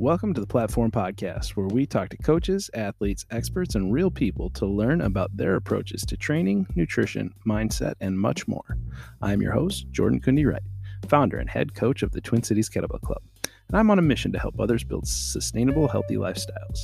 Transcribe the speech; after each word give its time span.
Welcome 0.00 0.32
to 0.32 0.40
the 0.40 0.46
Platform 0.46 0.90
Podcast, 0.90 1.50
where 1.50 1.66
we 1.66 1.84
talk 1.84 2.08
to 2.08 2.16
coaches, 2.16 2.70
athletes, 2.72 3.26
experts, 3.30 3.74
and 3.74 3.92
real 3.92 4.10
people 4.10 4.48
to 4.52 4.64
learn 4.64 5.02
about 5.02 5.36
their 5.36 5.56
approaches 5.56 6.06
to 6.06 6.16
training, 6.16 6.66
nutrition, 6.74 7.34
mindset, 7.46 7.96
and 8.00 8.18
much 8.18 8.48
more. 8.48 8.78
I'm 9.20 9.42
your 9.42 9.52
host, 9.52 9.90
Jordan 9.90 10.18
Kundi 10.18 10.46
Wright, 10.46 10.62
founder 11.06 11.36
and 11.36 11.50
head 11.50 11.74
coach 11.74 12.02
of 12.02 12.12
the 12.12 12.22
Twin 12.22 12.42
Cities 12.42 12.70
Kettlebell 12.70 13.02
Club, 13.02 13.20
and 13.44 13.76
I'm 13.76 13.90
on 13.90 13.98
a 13.98 14.02
mission 14.02 14.32
to 14.32 14.38
help 14.38 14.58
others 14.58 14.84
build 14.84 15.06
sustainable, 15.06 15.86
healthy 15.86 16.16
lifestyles. 16.16 16.78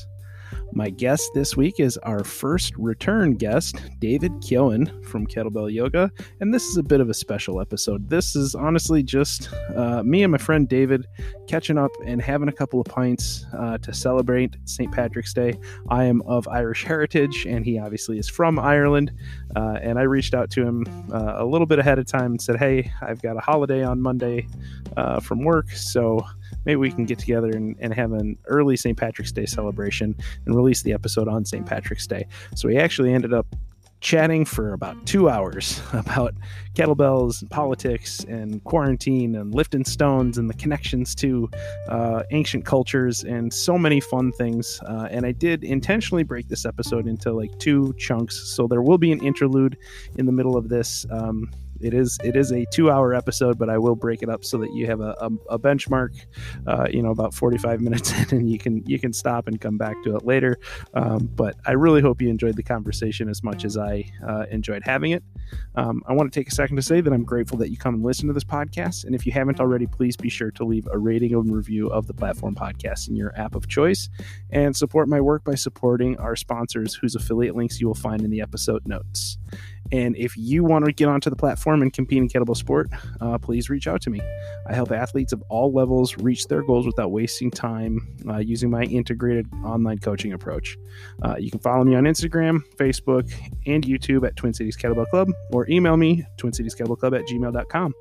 My 0.77 0.91
guest 0.91 1.31
this 1.33 1.57
week 1.57 1.81
is 1.81 1.97
our 2.03 2.23
first 2.23 2.77
return 2.77 3.37
guest, 3.37 3.81
David 3.99 4.31
Keohan 4.43 5.03
from 5.07 5.27
Kettlebell 5.27 5.73
Yoga. 5.73 6.13
And 6.41 6.53
this 6.53 6.67
is 6.67 6.77
a 6.77 6.83
bit 6.83 7.01
of 7.01 7.09
a 7.09 7.15
special 7.15 7.63
episode. 7.63 8.11
This 8.11 8.37
is 8.37 8.55
honestly 8.55 9.03
just 9.03 9.49
uh, 9.75 10.03
me 10.03 10.23
and 10.23 10.31
my 10.31 10.37
friend 10.37 10.69
David 10.69 11.07
catching 11.47 11.79
up 11.79 11.93
and 12.05 12.21
having 12.21 12.51
a 12.51 12.53
couple 12.53 12.79
of 12.79 12.85
pints 12.85 13.47
uh, 13.57 13.79
to 13.79 13.95
celebrate 13.95 14.59
St. 14.67 14.93
Patrick's 14.93 15.33
Day. 15.33 15.59
I 15.89 16.05
am 16.05 16.21
of 16.27 16.47
Irish 16.47 16.85
heritage, 16.85 17.47
and 17.47 17.65
he 17.65 17.79
obviously 17.79 18.19
is 18.19 18.29
from 18.29 18.59
Ireland. 18.59 19.13
Uh, 19.57 19.79
and 19.81 19.99
I 19.99 20.03
reached 20.03 20.35
out 20.35 20.51
to 20.51 20.63
him 20.63 20.85
uh, 21.11 21.37
a 21.37 21.47
little 21.47 21.67
bit 21.67 21.79
ahead 21.79 21.99
of 21.99 22.05
time 22.05 22.33
and 22.33 22.43
said, 22.43 22.59
Hey, 22.59 22.93
I've 23.01 23.23
got 23.23 23.39
a 23.39 23.41
holiday 23.41 23.83
on 23.83 24.03
Monday 24.03 24.47
uh, 24.99 25.21
from 25.21 25.43
work. 25.43 25.71
So 25.71 26.23
maybe 26.65 26.77
we 26.77 26.91
can 26.91 27.05
get 27.05 27.19
together 27.19 27.51
and, 27.51 27.77
and 27.81 27.95
have 27.95 28.13
an 28.13 28.37
early 28.47 28.77
St. 28.77 28.97
Patrick's 28.97 29.33
Day 29.33 29.47
celebration 29.47 30.15
and 30.45 30.55
release 30.55 30.83
the 30.83 30.93
episode 30.93 31.29
on 31.29 31.45
St. 31.45 31.65
Patrick's 31.65 32.07
Day. 32.07 32.27
So 32.55 32.69
we 32.69 32.77
actually 32.77 33.13
ended 33.13 33.33
up 33.33 33.47
chatting 34.01 34.45
for 34.45 34.73
about 34.73 35.05
two 35.07 35.29
hours 35.29 35.81
about 35.93 36.35
kettlebells 36.75 37.41
and 37.41 37.51
politics 37.51 38.21
and 38.25 38.63
quarantine 38.65 39.35
and 39.35 39.55
lifting 39.55 39.85
stones 39.85 40.39
and 40.39 40.51
the 40.51 40.55
connections 40.55 41.15
to 41.15 41.49
uh, 41.89 42.23
ancient 42.31 42.65
cultures 42.65 43.25
and 43.25 43.53
so 43.53 43.79
many 43.79 44.01
fun 44.01 44.33
things. 44.33 44.81
Uh, 44.87 45.09
and 45.11 45.25
I 45.25 45.33
did 45.33 45.65
intentionally 45.65 46.23
break 46.23 46.49
this 46.49 46.65
episode 46.67 47.07
into 47.07 47.33
like 47.33 47.59
two 47.59 47.95
chunks. 47.99 48.55
So 48.55 48.67
there 48.67 48.83
will 48.83 48.99
be 48.99 49.13
an 49.13 49.21
interlude 49.25 49.77
in 50.17 50.27
the 50.27 50.33
middle 50.33 50.57
of 50.57 50.69
this. 50.69 51.07
Um, 51.11 51.51
it 51.81 51.95
is 51.95 52.19
it 52.25 52.37
is 52.37 52.53
a 52.53 52.65
two 52.73 52.91
hour 52.91 53.15
episode, 53.15 53.59
but 53.59 53.69
I 53.69 53.79
will 53.79 53.97
break 53.97 54.23
it 54.23 54.29
up 54.29 54.45
so 54.45 54.59
that 54.59 54.73
you 54.75 54.87
have 54.87 55.01
a, 55.01 55.17
a, 55.21 55.55
a 55.55 55.59
benchmark, 55.59 56.27
uh, 56.67 56.87
you 56.91 57.03
know, 57.03 57.11
about 57.11 57.35
45 57.35 57.81
minutes 57.87 58.13
in, 58.13 58.39
and 58.39 58.51
you 58.51 58.59
can 58.59 58.85
you 58.87 58.99
can 58.99 59.13
stop 59.13 59.49
and 59.49 59.61
come 59.61 59.77
back 59.77 60.03
to 60.05 60.17
it 60.17 60.25
later. 60.25 60.59
Um, 60.95 61.31
but 61.35 61.57
I 61.67 61.73
really 61.73 62.01
hope 62.01 62.21
you 62.23 62.29
enjoyed 62.29 62.57
the 62.57 62.63
conversation 62.63 63.29
as 63.29 63.43
much 63.43 63.65
as 63.65 63.77
I 63.77 64.11
uh, 64.27 64.47
enjoyed 64.51 64.83
having 64.85 65.13
it. 65.13 65.23
Um, 65.75 66.03
I 66.07 66.13
want 66.13 66.33
to 66.33 66.41
take 66.41 66.49
a 66.49 66.55
second 66.55 66.77
to 66.77 66.83
say 66.83 67.01
that 67.01 67.13
I'm 67.13 67.25
grateful 67.25 67.59
that 67.59 67.71
you 67.71 67.77
come 67.77 67.95
and 67.95 68.03
listen 68.05 68.27
to 68.29 68.33
this 68.33 68.45
podcast. 68.45 69.05
And 69.05 69.15
if 69.15 69.27
you 69.27 69.33
haven't 69.33 69.61
already, 69.61 69.87
please 69.87 70.17
be 70.17 70.29
sure 70.29 70.51
to 70.53 70.65
leave 70.65 70.89
a 70.91 70.99
rating 70.99 71.35
and 71.35 71.55
review 71.55 71.89
of 71.89 72.07
the 72.07 72.15
platform 72.15 72.55
podcast 72.55 73.09
in 73.09 73.17
your 73.17 73.37
app 73.39 73.55
of 73.55 73.69
choice 73.69 74.09
and 74.51 74.75
support 74.77 75.09
my 75.09 75.21
work 75.21 75.45
by 75.45 75.55
supporting 75.55 76.17
our 76.19 76.37
sponsors 76.37 76.95
whose 76.95 77.15
affiliate 77.15 77.55
links 77.55 77.81
you 77.81 77.87
will 77.87 77.95
find 77.95 78.23
in 78.23 78.31
the 78.31 78.41
episode 78.41 78.87
notes. 78.87 79.39
And 79.93 80.17
if 80.17 80.37
you 80.37 80.65
want 80.65 80.85
to 80.85 80.93
get 80.93 81.09
onto 81.09 81.31
the 81.31 81.37
platform 81.37 81.83
and 81.83 81.93
compete 81.93 82.19
in 82.19 82.29
kettlebell 82.29 82.57
sport, 82.57 82.91
uh, 83.21 83.39
please 83.39 83.71
reach 83.71 83.87
out 83.87 84.01
to 84.03 84.11
me. 84.11 84.21
I 84.69 84.75
help 84.75 84.91
athletes 84.91 85.33
of 85.33 85.43
all 85.49 85.73
levels 85.73 86.17
reach 86.19 86.49
their 86.49 86.63
goals 86.63 86.87
without 86.87 87.13
wasting 87.13 87.51
time 87.51 88.17
uh, 88.29 88.39
using 88.39 88.71
my 88.71 88.83
integrated 88.83 89.47
online 89.65 89.99
coaching 89.99 90.33
approach. 90.33 90.77
Uh, 91.23 91.37
you 91.39 91.51
can 91.51 91.61
follow 91.61 91.85
me 91.85 91.95
on 91.95 92.05
Instagram, 92.05 92.61
Facebook, 92.77 93.33
and 93.67 93.85
YouTube 93.85 94.27
at 94.27 94.37
Twin 94.37 94.53
Cities 94.53 94.77
Kettlebell 94.77 95.09
Club 95.09 95.29
or 95.53 95.69
email 95.71 95.97
me, 95.97 96.25
twincitieskettlebellclub 96.39 97.19
at 97.19 97.27
gmail.com. 97.27 97.95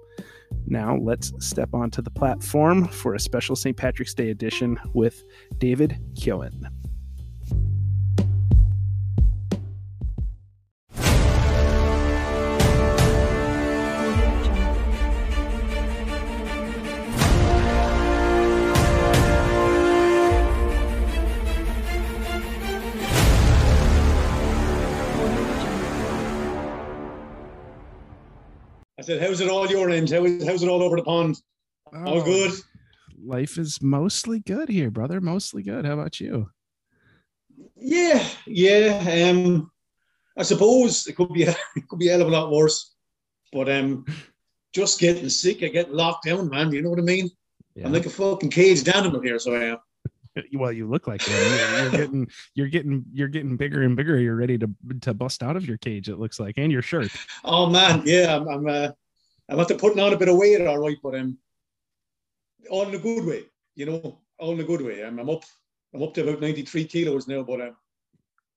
Now, 0.67 0.97
let's 0.97 1.31
step 1.39 1.73
onto 1.73 2.01
the 2.01 2.11
platform 2.11 2.88
for 2.88 3.13
a 3.13 3.19
special 3.19 3.55
St. 3.55 3.75
Patrick's 3.75 4.13
Day 4.13 4.29
edition 4.29 4.79
with 4.93 5.23
David 5.57 5.99
Keohan. 29.00 29.06
said, 29.06 29.22
"How's 29.22 29.41
it 29.41 29.50
all 29.50 29.67
your 29.67 29.89
end? 29.89 30.09
How 30.09 30.25
is, 30.25 30.45
how's 30.45 30.63
it 30.63 30.69
all 30.69 30.83
over 30.83 30.95
the 30.97 31.03
pond? 31.03 31.38
Oh, 31.94 32.06
all 32.06 32.23
good." 32.23 32.51
Life 33.23 33.57
is 33.57 33.81
mostly 33.81 34.39
good 34.39 34.69
here, 34.69 34.91
brother. 34.91 35.22
Mostly 35.22 35.63
good. 35.63 35.85
How 35.85 35.94
about 35.94 36.19
you? 36.19 36.50
Yeah, 37.75 38.25
yeah. 38.45 39.29
Um, 39.29 39.72
I 40.38 40.44
suppose 40.44 41.07
it 41.07 41.16
could 41.16 41.33
be 41.33 41.44
a, 41.44 41.51
it 41.75 41.88
could 41.88 42.00
be 42.00 42.09
a 42.09 42.11
hell 42.11 42.22
of 42.22 42.28
a 42.28 42.31
lot 42.31 42.51
worse, 42.51 42.94
but 43.51 43.69
um, 43.69 44.06
just 44.73 45.00
getting 45.00 45.29
sick, 45.29 45.63
I 45.63 45.67
get 45.67 45.94
locked 45.94 46.25
down, 46.25 46.50
man. 46.50 46.72
You 46.72 46.81
know 46.81 46.89
what 46.89 47.00
I 47.00 47.03
mean? 47.03 47.29
Yeah. 47.75 47.88
I'm 47.88 47.94
like 47.94 48.06
a 48.06 48.09
fucking 48.09 48.51
caged 48.51 48.88
animal 48.89 49.22
here, 49.22 49.39
so 49.39 49.53
I 49.56 49.66
am. 49.66 49.77
Well, 50.53 50.72
you 50.72 50.88
look 50.88 51.07
like 51.07 51.25
you're, 51.28 51.38
you're 51.38 51.91
getting 51.91 52.28
you're 52.56 52.68
getting 52.68 53.06
you're 53.13 53.28
getting 53.28 53.56
bigger 53.56 53.84
and 53.84 53.96
bigger. 53.96 54.18
You're 54.19 54.35
ready 54.35 54.57
to 54.57 54.69
to 55.01 55.13
bust 55.13 55.41
out 55.41 55.56
of 55.56 55.66
your 55.66 55.78
cage. 55.78 56.09
It 56.09 56.18
looks 56.18 56.40
like, 56.40 56.56
and 56.57 56.72
your 56.72 56.81
shirt. 56.81 57.12
Oh 57.44 57.69
man, 57.69 58.01
yeah, 58.06 58.35
I'm 58.35 58.47
I'm 58.47 58.68
uh, 58.68 58.90
I'm 59.50 59.59
after 59.59 59.75
putting 59.75 60.00
on 60.00 60.13
a 60.13 60.18
bit 60.18 60.29
of 60.29 60.38
weight, 60.38 60.66
all 60.66 60.79
right, 60.79 60.97
but 61.01 61.16
um, 61.16 61.38
all 62.69 62.88
in 62.88 62.95
a 62.95 63.00
good 63.00 63.25
way, 63.25 63.44
you 63.75 63.85
know, 63.85 64.19
all 64.40 64.53
in 64.53 64.59
a 64.59 64.63
good 64.63 64.81
way. 64.81 65.03
I'm, 65.03 65.19
I'm 65.19 65.29
up, 65.29 65.44
I'm 65.94 66.01
up 66.01 66.13
to 66.16 66.24
about 66.24 66.41
93 66.41 66.85
kilos 66.85 67.28
now, 67.28 67.44
but 67.44 67.62
um, 67.62 67.75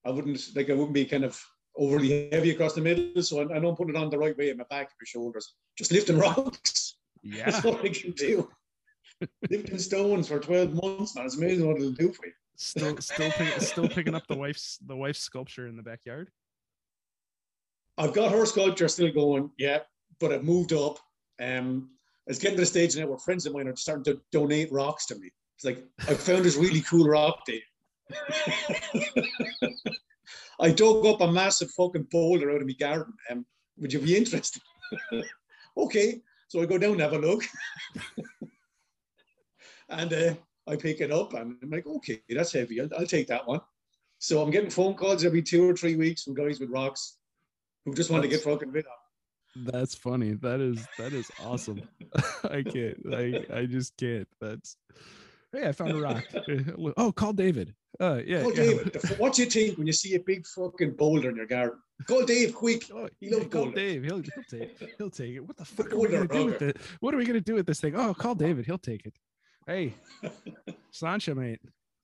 I 0.05 0.11
wouldn't 0.11 0.41
like 0.57 0.71
I 0.71 0.75
wouldn't 0.75 0.95
be 0.95 1.05
kind 1.05 1.25
of 1.25 1.41
overly 1.77 2.29
heavy 2.33 2.51
across 2.51 2.75
the 2.75 2.81
middle, 2.81 3.23
so 3.23 3.41
I, 3.41 3.57
I 3.57 3.61
don't 3.61 3.77
put 3.77 3.91
it 3.91 3.97
on 3.97 4.11
the 4.11 4.19
right 4.19 4.37
way 4.37 4.51
in 4.51 4.57
my 4.57 4.65
back, 4.71 4.89
and 4.89 4.99
my 5.01 5.05
shoulders, 5.05 5.55
just 5.77 5.93
lifting 5.93 6.19
rocks. 6.19 6.95
Yeah, 7.21 7.51
that's 7.51 7.65
what 7.65 7.85
I 7.85 7.89
can 7.89 8.13
do. 8.13 8.49
Lifting 9.51 9.79
stones 9.79 10.29
for 10.29 10.39
12 10.39 10.75
months, 10.75 11.15
man. 11.15 11.27
It's 11.27 11.37
amazing 11.37 11.67
what 11.67 11.77
it'll 11.77 11.93
do 11.93 12.13
for 12.13 12.27
you. 12.27 12.33
Still, 12.57 12.97
still, 12.99 13.31
pick, 13.31 13.61
still 13.61 13.89
picking 13.89 14.15
up 14.15 14.27
the 14.27 14.37
wife's 14.37 14.79
the 14.85 14.97
wife's 14.97 15.21
sculpture 15.21 15.69
in 15.69 15.77
the 15.77 15.83
backyard. 15.83 16.31
I've 17.97 18.13
got 18.13 18.33
her 18.33 18.45
sculpture 18.47 18.89
still 18.89 19.13
going. 19.13 19.51
Yeah, 19.59 19.81
but 20.19 20.33
I've 20.33 20.45
moved 20.45 20.73
up. 20.73 20.99
Um, 21.41 21.91
it's 22.27 22.39
getting 22.39 22.57
to 22.57 22.63
the 22.63 22.67
stage 22.67 22.97
now 22.97 23.07
where 23.07 23.19
friends 23.19 23.47
of 23.47 23.53
mine 23.53 23.69
are 23.69 23.77
starting 23.77 24.05
to 24.05 24.21
donate 24.33 24.73
rocks 24.73 25.07
to 25.07 25.15
me. 25.17 25.31
It's 25.57 25.65
like 25.65 25.85
I 26.09 26.15
found 26.15 26.45
this 26.45 26.57
really 26.57 26.81
cool 26.83 27.07
rock 27.07 27.45
day. 27.47 27.63
I 30.61 30.71
dug 30.71 31.07
up 31.07 31.21
a 31.21 31.31
massive 31.31 31.71
fucking 31.71 32.09
boulder 32.11 32.51
out 32.51 32.61
of 32.61 32.67
my 32.67 32.75
garden. 32.75 33.15
Um, 33.31 33.47
would 33.79 33.93
you 33.93 34.01
be 34.01 34.17
interested? 34.17 34.63
okay, 35.77 36.21
so 36.49 36.61
I 36.61 36.67
go 36.67 36.79
down 36.79 36.93
and 36.93 37.01
have 37.01 37.13
a 37.13 37.19
look, 37.19 37.45
and 39.89 40.13
uh, 40.13 40.35
I 40.67 40.77
pick 40.77 41.01
it 41.01 41.11
up, 41.11 41.35
and 41.35 41.57
I'm 41.63 41.71
like, 41.71 41.87
okay, 41.87 42.21
that's 42.29 42.53
heavy. 42.53 42.81
I'll, 42.81 42.89
I'll 42.99 43.07
take 43.07 43.27
that 43.29 43.47
one. 43.47 43.61
So 44.19 44.43
I'm 44.43 44.51
getting 44.51 44.71
phone 44.71 44.95
calls 44.95 45.25
every 45.25 45.43
two 45.43 45.69
or 45.69 45.77
three 45.77 45.97
weeks 45.97 46.25
from 46.25 46.35
guys 46.35 46.59
with 46.61 46.71
rocks 46.71 47.19
who 47.85 47.95
just 47.95 48.11
want 48.11 48.23
to 48.23 48.29
get 48.29 48.43
fucking 48.43 48.73
rid 48.73 48.85
of. 48.85 48.93
That's 49.73 49.95
funny. 49.95 50.33
That 50.33 50.61
is 50.61 50.87
that 50.99 51.13
is 51.13 51.31
awesome. 51.43 51.83
I 52.45 52.63
can't. 52.63 52.99
I 53.13 53.45
I 53.53 53.67
just 53.67 53.97
can't. 53.97 54.29
That's 54.41 54.77
hey, 55.53 55.69
I 55.69 55.73
found 55.73 55.93
a 55.93 56.01
rock. 56.01 56.25
oh, 56.97 57.13
call 57.13 57.33
David. 57.33 57.75
Uh, 57.99 58.21
yeah. 58.25 58.43
Call 58.43 58.55
yeah. 58.55 58.63
David. 58.63 58.97
What 59.19 59.35
do 59.35 59.43
you 59.43 59.51
think 59.51 59.79
when 59.79 59.87
you 59.87 59.93
see 59.93 60.15
a 60.15 60.21
big 60.21 60.47
fucking 60.47 60.93
boulder 60.93 61.31
in 61.31 61.37
your 61.37 61.47
garden? 61.47 61.79
Call 62.07 62.25
Dave 62.25 62.55
quick. 62.55 62.85
Oh, 62.95 63.09
he 63.19 63.31
yeah, 63.31 63.45
call 63.45 63.71
Dave. 63.71 64.05
He'll, 64.05 64.23
he'll 64.23 64.45
take. 64.49 64.95
He'll 64.99 65.11
take 65.11 65.35
it. 65.35 65.41
What 65.41 65.57
the 65.57 65.65
fuck 65.65 65.93
are 65.93 65.99
we 65.99 66.09
gonna 66.09 66.29
do 66.29 66.47
with 66.47 66.63
it? 66.63 66.77
What 67.01 67.15
are 67.15 67.17
we 67.17 67.25
gonna 67.25 67.41
do 67.41 67.55
with 67.55 67.67
this 67.67 67.81
thing? 67.81 67.97
Oh, 67.97 68.15
call 68.15 68.35
David. 68.35 68.67
He'll 68.67 68.79
take 68.79 69.07
it. 69.07 69.15
Hey, 69.69 69.93
Sancha, 70.93 71.35
mate. 71.35 71.61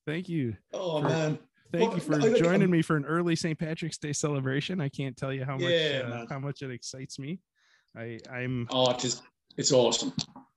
Thank 0.07 0.29
you. 0.29 0.55
Oh 0.75 1.01
for, 1.01 1.09
man. 1.09 1.39
Thank 1.73 2.09
well, 2.09 2.21
you 2.21 2.35
for 2.35 2.39
joining 2.39 2.71
me 2.71 2.83
for 2.83 2.95
an 2.95 3.07
early 3.07 3.35
St. 3.35 3.59
Patrick's 3.59 3.97
Day 3.97 4.13
celebration. 4.13 4.83
I 4.83 4.91
can't 4.91 5.17
tell 5.17 5.33
you 5.33 5.47
how 5.47 5.55
much 5.55 5.73
yeah, 5.73 6.03
uh, 6.13 6.27
how 6.29 6.39
much 6.39 6.61
it 6.61 6.71
excites 6.71 7.19
me. 7.19 7.41
I 7.97 8.19
I'm 8.31 8.69
oh, 8.69 8.91
it's 8.91 9.03
just 9.03 9.23
it's 9.57 9.73
awesome. 9.73 10.13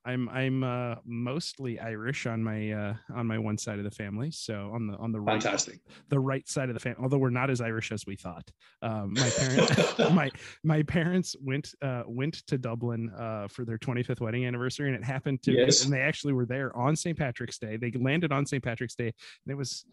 I'm 0.08 0.30
I'm 0.30 0.64
uh, 0.64 0.96
mostly 1.06 1.80
Irish 1.80 2.26
on 2.26 2.42
my 2.42 2.72
uh, 2.72 2.94
on 3.14 3.28
my 3.28 3.38
one 3.38 3.58
side 3.58 3.78
of 3.78 3.84
the 3.84 3.92
family. 3.92 4.32
So 4.32 4.72
on 4.74 4.88
the 4.88 4.96
on 4.98 5.12
the 5.12 5.20
right 5.20 5.42
fantastic 5.42 5.82
the 6.08 6.20
right 6.20 6.48
side 6.48 6.70
of 6.70 6.76
the 6.76 6.80
family. 6.80 7.00
Although 7.04 7.18
we're 7.18 7.30
not 7.30 7.50
as 7.50 7.60
Irish 7.60 7.92
as 7.92 8.06
we 8.06 8.16
thought. 8.16 8.50
Um, 8.82 9.14
my 9.14 9.30
parents 9.30 10.00
my 10.14 10.32
my 10.64 10.84
parents 10.84 11.36
went 11.42 11.74
uh, 11.82 12.04
went 12.08 12.36
to 12.48 12.58
Dublin 12.58 13.12
uh, 13.18 13.50
for 13.50 13.66
their 13.66 13.78
25th 13.78 14.22
wedding 14.22 14.46
anniversary, 14.46 14.88
and 14.88 14.96
it 14.96 15.04
happened 15.04 15.44
to 15.44 15.52
yes. 15.52 15.84
and 15.84 15.92
they 15.92 16.02
actually 16.02 16.34
were 16.34 16.46
there 16.46 16.76
on 16.76 16.96
St. 16.96 17.18
Patrick's 17.18 17.58
Day. 17.58 17.76
They 17.76 17.92
landed 17.92 18.32
on 18.32 18.46
St. 18.46 18.64
Patrick's 18.64 18.96
Day, 18.96 19.08
and 19.46 19.52
it 19.52 19.56
was 19.56 19.86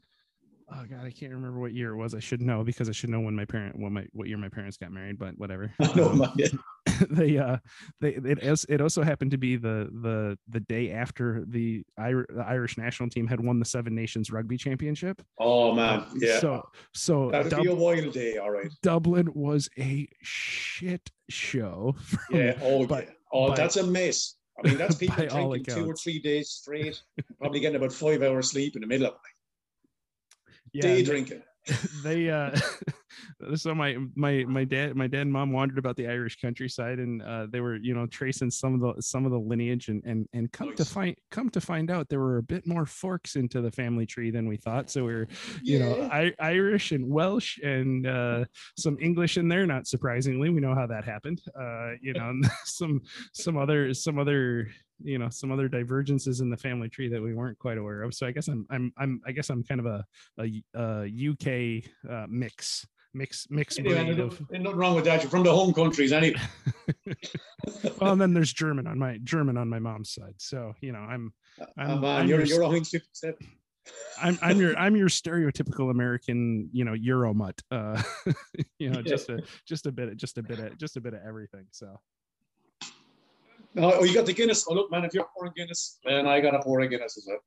oh 0.73 0.85
god, 0.89 1.05
I 1.05 1.11
can't 1.11 1.33
remember 1.33 1.59
what 1.59 1.73
year 1.73 1.93
it 1.93 1.97
was. 1.97 2.15
I 2.15 2.21
should 2.21 2.41
know 2.41 2.63
because 2.63 2.89
I 2.89 2.93
should 2.93 3.11
know 3.11 3.21
when 3.21 3.35
my 3.35 3.45
parent 3.45 3.79
when 3.79 3.93
my 3.93 4.07
what 4.13 4.29
year 4.29 4.39
my 4.39 4.49
parents 4.49 4.77
got 4.77 4.93
married, 4.93 5.19
but 5.19 5.37
whatever. 5.39 5.75
Um, 5.95 6.25
they 7.11 7.39
uh 7.39 7.57
they 8.01 8.11
it, 8.11 8.65
it 8.69 8.81
also 8.81 9.03
happened 9.03 9.31
to 9.31 9.39
be 9.39 9.57
the 9.57 9.89
the 10.03 10.39
the 10.49 10.61
day 10.61 10.91
after 10.91 11.45
the, 11.49 11.85
Ir- 11.99 12.27
the 12.29 12.45
Irish 12.47 12.79
national 12.79 13.09
team 13.09 13.27
had 13.27 13.41
won 13.41 13.59
the 13.59 13.65
Seven 13.65 13.95
Nations 13.95 14.31
Rugby 14.31 14.57
Championship. 14.57 15.23
Oh 15.39 15.73
man, 15.73 16.05
yeah. 16.17 16.39
So 16.39 16.63
so 16.93 17.31
that'd 17.31 17.51
Dub- 17.51 17.63
be 17.63 17.69
a 17.69 17.75
wild 17.75 18.13
day. 18.13 18.39
All 18.39 18.51
right. 18.51 18.71
Dublin 18.83 19.29
was 19.35 19.69
a 19.79 20.09
shit 20.23 21.11
show. 21.29 21.95
From, 22.01 22.37
yeah. 22.37 22.59
Oh, 22.63 22.87
by, 22.87 23.03
yeah. 23.03 23.11
oh, 23.33 23.49
by, 23.49 23.57
that's 23.57 23.77
a 23.77 23.87
mess. 23.87 24.37
I 24.63 24.69
mean, 24.69 24.79
that's 24.79 24.95
people 24.97 25.27
drinking 25.27 25.65
two 25.65 25.91
or 25.91 25.95
three 25.95 26.21
days 26.21 26.51
straight, 26.51 27.01
probably 27.39 27.61
getting 27.61 27.77
about 27.77 27.93
five 27.93 28.23
hours 28.23 28.51
sleep 28.51 28.77
in 28.77 28.83
the 28.83 28.87
middle 28.87 29.07
of 29.07 29.15
it. 29.15 29.19
Yeah, 30.73 30.83
day 30.83 31.03
drinking. 31.03 31.43
They 32.03 32.31
uh 32.31 32.51
so 33.55 33.75
my 33.75 33.97
my 34.15 34.45
my 34.45 34.65
dad 34.65 34.95
my 34.97 35.07
dad 35.07 35.23
and 35.23 35.33
mom 35.33 35.53
wandered 35.53 35.79
about 35.79 35.97
the 35.97 36.07
irish 36.07 36.37
countryside 36.41 36.99
and 36.99 37.23
uh 37.23 37.47
they 37.51 37.61
were 37.61 37.77
you 37.77 37.95
know 37.95 38.07
tracing 38.07 38.51
some 38.51 38.75
of 38.75 38.81
the 38.81 39.03
some 39.03 39.25
of 39.25 39.33
the 39.33 39.39
lineage 39.39 39.89
and 39.89 40.03
and 40.05 40.29
and 40.33 40.53
come 40.53 40.69
nice. 40.69 40.77
to 40.77 40.85
find 40.85 41.17
come 41.31 41.49
to 41.49 41.61
find 41.61 41.91
out 41.91 42.09
there 42.09 42.21
were 42.21 42.39
a 42.39 42.43
bit 42.43 42.67
more 42.67 42.85
forks 42.85 43.37
into 43.37 43.61
the 43.61 43.71
family 43.71 44.05
tree 44.05 44.31
than 44.31 44.47
we 44.47 44.57
thought 44.57 44.91
so 44.91 45.05
we 45.05 45.13
are 45.13 45.29
you 45.63 45.79
yeah. 45.79 45.85
know 45.85 46.09
I, 46.13 46.33
irish 46.39 46.93
and 46.93 47.09
welsh 47.09 47.59
and 47.63 48.07
uh 48.07 48.45
some 48.77 48.99
english 49.01 49.37
in 49.37 49.49
there 49.49 49.67
not 49.67 49.87
surprisingly 49.87 50.51
we 50.51 50.61
know 50.61 50.75
how 50.75 50.87
that 50.87 51.05
happened 51.05 51.41
uh 51.59 51.93
you 52.01 52.13
know 52.13 52.33
some 52.65 53.01
some 53.33 53.57
other 53.57 53.95
some 53.95 54.19
other 54.19 54.69
you 55.05 55.19
know 55.19 55.29
some 55.29 55.53
other 55.53 55.69
divergences 55.69 56.41
in 56.41 56.51
the 56.51 56.57
family 56.57 56.89
tree 56.89 57.09
that 57.09 57.23
we 57.23 57.35
weren't 57.35 57.59
quite 57.59 57.79
aware 57.79 58.03
of 58.03 58.15
so 58.15 58.27
i 58.27 58.33
guess 58.33 58.49
i'm 58.49 58.67
i'm, 58.71 58.93
I'm 58.99 59.21
i 59.27 59.33
guess 59.33 59.51
i'm 59.51 59.63
kind 59.63 59.81
of 59.81 59.87
a 59.87 60.05
a, 60.41 60.63
a 60.75 61.31
uk 61.31 62.11
uh, 62.11 62.27
mix 62.29 62.87
mix 63.13 63.47
mix 63.51 63.79
breed 63.79 64.19
of... 64.19 64.41
nothing 64.51 64.77
wrong 64.77 64.97
with 64.97 65.05
that 65.05 65.23
you're 65.23 65.31
from 65.31 65.45
the 65.45 65.53
home 65.53 65.73
countries 65.73 66.13
anyway 66.13 66.41
well 68.01 68.13
and 68.13 68.21
then 68.21 68.35
there's 68.35 68.53
german 68.53 68.87
on 68.87 68.99
my 68.99 69.19
german 69.23 69.57
on 69.57 69.69
my 69.69 69.79
mom's 69.79 70.13
side 70.13 70.35
so 70.39 70.73
you 70.81 70.91
know 70.91 70.99
i'm 70.99 71.33
i'm, 71.79 72.03
uh, 72.03 72.09
I'm 72.09 72.27
you're, 72.27 72.45
your, 72.45 72.65
you're 72.65 73.35
I'm 74.19 74.39
I'm 74.41 74.59
your 74.59 74.77
I'm 74.79 74.97
your 74.97 75.09
stereotypical 75.09 75.91
American, 75.91 76.69
you 76.73 76.85
know, 76.85 76.95
Euro 76.95 77.35
mutt. 77.35 77.61
Uh, 77.71 78.03
you 78.79 78.91
know, 78.91 79.01
yeah. 79.01 79.11
just 79.11 79.29
a 79.29 79.43
just 79.67 79.87
a 79.87 79.93
bit 79.93 80.17
just 80.17 80.39
a 80.39 80.43
bit 80.43 80.59
of 80.59 80.79
just 80.79 80.97
a 80.97 81.01
bit 81.01 81.15
of 81.15 81.21
everything. 81.27 81.67
So 81.71 82.01
oh, 83.77 84.05
you 84.05 84.15
got 84.15 84.27
the 84.27 84.33
Guinness. 84.33 84.67
Oh, 84.69 84.75
look, 84.75 84.91
man, 84.91 85.05
if 85.05 85.15
you're 85.15 85.27
pouring 85.37 85.53
Guinness, 85.57 85.99
man, 86.05 86.27
I 86.27 86.41
got 86.41 86.55
a 86.55 86.63
pouring 86.63 86.91
Guinness 86.91 87.17
as 87.17 87.27
well. 87.27 87.39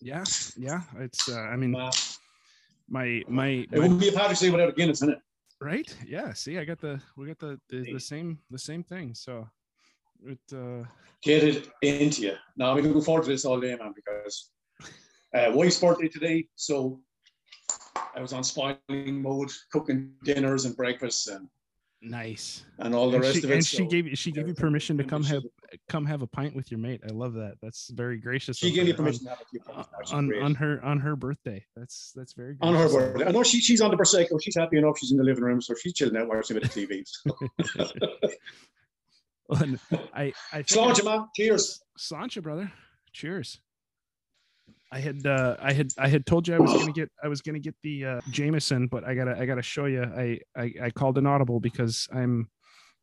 Yeah, 0.00 0.24
yeah. 0.56 0.82
It's, 0.98 1.28
uh, 1.28 1.40
I 1.40 1.56
mean, 1.56 1.74
uh, 1.74 1.90
my, 2.88 3.22
my, 3.28 3.66
it 3.70 3.78
wouldn't 3.78 4.00
be 4.00 4.08
a 4.08 4.12
party 4.12 4.50
without 4.50 4.68
a 4.68 4.72
Guinness 4.72 5.02
in 5.02 5.10
it. 5.10 5.18
Right. 5.60 5.94
Yeah. 6.06 6.32
See, 6.32 6.58
I 6.58 6.64
got 6.64 6.80
the, 6.80 7.00
we 7.16 7.26
got 7.26 7.38
the, 7.38 7.60
the, 7.68 7.92
the 7.92 8.00
same, 8.00 8.38
the 8.50 8.58
same 8.58 8.82
thing. 8.82 9.14
So 9.14 9.48
it, 10.24 10.40
uh, 10.52 10.84
get 11.22 11.44
it 11.44 11.70
into 11.82 12.22
you. 12.22 12.34
Now 12.56 12.72
I'm 12.72 12.76
looking 12.76 13.00
forward 13.02 13.24
to 13.24 13.30
this 13.30 13.44
all 13.44 13.60
day, 13.60 13.76
man, 13.76 13.92
because 13.94 14.50
uh, 15.34 15.52
wife's 15.54 15.78
birthday 15.78 16.08
today. 16.08 16.48
So 16.56 17.00
I 18.16 18.20
was 18.20 18.32
on 18.32 18.42
spoiling 18.42 19.22
mode, 19.22 19.50
cooking 19.70 20.12
dinners 20.24 20.64
and 20.64 20.76
breakfasts 20.76 21.28
and 21.28 21.48
Nice. 22.04 22.64
And 22.78 22.94
all 22.94 23.10
the 23.10 23.16
and 23.16 23.24
rest 23.24 23.36
she, 23.36 23.44
of 23.44 23.50
it. 23.50 23.54
And 23.54 23.64
so, 23.64 23.76
she 23.76 23.86
gave 23.86 24.18
she 24.18 24.32
gave 24.32 24.48
you 24.48 24.54
permission 24.54 24.98
to 24.98 25.04
come 25.04 25.22
have 25.22 25.44
come 25.88 26.04
have 26.04 26.22
a 26.22 26.26
pint 26.26 26.56
with 26.56 26.70
your 26.70 26.78
mate. 26.78 27.00
I 27.08 27.12
love 27.12 27.34
that. 27.34 27.54
That's 27.62 27.90
very 27.90 28.18
gracious. 28.18 28.58
She 28.58 28.72
gave 28.72 28.86
me 28.86 28.90
um, 28.90 28.96
permission 28.96 29.28
on, 29.28 29.36
to 29.36 29.38
have 29.38 29.46
a 29.46 29.50
few 29.50 29.60
pints. 29.60 30.12
On, 30.12 30.34
on 30.42 30.54
her 30.56 30.84
on 30.84 30.98
her 30.98 31.14
birthday. 31.14 31.64
That's 31.76 32.12
that's 32.16 32.32
very 32.32 32.56
on 32.60 32.74
her 32.74 32.88
birthday. 32.88 33.26
I 33.26 33.30
know 33.30 33.44
she, 33.44 33.60
she's 33.60 33.80
on 33.80 33.92
the 33.92 33.96
prosecco. 33.96 34.42
She's 34.42 34.56
happy 34.56 34.78
enough. 34.78 34.98
She's 34.98 35.12
in 35.12 35.16
the 35.16 35.22
living 35.22 35.44
room, 35.44 35.60
so 35.62 35.74
she's 35.80 35.92
chilling 35.92 36.16
out 36.16 36.28
watching 36.28 36.56
a 36.56 36.60
bit 36.60 36.68
of 36.68 36.74
TV. 36.74 37.04
well, 39.48 39.64
I 40.12 40.32
I 40.52 40.62
Sláinte, 40.62 41.04
man. 41.04 41.28
Cheers. 41.36 41.84
Sláinte, 41.96 42.42
brother. 42.42 42.72
Cheers. 43.12 43.60
I 44.92 44.98
had 44.98 45.26
uh, 45.26 45.56
I 45.58 45.72
had 45.72 45.90
I 45.96 46.06
had 46.06 46.26
told 46.26 46.46
you 46.46 46.54
I 46.54 46.58
was 46.58 46.70
gonna 46.74 46.92
get 46.92 47.10
I 47.24 47.28
was 47.28 47.40
gonna 47.40 47.58
get 47.58 47.74
the 47.82 48.04
uh, 48.04 48.20
Jameson, 48.30 48.88
but 48.88 49.04
I 49.04 49.14
gotta 49.14 49.38
I 49.38 49.46
gotta 49.46 49.62
show 49.62 49.86
you. 49.86 50.02
I 50.02 50.38
I, 50.54 50.74
I 50.82 50.90
called 50.90 51.16
an 51.16 51.26
audible 51.26 51.60
because 51.60 52.06
I'm 52.12 52.50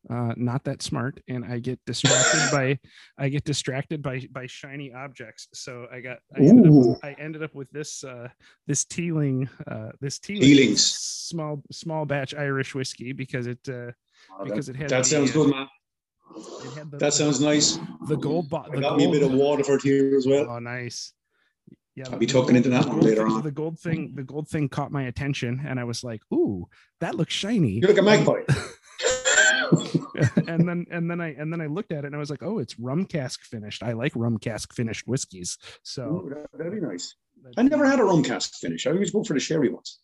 uh, 0.08 0.32
not 0.36 0.62
that 0.64 0.82
smart 0.82 1.20
and 1.28 1.44
I 1.44 1.58
get 1.58 1.80
distracted 1.86 2.48
by 2.52 2.78
I 3.18 3.28
get 3.28 3.42
distracted 3.42 4.02
by 4.02 4.24
by 4.30 4.46
shiny 4.46 4.92
objects. 4.92 5.48
So 5.52 5.88
I 5.92 6.00
got 6.00 6.18
I 6.34 6.42
ended, 6.42 6.72
up, 6.72 6.98
I 7.02 7.16
ended 7.18 7.42
up 7.42 7.56
with 7.56 7.68
this 7.72 8.04
uh, 8.04 8.28
this 8.68 8.84
Teeling 8.84 9.48
uh, 9.66 9.90
this 10.00 10.20
Teeling 10.20 10.42
Teelings. 10.42 10.86
small 10.86 11.60
small 11.72 12.06
batch 12.06 12.36
Irish 12.36 12.72
whiskey 12.72 13.12
because 13.12 13.48
it 13.48 13.58
uh, 13.68 13.90
oh, 14.38 14.44
because 14.44 14.66
that, 14.66 14.76
it 14.76 14.78
had 14.78 14.90
that 14.90 14.98
the, 14.98 15.04
sounds 15.04 15.32
good, 15.32 15.50
man. 15.50 15.66
The, 16.92 16.98
that 16.98 17.14
sounds 17.14 17.40
nice. 17.40 17.80
The 18.06 18.16
gold 18.16 18.48
bottle. 18.48 18.74
got 18.74 18.90
gold, 18.90 18.98
me 18.98 19.06
a 19.06 19.10
bit 19.10 19.22
of 19.24 19.32
Waterford 19.32 19.82
here 19.82 20.16
as 20.16 20.24
well. 20.24 20.46
Oh, 20.48 20.60
nice 20.60 21.14
yeah, 22.00 22.08
I'll 22.10 22.18
be 22.18 22.26
talking 22.26 22.56
into 22.56 22.70
that 22.70 22.86
one 22.86 23.00
later 23.00 23.26
on. 23.26 23.42
The 23.42 23.50
gold 23.50 23.78
thing, 23.78 24.14
the 24.14 24.22
gold 24.22 24.48
thing 24.48 24.70
caught 24.70 24.90
my 24.90 25.02
attention, 25.02 25.62
and 25.66 25.78
I 25.78 25.84
was 25.84 26.02
like, 26.02 26.22
"Ooh, 26.32 26.66
that 27.00 27.14
looks 27.14 27.34
shiny." 27.34 27.72
You 27.72 27.88
look 27.88 27.98
a 27.98 28.02
magpie. 28.02 28.40
and 30.48 30.66
then 30.66 30.86
and 30.90 31.10
then 31.10 31.20
I 31.20 31.34
and 31.34 31.52
then 31.52 31.60
I 31.60 31.66
looked 31.66 31.92
at 31.92 32.04
it 32.04 32.06
and 32.06 32.16
I 32.16 32.18
was 32.18 32.30
like, 32.30 32.42
"Oh, 32.42 32.58
it's 32.58 32.78
rum 32.78 33.04
cask 33.04 33.42
finished. 33.42 33.82
I 33.82 33.92
like 33.92 34.12
rum 34.16 34.38
cask 34.38 34.72
finished 34.72 35.06
whiskeys." 35.06 35.58
So 35.82 36.24
Ooh, 36.24 36.34
that, 36.34 36.64
would 36.64 36.74
be 36.74 36.80
nice. 36.80 37.14
I 37.58 37.62
never 37.62 37.84
had 37.84 38.00
a 38.00 38.04
rum 38.04 38.24
cask 38.24 38.54
finish. 38.54 38.86
I 38.86 38.92
always 38.92 39.10
go 39.10 39.22
for 39.22 39.34
the 39.34 39.40
sherry 39.40 39.68
ones. 39.68 39.98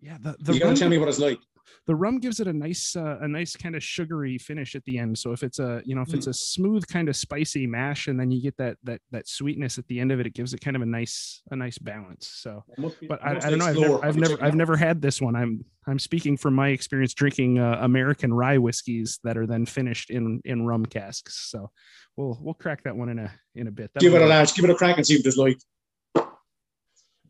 Yeah, 0.00 0.18
the, 0.20 0.36
the 0.40 0.52
you 0.52 0.60
gotta 0.60 0.76
tell 0.76 0.90
me 0.90 0.98
what 0.98 1.08
it's 1.08 1.18
like 1.18 1.38
the 1.86 1.94
rum 1.94 2.18
gives 2.18 2.40
it 2.40 2.46
a 2.46 2.52
nice 2.52 2.96
uh, 2.96 3.18
a 3.20 3.28
nice 3.28 3.56
kind 3.56 3.74
of 3.74 3.82
sugary 3.82 4.38
finish 4.38 4.74
at 4.74 4.84
the 4.84 4.98
end. 4.98 5.18
So 5.18 5.32
if 5.32 5.42
it's 5.42 5.58
a 5.58 5.82
you 5.84 5.94
know 5.94 6.02
if 6.02 6.08
mm. 6.08 6.14
it's 6.14 6.26
a 6.26 6.34
smooth 6.34 6.86
kind 6.86 7.08
of 7.08 7.16
spicy 7.16 7.66
mash 7.66 8.06
and 8.06 8.18
then 8.18 8.30
you 8.30 8.42
get 8.42 8.56
that 8.58 8.76
that 8.84 9.00
that 9.10 9.28
sweetness 9.28 9.78
at 9.78 9.86
the 9.88 10.00
end 10.00 10.12
of 10.12 10.20
it 10.20 10.26
it 10.26 10.34
gives 10.34 10.54
it 10.54 10.60
kind 10.60 10.76
of 10.76 10.82
a 10.82 10.86
nice 10.86 11.42
a 11.50 11.56
nice 11.56 11.78
balance. 11.78 12.30
So 12.34 12.64
be, 12.76 13.06
but 13.08 13.24
I, 13.24 13.36
I, 13.36 13.50
don't 13.50 13.58
know 13.58 13.66
I've 13.66 13.76
never 13.76 14.04
I've 14.04 14.16
never, 14.16 14.44
I've 14.44 14.54
never 14.54 14.76
had 14.76 15.02
this 15.02 15.20
one. 15.20 15.36
I'm 15.36 15.64
I'm 15.86 15.98
speaking 15.98 16.36
from 16.36 16.54
my 16.54 16.68
experience 16.68 17.14
drinking 17.14 17.58
uh, 17.58 17.78
American 17.80 18.32
rye 18.32 18.58
whiskeys 18.58 19.18
that 19.24 19.36
are 19.36 19.46
then 19.46 19.66
finished 19.66 20.10
in 20.10 20.40
in 20.44 20.66
rum 20.66 20.86
casks. 20.86 21.50
So 21.50 21.70
we'll 22.16 22.38
we'll 22.40 22.54
crack 22.54 22.84
that 22.84 22.96
one 22.96 23.08
in 23.08 23.18
a 23.18 23.32
in 23.54 23.66
a 23.66 23.70
bit. 23.70 23.90
That'll 23.94 24.08
give 24.08 24.20
it 24.20 24.24
a 24.24 24.28
launch 24.28 24.54
give 24.54 24.64
it 24.64 24.70
a 24.70 24.74
crack 24.74 24.96
and 24.96 25.06
see 25.06 25.16
what 25.16 25.26
it's 25.26 25.36
like. 25.36 25.58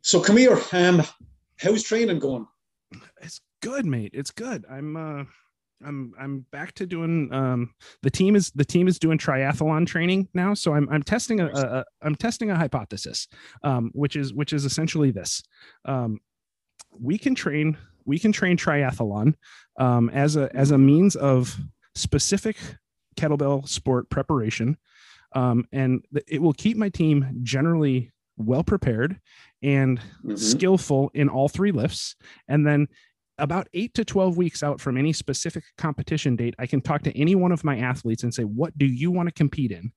So 0.02 0.20
come 0.20 0.36
here 0.36 0.58
um 0.72 1.02
how's 1.58 1.82
training 1.82 2.18
going? 2.18 2.46
It's 3.22 3.40
good, 3.60 3.86
mate. 3.86 4.10
It's 4.14 4.30
good. 4.30 4.64
I'm 4.70 4.96
uh 4.96 5.24
I'm 5.84 6.12
I'm 6.18 6.46
back 6.50 6.72
to 6.74 6.86
doing 6.86 7.32
um 7.32 7.74
the 8.02 8.10
team 8.10 8.36
is 8.36 8.50
the 8.50 8.64
team 8.64 8.88
is 8.88 8.98
doing 8.98 9.18
triathlon 9.18 9.86
training 9.86 10.28
now 10.34 10.54
so 10.54 10.74
I'm 10.74 10.88
I'm 10.90 11.02
testing 11.02 11.40
a, 11.40 11.46
a, 11.46 11.84
I'm 12.02 12.14
testing 12.14 12.50
a 12.50 12.56
hypothesis 12.56 13.28
um 13.62 13.90
which 13.94 14.16
is 14.16 14.34
which 14.34 14.52
is 14.52 14.64
essentially 14.64 15.10
this 15.10 15.42
um 15.86 16.20
we 16.98 17.16
can 17.18 17.34
train 17.34 17.78
we 18.04 18.18
can 18.18 18.32
train 18.32 18.56
triathlon 18.56 19.34
um 19.78 20.10
as 20.10 20.36
a 20.36 20.54
as 20.54 20.70
a 20.70 20.78
means 20.78 21.16
of 21.16 21.56
specific 21.94 22.56
kettlebell 23.16 23.66
sport 23.66 24.10
preparation 24.10 24.76
um 25.34 25.64
and 25.72 26.04
it 26.26 26.42
will 26.42 26.52
keep 26.52 26.76
my 26.76 26.88
team 26.88 27.40
generally 27.42 28.12
well 28.36 28.64
prepared 28.64 29.20
and 29.62 29.98
mm-hmm. 29.98 30.36
skillful 30.36 31.10
in 31.14 31.28
all 31.28 31.48
three 31.48 31.72
lifts 31.72 32.16
and 32.48 32.66
then 32.66 32.88
about 33.40 33.68
eight 33.74 33.94
to 33.94 34.04
12 34.04 34.36
weeks 34.36 34.62
out 34.62 34.80
from 34.80 34.96
any 34.96 35.12
specific 35.12 35.64
competition 35.76 36.36
date, 36.36 36.54
I 36.58 36.66
can 36.66 36.80
talk 36.80 37.02
to 37.02 37.18
any 37.18 37.34
one 37.34 37.52
of 37.52 37.64
my 37.64 37.78
athletes 37.78 38.22
and 38.22 38.32
say, 38.32 38.44
What 38.44 38.76
do 38.78 38.86
you 38.86 39.10
want 39.10 39.28
to 39.28 39.34
compete 39.34 39.72
in? 39.72 39.92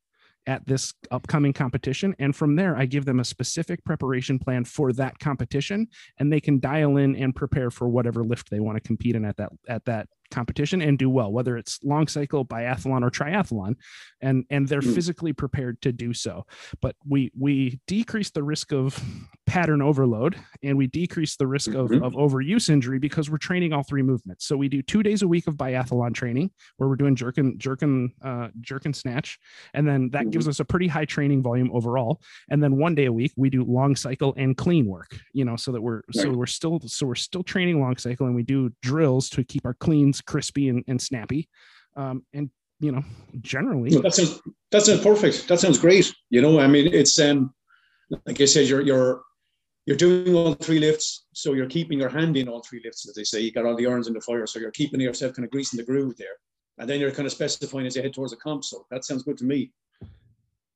at 0.46 0.66
this 0.68 0.94
upcoming 1.12 1.54
competition. 1.54 2.16
And 2.20 2.36
from 2.36 2.56
there, 2.56 2.76
I 2.76 2.86
give 2.86 3.06
them 3.06 3.20
a 3.20 3.26
specific 3.26 3.84
preparation 3.86 4.40
plan 4.40 4.66
for 4.66 4.92
that 4.94 5.20
competition, 5.20 5.88
and 6.18 6.32
they 6.32 6.42
can 6.42 6.60
dial 6.60 6.98
in 6.98 7.16
and 7.16 7.36
prepare 7.36 7.72
for 7.72 7.88
whatever 7.88 8.24
lift 8.24 8.50
they 8.50 8.60
want 8.60 8.76
to 8.76 8.82
compete 8.82 9.16
in 9.16 9.26
at 9.26 9.38
that 9.38 9.52
at 9.68 9.86
that 9.86 10.10
competition 10.34 10.82
and 10.82 10.98
do 10.98 11.10
well, 11.10 11.32
whether 11.32 11.56
it's 11.56 11.80
long 11.84 12.08
cycle, 12.08 12.44
biathlon, 12.46 13.04
or 13.04 13.12
triathlon, 13.12 13.76
and 14.22 14.46
and 14.50 14.68
they're 14.68 14.82
mm. 14.82 14.94
physically 14.94 15.32
prepared 15.32 15.82
to 15.84 15.92
do 15.92 16.14
so. 16.14 16.46
But 16.82 16.96
we 17.08 17.32
we 17.38 17.80
decrease 17.88 18.32
the 18.32 18.44
risk 18.44 18.74
of 18.74 19.02
pattern 19.46 19.82
overload 19.82 20.36
and 20.64 20.78
we 20.78 20.88
decrease 20.88 21.36
the 21.36 21.46
risk 21.46 21.72
mm-hmm. 21.72 22.04
of, 22.04 22.04
of 22.04 22.14
overuse 22.14 22.70
injury 22.70 22.98
because 22.98 23.30
we're 23.30 23.38
training 23.38 23.74
all 23.74 23.84
three 23.84 24.02
movements. 24.02 24.48
So 24.48 24.56
we 24.56 24.70
do 24.70 24.82
two 24.82 25.04
days 25.04 25.22
a 25.22 25.28
week 25.28 25.48
of 25.48 25.56
biathlon 25.56 26.14
training 26.14 26.50
where 26.78 26.90
we're 26.90 26.96
doing 26.96 27.16
jerk 27.16 27.38
and 27.38 27.60
jerk 27.60 27.82
and 27.82 28.12
uh, 28.24 28.48
jerk 28.62 28.86
and 28.86 28.96
snatch, 28.96 29.38
and 29.74 29.88
then 29.88 30.10
that 30.12 30.24
mm-hmm. 30.24 30.30
gives 30.32 30.48
us 30.48 30.60
a 30.60 30.66
pretty 30.66 30.88
high 30.88 31.06
training 31.06 31.44
volume 31.44 31.70
overall. 31.74 32.22
And 32.50 32.64
then 32.64 32.78
one 32.78 32.96
day 32.96 33.06
a 33.06 33.14
week 33.14 33.34
we 33.36 33.50
do 33.50 33.64
long 33.64 33.96
cycle 33.96 34.34
and 34.38 34.58
clean 34.58 34.88
work. 34.88 35.16
You 35.34 35.46
know, 35.46 35.56
so 35.56 35.72
that 35.72 35.82
we're 35.82 35.98
right. 35.98 36.24
so 36.24 36.32
we're 36.32 36.46
still 36.48 36.80
so 36.86 37.06
we're 37.06 37.16
still 37.16 37.44
training 37.44 37.80
long 37.80 37.98
cycle 37.98 38.26
and 38.26 38.36
we 38.36 38.44
do 38.44 38.72
drills 38.82 39.30
to 39.30 39.44
keep 39.44 39.66
our 39.66 39.74
cleans 39.76 40.22
crispy 40.26 40.70
and, 40.70 40.84
and 40.88 41.02
snappy. 41.02 41.50
Um, 41.96 42.26
and 42.34 42.50
you 42.80 42.92
know, 42.92 43.04
generally, 43.42 43.92
that 44.02 44.14
sounds 44.14 44.42
that 44.72 44.82
sounds 44.84 45.02
perfect. 45.02 45.48
That 45.48 45.60
sounds 45.60 45.78
great. 45.78 46.14
You 46.30 46.42
know, 46.42 46.60
I 46.60 46.68
mean, 46.68 46.94
it's 46.94 47.20
um, 47.20 47.54
like 48.26 48.42
I 48.42 48.46
said, 48.46 48.68
you're 48.68 48.82
you're 48.82 49.22
you're 49.86 49.98
doing 49.98 50.36
all 50.36 50.54
three 50.54 50.80
lifts, 50.80 51.26
so 51.34 51.54
you're 51.54 51.70
keeping 51.70 52.00
your 52.00 52.10
hand 52.10 52.36
in 52.38 52.48
all 52.48 52.62
three 52.62 52.82
lifts, 52.84 53.08
as 53.08 53.16
they 53.16 53.24
say. 53.24 53.42
You 53.42 53.52
got 53.52 53.66
all 53.66 53.76
the 53.76 53.88
irons 53.88 54.08
in 54.08 54.14
the 54.14 54.22
fire, 54.22 54.48
so 54.48 54.60
you're 54.60 54.72
keeping 54.72 55.00
yourself 55.00 55.34
kind 55.34 55.46
of 55.46 55.52
greasing 55.52 55.78
the 55.78 55.86
groove 55.86 56.18
there. 56.18 56.38
and 56.78 56.90
then 56.90 57.00
you're 57.00 57.12
kind 57.12 57.26
of 57.26 57.32
specifying 57.32 57.86
as 57.86 57.96
you 57.96 58.02
head 58.02 58.14
towards 58.14 58.34
a 58.34 58.38
comp. 58.38 58.64
So 58.64 58.86
that 58.90 59.06
sounds 59.06 59.24
good 59.24 59.38
to 59.38 59.46
me. 59.46 59.72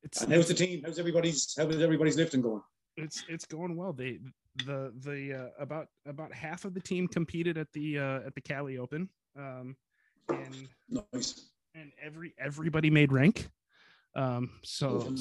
It's, 0.04 0.22
and 0.22 0.32
how's 0.32 0.48
the 0.48 0.54
team? 0.54 0.84
How's 0.86 1.00
everybody's 1.00 1.54
how 1.58 1.68
is 1.68 1.82
everybody's 1.82 2.18
lifting 2.18 2.42
going? 2.42 2.62
It's 2.96 3.24
it's 3.28 3.46
going 3.46 3.76
well. 3.76 3.94
They 3.94 4.20
the 4.66 4.94
the 5.02 5.34
uh, 5.34 5.62
about 5.62 5.88
about 6.06 6.34
half 6.34 6.66
of 6.66 6.74
the 6.74 6.80
team 6.80 7.08
competed 7.08 7.58
at 7.58 7.68
the 7.74 8.00
uh, 8.00 8.20
at 8.26 8.36
the 8.36 8.42
Cali 8.42 8.78
Open, 8.78 9.10
um, 9.38 9.76
and 10.30 10.68
nice. 10.90 11.50
And 11.76 11.92
every 12.02 12.34
everybody 12.40 12.90
made 12.90 13.12
rank. 13.12 13.50
Um, 14.18 14.50
so 14.64 15.14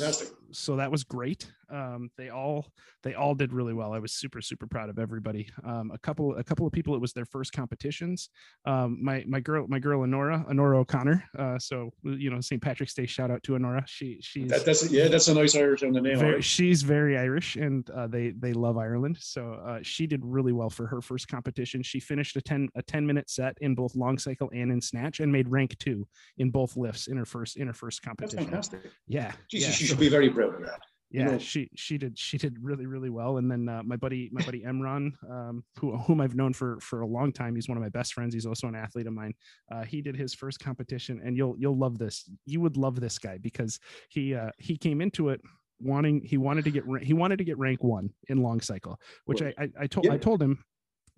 so 0.52 0.76
that 0.76 0.90
was 0.90 1.04
great. 1.04 1.52
Um, 1.68 2.10
they 2.16 2.30
all 2.30 2.66
they 3.02 3.14
all 3.14 3.34
did 3.34 3.52
really 3.52 3.74
well. 3.74 3.92
I 3.92 3.98
was 3.98 4.12
super 4.12 4.40
super 4.40 4.66
proud 4.66 4.88
of 4.88 4.98
everybody. 4.98 5.48
Um, 5.64 5.90
a 5.92 5.98
couple 5.98 6.34
a 6.36 6.44
couple 6.44 6.66
of 6.66 6.72
people 6.72 6.94
it 6.94 7.00
was 7.00 7.12
their 7.12 7.26
first 7.26 7.52
competitions. 7.52 8.30
Um, 8.64 8.98
my 9.02 9.22
my 9.26 9.40
girl 9.40 9.66
my 9.68 9.78
girl 9.78 10.02
Honora 10.02 10.46
Honora 10.48 10.78
O'Connor. 10.78 11.24
Uh, 11.38 11.58
so 11.58 11.90
you 12.04 12.30
know 12.30 12.40
St. 12.40 12.62
Patrick's 12.62 12.94
Day 12.94 13.04
shout 13.04 13.30
out 13.30 13.42
to 13.42 13.54
Honora. 13.54 13.84
She 13.86 14.18
she's 14.22 14.48
that, 14.48 14.64
that's 14.64 14.90
yeah 14.90 15.08
that's 15.08 15.28
a 15.28 15.34
nice 15.34 15.54
Irish 15.54 15.82
on 15.82 15.92
the 15.92 16.00
name. 16.00 16.18
Very, 16.18 16.40
she's 16.40 16.82
very 16.82 17.18
Irish 17.18 17.56
and 17.56 17.88
uh, 17.90 18.06
they 18.06 18.30
they 18.30 18.54
love 18.54 18.78
Ireland. 18.78 19.18
So 19.20 19.60
uh, 19.66 19.80
she 19.82 20.06
did 20.06 20.24
really 20.24 20.52
well 20.52 20.70
for 20.70 20.86
her 20.86 21.02
first 21.02 21.28
competition. 21.28 21.82
She 21.82 22.00
finished 22.00 22.34
a 22.36 22.40
ten 22.40 22.70
a 22.74 22.82
ten 22.82 23.06
minute 23.06 23.28
set 23.28 23.58
in 23.60 23.74
both 23.74 23.94
long 23.94 24.16
cycle 24.16 24.50
and 24.54 24.72
in 24.72 24.80
snatch 24.80 25.20
and 25.20 25.30
made 25.30 25.48
rank 25.48 25.76
two 25.78 26.06
in 26.38 26.50
both 26.50 26.78
lifts 26.78 27.08
in 27.08 27.18
her 27.18 27.26
first 27.26 27.56
in 27.56 27.66
her 27.66 27.74
first 27.74 28.02
competition. 28.02 28.50
That's 28.50 28.68
fantastic. 28.68 28.85
Yeah, 29.06 29.32
Jesus, 29.50 29.68
yeah. 29.68 29.74
she 29.74 29.84
should 29.86 30.00
be 30.00 30.08
very 30.08 30.30
proud 30.30 30.54
of 30.54 30.60
that 30.62 30.80
yeah 31.10 31.38
she 31.38 31.70
she 31.74 31.98
did 31.98 32.18
she 32.18 32.36
did 32.36 32.56
really 32.60 32.86
really 32.86 33.10
well 33.10 33.38
and 33.38 33.50
then 33.50 33.68
uh, 33.68 33.82
my 33.84 33.96
buddy 33.96 34.28
my 34.32 34.44
buddy 34.44 34.62
emron 34.62 35.12
um, 35.30 35.64
who, 35.78 35.96
whom 35.96 36.20
i've 36.20 36.34
known 36.34 36.52
for 36.52 36.78
for 36.80 37.02
a 37.02 37.06
long 37.06 37.32
time 37.32 37.54
he's 37.54 37.68
one 37.68 37.78
of 37.78 37.82
my 37.82 37.88
best 37.88 38.12
friends 38.12 38.34
he's 38.34 38.46
also 38.46 38.66
an 38.66 38.74
athlete 38.74 39.06
of 39.06 39.12
mine 39.12 39.32
uh, 39.72 39.84
he 39.84 40.02
did 40.02 40.16
his 40.16 40.34
first 40.34 40.58
competition 40.58 41.20
and 41.24 41.36
you'll 41.36 41.54
you'll 41.58 41.76
love 41.76 41.98
this 41.98 42.28
you 42.44 42.60
would 42.60 42.76
love 42.76 43.00
this 43.00 43.18
guy 43.18 43.38
because 43.38 43.78
he 44.08 44.34
uh, 44.34 44.50
he 44.58 44.76
came 44.76 45.00
into 45.00 45.28
it 45.28 45.40
wanting 45.80 46.20
he 46.24 46.38
wanted 46.38 46.64
to 46.64 46.70
get 46.70 46.84
he 47.02 47.12
wanted 47.12 47.36
to 47.38 47.44
get 47.44 47.58
rank 47.58 47.84
one 47.84 48.10
in 48.28 48.42
long 48.42 48.60
cycle 48.60 48.98
which 49.26 49.42
I, 49.42 49.54
I, 49.58 49.68
I 49.82 49.86
told 49.86 50.06
yeah. 50.06 50.14
i 50.14 50.18
told 50.18 50.42
him 50.42 50.64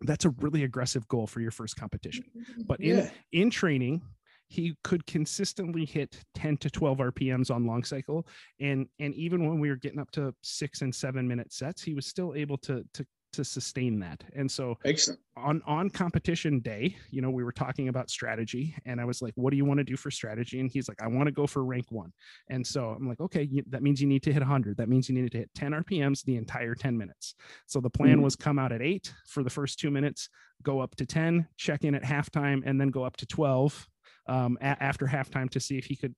that's 0.02 0.24
a 0.24 0.30
really 0.40 0.64
aggressive 0.64 1.06
goal 1.08 1.26
for 1.26 1.40
your 1.40 1.50
first 1.50 1.76
competition 1.76 2.24
but 2.66 2.80
in 2.80 2.98
yeah. 2.98 3.10
in 3.32 3.50
training 3.50 4.02
he 4.48 4.74
could 4.82 5.06
consistently 5.06 5.84
hit 5.84 6.18
10 6.34 6.56
to 6.58 6.70
12 6.70 6.98
rpms 6.98 7.54
on 7.54 7.66
long 7.66 7.84
cycle. 7.84 8.26
And 8.60 8.86
and 8.98 9.14
even 9.14 9.46
when 9.46 9.60
we 9.60 9.68
were 9.68 9.76
getting 9.76 10.00
up 10.00 10.10
to 10.12 10.34
six 10.42 10.82
and 10.82 10.94
seven 10.94 11.28
minute 11.28 11.52
sets 11.52 11.82
he 11.82 11.94
was 11.94 12.06
still 12.06 12.34
able 12.34 12.58
to 12.58 12.84
to 12.94 13.06
to 13.30 13.44
sustain 13.44 14.00
that. 14.00 14.24
And 14.34 14.50
so 14.50 14.78
Excellent. 14.86 15.20
on 15.36 15.60
on 15.66 15.90
competition 15.90 16.60
day 16.60 16.96
you 17.10 17.20
know 17.20 17.30
we 17.30 17.44
were 17.44 17.52
talking 17.52 17.88
about 17.88 18.08
strategy 18.08 18.74
and 18.86 18.98
i 18.98 19.04
was 19.04 19.20
like 19.20 19.34
what 19.36 19.50
do 19.50 19.58
you 19.58 19.66
want 19.66 19.78
to 19.78 19.84
do 19.84 19.96
for 19.98 20.10
strategy? 20.10 20.60
And 20.60 20.70
he's 20.70 20.88
like 20.88 21.02
i 21.02 21.06
want 21.06 21.26
to 21.26 21.32
go 21.32 21.46
for 21.46 21.62
rank 21.62 21.86
one. 21.90 22.10
And 22.48 22.66
so 22.66 22.88
i'm 22.88 23.06
like 23.06 23.20
okay 23.20 23.42
you, 23.50 23.62
that 23.68 23.82
means 23.82 24.00
you 24.00 24.08
need 24.08 24.22
to 24.22 24.32
hit 24.32 24.40
100 24.40 24.78
that 24.78 24.88
means 24.88 25.10
you 25.10 25.14
needed 25.14 25.32
to 25.32 25.38
hit 25.38 25.50
10 25.54 25.72
rpms 25.72 26.24
the 26.24 26.36
entire 26.36 26.74
10 26.74 26.96
minutes. 26.96 27.34
So 27.66 27.80
the 27.80 27.90
plan 27.90 28.18
mm. 28.18 28.22
was 28.22 28.34
come 28.34 28.58
out 28.58 28.72
at 28.72 28.80
eight 28.80 29.12
for 29.26 29.42
the 29.42 29.50
first 29.50 29.78
two 29.78 29.90
minutes 29.90 30.30
go 30.62 30.80
up 30.80 30.96
to 30.96 31.04
10 31.04 31.46
check 31.58 31.84
in 31.84 31.94
at 31.94 32.02
halftime 32.02 32.62
and 32.64 32.80
then 32.80 32.88
go 32.88 33.04
up 33.04 33.18
to 33.18 33.26
12 33.26 33.86
um, 34.28 34.58
a- 34.60 34.82
after 34.82 35.06
halftime 35.06 35.50
to 35.50 35.60
see 35.60 35.78
if 35.78 35.86
he 35.86 35.96
could 35.96 36.14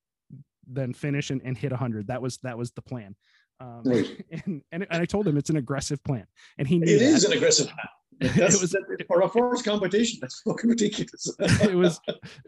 then 0.66 0.92
finish 0.92 1.30
and, 1.30 1.40
and 1.44 1.56
hit 1.56 1.70
100. 1.70 2.08
That 2.08 2.20
was 2.20 2.38
that 2.38 2.58
was 2.58 2.70
the 2.72 2.82
plan. 2.82 3.16
Um, 3.60 3.82
right. 3.84 4.24
and, 4.46 4.62
and, 4.72 4.86
and 4.90 5.02
I 5.02 5.04
told 5.04 5.26
him 5.26 5.36
it's 5.36 5.50
an 5.50 5.56
aggressive 5.56 6.02
plan, 6.04 6.26
and 6.58 6.66
he 6.66 6.78
knew 6.78 6.94
it 6.96 6.98
that. 6.98 7.04
is 7.04 7.24
an 7.24 7.32
aggressive 7.32 7.66
plan. 7.66 7.86
It 8.20 8.60
was 8.60 8.76
for 9.06 9.22
a 9.22 9.28
first 9.28 9.64
competition. 9.64 10.18
That's 10.20 10.40
fucking 10.42 10.68
ridiculous. 10.68 11.34
it 11.38 11.74
was, 11.74 12.00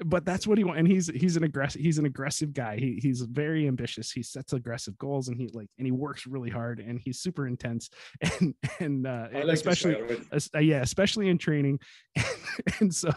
but 0.04 0.24
that's 0.24 0.46
what 0.46 0.58
he 0.58 0.64
wants. 0.64 0.78
And 0.80 0.88
he's 0.88 1.08
he's 1.08 1.36
an 1.36 1.44
aggressive 1.44 1.80
he's 1.80 1.98
an 1.98 2.04
aggressive 2.04 2.52
guy. 2.52 2.76
He 2.76 2.98
he's 3.00 3.22
very 3.22 3.66
ambitious. 3.66 4.10
He 4.10 4.22
sets 4.22 4.52
aggressive 4.52 4.98
goals, 4.98 5.28
and 5.28 5.36
he 5.36 5.48
like 5.52 5.68
and 5.78 5.86
he 5.86 5.92
works 5.92 6.26
really 6.26 6.50
hard, 6.50 6.80
and 6.80 7.00
he's 7.02 7.20
super 7.20 7.46
intense. 7.46 7.90
And 8.40 8.54
and 8.80 9.06
uh, 9.06 9.28
like 9.32 9.44
especially 9.44 9.96
uh, 10.32 10.58
yeah, 10.58 10.80
especially 10.80 11.28
in 11.28 11.38
training. 11.38 11.78
and 12.80 12.94
so 12.94 13.10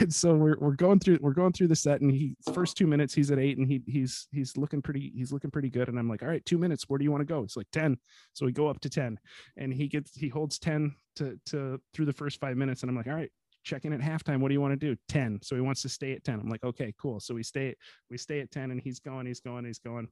and 0.00 0.12
so 0.12 0.34
we're 0.34 0.56
we're 0.58 0.74
going 0.74 0.98
through 0.98 1.18
we're 1.20 1.32
going 1.32 1.52
through 1.52 1.68
the 1.68 1.76
set, 1.76 2.00
and 2.00 2.10
he 2.10 2.36
first 2.52 2.76
two 2.76 2.86
minutes 2.86 3.14
he's 3.14 3.30
at 3.30 3.38
eight, 3.38 3.58
and 3.58 3.66
he 3.66 3.82
he's 3.86 4.28
he's 4.32 4.56
looking 4.56 4.82
pretty 4.82 5.12
he's 5.14 5.32
looking 5.32 5.50
pretty 5.50 5.70
good. 5.70 5.88
And 5.88 5.98
I'm 5.98 6.08
like, 6.08 6.22
all 6.22 6.28
right, 6.28 6.44
two 6.44 6.58
minutes. 6.58 6.84
Where 6.88 6.98
do 6.98 7.04
you 7.04 7.10
want 7.10 7.22
to 7.22 7.32
go? 7.32 7.42
It's 7.42 7.56
like 7.56 7.70
ten. 7.72 7.96
So 8.32 8.46
we 8.46 8.52
go 8.52 8.68
up 8.68 8.80
to 8.80 8.90
ten, 8.90 9.18
and 9.56 9.72
he 9.72 9.88
gets 9.88 10.14
he 10.14 10.28
holds 10.28 10.58
ten 10.58 10.94
to 11.16 11.38
to 11.46 11.80
through 11.94 12.06
the 12.06 12.12
first 12.12 12.40
five 12.40 12.56
minutes, 12.56 12.82
and 12.82 12.90
I'm 12.90 12.96
like, 12.96 13.06
all 13.06 13.14
right, 13.14 13.30
check 13.64 13.84
in 13.84 13.92
at 13.92 14.00
halftime. 14.00 14.40
What 14.40 14.48
do 14.48 14.54
you 14.54 14.60
want 14.60 14.78
to 14.78 14.86
do? 14.86 14.96
10. 15.08 15.40
So 15.42 15.54
he 15.54 15.60
wants 15.60 15.82
to 15.82 15.88
stay 15.88 16.12
at 16.12 16.24
10. 16.24 16.40
I'm 16.40 16.48
like, 16.48 16.64
okay, 16.64 16.92
cool. 17.00 17.20
So 17.20 17.34
we 17.34 17.42
stay, 17.42 17.74
we 18.10 18.18
stay 18.18 18.40
at 18.40 18.50
10 18.50 18.70
and 18.70 18.80
he's 18.80 18.98
going, 18.98 19.26
he's 19.26 19.40
going, 19.40 19.64
he's 19.64 19.78
going. 19.78 20.08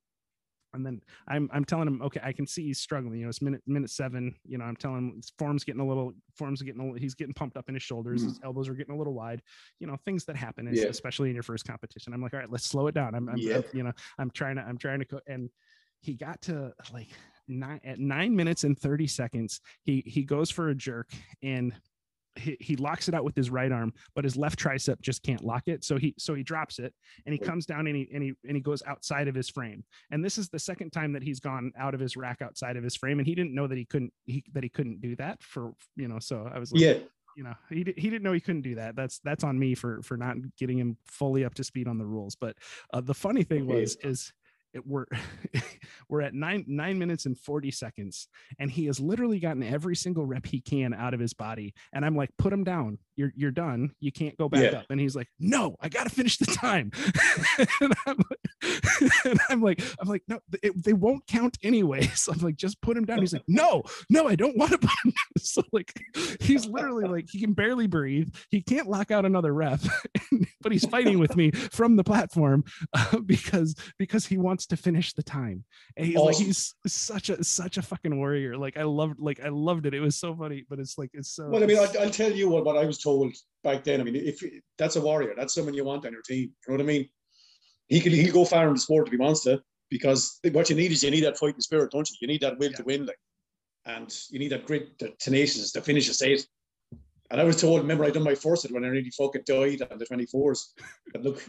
And 0.73 0.87
then 0.87 1.01
I'm 1.27 1.51
I'm 1.53 1.65
telling 1.65 1.89
him, 1.89 2.01
okay, 2.01 2.21
I 2.23 2.33
can 2.33 2.47
see 2.47 2.65
he's 2.65 2.79
struggling. 2.79 3.19
You 3.19 3.25
know, 3.25 3.31
it's 3.31 3.43
minute 3.43 3.61
minute 3.67 3.91
seven. 3.91 4.37
You 4.45 4.57
know, 4.57 4.65
I'm 4.65 4.77
telling 4.77 4.99
him 4.99 5.17
his 5.17 5.33
form's 5.37 5.65
getting 5.65 5.81
a 5.81 5.87
little 5.87 6.13
form's 6.37 6.63
getting 6.63 6.81
a 6.81 6.85
little, 6.85 6.97
he's 6.97 7.17
getting 7.17 7.35
pumped 7.35 7.57
up 7.57 7.69
in 7.69 7.75
his 7.75 7.83
shoulders. 7.83 8.23
Mm. 8.23 8.29
His 8.29 8.41
elbows 8.45 8.69
are 8.69 8.75
getting 8.75 8.95
a 8.95 8.97
little 8.97 9.15
wide. 9.15 9.43
You 9.81 9.89
know, 9.89 9.97
things 10.05 10.25
that 10.27 10.37
happen, 10.37 10.71
yeah. 10.73 10.85
especially 10.85 11.29
in 11.29 11.35
your 11.35 11.43
first 11.43 11.67
competition. 11.67 12.15
I'm 12.15 12.23
like, 12.23 12.35
all 12.35 12.39
right, 12.39 12.51
let's 12.51 12.67
slow 12.67 12.87
it 12.87 12.95
down. 12.95 13.17
I'm, 13.17 13.29
I'm, 13.29 13.37
yeah. 13.37 13.63
You 13.75 13.83
know, 13.83 13.93
I'm 14.17 14.31
trying 14.31 14.57
to 14.57 14.63
I'm 14.63 14.79
trying 14.79 15.01
to 15.01 15.07
co- 15.07 15.21
and 15.27 15.51
he 16.03 16.15
got 16.15 16.41
to 16.43 16.73
like 16.93 17.09
nine 17.49 17.81
at 17.85 17.99
nine 17.99 18.35
minutes 18.35 18.65
and 18.65 18.79
30 18.79 19.07
seconds 19.07 19.61
he 19.83 20.03
he 20.07 20.23
goes 20.23 20.51
for 20.51 20.69
a 20.69 20.75
jerk 20.75 21.09
and 21.43 21.75
he, 22.37 22.57
he 22.61 22.77
locks 22.77 23.09
it 23.09 23.15
out 23.15 23.25
with 23.25 23.35
his 23.35 23.51
right 23.51 23.73
arm 23.73 23.93
but 24.15 24.25
his 24.25 24.37
left 24.37 24.59
tricep 24.59 25.01
just 25.01 25.23
can't 25.23 25.45
lock 25.45 25.65
it. 25.67 25.85
So 25.85 25.97
he 25.97 26.15
so 26.19 26.35
he 26.35 26.43
drops 26.43 26.79
it 26.79 26.95
and 27.27 27.33
he 27.33 27.39
comes 27.39 27.67
down 27.67 27.87
and 27.87 27.97
he 27.97 28.09
and 28.13 28.23
he 28.23 28.33
and 28.47 28.57
he 28.57 28.63
goes 28.63 28.83
outside 28.87 29.29
of 29.29 29.35
his 29.35 29.49
frame. 29.49 29.85
And 30.11 30.25
this 30.25 30.39
is 30.39 30.49
the 30.49 30.59
second 30.59 30.91
time 30.91 31.13
that 31.13 31.23
he's 31.23 31.41
gone 31.41 31.73
out 31.79 31.95
of 31.95 32.01
his 32.01 32.17
rack 32.17 32.43
outside 32.43 32.77
of 32.77 32.85
his 32.85 32.97
frame 32.97 33.19
and 33.19 33.27
he 33.27 33.35
didn't 33.35 33.55
know 33.55 33.67
that 33.67 33.79
he 33.79 33.85
couldn't 33.85 34.13
he 34.27 34.45
that 34.53 34.63
he 34.63 34.69
couldn't 34.69 35.01
do 35.01 35.17
that 35.17 35.43
for 35.43 35.73
you 35.97 36.09
know 36.09 36.19
so 36.19 36.49
i 36.53 36.59
was 36.59 36.73
like 36.73 36.81
yeah. 36.81 36.95
you 37.37 37.43
know 37.43 37.55
he, 37.69 37.79
he 37.97 38.11
didn't 38.11 38.23
know 38.23 38.33
he 38.33 38.41
couldn't 38.41 38.63
do 38.63 38.77
that. 38.77 38.97
That's 38.97 39.21
that's 39.21 39.45
on 39.45 39.59
me 39.59 39.75
for 39.75 40.03
for 40.03 40.17
not 40.17 40.37
getting 40.59 40.79
him 40.79 40.97
fully 41.07 41.45
up 41.45 41.55
to 41.55 41.65
speed 41.65 41.89
on 41.89 41.99
the 41.99 42.07
rules. 42.07 42.37
But 42.37 42.57
uh, 42.93 43.01
the 43.01 43.15
funny 43.15 43.43
thing 43.43 43.67
was 43.67 43.97
is 44.03 44.33
it, 44.73 44.87
we're 44.87 45.07
we're 46.09 46.23
at 46.23 46.35
nine 46.35 46.65
nine 46.67 46.99
minutes 46.99 47.27
and 47.27 47.39
40 47.39 47.71
seconds 47.71 48.29
and 48.59 48.71
he 48.71 48.87
has 48.87 49.01
literally 49.01 49.41
gotten 49.41 49.63
every 49.63 49.97
single 49.97 50.27
rep 50.27 50.47
he 50.47 50.61
can 50.61 50.95
out 50.95 51.15
of 51.15 51.21
his 51.21 51.35
body. 51.35 51.75
And 51.93 52.05
i'm 52.05 52.17
like 52.17 52.31
put 52.39 52.53
him 52.53 52.65
down. 52.65 52.99
You're 53.17 53.33
you're 53.37 53.51
done. 53.51 53.93
You 54.01 54.13
can't 54.13 54.37
go 54.39 54.49
back 54.49 54.73
yeah. 54.73 54.79
up. 54.81 54.87
And 54.91 55.01
he's 55.01 55.17
like 55.17 55.29
no 55.39 55.77
i 55.81 55.89
gotta 55.89 56.11
finish 56.11 56.39
the 56.39 56.47
time. 56.47 56.91
And, 57.81 57.95
I'm 58.07 58.17
like, 58.17 59.13
and, 59.25 59.41
I'm 59.49 59.63
like, 59.63 59.83
i'm 60.01 60.09
like 60.09 60.23
no 60.29 60.39
it, 60.63 60.85
they 60.85 60.93
won't 60.93 61.27
count 61.27 61.59
anyway. 61.63 62.09
So 62.21 62.33
i'm 62.33 62.41
like 62.41 62.57
just 62.57 62.81
put 62.83 62.97
him 62.97 63.05
down. 63.05 63.21
He's 63.21 63.33
like 63.33 63.45
no 63.49 63.83
no 64.09 64.29
i 64.29 64.35
don't 64.35 64.57
want 64.57 64.73
to 64.73 64.79
put 64.79 64.91
him 65.05 65.13
down. 65.13 65.43
so 65.43 65.63
like 65.73 65.93
he's 66.41 66.67
literally 66.67 67.07
like 67.07 67.29
he 67.31 67.41
can 67.41 67.53
barely 67.53 67.87
breathe. 67.87 68.35
He 68.51 68.63
can't 68.63 68.89
lock 68.89 69.11
out 69.11 69.25
another 69.25 69.55
rep 69.55 69.81
but 70.61 70.73
he's 70.73 70.87
fighting 70.87 71.19
with 71.19 71.37
me 71.37 71.51
from 71.51 71.97
the 71.97 72.05
platform 72.05 72.65
uh, 72.93 73.19
because 73.19 73.75
because 73.99 74.27
he 74.27 74.39
wants 74.39 74.67
to 74.67 74.77
finish 74.77 75.13
the 75.13 75.23
time. 75.23 75.65
And 75.97 76.07
he's 76.07 76.17
awesome. 76.17 76.27
like 76.27 76.37
he's 76.37 76.75
such 76.87 77.31
a 77.31 77.43
such 77.43 77.77
a 77.77 77.83
fucking 77.83 78.17
warrior. 78.17 78.57
Like 78.57 78.77
I 78.77 78.83
loved 78.83 79.21
like 79.21 79.41
I 79.41 79.49
loved 79.49 79.87
it. 79.87 79.95
It 79.95 80.01
was 80.01 80.17
so 80.17 80.35
funny, 80.35 80.65
but 80.69 80.79
it's 80.79 80.97
like 80.99 81.11
it's 81.13 81.31
so. 81.31 81.49
Well, 81.49 81.63
I 81.63 81.67
mean, 81.67 81.79
I'll, 81.79 82.01
I'll 82.01 82.11
tell 82.11 82.33
you 82.33 82.49
what 82.49 82.65
what 82.65 82.77
I 82.77 82.85
was 82.85 82.99
told 82.99 83.35
back 83.65 83.85
then. 83.85 84.01
I 84.01 84.05
mean, 84.05 84.17
if 84.17 84.43
that's 84.79 84.97
a 84.97 85.01
warrior, 85.01 85.35
that's 85.37 85.55
someone 85.55 85.75
you 85.75 85.85
want 85.85 86.07
on 86.07 86.13
your 86.13 86.23
team. 86.23 86.53
You 86.67 86.69
know 86.69 86.75
what 86.75 86.81
I 86.81 86.87
mean? 86.87 87.09
He 87.89 88.01
could 88.01 88.13
he'll 88.13 88.33
go 88.33 88.45
far 88.45 88.69
in 88.69 88.75
the 88.75 88.81
sport 88.81 89.09
if 89.09 89.13
he 89.13 89.19
wants 89.19 89.43
to, 89.45 89.61
because 89.91 90.39
what 90.53 90.71
you 90.71 90.77
need 90.77 90.93
is 90.93 91.03
you 91.03 91.11
need 91.11 91.25
that 91.25 91.39
fighting 91.39 91.61
spirit, 91.61 91.91
don't 91.91 92.09
you? 92.09 92.17
You 92.21 92.29
need 92.29 92.41
that 92.43 92.59
will 92.59 92.71
yeah. 92.71 92.77
to 92.77 92.85
win, 92.85 93.07
like, 93.07 93.19
and 93.87 94.15
you 94.31 94.39
need 94.39 94.53
that 94.53 94.67
grit, 94.67 94.99
the 94.99 95.13
tenacious 95.19 95.73
to 95.73 95.81
finish 95.81 96.09
a 96.09 96.15
set. 96.15 96.47
And 97.31 97.41
I 97.41 97.45
was 97.45 97.61
told, 97.61 97.81
remember, 97.81 98.05
I 98.05 98.11
done 98.11 98.25
my 98.25 98.35
first 98.35 98.71
when 98.71 98.85
I 98.85 98.89
nearly 98.89 99.11
fucking 99.11 99.43
died 99.47 99.83
on 99.91 99.99
the 99.99 100.07
24s. 100.07 100.61
But 101.13 101.23
look, 101.23 101.49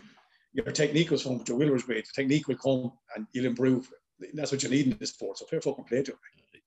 your 0.54 0.66
technique 0.66 1.12
was 1.12 1.24
home, 1.24 1.40
but 1.40 1.48
your 1.48 1.58
will 1.58 1.72
was 1.72 1.84
great. 1.84 2.06
The 2.06 2.22
technique 2.22 2.48
will 2.48 2.58
come 2.58 2.92
and 3.16 3.26
you'll 3.34 3.46
improve. 3.46 3.90
That's 4.34 4.52
what 4.52 4.64
you 4.64 4.70
need 4.70 4.88
in 4.88 4.98
this 4.98 5.10
sport. 5.10 5.38
So 5.38 5.46
fair 5.46 5.62
fucking 5.62 5.86
play 5.86 6.04
to 6.04 6.12
it 6.12 6.18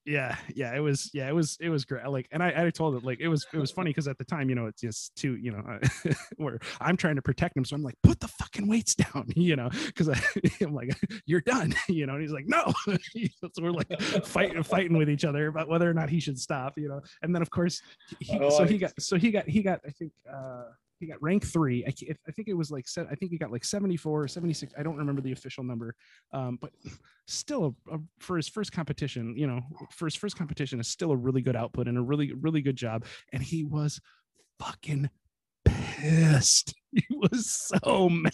yeah 0.07 0.37
yeah 0.55 0.75
it 0.75 0.81
was 0.81 1.11
yeah 1.15 1.29
it 1.29 1.35
was 1.35 1.57
it 1.61 1.71
was 1.71 1.85
great 1.85 2.07
like 2.09 2.29
and 2.31 2.43
i 2.43 2.67
i 2.67 2.71
told 2.71 2.95
it 2.95 3.05
like 3.05 3.21
it 3.21 3.29
was 3.29 3.47
it 3.55 3.59
was 3.59 3.71
funny 3.71 3.91
because 3.91 4.07
at 4.07 4.19
the 4.19 4.25
time 4.25 4.51
you 4.51 4.55
know 4.55 4.67
it's 4.67 4.81
just 4.81 5.17
too 5.17 5.37
you 5.37 5.51
know 5.51 5.79
where 6.37 6.59
i'm 6.81 6.97
trying 6.97 7.17
to 7.17 7.23
protect 7.23 7.57
him 7.57 7.65
so 7.65 7.75
i'm 7.75 7.83
like 7.83 7.95
put 8.03 8.21
the 8.21 8.29
fucking 8.29 8.69
weights 8.69 8.95
down 8.95 9.25
you 9.37 9.57
know 9.57 9.71
because 9.87 10.09
i'm 10.61 10.75
like 10.75 10.91
you're 11.27 11.41
done 11.41 11.75
you 11.89 12.07
know 12.07 12.15
and 12.15 12.23
he's 12.23 12.33
like 12.33 12.47
no 12.47 12.73
so 12.87 13.63
we're 13.63 13.71
like 13.71 14.01
fighting 14.25 14.63
fighting 14.63 14.97
with 14.97 15.09
each 15.09 15.25
other 15.25 15.47
about 15.47 15.69
whether 15.69 15.89
or 15.89 15.95
not 15.95 16.11
he 16.11 16.21
should 16.21 16.39
stop 16.39 16.75
you 16.77 16.89
know 16.89 17.01
and 17.23 17.35
then 17.35 17.41
of 17.41 17.51
course 17.51 17.81
he, 18.21 18.39
oh, 18.39 18.51
so 18.51 18.65
he 18.65 18.77
got 18.77 18.93
so 19.01 19.17
he 19.17 19.31
got 19.31 19.49
he 19.49 19.63
got 19.63 19.81
i 19.87 19.91
think 19.91 20.13
uh 20.31 20.65
he 21.05 21.13
got 21.13 21.23
rank 21.23 21.45
three. 21.45 21.85
I, 21.85 21.93
I 22.27 22.33
think 22.33 22.49
it 22.49 22.55
was 22.55 22.71
like 22.71 22.87
I 22.97 23.15
think 23.15 23.31
he 23.31 23.39
got 23.39 23.53
like 23.53 23.65
74 23.65 24.29
76. 24.29 24.73
I 24.79 24.83
don't 24.83 24.97
remember 24.97 25.21
the 25.21 25.33
official 25.33 25.65
number, 25.65 25.95
um, 26.33 26.59
but 26.61 26.71
still 27.27 27.77
a, 27.91 27.97
a, 27.97 27.99
for 28.19 28.37
his 28.37 28.49
first 28.49 28.73
competition, 28.73 29.37
you 29.37 29.47
know, 29.47 29.61
for 29.91 30.07
his 30.07 30.15
first 30.15 30.37
competition 30.37 30.81
is 30.81 30.89
still 30.89 31.13
a 31.13 31.17
really 31.17 31.43
good 31.43 31.57
output 31.57 31.89
and 31.89 31.99
a 31.99 32.03
really 32.03 32.33
really 32.33 32.63
good 32.63 32.77
job. 32.77 33.05
And 33.33 33.43
he 33.43 33.65
was 33.65 34.01
fucking 34.59 35.11
pissed. 35.65 36.75
He 36.95 37.17
was 37.17 37.51
so 37.51 38.09
mad. 38.09 38.33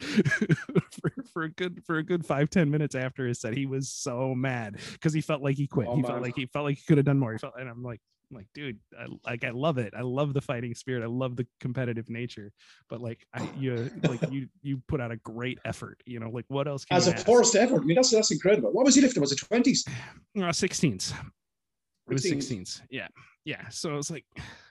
for, 0.00 1.12
for 1.32 1.42
a 1.42 1.50
good 1.50 1.82
for 1.84 1.98
a 1.98 2.04
good 2.04 2.24
five 2.24 2.48
ten 2.48 2.70
minutes 2.70 2.94
after 2.94 3.26
his 3.26 3.40
set 3.40 3.52
he 3.52 3.66
was 3.66 3.90
so 3.90 4.34
mad 4.34 4.78
because 4.92 5.12
he 5.12 5.20
felt 5.20 5.42
like 5.42 5.56
he 5.56 5.66
quit 5.66 5.88
oh, 5.88 5.96
he 5.96 6.02
felt 6.02 6.22
like 6.22 6.34
he 6.36 6.46
felt 6.46 6.64
like 6.64 6.78
he 6.78 6.84
could 6.86 6.96
have 6.96 7.04
done 7.04 7.18
more 7.18 7.32
he 7.32 7.38
felt 7.38 7.52
and 7.58 7.68
i'm 7.68 7.82
like 7.82 8.00
I'm 8.30 8.36
like 8.36 8.46
dude 8.54 8.78
I, 8.98 9.06
like 9.24 9.44
i 9.44 9.50
love 9.50 9.78
it. 9.78 9.92
I 9.96 10.02
love 10.02 10.34
the 10.34 10.40
fighting 10.40 10.74
spirit. 10.74 11.02
I 11.02 11.06
love 11.06 11.36
the 11.36 11.46
competitive 11.60 12.08
nature. 12.08 12.52
But 12.88 13.00
like 13.00 13.26
i 13.34 13.48
you 13.58 13.90
like 14.04 14.20
you 14.30 14.48
you 14.62 14.82
put 14.88 15.00
out 15.00 15.10
a 15.10 15.16
great 15.16 15.58
effort 15.64 16.02
you 16.06 16.20
know 16.20 16.30
like 16.30 16.44
what 16.48 16.68
else 16.68 16.84
as 16.90 17.08
a 17.08 17.14
ask? 17.14 17.26
first 17.26 17.54
effort. 17.56 17.82
I 17.82 17.84
mean 17.84 17.96
that's 17.96 18.10
that's 18.10 18.30
incredible. 18.30 18.72
What 18.72 18.84
was 18.84 18.94
he 18.94 19.00
lifting? 19.00 19.20
Was 19.20 19.32
it 19.32 19.40
20s 19.40 19.88
uh, 19.88 20.40
16s 20.40 21.12
it 21.12 22.12
was 22.12 22.24
16s 22.24 22.80
yeah. 22.90 23.08
Yeah. 23.44 23.68
So 23.70 23.96
it's 23.96 24.10
like 24.10 24.24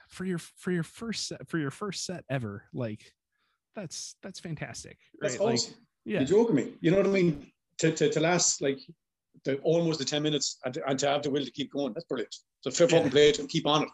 for 0.10 0.26
your 0.26 0.40
for 0.40 0.72
your 0.72 0.84
first 0.84 1.28
set 1.28 1.48
for 1.48 1.58
your 1.58 1.72
first 1.72 2.06
set 2.06 2.24
ever 2.30 2.64
like 2.74 3.14
that's 3.76 4.16
that's 4.24 4.40
fantastic 4.40 4.98
right? 5.22 5.30
That's 5.30 5.40
awesome. 5.40 5.72
like 5.72 5.80
yeah. 6.06 6.20
You're 6.20 6.28
joking 6.28 6.56
me. 6.56 6.74
You 6.82 6.92
know 6.92 6.98
what 6.98 7.06
i 7.06 7.10
mean? 7.10 7.52
To, 7.80 7.92
to, 7.92 8.10
to 8.10 8.20
last 8.20 8.62
like 8.62 8.80
the 9.46 9.58
almost 9.58 10.00
the 10.00 10.06
10 10.06 10.22
minutes 10.22 10.58
and 10.66 10.74
to, 10.74 10.90
and 10.90 11.00
to 11.00 11.08
have 11.08 11.24
the 11.24 11.30
will 11.30 11.44
to 11.44 11.52
keep 11.52 11.72
going 11.72 11.94
that's 11.94 12.06
brilliant 12.06 12.36
so 12.62 12.72
fair 12.72 12.88
fucking 12.88 13.12
play 13.12 13.32
to 13.32 13.46
keep 13.48 13.66
on 13.66 13.84
it 13.84 13.90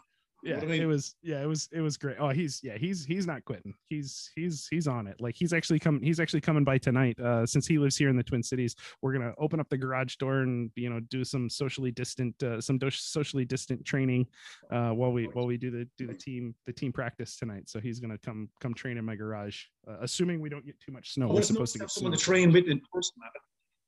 yeah, 0.46 0.58
I 0.62 0.64
mean? 0.64 0.82
it 0.82 0.86
was 0.86 1.16
yeah, 1.22 1.42
it 1.42 1.46
was 1.46 1.68
it 1.72 1.80
was 1.80 1.96
great. 1.96 2.16
Oh, 2.20 2.28
he's 2.28 2.60
yeah, 2.62 2.76
he's 2.78 3.04
he's 3.04 3.26
not 3.26 3.44
quitting. 3.44 3.74
He's 3.88 4.30
he's 4.36 4.68
he's 4.70 4.86
on 4.86 5.06
it. 5.06 5.16
Like 5.20 5.34
he's 5.34 5.52
actually 5.52 5.80
coming. 5.80 6.02
He's 6.02 6.20
actually 6.20 6.40
coming 6.40 6.62
by 6.62 6.78
tonight. 6.78 7.18
Uh, 7.18 7.44
since 7.46 7.66
he 7.66 7.78
lives 7.78 7.96
here 7.96 8.08
in 8.08 8.16
the 8.16 8.22
Twin 8.22 8.42
Cities, 8.42 8.76
we're 9.02 9.12
gonna 9.12 9.32
open 9.38 9.58
up 9.58 9.68
the 9.68 9.76
garage 9.76 10.16
door 10.16 10.42
and 10.42 10.70
you 10.76 10.88
know 10.88 11.00
do 11.00 11.24
some 11.24 11.50
socially 11.50 11.90
distant 11.90 12.40
uh, 12.42 12.60
some 12.60 12.78
do- 12.78 12.90
socially 12.90 13.44
distant 13.44 13.84
training 13.84 14.26
uh, 14.70 14.90
while 14.90 15.12
we 15.12 15.24
while 15.32 15.46
we 15.46 15.56
do 15.56 15.70
the 15.70 15.88
do 15.98 16.06
the 16.06 16.14
team 16.14 16.54
the 16.66 16.72
team 16.72 16.92
practice 16.92 17.36
tonight. 17.36 17.68
So 17.68 17.80
he's 17.80 17.98
gonna 17.98 18.18
come 18.18 18.48
come 18.60 18.74
train 18.74 18.98
in 18.98 19.04
my 19.04 19.16
garage, 19.16 19.64
uh, 19.88 19.96
assuming 20.02 20.40
we 20.40 20.48
don't 20.48 20.64
get 20.64 20.78
too 20.80 20.92
much 20.92 21.14
snow. 21.14 21.28
We're 21.28 21.42
supposed 21.42 21.72
to 21.72 21.80
get 21.80 21.90
someone 21.90 22.12
to 22.12 22.18
train 22.18 22.52
with 22.52 22.68
in 22.68 22.80
person. 22.92 23.14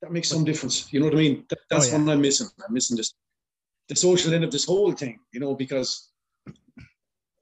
That 0.01 0.11
makes 0.11 0.29
some 0.29 0.43
difference. 0.43 0.91
You 0.93 0.99
know 0.99 1.07
what 1.07 1.15
I 1.15 1.17
mean? 1.17 1.45
That, 1.49 1.59
that's 1.69 1.87
oh, 1.87 1.97
yeah. 1.97 2.03
what 2.03 2.13
I'm 2.13 2.21
missing. 2.21 2.47
I'm 2.65 2.73
missing 2.73 2.95
just 2.95 3.15
the 3.89 3.95
social 3.95 4.33
end 4.33 4.43
of 4.43 4.51
this 4.51 4.65
whole 4.65 4.91
thing. 4.93 5.19
You 5.33 5.39
know 5.39 5.55
because 5.55 6.09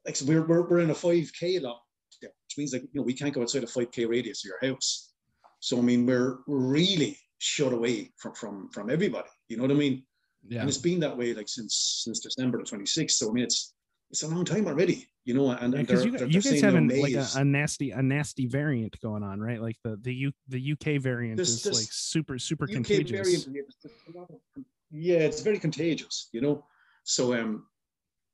like 0.05 0.15
so 0.15 0.25
we're, 0.25 0.45
we're, 0.47 0.67
we're 0.67 0.79
in 0.79 0.89
a 0.89 0.95
5k 0.95 1.61
lot 1.61 1.81
which 2.21 2.57
means 2.57 2.73
like 2.73 2.81
you 2.81 2.99
know 2.99 3.03
we 3.03 3.13
can't 3.13 3.33
go 3.33 3.41
outside 3.41 3.63
a 3.63 3.67
5k 3.67 4.09
radius 4.09 4.43
of 4.43 4.49
your 4.49 4.71
house 4.71 5.13
so 5.59 5.77
i 5.77 5.81
mean 5.81 6.05
we're, 6.05 6.39
we're 6.47 6.57
really 6.57 7.17
shut 7.39 7.73
away 7.73 8.11
from 8.17 8.33
from 8.33 8.69
from 8.69 8.89
everybody 8.89 9.29
you 9.49 9.57
know 9.57 9.63
what 9.63 9.71
i 9.71 9.75
mean 9.75 10.03
yeah 10.47 10.61
and 10.61 10.69
it's 10.69 10.77
been 10.77 10.99
that 10.99 11.15
way 11.15 11.33
like 11.33 11.47
since 11.47 12.01
since 12.03 12.19
december 12.19 12.57
the 12.57 12.63
26th 12.63 13.11
so 13.11 13.29
i 13.29 13.33
mean 13.33 13.43
it's 13.43 13.75
it's 14.09 14.23
a 14.23 14.27
long 14.27 14.45
time 14.45 14.67
already 14.67 15.07
you 15.25 15.33
know 15.33 15.49
and, 15.51 15.73
and 15.73 15.89
you, 15.89 16.17
you 16.27 16.41
guys 16.41 16.61
have 16.61 16.75
an, 16.75 16.87
like 16.87 17.13
a, 17.13 17.27
a, 17.35 17.43
nasty 17.43 17.91
a 17.91 18.01
nasty 18.01 18.47
variant 18.47 18.99
going 19.01 19.23
on 19.23 19.39
right? 19.39 19.61
Like 19.61 19.77
the 19.83 19.97
the 20.01 20.13
U, 20.13 20.31
the 20.47 20.71
uk 20.73 21.01
variant 21.01 21.39
is 21.39 21.65
like 21.65 21.87
super 21.91 22.39
super 22.39 22.65
UK 22.65 22.71
contagious. 22.71 23.45
variant, 23.45 23.67
yeah 24.91 25.19
it's 25.19 25.41
very 25.41 25.59
contagious 25.59 26.29
you 26.31 26.41
know? 26.41 26.63
So 27.03 27.33
um 27.33 27.65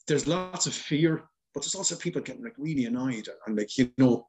there's 0.08 0.28
lots 0.28 0.68
of 0.68 0.74
fear 0.74 1.24
but 1.54 1.64
there's 1.64 1.76
also 1.76 1.96
people 1.96 2.22
getting 2.22 2.44
like 2.44 2.56
really 2.58 2.86
annoyed 2.86 3.28
and 3.48 3.58
like 3.58 3.78
you 3.78 3.92
know 3.98 4.28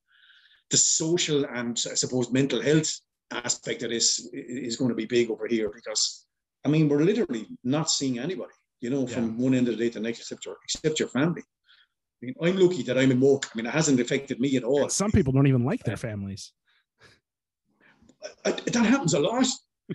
the 0.70 0.76
social 0.76 1.44
and 1.44 1.82
I 1.90 1.94
suppose 1.94 2.32
mental 2.32 2.62
health 2.62 3.00
aspect 3.30 3.82
of 3.82 3.90
this 3.90 4.28
is 4.32 4.76
going 4.76 4.90
to 4.90 4.94
be 4.94 5.06
big 5.06 5.30
over 5.30 5.46
here 5.46 5.70
because 5.74 6.26
I 6.64 6.68
mean 6.68 6.88
we're 6.88 7.02
literally 7.02 7.46
not 7.62 7.90
seeing 7.90 8.18
anybody, 8.18 8.54
you 8.84 8.90
know, 8.90 9.06
yeah. 9.08 9.14
from 9.14 9.38
one 9.38 9.54
end 9.54 9.66
of 9.66 9.78
the 9.78 9.82
day 9.82 9.88
to 9.88 9.98
the 9.98 10.04
next 10.04 10.20
except 10.20 10.44
your 10.44 10.56
except 10.62 11.00
your 11.00 11.08
family. 11.08 11.42
I 11.42 12.26
mean, 12.26 12.34
I'm 12.42 12.56
lucky 12.58 12.82
that 12.82 12.98
I'm 12.98 13.10
in 13.10 13.18
work. 13.18 13.46
I 13.46 13.56
mean, 13.56 13.64
it 13.64 13.72
hasn't 13.72 13.98
affected 13.98 14.38
me 14.40 14.56
at 14.58 14.62
all. 14.62 14.90
Some 14.90 15.10
people 15.10 15.32
don't 15.32 15.46
even 15.46 15.64
like 15.64 15.82
their 15.84 15.94
uh, 15.94 16.08
families. 16.08 16.52
I, 18.44 18.50
I, 18.50 18.52
that 18.52 18.84
happens 18.84 19.14
a 19.14 19.20
lot. 19.20 19.46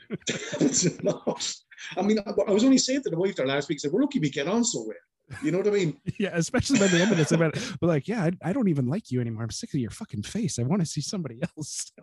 that 0.09 0.41
happens 0.51 0.85
a 0.99 1.05
lot. 1.05 1.53
I 1.97 2.01
mean, 2.01 2.17
I, 2.25 2.31
I 2.47 2.51
was 2.51 2.63
only 2.63 2.79
saying 2.79 3.03
to 3.03 3.11
the 3.11 3.17
wife 3.17 3.35
there 3.35 3.45
last 3.45 3.69
week, 3.69 3.79
said, 3.79 3.91
we're 3.91 4.01
lucky 4.01 4.17
we 4.17 4.31
get 4.31 4.47
on 4.47 4.63
so 4.63 4.83
well. 4.87 5.39
You 5.43 5.51
know 5.51 5.59
what 5.59 5.67
I 5.67 5.71
mean? 5.71 5.95
yeah, 6.19 6.31
especially 6.33 6.79
by 6.79 6.87
the 6.87 6.99
end 6.99 7.11
of 7.11 7.17
this, 7.17 7.31
about 7.31 7.53
but 7.79 7.87
like, 7.87 8.07
yeah, 8.07 8.23
I, 8.23 8.49
I, 8.49 8.53
don't 8.53 8.69
even 8.69 8.87
like 8.87 9.11
you 9.11 9.21
anymore. 9.21 9.43
I'm 9.43 9.51
sick 9.51 9.71
of 9.75 9.79
your 9.79 9.91
fucking 9.91 10.23
face. 10.23 10.57
I 10.57 10.63
want 10.63 10.81
to 10.81 10.87
see 10.87 11.01
somebody 11.01 11.39
else. 11.43 11.91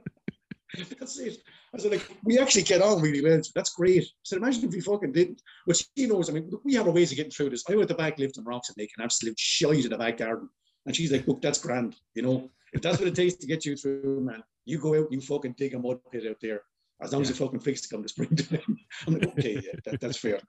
That's 0.99 1.19
it. 1.19 1.39
I 1.75 1.79
said, 1.79 1.93
like, 1.93 2.09
we 2.25 2.39
actually 2.39 2.63
get 2.63 2.83
on 2.83 3.01
really 3.01 3.23
well. 3.23 3.41
That's 3.55 3.75
great. 3.75 4.03
I 4.03 4.07
said, 4.25 4.39
imagine 4.39 4.65
if 4.65 4.73
we 4.73 4.81
fucking 4.81 5.13
didn't. 5.13 5.43
Which 5.65 5.87
she 5.97 6.07
knows. 6.07 6.29
I 6.29 6.33
mean, 6.33 6.49
look, 6.51 6.65
we 6.65 6.75
have 6.75 6.87
a 6.87 6.91
ways 6.91 7.11
of 7.11 7.17
getting 7.17 7.33
through 7.33 7.51
this. 7.51 7.65
I 7.69 7.75
went 7.75 7.89
the 7.89 7.95
back 7.95 8.19
lifting 8.19 8.45
rocks 8.45 8.69
and 8.69 8.77
making 8.77 9.03
absolute 9.03 9.39
shite 9.39 9.85
in 9.85 9.91
the 9.91 9.99
back 9.99 10.19
garden. 10.19 10.49
And 10.87 10.95
she's 10.95 11.13
like, 11.13 11.27
look, 11.27 11.41
that's 11.43 11.59
grand. 11.61 11.97
You 12.15 12.23
know, 12.23 12.51
if 12.73 12.83
that's 12.83 12.99
what 12.99 13.09
it 13.09 13.15
takes 13.15 13.35
to 13.35 13.47
get 13.47 13.65
you 13.65 13.77
through, 13.77 14.21
man, 14.21 14.43
you 14.65 14.79
go 14.79 14.95
out 14.95 15.11
and 15.11 15.13
you 15.13 15.21
fucking 15.21 15.55
dig 15.57 15.75
a 15.75 15.79
mud 15.79 15.99
pit 16.13 16.27
out 16.29 16.37
there. 16.41 16.63
As 17.01 17.13
long 17.13 17.23
yeah. 17.23 17.31
as 17.31 17.39
you 17.39 17.45
fucking 17.45 17.61
fix 17.61 17.83
to 17.83 17.89
come 17.89 18.03
to 18.03 18.09
springtime. 18.09 18.61
I'm 19.07 19.15
like, 19.15 19.29
okay, 19.29 19.55
yeah, 19.55 19.79
that, 19.85 20.01
that's 20.01 20.17
fair 20.17 20.41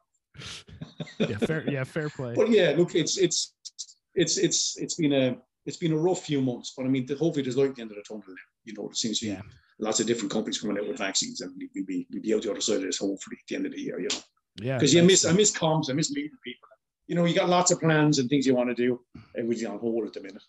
yeah, 1.20 1.38
fair. 1.38 1.70
Yeah, 1.70 1.84
fair 1.84 2.10
play. 2.10 2.34
But 2.36 2.50
yeah, 2.50 2.74
look, 2.78 2.96
it's 2.96 3.18
it's 3.18 3.54
it's 4.16 4.38
it's 4.38 4.78
it's 4.78 4.96
been 4.96 5.14
a 5.14 5.38
it's 5.66 5.78
been 5.78 5.94
a 5.94 5.98
rough 5.98 6.24
few 6.24 6.42
months, 6.42 6.74
but 6.76 6.86
I 6.86 6.90
mean, 6.90 7.08
hopefully 7.08 7.44
there's 7.44 7.58
light 7.58 7.70
at 7.70 7.76
the 7.76 7.82
end 7.82 7.92
of 7.92 7.98
the 7.98 8.04
tunnel 8.04 8.24
now. 8.28 8.34
You 8.66 8.74
know, 8.78 8.90
it 8.90 8.98
seems 8.98 9.20
to 9.20 9.26
be 9.26 9.32
yeah. 9.32 9.42
Lots 9.80 10.00
of 10.00 10.08
different 10.08 10.32
companies 10.32 10.60
coming 10.60 10.78
out 10.78 10.88
with 10.88 10.98
vaccines, 10.98 11.42
and 11.42 11.54
we'll 11.76 11.86
be 11.86 12.08
we'll 12.12 12.22
be 12.22 12.34
out 12.34 12.42
the 12.44 12.52
other 12.52 12.62
side 12.62 12.78
of 12.78 12.84
this 12.84 12.98
hopefully 12.98 13.38
at 13.40 13.48
the 13.48 13.56
end 13.56 13.66
of 13.66 13.72
the 13.72 13.82
year. 13.82 14.00
You 14.00 14.10
know, 14.10 14.20
yeah, 14.62 14.78
because 14.78 14.94
you 14.94 15.04
miss 15.04 15.26
I 15.26 15.34
miss 15.34 15.52
comms, 15.52 15.90
I 15.90 15.94
miss 15.94 16.12
meeting 16.12 16.38
people. 16.44 16.68
You 17.08 17.16
know, 17.16 17.26
you 17.26 17.36
got 17.36 17.50
lots 17.50 17.72
of 17.72 17.80
plans 17.80 18.20
and 18.20 18.30
things 18.30 18.46
you 18.46 18.56
want 18.56 18.70
to 18.70 18.76
do, 18.76 19.00
and 19.36 19.48
we're 19.48 19.70
on 19.70 19.80
hold 19.80 20.06
at 20.06 20.14
the 20.14 20.22
minute. 20.22 20.44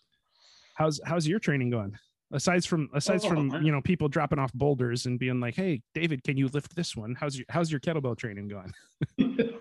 How's 0.75 0.99
how's 1.05 1.27
your 1.27 1.39
training 1.39 1.69
going? 1.69 1.97
Aside 2.31 2.63
from 2.63 2.89
aside 2.93 3.21
oh, 3.23 3.29
from 3.29 3.47
man. 3.47 3.65
you 3.65 3.71
know 3.71 3.81
people 3.81 4.07
dropping 4.07 4.39
off 4.39 4.53
boulders 4.53 5.05
and 5.05 5.17
being 5.17 5.39
like, 5.39 5.55
"Hey, 5.55 5.81
David, 5.93 6.23
can 6.23 6.37
you 6.37 6.47
lift 6.49 6.75
this 6.75 6.95
one?" 6.95 7.15
How's 7.15 7.37
your 7.37 7.45
how's 7.49 7.71
your 7.71 7.79
kettlebell 7.79 8.17
training 8.17 8.47
going? 8.47 8.73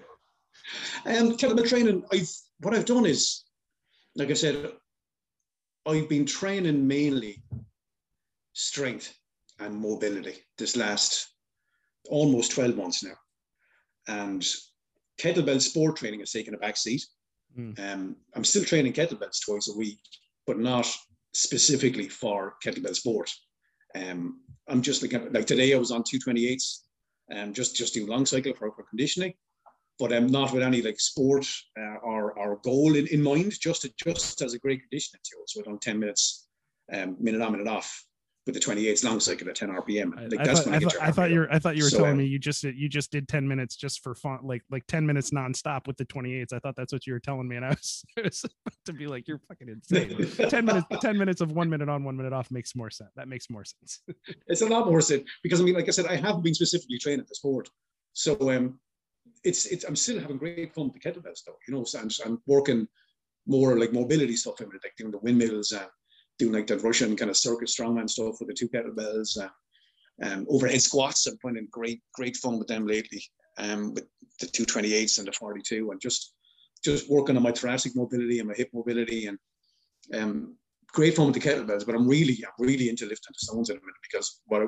Um, 1.07 1.37
kettlebell 1.37 1.69
training, 1.69 2.05
I've 2.13 2.31
what 2.61 2.75
I've 2.75 2.85
done 2.85 3.07
is, 3.07 3.45
like 4.17 4.31
I 4.31 4.35
said, 4.35 4.71
I've 5.87 6.09
been 6.09 6.27
training 6.27 6.87
mainly 6.87 7.43
strength 8.53 9.18
and 9.59 9.77
mobility 9.77 10.35
this 10.57 10.77
last 10.77 11.29
almost 12.09 12.53
12 12.53 12.77
months 12.77 13.03
now. 13.03 13.17
And 14.07 14.47
kettlebell 15.21 15.61
sport 15.61 15.97
training 15.97 16.21
has 16.21 16.33
taken 16.33 16.55
a 16.55 16.59
back 16.59 16.77
seat. 16.77 17.05
Mm. 17.59 17.79
Um, 17.79 18.17
I'm 18.35 18.45
still 18.45 18.65
training 18.65 18.93
kettlebells 18.93 19.45
twice 19.45 19.69
a 19.69 19.77
week, 19.77 20.01
but 20.47 20.59
not 20.59 20.91
specifically 21.35 22.09
for 22.09 22.55
kettlebell 22.65 22.95
sport. 22.95 23.31
Um, 23.95 24.41
I'm 24.69 24.83
just 24.83 25.03
like, 25.03 25.13
like 25.33 25.47
today 25.47 25.75
I 25.75 25.79
was 25.79 25.91
on 25.91 26.03
228s 26.03 26.83
and 27.31 27.49
um, 27.49 27.53
just, 27.53 27.77
just 27.77 27.95
doing 27.95 28.07
long 28.07 28.27
cycle 28.27 28.55
for, 28.55 28.71
for 28.73 28.85
conditioning 28.85 29.35
but 29.99 30.13
um, 30.13 30.29
not 30.29 30.53
with 30.53 30.63
any 30.63 30.81
like 30.81 31.01
sport 31.01 31.47
uh, 31.79 31.97
or, 32.03 32.39
or 32.39 32.61
goal 32.63 32.95
in, 32.95 33.07
in 33.09 33.23
mind, 33.23 33.53
just 33.61 33.83
to, 33.83 33.93
just 34.03 34.41
as 34.43 34.55
a 34.55 34.59
great 34.59 34.81
conditioning 34.81 35.21
tool. 35.25 35.43
So 35.47 35.63
on 35.67 35.79
10 35.79 35.99
minutes, 35.99 36.47
um, 36.93 37.17
minute 37.19 37.41
on, 37.41 37.53
minute 37.53 37.67
off 37.67 38.05
with 38.49 38.55
the 38.55 38.61
28s 38.61 39.05
long 39.05 39.21
cycle 39.21 39.47
at 39.51 39.57
10 39.57 39.69
RPM. 39.69 40.17
Like, 40.31 40.41
I, 40.41 40.45
that's 40.45 40.63
thought, 40.63 40.75
I, 40.75 40.79
thought, 40.79 40.97
I 41.03 41.11
thought 41.13 41.31
you 41.31 41.41
were, 41.41 41.53
I 41.53 41.59
thought 41.59 41.77
you 41.77 41.85
were 41.85 41.91
so, 41.91 41.99
telling 41.99 42.13
um, 42.13 42.19
me 42.19 42.25
you 42.25 42.39
just, 42.39 42.65
you 42.65 42.89
just 42.89 43.13
did 43.13 43.29
10 43.29 43.47
minutes 43.47 43.77
just 43.77 44.03
for 44.03 44.15
fun, 44.15 44.39
like, 44.43 44.63
like 44.71 44.87
10 44.87 45.05
minutes 45.05 45.33
nonstop 45.33 45.87
with 45.87 45.99
the 45.99 46.07
28s. 46.07 46.55
I 46.55 46.59
thought 46.59 46.75
that's 46.75 46.91
what 46.91 47.07
you 47.07 47.13
were 47.13 47.21
telling 47.21 47.47
me. 47.47 47.57
And 47.57 47.65
I 47.67 47.69
was, 47.69 48.05
was 48.25 48.45
about 48.45 48.79
to 48.87 48.95
be 48.95 49.07
like, 49.07 49.29
you're 49.29 49.39
fucking 49.49 49.69
insane. 49.69 50.49
10 50.49 50.65
minutes, 50.65 50.87
10 50.99 51.19
minutes 51.19 51.43
of 51.43 51.53
one 51.53 51.69
minute 51.69 51.91
on, 51.91 52.05
one 52.05 52.17
minute 52.17 52.33
off 52.33 52.51
makes 52.51 52.75
more 52.75 52.89
sense. 52.89 53.11
That 53.17 53.29
makes 53.29 53.51
more 53.51 53.67
sense. 53.67 54.01
it's 54.47 54.63
a 54.63 54.67
lot 54.67 54.87
more 54.87 55.03
sense 55.03 55.25
because 55.43 55.61
I 55.61 55.65
mean, 55.65 55.75
like 55.75 55.89
I 55.89 55.91
said, 55.91 56.07
I 56.07 56.17
haven't 56.17 56.43
been 56.43 56.55
specifically 56.55 56.99
trained 56.99 57.21
at 57.21 57.29
the 57.29 57.35
sport. 57.35 57.69
So, 58.15 58.51
um, 58.51 58.81
it's 59.45 59.67
it's 59.67 59.85
I'm 59.85 59.95
still 59.95 60.19
having 60.19 60.39
great 60.39 60.75
fun 60.75 60.91
with 60.91 60.95
the 60.95 61.01
kettlebells 61.01 61.45
though. 61.47 61.59
You 61.69 61.75
know, 61.75 61.85
so 61.85 62.01
I'm, 62.01 62.09
I'm 62.25 62.43
working 62.47 62.89
more 63.47 63.79
like 63.79 63.93
mobility 63.93 64.37
stuff 64.37 64.61
like 64.61 64.71
doing 64.97 65.13
the 65.13 65.19
windmills 65.19 65.73
and 65.73 65.87
doing 66.39 66.53
like 66.53 66.67
that 66.69 66.83
Russian 66.83 67.17
kind 67.17 67.31
of 67.31 67.37
circuit 67.37 67.69
strongman 67.69 68.09
stuff 68.09 68.37
with 68.41 68.49
the 68.49 68.55
two 68.55 68.69
kettlebells. 68.69 69.39
Uh, 69.39 69.49
um, 70.21 70.47
overhead 70.51 70.83
squats, 70.83 71.27
I'm 71.27 71.39
finding 71.39 71.69
great 71.71 72.01
great 72.15 72.37
fun 72.37 72.59
with 72.59 72.69
them 72.69 72.87
lately. 72.87 73.23
Um, 73.59 73.95
with 73.95 74.07
the 74.41 74.47
228s 74.47 75.19
and 75.19 75.27
the 75.27 75.33
42, 75.33 75.91
and 75.91 76.01
just 76.01 76.35
just 76.85 77.11
working 77.11 77.37
on 77.37 77.43
my 77.43 77.51
thoracic 77.51 77.97
mobility 77.97 78.39
and 78.39 78.49
my 78.49 78.55
hip 78.55 78.71
mobility, 78.73 79.27
and 79.27 79.39
um, 80.15 80.57
great 80.93 81.17
fun 81.17 81.27
with 81.27 81.35
the 81.35 81.41
kettlebells. 81.41 81.85
But 81.85 81.95
I'm 81.95 82.07
really 82.07 82.39
I'm 82.45 82.65
really 82.65 82.89
into 82.89 83.07
lifting 83.07 83.33
the 83.33 83.39
stones 83.39 83.71
in 83.71 83.77
a 83.77 83.81
minute 83.81 83.95
because 84.03 84.41
what 84.47 84.63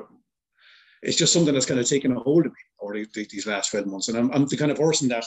it's 1.01 1.17
just 1.17 1.33
something 1.33 1.53
that's 1.53 1.65
kind 1.65 1.79
of 1.79 1.87
taken 1.87 2.15
a 2.15 2.19
hold 2.19 2.45
of 2.45 2.51
me 2.51 2.59
over 2.79 2.93
these 3.13 3.47
last 3.47 3.71
12 3.71 3.87
months. 3.87 4.07
And 4.07 4.17
I'm, 4.17 4.31
I'm 4.31 4.45
the 4.45 4.57
kind 4.57 4.71
of 4.71 4.77
person 4.77 5.07
that 5.09 5.25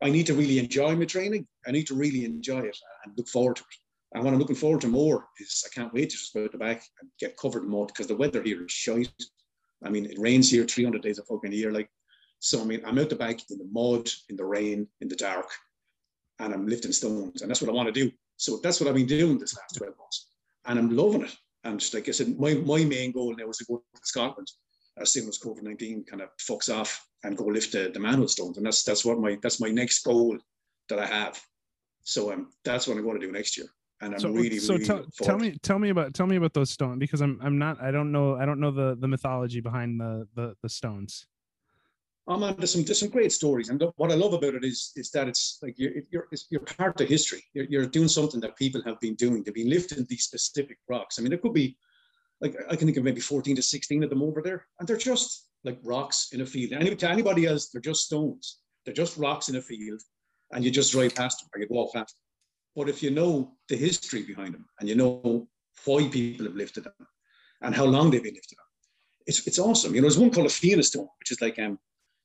I 0.00 0.10
need 0.10 0.26
to 0.26 0.34
really 0.34 0.58
enjoy 0.58 0.94
my 0.94 1.04
training. 1.04 1.46
I 1.66 1.72
need 1.72 1.86
to 1.88 1.94
really 1.94 2.24
enjoy 2.24 2.60
it 2.60 2.78
and 3.04 3.12
look 3.16 3.28
forward 3.28 3.56
to 3.56 3.62
it. 3.62 3.89
And 4.12 4.24
what 4.24 4.32
I'm 4.32 4.40
looking 4.40 4.56
forward 4.56 4.80
to 4.82 4.88
more 4.88 5.28
is 5.38 5.64
I 5.64 5.72
can't 5.72 5.94
wait 5.94 6.10
to 6.10 6.16
just 6.16 6.34
go 6.34 6.44
out 6.44 6.52
the 6.52 6.58
back 6.58 6.82
and 7.00 7.10
get 7.20 7.36
covered 7.36 7.62
in 7.62 7.70
mud 7.70 7.88
because 7.88 8.08
the 8.08 8.16
weather 8.16 8.42
here 8.42 8.64
is 8.64 8.72
shite. 8.72 9.12
I 9.84 9.88
mean, 9.88 10.06
it 10.06 10.18
rains 10.18 10.50
here 10.50 10.64
300 10.64 11.00
days 11.00 11.18
a 11.18 11.24
fucking 11.24 11.52
year. 11.52 11.72
Like, 11.72 11.88
so 12.40 12.60
I 12.60 12.64
mean, 12.64 12.82
I'm 12.84 12.98
out 12.98 13.08
the 13.08 13.16
back 13.16 13.38
in 13.50 13.58
the 13.58 13.68
mud, 13.70 14.08
in 14.28 14.36
the 14.36 14.44
rain, 14.44 14.88
in 15.00 15.08
the 15.08 15.16
dark, 15.16 15.48
and 16.40 16.52
I'm 16.52 16.66
lifting 16.66 16.92
stones, 16.92 17.42
and 17.42 17.50
that's 17.50 17.60
what 17.60 17.70
I 17.70 17.74
want 17.74 17.86
to 17.86 17.92
do. 17.92 18.10
So 18.36 18.58
that's 18.62 18.80
what 18.80 18.88
I've 18.88 18.94
been 18.94 19.06
doing 19.06 19.38
this 19.38 19.56
last 19.56 19.76
12 19.76 19.94
months. 19.98 20.28
And 20.64 20.78
I'm 20.78 20.96
loving 20.96 21.22
it. 21.22 21.36
And 21.64 21.78
just 21.78 21.92
like 21.92 22.08
I 22.08 22.12
said, 22.12 22.38
my, 22.38 22.54
my 22.54 22.84
main 22.84 23.12
goal 23.12 23.34
now 23.36 23.48
is 23.48 23.58
to 23.58 23.66
go 23.66 23.76
to 23.76 24.00
Scotland 24.02 24.48
as 24.98 25.12
soon 25.12 25.28
as 25.28 25.38
COVID 25.38 25.62
19 25.62 26.04
kind 26.04 26.22
of 26.22 26.30
fucks 26.40 26.74
off 26.74 27.06
and 27.22 27.36
go 27.36 27.44
lift 27.44 27.72
the, 27.72 27.90
the 27.92 28.00
manhood 28.00 28.30
stones. 28.30 28.56
And 28.56 28.66
that's 28.66 28.82
that's 28.82 29.04
what 29.04 29.18
my 29.18 29.38
that's 29.42 29.60
my 29.60 29.68
next 29.68 30.02
goal 30.02 30.38
that 30.88 30.98
I 30.98 31.06
have. 31.06 31.40
So 32.02 32.32
um, 32.32 32.50
that's 32.64 32.86
what 32.86 32.96
I'm 32.96 33.04
going 33.04 33.20
to 33.20 33.26
do 33.26 33.32
next 33.32 33.58
year. 33.58 33.66
And 34.02 34.14
I'm 34.14 34.20
so, 34.20 34.30
really, 34.30 34.58
so 34.58 34.74
really 34.74 34.86
tell, 34.86 35.04
tell 35.22 35.38
me 35.38 35.58
tell 35.62 35.78
me 35.78 35.90
about 35.90 36.14
tell 36.14 36.26
me 36.26 36.36
about 36.36 36.54
those 36.54 36.70
stones 36.70 36.98
because 36.98 37.20
I'm 37.20 37.38
I'm 37.42 37.58
not 37.58 37.82
I 37.82 37.90
don't 37.90 38.10
know 38.12 38.36
I 38.36 38.46
don't 38.46 38.60
know 38.60 38.70
the 38.70 38.96
the 38.98 39.08
mythology 39.08 39.60
behind 39.60 40.00
the 40.00 40.26
the, 40.34 40.54
the 40.62 40.68
stones. 40.68 41.26
Oh 42.26 42.38
man, 42.38 42.54
there's 42.56 42.72
some 42.72 42.84
there's 42.84 43.00
some 43.00 43.08
great 43.08 43.32
stories, 43.32 43.70
and 43.70 43.82
what 43.96 44.12
I 44.12 44.14
love 44.14 44.32
about 44.32 44.54
it 44.54 44.64
is 44.64 44.92
is 44.96 45.10
that 45.10 45.28
it's 45.28 45.58
like 45.62 45.74
you're 45.78 45.92
you're, 46.10 46.28
you're 46.48 46.60
part 46.60 47.00
of 47.00 47.08
history. 47.08 47.42
You're, 47.54 47.66
you're 47.68 47.86
doing 47.86 48.08
something 48.08 48.40
that 48.40 48.56
people 48.56 48.80
have 48.84 49.00
been 49.00 49.16
doing. 49.16 49.42
They've 49.42 49.52
been 49.54 49.68
lifting 49.68 50.06
these 50.08 50.24
specific 50.24 50.78
rocks. 50.88 51.18
I 51.18 51.22
mean, 51.22 51.30
there 51.30 51.38
could 51.38 51.54
be 51.54 51.76
like 52.40 52.56
I 52.70 52.76
can 52.76 52.86
think 52.86 52.98
of 52.98 53.04
maybe 53.04 53.20
14 53.20 53.56
to 53.56 53.62
16 53.62 54.04
of 54.04 54.10
them 54.10 54.22
over 54.22 54.42
there, 54.42 54.66
and 54.78 54.88
they're 54.88 54.96
just 54.96 55.48
like 55.64 55.78
rocks 55.82 56.28
in 56.32 56.40
a 56.40 56.46
field. 56.46 56.72
Any, 56.72 56.94
to 56.94 57.10
anybody 57.10 57.46
else, 57.46 57.68
they're 57.68 57.82
just 57.82 58.06
stones. 58.06 58.60
They're 58.84 58.94
just 58.94 59.16
rocks 59.16 59.48
in 59.48 59.56
a 59.56 59.60
field, 59.60 60.00
and 60.52 60.64
you 60.64 60.70
just 60.70 60.92
drive 60.92 61.14
past 61.14 61.40
them 61.40 61.50
or 61.54 61.60
you 61.60 61.66
walk 61.68 61.92
past 61.94 62.14
them. 62.14 62.29
But 62.76 62.88
if 62.88 63.02
you 63.02 63.10
know 63.10 63.52
the 63.68 63.76
history 63.76 64.22
behind 64.22 64.54
them 64.54 64.66
and 64.78 64.88
you 64.88 64.94
know 64.94 65.48
why 65.84 66.08
people 66.08 66.46
have 66.46 66.54
lifted 66.54 66.84
them 66.84 66.94
and 67.62 67.74
how 67.74 67.84
long 67.84 68.10
they've 68.10 68.22
been 68.22 68.34
lifted 68.34 68.56
them, 68.56 68.64
it's, 69.26 69.46
it's 69.46 69.58
awesome. 69.58 69.94
You 69.94 70.00
know, 70.00 70.06
there's 70.06 70.18
one 70.18 70.30
called 70.30 70.46
a 70.46 70.50
Fianna 70.50 70.82
stone, 70.82 71.08
which 71.18 71.32
is 71.32 71.40
like 71.40 71.58
um, 71.58 71.78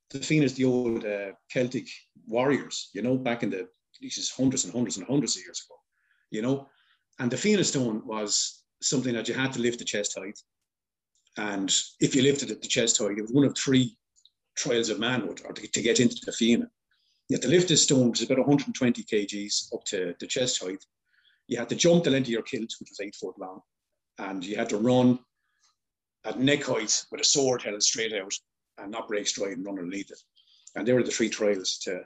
the 0.10 0.20
Fianna's 0.20 0.54
the 0.54 0.66
old 0.66 1.06
uh, 1.06 1.32
Celtic 1.52 1.88
warriors, 2.28 2.90
you 2.94 3.02
know, 3.02 3.18
back 3.18 3.44
in 3.44 3.50
the 3.50 3.68
these 4.02 4.32
hundreds 4.36 4.66
and 4.66 4.74
hundreds 4.74 4.98
and 4.98 5.08
hundreds 5.08 5.38
of 5.38 5.44
years 5.44 5.64
ago, 5.66 5.76
you 6.32 6.42
know. 6.42 6.68
And 7.20 7.32
the 7.32 7.38
Fianna 7.38 7.64
stone 7.64 8.02
was 8.06 8.64
something 8.82 9.14
that 9.14 9.28
you 9.28 9.34
had 9.34 9.54
to 9.54 9.62
lift 9.62 9.80
the 9.80 9.86
chest 9.86 10.18
height. 10.18 10.38
And 11.38 11.74
if 12.00 12.16
you 12.16 12.22
lifted 12.22 12.52
it 12.52 12.62
the 12.62 12.68
chest 12.68 12.98
height, 12.98 13.18
it 13.18 13.22
was 13.22 13.32
one 13.32 13.46
of 13.46 13.56
three 13.56 13.98
trials 14.56 14.90
of 14.90 15.00
manhood 15.00 15.42
or 15.46 15.54
to, 15.54 15.68
to 15.68 15.82
get 15.82 16.00
into 16.00 16.18
the 16.26 16.32
Fianna. 16.32 16.70
You 17.30 17.36
had 17.36 17.42
to 17.42 17.48
lift 17.48 17.70
this 17.70 17.84
stone, 17.84 18.10
which 18.10 18.22
is 18.22 18.30
about 18.30 18.40
120 18.40 19.04
kgs 19.04 19.74
up 19.74 19.84
to 19.86 20.16
the 20.20 20.28
chest 20.28 20.64
height. 20.64 20.84
You 21.48 21.58
had 21.58 21.70
to 21.70 21.76
jump 21.76 22.04
the 22.04 22.12
length 22.12 22.28
of 22.28 22.32
your 22.32 22.44
kilt, 22.44 22.72
which 22.80 22.90
was 22.90 23.00
eight 23.02 23.16
foot 23.16 23.38
long. 23.40 23.62
And 24.20 24.46
you 24.46 24.56
had 24.56 24.70
to 24.70 24.78
run 24.78 25.20
at 26.24 26.40
neck 26.40 26.64
height 26.64 27.06
with 27.12 27.22
a 27.22 27.24
sword 27.24 27.62
held 27.62 27.82
straight 27.82 28.14
out 28.14 28.34
and 28.78 28.92
not 28.92 29.08
break 29.08 29.28
stride 29.28 29.54
and 29.54 29.66
run 29.66 29.80
underneath 29.80 30.12
it. 30.12 30.22
And 30.76 30.88
there 30.88 30.96
were 30.96 31.04
the 31.04 31.12
three 31.12 31.30
trials 31.30 31.78
to, 31.84 32.02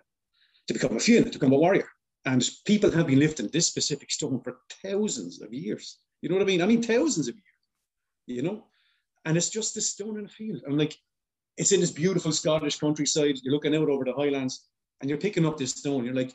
to 0.68 0.74
become 0.74 0.96
a 0.96 1.00
fiend, 1.00 1.34
to 1.34 1.40
become 1.40 1.54
a 1.54 1.58
warrior. 1.58 1.90
And 2.26 2.48
people 2.66 2.92
have 2.92 3.08
been 3.08 3.20
lifting 3.20 3.48
this 3.48 3.68
specific 3.68 4.12
stone 4.12 4.42
for 4.42 4.60
thousands 4.84 5.42
of 5.42 5.54
years. 5.54 6.00
You 6.22 6.30
know 6.30 6.36
what 6.36 6.44
I 6.44 6.48
mean? 6.48 6.62
I 6.62 6.66
mean, 6.66 6.84
thousands 6.84 7.28
of 7.28 7.36
years, 7.36 7.46
you 8.28 8.42
know? 8.42 8.66
And 9.26 9.36
it's 9.36 9.50
just 9.50 9.76
this 9.76 9.90
stone 9.90 10.18
in 10.18 10.26
a 10.26 10.30
field. 10.30 10.62
And 10.66 10.78
like, 10.78 10.98
it's 11.58 11.72
in 11.72 11.82
this 11.82 11.92
beautiful 11.92 12.32
Scottish 12.32 12.80
countryside. 12.80 13.38
You're 13.42 13.54
looking 13.54 13.76
out 13.76 13.90
over 13.90 14.06
the 14.06 14.14
highlands 14.14 14.70
and 15.02 15.10
you're 15.10 15.20
picking 15.20 15.46
up 15.46 15.58
this 15.58 15.72
stone. 15.72 16.06
You're 16.06 16.16
like, 16.16 16.34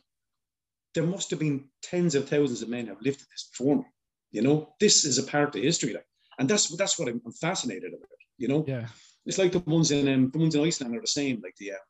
there 0.95 1.07
must 1.07 1.31
have 1.31 1.39
been 1.39 1.65
tens 1.83 2.15
of 2.15 2.29
thousands 2.29 2.63
of 2.63 2.69
men 2.69 2.87
have 2.87 3.03
lifted 3.03 3.27
this 3.31 3.51
before 3.51 3.77
me. 3.77 3.85
You 4.31 4.43
know, 4.43 4.75
this 4.81 5.05
is 5.05 5.19
a 5.19 5.23
part 5.23 5.55
of 5.55 5.63
history. 5.63 5.93
Like, 5.93 6.07
and 6.39 6.49
that's 6.49 6.75
that's 6.77 6.99
what 6.99 7.09
I'm, 7.09 7.21
I'm 7.25 7.33
fascinated 7.33 7.93
about. 7.93 8.09
You 8.39 8.49
know, 8.49 8.65
yeah. 8.67 8.87
It's 9.27 9.39
like 9.39 9.53
the 9.53 9.61
ones 9.61 9.91
in 9.91 10.09
um, 10.09 10.31
the 10.31 10.39
ones 10.39 10.55
in 10.55 10.65
Iceland 10.65 10.97
are 10.97 11.01
the 11.01 11.07
same. 11.07 11.41
Like 11.43 11.57
the 11.57 11.73
uh, 11.73 11.85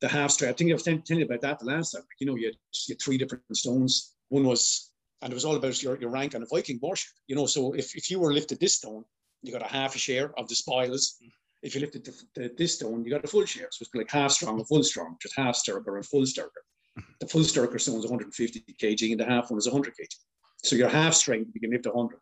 the 0.00 0.08
half 0.08 0.30
strap. 0.30 0.50
I 0.50 0.52
think 0.54 0.70
I 0.70 0.74
was 0.74 0.84
telling 0.84 1.02
you 1.08 1.24
about 1.24 1.40
that 1.42 1.58
the 1.58 1.66
last 1.66 1.92
time. 1.92 2.02
You 2.20 2.26
know, 2.26 2.36
you 2.36 2.46
had, 2.46 2.56
you 2.86 2.94
had 2.94 3.02
three 3.02 3.18
different 3.18 3.44
stones. 3.56 4.14
One 4.28 4.44
was, 4.44 4.92
and 5.22 5.32
it 5.32 5.34
was 5.34 5.44
all 5.44 5.56
about 5.56 5.82
your, 5.82 5.98
your 5.98 6.10
rank 6.10 6.34
on 6.34 6.42
a 6.42 6.46
Viking 6.46 6.78
warship. 6.80 7.10
You 7.26 7.36
know, 7.36 7.46
so 7.46 7.72
if, 7.72 7.96
if 7.96 8.10
you 8.10 8.20
were 8.20 8.32
lifted 8.32 8.60
this 8.60 8.76
stone, 8.76 9.04
you 9.42 9.52
got 9.52 9.62
a 9.62 9.72
half 9.72 9.96
a 9.96 9.98
share 9.98 10.38
of 10.38 10.48
the 10.48 10.54
spoils. 10.54 11.16
If 11.62 11.74
you 11.74 11.80
lifted 11.80 12.04
the, 12.04 12.14
the, 12.34 12.54
this 12.56 12.74
stone, 12.74 13.04
you 13.04 13.10
got 13.10 13.24
a 13.24 13.28
full 13.28 13.44
share. 13.44 13.68
So 13.70 13.82
it's 13.82 13.94
like 13.94 14.10
half 14.10 14.30
strong 14.30 14.58
and 14.58 14.68
full 14.68 14.84
strong, 14.84 15.16
just 15.20 15.36
half 15.36 15.56
sterker 15.56 15.96
and 15.96 16.06
full 16.06 16.24
sterker. 16.24 16.62
Mm-hmm. 16.98 17.12
The 17.20 17.26
full 17.26 17.44
sterker 17.44 17.78
stone 17.78 17.98
is 17.98 18.04
150 18.04 18.64
kg, 18.80 19.10
and 19.10 19.20
the 19.20 19.24
half 19.24 19.50
one 19.50 19.58
is 19.58 19.66
100 19.66 19.92
kg. 19.92 20.06
So 20.62 20.76
your 20.76 20.88
half 20.88 21.14
strength, 21.14 21.50
you 21.54 21.60
can 21.60 21.70
lift 21.70 21.86
100 21.86 22.18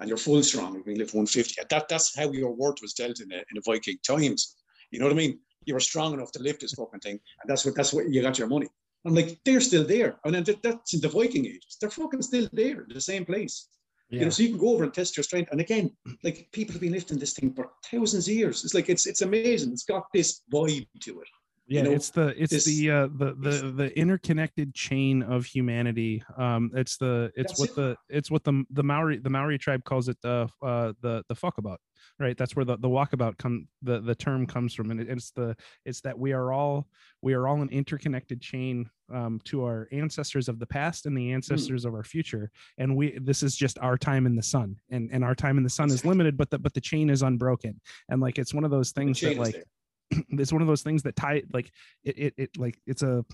and 0.00 0.08
you're 0.08 0.18
full 0.18 0.42
strong, 0.42 0.74
you 0.74 0.82
can 0.82 0.94
lift 0.94 1.14
150. 1.14 1.62
That, 1.68 1.88
that's 1.88 2.16
how 2.16 2.32
your 2.32 2.52
worth 2.52 2.78
was 2.82 2.94
dealt 2.94 3.20
in 3.20 3.28
the, 3.28 3.36
in 3.36 3.54
the 3.54 3.62
Viking 3.64 3.98
times. 4.06 4.56
You 4.90 4.98
know 4.98 5.06
what 5.06 5.12
I 5.12 5.16
mean? 5.16 5.38
You 5.66 5.74
were 5.74 5.80
strong 5.80 6.14
enough 6.14 6.32
to 6.32 6.42
lift 6.42 6.62
this 6.62 6.72
fucking 6.72 7.00
thing, 7.00 7.20
and 7.42 7.48
that's 7.48 7.64
what 7.64 7.74
that's 7.74 7.92
what 7.92 8.08
you 8.08 8.22
got 8.22 8.38
your 8.38 8.48
money. 8.48 8.66
I'm 9.04 9.14
like, 9.14 9.38
they're 9.44 9.60
still 9.60 9.84
there. 9.84 10.18
I 10.24 10.30
mean, 10.30 10.44
that's 10.62 10.94
in 10.94 11.00
the 11.00 11.08
Viking 11.08 11.46
ages. 11.46 11.76
They're 11.80 11.90
fucking 11.90 12.22
still 12.22 12.48
there, 12.52 12.82
in 12.82 12.94
the 12.94 13.00
same 13.00 13.24
place. 13.24 13.68
Yeah. 14.10 14.20
You 14.20 14.24
know, 14.26 14.30
so 14.30 14.42
you 14.42 14.48
can 14.48 14.58
go 14.58 14.70
over 14.74 14.84
and 14.84 14.92
test 14.92 15.16
your 15.16 15.24
strength. 15.24 15.52
And 15.52 15.60
again, 15.60 15.90
like 16.24 16.48
people 16.52 16.72
have 16.72 16.80
been 16.80 16.92
lifting 16.92 17.18
this 17.18 17.32
thing 17.32 17.54
for 17.54 17.70
thousands 17.90 18.26
of 18.26 18.34
years. 18.34 18.64
It's 18.64 18.74
like 18.74 18.88
it's 18.88 19.06
it's 19.06 19.22
amazing. 19.22 19.72
It's 19.72 19.84
got 19.84 20.06
this 20.12 20.42
vibe 20.52 20.88
to 21.02 21.20
it 21.20 21.28
yeah, 21.70 21.82
you 21.82 21.88
know, 21.88 21.94
it's 21.94 22.10
the 22.10 22.34
it's 22.36 22.52
this, 22.52 22.64
the 22.64 22.90
uh 22.90 23.08
the 23.14 23.36
the 23.38 23.72
the 23.74 23.98
interconnected 23.98 24.74
chain 24.74 25.22
of 25.22 25.46
humanity. 25.46 26.22
Um, 26.36 26.72
it's 26.74 26.96
the 26.96 27.30
it's 27.36 27.60
what 27.60 27.70
it. 27.70 27.76
the 27.76 27.96
it's 28.08 28.28
what 28.28 28.42
the 28.42 28.64
the 28.70 28.82
Maori 28.82 29.18
the 29.18 29.30
Maori 29.30 29.56
tribe 29.56 29.84
calls 29.84 30.08
it 30.08 30.20
the 30.20 30.48
uh 30.62 30.92
the 31.00 31.22
the 31.28 31.34
fuck 31.36 31.58
about 31.58 31.80
right 32.18 32.36
that's 32.36 32.56
where 32.56 32.64
the, 32.64 32.76
the 32.78 32.88
walkabout 32.88 33.38
come 33.38 33.68
the 33.82 34.00
the 34.00 34.14
term 34.14 34.46
comes 34.46 34.74
from 34.74 34.90
and 34.90 35.00
it's 35.00 35.30
the 35.32 35.56
it's 35.84 36.00
that 36.00 36.18
we 36.18 36.32
are 36.32 36.52
all 36.52 36.88
we 37.22 37.34
are 37.34 37.46
all 37.46 37.60
an 37.62 37.68
interconnected 37.70 38.40
chain 38.40 38.88
um, 39.12 39.40
to 39.44 39.64
our 39.64 39.88
ancestors 39.92 40.48
of 40.48 40.58
the 40.58 40.66
past 40.66 41.06
and 41.06 41.16
the 41.16 41.28
hmm. 41.28 41.34
ancestors 41.34 41.84
mm. 41.84 41.88
of 41.88 41.94
our 41.94 42.04
future 42.04 42.50
and 42.78 42.94
we 42.94 43.18
this 43.20 43.42
is 43.42 43.56
just 43.56 43.78
our 43.78 43.98
time 43.98 44.26
in 44.26 44.34
the 44.34 44.42
sun 44.42 44.76
and 44.90 45.10
and 45.12 45.24
our 45.24 45.34
time 45.34 45.56
in 45.56 45.64
the 45.64 45.70
sun 45.70 45.90
is 45.90 46.04
limited 46.04 46.36
but 46.36 46.50
the 46.50 46.58
but 46.58 46.74
the 46.74 46.80
chain 46.80 47.10
is 47.10 47.22
unbroken 47.22 47.80
and 48.08 48.20
like 48.20 48.38
it's 48.38 48.54
one 48.54 48.64
of 48.64 48.70
those 48.70 48.92
things 48.92 49.20
that 49.20 49.36
like 49.36 49.64
it's 50.30 50.52
one 50.52 50.62
of 50.62 50.68
those 50.68 50.82
things 50.82 51.02
that 51.02 51.16
tie 51.16 51.42
like 51.52 51.70
it, 52.04 52.18
it, 52.18 52.34
it 52.36 52.50
like 52.58 52.78
it's 52.86 53.02
a 53.02 53.24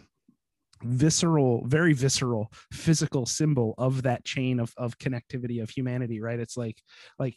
visceral 0.83 1.65
very 1.67 1.95
visceral 1.95 2.53
physical 2.73 3.25
symbol 3.25 3.75
of 3.79 4.03
that 4.03 4.25
chain 4.25 4.61
of, 4.61 4.75
of 4.77 4.99
connectivity 4.99 5.63
of 5.63 5.71
humanity 5.71 6.21
right 6.21 6.39
it's 6.39 6.57
like 6.57 6.83
like 7.19 7.35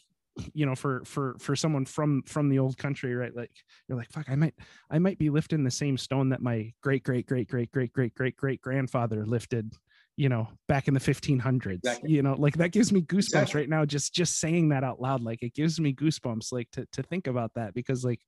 you 0.53 0.65
know 0.65 0.75
for 0.75 1.03
for 1.05 1.35
for 1.39 1.55
someone 1.55 1.85
from 1.85 2.21
from 2.25 2.49
the 2.49 2.59
old 2.59 2.77
country 2.77 3.15
right 3.15 3.35
like 3.35 3.51
you're 3.87 3.97
like 3.97 4.11
fuck 4.11 4.29
i 4.29 4.35
might 4.35 4.53
i 4.89 4.99
might 4.99 5.17
be 5.17 5.29
lifting 5.29 5.63
the 5.63 5.71
same 5.71 5.97
stone 5.97 6.29
that 6.29 6.41
my 6.41 6.71
great 6.81 7.03
great 7.03 7.25
great 7.25 7.47
great 7.47 7.71
great 7.71 7.91
great 7.93 8.13
great 8.15 8.35
great 8.35 8.61
grandfather 8.61 9.25
lifted 9.25 9.71
you 10.17 10.27
know 10.27 10.47
back 10.67 10.87
in 10.87 10.93
the 10.93 10.99
1500s 10.99 11.75
exactly. 11.75 12.11
you 12.11 12.21
know 12.21 12.35
like 12.37 12.55
that 12.55 12.71
gives 12.71 12.91
me 12.91 13.01
goosebumps 13.01 13.17
exactly. 13.19 13.61
right 13.61 13.69
now 13.69 13.85
just 13.85 14.13
just 14.13 14.39
saying 14.39 14.69
that 14.69 14.83
out 14.83 15.01
loud 15.01 15.21
like 15.21 15.41
it 15.41 15.53
gives 15.53 15.79
me 15.79 15.93
goosebumps 15.93 16.51
like 16.51 16.69
to 16.71 16.85
to 16.91 17.01
think 17.01 17.27
about 17.27 17.51
that 17.55 17.73
because 17.73 18.03
like 18.03 18.19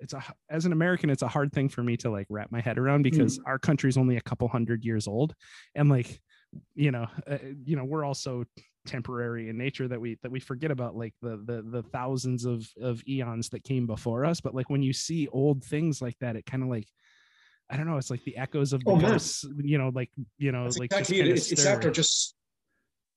it's 0.00 0.12
a 0.12 0.22
as 0.48 0.64
an 0.64 0.72
American, 0.72 1.10
it's 1.10 1.22
a 1.22 1.28
hard 1.28 1.52
thing 1.52 1.68
for 1.68 1.82
me 1.82 1.96
to 1.98 2.10
like 2.10 2.26
wrap 2.30 2.50
my 2.50 2.60
head 2.60 2.78
around 2.78 3.02
because 3.02 3.38
mm. 3.38 3.42
our 3.46 3.58
country's 3.58 3.96
only 3.96 4.16
a 4.16 4.20
couple 4.20 4.48
hundred 4.48 4.84
years 4.84 5.06
old, 5.08 5.34
and 5.74 5.88
like, 5.88 6.20
you 6.74 6.90
know, 6.90 7.06
uh, 7.26 7.38
you 7.64 7.76
know, 7.76 7.84
we're 7.84 8.04
also 8.04 8.44
temporary 8.86 9.50
in 9.50 9.58
nature 9.58 9.86
that 9.86 10.00
we 10.00 10.18
that 10.22 10.30
we 10.30 10.40
forget 10.40 10.70
about 10.70 10.96
like 10.96 11.14
the 11.20 11.36
the 11.44 11.62
the 11.70 11.82
thousands 11.82 12.44
of 12.44 12.66
of 12.80 13.02
eons 13.08 13.50
that 13.50 13.64
came 13.64 13.86
before 13.86 14.24
us. 14.24 14.40
But 14.40 14.54
like 14.54 14.70
when 14.70 14.82
you 14.82 14.92
see 14.92 15.28
old 15.28 15.64
things 15.64 16.00
like 16.00 16.16
that, 16.20 16.36
it 16.36 16.46
kind 16.46 16.62
of 16.62 16.68
like 16.68 16.88
I 17.70 17.76
don't 17.76 17.86
know, 17.86 17.98
it's 17.98 18.10
like 18.10 18.24
the 18.24 18.36
echoes 18.36 18.72
of 18.72 18.82
the 18.84 18.92
oh, 18.92 18.96
house, 18.96 19.44
you 19.62 19.78
know, 19.78 19.90
like 19.94 20.10
you 20.38 20.52
know, 20.52 20.64
That's 20.64 20.78
like 20.78 20.92
exactly 20.92 21.20
it. 21.20 21.28
It's, 21.28 21.52
it's 21.52 21.66
after 21.66 21.90
just 21.90 22.34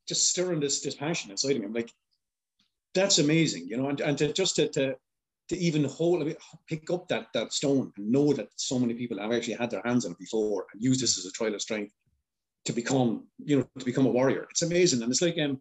just 0.08 0.30
stirring 0.30 0.60
this 0.60 0.82
this 0.82 0.96
passion 0.96 1.32
inside 1.32 1.56
of 1.56 1.60
me. 1.60 1.66
I'm 1.66 1.74
like, 1.74 1.92
that's 2.94 3.20
amazing, 3.20 3.68
you 3.68 3.78
know, 3.78 3.88
and, 3.90 4.02
and 4.02 4.18
to 4.18 4.34
just 4.34 4.58
to, 4.58 4.68
to 4.70 4.96
to 5.52 5.58
even 5.58 5.84
hold, 5.84 6.22
a 6.22 6.26
bit 6.26 6.38
pick 6.66 6.90
up 6.90 7.10
that 7.10 7.28
that 7.34 7.52
stone 7.52 7.92
and 7.98 8.10
know 8.10 8.32
that 8.32 8.48
so 8.56 8.80
many 8.80 8.94
people 8.94 9.20
have 9.20 9.34
actually 9.34 9.56
had 9.56 9.70
their 9.70 9.82
hands 9.84 10.06
on 10.06 10.14
it 10.14 10.18
before 10.18 10.66
and 10.72 10.82
use 10.82 11.00
this 11.00 11.18
as 11.18 11.26
a 11.26 11.32
trial 11.32 11.54
of 11.54 11.62
strength 11.62 11.92
to 12.64 12.72
become, 12.72 13.28
you 13.44 13.58
know, 13.58 13.68
to 13.78 13.84
become 13.84 14.06
a 14.06 14.12
warrior. 14.12 14.48
It's 14.50 14.62
amazing, 14.62 15.02
and 15.02 15.12
it's 15.12 15.22
like 15.22 15.38
um, 15.40 15.60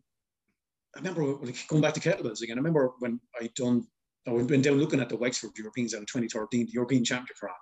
I 0.94 1.00
remember 1.00 1.34
going 1.66 1.82
back 1.82 1.94
to 1.94 2.00
kettlebells 2.00 2.40
again. 2.40 2.56
I 2.56 2.60
remember 2.60 2.92
when 3.00 3.18
I 3.40 3.50
done, 3.56 3.84
I 4.28 4.30
went 4.30 4.62
down 4.62 4.78
looking 4.78 5.00
at 5.00 5.08
the 5.08 5.16
Wexford 5.16 5.58
Europeans 5.58 5.92
in 5.94 6.02
2013, 6.02 6.66
the 6.66 6.72
European 6.72 7.04
Championship 7.04 7.42
run, 7.42 7.52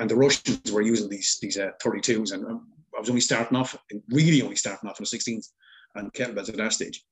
and 0.00 0.10
the 0.10 0.16
Russians 0.16 0.70
were 0.70 0.82
using 0.82 1.08
these 1.08 1.38
these 1.40 1.56
uh, 1.56 1.70
32s, 1.82 2.34
and 2.34 2.44
um, 2.44 2.68
I 2.94 3.00
was 3.00 3.08
only 3.08 3.22
starting 3.22 3.56
off, 3.56 3.74
really 4.10 4.42
only 4.42 4.56
starting 4.56 4.90
off 4.90 5.00
in 5.00 5.06
the 5.10 5.16
16s 5.16 5.46
and 5.94 6.12
kettlebells 6.12 6.50
at 6.50 6.58
that 6.58 6.74
stage. 6.74 7.02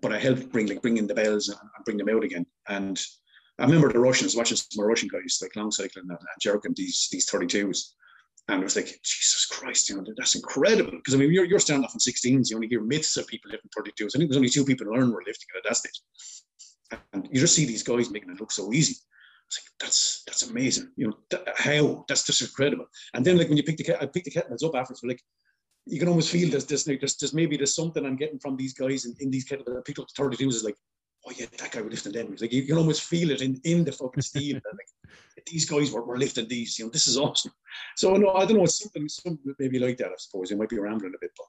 But 0.00 0.14
I 0.14 0.18
helped 0.18 0.50
bring 0.50 0.68
like 0.68 0.80
bring 0.80 0.96
in 0.96 1.06
the 1.06 1.14
bells 1.14 1.50
and 1.50 1.58
bring 1.84 1.98
them 1.98 2.08
out 2.08 2.24
again, 2.24 2.46
and 2.66 2.98
I 3.58 3.64
remember 3.64 3.92
the 3.92 3.98
Russians 3.98 4.36
watching 4.36 4.56
some 4.56 4.84
Russian 4.84 5.08
guys 5.08 5.38
like 5.40 5.56
long 5.56 5.70
cycling 5.70 6.06
and, 6.08 6.10
and 6.10 6.40
jerking 6.40 6.74
these 6.76 7.08
these 7.10 7.28
32s. 7.28 7.92
And 8.48 8.60
it 8.60 8.64
was 8.64 8.76
like, 8.76 8.86
Jesus 9.02 9.46
Christ, 9.46 9.88
you 9.88 9.96
know, 9.96 10.04
that's 10.16 10.36
incredible. 10.36 10.92
Because 10.92 11.14
I 11.14 11.16
mean, 11.16 11.32
you're, 11.32 11.44
you're 11.44 11.58
standing 11.58 11.84
off 11.84 11.94
in 11.94 11.98
16s, 11.98 12.48
you 12.48 12.56
only 12.56 12.68
hear 12.68 12.80
myths 12.80 13.16
of 13.16 13.26
people 13.26 13.50
lifting 13.50 13.70
32s. 13.76 14.14
I 14.14 14.18
think 14.18 14.30
there's 14.30 14.36
only 14.36 14.48
two 14.48 14.64
people 14.64 14.86
who 14.86 14.94
learn 14.94 15.10
were 15.10 15.24
lifting 15.26 15.48
it 15.52 15.58
at 15.58 15.64
that 15.64 15.76
stage. 15.76 16.00
And 17.12 17.28
you 17.32 17.40
just 17.40 17.56
see 17.56 17.64
these 17.64 17.82
guys 17.82 18.10
making 18.10 18.30
it 18.30 18.40
look 18.40 18.52
so 18.52 18.72
easy. 18.72 18.94
It's 19.48 19.58
like, 19.58 19.72
that's 19.80 20.22
that's 20.26 20.42
amazing. 20.50 20.90
You 20.96 21.08
know, 21.08 21.16
th- 21.30 21.42
how? 21.56 22.04
That's 22.08 22.24
just 22.24 22.42
incredible. 22.42 22.86
And 23.14 23.24
then 23.24 23.36
like 23.36 23.48
when 23.48 23.56
you 23.56 23.64
pick 23.64 23.78
the 23.78 24.00
I 24.00 24.06
pick 24.06 24.24
the 24.24 24.30
kettlebells 24.30 24.64
up 24.64 24.74
afterwards, 24.74 25.02
like 25.04 25.22
you 25.86 25.98
can 25.98 26.08
almost 26.08 26.30
feel 26.30 26.50
this, 26.50 26.64
this 26.64 26.84
there's, 26.84 27.16
there's 27.16 27.34
maybe 27.34 27.56
there's 27.56 27.74
something 27.74 28.04
I'm 28.04 28.16
getting 28.16 28.40
from 28.40 28.56
these 28.56 28.74
guys 28.74 29.04
in, 29.04 29.14
in 29.20 29.30
these 29.30 29.46
kettlebell 29.48 29.84
picked 29.84 30.00
up 30.00 30.06
32s 30.18 30.48
is 30.48 30.64
like, 30.64 30.76
oh 31.26 31.32
yeah, 31.36 31.46
that 31.58 31.72
guy 31.72 31.80
was 31.80 31.92
lifting 31.92 32.12
them. 32.12 32.32
It's 32.32 32.42
like 32.42 32.52
you, 32.52 32.62
can 32.62 32.78
almost 32.78 33.02
feel 33.02 33.30
it 33.30 33.42
in, 33.42 33.60
in 33.64 33.84
the 33.84 33.92
fucking 33.92 34.22
steel. 34.30 34.54
like 34.54 35.46
these 35.46 35.68
guys 35.68 35.90
were, 35.90 36.02
were 36.02 36.18
lifting 36.18 36.48
these, 36.48 36.78
you 36.78 36.84
know, 36.84 36.90
this 36.90 37.06
is 37.06 37.18
awesome. 37.18 37.52
So 37.96 38.14
no, 38.14 38.32
I 38.32 38.46
don't 38.46 38.58
know, 38.58 38.64
it's 38.64 38.78
something, 38.78 39.08
something 39.08 39.54
maybe 39.58 39.78
like 39.78 39.96
that, 39.98 40.08
I 40.08 40.14
suppose. 40.18 40.50
It 40.50 40.58
might 40.58 40.68
be 40.68 40.78
rambling 40.78 41.14
a 41.14 41.18
bit, 41.20 41.32
but 41.36 41.46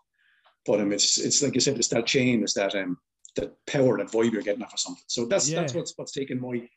but 0.65 0.81
um, 0.81 0.91
it's 0.91 1.17
it's 1.17 1.41
like 1.41 1.55
you 1.55 1.61
said, 1.61 1.77
it's 1.77 1.87
that 1.89 2.05
chain, 2.05 2.43
it's 2.43 2.53
that 2.53 2.75
um 2.75 2.97
that 3.35 3.53
power, 3.65 3.97
that 3.97 4.11
vibe 4.11 4.33
you're 4.33 4.41
getting 4.41 4.63
off 4.63 4.73
or 4.73 4.77
something. 4.77 5.03
So 5.07 5.25
that's 5.25 5.49
yeah. 5.49 5.61
that's 5.61 5.73
what's 5.73 5.93
what's 5.95 6.11
taken 6.11 6.41
my 6.41 6.67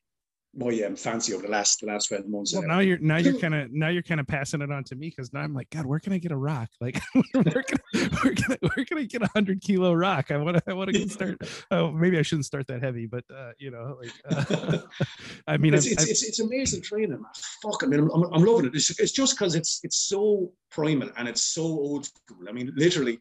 my 0.54 0.82
um, 0.82 0.96
fancy 0.96 1.32
over 1.32 1.42
the 1.42 1.48
last 1.48 1.80
the 1.80 1.86
last 1.86 2.08
12 2.08 2.26
months. 2.26 2.52
Well, 2.52 2.62
now 2.62 2.80
you're 2.80 2.98
now 2.98 3.18
you're 3.18 3.38
kind 3.40 3.54
of 3.54 3.72
now 3.72 3.88
you're 3.88 4.02
kind 4.02 4.20
of 4.20 4.26
passing 4.26 4.62
it 4.62 4.70
on 4.70 4.82
to 4.84 4.96
me 4.96 5.08
because 5.08 5.32
now 5.32 5.40
I'm 5.40 5.54
like, 5.54 5.70
God, 5.70 5.86
where 5.86 6.00
can 6.00 6.12
I 6.12 6.18
get 6.18 6.32
a 6.32 6.36
rock? 6.36 6.68
Like, 6.80 7.00
where 7.32 7.62
can, 7.62 7.78
where 8.22 8.34
can, 8.34 8.52
I, 8.52 8.58
where 8.74 8.84
can 8.84 8.98
I 8.98 9.04
get 9.04 9.22
a 9.22 9.28
hundred 9.28 9.60
kilo 9.60 9.92
rock? 9.94 10.30
I 10.30 10.36
want 10.38 10.56
to 10.56 10.62
I 10.66 10.72
want 10.72 10.90
to 10.90 11.08
start. 11.08 11.38
Oh, 11.70 11.92
maybe 11.92 12.18
I 12.18 12.22
shouldn't 12.22 12.46
start 12.46 12.66
that 12.66 12.82
heavy, 12.82 13.06
but 13.06 13.24
uh, 13.34 13.52
you 13.58 13.70
know, 13.70 13.98
like, 14.00 14.12
uh, 14.50 14.78
I 15.46 15.56
mean, 15.56 15.74
it's, 15.74 15.86
it's, 15.86 16.08
it's, 16.08 16.22
it's, 16.24 16.40
amazing 16.40 16.82
training. 16.82 17.10
Man. 17.10 17.24
Fuck, 17.62 17.82
I 17.84 17.86
mean, 17.86 18.00
I'm, 18.00 18.24
I'm 18.32 18.44
loving 18.44 18.66
it. 18.66 18.74
It's, 18.74 18.98
it's 18.98 19.12
just 19.12 19.38
because 19.38 19.54
it's 19.54 19.80
it's 19.84 19.96
so 19.96 20.52
primal 20.70 21.10
and 21.16 21.28
it's 21.28 21.42
so 21.42 21.62
old 21.62 22.06
school. 22.06 22.48
I 22.48 22.52
mean, 22.52 22.72
literally, 22.76 23.20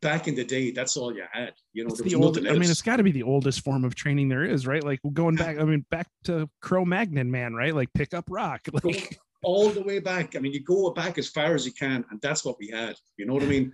back 0.00 0.28
in 0.28 0.34
the 0.34 0.44
day, 0.44 0.70
that's 0.70 0.96
all 0.96 1.14
you 1.14 1.24
had. 1.30 1.54
You 1.72 1.84
know, 1.84 1.94
the 1.94 2.14
old, 2.14 2.38
I 2.38 2.52
mean, 2.52 2.70
it's 2.70 2.82
got 2.82 2.96
to 2.96 3.02
be 3.02 3.12
the 3.12 3.22
oldest 3.22 3.62
form 3.62 3.84
of 3.84 3.94
training 3.94 4.28
there 4.28 4.44
is, 4.44 4.66
right? 4.66 4.82
Like 4.82 5.00
going 5.12 5.36
back, 5.36 5.58
I 5.58 5.64
mean, 5.64 5.84
back 5.90 6.08
to 6.24 6.48
Cro-Magnon, 6.60 7.30
man, 7.30 7.54
right? 7.54 7.74
Like 7.74 7.92
pick 7.94 8.14
up 8.14 8.24
rock, 8.28 8.62
like 8.82 9.18
all 9.42 9.70
the 9.70 9.82
way 9.82 9.98
back. 9.98 10.36
I 10.36 10.38
mean, 10.40 10.52
you 10.52 10.62
go 10.62 10.90
back 10.90 11.18
as 11.18 11.28
far 11.28 11.54
as 11.54 11.66
you 11.66 11.72
can, 11.72 12.04
and 12.10 12.20
that's 12.20 12.44
what 12.44 12.56
we 12.58 12.68
had. 12.68 12.96
You 13.16 13.26
know 13.26 13.34
what 13.34 13.42
I 13.42 13.46
mean? 13.46 13.72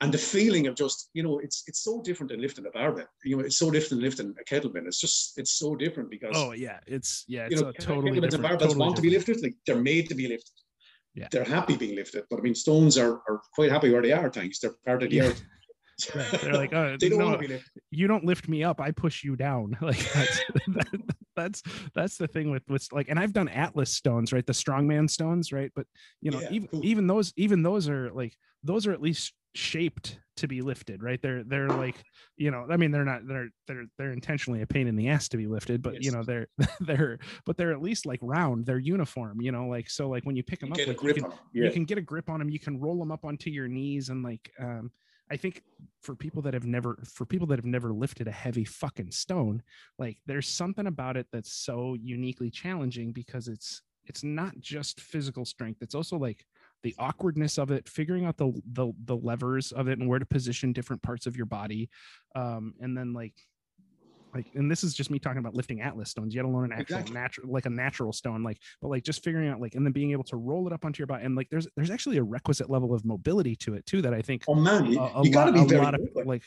And 0.00 0.14
the 0.14 0.18
feeling 0.18 0.68
of 0.68 0.76
just, 0.76 1.10
you 1.12 1.24
know, 1.24 1.40
it's 1.40 1.64
it's 1.66 1.82
so 1.82 2.00
different 2.02 2.30
than 2.30 2.40
lifting 2.40 2.64
a 2.66 2.70
barbell. 2.70 3.06
You 3.24 3.36
know, 3.36 3.42
it's 3.42 3.58
so 3.58 3.68
different 3.68 4.00
than 4.00 4.00
lifting 4.00 4.34
a 4.40 4.44
kettlebell. 4.44 4.86
It's 4.86 5.00
just 5.00 5.36
it's 5.38 5.58
so 5.58 5.74
different 5.74 6.08
because. 6.08 6.34
Oh 6.36 6.52
yeah, 6.52 6.78
it's 6.86 7.24
yeah, 7.26 7.46
it's 7.50 7.60
you 7.60 7.66
know, 7.66 7.72
totally 7.72 8.12
kettlebells 8.12 8.34
and 8.34 8.44
barbells 8.44 8.58
totally 8.60 8.76
want 8.76 8.96
different. 8.96 8.96
to 8.96 9.02
be 9.02 9.10
lifted. 9.10 9.42
Like 9.42 9.54
they're 9.66 9.76
made 9.76 10.08
to 10.08 10.14
be 10.14 10.28
lifted. 10.28 10.52
Yeah. 11.14 11.28
They're 11.30 11.44
happy 11.44 11.76
being 11.76 11.96
lifted, 11.96 12.24
but 12.30 12.38
I 12.38 12.42
mean, 12.42 12.54
stones 12.54 12.96
are, 12.96 13.22
are 13.28 13.40
quite 13.54 13.70
happy 13.70 13.90
where 13.90 14.02
they 14.02 14.12
are. 14.12 14.30
Thanks, 14.30 14.60
they're 14.60 14.74
part 14.84 15.02
of 15.02 15.10
the 15.10 15.22
earth. 15.22 15.42
Right. 16.14 16.40
They're 16.42 16.54
like, 16.54 16.72
oh, 16.72 16.96
they 17.00 17.08
don't 17.08 17.18
no, 17.18 17.24
want 17.24 17.42
to 17.42 17.48
be 17.48 17.54
lifted. 17.54 17.82
you 17.90 18.06
don't 18.06 18.24
lift 18.24 18.48
me 18.48 18.62
up, 18.62 18.80
I 18.80 18.92
push 18.92 19.24
you 19.24 19.34
down. 19.34 19.76
Like 19.82 19.98
that's 20.12 20.44
that, 20.68 21.02
that's 21.36 21.62
that's 21.92 22.16
the 22.18 22.28
thing 22.28 22.52
with 22.52 22.62
with 22.68 22.86
like, 22.92 23.08
and 23.08 23.18
I've 23.18 23.32
done 23.32 23.48
Atlas 23.48 23.90
stones, 23.90 24.32
right? 24.32 24.46
The 24.46 24.52
strongman 24.52 25.10
stones, 25.10 25.50
right? 25.50 25.72
But 25.74 25.88
you 26.20 26.30
know, 26.30 26.40
yeah, 26.40 26.50
even 26.52 26.68
cool. 26.68 26.84
even 26.84 27.06
those 27.08 27.32
even 27.36 27.64
those 27.64 27.88
are 27.88 28.12
like 28.12 28.32
those 28.62 28.86
are 28.86 28.92
at 28.92 29.02
least 29.02 29.32
shaped 29.54 30.18
to 30.36 30.46
be 30.46 30.62
lifted, 30.62 31.02
right? 31.02 31.20
They're 31.20 31.42
they're 31.44 31.68
like, 31.68 31.96
you 32.36 32.50
know, 32.50 32.66
I 32.70 32.76
mean, 32.76 32.90
they're 32.90 33.04
not 33.04 33.26
they're 33.26 33.48
they're 33.66 33.84
they're 33.98 34.12
intentionally 34.12 34.62
a 34.62 34.66
pain 34.66 34.86
in 34.86 34.96
the 34.96 35.08
ass 35.08 35.28
to 35.30 35.36
be 35.36 35.46
lifted, 35.46 35.82
but 35.82 35.94
yes. 35.94 36.04
you 36.04 36.12
know, 36.12 36.22
they're 36.22 36.46
they're 36.80 37.18
but 37.44 37.56
they're 37.56 37.72
at 37.72 37.82
least 37.82 38.06
like 38.06 38.20
round, 38.22 38.66
they're 38.66 38.78
uniform, 38.78 39.40
you 39.40 39.52
know, 39.52 39.66
like 39.66 39.90
so 39.90 40.08
like 40.08 40.24
when 40.24 40.36
you 40.36 40.42
pick 40.42 40.60
them 40.60 40.72
you 40.74 40.82
up, 40.82 40.88
like, 40.88 41.02
you, 41.02 41.14
can, 41.14 41.32
yeah. 41.52 41.64
you 41.64 41.70
can 41.70 41.84
get 41.84 41.98
a 41.98 42.02
grip 42.02 42.30
on 42.30 42.38
them, 42.38 42.50
you 42.50 42.60
can 42.60 42.80
roll 42.80 42.98
them 42.98 43.10
up 43.10 43.24
onto 43.24 43.50
your 43.50 43.68
knees 43.68 44.08
and 44.08 44.22
like 44.22 44.52
um 44.60 44.90
I 45.30 45.36
think 45.36 45.62
for 46.00 46.14
people 46.14 46.42
that 46.42 46.54
have 46.54 46.64
never 46.64 46.98
for 47.04 47.26
people 47.26 47.46
that 47.48 47.58
have 47.58 47.66
never 47.66 47.92
lifted 47.92 48.28
a 48.28 48.32
heavy 48.32 48.64
fucking 48.64 49.10
stone, 49.10 49.62
like 49.98 50.18
there's 50.26 50.48
something 50.48 50.86
about 50.86 51.16
it 51.16 51.26
that's 51.32 51.52
so 51.52 51.96
uniquely 52.00 52.50
challenging 52.50 53.12
because 53.12 53.48
it's 53.48 53.82
it's 54.06 54.24
not 54.24 54.58
just 54.58 55.00
physical 55.00 55.44
strength. 55.44 55.82
It's 55.82 55.94
also 55.94 56.16
like 56.16 56.46
the 56.82 56.94
awkwardness 56.98 57.58
of 57.58 57.70
it, 57.70 57.88
figuring 57.88 58.24
out 58.24 58.36
the 58.36 58.52
the 58.72 58.92
the 59.04 59.16
levers 59.16 59.72
of 59.72 59.88
it 59.88 59.98
and 59.98 60.08
where 60.08 60.18
to 60.18 60.26
position 60.26 60.72
different 60.72 61.02
parts 61.02 61.26
of 61.26 61.36
your 61.36 61.46
body. 61.46 61.88
Um, 62.34 62.74
and 62.80 62.96
then 62.96 63.12
like 63.12 63.34
like 64.34 64.46
and 64.54 64.70
this 64.70 64.84
is 64.84 64.94
just 64.94 65.10
me 65.10 65.18
talking 65.18 65.38
about 65.38 65.54
lifting 65.54 65.80
atlas 65.80 66.10
stones 66.10 66.34
yet 66.34 66.44
alone 66.44 66.64
an 66.64 66.72
actual 66.72 66.96
exactly. 66.96 67.14
natural 67.14 67.50
like 67.50 67.66
a 67.66 67.70
natural 67.70 68.12
stone 68.12 68.42
like 68.42 68.58
but 68.80 68.88
like 68.88 69.02
just 69.02 69.22
figuring 69.22 69.48
out 69.48 69.60
like 69.60 69.74
and 69.74 69.84
then 69.84 69.92
being 69.92 70.12
able 70.12 70.24
to 70.24 70.36
roll 70.36 70.66
it 70.66 70.72
up 70.72 70.84
onto 70.84 71.00
your 71.00 71.06
body 71.06 71.24
and 71.24 71.34
like 71.34 71.48
there's 71.50 71.66
there's 71.76 71.90
actually 71.90 72.18
a 72.18 72.22
requisite 72.22 72.68
level 72.68 72.94
of 72.94 73.04
mobility 73.04 73.56
to 73.56 73.74
it 73.74 73.84
too 73.86 74.02
that 74.02 74.14
i 74.14 74.22
think 74.22 74.44
oh 74.48 74.54
man 74.54 74.86
you, 74.86 74.98
a, 74.98 75.20
a 75.20 75.24
you 75.24 75.32
gotta 75.32 75.52
lot, 75.52 75.68
be 75.68 75.74
a 75.74 75.82
lot 75.82 75.94
of 75.94 76.00
like 76.24 76.42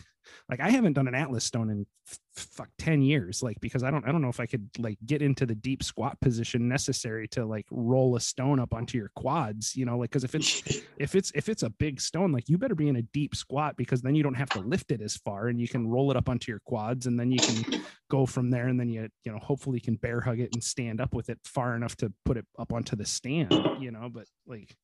like 0.49 0.59
i 0.59 0.69
haven't 0.69 0.93
done 0.93 1.07
an 1.07 1.15
atlas 1.15 1.43
stone 1.43 1.69
in 1.69 1.85
fuck 2.33 2.69
10 2.77 3.01
years 3.01 3.43
like 3.43 3.59
because 3.59 3.83
i 3.83 3.91
don't 3.91 4.07
i 4.07 4.11
don't 4.11 4.21
know 4.21 4.29
if 4.29 4.39
i 4.39 4.45
could 4.45 4.67
like 4.79 4.97
get 5.05 5.21
into 5.21 5.45
the 5.45 5.55
deep 5.55 5.83
squat 5.83 6.19
position 6.21 6.67
necessary 6.67 7.27
to 7.27 7.45
like 7.45 7.65
roll 7.71 8.15
a 8.15 8.19
stone 8.19 8.59
up 8.59 8.73
onto 8.73 8.97
your 8.97 9.11
quads 9.15 9.75
you 9.75 9.85
know 9.85 9.97
like 9.97 10.09
because 10.09 10.23
if 10.23 10.33
it's 10.33 10.63
if 10.97 11.15
it's 11.15 11.31
if 11.35 11.49
it's 11.49 11.63
a 11.63 11.69
big 11.69 11.99
stone 11.99 12.31
like 12.31 12.47
you 12.47 12.57
better 12.57 12.75
be 12.75 12.87
in 12.87 12.95
a 12.95 13.01
deep 13.01 13.35
squat 13.35 13.75
because 13.75 14.01
then 14.01 14.15
you 14.15 14.23
don't 14.23 14.35
have 14.35 14.49
to 14.49 14.59
lift 14.59 14.91
it 14.91 15.01
as 15.01 15.17
far 15.17 15.47
and 15.47 15.59
you 15.59 15.67
can 15.67 15.87
roll 15.87 16.09
it 16.09 16.17
up 16.17 16.29
onto 16.29 16.51
your 16.51 16.61
quads 16.65 17.05
and 17.05 17.19
then 17.19 17.31
you 17.31 17.39
can 17.39 17.70
go 18.09 18.25
from 18.25 18.49
there 18.49 18.67
and 18.67 18.79
then 18.79 18.89
you 18.89 19.07
you 19.23 19.31
know 19.31 19.39
hopefully 19.39 19.77
you 19.77 19.81
can 19.81 19.95
bear 19.95 20.19
hug 20.21 20.39
it 20.39 20.49
and 20.53 20.63
stand 20.63 20.99
up 20.99 21.13
with 21.13 21.29
it 21.29 21.39
far 21.45 21.75
enough 21.75 21.95
to 21.95 22.11
put 22.25 22.37
it 22.37 22.45
up 22.59 22.73
onto 22.73 22.95
the 22.95 23.05
stand 23.05 23.51
you 23.79 23.91
know 23.91 24.09
but 24.11 24.25
like 24.45 24.75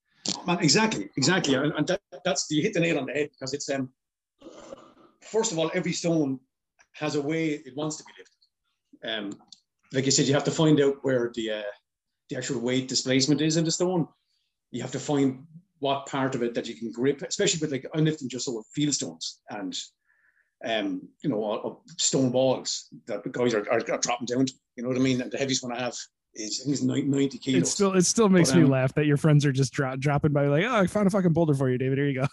Man, 0.45 0.59
exactly 0.59 1.09
exactly 1.17 1.55
and 1.55 1.87
that, 1.87 2.01
that's 2.23 2.47
you 2.49 2.61
hit 2.61 2.73
the 2.73 2.79
nail 2.79 2.99
on 2.99 3.05
the 3.05 3.13
head 3.13 3.29
because 3.31 3.53
it's 3.53 3.69
um 3.69 3.89
first 5.21 5.51
of 5.51 5.59
all 5.59 5.71
every 5.73 5.93
stone 5.93 6.39
has 6.99 7.15
a 7.15 7.21
way 7.21 7.49
it 7.49 7.75
wants 7.75 7.97
to 7.97 8.03
be 8.03 8.13
lifted. 8.17 9.17
Um, 9.17 9.39
like 9.93 10.05
I 10.05 10.09
said, 10.09 10.25
you 10.25 10.33
have 10.33 10.43
to 10.45 10.51
find 10.51 10.81
out 10.81 10.95
where 11.01 11.31
the 11.35 11.51
uh, 11.51 11.71
the 12.29 12.37
actual 12.37 12.59
weight 12.59 12.87
displacement 12.87 13.41
is 13.41 13.57
in 13.57 13.63
the 13.63 13.71
stone. 13.71 14.07
You 14.71 14.81
have 14.81 14.91
to 14.91 14.99
find 14.99 15.45
what 15.79 16.07
part 16.07 16.35
of 16.35 16.43
it 16.43 16.53
that 16.55 16.67
you 16.67 16.75
can 16.75 16.91
grip, 16.91 17.21
especially 17.21 17.59
with 17.61 17.71
like 17.71 17.85
I'm 17.93 18.05
lifting 18.05 18.29
just 18.29 18.49
over 18.49 18.61
field 18.73 18.93
stones 18.93 19.39
and 19.49 19.77
um, 20.65 21.07
you 21.21 21.29
know, 21.29 21.81
stone 21.97 22.31
walls 22.31 22.89
that 23.05 23.23
the 23.23 23.29
guys 23.29 23.53
are, 23.53 23.67
are, 23.69 23.79
are, 23.91 23.99
dropping 23.99 24.25
down 24.25 24.45
to. 24.45 24.53
You 24.75 24.83
know 24.83 24.89
what 24.89 24.97
I 24.97 25.01
mean? 25.01 25.21
And 25.21 25.31
the 25.31 25.37
heaviest 25.37 25.63
one 25.63 25.71
I 25.71 25.79
have 25.79 25.95
is 26.33 26.61
I 26.61 26.65
think 26.65 26.73
it's 26.73 26.83
90 26.83 27.37
kilos. 27.37 27.61
It 27.61 27.67
still 27.67 27.93
it 27.93 28.05
still 28.05 28.29
makes 28.29 28.49
but, 28.49 28.57
um, 28.57 28.63
me 28.63 28.69
laugh 28.69 28.93
that 28.95 29.05
your 29.05 29.17
friends 29.17 29.45
are 29.45 29.51
just 29.51 29.73
dro- 29.73 29.95
dropping 29.95 30.33
by 30.33 30.47
like, 30.47 30.65
oh, 30.65 30.75
I 30.75 30.87
found 30.87 31.07
a 31.07 31.09
fucking 31.09 31.33
boulder 31.33 31.53
for 31.53 31.69
you, 31.69 31.77
David. 31.77 31.97
Here 31.97 32.07
you 32.07 32.21
go. 32.21 32.27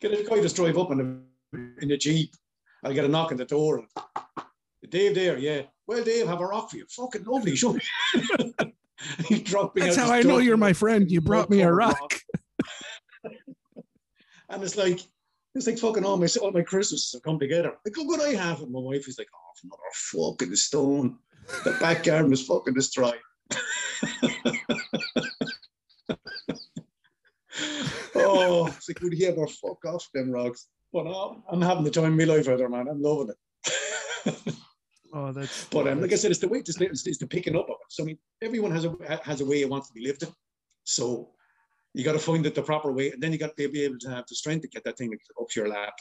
Get 0.00 0.12
a 0.12 0.24
guy 0.24 0.42
just 0.42 0.56
drive 0.56 0.76
up 0.76 0.90
in 0.90 1.00
a 1.00 1.56
in 1.80 1.98
jeep 1.98 2.34
I'll 2.84 2.92
get 2.92 3.04
a 3.04 3.08
knock 3.08 3.32
on 3.32 3.38
the 3.38 3.44
door. 3.44 3.84
Dave 4.88 5.14
there, 5.14 5.38
yeah. 5.38 5.62
Well, 5.86 6.04
Dave, 6.04 6.26
have 6.28 6.40
a 6.40 6.46
rock 6.46 6.70
for 6.70 6.76
you. 6.76 6.86
Fucking 6.88 7.24
lovely, 7.24 7.56
show 7.56 7.72
me. 7.72 7.80
He's 9.26 9.42
dropping 9.42 9.84
That's 9.84 9.96
how 9.96 10.10
I 10.10 10.22
know 10.22 10.38
you're 10.38 10.56
my 10.56 10.72
friend. 10.72 11.10
You 11.10 11.20
brought 11.20 11.50
me 11.50 11.62
a 11.62 11.72
rock. 11.72 11.98
rock. 12.00 12.20
and 14.50 14.62
it's 14.62 14.76
like, 14.76 15.00
it's 15.56 15.66
like 15.66 15.78
fucking 15.78 16.04
all 16.04 16.18
my 16.18 16.28
all 16.42 16.52
my 16.52 16.62
Christmases 16.62 17.12
have 17.14 17.22
come 17.22 17.38
together. 17.38 17.72
Like, 17.84 17.96
look 17.96 18.08
what 18.08 18.20
I 18.20 18.34
have. 18.34 18.60
And 18.60 18.70
my 18.70 18.80
wife 18.80 19.08
is 19.08 19.18
like, 19.18 19.28
oh, 19.34 19.52
another 19.64 19.82
fucking 19.92 20.54
stone. 20.54 21.18
The 21.64 21.72
back 21.80 22.04
garden 22.04 22.30
was 22.30 22.46
fucking 22.46 22.74
destroyed. 22.74 23.20
oh, 28.16 28.66
it's 28.66 28.88
like, 28.88 29.00
would 29.00 29.14
he 29.14 29.26
ever 29.26 29.46
fuck 29.46 29.84
off 29.86 30.08
them 30.12 30.30
rocks? 30.30 30.66
But 30.92 31.06
uh, 31.06 31.34
I'm 31.50 31.62
having 31.62 31.84
the 31.84 31.90
time 31.90 32.12
of 32.12 32.18
my 32.18 32.24
life 32.24 32.48
out 32.48 32.58
there, 32.58 32.68
man. 32.68 32.88
I'm 32.88 33.00
loving 33.00 33.30
it. 33.30 33.36
oh, 35.14 35.32
that's. 35.32 35.64
But 35.66 35.88
um, 35.88 36.02
like 36.02 36.12
I 36.12 36.16
said, 36.16 36.32
it's 36.32 36.40
the 36.40 36.48
way 36.48 36.60
to 36.60 36.84
it's, 36.84 37.06
it's 37.06 37.18
the 37.18 37.26
picking 37.26 37.56
up 37.56 37.70
of 37.70 37.76
it. 37.80 37.86
So 37.88 38.02
I 38.02 38.06
mean, 38.06 38.18
everyone 38.42 38.72
has 38.72 38.84
a 38.84 38.94
has 39.22 39.40
a 39.40 39.46
way 39.46 39.62
it 39.62 39.70
wants 39.70 39.88
to 39.88 39.94
be 39.94 40.02
lifted. 40.02 40.28
So 40.84 41.30
you 41.96 42.04
got 42.04 42.12
to 42.12 42.18
find 42.18 42.44
it 42.44 42.54
the 42.54 42.62
proper 42.62 42.92
way, 42.92 43.10
and 43.10 43.22
then 43.22 43.32
you 43.32 43.38
got 43.38 43.56
to 43.56 43.68
be 43.68 43.82
able 43.82 43.98
to 44.00 44.10
have 44.10 44.26
the 44.28 44.34
strength 44.34 44.62
to 44.62 44.68
get 44.68 44.84
that 44.84 44.98
thing 44.98 45.12
up 45.40 45.48
to 45.48 45.60
your 45.60 45.68
lap, 45.68 45.94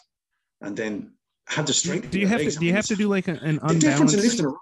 and 0.62 0.76
then 0.76 1.14
have 1.48 1.66
the 1.66 1.74
strength. 1.74 2.12
Do 2.12 2.20
you 2.20 2.28
have 2.28 2.42
to? 2.42 2.52
Do 2.52 2.66
you 2.66 2.74
have 2.74 2.86
to 2.88 2.96
do 2.96 3.08
like 3.08 3.30
an, 3.30 3.38
an 3.38 3.60
unbalanced? 3.64 3.82
difference 3.82 4.14
in 4.14 4.20
lifting. 4.22 4.56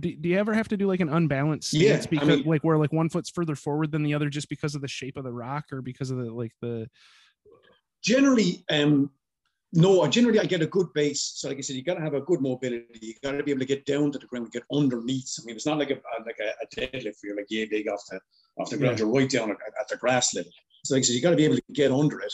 Do, 0.00 0.16
do 0.16 0.28
you 0.28 0.38
ever 0.38 0.52
have 0.52 0.68
to 0.68 0.76
do 0.76 0.86
like 0.88 1.00
an 1.00 1.08
unbalanced 1.08 1.70
stance 1.70 1.82
yeah, 1.82 2.10
because 2.10 2.28
I 2.28 2.36
mean, 2.36 2.44
like 2.46 2.62
where 2.62 2.76
like 2.76 2.92
one 2.92 3.08
foot's 3.08 3.30
further 3.30 3.54
forward 3.54 3.92
than 3.92 4.02
the 4.02 4.12
other 4.12 4.28
just 4.28 4.48
because 4.48 4.74
of 4.74 4.82
the 4.82 4.88
shape 4.88 5.16
of 5.16 5.24
the 5.24 5.32
rock 5.32 5.66
or 5.72 5.82
because 5.82 6.10
of 6.10 6.18
the 6.18 6.30
like 6.30 6.52
the 6.60 6.88
generally, 8.02 8.64
um, 8.70 9.10
no, 9.72 10.06
generally 10.08 10.40
I 10.40 10.44
get 10.44 10.62
a 10.62 10.66
good 10.66 10.92
base. 10.94 11.32
So 11.36 11.48
like 11.48 11.58
I 11.58 11.60
said, 11.60 11.76
you 11.76 11.84
got 11.84 11.94
to 11.94 12.02
have 12.02 12.14
a 12.14 12.20
good 12.20 12.40
mobility. 12.40 12.86
You 13.00 13.14
got 13.22 13.32
to 13.32 13.42
be 13.42 13.52
able 13.52 13.60
to 13.60 13.66
get 13.66 13.86
down 13.86 14.10
to 14.12 14.18
the 14.18 14.26
ground, 14.26 14.50
get 14.50 14.64
underneath. 14.72 15.36
I 15.40 15.44
mean, 15.46 15.56
it's 15.56 15.66
not 15.66 15.78
like 15.78 15.90
a 15.90 16.00
like 16.26 16.38
a, 16.40 16.50
a 16.62 16.66
deadlift 16.80 17.04
where 17.04 17.14
you're 17.22 17.36
like 17.36 17.46
yeah 17.48 17.64
big 17.70 17.88
off 17.88 18.02
the 18.10 18.20
off 18.58 18.70
the 18.70 18.76
ground. 18.76 18.98
Yeah. 18.98 19.04
You're 19.04 19.14
right 19.14 19.30
down 19.30 19.50
at, 19.50 19.56
at, 19.80 19.88
the 19.88 19.96
grass 19.96 20.34
level. 20.34 20.50
So 20.84 20.94
like 20.94 21.00
I 21.00 21.04
said, 21.04 21.14
you 21.14 21.22
got 21.22 21.30
to 21.30 21.36
be 21.36 21.44
able 21.44 21.56
to 21.56 21.62
get 21.72 21.92
under 21.92 22.20
it 22.20 22.32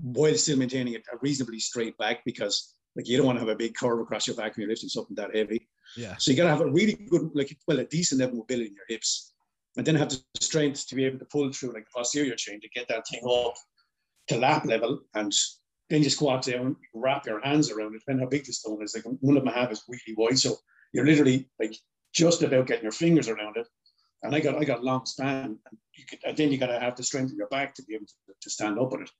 while 0.00 0.34
still 0.34 0.58
maintaining 0.58 0.94
a 0.96 0.98
reasonably 1.20 1.60
straight 1.60 1.96
back 1.98 2.24
because 2.24 2.74
like 2.96 3.08
you 3.08 3.16
don't 3.16 3.26
want 3.26 3.36
to 3.38 3.40
have 3.40 3.48
a 3.48 3.56
big 3.56 3.74
curve 3.74 4.00
across 4.00 4.26
your 4.26 4.36
back 4.36 4.56
when 4.56 4.62
you're 4.62 4.70
lifting 4.70 4.88
something 4.88 5.14
that 5.16 5.34
heavy. 5.34 5.68
Yeah. 5.96 6.16
So 6.18 6.30
you 6.30 6.36
got 6.36 6.44
to 6.44 6.50
have 6.50 6.60
a 6.60 6.70
really 6.70 6.94
good 6.94 7.30
like 7.34 7.56
well 7.66 7.80
a 7.80 7.84
decent 7.84 8.20
level 8.20 8.34
of 8.34 8.38
mobility 8.38 8.68
in 8.68 8.74
your 8.74 8.86
hips, 8.88 9.32
and 9.76 9.86
then 9.86 9.94
have 9.96 10.10
the 10.10 10.20
strength 10.40 10.86
to 10.88 10.94
be 10.94 11.04
able 11.04 11.18
to 11.18 11.24
pull 11.26 11.52
through 11.52 11.72
like 11.74 11.84
the 11.84 11.90
posterior 11.94 12.34
chain 12.36 12.60
to 12.60 12.68
get 12.68 12.88
that 12.88 13.06
thing 13.08 13.20
up 13.28 13.54
to 14.28 14.38
lap 14.38 14.64
level 14.64 15.00
and 15.14 15.32
then 15.92 16.02
you 16.02 16.08
squat 16.08 16.42
down, 16.42 16.74
wrap 16.94 17.26
your 17.26 17.40
hands 17.42 17.70
around 17.70 17.94
it, 17.94 17.98
depending 17.98 18.24
how 18.24 18.30
big 18.30 18.46
the 18.46 18.52
stone 18.52 18.82
is. 18.82 18.94
Like 18.94 19.04
one 19.20 19.36
of 19.36 19.44
them 19.44 19.52
I 19.54 19.60
have 19.60 19.70
is 19.70 19.82
really 19.86 20.14
wide. 20.16 20.38
So 20.38 20.56
you're 20.94 21.04
literally 21.04 21.50
like 21.60 21.74
just 22.14 22.42
about 22.42 22.66
getting 22.66 22.84
your 22.84 22.92
fingers 22.92 23.28
around 23.28 23.58
it. 23.58 23.66
And 24.22 24.34
I 24.34 24.40
got 24.40 24.56
I 24.56 24.64
got 24.64 24.84
long 24.84 25.06
span, 25.06 25.44
and, 25.44 25.78
you 25.96 26.04
could, 26.04 26.18
and 26.24 26.36
then 26.36 26.50
you 26.50 26.58
got 26.58 26.66
to 26.66 26.80
have 26.80 26.96
the 26.96 27.02
strength 27.02 27.32
in 27.32 27.36
your 27.36 27.48
back 27.48 27.74
to 27.74 27.82
be 27.84 27.94
able 27.94 28.06
to, 28.06 28.34
to 28.40 28.50
stand 28.50 28.78
up 28.78 28.92
on 28.92 29.02
it, 29.02 29.10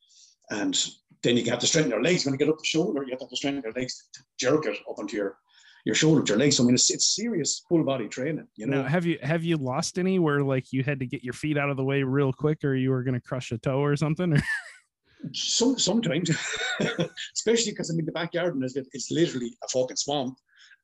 and 0.51 0.79
then 1.23 1.37
you 1.37 1.51
have 1.51 1.61
to 1.61 1.67
strengthen 1.67 1.93
your 1.93 2.03
legs 2.03 2.25
when 2.25 2.35
you 2.35 2.39
get 2.39 2.49
up 2.49 2.59
the 2.59 2.65
shoulder. 2.65 3.03
You 3.05 3.17
have 3.19 3.29
to 3.29 3.37
strengthen 3.37 3.63
your 3.63 3.73
legs 3.73 4.09
to 4.15 4.21
jerk 4.39 4.67
it 4.67 4.79
up 4.89 4.99
onto 4.99 5.17
your 5.17 5.37
your 5.85 5.95
shoulder, 5.95 6.23
your 6.27 6.39
legs. 6.39 6.57
So, 6.57 6.63
I 6.63 6.67
mean, 6.67 6.75
it's, 6.75 6.91
it's 6.91 7.17
serious 7.17 7.63
full 7.69 7.85
body 7.85 8.09
training. 8.09 8.47
You 8.57 8.67
know, 8.67 8.83
now, 8.83 8.89
have 8.89 9.05
you 9.05 9.19
have 9.23 9.43
you 9.43 9.57
lost 9.57 9.99
any 9.99 10.19
where 10.19 10.43
like 10.43 10.73
you 10.73 10.83
had 10.83 11.01
to 11.01 11.07
get 11.07 11.25
your 11.25 11.35
feet 11.35 11.59
out 11.59 11.71
of 11.71 11.77
the 11.77 11.85
way 11.85 12.03
real 12.03 12.33
quick, 12.33 12.65
or 12.65 12.75
you 12.75 12.91
were 12.91 13.03
going 13.03 13.15
to 13.15 13.21
crush 13.21 13.53
a 13.53 13.59
toe 13.59 13.83
or 13.83 13.97
something? 13.97 14.33
Or? 14.35 14.43
Some, 15.33 15.79
sometimes, 15.79 16.31
especially 17.33 17.71
because 17.71 17.91
I'm 17.91 17.99
in 18.01 18.07
the 18.07 18.11
backyard 18.11 18.57
and 18.57 18.65
it's, 18.65 18.75
it's 18.75 19.09
literally 19.13 19.57
a 19.63 19.69
fucking 19.69 19.95
swamp 19.95 20.37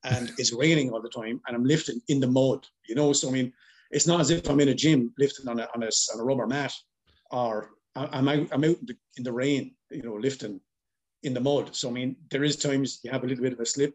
and 0.04 0.30
it's 0.38 0.52
raining 0.52 0.90
all 0.90 1.02
the 1.02 1.08
time 1.08 1.40
and 1.48 1.56
I'm 1.56 1.64
lifting 1.64 2.00
in 2.06 2.20
the 2.20 2.28
mud, 2.28 2.64
you 2.88 2.94
know. 2.94 3.12
So 3.12 3.28
I 3.28 3.32
mean, 3.32 3.52
it's 3.90 4.06
not 4.06 4.20
as 4.20 4.30
if 4.30 4.48
I'm 4.48 4.60
in 4.60 4.68
a 4.68 4.74
gym 4.74 5.12
lifting 5.18 5.48
on 5.48 5.60
a 5.60 5.68
on 5.74 5.82
a, 5.82 5.90
on 6.14 6.20
a 6.20 6.24
rubber 6.24 6.46
mat, 6.46 6.72
or 7.30 7.70
I'm 7.96 8.28
out, 8.28 8.48
I'm 8.52 8.64
out 8.64 8.78
in 8.78 8.86
the, 8.86 8.96
in 9.16 9.24
the 9.24 9.32
rain, 9.32 9.74
you 9.90 10.02
know, 10.02 10.14
lifting 10.14 10.60
in 11.22 11.34
the 11.34 11.40
mud. 11.40 11.74
So 11.74 11.88
I 11.88 11.92
mean, 11.92 12.16
there 12.30 12.44
is 12.44 12.56
times 12.56 13.00
you 13.02 13.10
have 13.10 13.24
a 13.24 13.26
little 13.26 13.42
bit 13.42 13.52
of 13.54 13.60
a 13.60 13.66
slip, 13.66 13.94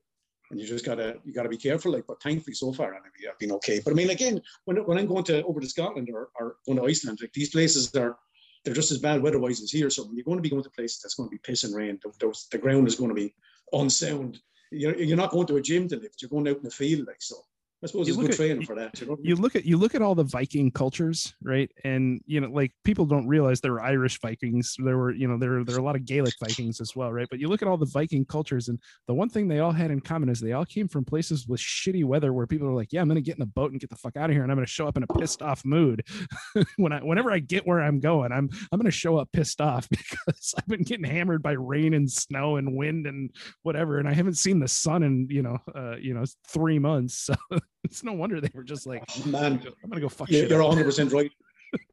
and 0.51 0.59
you 0.59 0.67
just 0.67 0.85
gotta 0.85 1.17
you 1.23 1.33
gotta 1.33 1.49
be 1.49 1.57
careful. 1.57 1.91
Like, 1.91 2.05
but 2.07 2.21
thankfully 2.21 2.55
so 2.55 2.73
far, 2.73 2.95
I've 2.95 3.39
been 3.39 3.51
okay. 3.53 3.79
But 3.83 3.91
I 3.91 3.95
mean, 3.95 4.09
again, 4.09 4.41
when 4.65 4.77
when 4.85 4.97
I'm 4.97 5.07
going 5.07 5.23
to 5.25 5.43
over 5.43 5.59
to 5.59 5.69
Scotland 5.69 6.09
or, 6.11 6.29
or 6.39 6.57
going 6.65 6.79
to 6.79 6.85
Iceland, 6.85 7.19
like 7.21 7.33
these 7.33 7.51
places 7.51 7.93
are 7.95 8.17
they're 8.63 8.73
just 8.73 8.91
as 8.91 8.97
bad 8.97 9.21
weather-wise 9.21 9.61
as 9.61 9.71
here. 9.71 9.89
So 9.89 10.05
when 10.05 10.15
you're 10.15 10.23
going 10.23 10.37
to 10.37 10.41
be 10.41 10.49
going 10.49 10.63
to 10.63 10.69
places 10.69 11.01
that's 11.01 11.15
going 11.15 11.29
to 11.29 11.33
be 11.33 11.39
piss 11.43 11.65
and 11.65 11.75
rain, 11.75 11.99
the, 12.01 12.33
the 12.51 12.57
ground 12.57 12.87
is 12.87 12.95
going 12.95 13.09
to 13.09 13.15
be 13.15 13.35
unsound. 13.73 14.39
You're, 14.71 14.95
you're 14.95 15.17
not 15.17 15.31
going 15.31 15.47
to 15.47 15.57
a 15.57 15.61
gym 15.61 15.87
to 15.89 15.97
lift. 15.97 16.21
You're 16.21 16.29
going 16.29 16.47
out 16.47 16.57
in 16.57 16.63
the 16.63 16.71
field, 16.71 17.07
like 17.07 17.21
so. 17.21 17.35
I 17.83 17.87
suppose 17.87 18.07
you 18.07 18.13
it's 18.13 18.21
good 18.21 18.31
at, 18.31 18.37
training 18.37 18.65
for 18.65 18.75
that. 18.75 18.99
You, 19.01 19.07
know? 19.07 19.17
you 19.21 19.35
look 19.35 19.55
at 19.55 19.65
you 19.65 19.77
look 19.77 19.93
at 19.93 20.01
all 20.01 20.15
the 20.15 20.23
Viking 20.23 20.71
cultures, 20.71 21.33
right? 21.43 21.69
And 21.83 22.21
you 22.25 22.39
know, 22.39 22.47
like 22.47 22.71
people 22.85 23.05
don't 23.05 23.27
realize 23.27 23.59
there 23.59 23.73
were 23.73 23.81
Irish 23.81 24.21
Vikings. 24.21 24.75
There 24.79 24.97
were, 24.97 25.11
you 25.11 25.27
know, 25.27 25.37
there 25.37 25.63
there 25.65 25.75
are 25.75 25.79
a 25.79 25.83
lot 25.83 25.97
of 25.97 26.05
Gaelic 26.05 26.33
Vikings 26.39 26.79
as 26.79 26.95
well, 26.95 27.11
right? 27.11 27.27
But 27.29 27.39
you 27.39 27.49
look 27.49 27.61
at 27.61 27.67
all 27.67 27.75
the 27.75 27.85
Viking 27.85 28.23
cultures, 28.23 28.69
and 28.69 28.79
the 29.07 29.13
one 29.13 29.27
thing 29.27 29.49
they 29.49 29.59
all 29.59 29.73
had 29.73 29.91
in 29.91 29.99
common 29.99 30.29
is 30.29 30.39
they 30.39 30.53
all 30.53 30.65
came 30.65 30.87
from 30.87 31.03
places 31.03 31.45
with 31.45 31.59
shitty 31.59 32.05
weather 32.05 32.31
where 32.31 32.47
people 32.47 32.67
are 32.69 32.73
like, 32.73 32.93
"Yeah, 32.93 33.01
I'm 33.01 33.09
going 33.09 33.15
to 33.15 33.21
get 33.21 33.35
in 33.35 33.41
a 33.41 33.47
boat 33.47 33.71
and 33.71 33.81
get 33.81 33.89
the 33.89 33.97
fuck 33.97 34.15
out 34.15 34.29
of 34.29 34.33
here, 34.33 34.43
and 34.43 34.51
I'm 34.51 34.57
going 34.57 34.65
to 34.65 34.71
show 34.71 34.87
up 34.87 34.95
in 34.95 35.03
a 35.03 35.07
pissed 35.07 35.41
off 35.41 35.65
mood." 35.65 36.07
when 36.77 36.93
I 36.93 36.99
whenever 36.99 37.31
I 37.31 37.39
get 37.39 37.67
where 37.67 37.81
I'm 37.81 37.99
going, 37.99 38.31
I'm 38.31 38.49
I'm 38.71 38.79
going 38.79 38.85
to 38.85 38.91
show 38.91 39.17
up 39.17 39.29
pissed 39.33 39.59
off 39.59 39.89
because 40.23 40.53
I've 40.57 40.67
been 40.67 40.83
getting 40.83 41.05
hammered 41.05 41.43
by 41.43 41.53
rain 41.53 41.93
and 41.93 42.09
snow 42.09 42.55
and 42.55 42.77
wind 42.77 43.07
and 43.07 43.29
whatever, 43.63 43.99
and 43.99 44.07
I 44.07 44.13
haven't 44.13 44.37
seen 44.37 44.59
the 44.59 44.69
sun 44.69 45.03
in 45.03 45.27
you 45.29 45.41
know 45.41 45.57
uh, 45.75 45.97
you 45.97 46.13
know 46.13 46.23
three 46.47 46.79
months. 46.79 47.15
So 47.25 47.35
it's 47.93 48.03
no 48.03 48.13
wonder 48.13 48.39
they 48.39 48.51
were 48.53 48.63
just 48.63 48.87
like, 48.87 49.03
oh, 49.09 49.27
man, 49.27 49.61
I'm 49.83 49.89
gonna 49.89 50.01
go 50.01 50.09
fuck. 50.09 50.29
Yeah, 50.29 50.43
you're 50.43 50.63
100 50.63 50.83
percent 50.83 51.11
right. 51.11 51.31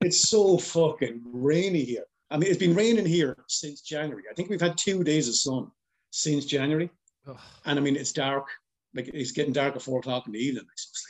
It's 0.02 0.28
so 0.28 0.58
fucking 0.58 1.22
rainy 1.24 1.84
here. 1.84 2.04
I 2.30 2.36
mean, 2.36 2.50
it's 2.50 2.58
been 2.58 2.74
raining 2.74 3.06
here 3.06 3.36
since 3.48 3.80
January. 3.80 4.24
I 4.30 4.34
think 4.34 4.50
we've 4.50 4.60
had 4.60 4.78
two 4.78 5.02
days 5.02 5.28
of 5.28 5.34
sun 5.34 5.70
since 6.10 6.44
January, 6.44 6.90
Ugh. 7.26 7.38
and 7.64 7.78
I 7.78 7.82
mean 7.82 7.96
it's 7.96 8.12
dark. 8.12 8.46
Like 8.94 9.08
it's 9.08 9.32
getting 9.32 9.52
dark 9.52 9.76
at 9.76 9.82
four 9.82 10.00
o'clock 10.00 10.26
in 10.26 10.32
the 10.32 10.38
evening. 10.38 10.64
So 10.76 10.88
it's 10.90 11.06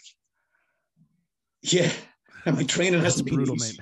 like, 1.62 1.72
yeah, 1.72 1.92
and 2.46 2.56
my 2.56 2.64
training 2.64 3.00
has 3.00 3.16
to 3.16 3.24
be 3.24 3.32
brutal, 3.32 3.56
mate. 3.56 3.80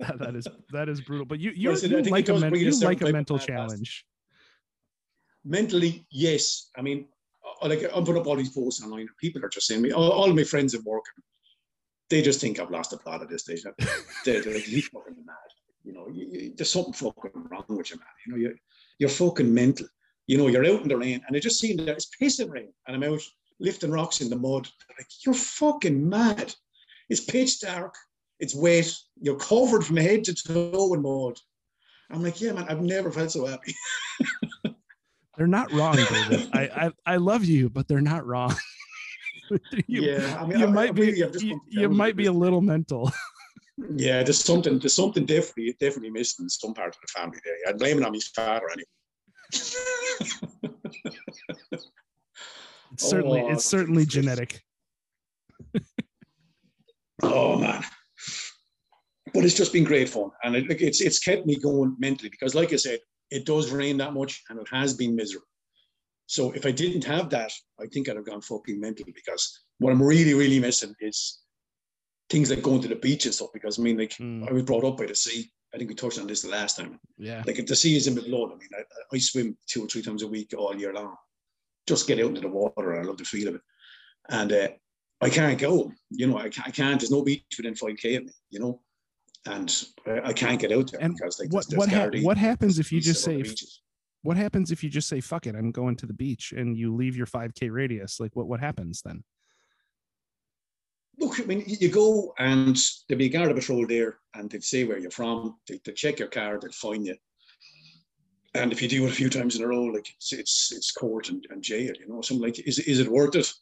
that, 0.00 0.18
that 0.18 0.36
is 0.36 0.46
that 0.72 0.88
is 0.88 1.00
brutal. 1.00 1.26
But 1.26 1.40
you 1.40 1.50
you, 1.50 1.74
you 1.74 2.02
like 2.02 2.28
a, 2.28 2.38
men, 2.38 2.54
you 2.54 2.78
like 2.80 3.00
a 3.00 3.12
mental 3.12 3.38
challenge. 3.38 4.04
Mentally, 5.44 6.06
yes. 6.10 6.70
I 6.76 6.82
mean, 6.82 7.06
like 7.62 7.82
I'm 7.94 8.04
putting 8.04 8.20
up 8.20 8.26
all 8.26 8.36
these 8.36 8.50
posts 8.50 8.82
online, 8.82 9.00
and 9.00 9.16
people 9.20 9.44
are 9.44 9.48
just 9.48 9.66
saying 9.66 9.82
me, 9.82 9.92
all, 9.92 10.10
all 10.10 10.32
my 10.32 10.44
friends 10.44 10.74
at 10.74 10.82
work, 10.82 11.04
they 12.10 12.22
just 12.22 12.40
think 12.40 12.58
I've 12.58 12.70
lost 12.70 12.90
the 12.90 12.98
plot 12.98 13.22
at 13.22 13.28
this 13.28 13.42
stage. 13.42 13.62
They're, 14.24 14.42
they're 14.42 14.54
like, 14.54 14.68
you 14.68 14.82
fucking 14.82 15.16
mad. 15.24 15.36
You 15.84 15.92
know, 15.92 16.08
you, 16.08 16.26
you, 16.30 16.52
there's 16.56 16.70
something 16.70 16.92
fucking 16.92 17.30
wrong 17.50 17.64
with 17.68 17.90
you, 17.90 17.96
man. 17.96 18.06
You 18.26 18.32
know, 18.32 18.38
you're, 18.38 18.54
you're 18.98 19.08
fucking 19.08 19.52
mental. 19.52 19.86
You 20.26 20.38
know, 20.38 20.48
you're 20.48 20.66
out 20.66 20.82
in 20.82 20.88
the 20.88 20.96
rain, 20.96 21.22
and 21.26 21.36
I 21.36 21.40
just 21.40 21.60
seen 21.60 21.76
that 21.78 21.88
it's 21.88 22.10
pissing 22.20 22.50
rain, 22.50 22.72
and 22.86 22.96
I'm 22.96 23.12
out 23.12 23.22
lifting 23.60 23.90
rocks 23.90 24.20
in 24.20 24.30
the 24.30 24.36
mud. 24.36 24.64
They're 24.64 24.96
like, 24.98 25.08
you're 25.24 25.34
fucking 25.34 26.08
mad. 26.08 26.54
It's 27.08 27.24
pitch 27.24 27.60
dark. 27.60 27.94
It's 28.38 28.54
wet. 28.54 28.92
You're 29.20 29.38
covered 29.38 29.84
from 29.84 29.96
head 29.96 30.24
to 30.24 30.34
toe 30.34 30.94
in 30.94 31.02
mud. 31.02 31.38
I'm 32.10 32.22
like, 32.22 32.40
yeah, 32.40 32.52
man, 32.52 32.66
I've 32.68 32.80
never 32.80 33.10
felt 33.10 33.32
so 33.32 33.46
happy. 33.46 33.74
They're 35.38 35.46
not 35.46 35.72
wrong, 35.72 35.94
David. 35.94 36.50
I, 36.52 36.62
I 36.62 36.90
I 37.14 37.16
love 37.16 37.44
you, 37.44 37.70
but 37.70 37.86
they're 37.86 38.00
not 38.00 38.26
wrong. 38.26 38.52
you, 39.86 40.02
yeah, 40.02 40.36
I 40.38 40.44
mean, 40.44 40.58
you 40.58 40.66
I, 40.66 40.70
might 40.70 40.88
I 40.88 40.92
be 40.92 41.12
you, 41.12 41.60
you 41.68 41.88
might 41.88 42.16
be 42.16 42.26
a 42.26 42.32
little 42.32 42.60
mental. 42.60 43.12
yeah, 43.96 44.24
there's 44.24 44.44
something 44.44 44.80
there's 44.80 44.94
something 44.94 45.24
definitely 45.24 45.76
definitely 45.78 46.10
missing 46.10 46.46
in 46.46 46.50
some 46.50 46.74
part 46.74 46.88
of 46.88 46.96
the 47.00 47.06
family 47.16 47.38
there. 47.44 47.54
I'd 47.68 47.78
blame 47.78 47.98
it 47.98 48.04
on 48.04 48.12
his 48.12 48.26
father 48.26 48.68
anyway. 48.68 48.84
it's 52.92 53.08
certainly 53.08 53.40
oh, 53.42 53.52
it's 53.52 53.64
certainly 53.64 54.06
genetic. 54.06 54.60
oh 57.22 57.58
man. 57.58 57.84
But 59.32 59.44
it's 59.44 59.54
just 59.54 59.72
been 59.72 59.84
great 59.84 60.08
fun, 60.08 60.30
and 60.42 60.56
it, 60.56 60.68
it's 60.68 61.00
it's 61.00 61.20
kept 61.20 61.46
me 61.46 61.54
going 61.60 61.94
mentally 62.00 62.28
because, 62.28 62.56
like 62.56 62.72
I 62.72 62.76
said, 62.76 62.98
it 63.30 63.44
does 63.44 63.70
rain 63.70 63.98
that 63.98 64.14
much 64.14 64.42
and 64.48 64.58
it 64.58 64.68
has 64.70 64.94
been 64.94 65.14
miserable. 65.14 65.46
So 66.26 66.52
if 66.52 66.66
I 66.66 66.70
didn't 66.70 67.04
have 67.04 67.30
that, 67.30 67.52
I 67.80 67.86
think 67.86 68.08
I'd 68.08 68.16
have 68.16 68.26
gone 68.26 68.42
fucking 68.42 68.78
mental 68.78 69.06
because 69.14 69.60
what 69.78 69.92
I'm 69.92 70.02
really, 70.02 70.34
really 70.34 70.60
missing 70.60 70.94
is 71.00 71.40
things 72.28 72.50
like 72.50 72.62
going 72.62 72.82
to 72.82 72.88
the 72.88 72.96
beach 72.96 73.24
and 73.24 73.34
stuff. 73.34 73.48
Because 73.52 73.78
I 73.78 73.82
mean, 73.82 73.98
like 73.98 74.10
mm. 74.10 74.48
I 74.48 74.52
was 74.52 74.64
brought 74.64 74.84
up 74.84 74.98
by 74.98 75.06
the 75.06 75.14
sea. 75.14 75.50
I 75.74 75.78
think 75.78 75.88
we 75.88 75.94
touched 75.94 76.18
on 76.18 76.26
this 76.26 76.42
the 76.42 76.50
last 76.50 76.76
time. 76.76 76.98
Yeah. 77.16 77.42
Like 77.46 77.58
if 77.58 77.66
the 77.66 77.76
sea 77.76 77.96
is 77.96 78.06
in 78.06 78.14
the 78.14 78.22
blood, 78.22 78.50
I 78.52 78.56
mean, 78.56 78.68
I, 78.76 78.82
I 79.12 79.18
swim 79.18 79.56
two 79.66 79.84
or 79.84 79.88
three 79.88 80.02
times 80.02 80.22
a 80.22 80.28
week 80.28 80.54
all 80.56 80.76
year 80.76 80.92
long. 80.92 81.14
Just 81.86 82.06
get 82.06 82.18
out 82.18 82.26
into 82.26 82.42
the 82.42 82.48
water. 82.48 83.00
I 83.00 83.04
love 83.04 83.18
the 83.18 83.24
feel 83.24 83.48
of 83.48 83.54
it. 83.56 83.60
And 84.28 84.52
uh, 84.52 84.68
I 85.22 85.30
can't 85.30 85.58
go. 85.58 85.92
You 86.10 86.26
know, 86.26 86.38
I 86.38 86.50
can't, 86.50 86.68
I 86.68 86.70
can't. 86.70 87.00
There's 87.00 87.10
no 87.10 87.22
beach 87.22 87.44
within 87.56 87.74
5K 87.74 88.18
of 88.18 88.24
me, 88.24 88.32
you 88.50 88.60
know 88.60 88.80
and 89.46 89.84
uh, 90.06 90.20
I 90.24 90.32
can't 90.32 90.60
get 90.60 90.72
out 90.72 90.90
there 90.90 91.00
and 91.00 91.14
because 91.14 91.38
like 91.38 91.52
what 91.52 91.66
what, 91.74 91.88
ha- 91.88 92.10
what 92.22 92.36
happens 92.36 92.78
if 92.78 92.92
you 92.92 93.00
just 93.00 93.22
say 93.22 93.44
what 94.22 94.36
happens 94.36 94.70
if 94.70 94.82
you 94.82 94.90
just 94.90 95.08
say 95.08 95.20
fuck 95.20 95.46
it 95.46 95.54
I'm 95.54 95.70
going 95.70 95.96
to 95.96 96.06
the 96.06 96.12
beach 96.12 96.52
and 96.52 96.76
you 96.76 96.94
leave 96.94 97.16
your 97.16 97.26
5k 97.26 97.72
radius? 97.72 98.20
Like 98.20 98.34
what 98.34 98.48
what 98.48 98.60
happens 98.60 99.02
then? 99.02 99.22
Look 101.18 101.40
I 101.40 101.44
mean 101.44 101.64
you 101.66 101.88
go 101.88 102.34
and 102.38 102.76
there'll 103.08 103.18
be 103.18 103.26
a 103.26 103.28
guard 103.28 103.50
of 103.50 103.56
patrol 103.56 103.86
there 103.86 104.18
and 104.34 104.50
they'd 104.50 104.64
say 104.64 104.84
where 104.84 104.98
you're 104.98 105.10
from 105.10 105.56
they, 105.68 105.80
they 105.84 105.92
check 105.92 106.18
your 106.18 106.28
car 106.28 106.58
they'll 106.60 106.72
find 106.72 107.06
you. 107.06 107.16
And 108.54 108.72
if 108.72 108.82
you 108.82 108.88
do 108.88 109.06
it 109.06 109.10
a 109.10 109.14
few 109.14 109.30
times 109.30 109.56
in 109.56 109.62
a 109.62 109.68
row 109.68 109.84
like 109.84 110.08
it's 110.16 110.32
it's, 110.32 110.72
it's 110.74 110.92
court 110.92 111.28
and, 111.28 111.46
and 111.50 111.62
jail 111.62 111.92
you 111.98 112.08
know 112.08 112.20
something 112.20 112.42
like 112.42 112.58
is, 112.66 112.78
is 112.80 113.00
it 113.00 113.10
worth 113.10 113.36
it 113.36 113.52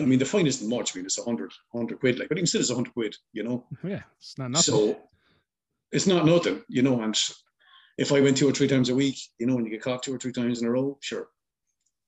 I 0.00 0.04
mean, 0.04 0.18
the 0.18 0.24
fine 0.24 0.46
isn't 0.46 0.68
much. 0.68 0.94
I 0.94 0.98
mean, 0.98 1.06
it's 1.06 1.18
a 1.18 1.24
hundred, 1.24 1.52
hundred 1.72 2.00
quid. 2.00 2.18
Like, 2.18 2.28
but 2.28 2.36
even 2.36 2.46
still, 2.46 2.60
it's 2.60 2.70
a 2.70 2.74
hundred 2.74 2.92
quid. 2.92 3.16
You 3.32 3.44
know. 3.44 3.66
Yeah, 3.82 4.02
it's 4.18 4.36
not 4.38 4.50
nothing. 4.50 4.74
So 4.74 4.98
it's 5.92 6.06
not 6.06 6.26
nothing, 6.26 6.62
you 6.68 6.82
know. 6.82 7.00
And 7.02 7.18
if 7.98 8.12
I 8.12 8.20
went 8.20 8.36
two 8.36 8.48
or 8.48 8.52
three 8.52 8.68
times 8.68 8.88
a 8.88 8.94
week, 8.94 9.18
you 9.38 9.46
know, 9.46 9.56
and 9.56 9.64
you 9.64 9.72
get 9.72 9.82
caught 9.82 10.02
two 10.02 10.14
or 10.14 10.18
three 10.18 10.32
times 10.32 10.60
in 10.60 10.68
a 10.68 10.70
row, 10.70 10.98
sure, 11.00 11.28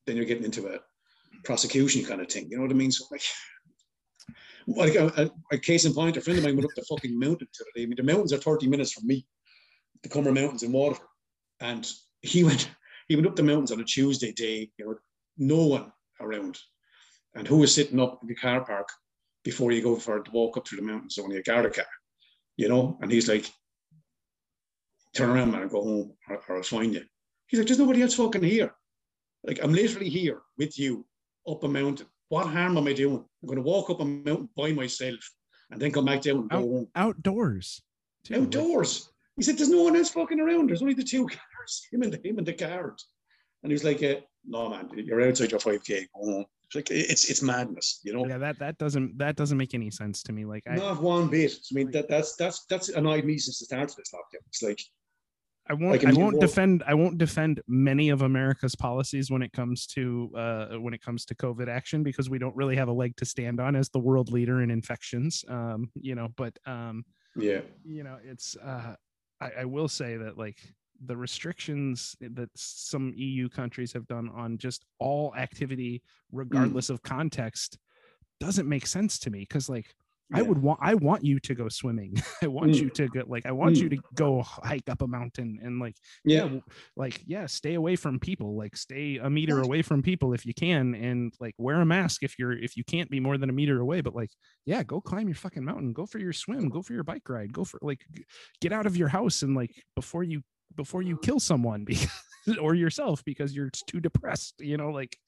then 0.07 0.17
you're 0.17 0.27
getting 0.27 0.45
into 0.45 0.67
a 0.69 0.81
prosecution 1.45 2.05
kind 2.05 2.21
of 2.21 2.29
thing. 2.29 2.49
You 2.51 2.57
know 2.57 2.65
what 2.65 2.73
I 2.73 2.75
mean? 2.75 2.93
So 2.93 3.05
like, 3.11 3.23
like 4.67 4.95
a, 4.95 5.31
a, 5.53 5.59
case 5.59 5.85
in 5.85 5.95
point, 5.95 6.17
a 6.17 6.21
friend 6.21 6.39
of 6.39 6.45
mine 6.45 6.57
went 6.57 6.67
up 6.67 6.75
the 6.77 6.83
fucking 6.83 7.19
mountain 7.19 7.49
today. 7.53 7.85
I 7.85 7.87
mean, 7.87 7.97
the 7.97 8.03
mountains 8.03 8.33
are 8.33 8.39
30 8.39 8.69
minutes 8.69 8.93
from 8.93 9.07
me, 9.07 9.27
the 10.03 10.09
Comeragh 10.09 10.35
Mountains 10.35 10.63
in 10.63 10.73
Waterford. 10.73 11.07
And 11.61 11.91
he 12.21 12.45
went, 12.45 12.71
he 13.09 13.17
went 13.17 13.27
up 13.27 13.37
the 13.37 13.43
mountains 13.43 13.73
on 13.73 13.81
a 13.81 13.85
Tuesday 13.85 14.33
day, 14.33 14.71
you 14.77 14.85
know, 14.85 14.95
no 15.39 15.67
one 15.67 15.93
around. 16.21 16.59
And 17.35 17.47
who 17.47 17.59
was 17.59 17.75
sitting 17.75 18.01
up 18.01 18.19
in 18.23 18.29
the 18.29 18.35
car 18.35 18.65
park 18.65 18.89
before 19.45 19.73
you 19.73 19.83
go 19.83 19.97
for 19.97 20.19
a 20.19 20.25
walk 20.33 20.57
up 20.57 20.67
through 20.67 20.79
the 20.81 20.87
mountains, 20.87 21.19
only 21.19 21.37
a 21.37 21.43
Garda 21.43 21.71
car, 21.71 21.87
you 22.57 22.69
know? 22.69 22.99
And 23.01 23.11
he's 23.11 23.29
like, 23.29 23.51
turn 25.15 25.31
around, 25.31 25.53
man, 25.53 25.63
and 25.63 25.71
go 25.71 25.83
home, 25.83 26.13
or, 26.29 26.41
or 26.49 26.57
I'll 26.57 26.63
find 26.63 26.95
you. 26.95 27.03
He's 27.47 27.61
like, 27.61 27.67
there's 27.67 27.79
nobody 27.79 28.03
else 28.03 28.15
fucking 28.15 28.43
here. 28.43 28.73
Like, 29.45 29.61
I'm 29.63 29.73
literally 29.73 30.09
here 30.09 30.43
with 30.59 30.79
you 30.79 31.07
up 31.49 31.65
a 31.65 31.69
mountain. 31.69 32.07
What 32.29 32.49
harm 32.49 32.77
am 32.77 32.87
I 32.87 32.93
doing? 32.93 33.25
I'm 33.43 33.47
going 33.47 33.57
to 33.57 33.63
walk 33.63 33.89
up 33.91 34.01
a 34.01 34.05
mountain 34.05 34.51
by 34.57 34.73
myself 34.73 35.21
and 35.71 35.81
then 35.81 35.93
come 35.93 36.05
back 36.05 36.23
down 36.23 36.39
and 36.39 36.53
Out, 36.53 36.63
go 36.63 36.69
home. 36.69 36.89
Outdoors. 36.95 37.83
Too. 38.25 38.43
Outdoors. 38.43 39.11
He 39.37 39.43
said, 39.43 39.57
there's 39.57 39.71
no 39.71 39.83
one 39.83 39.97
else 39.97 40.11
fucking 40.11 40.41
around. 40.41 40.69
There's 40.69 40.83
only 40.83 40.95
the 40.95 41.05
two 41.05 41.27
cars, 41.57 41.87
him 41.93 42.03
and 42.03 42.13
the, 42.13 42.29
him 42.29 42.39
and 42.39 42.47
the 42.47 42.53
guard. 42.53 42.99
And 43.63 43.71
he 43.71 43.75
was 43.75 43.85
like, 43.85 44.03
uh, 44.03 44.21
no, 44.47 44.69
man, 44.69 44.91
you're 44.95 45.27
outside 45.27 45.53
your 45.53 45.61
5K. 45.61 46.07
Go 46.15 46.33
home. 46.33 46.45
It's 46.69 46.75
like 46.75 46.91
it's 46.91 47.31
it's 47.31 47.43
madness, 47.43 48.01
you 48.05 48.13
know. 48.13 48.27
Yeah, 48.27 48.37
that 48.39 48.59
that 48.59 48.77
doesn't 48.77 49.17
that 49.17 49.37
doesn't 49.37 49.57
make 49.57 49.73
any 49.73 49.91
sense 49.91 50.23
to 50.25 50.33
me. 50.33 50.45
Like 50.45 50.65
not 50.67 50.99
I, 50.99 51.01
one 51.01 51.29
bit. 51.29 51.53
I 51.53 51.75
mean 51.75 51.91
that 51.93 52.09
that's 52.09 52.37
that's 52.37 52.67
that's 52.67 52.91
annoyed 52.91 53.25
me 53.25 53.39
since 53.39 53.59
the 53.59 53.65
start 53.65 53.91
of 53.91 53.97
this 53.97 54.13
lockdown. 54.15 54.45
It's 54.49 54.63
like 54.63 54.81
I 55.71 55.75
won't. 55.75 56.05
I, 56.05 56.11
I 56.11 56.13
won't 56.13 56.41
defend. 56.41 56.83
I 56.87 56.93
won't 56.93 57.17
defend 57.17 57.63
many 57.69 58.11
of 58.11 58.21
America's 58.21 58.75
policies 58.75 59.31
when 59.31 59.41
it 59.41 59.53
comes 59.53 59.87
to 59.89 60.31
uh, 60.37 60.67
when 60.79 60.93
it 60.93 61.03
comes 61.03 61.25
to 61.27 61.35
COVID 61.35 61.69
action 61.69 62.03
because 62.03 62.29
we 62.29 62.39
don't 62.39 62.57
really 62.57 62.77
have 62.77 62.89
a 62.89 62.93
leg 62.93 63.17
to 63.17 63.25
stand 63.25 63.61
on 63.61 63.75
as 63.75 63.89
the 63.89 63.99
world 63.99 64.31
leader 64.31 64.61
in 64.61 64.71
infections. 64.71 65.45
Um, 65.49 65.91
you 65.95 66.15
know, 66.15 66.29
but 66.37 66.59
um, 66.67 67.05
yeah, 67.35 67.61
you 67.85 68.03
know, 68.03 68.19
it's. 68.23 68.57
Uh, 68.57 68.95
I, 69.41 69.51
I 69.61 69.65
will 69.67 69.89
say 69.89 70.17
that 70.17 70.37
like 70.37 70.59
the 71.05 71.17
restrictions 71.17 72.17
that 72.21 72.51
some 72.55 73.13
EU 73.17 73.49
countries 73.49 73.93
have 73.93 74.07
done 74.07 74.31
on 74.35 74.59
just 74.59 74.85
all 74.99 75.35
activity, 75.37 75.99
mm. 75.99 76.03
regardless 76.33 76.89
mm. 76.89 76.91
of 76.91 77.03
context, 77.03 77.79
doesn't 78.41 78.69
make 78.69 78.87
sense 78.87 79.19
to 79.21 79.31
me 79.31 79.41
because 79.41 79.69
like 79.69 79.95
yeah. 80.31 80.39
I 80.39 80.43
would 80.43 80.59
want 80.59 80.79
I 80.83 80.95
want 80.95 81.25
you 81.25 81.41
to 81.41 81.55
go 81.55 81.69
swimming. 81.69 82.15
I 82.43 82.49
want 82.49 82.73
mm. 82.73 82.81
you 82.83 82.91
to 82.91 83.09
go 83.09 83.23
like 83.27 83.47
I 83.47 83.53
want 83.53 83.77
mm. 83.77 83.83
you 83.83 83.89
to 83.91 83.99
go 84.15 84.43
hike 84.43 84.89
up 84.89 85.01
a 85.01 85.07
mountain 85.07 85.59
and 85.63 85.81
like 85.81 85.97
yeah. 86.25 86.45
yeah. 86.45 86.61
like 86.97 87.23
yeah, 87.27 87.47
stay 87.47 87.75
away 87.75 87.97
from 87.97 88.19
people. 88.19 88.57
Like 88.57 88.77
stay 88.77 89.19
a 89.23 89.31
meter 89.31 89.61
away 89.61 89.83
from 89.83 90.03
people 90.03 90.35
if 90.35 90.45
you 90.45 90.53
can 90.53 90.95
and 90.95 91.33
like 91.41 91.55
wear 91.59 91.81
a 91.81 91.87
mask 91.87 92.23
if 92.23 92.39
you're 92.39 92.53
if 92.53 92.77
you 92.77 92.85
can't 92.85 93.11
be 93.11 93.21
more 93.21 93.39
than 93.39 93.49
a 93.49 93.55
meter 93.55 93.81
away, 93.81 94.01
but 94.01 94.15
like 94.15 94.31
yeah, 94.67 94.83
go 94.83 95.01
climb 95.01 95.29
your 95.29 95.35
fucking 95.35 95.65
mountain, 95.65 95.93
go 95.93 96.05
for 96.05 96.19
your 96.19 96.33
swim, 96.33 96.69
go 96.69 96.83
for 96.83 96.93
your 96.93 97.05
bike 97.05 97.29
ride, 97.29 97.53
go 97.53 97.65
for 97.65 97.79
like 97.83 98.05
get 98.61 98.73
out 98.73 98.87
of 98.87 98.97
your 98.97 99.09
house 99.09 99.43
and 99.43 99.55
like 99.55 99.71
before 99.95 100.23
you 100.23 100.43
before 100.77 101.03
you 101.03 101.19
kill 101.19 101.41
someone 101.41 101.85
because 101.87 102.11
or 102.61 102.75
yourself 102.75 103.25
because 103.25 103.55
you're 103.55 103.71
too 103.71 104.01
depressed, 104.01 104.55
you 104.61 104.77
know, 104.77 104.91
like 104.91 105.19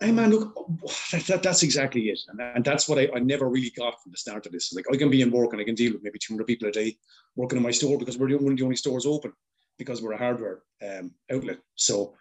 Hey 0.00 0.12
man, 0.12 0.30
look, 0.30 0.54
that, 1.10 1.22
that, 1.26 1.42
that's 1.42 1.64
exactly 1.64 2.02
it, 2.02 2.20
and, 2.28 2.40
and 2.40 2.64
that's 2.64 2.88
what 2.88 2.98
I, 2.98 3.08
I, 3.16 3.18
never 3.18 3.48
really 3.48 3.70
got 3.70 4.00
from 4.00 4.12
the 4.12 4.18
start 4.18 4.46
of 4.46 4.52
this. 4.52 4.72
Like 4.72 4.84
I 4.92 4.96
can 4.96 5.10
be 5.10 5.22
in 5.22 5.30
work 5.32 5.52
and 5.52 5.60
I 5.60 5.64
can 5.64 5.74
deal 5.74 5.92
with 5.92 6.04
maybe 6.04 6.20
200 6.20 6.46
people 6.46 6.68
a 6.68 6.70
day 6.72 6.96
working 7.34 7.56
in 7.56 7.64
my 7.64 7.72
store 7.72 7.98
because 7.98 8.16
we're 8.16 8.28
the, 8.28 8.36
one 8.36 8.52
of 8.52 8.58
the 8.58 8.64
only 8.64 8.76
stores 8.76 9.06
open 9.06 9.32
because 9.76 10.00
we're 10.00 10.12
a 10.12 10.18
hardware 10.18 10.60
um, 10.88 11.12
outlet. 11.32 11.58
So 11.74 12.14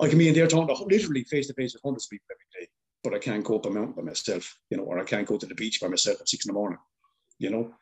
I 0.00 0.08
can 0.08 0.18
be 0.18 0.28
in 0.28 0.34
there 0.34 0.48
talking 0.48 0.74
to, 0.74 0.84
literally 0.84 1.22
face 1.22 1.46
to 1.46 1.54
face 1.54 1.74
with 1.74 1.82
hundreds 1.84 2.06
of 2.06 2.10
people 2.10 2.26
every 2.32 2.66
day, 2.66 2.70
but 3.04 3.14
I 3.14 3.20
can't 3.20 3.44
go 3.44 3.56
up 3.56 3.66
a 3.66 3.70
mountain 3.70 3.94
by 3.94 4.02
myself, 4.02 4.58
you 4.68 4.76
know, 4.76 4.84
or 4.84 4.98
I 4.98 5.04
can't 5.04 5.26
go 5.26 5.38
to 5.38 5.46
the 5.46 5.54
beach 5.54 5.80
by 5.80 5.86
myself 5.86 6.20
at 6.20 6.28
six 6.28 6.46
in 6.46 6.48
the 6.50 6.58
morning, 6.58 6.78
you 7.38 7.50
know. 7.50 7.72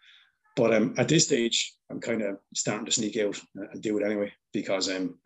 But 0.57 0.75
um, 0.75 0.95
at 0.99 1.09
this 1.09 1.27
stage, 1.27 1.75
I'm 1.91 2.01
kind 2.01 2.23
of 2.23 2.39
starting 2.55 2.87
to 2.87 2.93
sneak 2.93 3.17
out 3.19 3.41
and 3.55 3.83
do 3.83 3.99
it 3.99 4.05
anyway 4.05 4.33
because 4.53 4.89
um, 4.89 5.19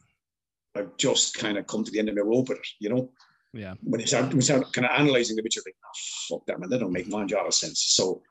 I've 0.74 0.96
just 0.96 1.34
kind 1.36 1.58
of 1.58 1.66
come 1.66 1.84
to 1.84 1.90
the 1.90 1.98
end 1.98 2.08
of 2.08 2.16
my 2.16 2.22
rope 2.22 2.48
with 2.48 2.58
it, 2.58 2.66
you 2.80 2.90
know. 2.90 3.10
Yeah. 3.52 3.74
When 3.82 4.00
you 4.00 4.06
start, 4.06 4.26
when 4.26 4.36
you 4.36 4.42
start 4.42 4.72
kind 4.72 4.86
of 4.86 4.98
analyzing 4.98 5.36
the 5.36 5.42
picture, 5.42 5.62
like, 5.64 5.76
oh, 5.84 6.36
fuck 6.36 6.46
that, 6.46 6.58
man, 6.58 6.68
that 6.70 6.80
don't 6.80 6.92
make 6.92 7.12
one 7.12 7.28
jot 7.28 7.46
of 7.46 7.54
sense. 7.54 7.84
So 7.88 8.22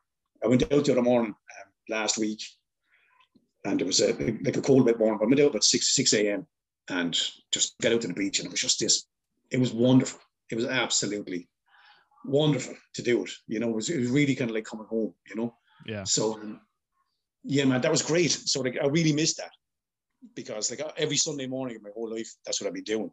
I 0.44 0.48
went 0.48 0.64
out 0.64 0.86
the 0.86 0.92
other 0.92 1.02
morning 1.02 1.32
um, 1.32 1.72
last 1.90 2.18
week 2.18 2.42
and 3.64 3.80
it 3.80 3.88
was 3.88 4.02
a, 4.02 4.14
like 4.44 4.58
a 4.58 4.62
cold 4.62 4.86
bit 4.86 5.00
morning, 5.00 5.18
but 5.18 5.26
I 5.26 5.30
went 5.30 5.40
out 5.40 5.52
about 5.52 5.64
6, 5.64 5.96
6 5.96 6.14
a.m. 6.14 6.46
and 6.90 7.18
just 7.52 7.76
got 7.82 7.94
out 7.94 8.02
to 8.02 8.08
the 8.08 8.14
beach 8.14 8.40
and 8.40 8.48
it 8.48 8.52
was 8.52 8.62
just 8.62 8.80
this, 8.80 9.06
it 9.52 9.60
was 9.60 9.74
wonderful. 9.74 10.20
It 10.52 10.56
was 10.56 10.66
absolutely 10.66 11.48
wonderful 12.26 12.76
to 12.96 13.02
do 13.02 13.24
it. 13.24 13.32
You 13.48 13.60
know, 13.60 13.70
it 13.70 13.76
was, 13.76 13.90
it 13.90 14.00
was 14.00 14.10
really 14.10 14.36
kind 14.36 14.50
of 14.50 14.56
like 14.56 14.66
coming 14.66 14.88
home, 14.88 15.14
you 15.30 15.36
know? 15.36 15.56
Yeah. 15.86 16.04
So, 16.04 16.34
um, 16.34 16.60
yeah, 17.44 17.66
man, 17.66 17.82
that 17.82 17.92
was 17.92 18.02
great. 18.02 18.32
So 18.32 18.62
like, 18.62 18.78
I 18.82 18.88
really 18.88 19.14
missed 19.14 19.38
that 19.38 19.52
because 20.36 20.72
like 20.72 20.82
every 20.98 21.18
Sunday 21.18 21.48
morning 21.48 21.76
in 21.76 21.84
my 21.84 21.90
whole 21.94 22.10
life, 22.10 22.32
that's 22.46 22.62
what 22.62 22.68
I've 22.68 22.74
been 22.74 22.84
doing. 22.84 23.12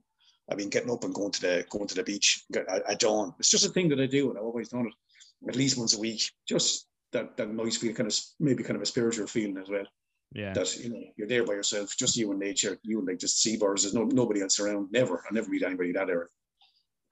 I've 0.50 0.58
been 0.58 0.70
getting 0.70 0.90
up 0.90 1.04
and 1.04 1.14
going 1.14 1.32
to 1.32 1.40
the 1.40 1.66
going 1.70 1.86
to 1.86 1.94
the 1.94 2.02
beach 2.02 2.44
at, 2.54 2.98
dawn. 2.98 3.34
It's 3.38 3.50
just 3.50 3.66
a 3.66 3.68
thing 3.68 3.88
that 3.90 4.00
I 4.00 4.06
do, 4.06 4.30
and 4.30 4.38
I've 4.38 4.44
always 4.44 4.68
done 4.68 4.86
it 4.86 5.48
at 5.48 5.56
least 5.56 5.78
once 5.78 5.96
a 5.96 6.00
week. 6.00 6.22
Just 6.48 6.86
that 7.12 7.36
that 7.36 7.50
nice 7.50 7.76
feel, 7.76 7.94
kind 7.94 8.08
of 8.08 8.18
maybe 8.40 8.62
kind 8.62 8.76
of 8.76 8.82
a 8.82 8.86
spiritual 8.86 9.26
feeling 9.26 9.58
as 9.58 9.68
well. 9.68 9.86
Yeah. 10.32 10.52
That 10.52 10.76
you 10.76 10.90
know 10.90 11.02
you're 11.16 11.28
there 11.28 11.44
by 11.44 11.54
yourself, 11.54 11.96
just 11.96 12.16
you 12.16 12.30
and 12.30 12.40
nature, 12.40 12.78
you 12.82 12.98
and 12.98 13.06
like 13.06 13.18
just 13.18 13.40
seabirds. 13.42 13.82
There's 13.82 13.94
no 13.94 14.04
nobody 14.04 14.42
else 14.42 14.58
around. 14.58 14.88
Never, 14.92 15.18
I 15.18 15.32
never 15.32 15.48
meet 15.48 15.62
anybody 15.62 15.92
that 15.92 16.08
era. 16.08 16.26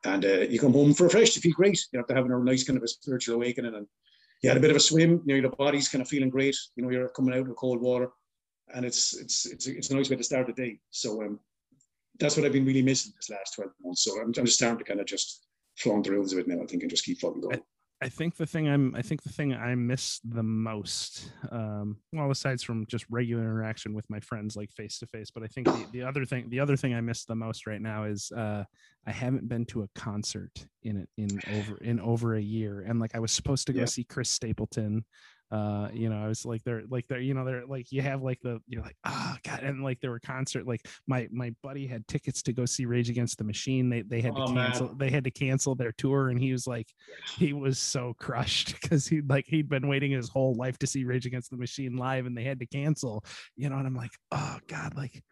And 0.04 0.24
uh, 0.24 0.40
you 0.48 0.60
come 0.60 0.72
home 0.72 0.94
refreshed. 0.98 1.36
You 1.36 1.42
feel 1.42 1.54
great. 1.54 1.80
You 1.92 1.98
have 1.98 2.06
to 2.08 2.14
have 2.14 2.26
a 2.26 2.44
nice 2.44 2.64
kind 2.64 2.76
of 2.76 2.82
a 2.82 2.88
spiritual 2.88 3.36
awakening, 3.36 3.74
and 3.74 3.86
you 4.42 4.48
had 4.48 4.56
a 4.56 4.60
bit 4.60 4.70
of 4.70 4.76
a 4.76 4.80
swim. 4.80 5.22
You 5.24 5.34
know, 5.34 5.40
your 5.40 5.50
body's 5.50 5.88
kind 5.88 6.02
of 6.02 6.08
feeling 6.08 6.30
great. 6.30 6.56
You 6.76 6.82
know, 6.82 6.90
you're 6.90 7.08
coming 7.08 7.34
out 7.34 7.48
of 7.48 7.56
cold 7.56 7.80
water, 7.80 8.10
and 8.74 8.84
it's 8.84 9.16
it's 9.16 9.46
it's 9.46 9.66
it's 9.66 9.90
a 9.90 9.96
nice 9.96 10.10
way 10.10 10.16
to 10.16 10.24
start 10.24 10.46
the 10.46 10.52
day. 10.52 10.78
So 10.90 11.22
um, 11.22 11.40
that's 12.18 12.36
what 12.36 12.46
I've 12.46 12.52
been 12.52 12.66
really 12.66 12.82
missing 12.82 13.12
this 13.16 13.30
last 13.30 13.54
12 13.54 13.70
months. 13.82 14.04
So 14.04 14.20
I'm, 14.20 14.28
I'm 14.36 14.46
just 14.46 14.54
starting 14.54 14.78
to 14.78 14.84
kind 14.84 15.00
of 15.00 15.06
just 15.06 15.46
flaunt 15.76 16.04
the 16.04 16.12
rules 16.12 16.32
of 16.32 16.38
it 16.40 16.48
now, 16.48 16.62
I 16.62 16.66
think, 16.66 16.82
and 16.82 16.90
just 16.90 17.04
keep 17.04 17.20
fucking 17.20 17.40
going. 17.40 17.62
I 18.00 18.08
think 18.08 18.36
the 18.36 18.46
thing 18.46 18.68
I'm 18.68 18.94
I 18.94 19.02
think 19.02 19.22
the 19.22 19.28
thing 19.28 19.52
I 19.54 19.74
miss 19.74 20.20
the 20.20 20.42
most, 20.42 21.32
um, 21.50 21.96
well, 22.12 22.30
aside 22.30 22.60
from 22.60 22.86
just 22.86 23.04
regular 23.10 23.42
interaction 23.42 23.92
with 23.92 24.08
my 24.08 24.20
friends 24.20 24.54
like 24.54 24.70
face 24.70 25.00
to 25.00 25.06
face, 25.06 25.30
but 25.32 25.42
I 25.42 25.48
think 25.48 25.66
the, 25.66 25.86
the 25.92 26.02
other 26.02 26.24
thing 26.24 26.48
the 26.48 26.60
other 26.60 26.76
thing 26.76 26.94
I 26.94 27.00
miss 27.00 27.24
the 27.24 27.34
most 27.34 27.66
right 27.66 27.80
now 27.80 28.04
is 28.04 28.30
uh, 28.30 28.62
I 29.04 29.10
haven't 29.10 29.48
been 29.48 29.66
to 29.66 29.82
a 29.82 29.88
concert 29.96 30.52
in 30.84 31.08
in 31.16 31.40
over 31.52 31.76
in 31.78 31.98
over 31.98 32.36
a 32.36 32.40
year, 32.40 32.84
and 32.86 33.00
like 33.00 33.16
I 33.16 33.18
was 33.18 33.32
supposed 33.32 33.66
to 33.66 33.72
go 33.72 33.80
yeah. 33.80 33.86
see 33.86 34.04
Chris 34.04 34.30
Stapleton 34.30 35.04
uh 35.50 35.88
you 35.92 36.08
know 36.10 36.22
i 36.22 36.28
was 36.28 36.44
like 36.44 36.62
they're 36.64 36.82
like 36.90 37.06
they're 37.08 37.20
you 37.20 37.32
know 37.32 37.44
they're 37.44 37.66
like 37.66 37.90
you 37.90 38.02
have 38.02 38.22
like 38.22 38.38
the 38.42 38.60
you're 38.66 38.82
like 38.82 38.96
ah 39.04 39.34
oh, 39.34 39.38
god 39.44 39.62
and 39.62 39.82
like 39.82 39.98
there 40.00 40.10
were 40.10 40.20
concert 40.20 40.66
like 40.66 40.86
my 41.06 41.26
my 41.30 41.54
buddy 41.62 41.86
had 41.86 42.06
tickets 42.06 42.42
to 42.42 42.52
go 42.52 42.66
see 42.66 42.84
rage 42.84 43.08
against 43.08 43.38
the 43.38 43.44
machine 43.44 43.88
they 43.88 44.02
they 44.02 44.20
had 44.20 44.34
to 44.34 44.42
oh, 44.42 44.52
cancel 44.52 44.88
man. 44.88 44.98
they 44.98 45.10
had 45.10 45.24
to 45.24 45.30
cancel 45.30 45.74
their 45.74 45.92
tour 45.92 46.28
and 46.28 46.38
he 46.38 46.52
was 46.52 46.66
like 46.66 46.88
he 47.38 47.52
was 47.52 47.78
so 47.78 48.14
crushed 48.18 48.74
because 48.82 49.06
he 49.06 49.22
like 49.22 49.46
he'd 49.46 49.68
been 49.68 49.88
waiting 49.88 50.10
his 50.10 50.28
whole 50.28 50.54
life 50.54 50.78
to 50.78 50.86
see 50.86 51.04
rage 51.04 51.24
against 51.24 51.50
the 51.50 51.56
machine 51.56 51.96
live 51.96 52.26
and 52.26 52.36
they 52.36 52.44
had 52.44 52.58
to 52.58 52.66
cancel 52.66 53.24
you 53.56 53.70
know 53.70 53.76
and 53.76 53.86
i'm 53.86 53.96
like 53.96 54.12
oh 54.32 54.58
god 54.68 54.94
like 54.96 55.22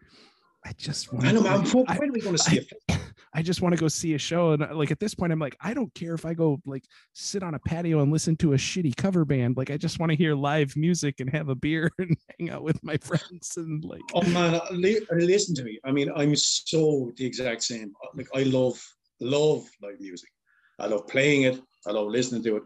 I 0.65 0.73
just 0.77 1.13
want. 1.13 1.25
I 1.25 1.31
know, 1.31 1.43
man. 1.43 1.65
When 1.65 1.87
are 1.87 2.13
we 2.13 2.21
going 2.21 2.35
to 2.37 2.43
see 2.43 2.59
it? 2.59 2.73
I 2.89 2.99
just 3.43 3.61
want 3.61 3.75
to 3.75 3.81
go 3.81 3.89
see 3.89 4.15
a 4.15 4.19
show, 4.19 4.53
and 4.53 4.63
uh, 4.63 4.75
like 4.75 4.91
at 4.91 5.01
this 5.01 5.15
point, 5.15 5.33
I'm 5.33 5.39
like, 5.39 5.57
I 5.61 5.75
don't 5.75 5.93
care 5.95 6.15
if 6.15 6.25
I 6.25 6.35
go 6.35 6.61
like 6.65 6.85
sit 7.13 7.43
on 7.43 7.55
a 7.55 7.59
patio 7.59 8.01
and 8.01 8.13
listen 8.13 8.37
to 8.37 8.53
a 8.53 8.57
shitty 8.57 8.97
cover 8.97 9.25
band. 9.25 9.57
Like, 9.57 9.71
I 9.71 9.77
just 9.77 9.99
want 9.99 10.11
to 10.11 10.17
hear 10.17 10.35
live 10.35 10.77
music 10.77 11.21
and 11.21 11.29
have 11.31 11.49
a 11.49 11.55
beer 11.55 11.91
and 11.99 12.17
hang 12.39 12.51
out 12.51 12.63
with 12.63 12.83
my 12.83 12.97
friends 12.99 13.55
and 13.57 13.85
like. 13.85 14.03
Oh 14.15 14.23
man, 14.23 14.55
uh, 14.55 14.67
listen 14.71 15.55
to 15.57 15.65
me. 15.65 15.79
I 15.85 15.93
mean, 15.93 16.11
I'm 16.15 16.35
so 16.37 17.13
the 17.17 17.27
exact 17.27 17.63
same. 17.63 17.93
Uh, 18.05 18.09
like, 18.15 18.29
I 18.35 18.45
love 18.45 18.81
love 19.21 19.67
live 19.83 20.01
music. 20.01 20.31
I 20.79 20.87
love 20.87 21.07
playing 21.07 21.43
it. 21.43 21.61
I 21.87 21.93
love 21.93 22.09
listening 22.09 22.43
to 22.45 22.57
it, 22.57 22.63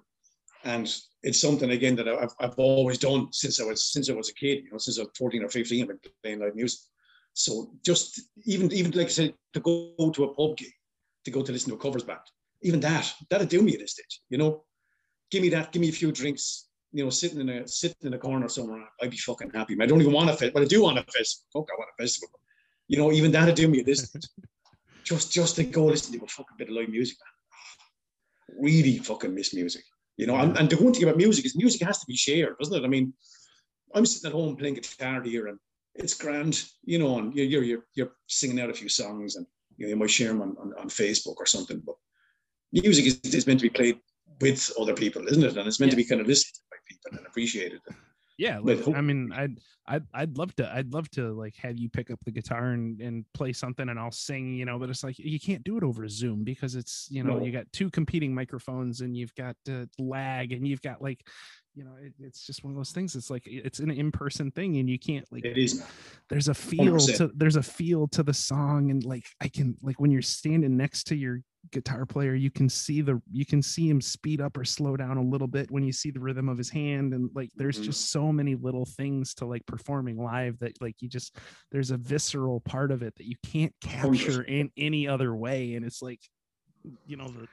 and 0.65 0.93
it's 1.23 1.41
something 1.41 1.71
again 1.71 1.97
that 1.97 2.09
I've, 2.09 2.33
I've 2.41 2.59
always 2.59 2.99
done 2.99 3.29
since 3.33 3.61
I 3.61 3.65
was 3.65 3.93
since 3.93 4.11
I 4.11 4.15
was 4.15 4.31
a 4.31 4.35
kid. 4.35 4.65
You 4.65 4.73
know, 4.73 4.79
since 4.79 4.99
I 4.99 5.03
was 5.03 5.11
14 5.17 5.45
or 5.45 5.49
15, 5.49 5.83
I've 5.83 5.89
been 5.89 5.99
playing 6.23 6.41
live 6.41 6.55
music 6.55 6.81
so 7.35 7.71
just 7.85 8.21
even 8.45 8.73
even 8.73 8.91
like 8.93 9.07
I 9.07 9.11
said, 9.11 9.35
to 9.55 9.61
go 9.61 10.11
to 10.15 10.25
a 10.25 10.35
pub 10.35 10.57
gig, 10.57 10.73
to 11.25 11.31
go 11.31 11.43
to 11.43 11.53
listen 11.53 11.71
to 11.71 11.77
a 11.77 11.79
covers 11.79 12.03
band, 12.03 12.21
even 12.63 12.81
that 12.81 13.13
that'd 13.29 13.49
do 13.49 13.63
me 13.63 13.75
at 13.75 13.81
this 13.81 13.93
stage. 13.93 14.21
You 14.29 14.39
know, 14.39 14.65
give 15.31 15.43
me 15.43 15.49
that, 15.51 15.73
give 15.73 15.81
me 15.81 15.89
a 15.89 15.93
few 15.93 16.13
drinks. 16.13 16.67
You 16.93 17.05
know, 17.05 17.11
sitting 17.11 17.41
in 17.41 17.49
a 17.49 17.69
sitting 17.69 18.09
in 18.09 18.15
a 18.15 18.19
corner 18.19 18.49
somewhere, 18.49 18.85
I'd 19.01 19.11
be 19.11 19.17
fucking 19.17 19.51
happy. 19.55 19.77
I 19.81 19.87
don't 19.87 20.01
even 20.01 20.13
want 20.13 20.31
a 20.31 20.37
fest, 20.37 20.53
but 20.53 20.63
I 20.63 20.67
do 20.67 20.83
want 20.83 20.99
a 20.99 21.05
festival. 21.05 21.47
Fuck, 21.53 21.69
I 21.73 21.79
want 21.79 21.91
a 21.97 22.03
festival. 22.03 22.41
You 22.89 22.99
know, 22.99 23.13
even 23.13 23.31
that'd 23.31 23.55
do 23.55 23.69
me 23.69 23.81
at 23.81 23.87
this 23.87 24.03
stage. 24.03 24.25
just 25.05 25.33
just 25.33 25.57
to 25.57 25.65
go 25.65 25.87
listen 25.87 26.19
to 26.19 26.25
a 26.25 26.29
fucking 26.29 26.57
bit 26.59 26.69
of 26.69 26.75
live 26.75 26.89
music, 26.89 27.17
man. 27.21 27.33
Ah, 27.53 28.55
really 28.61 28.99
fucking 28.99 29.35
miss 29.35 29.55
music. 29.55 29.85
You 30.17 30.27
know, 30.27 30.37
and, 30.37 30.57
and 30.59 30.69
the 30.69 30.77
one 30.77 30.93
thing 30.93 31.05
about 31.05 31.17
music 31.17 31.47
is 31.47 31.57
music 31.57 31.83
has 31.83 32.01
to 32.01 32.07
be 32.07 32.17
shared, 32.17 32.59
doesn't 32.59 32.77
it? 32.77 32.85
I 32.85 32.89
mean, 32.89 33.15
I'm 33.95 34.05
sitting 34.05 34.29
at 34.29 34.35
home 34.35 34.57
playing 34.57 34.75
guitar 34.75 35.23
here 35.23 35.47
and 35.47 35.59
it's 35.95 36.15
grand, 36.15 36.65
you 36.85 36.99
know, 36.99 37.19
and 37.19 37.35
you're 37.35 37.63
you're 37.63 37.85
you're 37.95 38.13
singing 38.27 38.61
out 38.61 38.71
a 38.71 38.75
few 38.75 38.89
songs, 38.89 39.37
and 39.37 39.47
you, 39.77 39.87
know, 39.87 39.91
you 39.91 39.97
might 39.97 40.11
share 40.11 40.29
them 40.29 40.43
on, 40.43 40.57
on, 40.61 40.75
on 40.79 40.89
Facebook 40.89 41.37
or 41.39 41.47
something. 41.47 41.83
But 41.85 41.97
music 42.73 43.07
is, 43.07 43.21
is 43.35 43.47
meant 43.47 43.61
to 43.61 43.67
be 43.67 43.71
played 43.71 43.99
with 44.41 44.73
other 44.81 44.95
people, 44.95 45.27
isn't 45.27 45.45
it? 45.45 45.57
And 45.57 45.67
it's 45.67 45.81
meant 45.81 45.93
yeah. 45.93 45.97
to 45.97 46.03
be 46.03 46.09
kind 46.09 46.21
of 46.21 46.27
listened 46.27 46.55
to 46.55 46.61
by 46.71 46.77
people 46.89 47.19
and 47.19 47.27
appreciated. 47.27 47.81
Yeah, 48.39 48.59
like, 48.63 48.87
I 48.89 49.03
mean, 49.03 49.33
I'd 49.35 49.59
I'd 49.91 50.05
I'd 50.15 50.39
love 50.39 50.55
to 50.57 50.73
I'd 50.73 50.93
love 50.95 51.11
to 51.13 51.33
like 51.33 51.57
have 51.57 51.77
you 51.77 51.89
pick 51.89 52.11
up 52.11 52.21
the 52.25 52.31
guitar 52.31 52.71
and, 52.71 53.01
and 53.01 53.25
play 53.35 53.53
something 53.53 53.89
and 53.89 53.99
I'll 53.99 54.13
sing, 54.13 54.55
you 54.55 54.65
know, 54.65 54.79
but 54.79 54.89
it's 54.89 55.03
like 55.03 55.19
you 55.19 55.41
can't 55.41 55.65
do 55.65 55.77
it 55.77 55.83
over 55.83 56.09
Zoom 56.09 56.45
because 56.45 56.77
it's 56.77 57.09
you 57.11 57.25
know 57.25 57.39
no. 57.39 57.45
you 57.45 57.51
got 57.51 57.71
two 57.73 57.91
competing 57.91 58.33
microphones 58.33 59.01
and 59.01 59.17
you've 59.17 59.35
got 59.35 59.57
uh, 59.69 59.87
lag 59.99 60.53
and 60.53 60.67
you've 60.67 60.83
got 60.83 61.03
like 61.03 61.27
you 61.75 61.85
know 61.85 61.93
it, 62.01 62.13
it's 62.21 62.47
just 62.47 62.65
one 62.65 62.73
of 62.73 62.77
those 62.77 62.91
things 62.91 63.15
it's 63.15 63.31
like 63.31 63.43
it's 63.47 63.79
an 63.79 63.91
in-person 63.91 64.51
thing 64.51 64.77
and 64.79 64.89
you 64.89 64.99
can't 64.99 65.27
like 65.31 65.45
it 65.45 65.57
is 65.57 65.85
there's 66.29 66.49
a 66.49 66.55
feel 66.55 66.97
100%. 66.97 67.17
to 67.17 67.31
there's 67.37 67.57
a 67.57 67.63
feel 67.63 68.09
to 68.09 68.23
the 68.23 68.35
song 68.35 68.91
and 68.91 69.05
like 69.05 69.25
i 69.41 69.49
can 69.49 69.77
like 69.83 70.01
when 70.01 70.11
you're 70.11 70.23
standing 70.23 70.77
next 70.77 71.05
to 71.05 71.15
your 71.15 71.41
guitar 71.73 72.07
player 72.07 72.35
you 72.35 72.51
can 72.51 72.69
see 72.69 73.03
the 73.03 73.21
you 73.31 73.45
can 73.45 73.63
see 73.63 73.89
him 73.89 74.01
speed 74.01 74.41
up 74.41 74.57
or 74.57 74.65
slow 74.65 74.97
down 74.97 75.19
a 75.19 75.23
little 75.23 75.47
bit 75.47 75.71
when 75.71 75.83
you 75.83 75.93
see 75.93 76.11
the 76.11 76.19
rhythm 76.19 76.49
of 76.49 76.57
his 76.57 76.71
hand 76.71 77.13
and 77.13 77.31
like 77.35 77.51
there's 77.55 77.77
mm-hmm. 77.77 77.85
just 77.85 78.11
so 78.11 78.33
many 78.33 78.55
little 78.55 78.87
things 78.87 79.35
to 79.35 79.45
like 79.45 79.65
performing 79.81 80.17
live 80.17 80.59
that 80.59 80.81
like 80.81 80.97
you 81.01 81.09
just 81.09 81.37
there's 81.73 81.91
a 81.91 81.97
visceral 81.97 82.61
part 82.61 82.91
of 82.91 83.03
it 83.03 83.15
that 83.17 83.27
you 83.27 83.37
can't 83.45 83.75
capture 83.83 84.43
in 84.43 84.71
any 84.77 85.09
other 85.09 85.35
way 85.35 85.75
and 85.75 85.85
it's 85.85 86.03
like 86.03 86.21
you 87.07 87.17
know 87.17 87.29
the 87.29 87.49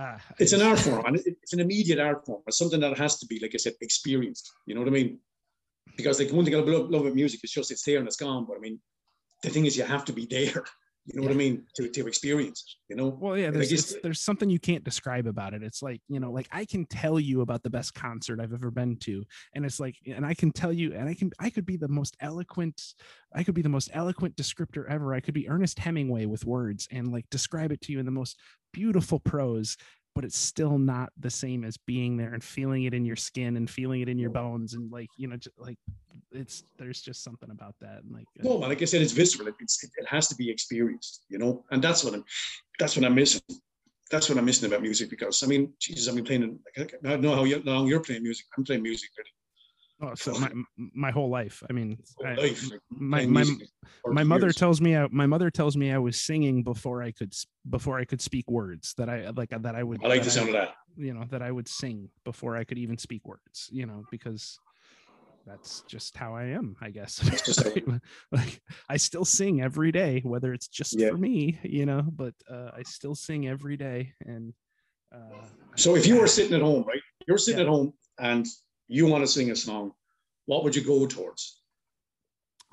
uh, 0.00 0.18
it's 0.38 0.52
an 0.52 0.62
art 0.62 0.78
form 0.78 1.04
and 1.06 1.16
it's 1.26 1.52
an 1.52 1.60
immediate 1.60 1.98
art 1.98 2.24
form. 2.24 2.40
It's 2.46 2.56
something 2.56 2.80
that 2.80 2.96
has 2.96 3.18
to 3.18 3.26
be, 3.26 3.38
like 3.40 3.50
I 3.54 3.58
said, 3.58 3.74
experienced. 3.82 4.50
You 4.64 4.74
know 4.74 4.80
what 4.80 4.88
I 4.88 4.92
mean? 4.92 5.18
because 5.96 6.18
like 6.18 6.32
one 6.32 6.44
thing 6.44 6.54
I 6.54 6.58
love, 6.58 6.90
love 6.90 7.04
with 7.04 7.14
music 7.14 7.40
is 7.44 7.50
just 7.50 7.70
it's 7.70 7.82
there 7.82 7.98
and 7.98 8.06
it's 8.06 8.16
gone. 8.16 8.44
But 8.46 8.56
I 8.56 8.60
mean, 8.60 8.80
the 9.42 9.50
thing 9.50 9.66
is, 9.66 9.76
you 9.76 9.84
have 9.84 10.04
to 10.06 10.12
be 10.12 10.26
there. 10.26 10.64
You 11.06 11.16
know 11.16 11.22
yeah. 11.22 11.28
what 11.28 11.34
I 11.34 11.38
mean? 11.38 11.64
To, 11.76 11.88
to 11.88 12.06
experience 12.06 12.62
it, 12.66 12.92
you 12.92 12.96
know? 12.96 13.08
Well, 13.08 13.36
yeah, 13.36 13.50
there's, 13.50 13.96
there's 14.02 14.20
something 14.20 14.50
you 14.50 14.58
can't 14.58 14.84
describe 14.84 15.26
about 15.26 15.54
it. 15.54 15.62
It's 15.62 15.82
like, 15.82 16.00
you 16.08 16.20
know, 16.20 16.30
like 16.30 16.46
I 16.52 16.64
can 16.64 16.84
tell 16.86 17.18
you 17.18 17.40
about 17.40 17.62
the 17.62 17.70
best 17.70 17.94
concert 17.94 18.38
I've 18.40 18.52
ever 18.52 18.70
been 18.70 18.96
to. 18.98 19.24
And 19.54 19.64
it's 19.64 19.80
like, 19.80 19.96
and 20.06 20.24
I 20.26 20.34
can 20.34 20.52
tell 20.52 20.72
you, 20.72 20.92
and 20.94 21.08
I 21.08 21.14
can, 21.14 21.30
I 21.40 21.50
could 21.50 21.66
be 21.66 21.76
the 21.76 21.88
most 21.88 22.16
eloquent, 22.20 22.80
I 23.34 23.42
could 23.42 23.54
be 23.54 23.62
the 23.62 23.68
most 23.68 23.90
eloquent 23.92 24.36
descriptor 24.36 24.88
ever. 24.88 25.14
I 25.14 25.20
could 25.20 25.34
be 25.34 25.48
Ernest 25.48 25.78
Hemingway 25.78 26.26
with 26.26 26.44
words 26.44 26.86
and 26.90 27.10
like 27.10 27.24
describe 27.30 27.72
it 27.72 27.80
to 27.82 27.92
you 27.92 27.98
in 27.98 28.06
the 28.06 28.12
most 28.12 28.38
beautiful 28.72 29.18
prose 29.18 29.76
but 30.14 30.24
it's 30.24 30.38
still 30.38 30.78
not 30.78 31.10
the 31.18 31.30
same 31.30 31.64
as 31.64 31.76
being 31.76 32.16
there 32.16 32.34
and 32.34 32.42
feeling 32.42 32.84
it 32.84 32.94
in 32.94 33.04
your 33.04 33.16
skin 33.16 33.56
and 33.56 33.70
feeling 33.70 34.00
it 34.00 34.08
in 34.08 34.18
your 34.18 34.30
bones 34.30 34.74
and 34.74 34.90
like 34.90 35.08
you 35.16 35.28
know 35.28 35.36
just 35.36 35.58
like 35.58 35.78
it's 36.32 36.64
there's 36.78 37.00
just 37.00 37.22
something 37.22 37.50
about 37.50 37.74
that 37.80 38.02
and 38.02 38.12
like 38.12 38.26
uh, 38.38 38.42
no 38.42 38.56
like 38.56 38.82
i 38.82 38.84
said 38.84 39.02
it's 39.02 39.12
visceral 39.12 39.48
it's, 39.60 39.84
it 39.84 40.06
has 40.06 40.28
to 40.28 40.34
be 40.34 40.50
experienced 40.50 41.24
you 41.28 41.38
know 41.38 41.64
and 41.70 41.82
that's 41.82 42.04
what 42.04 42.14
i'm 42.14 42.24
that's 42.78 42.96
what 42.96 43.04
i'm 43.04 43.14
missing. 43.14 43.40
That's 44.10 44.28
what 44.28 44.38
i'm 44.38 44.44
missing 44.44 44.68
about 44.68 44.82
music 44.82 45.08
because 45.08 45.42
i 45.42 45.46
mean 45.46 45.72
jesus 45.78 46.08
i've 46.08 46.16
been 46.16 46.24
playing 46.24 46.58
like, 46.76 46.94
i 47.04 47.08
don't 47.10 47.22
know 47.22 47.34
how 47.34 47.44
long 47.64 47.86
you're 47.86 48.00
playing 48.00 48.22
music 48.22 48.46
i'm 48.56 48.64
playing 48.64 48.82
music 48.82 49.10
Oh, 50.02 50.14
so 50.14 50.32
my 50.38 50.50
my 50.76 51.10
whole 51.10 51.28
life. 51.28 51.62
I 51.68 51.72
mean, 51.72 51.98
I, 52.24 52.34
life, 52.34 52.64
my 52.90 53.26
my 53.26 53.44
my 54.06 54.24
mother 54.24 54.46
years. 54.46 54.56
tells 54.56 54.80
me 54.80 54.96
I, 54.96 55.06
my 55.10 55.26
mother 55.26 55.50
tells 55.50 55.76
me 55.76 55.92
I 55.92 55.98
was 55.98 56.18
singing 56.18 56.62
before 56.62 57.02
I 57.02 57.10
could 57.10 57.34
before 57.68 57.98
I 57.98 58.06
could 58.06 58.20
speak 58.20 58.50
words. 58.50 58.94
That 58.96 59.10
I 59.10 59.28
like 59.30 59.50
that 59.50 59.74
I 59.74 59.82
would. 59.82 60.02
I 60.02 60.08
like 60.08 60.22
the 60.22 60.30
sound 60.30 60.48
I, 60.48 60.48
of 60.48 60.54
that. 60.54 60.74
You 60.96 61.12
know 61.12 61.24
that 61.30 61.42
I 61.42 61.50
would 61.50 61.68
sing 61.68 62.08
before 62.24 62.56
I 62.56 62.64
could 62.64 62.78
even 62.78 62.96
speak 62.96 63.26
words. 63.26 63.68
You 63.70 63.84
know 63.84 64.04
because 64.10 64.58
that's 65.46 65.82
just 65.82 66.16
how 66.16 66.34
I 66.34 66.44
am, 66.44 66.76
I 66.80 66.90
guess. 66.90 67.22
like 68.32 68.60
I 68.88 68.96
still 68.96 69.24
sing 69.24 69.60
every 69.60 69.92
day, 69.92 70.20
whether 70.24 70.54
it's 70.54 70.68
just 70.68 70.98
yeah. 70.98 71.10
for 71.10 71.18
me, 71.18 71.58
you 71.62 71.84
know. 71.84 72.04
But 72.10 72.34
uh, 72.50 72.70
I 72.74 72.82
still 72.84 73.14
sing 73.14 73.48
every 73.48 73.76
day, 73.76 74.12
and. 74.24 74.54
Uh, 75.12 75.44
so 75.74 75.96
if 75.96 76.06
you 76.06 76.20
were 76.20 76.28
sitting 76.28 76.54
at 76.54 76.62
home, 76.62 76.84
right? 76.86 77.00
You're 77.26 77.36
sitting 77.36 77.58
yeah. 77.58 77.64
at 77.64 77.68
home 77.68 77.92
and 78.20 78.46
you 78.90 79.06
want 79.06 79.22
to 79.22 79.28
sing 79.28 79.50
a 79.50 79.56
song, 79.56 79.92
what 80.46 80.64
would 80.64 80.74
you 80.74 80.82
go 80.82 81.06
towards? 81.06 81.60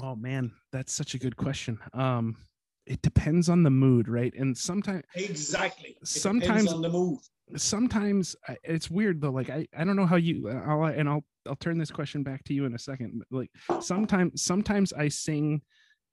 Oh 0.01 0.15
man, 0.15 0.51
that's 0.71 0.93
such 0.93 1.13
a 1.13 1.19
good 1.19 1.37
question. 1.37 1.79
Um, 1.93 2.37
it 2.85 3.01
depends 3.01 3.49
on 3.49 3.63
the 3.63 3.69
mood, 3.69 4.07
right? 4.07 4.33
And 4.35 4.57
sometimes 4.57 5.03
exactly. 5.15 5.97
It 6.01 6.07
sometimes 6.07 6.73
on 6.73 6.81
the 6.81 6.89
mood. 6.89 7.19
Sometimes 7.55 8.35
it's 8.63 8.89
weird 8.89 9.21
though. 9.21 9.31
Like 9.31 9.49
I, 9.49 9.67
I 9.77 9.83
don't 9.83 9.95
know 9.95 10.05
how 10.05 10.15
you. 10.15 10.49
I'll 10.49 10.85
and 10.85 11.07
I'll 11.07 11.23
I'll 11.45 11.55
turn 11.55 11.77
this 11.77 11.91
question 11.91 12.23
back 12.23 12.43
to 12.45 12.53
you 12.53 12.65
in 12.65 12.73
a 12.73 12.79
second. 12.79 13.21
Like 13.31 13.51
sometimes 13.79 14.41
sometimes 14.41 14.93
I 14.93 15.07
sing 15.09 15.61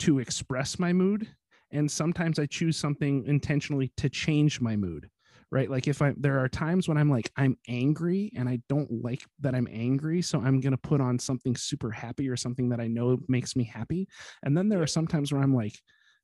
to 0.00 0.18
express 0.18 0.78
my 0.78 0.92
mood, 0.92 1.28
and 1.70 1.90
sometimes 1.90 2.38
I 2.38 2.46
choose 2.46 2.76
something 2.76 3.24
intentionally 3.26 3.92
to 3.96 4.08
change 4.08 4.60
my 4.60 4.76
mood 4.76 5.08
right? 5.50 5.70
Like 5.70 5.88
if 5.88 6.02
i 6.02 6.12
there 6.16 6.38
are 6.38 6.48
times 6.48 6.88
when 6.88 6.96
i'm 6.96 7.10
like 7.10 7.30
i'm 7.36 7.56
angry 7.68 8.32
and 8.36 8.48
i 8.48 8.58
don't 8.68 8.90
like 9.02 9.24
that 9.40 9.54
i'm 9.54 9.68
angry 9.70 10.22
so 10.22 10.38
i'm 10.40 10.60
going 10.60 10.72
to 10.72 10.78
put 10.78 11.00
on 11.00 11.18
something 11.18 11.56
super 11.56 11.90
happy 11.90 12.28
or 12.28 12.36
something 12.36 12.68
that 12.68 12.80
i 12.80 12.86
know 12.86 13.18
makes 13.28 13.56
me 13.56 13.64
happy. 13.64 14.08
And 14.42 14.56
then 14.56 14.68
there 14.68 14.82
are 14.82 14.86
some 14.86 15.06
times 15.06 15.32
where 15.32 15.42
i'm 15.42 15.54
like 15.54 15.78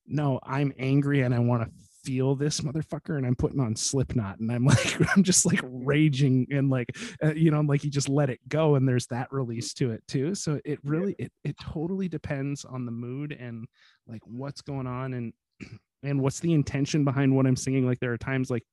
no 0.06 0.40
i'm 0.44 0.72
angry 0.78 1.22
and 1.22 1.34
i 1.34 1.38
want 1.38 1.62
to 1.62 1.70
feel 2.04 2.34
this 2.34 2.62
motherfucker 2.62 3.18
and 3.18 3.26
i'm 3.26 3.36
putting 3.36 3.60
on 3.60 3.76
slipknot 3.76 4.38
and 4.38 4.50
i'm 4.50 4.64
like 4.66 4.96
i'm 5.16 5.22
just 5.22 5.44
like 5.44 5.60
raging 5.62 6.46
and 6.50 6.70
like 6.70 6.88
uh, 7.22 7.34
you 7.34 7.50
know 7.50 7.58
i'm 7.58 7.66
like 7.66 7.84
you 7.84 7.90
just 7.90 8.08
let 8.08 8.30
it 8.30 8.40
go 8.48 8.76
and 8.76 8.88
there's 8.88 9.06
that 9.08 9.28
release 9.30 9.74
to 9.74 9.90
it 9.90 10.02
too. 10.08 10.34
So 10.34 10.60
it 10.64 10.78
really 10.84 11.14
it, 11.18 11.32
it 11.44 11.56
totally 11.60 12.08
depends 12.08 12.64
on 12.64 12.86
the 12.86 12.92
mood 12.92 13.32
and 13.32 13.66
like 14.06 14.22
what's 14.24 14.62
going 14.62 14.86
on 14.86 15.14
and 15.14 15.32
and 16.02 16.20
what's 16.20 16.40
the 16.40 16.54
intention 16.54 17.04
behind 17.04 17.34
what 17.34 17.46
i'm 17.46 17.56
singing. 17.56 17.86
Like 17.86 18.00
there 18.00 18.12
are 18.12 18.18
times 18.18 18.50
like 18.50 18.64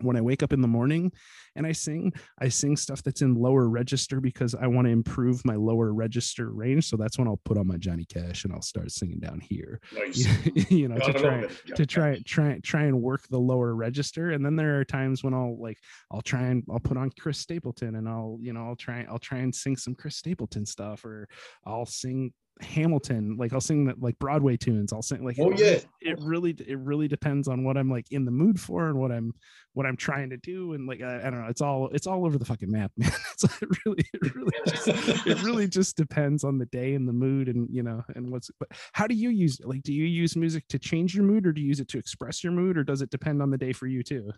when 0.00 0.16
I 0.16 0.20
wake 0.20 0.42
up 0.42 0.52
in 0.52 0.60
the 0.60 0.68
morning 0.68 1.12
and 1.56 1.66
I 1.66 1.72
sing, 1.72 2.12
I 2.38 2.48
sing 2.48 2.76
stuff 2.76 3.02
that's 3.02 3.22
in 3.22 3.34
lower 3.34 3.68
register 3.68 4.20
because 4.20 4.54
I 4.54 4.66
want 4.66 4.86
to 4.86 4.92
improve 4.92 5.44
my 5.44 5.54
lower 5.54 5.92
register 5.92 6.50
range. 6.50 6.86
So 6.86 6.96
that's 6.96 7.18
when 7.18 7.28
I'll 7.28 7.40
put 7.44 7.58
on 7.58 7.66
my 7.66 7.76
Johnny 7.76 8.04
Cash 8.04 8.44
and 8.44 8.52
I'll 8.52 8.62
start 8.62 8.90
singing 8.90 9.20
down 9.20 9.40
here. 9.40 9.80
Nice. 9.92 10.26
you 10.70 10.88
know, 10.88 10.98
to 10.98 11.12
try 11.12 11.46
to 11.74 11.86
try 11.86 12.20
try 12.24 12.60
try 12.62 12.82
and 12.84 13.00
work 13.00 13.26
the 13.28 13.38
lower 13.38 13.74
register. 13.74 14.30
And 14.30 14.44
then 14.44 14.56
there 14.56 14.80
are 14.80 14.84
times 14.84 15.22
when 15.22 15.34
I'll 15.34 15.60
like 15.60 15.78
I'll 16.10 16.22
try 16.22 16.42
and 16.42 16.64
I'll 16.70 16.80
put 16.80 16.96
on 16.96 17.10
Chris 17.18 17.38
Stapleton 17.38 17.96
and 17.96 18.08
I'll 18.08 18.38
you 18.40 18.52
know 18.52 18.66
I'll 18.66 18.76
try 18.76 19.06
I'll 19.08 19.18
try 19.18 19.38
and 19.38 19.54
sing 19.54 19.76
some 19.76 19.94
Chris 19.94 20.16
Stapleton 20.16 20.66
stuff 20.66 21.04
or 21.04 21.28
I'll 21.64 21.86
sing 21.86 22.32
Hamilton. 22.60 23.36
Like 23.36 23.52
I'll 23.52 23.60
sing 23.60 23.86
that 23.86 24.00
like 24.00 24.18
Broadway 24.18 24.56
tunes. 24.56 24.92
I'll 24.92 25.02
sing 25.02 25.24
like 25.24 25.38
oh 25.40 25.50
it, 25.50 25.58
yeah. 25.58 26.12
It 26.12 26.18
really 26.20 26.50
it 26.50 26.78
really 26.78 27.08
depends 27.08 27.48
on 27.48 27.64
what 27.64 27.76
I'm 27.76 27.90
like 27.90 28.06
in 28.10 28.24
the 28.24 28.30
mood 28.30 28.60
for 28.60 28.88
and 28.88 28.98
what 28.98 29.10
I'm 29.10 29.32
what 29.72 29.86
I'm 29.86 29.96
trying 29.96 30.30
to 30.30 30.36
do 30.36 30.72
and 30.74 30.86
like 30.86 31.02
I, 31.02 31.18
I 31.18 31.30
don't 31.30 31.42
know. 31.42 31.48
It's 31.48 31.60
all 31.60 31.88
it's 31.92 32.06
all 32.06 32.24
over 32.24 32.38
the 32.38 32.44
fucking 32.44 32.70
map, 32.70 32.92
man. 32.96 33.10
It's 33.32 33.44
it 33.44 33.68
really 33.84 34.04
it 34.12 34.34
really 34.34 34.52
just 34.66 34.88
it 35.26 35.42
really 35.42 35.68
just 35.68 35.96
depends 35.96 36.44
on 36.44 36.58
the 36.58 36.66
day 36.66 36.94
and 36.94 37.08
the 37.08 37.12
mood 37.12 37.48
and 37.48 37.68
you 37.70 37.82
know 37.82 38.04
and 38.14 38.30
what's. 38.30 38.50
But 38.58 38.68
how 38.92 39.06
do 39.06 39.14
you 39.14 39.30
use 39.30 39.60
it? 39.60 39.66
like 39.66 39.82
do 39.82 39.92
you 39.92 40.04
use 40.04 40.36
music 40.36 40.64
to 40.68 40.78
change 40.78 41.14
your 41.14 41.24
mood 41.24 41.46
or 41.46 41.52
do 41.52 41.60
you 41.60 41.68
use 41.68 41.80
it 41.80 41.88
to 41.88 41.98
express 41.98 42.44
your 42.44 42.52
mood 42.52 42.78
or 42.78 42.84
does 42.84 43.02
it 43.02 43.10
depend 43.10 43.42
on 43.42 43.50
the 43.50 43.58
day 43.58 43.72
for 43.72 43.86
you 43.86 44.02
too? 44.02 44.30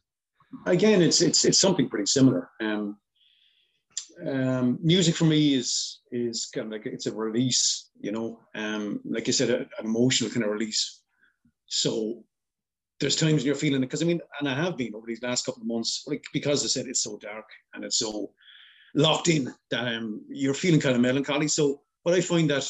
Again, 0.65 1.03
it's 1.03 1.21
it's 1.21 1.45
it's 1.45 1.59
something 1.59 1.89
pretty 1.89 2.07
similar. 2.07 2.49
Um, 2.61 2.97
um, 4.25 4.79
music 4.83 5.15
for 5.15 5.25
me 5.25 5.55
is 5.55 6.01
is 6.11 6.47
kind 6.47 6.67
of 6.67 6.73
like 6.73 6.87
it's 6.87 7.07
a 7.07 7.15
release, 7.15 7.91
you 8.01 8.13
know. 8.13 8.41
Um, 8.55 9.01
like 9.05 9.29
I 9.29 9.33
said, 9.33 9.51
an 9.51 9.69
emotional 9.81 10.31
kind 10.31 10.45
of 10.45 10.51
release. 10.51 11.03
So 11.67 12.25
there's 12.99 13.17
times 13.17 13.37
when 13.37 13.47
you're 13.47 13.55
feeling 13.55 13.83
it 13.83 13.87
because 13.87 14.03
I 14.03 14.07
mean, 14.07 14.21
and 14.41 14.49
I 14.49 14.55
have 14.55 14.77
been 14.77 14.95
over 14.95 15.07
these 15.07 15.23
last 15.23 15.45
couple 15.45 15.63
of 15.63 15.69
months, 15.69 16.05
like 16.07 16.25
because 16.33 16.65
I 16.65 16.69
said 16.69 16.87
it's 16.87 17.03
so 17.03 17.19
dark 17.19 17.49
and 17.75 17.85
it's 17.85 17.99
so 17.99 18.31
locked 18.95 19.29
in 19.29 19.53
that 19.71 19.95
um, 19.95 20.23
you're 20.29 20.55
feeling 20.55 20.81
kind 20.81 20.97
of 20.97 21.03
melancholy. 21.03 21.49
So 21.49 21.83
what 22.05 22.15
I 22.15 22.21
find 22.21 22.49
that 22.51 22.69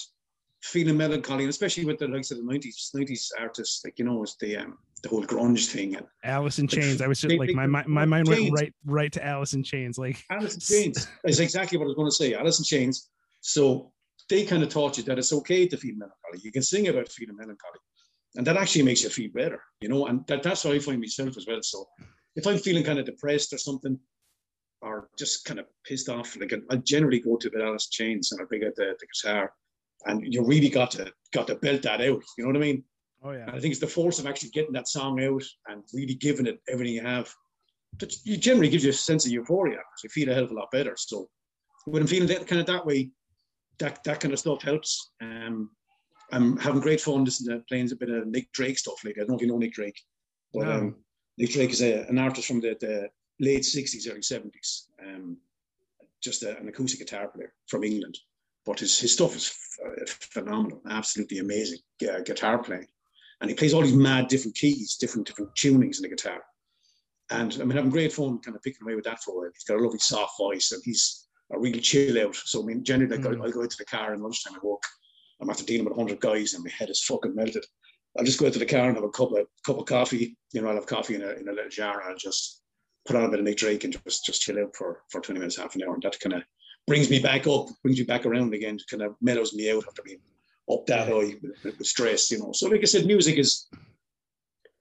feeling 0.62 0.96
melancholy, 0.96 1.44
and 1.44 1.50
especially 1.50 1.84
with 1.84 1.98
the 1.98 2.08
likes 2.08 2.32
of 2.32 2.38
the 2.38 2.42
90s, 2.42 2.92
90s 2.94 3.28
artists, 3.38 3.84
like 3.84 3.98
you 3.98 4.04
know, 4.04 4.22
it's 4.22 4.36
the 4.36 4.56
um, 4.56 4.78
the 5.06 5.14
whole 5.14 5.24
grunge 5.24 5.68
thing. 5.68 5.96
And 5.96 6.06
Alice 6.24 6.58
in 6.58 6.66
Chains. 6.66 7.00
I 7.00 7.06
was 7.06 7.20
just 7.20 7.36
like, 7.36 7.50
my, 7.50 7.66
my, 7.66 7.84
my 7.86 8.04
mind 8.04 8.28
went 8.28 8.52
right 8.52 8.74
right 8.84 9.12
to 9.12 9.24
Alice 9.24 9.54
in 9.54 9.62
Chains. 9.62 9.98
Like 9.98 10.22
Alice 10.30 10.54
in 10.54 10.60
Chains 10.60 11.08
is 11.24 11.40
exactly 11.40 11.78
what 11.78 11.84
I 11.84 11.88
was 11.88 11.94
going 11.94 12.08
to 12.08 12.14
say. 12.14 12.34
Alice 12.34 12.58
in 12.58 12.64
Chains. 12.64 13.08
So 13.40 13.92
they 14.28 14.44
kind 14.44 14.62
of 14.62 14.68
taught 14.68 14.98
you 14.98 15.04
that 15.04 15.18
it's 15.18 15.32
okay 15.32 15.68
to 15.68 15.76
feel 15.76 15.94
melancholy. 15.96 16.40
You 16.42 16.50
can 16.50 16.62
sing 16.62 16.88
about 16.88 17.08
feeling 17.08 17.36
melancholy, 17.36 17.78
and 18.34 18.46
that 18.46 18.56
actually 18.56 18.82
makes 18.82 19.04
you 19.04 19.10
feel 19.10 19.30
better, 19.32 19.62
you 19.80 19.88
know. 19.88 20.06
And 20.06 20.26
that, 20.26 20.42
that's 20.42 20.64
how 20.64 20.72
I 20.72 20.80
find 20.80 21.00
myself 21.00 21.36
as 21.36 21.46
well. 21.46 21.62
So 21.62 21.86
if 22.34 22.46
I'm 22.46 22.58
feeling 22.58 22.82
kind 22.82 22.98
of 22.98 23.06
depressed 23.06 23.52
or 23.52 23.58
something, 23.58 23.98
or 24.82 25.08
just 25.16 25.44
kind 25.44 25.60
of 25.60 25.66
pissed 25.86 26.08
off, 26.08 26.36
like 26.40 26.52
I 26.70 26.76
generally 26.76 27.20
go 27.20 27.36
to 27.36 27.48
the 27.48 27.62
Alice 27.62 27.86
in 27.86 28.06
Chains 28.06 28.32
and 28.32 28.40
I 28.40 28.44
bring 28.44 28.64
out 28.64 28.74
the, 28.74 28.96
the 28.98 29.06
guitar, 29.06 29.52
and 30.06 30.34
you 30.34 30.44
really 30.44 30.68
got 30.68 30.90
to 30.92 31.12
got 31.32 31.46
to 31.46 31.54
belt 31.54 31.82
that 31.82 32.00
out. 32.00 32.22
You 32.36 32.44
know 32.44 32.48
what 32.48 32.56
I 32.56 32.60
mean? 32.60 32.84
Oh 33.22 33.32
yeah. 33.32 33.46
And 33.46 33.56
I 33.56 33.60
think 33.60 33.72
it's 33.72 33.80
the 33.80 33.86
force 33.86 34.18
of 34.18 34.26
actually 34.26 34.50
getting 34.50 34.72
that 34.72 34.88
song 34.88 35.22
out 35.22 35.42
and 35.68 35.82
really 35.92 36.14
giving 36.14 36.46
it 36.46 36.60
everything 36.68 36.94
you 36.94 37.02
have. 37.02 37.32
That 37.98 38.14
you 38.24 38.36
generally 38.36 38.68
gives 38.68 38.84
you 38.84 38.90
a 38.90 38.92
sense 38.92 39.24
of 39.24 39.32
euphoria. 39.32 39.78
So 39.96 40.04
you 40.04 40.10
feel 40.10 40.30
a 40.30 40.34
hell 40.34 40.44
of 40.44 40.50
a 40.50 40.54
lot 40.54 40.70
better. 40.70 40.94
So 40.98 41.28
when 41.86 42.02
I'm 42.02 42.08
feeling 42.08 42.28
that 42.28 42.46
kind 42.46 42.60
of 42.60 42.66
that 42.66 42.84
way, 42.84 43.10
that 43.78 44.02
that 44.04 44.20
kind 44.20 44.32
of 44.32 44.40
stuff 44.40 44.62
helps. 44.62 45.12
Um, 45.20 45.70
I'm 46.32 46.56
having 46.56 46.80
great 46.80 47.00
fun 47.00 47.24
listening 47.24 47.58
to 47.58 47.64
playing 47.66 47.90
a 47.92 47.96
bit 47.96 48.10
of 48.10 48.26
Nick 48.26 48.52
Drake 48.52 48.78
stuff 48.78 49.04
lately. 49.04 49.22
I 49.22 49.24
don't 49.24 49.30
know 49.30 49.36
if 49.36 49.42
you 49.42 49.48
know 49.48 49.58
Nick 49.58 49.74
Drake, 49.74 50.00
but 50.52 50.66
no. 50.66 50.72
um, 50.72 50.96
Nick 51.38 51.50
Drake 51.50 51.70
is 51.70 51.82
a, 51.82 52.04
an 52.08 52.18
artist 52.18 52.48
from 52.48 52.60
the, 52.60 52.76
the 52.80 53.08
late 53.38 53.62
60s, 53.62 54.10
early 54.10 54.20
70s. 54.20 54.88
Um, 55.02 55.36
just 56.22 56.42
a, 56.42 56.58
an 56.58 56.68
acoustic 56.68 56.98
guitar 56.98 57.28
player 57.28 57.52
from 57.68 57.84
England. 57.84 58.18
But 58.64 58.80
his, 58.80 58.98
his 58.98 59.12
stuff 59.12 59.36
is 59.36 59.54
f- 59.80 60.28
phenomenal, 60.32 60.82
absolutely 60.90 61.38
amazing 61.38 61.78
uh, 62.10 62.20
guitar 62.20 62.58
playing 62.58 62.88
and 63.40 63.50
he 63.50 63.56
plays 63.56 63.74
all 63.74 63.82
these 63.82 63.94
mad 63.94 64.28
different 64.28 64.56
keys, 64.56 64.96
different 64.96 65.26
different 65.26 65.54
tunings 65.54 65.96
in 65.96 66.02
the 66.02 66.08
guitar. 66.08 66.42
And 67.30 67.52
I 67.54 67.64
mean, 67.64 67.76
having 67.76 67.90
great 67.90 68.12
fun 68.12 68.38
kind 68.38 68.56
of 68.56 68.62
picking 68.62 68.82
away 68.82 68.94
with 68.94 69.04
that 69.04 69.22
for 69.22 69.32
a 69.32 69.34
while. 69.34 69.50
He's 69.52 69.64
got 69.64 69.78
a 69.78 69.82
lovely 69.82 69.98
soft 69.98 70.38
voice 70.38 70.72
and 70.72 70.82
he's 70.84 71.26
a 71.52 71.58
really 71.58 71.80
chill 71.80 72.24
out. 72.24 72.36
So 72.36 72.62
I 72.62 72.66
mean, 72.66 72.84
generally, 72.84 73.18
mm. 73.18 73.26
I'll, 73.26 73.42
I'll, 73.42 73.52
go 73.52 73.62
into 73.62 73.76
the 73.76 73.84
car 73.84 74.12
and 74.12 74.22
lunchtime 74.22 74.54
I 74.54 74.58
walk. 74.62 74.84
I'm 75.40 75.50
after 75.50 75.64
dealing 75.64 75.84
with 75.84 75.96
100 75.96 76.20
guys 76.20 76.54
and 76.54 76.64
my 76.64 76.70
head 76.70 76.88
is 76.88 77.04
fucking 77.04 77.34
melted. 77.34 77.64
I'll 78.18 78.24
just 78.24 78.38
go 78.38 78.46
into 78.46 78.58
the 78.58 78.66
car 78.66 78.86
and 78.86 78.96
have 78.96 79.04
a 79.04 79.10
cup 79.10 79.32
of 79.32 79.46
cup 79.64 79.78
of 79.78 79.86
coffee. 79.86 80.36
You 80.52 80.62
know, 80.62 80.68
I'll 80.68 80.76
have 80.76 80.86
coffee 80.86 81.16
in 81.16 81.22
a, 81.22 81.30
in 81.30 81.48
a 81.48 81.52
little 81.52 81.68
jar 81.68 82.00
and 82.00 82.10
I'll 82.10 82.16
just 82.16 82.62
put 83.06 83.16
on 83.16 83.24
a 83.24 83.28
bit 83.28 83.40
of 83.40 83.44
Nick 83.44 83.58
Drake 83.58 83.84
and 83.84 83.98
just 84.06 84.24
just 84.24 84.40
chill 84.40 84.58
out 84.58 84.74
for, 84.74 85.02
for 85.10 85.20
20 85.20 85.38
minutes, 85.38 85.58
half 85.58 85.74
an 85.74 85.82
hour. 85.82 85.94
And 85.94 86.02
that 86.02 86.18
kind 86.20 86.34
of 86.34 86.42
brings 86.86 87.10
me 87.10 87.18
back 87.18 87.46
up, 87.46 87.66
brings 87.82 87.98
me 87.98 88.04
back 88.04 88.24
around 88.24 88.54
again, 88.54 88.78
kind 88.88 89.02
of 89.02 89.14
mellows 89.20 89.52
me 89.54 89.70
out 89.70 89.84
after 89.86 90.02
being 90.02 90.20
up 90.70 90.86
that 90.86 91.08
high 91.08 91.34
with, 91.42 91.78
with 91.78 91.86
stress, 91.86 92.30
you 92.30 92.38
know. 92.38 92.52
So, 92.52 92.68
like 92.68 92.80
I 92.80 92.84
said, 92.84 93.06
music 93.06 93.38
is 93.38 93.68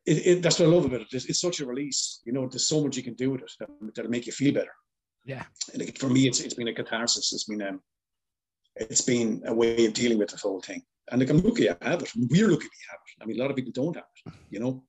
it, 0.05 0.27
it, 0.27 0.41
that's 0.41 0.59
what 0.59 0.67
I 0.67 0.71
love 0.71 0.85
about 0.85 1.01
it. 1.01 1.07
It's, 1.11 1.25
it's, 1.25 1.41
such 1.41 1.59
a 1.59 1.65
release, 1.65 2.21
you 2.25 2.33
know. 2.33 2.47
There's 2.47 2.67
so 2.67 2.83
much 2.83 2.97
you 2.97 3.03
can 3.03 3.15
do 3.15 3.31
with 3.31 3.41
it 3.41 3.51
that, 3.59 3.69
that'll 3.95 4.11
make 4.11 4.27
you 4.27 4.31
feel 4.31 4.53
better. 4.53 4.71
Yeah. 5.25 5.43
And 5.73 5.97
for 5.97 6.09
me, 6.09 6.27
it's 6.27 6.39
it's 6.39 6.53
been 6.53 6.67
a 6.67 6.73
catharsis. 6.73 7.33
It's 7.33 7.45
been 7.45 7.61
um, 7.61 7.81
it's 8.75 9.01
been 9.01 9.41
a 9.45 9.53
way 9.53 9.85
of 9.85 9.93
dealing 9.93 10.19
with 10.19 10.29
the 10.29 10.37
whole 10.37 10.61
thing. 10.61 10.81
And 11.11 11.19
like 11.19 11.29
I'm 11.29 11.41
lucky 11.41 11.69
I 11.69 11.75
have 11.81 12.01
it. 12.01 12.11
We're 12.15 12.47
lucky 12.47 12.65
we 12.65 12.89
have 12.89 12.99
it. 12.99 13.23
I 13.23 13.25
mean, 13.25 13.39
a 13.39 13.41
lot 13.41 13.49
of 13.49 13.55
people 13.55 13.71
don't 13.73 13.95
have 13.95 14.05
it, 14.25 14.33
you 14.49 14.59
know. 14.59 14.83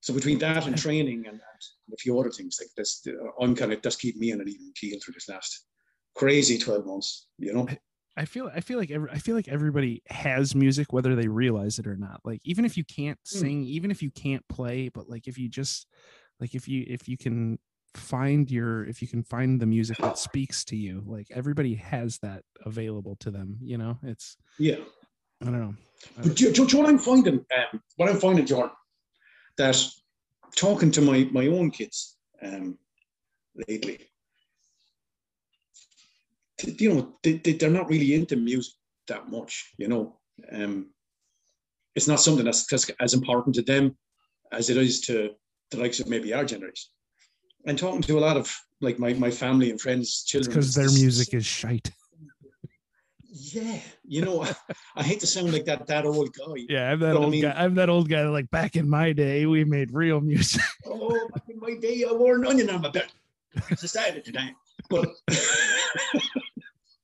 So 0.00 0.14
between 0.14 0.38
that 0.38 0.66
and 0.66 0.78
training 0.78 1.24
and, 1.26 1.40
and 1.40 1.92
a 1.92 1.96
few 1.96 2.18
other 2.18 2.30
things 2.30 2.58
like 2.60 2.70
this, 2.76 3.04
I'm 3.40 3.54
kind 3.54 3.72
of 3.72 3.82
just 3.82 4.00
keeping 4.00 4.20
me 4.20 4.32
on 4.32 4.40
an 4.40 4.48
even 4.48 4.72
keel 4.78 4.98
through 5.02 5.14
this 5.14 5.28
last 5.28 5.64
crazy 6.14 6.56
12 6.56 6.86
months, 6.86 7.26
you 7.38 7.52
know. 7.52 7.66
I 8.18 8.24
feel 8.24 8.50
I 8.52 8.60
feel 8.60 8.78
like 8.78 8.90
every, 8.90 9.08
I 9.10 9.18
feel 9.18 9.36
like 9.36 9.46
everybody 9.46 10.02
has 10.08 10.54
music 10.54 10.92
whether 10.92 11.14
they 11.14 11.28
realize 11.28 11.78
it 11.78 11.86
or 11.86 11.96
not. 11.96 12.20
Like 12.24 12.40
even 12.44 12.64
if 12.64 12.76
you 12.76 12.84
can't 12.84 13.18
hmm. 13.30 13.38
sing, 13.38 13.64
even 13.64 13.90
if 13.92 14.02
you 14.02 14.10
can't 14.10 14.46
play, 14.48 14.88
but 14.88 15.08
like 15.08 15.28
if 15.28 15.38
you 15.38 15.48
just 15.48 15.86
like 16.40 16.54
if 16.54 16.66
you 16.66 16.84
if 16.88 17.08
you 17.08 17.16
can 17.16 17.58
find 17.94 18.50
your 18.50 18.84
if 18.84 19.00
you 19.00 19.06
can 19.06 19.22
find 19.22 19.60
the 19.60 19.66
music 19.66 19.98
that 19.98 20.18
speaks 20.18 20.64
to 20.64 20.76
you, 20.76 21.04
like 21.06 21.28
everybody 21.30 21.76
has 21.76 22.18
that 22.18 22.42
available 22.66 23.16
to 23.20 23.30
them, 23.30 23.56
you 23.62 23.78
know? 23.78 23.98
It's 24.02 24.36
Yeah. 24.58 24.78
I 25.40 25.44
don't 25.44 25.60
know. 25.60 25.74
But 26.16 26.34
do, 26.34 26.52
do, 26.52 26.66
do 26.66 26.78
what 26.78 26.88
I'm 26.88 26.98
finding 26.98 27.34
um, 27.56 27.80
what 27.96 28.08
I'm 28.08 28.18
finding 28.18 28.46
Jordan 28.46 28.74
that 29.58 29.80
talking 30.56 30.90
to 30.90 31.00
my 31.00 31.28
my 31.30 31.46
own 31.46 31.70
kids 31.70 32.16
um 32.42 32.76
lately 33.68 34.08
you 36.64 36.94
know, 36.94 37.18
they, 37.22 37.34
they're 37.34 37.70
not 37.70 37.88
really 37.88 38.14
into 38.14 38.36
music 38.36 38.74
that 39.06 39.30
much, 39.30 39.72
you 39.78 39.88
know. 39.88 40.18
Um, 40.52 40.90
it's 41.94 42.08
not 42.08 42.20
something 42.20 42.44
that's, 42.44 42.66
that's 42.66 42.90
as 43.00 43.14
important 43.14 43.54
to 43.56 43.62
them 43.62 43.96
as 44.52 44.70
it 44.70 44.76
is 44.76 45.00
to 45.02 45.30
the 45.70 45.78
likes 45.78 46.00
of 46.00 46.08
maybe 46.08 46.32
our 46.32 46.44
generation. 46.44 46.90
And 47.66 47.78
talking 47.78 48.02
to 48.02 48.18
a 48.18 48.20
lot 48.20 48.36
of 48.36 48.54
like 48.80 48.98
my, 48.98 49.12
my 49.14 49.30
family 49.30 49.70
and 49.70 49.80
friends, 49.80 50.24
children. 50.24 50.50
Because 50.50 50.74
their 50.74 50.90
music 50.90 51.34
is 51.34 51.44
shite. 51.44 51.90
Yeah, 53.30 53.78
you 54.04 54.24
know, 54.24 54.42
I, 54.42 54.54
I, 54.96 55.02
hate 55.02 55.20
to 55.20 55.26
sound 55.26 55.52
like 55.52 55.64
that 55.66 55.86
that 55.86 56.06
old 56.06 56.30
guy. 56.34 56.64
Yeah, 56.68 56.90
I'm 56.90 57.00
that 57.00 57.14
old 57.14 57.26
I 57.26 57.28
mean, 57.28 57.42
guy. 57.42 57.54
I'm 57.56 57.74
that 57.74 57.88
old 57.88 58.08
guy. 58.08 58.24
Like 58.24 58.50
back 58.50 58.74
in 58.74 58.88
my 58.88 59.12
day, 59.12 59.46
we 59.46 59.64
made 59.64 59.92
real 59.92 60.20
music. 60.20 60.62
oh, 60.86 61.28
back 61.32 61.44
in 61.48 61.60
my 61.60 61.74
day, 61.74 62.04
I 62.08 62.12
wore 62.12 62.36
an 62.36 62.46
onion 62.46 62.70
on 62.70 62.80
my 62.80 62.90
belt. 62.90 63.12
Society 63.76 64.22
today, 64.22 64.50
but 64.88 65.08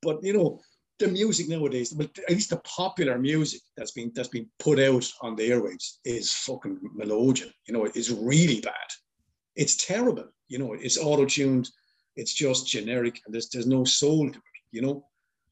but 0.02 0.22
you 0.22 0.32
know, 0.32 0.60
the 0.98 1.08
music 1.08 1.48
nowadays, 1.48 1.92
but 1.92 2.16
at 2.18 2.34
least 2.34 2.50
the 2.50 2.58
popular 2.58 3.18
music 3.18 3.60
that's 3.76 3.90
been 3.90 4.12
that's 4.14 4.28
been 4.28 4.48
put 4.58 4.78
out 4.78 5.10
on 5.22 5.34
the 5.34 5.50
airwaves 5.50 5.98
is 6.04 6.32
fucking 6.32 6.78
melodian. 6.94 7.52
You 7.66 7.74
know, 7.74 7.84
it's 7.84 8.10
really 8.10 8.60
bad. 8.60 8.88
It's 9.56 9.76
terrible. 9.76 10.28
You 10.48 10.58
know, 10.58 10.74
it's 10.74 10.98
auto 10.98 11.24
tuned. 11.24 11.68
It's 12.16 12.32
just 12.32 12.68
generic, 12.68 13.20
and 13.24 13.34
there's 13.34 13.48
there's 13.48 13.66
no 13.66 13.84
soul 13.84 14.30
to 14.30 14.38
it. 14.38 14.62
You 14.70 14.82
know, 14.82 15.06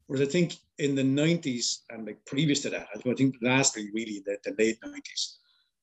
whereas 0.06 0.26
I 0.28 0.30
think 0.30 0.54
in 0.78 0.94
the 0.94 1.02
'90s 1.02 1.78
and 1.90 2.06
like 2.06 2.24
previous 2.24 2.60
to 2.62 2.70
that, 2.70 2.86
I 2.94 3.14
think 3.14 3.36
lastly, 3.42 3.90
really 3.92 4.22
the, 4.24 4.36
the 4.44 4.54
late 4.58 4.78
'90s, 4.80 5.36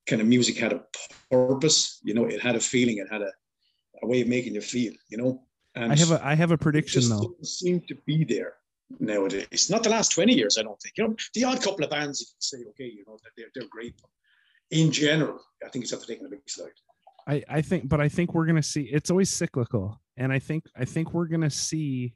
kind 0.06 0.22
of 0.22 0.28
music 0.28 0.56
had 0.56 0.72
a 0.72 0.84
purpose. 1.30 2.00
You 2.02 2.14
know, 2.14 2.24
it 2.24 2.40
had 2.40 2.56
a 2.56 2.60
feeling. 2.60 2.98
It 2.98 3.08
had 3.10 3.22
a, 3.22 3.32
a 4.02 4.06
way 4.06 4.22
of 4.22 4.28
making 4.28 4.54
you 4.54 4.62
feel. 4.62 4.94
You 5.08 5.18
know. 5.18 5.42
And 5.74 5.92
I 5.92 5.96
have 5.96 6.10
a 6.10 6.26
I 6.26 6.34
have 6.34 6.50
a 6.50 6.58
prediction 6.58 7.08
though. 7.08 7.34
Seem 7.42 7.80
to 7.82 7.94
be 8.06 8.24
there 8.24 8.54
nowadays. 8.98 9.68
Not 9.70 9.82
the 9.82 9.90
last 9.90 10.10
20 10.12 10.34
years, 10.34 10.58
I 10.58 10.62
don't 10.62 10.80
think. 10.80 10.94
You 10.98 11.08
know, 11.08 11.16
the 11.34 11.44
odd 11.44 11.62
couple 11.62 11.84
of 11.84 11.90
bands 11.90 12.20
you 12.20 12.26
can 12.26 12.40
say, 12.40 12.68
okay, 12.70 12.92
you 12.92 13.04
know, 13.06 13.18
they're, 13.36 13.46
they're 13.54 13.68
great. 13.70 13.94
But 14.00 14.10
in 14.76 14.90
general, 14.90 15.40
I 15.64 15.68
think 15.68 15.84
it's 15.84 15.92
after 15.92 16.06
taking 16.06 16.26
a 16.26 16.28
big 16.28 16.40
slide. 16.48 16.70
I, 17.28 17.42
I 17.48 17.60
think, 17.62 17.88
but 17.88 18.00
I 18.00 18.08
think 18.08 18.34
we're 18.34 18.46
gonna 18.46 18.62
see 18.62 18.82
it's 18.82 19.10
always 19.10 19.30
cyclical. 19.30 20.00
And 20.16 20.32
I 20.32 20.38
think 20.38 20.64
I 20.76 20.84
think 20.84 21.14
we're 21.14 21.26
gonna 21.26 21.50
see 21.50 22.14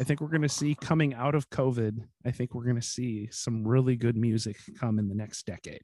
I 0.00 0.04
think 0.04 0.20
we're 0.20 0.28
gonna 0.28 0.48
see 0.48 0.76
coming 0.80 1.14
out 1.14 1.34
of 1.34 1.48
COVID, 1.50 1.98
I 2.26 2.30
think 2.30 2.54
we're 2.54 2.64
gonna 2.64 2.82
see 2.82 3.28
some 3.30 3.66
really 3.66 3.96
good 3.96 4.16
music 4.16 4.56
come 4.78 4.98
in 4.98 5.08
the 5.08 5.14
next 5.14 5.46
decade. 5.46 5.82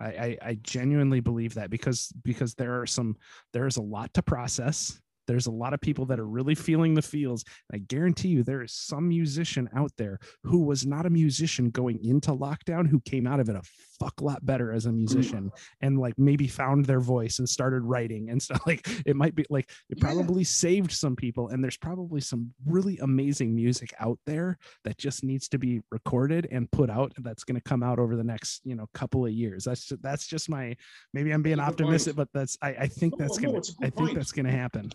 I, 0.00 0.06
I, 0.06 0.38
I 0.42 0.58
genuinely 0.62 1.20
believe 1.20 1.54
that 1.54 1.70
because 1.70 2.12
because 2.24 2.54
there 2.54 2.80
are 2.80 2.86
some 2.86 3.16
there's 3.52 3.76
a 3.76 3.82
lot 3.82 4.12
to 4.14 4.22
process 4.22 5.00
there's 5.26 5.46
a 5.46 5.50
lot 5.50 5.74
of 5.74 5.80
people 5.80 6.06
that 6.06 6.20
are 6.20 6.26
really 6.26 6.54
feeling 6.54 6.94
the 6.94 7.02
feels. 7.02 7.44
I 7.72 7.78
guarantee 7.78 8.28
you 8.28 8.42
there 8.42 8.62
is 8.62 8.72
some 8.72 9.08
musician 9.08 9.68
out 9.74 9.92
there 9.96 10.18
who 10.42 10.60
was 10.64 10.86
not 10.86 11.06
a 11.06 11.10
musician 11.10 11.70
going 11.70 12.04
into 12.04 12.30
lockdown 12.32 12.88
who 12.88 13.00
came 13.00 13.26
out 13.26 13.40
of 13.40 13.48
it 13.48 13.56
a 13.56 13.62
fuck 14.02 14.20
lot 14.20 14.44
better 14.44 14.72
as 14.72 14.86
a 14.86 14.92
musician 14.92 15.50
and 15.80 15.98
like 15.98 16.18
maybe 16.18 16.48
found 16.48 16.84
their 16.84 16.98
voice 16.98 17.38
and 17.38 17.48
started 17.48 17.82
writing 17.84 18.30
and 18.30 18.42
stuff 18.42 18.60
like 18.66 18.88
it 19.06 19.14
might 19.14 19.34
be 19.34 19.44
like 19.48 19.70
it 19.90 20.00
probably 20.00 20.42
yeah. 20.42 20.46
saved 20.46 20.90
some 20.90 21.14
people 21.14 21.48
and 21.48 21.62
there's 21.62 21.76
probably 21.76 22.20
some 22.20 22.52
really 22.66 22.98
amazing 22.98 23.54
music 23.54 23.94
out 24.00 24.18
there 24.26 24.58
that 24.84 24.98
just 24.98 25.22
needs 25.22 25.48
to 25.48 25.58
be 25.58 25.80
recorded 25.90 26.48
and 26.50 26.70
put 26.72 26.90
out 26.90 27.12
that's 27.18 27.44
going 27.44 27.54
to 27.54 27.60
come 27.60 27.82
out 27.82 27.98
over 27.98 28.16
the 28.16 28.24
next 28.24 28.60
you 28.64 28.74
know 28.74 28.88
couple 28.92 29.24
of 29.24 29.32
years 29.32 29.64
that's 29.64 29.84
just, 29.84 30.02
that's 30.02 30.26
just 30.26 30.48
my 30.48 30.74
maybe 31.14 31.30
i'm 31.30 31.42
being 31.42 31.60
optimistic 31.60 32.16
but 32.16 32.28
that's 32.34 32.58
i, 32.62 32.70
I 32.70 32.86
think 32.88 33.16
that's 33.16 33.38
gonna 33.38 33.60
i 33.82 33.90
think 33.90 34.14
that's 34.14 34.32
gonna 34.32 34.50
happen 34.50 34.90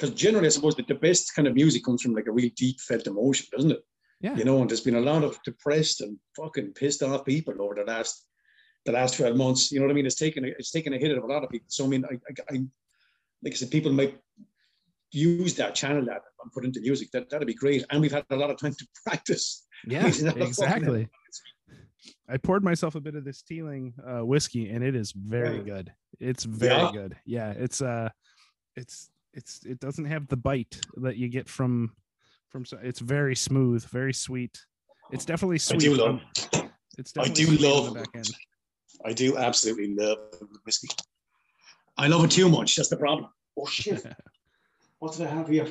because 0.00 0.14
generally, 0.14 0.46
I 0.46 0.50
suppose 0.50 0.74
that 0.76 0.88
the 0.88 0.94
best 0.94 1.34
kind 1.34 1.46
of 1.46 1.54
music 1.54 1.84
comes 1.84 2.00
from 2.00 2.14
like 2.14 2.26
a 2.26 2.32
real 2.32 2.48
deep 2.56 2.80
felt 2.80 3.06
emotion, 3.06 3.46
doesn't 3.52 3.72
it? 3.72 3.84
Yeah. 4.22 4.34
You 4.34 4.44
know, 4.44 4.60
and 4.60 4.70
there's 4.70 4.80
been 4.80 4.96
a 4.96 5.00
lot 5.00 5.24
of 5.24 5.38
depressed 5.42 6.00
and 6.00 6.18
fucking 6.36 6.72
pissed 6.72 7.02
off 7.02 7.24
people 7.24 7.60
over 7.60 7.74
the 7.74 7.84
last 7.84 8.26
the 8.86 8.92
last 8.92 9.16
12 9.16 9.36
months. 9.36 9.70
You 9.70 9.78
know 9.80 9.86
what 9.86 9.92
I 9.92 9.94
mean? 9.94 10.06
It's 10.06 10.14
taken 10.14 10.44
a, 10.44 10.48
it's 10.48 10.70
taken 10.70 10.94
a 10.94 10.98
hit 10.98 11.16
of 11.16 11.22
a 11.22 11.26
lot 11.26 11.44
of 11.44 11.50
people. 11.50 11.66
So 11.68 11.84
I 11.84 11.88
mean, 11.88 12.04
I, 12.06 12.14
I, 12.14 12.54
I 12.54 12.58
like 13.42 13.52
I 13.52 13.56
said, 13.56 13.70
people 13.70 13.92
might 13.92 14.18
use 15.12 15.54
that, 15.56 15.74
channel 15.74 16.04
that, 16.06 16.22
and 16.42 16.52
put 16.52 16.64
into 16.64 16.80
music. 16.80 17.10
That 17.12 17.28
that'd 17.28 17.46
be 17.46 17.54
great. 17.54 17.84
And 17.90 18.00
we've 18.00 18.12
had 18.12 18.24
a 18.30 18.36
lot 18.36 18.50
of 18.50 18.58
time 18.58 18.72
to 18.72 18.86
practice. 19.06 19.66
Yeah, 19.86 20.06
exactly. 20.36 21.08
I 22.26 22.38
poured 22.38 22.64
myself 22.64 22.94
a 22.94 23.00
bit 23.00 23.16
of 23.16 23.24
this 23.24 23.42
Teeling 23.42 23.92
uh, 24.06 24.24
whiskey, 24.24 24.70
and 24.70 24.82
it 24.82 24.94
is 24.94 25.12
very 25.12 25.58
yeah. 25.58 25.62
good. 25.62 25.92
It's 26.20 26.44
very 26.44 26.74
yeah. 26.74 26.90
good. 26.92 27.16
Yeah, 27.26 27.50
it's 27.52 27.82
uh, 27.82 28.08
it's 28.76 29.10
it's 29.34 29.64
it 29.64 29.80
doesn't 29.80 30.06
have 30.06 30.28
the 30.28 30.36
bite 30.36 30.80
that 30.96 31.16
you 31.16 31.28
get 31.28 31.48
from 31.48 31.92
from 32.48 32.64
it's 32.82 33.00
very 33.00 33.36
smooth, 33.36 33.84
very 33.86 34.12
sweet. 34.12 34.64
It's 35.12 35.24
definitely 35.24 35.58
sweet. 35.58 35.82
I 35.82 35.86
do 35.86 35.94
love. 35.94 36.20
It's 36.98 37.12
I 37.16 37.28
do 37.28 37.46
love. 37.56 37.96
I 39.04 39.12
do 39.12 39.36
absolutely 39.36 39.94
love 39.94 40.18
whiskey. 40.64 40.88
I 41.96 42.08
love 42.08 42.24
it 42.24 42.30
too 42.30 42.48
much. 42.48 42.76
That's 42.76 42.88
the 42.88 42.96
problem. 42.96 43.28
Oh 43.58 43.66
shit! 43.66 44.04
what 44.98 45.16
did 45.16 45.26
I 45.26 45.30
have 45.30 45.48
here? 45.48 45.66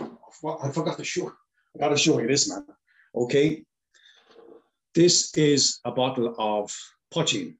I 0.61 0.69
forgot 0.69 0.97
to 0.97 1.03
show. 1.03 1.31
I 1.75 1.79
gotta 1.79 1.97
show 1.97 2.19
you 2.19 2.27
this, 2.27 2.49
man. 2.49 2.65
Okay, 3.15 3.63
this 4.95 5.35
is 5.35 5.79
a 5.85 5.91
bottle 5.91 6.35
of 6.37 6.75
poitín, 7.13 7.55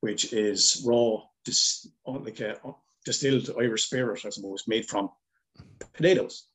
which 0.00 0.32
is 0.32 0.82
raw, 0.86 1.22
dis, 1.44 1.88
oh, 2.06 2.12
like 2.12 2.40
a 2.40 2.58
oh, 2.64 2.78
distilled 3.04 3.50
Irish 3.58 3.84
spirit, 3.84 4.24
I 4.24 4.30
suppose, 4.30 4.64
made 4.66 4.86
from 4.88 5.10
potatoes. 5.94 6.48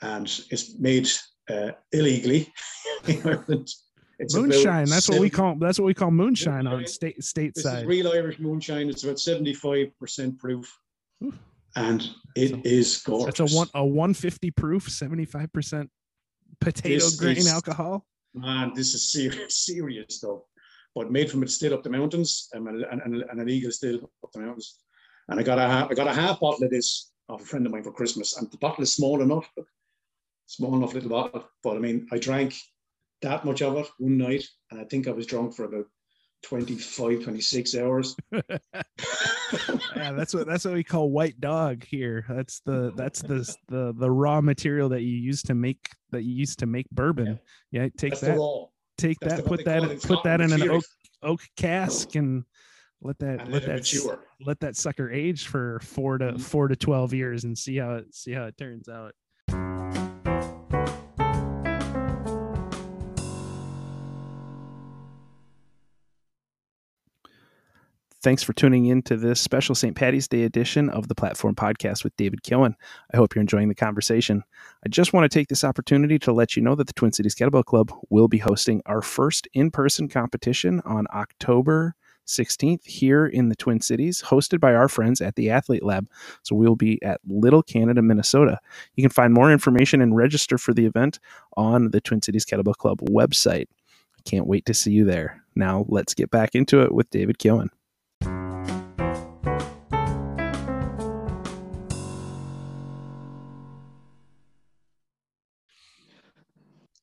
And 0.00 0.26
it's 0.50 0.78
made 0.78 1.08
uh, 1.50 1.72
illegally. 1.92 2.52
It's 4.20 4.34
moonshine. 4.34 4.86
That's 4.86 5.08
what 5.08 5.20
we 5.20 5.30
call. 5.30 5.54
That's 5.54 5.78
what 5.78 5.86
we 5.86 5.94
call 5.94 6.10
moonshine 6.10 6.66
on 6.66 6.86
state 6.86 7.20
stateside. 7.20 7.86
real 7.86 8.08
Irish 8.08 8.40
moonshine. 8.40 8.90
It's 8.90 9.04
about 9.04 9.20
seventy-five 9.20 9.96
percent 9.98 10.38
proof, 10.40 10.76
and 11.76 12.02
it 12.34 12.50
so, 12.50 12.60
is 12.64 13.02
gorgeous. 13.06 13.40
It's 13.40 13.52
a 13.52 13.56
one 13.56 13.68
a 13.74 13.84
one 13.84 14.14
fifty 14.14 14.50
proof, 14.50 14.88
seventy-five 14.90 15.52
percent 15.52 15.88
potato 16.60 17.04
this 17.04 17.16
grain 17.16 17.36
is, 17.36 17.52
alcohol. 17.52 18.04
Man, 18.34 18.72
this 18.74 18.94
is 18.94 19.12
serious, 19.12 19.56
serious 19.58 20.16
stuff. 20.16 20.40
But 20.94 21.12
made 21.12 21.30
from 21.30 21.44
it 21.44 21.50
still 21.50 21.74
up 21.74 21.84
the 21.84 21.90
mountains, 21.90 22.48
um, 22.56 22.66
and, 22.66 22.82
and, 22.82 23.22
and 23.22 23.40
an 23.40 23.48
eagle 23.48 23.70
still 23.70 24.10
up 24.24 24.32
the 24.32 24.40
mountains. 24.40 24.78
And 25.28 25.38
I 25.38 25.44
got 25.44 25.58
a 25.58 25.86
I 25.88 25.94
got 25.94 26.08
a 26.08 26.14
half 26.14 26.40
bottle 26.40 26.64
of 26.64 26.70
this 26.70 27.12
of 27.28 27.40
a 27.40 27.44
friend 27.44 27.66
of 27.66 27.72
mine 27.72 27.82
for 27.82 27.92
Christmas, 27.92 28.36
and 28.36 28.50
the 28.50 28.56
bottle 28.58 28.82
is 28.82 28.92
small 28.92 29.22
enough, 29.22 29.50
small 30.46 30.76
enough 30.76 30.94
little 30.94 31.10
bottle. 31.10 31.44
But 31.62 31.76
I 31.76 31.78
mean, 31.80 32.06
I 32.12 32.18
drank 32.18 32.54
that 33.22 33.44
much 33.44 33.62
of 33.62 33.76
it 33.76 33.86
one 33.98 34.18
night, 34.18 34.44
and 34.70 34.80
I 34.80 34.84
think 34.84 35.08
I 35.08 35.12
was 35.12 35.26
drunk 35.26 35.54
for 35.54 35.64
about 35.64 35.86
25 36.42 37.22
26 37.22 37.76
hours. 37.76 38.16
Yeah 39.96 40.12
that's 40.12 40.34
what 40.34 40.46
that's 40.46 40.64
what 40.64 40.74
we 40.74 40.84
call 40.84 41.10
white 41.10 41.40
dog 41.40 41.84
here. 41.84 42.24
That's 42.28 42.60
the 42.60 42.92
that's 42.96 43.22
the 43.22 43.54
the 43.68 43.94
the 43.96 44.10
raw 44.10 44.40
material 44.40 44.88
that 44.90 45.02
you 45.02 45.16
use 45.16 45.42
to 45.44 45.54
make 45.54 45.90
that 46.10 46.22
you 46.22 46.32
use 46.34 46.56
to 46.56 46.66
make 46.66 46.88
bourbon. 46.90 47.38
Yeah, 47.70 47.82
yeah 47.82 47.88
take 47.96 48.12
that's 48.12 48.20
that 48.20 48.66
take 48.96 49.18
that's 49.20 49.36
that 49.36 49.46
put 49.46 49.64
that 49.64 50.02
put 50.02 50.22
that 50.24 50.40
in 50.40 50.52
an 50.52 50.68
oak 50.68 50.84
oak 51.22 51.40
cask 51.56 52.14
and 52.14 52.44
let 53.00 53.18
that 53.20 53.50
let 53.50 53.64
that 53.66 53.76
mature. 53.76 54.18
let 54.40 54.60
that 54.60 54.76
sucker 54.76 55.10
age 55.10 55.46
for 55.46 55.80
four 55.80 56.18
to 56.18 56.26
mm-hmm. 56.26 56.38
four 56.38 56.68
to 56.68 56.76
twelve 56.76 57.14
years 57.14 57.44
and 57.44 57.56
see 57.56 57.76
how 57.76 57.94
it 57.94 58.14
see 58.14 58.32
how 58.32 58.44
it 58.44 58.56
turns 58.56 58.88
out. 58.88 59.14
Thanks 68.20 68.42
for 68.42 68.52
tuning 68.52 68.86
in 68.86 69.02
to 69.02 69.16
this 69.16 69.40
special 69.40 69.76
St. 69.76 69.94
Patty's 69.94 70.26
Day 70.26 70.42
edition 70.42 70.90
of 70.90 71.06
the 71.06 71.14
Platform 71.14 71.54
Podcast 71.54 72.02
with 72.02 72.16
David 72.16 72.42
Keohan. 72.42 72.74
I 73.14 73.16
hope 73.16 73.32
you're 73.34 73.40
enjoying 73.40 73.68
the 73.68 73.76
conversation. 73.76 74.42
I 74.84 74.88
just 74.88 75.12
want 75.12 75.22
to 75.22 75.38
take 75.38 75.46
this 75.46 75.62
opportunity 75.62 76.18
to 76.18 76.32
let 76.32 76.56
you 76.56 76.62
know 76.62 76.74
that 76.74 76.88
the 76.88 76.92
Twin 76.94 77.12
Cities 77.12 77.36
Kettlebell 77.36 77.64
Club 77.64 77.92
will 78.10 78.26
be 78.26 78.38
hosting 78.38 78.82
our 78.86 79.02
first 79.02 79.46
in 79.54 79.70
person 79.70 80.08
competition 80.08 80.82
on 80.84 81.06
October 81.14 81.94
16th 82.28 82.84
here 82.86 83.26
in 83.26 83.48
the 83.48 83.56
Twin 83.56 83.80
Cities, 83.80 84.22
hosted 84.22 84.60
by 84.60 84.74
our 84.74 84.88
friends 84.88 85.20
at 85.20 85.34
the 85.36 85.50
Athlete 85.50 85.82
Lab. 85.82 86.08
So 86.42 86.54
we'll 86.54 86.76
be 86.76 87.02
at 87.02 87.20
Little 87.26 87.62
Canada, 87.62 88.02
Minnesota. 88.02 88.58
You 88.94 89.02
can 89.02 89.10
find 89.10 89.34
more 89.34 89.50
information 89.50 90.00
and 90.00 90.16
register 90.16 90.58
for 90.58 90.72
the 90.72 90.86
event 90.86 91.18
on 91.56 91.90
the 91.90 92.00
Twin 92.00 92.22
Cities 92.22 92.44
Kettlebell 92.44 92.76
Club 92.76 93.00
website. 93.00 93.66
Can't 94.24 94.46
wait 94.46 94.66
to 94.66 94.74
see 94.74 94.92
you 94.92 95.04
there. 95.04 95.42
Now 95.54 95.86
let's 95.88 96.14
get 96.14 96.30
back 96.30 96.54
into 96.54 96.82
it 96.82 96.94
with 96.94 97.10
David 97.10 97.38
Keohan. 97.38 97.68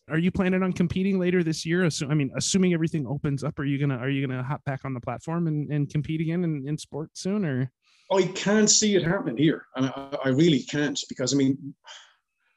Are 0.09 0.17
you 0.17 0.31
planning 0.31 0.61
on 0.61 0.71
competing 0.71 1.19
later 1.19 1.43
this 1.43 1.65
year? 1.65 1.87
I 2.09 2.13
mean, 2.13 2.31
assuming 2.35 2.73
everything 2.73 3.07
opens 3.07 3.43
up, 3.43 3.57
are 3.59 3.65
you 3.65 3.79
gonna 3.79 3.97
are 3.97 4.09
you 4.09 4.25
gonna 4.25 4.43
hop 4.43 4.63
back 4.65 4.81
on 4.85 4.93
the 4.93 4.99
platform 4.99 5.47
and, 5.47 5.71
and 5.71 5.89
compete 5.89 6.21
again 6.21 6.43
in, 6.43 6.67
in 6.67 6.77
sport 6.77 7.09
soon 7.13 7.45
or? 7.45 7.71
I 8.11 8.23
can't 8.35 8.69
see 8.69 8.95
it 8.95 9.03
happening 9.03 9.37
here, 9.37 9.65
and 9.75 9.87
I, 9.87 10.17
I 10.25 10.29
really 10.29 10.61
can't 10.61 10.99
because 11.09 11.33
I 11.33 11.37
mean, 11.37 11.73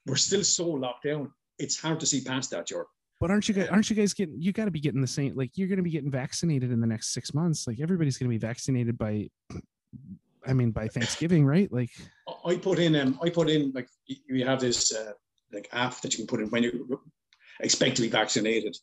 we're 0.07 0.17
still 0.17 0.45
so 0.45 0.69
locked 0.69 1.05
down. 1.05 1.33
It's 1.59 1.81
hard 1.81 2.01
to 2.01 2.07
see 2.07 2.23
past 2.23 2.51
that, 2.51 2.67
Jordan. 2.67 2.87
But 3.21 3.31
aren't 3.31 3.49
you 3.49 3.55
guys? 3.55 3.69
Aren't 3.69 3.89
you 3.89 3.97
guys 3.97 4.13
getting? 4.13 4.41
You 4.41 4.53
got 4.53 4.67
to 4.67 4.71
be 4.71 4.81
getting 4.81 5.01
the 5.01 5.07
same. 5.07 5.35
Like 5.35 5.53
you're 5.55 5.69
going 5.69 5.79
to 5.79 5.83
be 5.83 5.91
getting 5.91 6.11
vaccinated 6.11 6.71
in 6.71 6.81
the 6.81 6.87
next 6.87 7.15
six 7.15 7.33
months. 7.33 7.67
Like 7.67 7.81
everybody's 7.81 8.19
going 8.19 8.31
to 8.31 8.35
be 8.35 8.39
vaccinated 8.39 8.99
by. 8.99 9.29
I 10.47 10.53
mean, 10.53 10.71
by 10.71 10.89
Thanksgiving, 10.89 11.45
right? 11.45 11.71
Like 11.73 11.91
I 12.45 12.57
put 12.57 12.79
in. 12.79 12.95
Um, 12.95 13.19
I 13.23 13.31
put 13.31 13.49
in 13.49 13.73
like 13.75 13.89
you 14.07 14.45
have 14.45 14.61
this 14.61 14.95
uh, 14.95 15.13
like 15.53 15.69
app 15.73 16.01
that 16.03 16.13
you 16.13 16.19
can 16.19 16.27
put 16.27 16.41
in 16.41 16.51
when 16.51 16.63
you 16.63 17.01
expect 17.61 17.97
to 17.97 18.03
be 18.03 18.09
vaccinated. 18.09 18.77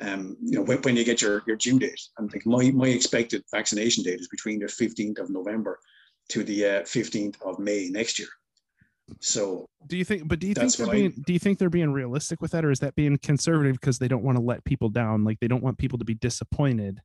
Um, 0.00 0.36
you 0.40 0.56
know, 0.56 0.62
when, 0.62 0.78
when 0.78 0.96
you 0.96 1.04
get 1.04 1.20
your, 1.20 1.42
your 1.46 1.56
due 1.56 1.78
date, 1.78 2.00
and 2.18 2.32
like 2.32 2.46
my, 2.46 2.70
my 2.70 2.88
expected 2.88 3.42
vaccination 3.52 4.04
date 4.04 4.20
is 4.20 4.28
between 4.28 4.60
the 4.60 4.66
15th 4.66 5.18
of 5.18 5.30
November 5.30 5.78
to 6.30 6.44
the 6.44 6.64
uh, 6.64 6.80
15th 6.82 7.36
of 7.42 7.58
May 7.58 7.88
next 7.90 8.18
year. 8.18 8.28
So 9.20 9.66
do 9.88 9.96
you 9.96 10.04
think, 10.04 10.28
but 10.28 10.38
do 10.38 10.46
you 10.46 10.54
think 10.54 10.72
they're 10.76 10.86
being, 10.86 11.10
I, 11.10 11.22
do 11.26 11.32
you 11.32 11.38
think 11.40 11.58
they're 11.58 11.68
being 11.68 11.92
realistic 11.92 12.40
with 12.40 12.52
that 12.52 12.64
or 12.64 12.70
is 12.70 12.78
that 12.78 12.94
being 12.94 13.18
conservative 13.18 13.74
because 13.80 13.98
they 13.98 14.06
don't 14.06 14.22
want 14.22 14.38
to 14.38 14.42
let 14.42 14.64
people 14.64 14.88
down? 14.88 15.24
Like 15.24 15.40
they 15.40 15.48
don't 15.48 15.62
want 15.62 15.78
people 15.78 15.98
to 15.98 16.04
be 16.04 16.14
disappointed. 16.14 17.00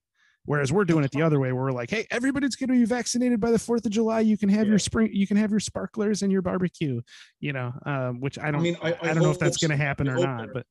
Whereas 0.46 0.72
we're 0.72 0.86
doing 0.86 1.04
it 1.04 1.12
the 1.12 1.24
other 1.24 1.40
way, 1.40 1.52
where 1.52 1.64
we're 1.64 1.72
like, 1.72 1.90
"Hey, 1.90 2.06
everybody's 2.12 2.56
going 2.56 2.70
to 2.70 2.76
be 2.76 2.86
vaccinated 2.86 3.40
by 3.40 3.50
the 3.50 3.58
Fourth 3.58 3.84
of 3.86 3.92
July. 3.92 4.20
You 4.20 4.38
can 4.38 4.48
have 4.50 4.66
yeah. 4.66 4.72
your 4.72 4.80
spring, 4.80 5.10
you 5.12 5.26
can 5.26 5.38
have 5.38 5.50
your 5.50 5.60
sparklers 5.60 6.22
and 6.22 6.32
your 6.32 6.44
barbecue." 6.44 7.02
You 7.40 7.54
know, 7.54 7.74
um, 7.86 8.20
which 8.22 8.38
I 8.38 8.52
don't, 8.52 8.62
I, 8.62 8.64
mean, 8.64 8.78
I, 8.82 8.96
I 9.02 9.14
don't 9.14 9.24
know 9.24 9.32
if 9.32 9.40
that's 9.40 9.58
going 9.58 9.72
to 9.72 9.78
happen 9.78 10.08
or 10.08 10.18
not. 10.18 10.50
But 10.54 10.68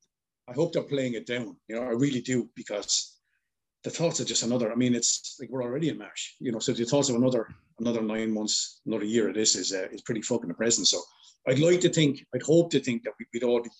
I 0.49 0.53
hope 0.53 0.73
they're 0.73 0.83
playing 0.83 1.15
it 1.15 1.27
down. 1.27 1.57
You 1.69 1.77
know, 1.77 1.83
I 1.83 1.91
really 1.91 2.21
do 2.21 2.51
because 2.55 3.19
the 3.83 3.91
thoughts 3.91 4.21
are 4.21 4.25
just 4.25 4.43
another. 4.43 4.73
I 4.73 4.75
mean, 4.75 4.95
it's 4.95 5.37
like 5.41 5.51
we're 5.51 5.63
already 5.63 5.89
in 5.89 5.99
March. 5.99 6.37
You 6.41 6.53
know, 6.53 6.59
so 6.59 6.73
the 6.73 6.85
thoughts 6.85 7.09
of 7.09 7.17
another 7.17 7.49
another 7.79 8.03
nine 8.03 8.33
months, 8.33 8.81
another 8.87 9.05
year 9.05 9.29
of 9.29 9.35
this 9.35 9.57
is 9.57 9.73
uh, 9.73 9.89
is 9.93 10.03
pretty 10.03 10.23
fucking 10.23 10.49
depressing. 10.49 10.85
So 10.85 11.01
I'd 11.47 11.59
like 11.59 11.81
to 11.81 11.89
think, 11.89 12.25
I'd 12.35 12.43
hope 12.43 12.71
to 12.71 12.81
think 12.81 13.05
that 13.05 13.13
we'd 13.33 13.43
all 13.43 13.63
be 13.63 13.71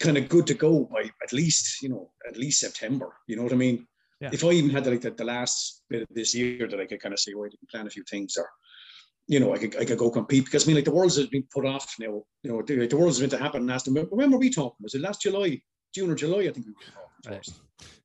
kind 0.00 0.16
of 0.16 0.28
good 0.28 0.46
to 0.46 0.54
go 0.54 0.84
by 0.84 1.10
at 1.24 1.32
least 1.32 1.82
you 1.82 1.88
know 1.88 2.10
at 2.28 2.36
least 2.36 2.60
September. 2.60 3.14
You 3.26 3.36
know 3.36 3.42
what 3.42 3.52
I 3.52 3.56
mean? 3.56 3.86
Yeah. 4.20 4.30
If 4.32 4.44
I 4.44 4.50
even 4.50 4.70
had 4.70 4.86
like 4.86 5.00
the, 5.00 5.12
the 5.12 5.24
last 5.24 5.84
bit 5.88 6.02
of 6.02 6.08
this 6.10 6.34
year 6.34 6.66
that 6.68 6.80
I 6.80 6.86
could 6.86 7.00
kind 7.00 7.12
of 7.12 7.20
say, 7.20 7.34
well, 7.34 7.46
I 7.46 7.50
can 7.50 7.58
plan 7.70 7.86
a 7.86 7.90
few 7.90 8.02
things 8.10 8.36
or 8.36 8.48
you 9.28 9.38
know, 9.38 9.54
I 9.54 9.58
could 9.58 9.76
I 9.76 9.84
could 9.84 9.98
go 9.98 10.10
compete 10.10 10.46
because 10.46 10.64
I 10.64 10.66
mean, 10.66 10.76
like 10.76 10.86
the 10.86 10.90
Worlds 10.90 11.16
has 11.16 11.26
been 11.26 11.44
put 11.52 11.66
off 11.66 11.94
now. 12.00 12.22
You 12.42 12.50
know, 12.50 12.62
the, 12.62 12.86
the 12.86 12.96
Worlds 12.96 13.18
has 13.18 13.28
been 13.28 13.38
to 13.38 13.42
happen 13.42 13.66
last 13.66 13.84
time. 13.84 13.94
When 13.94 14.30
were 14.30 14.38
we 14.38 14.50
talking? 14.50 14.78
Was 14.80 14.94
it 14.94 15.02
last 15.02 15.20
July, 15.20 15.60
June 15.94 16.10
or 16.10 16.14
July? 16.14 16.40
I 16.40 16.50
think 16.50 16.66
we 16.66 16.72
were 16.72 17.36
talking. 17.36 17.54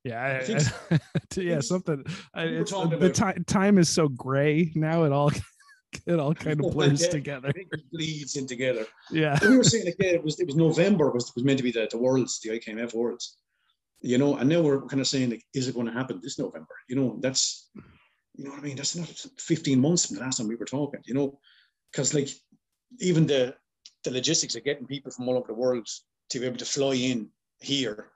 Yeah, 0.03 0.21
I, 0.21 0.27
I, 0.27 0.39
yeah, 0.41 0.97
mm-hmm. 0.97 1.59
something. 1.61 2.03
I, 2.33 2.47
the 2.47 3.11
time 3.13 3.43
time 3.45 3.77
is 3.77 3.87
so 3.87 4.09
gray 4.09 4.71
now. 4.75 5.03
It 5.03 5.13
all 5.13 5.31
it 6.05 6.19
all 6.19 6.33
kind 6.33 6.63
of 6.63 6.73
blurs 6.73 7.01
yeah, 7.03 7.09
together. 7.09 7.51
it 7.55 7.91
bleeds 7.91 8.35
in 8.35 8.45
together. 8.45 8.85
Yeah, 9.09 9.39
we 9.41 9.55
were 9.55 9.63
saying 9.63 9.85
like 9.85 9.95
yeah, 9.99 10.11
it 10.11 10.23
was 10.23 10.41
it 10.41 10.47
was 10.47 10.57
November 10.57 11.09
was 11.11 11.31
was 11.35 11.45
meant 11.45 11.57
to 11.59 11.63
be 11.63 11.71
the, 11.71 11.87
the 11.89 11.97
Worlds, 11.97 12.41
the 12.41 12.49
IKMF 12.49 12.93
Worlds. 12.93 13.37
You 14.01 14.17
know, 14.17 14.35
and 14.35 14.49
now 14.49 14.59
we're 14.59 14.81
kind 14.81 14.99
of 14.99 15.07
saying 15.07 15.29
like, 15.29 15.45
is 15.53 15.69
it 15.69 15.75
going 15.75 15.87
to 15.87 15.93
happen 15.93 16.19
this 16.21 16.37
November? 16.37 16.75
You 16.89 16.97
know, 16.97 17.17
that's 17.21 17.69
you 18.35 18.45
know 18.45 18.51
what 18.51 18.59
I 18.59 18.63
mean? 18.63 18.75
That's 18.75 18.95
not 18.95 19.07
15 19.07 19.79
months 19.79 20.05
from 20.05 20.17
the 20.17 20.23
last 20.23 20.37
time 20.37 20.47
we 20.47 20.55
were 20.55 20.65
talking, 20.65 21.01
you 21.05 21.13
know, 21.13 21.39
because 21.91 22.13
like 22.13 22.29
even 22.99 23.27
the 23.27 23.55
the 24.03 24.11
logistics 24.11 24.55
of 24.55 24.63
getting 24.63 24.85
people 24.85 25.11
from 25.11 25.29
all 25.29 25.37
over 25.37 25.47
the 25.47 25.53
world 25.53 25.87
to 26.29 26.39
be 26.39 26.45
able 26.45 26.57
to 26.57 26.65
fly 26.65 26.93
in 26.93 27.29
here 27.59 28.11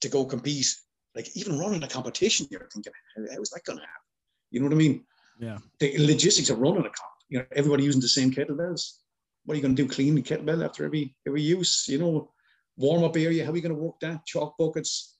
to 0.00 0.08
go 0.08 0.24
compete, 0.24 0.72
like 1.14 1.28
even 1.36 1.58
running 1.58 1.82
a 1.82 1.88
competition, 1.88 2.46
you're 2.50 2.68
thinking, 2.72 2.92
how 3.16 3.40
is 3.40 3.50
that 3.50 3.64
going 3.64 3.78
to 3.78 3.84
happen? 3.84 4.02
You 4.50 4.60
know 4.60 4.66
what 4.66 4.74
I 4.74 4.78
mean? 4.78 5.04
Yeah. 5.40 5.58
The 5.80 5.96
logistics 5.98 6.50
of 6.50 6.58
running 6.58 6.82
a 6.82 6.84
comp, 6.84 7.14
you 7.28 7.38
know, 7.38 7.46
everybody 7.56 7.82
using 7.82 8.00
the 8.00 8.08
same 8.08 8.30
kettlebells. 8.30 8.98
What 9.44 9.54
are 9.54 9.56
you 9.56 9.62
going 9.62 9.74
to 9.74 9.82
do? 9.82 9.88
Clean 9.88 10.14
the 10.14 10.22
kettlebell 10.22 10.64
after 10.64 10.84
every 10.84 11.16
every 11.26 11.42
use? 11.42 11.86
You 11.88 11.98
know, 11.98 12.30
warm 12.76 13.02
up 13.02 13.16
area. 13.16 13.44
How 13.44 13.52
are 13.52 13.56
you 13.56 13.62
going 13.62 13.74
to 13.74 13.80
work 13.80 13.98
that? 14.00 14.24
Chalk 14.24 14.56
buckets 14.56 15.13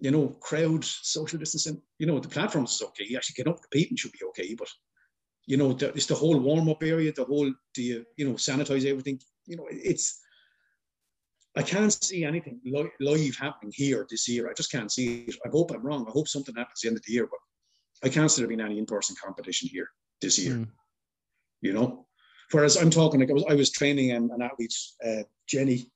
you 0.00 0.10
know, 0.10 0.28
crowd, 0.40 0.84
social 0.84 1.38
distancing, 1.38 1.80
you 1.98 2.06
know, 2.06 2.18
the 2.18 2.28
platforms 2.28 2.74
is 2.74 2.82
okay. 2.82 3.04
You 3.08 3.16
actually 3.16 3.42
get 3.42 3.48
up 3.48 3.60
competing 3.62 3.96
should 3.96 4.12
be 4.12 4.26
okay, 4.28 4.54
but 4.54 4.68
you 5.46 5.56
know, 5.56 5.72
the, 5.72 5.88
it's 5.94 6.06
the 6.06 6.14
whole 6.14 6.38
warm 6.38 6.68
up 6.68 6.82
area, 6.82 7.12
the 7.12 7.24
whole, 7.24 7.50
do 7.74 7.82
you, 7.82 8.04
you 8.16 8.28
know, 8.28 8.34
sanitize 8.34 8.84
everything. 8.84 9.18
You 9.46 9.56
know, 9.56 9.66
it's, 9.70 10.20
I 11.56 11.62
can't 11.62 11.92
see 11.92 12.24
anything 12.24 12.60
li- 12.64 12.90
live 13.00 13.36
happening 13.36 13.72
here 13.74 14.06
this 14.10 14.28
year. 14.28 14.48
I 14.48 14.52
just 14.52 14.70
can't 14.70 14.92
see 14.92 15.24
it. 15.26 15.36
I 15.44 15.48
hope 15.48 15.70
I'm 15.70 15.82
wrong. 15.82 16.04
I 16.06 16.10
hope 16.10 16.28
something 16.28 16.54
happens 16.54 16.80
at 16.80 16.82
the 16.82 16.88
end 16.88 16.96
of 16.98 17.04
the 17.04 17.12
year, 17.12 17.26
but 17.26 17.40
I 18.06 18.12
can't 18.12 18.30
see 18.30 18.42
there 18.42 18.48
being 18.48 18.60
any 18.60 18.78
in 18.78 18.84
person 18.84 19.16
competition 19.22 19.68
here 19.72 19.88
this 20.20 20.38
year. 20.38 20.54
Mm. 20.54 20.68
You 21.62 21.72
know, 21.72 22.06
whereas 22.52 22.76
I'm 22.76 22.90
talking 22.90 23.18
like 23.18 23.30
I 23.30 23.32
was, 23.32 23.44
I 23.48 23.54
was 23.54 23.70
training 23.70 24.12
an, 24.12 24.30
an 24.32 24.42
athlete, 24.42 24.74
uh, 25.04 25.22
Jenny, 25.48 25.90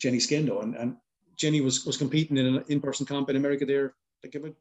Jenny 0.00 0.18
Skindo, 0.18 0.62
and, 0.62 0.76
and 0.76 0.96
Jenny 1.36 1.60
was 1.60 1.84
was 1.84 1.96
competing 1.96 2.36
in 2.36 2.46
an 2.46 2.64
in-person 2.68 3.06
comp 3.06 3.30
in 3.30 3.36
America 3.36 3.64
there, 3.66 3.94
like 4.22 4.34
about 4.34 4.54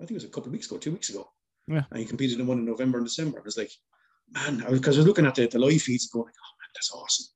I 0.00 0.06
think 0.06 0.12
it 0.12 0.14
was 0.14 0.24
a 0.24 0.28
couple 0.28 0.46
of 0.46 0.52
weeks 0.52 0.66
ago, 0.66 0.78
two 0.78 0.92
weeks 0.92 1.10
ago. 1.10 1.28
Yeah. 1.66 1.82
And 1.90 2.00
he 2.00 2.06
competed 2.06 2.40
in 2.40 2.46
one 2.46 2.58
in 2.58 2.64
November 2.64 2.98
and 2.98 3.06
December. 3.06 3.38
I 3.38 3.42
was 3.42 3.58
like, 3.58 3.70
man, 4.32 4.64
because 4.70 4.96
I, 4.96 5.00
I, 5.00 5.00
was 5.00 5.06
looking 5.06 5.26
at 5.26 5.34
the, 5.34 5.46
the 5.46 5.58
live 5.58 5.82
feeds 5.82 6.06
and 6.06 6.12
going 6.12 6.26
like, 6.26 6.34
oh 6.38 6.52
man, 6.60 6.68
that's 6.74 6.92
awesome. 6.92 7.26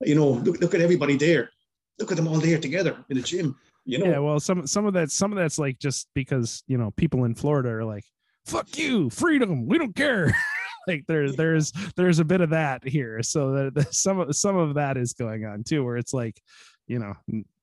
You 0.00 0.14
know, 0.16 0.28
look 0.28 0.60
look 0.60 0.74
at 0.74 0.80
everybody 0.80 1.16
there. 1.16 1.50
Look 1.98 2.10
at 2.10 2.16
them 2.16 2.26
all 2.26 2.38
there 2.38 2.58
together 2.58 3.04
in 3.08 3.16
the 3.16 3.22
gym. 3.22 3.56
You 3.84 3.98
know. 3.98 4.06
Yeah, 4.06 4.18
well, 4.18 4.40
some 4.40 4.66
some 4.66 4.86
of 4.86 4.94
that 4.94 5.10
some 5.10 5.32
of 5.32 5.38
that's 5.38 5.58
like 5.58 5.78
just 5.78 6.08
because 6.14 6.64
you 6.66 6.76
know 6.78 6.90
people 6.92 7.24
in 7.24 7.34
Florida 7.34 7.68
are 7.70 7.84
like, 7.84 8.04
fuck 8.46 8.76
you, 8.76 9.10
freedom, 9.10 9.66
we 9.66 9.78
don't 9.78 9.94
care. 9.94 10.34
like 10.86 11.04
there's 11.06 11.36
there's 11.36 11.72
there's 11.96 12.18
a 12.18 12.24
bit 12.24 12.40
of 12.40 12.50
that 12.50 12.86
here. 12.86 13.22
So 13.22 13.70
that 13.70 13.94
some 13.94 14.20
of 14.20 14.34
some 14.34 14.56
of 14.56 14.74
that 14.74 14.96
is 14.96 15.12
going 15.12 15.44
on 15.44 15.64
too, 15.64 15.84
where 15.84 15.96
it's 15.96 16.14
like 16.14 16.40
you 16.86 16.98
know 16.98 17.14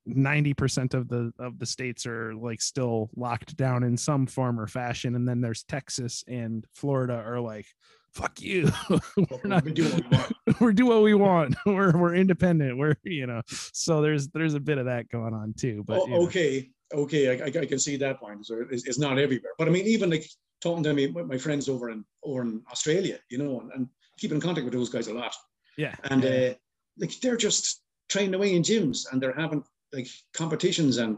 90% 0.08 0.94
of 0.94 1.08
the 1.08 1.32
of 1.40 1.60
the 1.60 1.66
states 1.66 2.06
are 2.06 2.34
like 2.34 2.62
still 2.62 3.10
locked 3.16 3.56
down 3.58 3.84
in 3.84 3.98
some 3.98 4.26
form 4.26 4.60
or 4.60 4.68
fashion 4.68 5.16
and 5.16 5.28
then 5.28 5.42
there's 5.42 5.64
texas 5.64 6.24
and 6.28 6.66
florida 6.74 7.14
are 7.14 7.40
like 7.40 7.66
fuck 8.12 8.42
you. 8.42 8.70
We're 8.90 9.40
not 9.46 9.64
we 9.64 9.72
do 9.72 9.84
what 9.84 9.94
we 9.94 10.18
want. 10.18 10.34
We're 10.60 10.74
do 10.74 10.86
what 10.86 11.02
we 11.04 11.14
want. 11.14 11.56
We're, 11.66 11.96
we're 11.96 12.16
independent. 12.16 12.78
We're 12.78 12.96
you 13.04 13.28
know 13.28 13.42
so 13.48 14.02
there's 14.02 14.28
there's 14.30 14.56
a 14.56 14.60
bit 14.60 14.78
of 14.78 14.86
that 14.86 15.10
going 15.10 15.34
on 15.34 15.54
too 15.54 15.84
but 15.86 16.00
oh, 16.00 16.26
okay 16.26 16.70
know. 16.94 17.02
okay. 17.02 17.42
I, 17.42 17.46
I, 17.46 17.66
can 17.66 17.80
see 17.80 17.98
that 17.98 18.20
point. 18.20 18.46
So 18.46 18.66
it's, 18.70 18.88
it's, 18.88 19.00
not 19.00 19.20
everywhere. 19.20 19.52
But 19.58 19.68
i 19.68 19.72
mean 19.72 19.86
even 19.86 20.10
like 20.10 20.26
talking 20.62 20.84
to 20.84 20.94
me 20.94 21.08
my 21.08 21.38
friends 21.38 21.70
over 21.70 21.90
in 21.90 22.04
over 22.24 22.42
in 22.42 22.62
australia 22.72 23.18
you 23.30 23.38
know 23.38 23.62
and, 23.62 23.72
and 23.74 23.88
keeping 24.18 24.36
in 24.36 24.42
contact 24.42 24.66
with 24.66 24.74
those 24.74 24.90
guys 24.90 25.08
a 25.08 25.14
lot. 25.14 25.36
Yeah. 25.78 25.96
And 26.06 26.24
yeah. 26.24 26.30
uh 26.30 26.54
like 26.98 27.20
they're 27.22 27.38
just 27.38 27.82
training 28.10 28.34
away 28.34 28.56
in 28.56 28.64
gyms 28.64 29.12
and 29.12 29.22
they're 29.22 29.34
having 29.34 29.64
like 29.94 30.08
competitions 30.34 30.98
and 30.98 31.18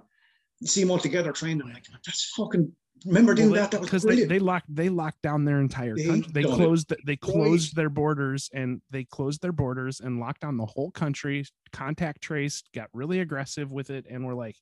see 0.64 0.82
them 0.82 0.92
all 0.92 1.00
together 1.00 1.32
training. 1.32 1.62
I'm 1.64 1.74
like, 1.74 1.86
that's 2.06 2.34
fucking 2.36 2.72
remember 3.06 3.34
doing 3.34 3.52
well, 3.52 3.62
that? 3.62 3.72
That 3.72 3.82
was 3.82 3.90
because 3.90 4.04
they, 4.04 4.26
they 4.26 4.40
locked 4.40 4.74
they 4.74 4.90
locked 4.90 5.22
down 5.22 5.46
their 5.46 5.60
entire 5.60 5.96
they 5.96 6.06
country. 6.06 6.32
They 6.34 6.44
closed 6.44 6.92
it. 6.92 7.00
they 7.06 7.16
closed 7.16 7.76
their 7.76 7.90
borders 7.90 8.50
and 8.54 8.82
they 8.92 9.04
closed 9.06 9.42
their 9.42 9.52
borders 9.52 10.00
and 10.00 10.20
locked 10.20 10.42
down 10.42 10.58
the 10.58 10.66
whole 10.66 10.92
country. 10.92 11.46
Contact 11.74 12.22
traced, 12.22 12.70
got 12.74 12.90
really 12.94 13.20
aggressive 13.20 13.72
with 13.72 13.90
it, 13.90 14.06
and 14.10 14.26
we're 14.26 14.36
like, 14.36 14.56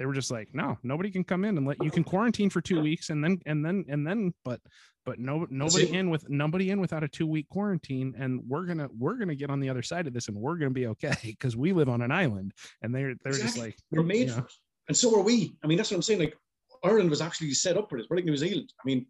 they 0.00 0.06
were 0.06 0.14
just 0.14 0.30
like, 0.30 0.48
no, 0.54 0.78
nobody 0.82 1.10
can 1.10 1.22
come 1.24 1.44
in 1.44 1.58
and 1.58 1.66
let 1.66 1.76
you 1.84 1.90
can 1.90 2.02
quarantine 2.02 2.48
for 2.48 2.62
two 2.62 2.80
weeks 2.80 3.10
and 3.10 3.22
then 3.22 3.38
and 3.44 3.62
then 3.62 3.84
and 3.86 4.06
then, 4.06 4.32
but 4.46 4.58
but 5.04 5.18
no 5.18 5.46
nobody 5.50 5.92
in 5.94 6.08
with 6.08 6.26
nobody 6.30 6.70
in 6.70 6.80
without 6.80 7.04
a 7.04 7.08
two 7.08 7.26
week 7.26 7.46
quarantine, 7.50 8.14
and 8.18 8.40
we're 8.48 8.64
gonna 8.64 8.88
we're 8.98 9.18
gonna 9.18 9.34
get 9.34 9.50
on 9.50 9.60
the 9.60 9.68
other 9.68 9.82
side 9.82 10.06
of 10.06 10.14
this 10.14 10.28
and 10.28 10.36
we're 10.38 10.56
gonna 10.56 10.70
be 10.70 10.86
okay 10.86 11.14
because 11.22 11.54
we 11.54 11.74
live 11.74 11.90
on 11.90 12.00
an 12.00 12.10
island 12.10 12.54
and 12.80 12.94
they're 12.94 13.14
they're 13.22 13.34
exactly. 13.34 13.44
just 13.44 13.58
like 13.58 13.76
we're 13.90 14.02
made 14.02 14.30
you 14.30 14.36
know. 14.36 14.46
and 14.88 14.96
so 14.96 15.14
are 15.20 15.22
we. 15.22 15.54
I 15.62 15.66
mean, 15.66 15.76
that's 15.76 15.90
what 15.90 15.96
I'm 15.96 16.02
saying. 16.02 16.20
Like 16.20 16.38
Ireland 16.82 17.10
was 17.10 17.20
actually 17.20 17.52
set 17.52 17.76
up 17.76 17.90
for 17.90 17.98
this. 17.98 18.06
We're 18.08 18.16
like 18.16 18.24
New 18.24 18.38
Zealand. 18.38 18.72
I 18.82 18.86
mean, 18.86 19.04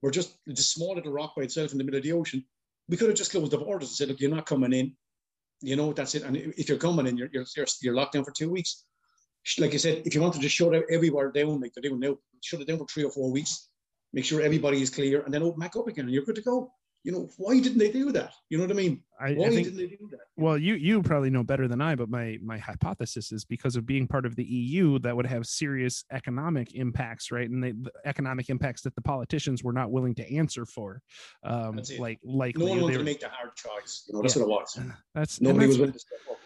we're 0.00 0.12
just 0.12 0.36
a 0.48 0.54
small 0.54 0.94
little 0.94 1.10
rock 1.10 1.34
by 1.34 1.42
itself 1.42 1.72
in 1.72 1.78
the 1.78 1.82
middle 1.82 1.98
of 1.98 2.04
the 2.04 2.12
ocean. 2.12 2.44
We 2.88 2.96
could 2.96 3.08
have 3.08 3.18
just 3.18 3.32
closed 3.32 3.50
the 3.50 3.58
borders 3.58 3.88
and 3.88 3.96
said, 3.96 4.08
look, 4.08 4.20
you're 4.20 4.30
not 4.30 4.46
coming 4.46 4.72
in. 4.72 4.94
You 5.60 5.74
know, 5.74 5.92
that's 5.92 6.14
it. 6.14 6.22
And 6.22 6.36
if 6.36 6.68
you're 6.68 6.78
coming 6.78 7.08
in, 7.08 7.16
you're, 7.16 7.30
you're, 7.32 7.46
you're 7.82 7.94
locked 7.94 8.12
down 8.12 8.22
for 8.22 8.30
two 8.30 8.48
weeks. 8.48 8.84
Like 9.58 9.74
I 9.74 9.76
said, 9.76 10.02
if 10.04 10.14
you 10.14 10.20
wanted 10.20 10.42
to 10.42 10.48
shut 10.48 10.74
out 10.74 10.84
everywhere 10.90 11.30
down 11.30 11.60
like 11.60 11.72
they're 11.74 11.88
doing 11.88 12.00
now, 12.00 12.16
shut 12.42 12.60
it 12.60 12.66
down 12.66 12.78
for 12.78 12.86
three 12.86 13.04
or 13.04 13.10
four 13.10 13.30
weeks, 13.30 13.68
make 14.12 14.24
sure 14.24 14.40
everybody 14.40 14.82
is 14.82 14.90
clear, 14.90 15.22
and 15.22 15.32
then 15.32 15.42
open 15.42 15.60
back 15.60 15.76
up 15.76 15.88
again, 15.88 16.06
and 16.06 16.14
you're 16.14 16.24
good 16.24 16.36
to 16.36 16.42
go 16.42 16.72
you 17.06 17.12
know, 17.12 17.28
why 17.36 17.60
didn't 17.60 17.78
they 17.78 17.92
do 17.92 18.10
that? 18.10 18.32
You 18.50 18.58
know 18.58 18.64
what 18.64 18.72
I 18.72 18.74
mean? 18.74 19.00
I, 19.20 19.34
why 19.34 19.46
I 19.46 19.50
think, 19.50 19.68
didn't 19.68 19.78
they 19.78 19.86
do 19.86 20.08
that? 20.10 20.18
Well, 20.36 20.58
you 20.58 20.74
you 20.74 21.00
probably 21.02 21.30
know 21.30 21.44
better 21.44 21.68
than 21.68 21.80
I, 21.80 21.94
but 21.94 22.08
my 22.08 22.36
my 22.42 22.58
hypothesis 22.58 23.30
is 23.30 23.44
because 23.44 23.76
of 23.76 23.86
being 23.86 24.08
part 24.08 24.26
of 24.26 24.34
the 24.34 24.42
EU, 24.42 24.98
that 24.98 25.14
would 25.14 25.24
have 25.24 25.46
serious 25.46 26.04
economic 26.10 26.74
impacts, 26.74 27.30
right? 27.30 27.48
And 27.48 27.62
the 27.62 27.90
economic 28.04 28.50
impacts 28.50 28.82
that 28.82 28.96
the 28.96 29.02
politicians 29.02 29.62
were 29.62 29.72
not 29.72 29.92
willing 29.92 30.16
to 30.16 30.34
answer 30.34 30.66
for. 30.66 31.00
Um, 31.44 31.80
like 32.00 32.18
like 32.24 32.58
no 32.58 32.66
one 32.66 32.80
wanted 32.80 32.98
to 32.98 33.04
make 33.04 33.20
the 33.20 33.28
hard 33.28 33.54
choice. 33.54 34.04
You 34.08 34.14
know, 34.14 34.22
that's 34.22 34.34
yeah, 34.34 34.42
what 34.42 34.48
it 34.48 34.52
was. 34.52 34.80
That's 35.14 35.40
nobody 35.40 35.58
that's, 35.60 35.68
was 35.68 35.78
willing 35.78 35.92
to 35.92 35.98
step 36.00 36.18
up. 36.28 36.38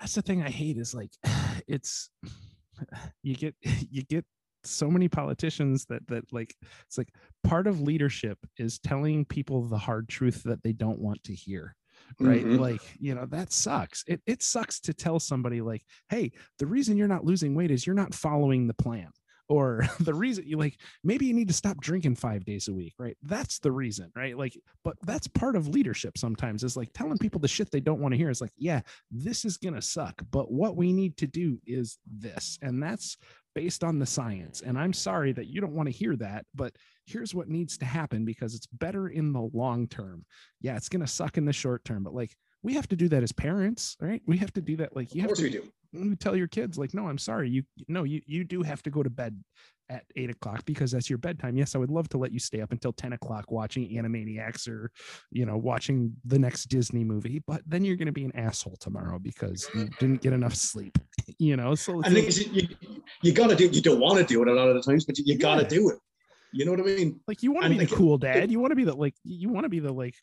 That's 0.00 0.14
the 0.14 0.22
thing 0.22 0.42
I 0.42 0.50
hate 0.50 0.76
is 0.76 0.94
like 0.94 1.10
it's 1.66 2.10
you 3.22 3.34
get 3.34 3.54
you 3.62 4.02
get 4.02 4.24
so 4.64 4.90
many 4.90 5.08
politicians 5.08 5.84
that 5.86 6.06
that 6.08 6.24
like 6.32 6.54
it's 6.86 6.96
like 6.96 7.12
part 7.42 7.66
of 7.66 7.82
leadership 7.82 8.38
is 8.56 8.78
telling 8.78 9.24
people 9.26 9.62
the 9.62 9.76
hard 9.76 10.08
truth 10.08 10.42
that 10.44 10.62
they 10.62 10.72
don't 10.72 10.98
want 10.98 11.22
to 11.24 11.34
hear 11.34 11.76
right? 12.20 12.44
Mm-hmm. 12.44 12.56
like 12.56 12.82
you 12.98 13.14
know 13.14 13.26
that 13.26 13.52
sucks. 13.52 14.04
It, 14.06 14.20
it 14.26 14.42
sucks 14.42 14.80
to 14.80 14.94
tell 14.94 15.18
somebody 15.20 15.60
like 15.60 15.82
hey 16.08 16.32
the 16.58 16.66
reason 16.66 16.96
you're 16.96 17.08
not 17.08 17.24
losing 17.24 17.54
weight 17.54 17.70
is 17.70 17.86
you're 17.86 17.94
not 17.94 18.14
following 18.14 18.66
the 18.66 18.74
plan 18.74 19.08
or 19.48 19.86
the 20.00 20.14
reason 20.14 20.44
you 20.46 20.56
like 20.56 20.78
maybe 21.02 21.26
you 21.26 21.34
need 21.34 21.48
to 21.48 21.54
stop 21.54 21.78
drinking 21.80 22.14
five 22.14 22.44
days 22.44 22.68
a 22.68 22.72
week 22.72 22.94
right 22.98 23.16
that's 23.22 23.58
the 23.58 23.70
reason 23.70 24.10
right 24.16 24.36
like 24.38 24.56
but 24.82 24.96
that's 25.02 25.26
part 25.28 25.56
of 25.56 25.68
leadership 25.68 26.16
sometimes 26.16 26.64
is 26.64 26.76
like 26.76 26.90
telling 26.94 27.18
people 27.18 27.40
the 27.40 27.48
shit 27.48 27.70
they 27.70 27.80
don't 27.80 28.00
want 28.00 28.12
to 28.12 28.18
hear 28.18 28.30
is 28.30 28.40
like 28.40 28.52
yeah 28.56 28.80
this 29.10 29.44
is 29.44 29.56
gonna 29.56 29.82
suck 29.82 30.20
but 30.30 30.50
what 30.50 30.76
we 30.76 30.92
need 30.92 31.16
to 31.16 31.26
do 31.26 31.58
is 31.66 31.98
this 32.06 32.58
and 32.62 32.82
that's 32.82 33.16
based 33.54 33.84
on 33.84 33.98
the 33.98 34.06
science. 34.06 34.62
And 34.62 34.78
I'm 34.78 34.92
sorry 34.92 35.32
that 35.32 35.46
you 35.46 35.60
don't 35.60 35.74
want 35.74 35.86
to 35.86 35.92
hear 35.92 36.16
that, 36.16 36.44
but 36.54 36.74
here's 37.06 37.34
what 37.34 37.48
needs 37.48 37.78
to 37.78 37.84
happen 37.84 38.24
because 38.24 38.54
it's 38.54 38.66
better 38.66 39.08
in 39.08 39.32
the 39.32 39.48
long 39.52 39.86
term. 39.88 40.24
Yeah, 40.60 40.76
it's 40.76 40.88
to 40.88 41.06
suck 41.06 41.38
in 41.38 41.44
the 41.44 41.52
short 41.52 41.84
term, 41.84 42.02
but 42.02 42.14
like 42.14 42.36
we 42.64 42.72
have 42.74 42.88
to 42.88 42.96
do 42.96 43.08
that 43.10 43.22
as 43.22 43.30
parents, 43.30 43.96
right? 44.00 44.22
We 44.26 44.38
have 44.38 44.52
to 44.54 44.62
do 44.62 44.76
that. 44.78 44.96
Like 44.96 45.14
you 45.14 45.22
have 45.22 45.34
to 45.34 45.50
do. 45.50 46.16
tell 46.18 46.34
your 46.34 46.48
kids, 46.48 46.78
like, 46.78 46.94
no, 46.94 47.06
I'm 47.06 47.18
sorry. 47.18 47.50
You 47.50 47.62
no, 47.86 48.02
you 48.04 48.22
you 48.26 48.42
do 48.42 48.62
have 48.62 48.82
to 48.84 48.90
go 48.90 49.02
to 49.02 49.10
bed 49.10 49.38
at 49.90 50.04
eight 50.16 50.30
o'clock 50.30 50.64
because 50.64 50.90
that's 50.90 51.10
your 51.10 51.18
bedtime. 51.18 51.58
Yes, 51.58 51.74
I 51.74 51.78
would 51.78 51.90
love 51.90 52.08
to 52.08 52.18
let 52.18 52.32
you 52.32 52.38
stay 52.38 52.62
up 52.62 52.72
until 52.72 52.90
10 52.90 53.12
o'clock 53.12 53.50
watching 53.50 53.86
Animaniacs 53.90 54.66
or, 54.66 54.90
you 55.30 55.44
know, 55.44 55.58
watching 55.58 56.14
the 56.24 56.38
next 56.38 56.70
Disney 56.70 57.04
movie, 57.04 57.42
but 57.46 57.60
then 57.66 57.84
you're 57.84 57.96
going 57.96 58.06
to 58.06 58.12
be 58.12 58.24
an 58.24 58.34
asshole 58.34 58.76
tomorrow 58.80 59.18
because 59.18 59.68
you 59.74 59.90
didn't 60.00 60.22
get 60.22 60.32
enough 60.32 60.54
sleep, 60.54 60.96
you 61.38 61.56
know? 61.56 61.74
So 61.74 62.00
I 62.02 62.08
think 62.08 62.34
you, 62.54 62.68
you 63.22 63.32
got 63.34 63.50
to 63.50 63.56
do, 63.56 63.66
you 63.66 63.82
don't 63.82 64.00
want 64.00 64.18
to 64.18 64.24
do 64.24 64.40
it 64.40 64.48
a 64.48 64.54
lot 64.54 64.68
of 64.68 64.74
the 64.74 64.82
times, 64.82 65.04
but 65.04 65.18
you, 65.18 65.24
you 65.26 65.36
got 65.36 65.56
to 65.56 65.66
do 65.66 65.90
it. 65.90 65.98
You 66.54 66.64
know 66.64 66.70
what 66.70 66.80
I 66.80 66.84
mean? 66.84 67.20
Like 67.26 67.42
you 67.42 67.52
want 67.52 67.64
to 67.64 67.70
be 67.70 67.84
the 67.84 67.94
cool 67.94 68.16
dad. 68.16 68.50
You 68.50 68.60
want 68.60 68.70
to 68.70 68.76
be 68.76 68.84
the 68.84 68.94
like 68.94 69.14
you 69.24 69.48
want 69.48 69.64
to 69.64 69.68
be 69.68 69.80
the 69.80 69.92
like 69.92 70.14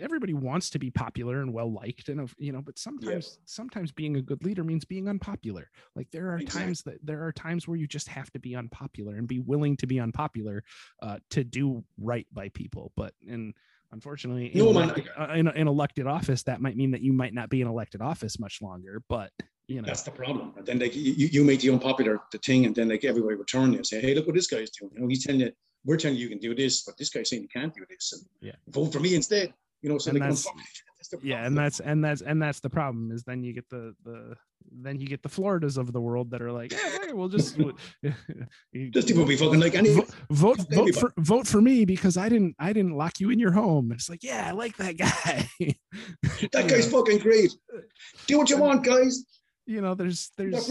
everybody 0.00 0.32
wants 0.32 0.70
to 0.70 0.78
be 0.78 0.90
popular 0.90 1.40
and 1.40 1.52
well 1.52 1.72
liked 1.72 2.08
and 2.08 2.30
you 2.38 2.52
know, 2.52 2.62
but 2.62 2.78
sometimes 2.78 3.38
sometimes 3.46 3.90
being 3.90 4.16
a 4.16 4.22
good 4.22 4.44
leader 4.44 4.62
means 4.62 4.84
being 4.84 5.08
unpopular. 5.08 5.68
Like 5.96 6.08
there 6.12 6.30
are 6.30 6.38
exactly. 6.38 6.60
times 6.60 6.82
that 6.82 7.04
there 7.04 7.24
are 7.24 7.32
times 7.32 7.66
where 7.66 7.76
you 7.76 7.86
just 7.86 8.08
have 8.08 8.30
to 8.32 8.38
be 8.38 8.54
unpopular 8.54 9.16
and 9.16 9.26
be 9.26 9.40
willing 9.40 9.76
to 9.78 9.86
be 9.86 9.98
unpopular 9.98 10.62
uh, 11.02 11.18
to 11.30 11.42
do 11.42 11.84
right 11.98 12.26
by 12.32 12.48
people. 12.50 12.92
But 12.96 13.14
and 13.28 13.54
unfortunately, 13.90 14.52
no, 14.54 14.70
in, 14.70 14.76
elected, 14.76 15.08
uh, 15.18 15.32
in, 15.34 15.48
in 15.48 15.68
elected 15.68 16.06
office, 16.06 16.42
that 16.44 16.60
might 16.60 16.76
mean 16.76 16.92
that 16.92 17.02
you 17.02 17.12
might 17.12 17.34
not 17.34 17.50
be 17.50 17.60
in 17.60 17.68
elected 17.68 18.00
office 18.00 18.38
much 18.38 18.62
longer. 18.62 19.02
But 19.08 19.30
you 19.68 19.80
know 19.80 19.86
that's 19.86 20.02
the 20.02 20.10
problem. 20.10 20.54
And 20.56 20.66
then 20.66 20.78
like 20.78 20.94
you, 20.94 21.12
you 21.12 21.44
make 21.44 21.60
the 21.60 21.70
unpopular 21.70 22.20
the 22.30 22.38
thing, 22.38 22.66
and 22.66 22.74
then 22.74 22.88
like 22.88 23.04
everybody 23.04 23.36
will 23.36 23.44
turn 23.44 23.72
you 23.72 23.78
and 23.78 23.86
say, 23.86 24.00
"Hey, 24.00 24.14
look 24.14 24.26
what 24.26 24.34
this 24.34 24.46
guy's 24.46 24.70
doing." 24.70 24.92
You 24.94 25.00
know, 25.02 25.08
he's 25.08 25.24
telling 25.24 25.40
you 25.40 25.52
we're 25.84 25.96
telling 25.96 26.16
you 26.16 26.24
you 26.24 26.28
can 26.28 26.38
do 26.38 26.54
this, 26.54 26.82
but 26.82 26.96
this 26.96 27.10
guy's 27.10 27.28
saying 27.28 27.42
you 27.42 27.48
can't 27.48 27.74
do 27.74 27.84
this, 27.88 28.12
and 28.12 28.22
yeah, 28.40 28.52
vote 28.68 28.92
for 28.92 29.00
me 29.00 29.14
instead. 29.14 29.52
You 29.82 29.90
know, 29.90 29.98
so 29.98 30.10
and 30.10 30.22
that's, 30.22 30.44
that's 30.44 31.24
yeah, 31.24 31.44
and 31.44 31.58
that's 31.58 31.80
and 31.80 32.04
that's 32.04 32.22
and 32.22 32.40
that's 32.40 32.60
the 32.60 32.70
problem 32.70 33.10
is 33.10 33.24
then 33.24 33.42
you 33.42 33.52
get 33.52 33.68
the 33.68 33.94
the 34.04 34.36
then 34.70 35.00
you 35.00 35.08
get 35.08 35.22
the 35.22 35.28
Floridas 35.28 35.76
of 35.76 35.92
the 35.92 36.00
world 36.00 36.30
that 36.30 36.40
are 36.40 36.52
like, 36.52 36.72
yeah, 36.72 37.12
we'll 37.12 37.28
just 37.28 37.56
just 38.92 39.08
people 39.08 39.24
be 39.24 39.36
fucking 39.36 39.58
like 39.58 39.74
any 39.74 39.92
vote 39.92 40.10
vote, 40.30 40.60
vote 40.70 40.94
for 40.94 41.12
vote 41.18 41.46
for 41.48 41.60
me 41.60 41.84
because 41.84 42.16
I 42.16 42.28
didn't 42.28 42.54
I 42.60 42.72
didn't 42.72 42.96
lock 42.96 43.18
you 43.18 43.30
in 43.30 43.40
your 43.40 43.50
home. 43.50 43.90
It's 43.90 44.08
like, 44.08 44.22
yeah, 44.22 44.46
I 44.46 44.52
like 44.52 44.76
that 44.76 44.96
guy. 44.96 45.48
that 46.52 46.68
guy's 46.68 46.88
fucking 46.92 47.18
great. 47.18 47.52
Do 48.28 48.38
what 48.38 48.50
you 48.50 48.58
want, 48.58 48.84
guys 48.84 49.24
you 49.66 49.80
know 49.80 49.94
there's 49.94 50.30
there's 50.36 50.70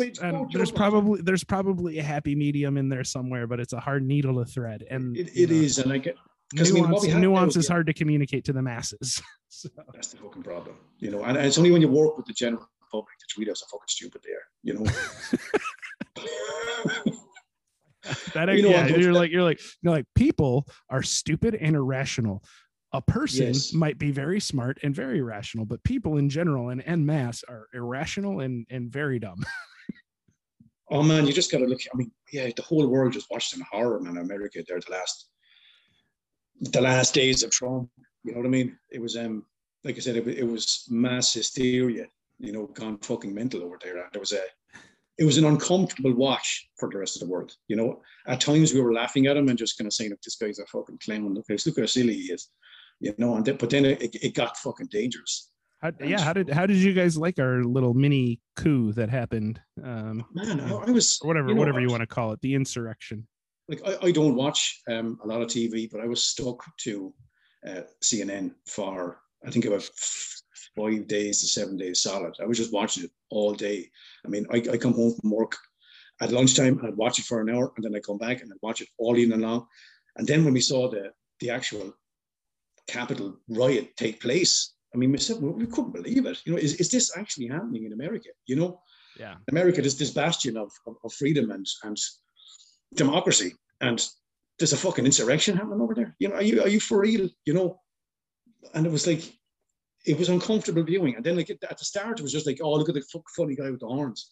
there's 0.53 0.71
probably 0.71 1.21
there's 1.21 1.43
probably 1.43 1.99
a 1.99 2.03
happy 2.03 2.35
medium 2.35 2.77
in 2.77 2.89
there 2.89 3.03
somewhere 3.03 3.47
but 3.47 3.59
it's 3.59 3.73
a 3.73 3.79
hard 3.79 4.03
needle 4.03 4.43
to 4.43 4.45
thread 4.45 4.85
and 4.89 5.15
it, 5.15 5.29
it 5.35 5.51
is, 5.51 5.79
and 5.79 5.89
like 5.89 6.15
because 6.49 6.73
nuance, 6.73 7.05
I 7.05 7.07
mean, 7.07 7.21
nuance 7.21 7.55
is 7.55 7.67
hard 7.67 7.87
to 7.87 7.93
communicate 7.93 8.43
to 8.45 8.53
the 8.53 8.61
masses 8.61 9.21
so. 9.49 9.69
that's 9.93 10.09
the 10.09 10.17
fucking 10.17 10.43
problem 10.43 10.75
you 10.99 11.09
know 11.09 11.23
and, 11.23 11.37
and, 11.37 11.45
it's 11.45 11.57
only 11.57 11.71
when 11.71 11.81
you 11.81 11.87
work 11.87 12.17
with 12.17 12.25
the 12.25 12.33
general 12.33 12.67
public 12.91 13.17
that 13.19 13.27
treat 13.29 13.49
us 13.49 13.61
a 13.61 13.65
fucking 13.67 13.87
stupid 13.87 14.21
there 14.23 14.43
you 14.63 14.73
know? 14.73 14.85
That 18.33 18.49
you 18.55 18.63
know, 18.63 18.69
yeah, 18.69 18.87
you're 18.87 19.13
like 19.13 19.29
you're 19.29 19.43
like 19.43 19.61
you're 19.83 19.93
like 19.93 20.07
people 20.15 20.65
are 20.89 21.03
stupid 21.03 21.53
and 21.53 21.75
irrational 21.75 22.43
a 22.93 23.01
person 23.01 23.47
yes. 23.47 23.73
might 23.73 23.97
be 23.97 24.11
very 24.11 24.39
smart 24.39 24.79
and 24.83 24.93
very 24.93 25.21
rational, 25.21 25.65
but 25.65 25.83
people 25.83 26.17
in 26.17 26.29
general 26.29 26.69
and 26.69 26.83
en 26.85 27.05
masse 27.05 27.43
are 27.47 27.67
irrational 27.73 28.41
and, 28.41 28.65
and 28.69 28.91
very 28.91 29.17
dumb. 29.17 29.43
oh 30.91 31.01
man, 31.01 31.25
you 31.25 31.33
just 31.33 31.51
gotta 31.51 31.65
look. 31.65 31.79
I 31.93 31.97
mean, 31.97 32.11
yeah, 32.31 32.49
the 32.55 32.61
whole 32.61 32.87
world 32.87 33.13
just 33.13 33.31
watched 33.31 33.55
in 33.55 33.61
horror, 33.71 33.99
man. 34.01 34.17
America, 34.17 34.63
there 34.67 34.79
the 34.79 34.91
last 34.91 35.29
the 36.59 36.81
last 36.81 37.13
days 37.13 37.43
of 37.43 37.51
Trump. 37.51 37.89
You 38.23 38.33
know 38.33 38.39
what 38.39 38.47
I 38.47 38.49
mean? 38.49 38.77
It 38.91 39.01
was 39.01 39.15
um 39.15 39.45
like 39.83 39.95
I 39.95 39.99
said, 39.99 40.15
it, 40.15 40.27
it 40.27 40.47
was 40.47 40.85
mass 40.89 41.33
hysteria. 41.33 42.05
You 42.39 42.51
know, 42.51 42.67
gone 42.67 42.97
fucking 42.99 43.33
mental 43.33 43.63
over 43.63 43.77
there. 43.81 44.09
There 44.11 44.19
was 44.19 44.33
a 44.33 44.43
it 45.17 45.23
was 45.23 45.37
an 45.37 45.45
uncomfortable 45.45 46.13
watch 46.13 46.69
for 46.77 46.89
the 46.89 46.97
rest 46.97 47.15
of 47.15 47.21
the 47.21 47.31
world. 47.31 47.55
You 47.67 47.75
know, 47.75 48.01
at 48.27 48.41
times 48.41 48.73
we 48.73 48.81
were 48.81 48.93
laughing 48.93 49.27
at 49.27 49.37
him 49.37 49.49
and 49.49 49.57
just 49.57 49.77
kind 49.77 49.87
of 49.87 49.93
saying, 49.93 50.09
"Look, 50.09 50.21
this 50.21 50.35
guy's 50.35 50.59
a 50.59 50.65
fucking 50.65 50.99
clown. 51.03 51.33
Look, 51.33 51.45
look 51.49 51.79
how 51.79 51.85
silly 51.85 52.15
he 52.15 52.33
is." 52.33 52.49
You 53.02 53.14
know, 53.18 53.36
and 53.36 53.45
then, 53.45 53.58
but 53.58 53.70
then 53.70 53.84
it, 53.86 54.16
it 54.16 54.36
got 54.36 54.56
fucking 54.58 54.88
dangerous. 54.91 55.49
How, 55.82 55.91
yeah, 55.99 56.22
how 56.22 56.34
did 56.34 56.49
how 56.49 56.68
did 56.68 56.78
you 56.78 56.93
guys 56.93 57.18
like 57.18 57.39
our 57.39 57.64
little 57.64 57.95
mini 57.95 58.39
coup 58.56 58.93
that 58.93 59.10
happened? 59.10 59.60
Um, 59.84 60.24
Man, 60.32 60.60
I, 60.60 60.72
I 60.72 60.91
was 60.91 61.18
whatever 61.24 61.49
you 61.49 61.56
know, 61.56 61.60
whatever 61.60 61.82
you 61.82 61.89
want 61.89 62.02
to 62.02 62.08
call 62.08 62.32
it, 62.34 62.41
the 62.41 62.54
insurrection. 62.54 63.28
Like 63.68 63.82
I, 63.84 64.08
I 64.08 64.12
don't 64.12 64.36
watch 64.36 64.80
um, 64.88 65.18
a 65.24 65.28
lot 65.28 65.41
of 65.41 65.47
TV, 65.47 65.89
but 65.91 65.99
I 65.99 66.06
was 66.06 66.24
stuck 66.24 66.64
to 66.82 67.12
uh, 67.68 67.82
CNN 68.04 68.52
for 68.68 69.22
I 69.45 69.49
think 69.49 69.66
about 69.66 69.89
five 70.78 71.08
days 71.08 71.41
to 71.41 71.47
seven 71.47 71.78
days 71.78 72.04
solid. 72.04 72.36
I 72.39 72.45
was 72.45 72.60
just 72.60 72.72
watching 72.72 73.06
it 73.06 73.12
all 73.32 73.54
day. 73.54 73.89
I 74.24 74.30
mean, 74.30 74.45
I, 74.54 74.58
I 74.58 74.78
come 74.78 74.93
home 74.93 75.16
from 75.20 75.32
work 75.32 75.58
at 76.22 76.32
lunchtime, 76.32 76.80
I'd 76.84 76.95
watch 76.95 77.18
it 77.18 77.26
for 77.26 77.41
an 77.41 77.49
hour, 77.49 77.74
and 77.76 77.84
then 77.84 77.95
I 77.95 77.99
come 77.99 78.20
back 78.20 78.41
and 78.41 78.52
I'd 78.54 78.60
watch 78.62 78.82
it 78.82 78.88
all 78.99 79.18
evening 79.18 79.41
long. 79.41 79.66
And 80.18 80.28
then 80.28 80.45
when 80.45 80.54
we 80.54 80.62
saw 80.62 80.89
the 80.89 81.12
the 81.39 81.49
actual 81.49 81.91
Capitol 82.88 83.38
riot 83.49 83.95
take 83.97 84.21
place. 84.21 84.73
I 84.93 84.97
mean, 84.97 85.11
myself, 85.11 85.39
we 85.39 85.65
couldn't 85.67 85.93
believe 85.93 86.25
it. 86.25 86.41
You 86.45 86.53
know, 86.53 86.57
is, 86.57 86.75
is 86.75 86.89
this 86.89 87.15
actually 87.17 87.47
happening 87.47 87.86
in 87.86 87.93
America? 87.93 88.29
You 88.47 88.57
know, 88.57 88.82
yeah, 89.17 89.36
America 89.49 89.82
is 89.82 89.97
this 89.97 90.11
bastion 90.11 90.57
of, 90.57 90.71
of, 90.86 90.95
of 91.03 91.13
freedom 91.13 91.51
and 91.51 91.65
and 91.84 91.97
democracy, 92.95 93.53
and 93.79 94.05
there's 94.59 94.73
a 94.73 94.77
fucking 94.77 95.05
insurrection 95.05 95.55
happening 95.55 95.82
over 95.82 95.95
there. 95.95 96.15
You 96.19 96.29
know, 96.29 96.36
are 96.36 96.43
you 96.43 96.61
are 96.61 96.67
you 96.67 96.79
for 96.79 96.99
real? 96.99 97.29
You 97.45 97.53
know, 97.53 97.79
and 98.73 98.86
it 98.86 98.91
was 98.91 99.07
like 99.07 99.23
it 100.05 100.17
was 100.17 100.29
uncomfortable 100.29 100.84
viewing. 100.84 101.15
And 101.15 101.23
then 101.23 101.38
like 101.38 101.49
at 101.49 101.77
the 101.77 101.86
start, 101.86 102.19
it 102.19 102.23
was 102.23 102.32
just 102.32 102.47
like, 102.47 102.59
oh, 102.61 102.73
look 102.73 102.89
at 102.89 102.95
the 102.95 103.21
funny 103.36 103.55
guy 103.55 103.69
with 103.71 103.79
the 103.79 103.88
horns, 103.88 104.32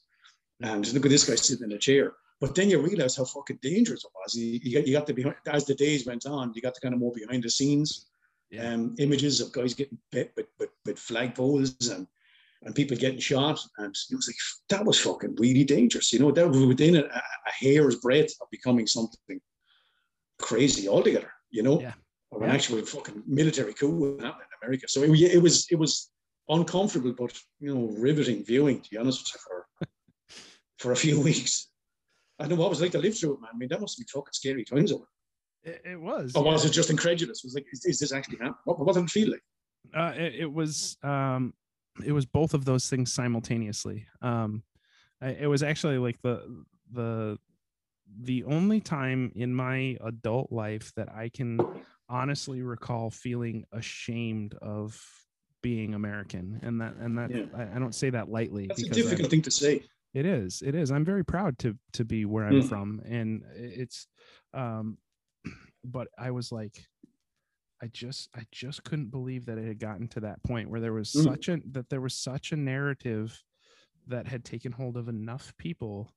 and 0.61 0.91
look 0.93 1.05
at 1.05 1.11
this 1.11 1.27
guy 1.27 1.35
sitting 1.35 1.65
in 1.65 1.77
a 1.77 1.79
chair. 1.79 2.13
But 2.41 2.55
then 2.55 2.69
you 2.69 2.79
realize 2.79 3.17
how 3.17 3.25
fucking 3.25 3.59
dangerous 3.61 4.03
it 4.05 4.11
was. 4.15 4.35
You, 4.35 4.59
you 4.63 4.77
got 4.77 4.87
you 4.87 4.93
got 4.93 5.07
to 5.07 5.13
be 5.13 5.25
as 5.47 5.65
the 5.65 5.75
days 5.75 6.05
went 6.05 6.25
on, 6.25 6.53
you 6.53 6.61
got 6.61 6.75
to 6.75 6.81
kind 6.81 6.93
of 6.93 6.99
more 6.99 7.13
behind 7.13 7.43
the 7.43 7.49
scenes 7.49 8.08
yeah. 8.51 8.73
um, 8.73 8.95
images 8.99 9.41
of 9.41 9.51
guys 9.51 9.73
getting 9.73 9.97
bit 10.11 10.31
with, 10.35 10.47
with, 10.59 10.69
with 10.85 10.97
flagpoles 10.97 11.93
and 11.95 12.07
and 12.63 12.75
people 12.75 12.97
getting 12.97 13.19
shot. 13.19 13.59
And 13.77 13.95
it 14.09 14.15
was 14.15 14.27
like, 14.27 14.35
that 14.69 14.85
was 14.85 14.99
fucking 14.99 15.35
really 15.39 15.63
dangerous. 15.63 16.11
You 16.11 16.19
know, 16.19 16.31
that 16.31 16.47
was 16.47 16.65
within 16.65 16.95
a, 16.97 17.03
a 17.03 17.51
hair's 17.51 17.97
breadth 17.97 18.33
of 18.41 18.49
becoming 18.51 18.87
something 18.87 19.39
crazy 20.39 20.87
altogether, 20.87 21.31
you 21.51 21.63
know, 21.63 21.79
yeah. 21.79 21.93
or 22.31 22.43
an 22.43 22.49
yeah. 22.49 22.55
actual 22.55 22.81
fucking 22.85 23.23
military 23.25 23.73
coup 23.73 24.17
happening 24.21 24.47
in 24.47 24.67
America. 24.67 24.87
So 24.87 25.03
it, 25.03 25.11
it 25.11 25.41
was, 25.41 25.67
it 25.71 25.75
was 25.75 26.11
uncomfortable, 26.49 27.13
but, 27.17 27.37
you 27.59 27.73
know, 27.73 27.95
riveting 27.97 28.43
viewing, 28.43 28.81
to 28.81 28.89
be 28.89 28.97
honest 28.97 29.37
for, 29.37 29.65
for 30.79 30.91
a 30.91 30.97
few 30.97 31.19
weeks. 31.23 31.67
I 32.39 32.47
know 32.47 32.55
what 32.55 32.67
it 32.67 32.69
was 32.69 32.81
like 32.81 32.91
to 32.91 32.99
live 32.99 33.17
through 33.17 33.35
it, 33.35 33.41
man. 33.41 33.51
I 33.53 33.57
mean, 33.57 33.69
that 33.69 33.81
must 33.81 33.97
be 33.97 34.05
fucking 34.11 34.31
scary 34.31 34.63
times 34.63 34.91
over. 34.91 35.05
It, 35.63 35.81
it 35.85 35.99
was. 36.01 36.33
Or 36.35 36.43
was 36.43 36.65
it 36.65 36.71
just 36.71 36.89
incredulous? 36.89 37.43
Was 37.43 37.53
like, 37.55 37.65
is, 37.71 37.85
is 37.85 37.99
this 37.99 38.11
actually 38.13 38.37
happening? 38.37 38.55
What, 38.65 38.79
what 38.79 38.95
did 38.95 39.03
it 39.03 39.09
feel 39.09 39.31
like? 39.31 39.43
Uh, 39.95 40.13
it, 40.15 40.35
it 40.41 40.51
was. 40.53 40.97
Um, 41.03 41.53
it 42.05 42.11
was 42.13 42.25
both 42.25 42.53
of 42.53 42.63
those 42.65 42.89
things 42.89 43.11
simultaneously. 43.13 44.05
Um, 44.21 44.63
I, 45.21 45.29
it 45.31 45.47
was 45.47 45.63
actually 45.63 45.97
like 45.97 46.21
the 46.21 46.63
the 46.91 47.37
the 48.21 48.43
only 48.45 48.79
time 48.79 49.31
in 49.35 49.53
my 49.53 49.97
adult 50.03 50.51
life 50.51 50.91
that 50.95 51.09
I 51.13 51.29
can 51.29 51.59
honestly 52.07 52.61
recall 52.61 53.09
feeling 53.11 53.65
ashamed 53.71 54.55
of 54.61 54.99
being 55.61 55.93
American, 55.93 56.59
and 56.63 56.79
that 56.81 56.95
and 56.95 57.17
that 57.17 57.31
Yeah. 57.31 57.43
I, 57.55 57.63
I 57.75 57.79
don't 57.79 57.93
say 57.95 58.09
that 58.11 58.29
lightly. 58.29 58.67
That's 58.67 58.81
a 58.81 58.83
because 58.85 58.97
I- 58.97 59.01
difficult 59.01 59.29
thing 59.29 59.41
to 59.41 59.51
say. 59.51 59.83
it 60.13 60.25
is. 60.25 60.63
It 60.65 60.73
is. 60.73 60.89
I'm 60.91 61.03
very 61.05 61.25
proud 61.25 61.59
to 61.59 61.75
to 61.93 62.05
be 62.05 62.23
where 62.25 62.45
I'm 62.45 62.61
Mm. 62.61 62.69
from, 62.69 63.01
and 63.05 63.43
it's. 63.55 64.07
Um, 64.53 64.97
but 65.83 66.07
I 66.17 66.31
was 66.31 66.51
like, 66.51 66.85
I 67.81 67.87
just 67.87 68.29
I 68.35 68.45
just 68.51 68.83
couldn't 68.83 69.11
believe 69.11 69.45
that 69.45 69.57
it 69.57 69.65
had 69.67 69.79
gotten 69.79 70.07
to 70.09 70.19
that 70.21 70.43
point 70.43 70.69
where 70.69 70.81
there 70.81 70.93
was 70.93 71.09
Mm. 71.11 71.23
such 71.23 71.47
a 71.49 71.59
that 71.71 71.89
there 71.89 72.01
was 72.01 72.13
such 72.13 72.51
a 72.51 72.55
narrative 72.57 73.41
that 74.07 74.27
had 74.27 74.43
taken 74.43 74.71
hold 74.71 74.97
of 74.97 75.07
enough 75.07 75.53
people 75.57 76.11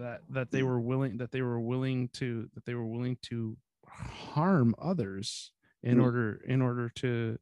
that 0.00 0.20
that 0.30 0.50
they 0.50 0.62
were 0.62 0.80
willing 0.80 1.16
that 1.18 1.30
they 1.30 1.42
were 1.42 1.60
willing 1.60 2.08
to 2.08 2.48
that 2.54 2.64
they 2.64 2.74
were 2.74 2.86
willing 2.86 3.16
to 3.22 3.56
harm 3.86 4.74
others 4.78 5.52
in 5.82 5.98
Mm. 5.98 6.02
order 6.02 6.40
in 6.46 6.60
order 6.62 6.88
to 6.96 7.38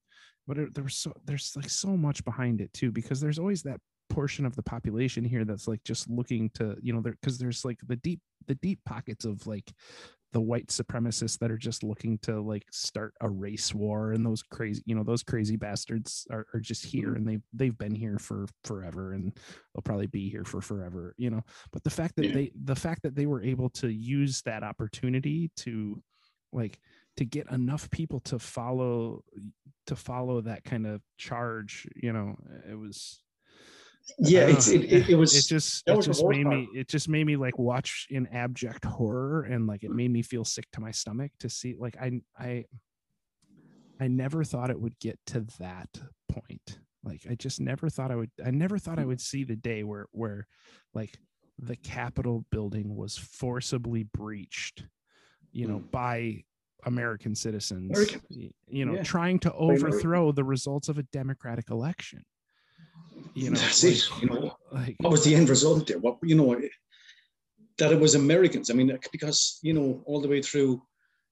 but 0.47 0.59
it, 0.59 0.75
there 0.75 0.85
was 0.85 0.97
so 0.97 1.13
there's 1.25 1.53
like 1.57 1.69
so 1.71 1.97
much 1.97 2.25
behind 2.25 2.61
it 2.61 2.73
too 2.73 2.91
because 2.93 3.21
there's 3.21 3.39
always 3.39 3.63
that 3.63 3.81
portion 4.09 4.45
of 4.45 4.55
the 4.57 4.63
population 4.63 5.25
here 5.25 5.45
that's 5.45 5.67
like 5.67 5.83
just 5.85 6.09
looking 6.11 6.51
to 6.51 6.77
you 6.83 6.93
know 6.93 7.01
there 7.01 7.17
because 7.21 7.39
there's 7.39 7.65
like 7.65 7.79
the 7.87 7.97
deep 7.97 8.21
the 8.47 8.55
deep 8.57 8.81
pockets 8.85 9.25
of 9.25 9.47
like 9.47 9.73
the 10.33 10.41
white 10.41 10.69
supremacists 10.69 11.39
that 11.39 11.51
are 11.51 11.59
just 11.59 11.83
looking 11.83 12.19
to 12.19 12.41
like 12.41 12.65
start 12.71 13.15
a 13.21 13.29
race 13.29 13.75
war 13.75 14.13
and 14.13 14.25
those 14.25 14.43
crazy 14.43 14.83
you 14.87 14.95
know 14.95 15.05
those 15.05 15.23
crazy 15.23 15.57
bastards 15.57 16.27
are, 16.31 16.47
are 16.55 16.61
just 16.61 16.85
here 16.85 17.09
mm-hmm. 17.09 17.17
and 17.17 17.29
they've 17.29 17.43
they've 17.53 17.79
been 17.79 17.95
here 17.95 18.19
for 18.19 18.47
forever 18.65 19.13
and 19.13 19.33
they'll 19.75 19.83
probably 19.83 20.07
be 20.07 20.29
here 20.31 20.45
for 20.45 20.61
forever 20.61 21.15
you 21.19 21.31
know 21.31 21.43
but 21.73 21.85
the 21.85 21.91
fact 21.91 22.17
that 22.17 22.27
Yeah. 22.27 22.33
they 22.33 22.53
the 22.65 22.77
fact 22.77 23.03
that 23.03 23.15
they 23.15 23.27
were 23.27 23.43
able 23.43 23.69
to 23.71 23.89
use 23.89 24.43
that 24.43 24.63
opportunity 24.63 25.51
to 25.57 26.03
like 26.53 26.79
to 27.17 27.25
get 27.25 27.51
enough 27.51 27.91
people 27.91 28.21
to 28.21 28.39
follow 28.39 29.23
to 29.87 29.97
follow 29.97 30.41
that 30.41 30.65
kind 30.65 30.87
of 30.87 31.03
charge 31.19 31.87
you 31.95 32.13
know 32.13 32.37
it 32.71 32.79
was 32.79 33.23
Yeah, 34.19 34.47
it's, 34.49 34.69
it, 34.69 34.83
it, 34.93 35.09
it 35.11 35.15
was. 35.15 35.35
it 35.37 35.47
just 35.47 35.83
it 35.87 36.01
just 36.03 36.25
made 36.27 36.45
part. 36.45 36.57
me 36.57 36.69
it 36.75 36.89
just 36.89 37.09
made 37.09 37.25
me 37.27 37.37
like 37.37 37.59
watch 37.59 38.07
in 38.11 38.27
abject 38.29 38.85
horror 38.85 39.43
and 39.45 39.67
like 39.67 39.85
it 39.85 39.91
made 39.91 40.11
me 40.11 40.23
feel 40.23 40.45
sick 40.45 40.67
to 40.73 40.81
my 40.81 40.91
stomach 40.91 41.31
to 41.39 41.49
see 41.49 41.77
like 41.79 41.97
i 42.01 42.11
i 42.39 42.65
i 44.01 44.09
never 44.09 44.43
thought 44.45 44.71
it 44.71 44.81
would 44.81 44.99
get 44.99 45.19
to 45.27 45.47
that 45.61 45.89
point 46.29 46.79
like 47.05 47.23
i 47.31 47.35
just 47.35 47.61
never 47.61 47.89
thought 47.89 48.11
i 48.11 48.17
would 48.17 48.31
i 48.45 48.51
never 48.51 48.77
thought 48.79 48.99
i 48.99 49.05
would 49.05 49.21
see 49.21 49.45
the 49.45 49.57
day 49.57 49.83
where 49.85 50.07
where 50.13 50.47
like 50.95 51.17
the 51.59 51.77
capitol 51.77 52.45
building 52.51 52.97
was 52.97 53.17
forcibly 53.17 54.03
breached 54.03 54.85
you 55.53 55.67
know 55.69 55.79
Mm. 55.79 55.91
by 55.93 56.45
american 56.87 57.35
citizens 57.37 57.91
Americans. 57.93 58.23
y- 58.31 58.51
you 58.69 58.85
know 58.85 58.95
Yeah. 58.95 59.03
trying 59.05 59.39
to 59.41 59.53
overthrow 59.53 60.33
the 60.33 60.45
results 60.45 60.89
of 60.89 60.99
a 60.99 61.05
democratic 61.05 61.71
election 61.71 62.25
you 63.35 63.51
know 63.51 63.59
That's 63.59 63.83
like- 63.85 63.93
it. 63.95 64.23
You 64.23 64.29
know, 64.29 64.57
like 64.73 64.97
what 65.01 65.11
was 65.13 65.25
the 65.25 65.35
end 65.35 65.49
result 65.49 65.87
there? 65.87 65.99
What 65.99 66.19
you 66.23 66.35
know, 66.35 66.61
that 67.79 67.93
it 67.93 68.01
was 68.01 68.15
Americans. 68.15 68.71
I 68.71 68.75
mean, 68.75 68.97
because 69.11 69.59
you 69.63 69.73
know, 69.73 70.03
all 70.07 70.21
the 70.21 70.29
way 70.29 70.43
through 70.43 70.83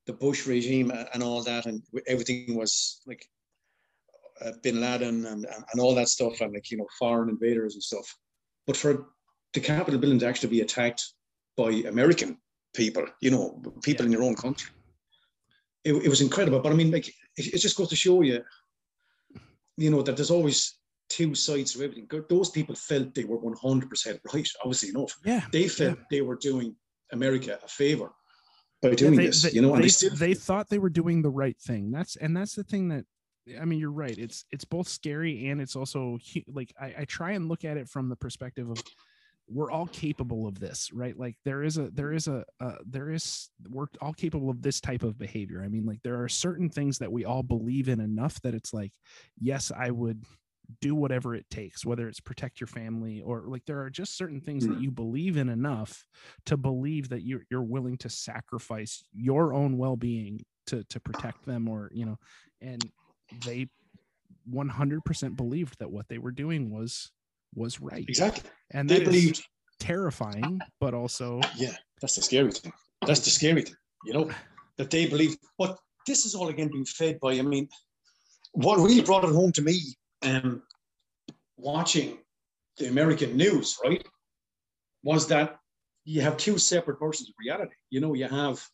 the 0.07 0.13
Bush 0.13 0.47
regime 0.47 0.91
and 1.15 1.23
all 1.23 1.43
that, 1.45 1.67
and 1.67 1.83
everything 2.07 2.57
was 2.57 3.03
like 3.07 3.25
uh, 4.45 4.53
Bin 4.63 4.81
Laden 4.81 5.27
and, 5.27 5.47
and 5.47 5.81
all 5.81 5.95
that 5.95 6.09
stuff, 6.09 6.41
and 6.41 6.53
like 6.55 6.71
you 6.71 6.79
know, 6.79 6.87
foreign 6.99 7.29
invaders 7.29 7.75
and 7.75 7.83
stuff. 7.83 8.17
But 8.67 8.77
for 8.77 9.09
the 9.55 9.61
Capitol 9.61 10.01
building 10.01 10.19
to 10.21 10.27
actually 10.27 10.51
be 10.51 10.61
attacked 10.61 11.03
by 11.57 11.71
American 11.89 12.39
people, 12.75 13.05
you 13.21 13.31
know, 13.31 13.61
people 13.83 14.07
in 14.07 14.13
your 14.13 14.23
own 14.23 14.35
country, 14.37 14.71
it, 15.85 15.93
it 15.93 16.09
was 16.09 16.21
incredible. 16.21 16.61
But 16.61 16.73
I 16.73 16.77
mean, 16.77 16.91
like, 16.91 17.09
it, 17.09 17.55
it 17.55 17.59
just 17.59 17.77
goes 17.77 17.89
to 17.89 17.97
show 17.97 18.23
you, 18.23 18.43
you 19.77 19.91
know, 19.91 20.03
that 20.03 20.17
there's 20.17 20.31
always 20.31 20.79
two 21.11 21.35
sides 21.35 21.75
to 21.75 21.83
everything. 21.83 22.09
Those 22.29 22.51
people 22.51 22.75
felt 22.75 23.15
they 23.15 23.25
were 23.25 23.39
100% 23.39 24.19
right, 24.33 24.49
obviously 24.65 24.89
enough. 24.91 25.19
yeah 25.25 25.43
They 25.53 25.69
felt 25.69 25.99
Yeah. 25.99 26.05
they 26.11 26.21
were 26.23 26.37
doing 26.37 26.75
America 27.13 27.59
a 27.63 27.69
favor 27.69 28.13
by 28.81 28.91
Yeah, 28.91 28.95
doing 28.95 29.17
they, 29.17 29.27
this, 29.27 29.43
they- 29.43 29.51
you 29.51 29.61
know, 29.63 29.75
and 29.75 29.83
they, 29.83 29.89
they 29.89 29.91
still 29.91 30.15
they 30.17 30.35
thought 30.35 30.69
they 30.71 30.79
were 30.79 30.89
doing 30.89 31.21
the 31.21 31.31
right 31.31 31.59
thing. 31.61 31.91
That's 31.91 32.17
and 32.17 32.35
that's 32.37 32.55
the 32.55 32.65
thing 32.65 32.89
that 32.89 33.05
I 33.61 33.65
mean, 33.65 33.81
you're 33.81 33.91
right. 33.93 34.17
It's 34.17 34.45
it's 34.51 34.65
both 34.65 34.89
scary 34.89 35.49
and 35.49 35.61
it's 35.61 35.75
also 35.77 36.19
like 36.47 36.73
I, 36.81 36.95
I 37.01 37.05
try 37.05 37.33
and 37.33 37.49
look 37.49 37.65
at 37.65 37.77
it 37.77 37.89
from 37.89 38.09
the 38.09 38.17
perspective 38.17 38.71
of 38.71 38.79
we're 39.53 39.73
all 39.73 39.89
capable 39.89 40.47
of 40.47 40.61
this, 40.61 40.93
right? 40.93 41.19
Like 41.19 41.37
there 41.45 41.65
is 41.65 41.77
a 41.77 41.91
there 41.91 42.13
is 42.13 42.29
a 42.29 42.45
uh, 42.61 42.77
there 42.87 43.11
is 43.11 43.49
we're 43.69 43.87
all 44.01 44.13
capable 44.13 44.49
of 44.51 44.63
this 44.63 44.81
type 44.81 45.03
of 45.03 45.19
behavior. 45.19 45.63
I 45.65 45.69
mean, 45.69 45.85
like 45.85 46.01
there 46.05 46.23
are 46.23 46.29
certain 46.29 46.69
things 46.71 46.99
that 46.99 47.11
we 47.11 47.25
all 47.25 47.43
believe 47.43 47.89
in 47.89 47.99
enough 47.99 48.41
that 48.43 48.55
it's 48.55 48.73
like, 48.73 48.93
yes, 49.41 49.73
I 49.77 49.91
would 49.91 50.23
do 50.81 50.95
whatever 50.95 51.35
it 51.35 51.49
takes, 51.51 51.85
whether 51.85 52.09
it's 52.09 52.21
protect 52.21 52.61
your 52.61 52.66
family 52.68 53.21
or 53.23 53.43
like 53.47 53.64
there 53.66 53.81
are 53.81 53.91
just 53.91 54.16
certain 54.16 54.41
things 54.41 54.66
that 54.66 54.77
Mm. 54.77 54.81
you 54.81 54.91
believe 54.91 55.37
in 55.37 55.49
enough 55.49 56.07
to 56.47 56.57
believe 56.57 57.09
that 57.09 57.23
you're 57.23 57.45
you're 57.51 57.62
willing 57.62 57.97
to 57.99 58.09
sacrifice 58.09 59.03
your 59.12 59.53
own 59.55 59.79
well-being 59.79 60.45
to 60.66 60.85
to 60.85 61.01
protect 61.01 61.45
them 61.45 61.68
or 61.68 61.91
you 61.93 62.05
know 62.05 62.18
and 62.61 62.91
they 63.33 63.68
100% 64.53 65.37
believed 65.37 65.79
that 65.79 65.91
what 65.91 66.09
they 66.09 66.18
were 66.18 66.31
doing 66.33 66.71
was 66.71 67.12
was 67.55 67.81
right 67.81 68.05
exactly. 68.09 68.49
and 68.71 68.89
They 68.89 69.01
believed, 69.03 69.43
terrifying 69.79 70.61
but 70.81 70.95
also 70.95 71.41
yeah, 71.59 71.75
that's 72.01 72.16
the 72.16 72.23
scary 72.23 72.53
thing. 72.53 72.73
That's 73.07 73.21
the 73.21 73.31
scary 73.31 73.62
thing, 73.62 73.75
you 74.05 74.12
know, 74.12 74.31
that 74.77 74.91
they 74.91 75.07
believe. 75.07 75.37
But 75.59 75.79
this 76.07 76.25
is 76.25 76.35
all 76.35 76.49
again 76.49 76.68
being 76.68 76.85
fed 76.85 77.18
by, 77.21 77.33
I 77.33 77.43
mean, 77.43 77.68
what 78.53 78.77
really 78.79 79.03
brought 79.03 79.25
it 79.25 79.31
home 79.33 79.53
to 79.53 79.62
me, 79.62 79.81
um, 80.23 80.62
watching 81.57 82.18
the 82.79 82.89
American 82.89 83.37
news, 83.37 83.79
right, 83.83 84.07
was 85.03 85.29
that 85.29 85.59
you 86.05 86.21
have 86.21 86.37
two 86.37 86.59
separate 86.59 86.99
versions 86.99 87.29
of 87.29 87.35
reality. 87.39 87.75
You 87.91 88.01
know, 88.01 88.14
you 88.14 88.29
have 88.29 88.64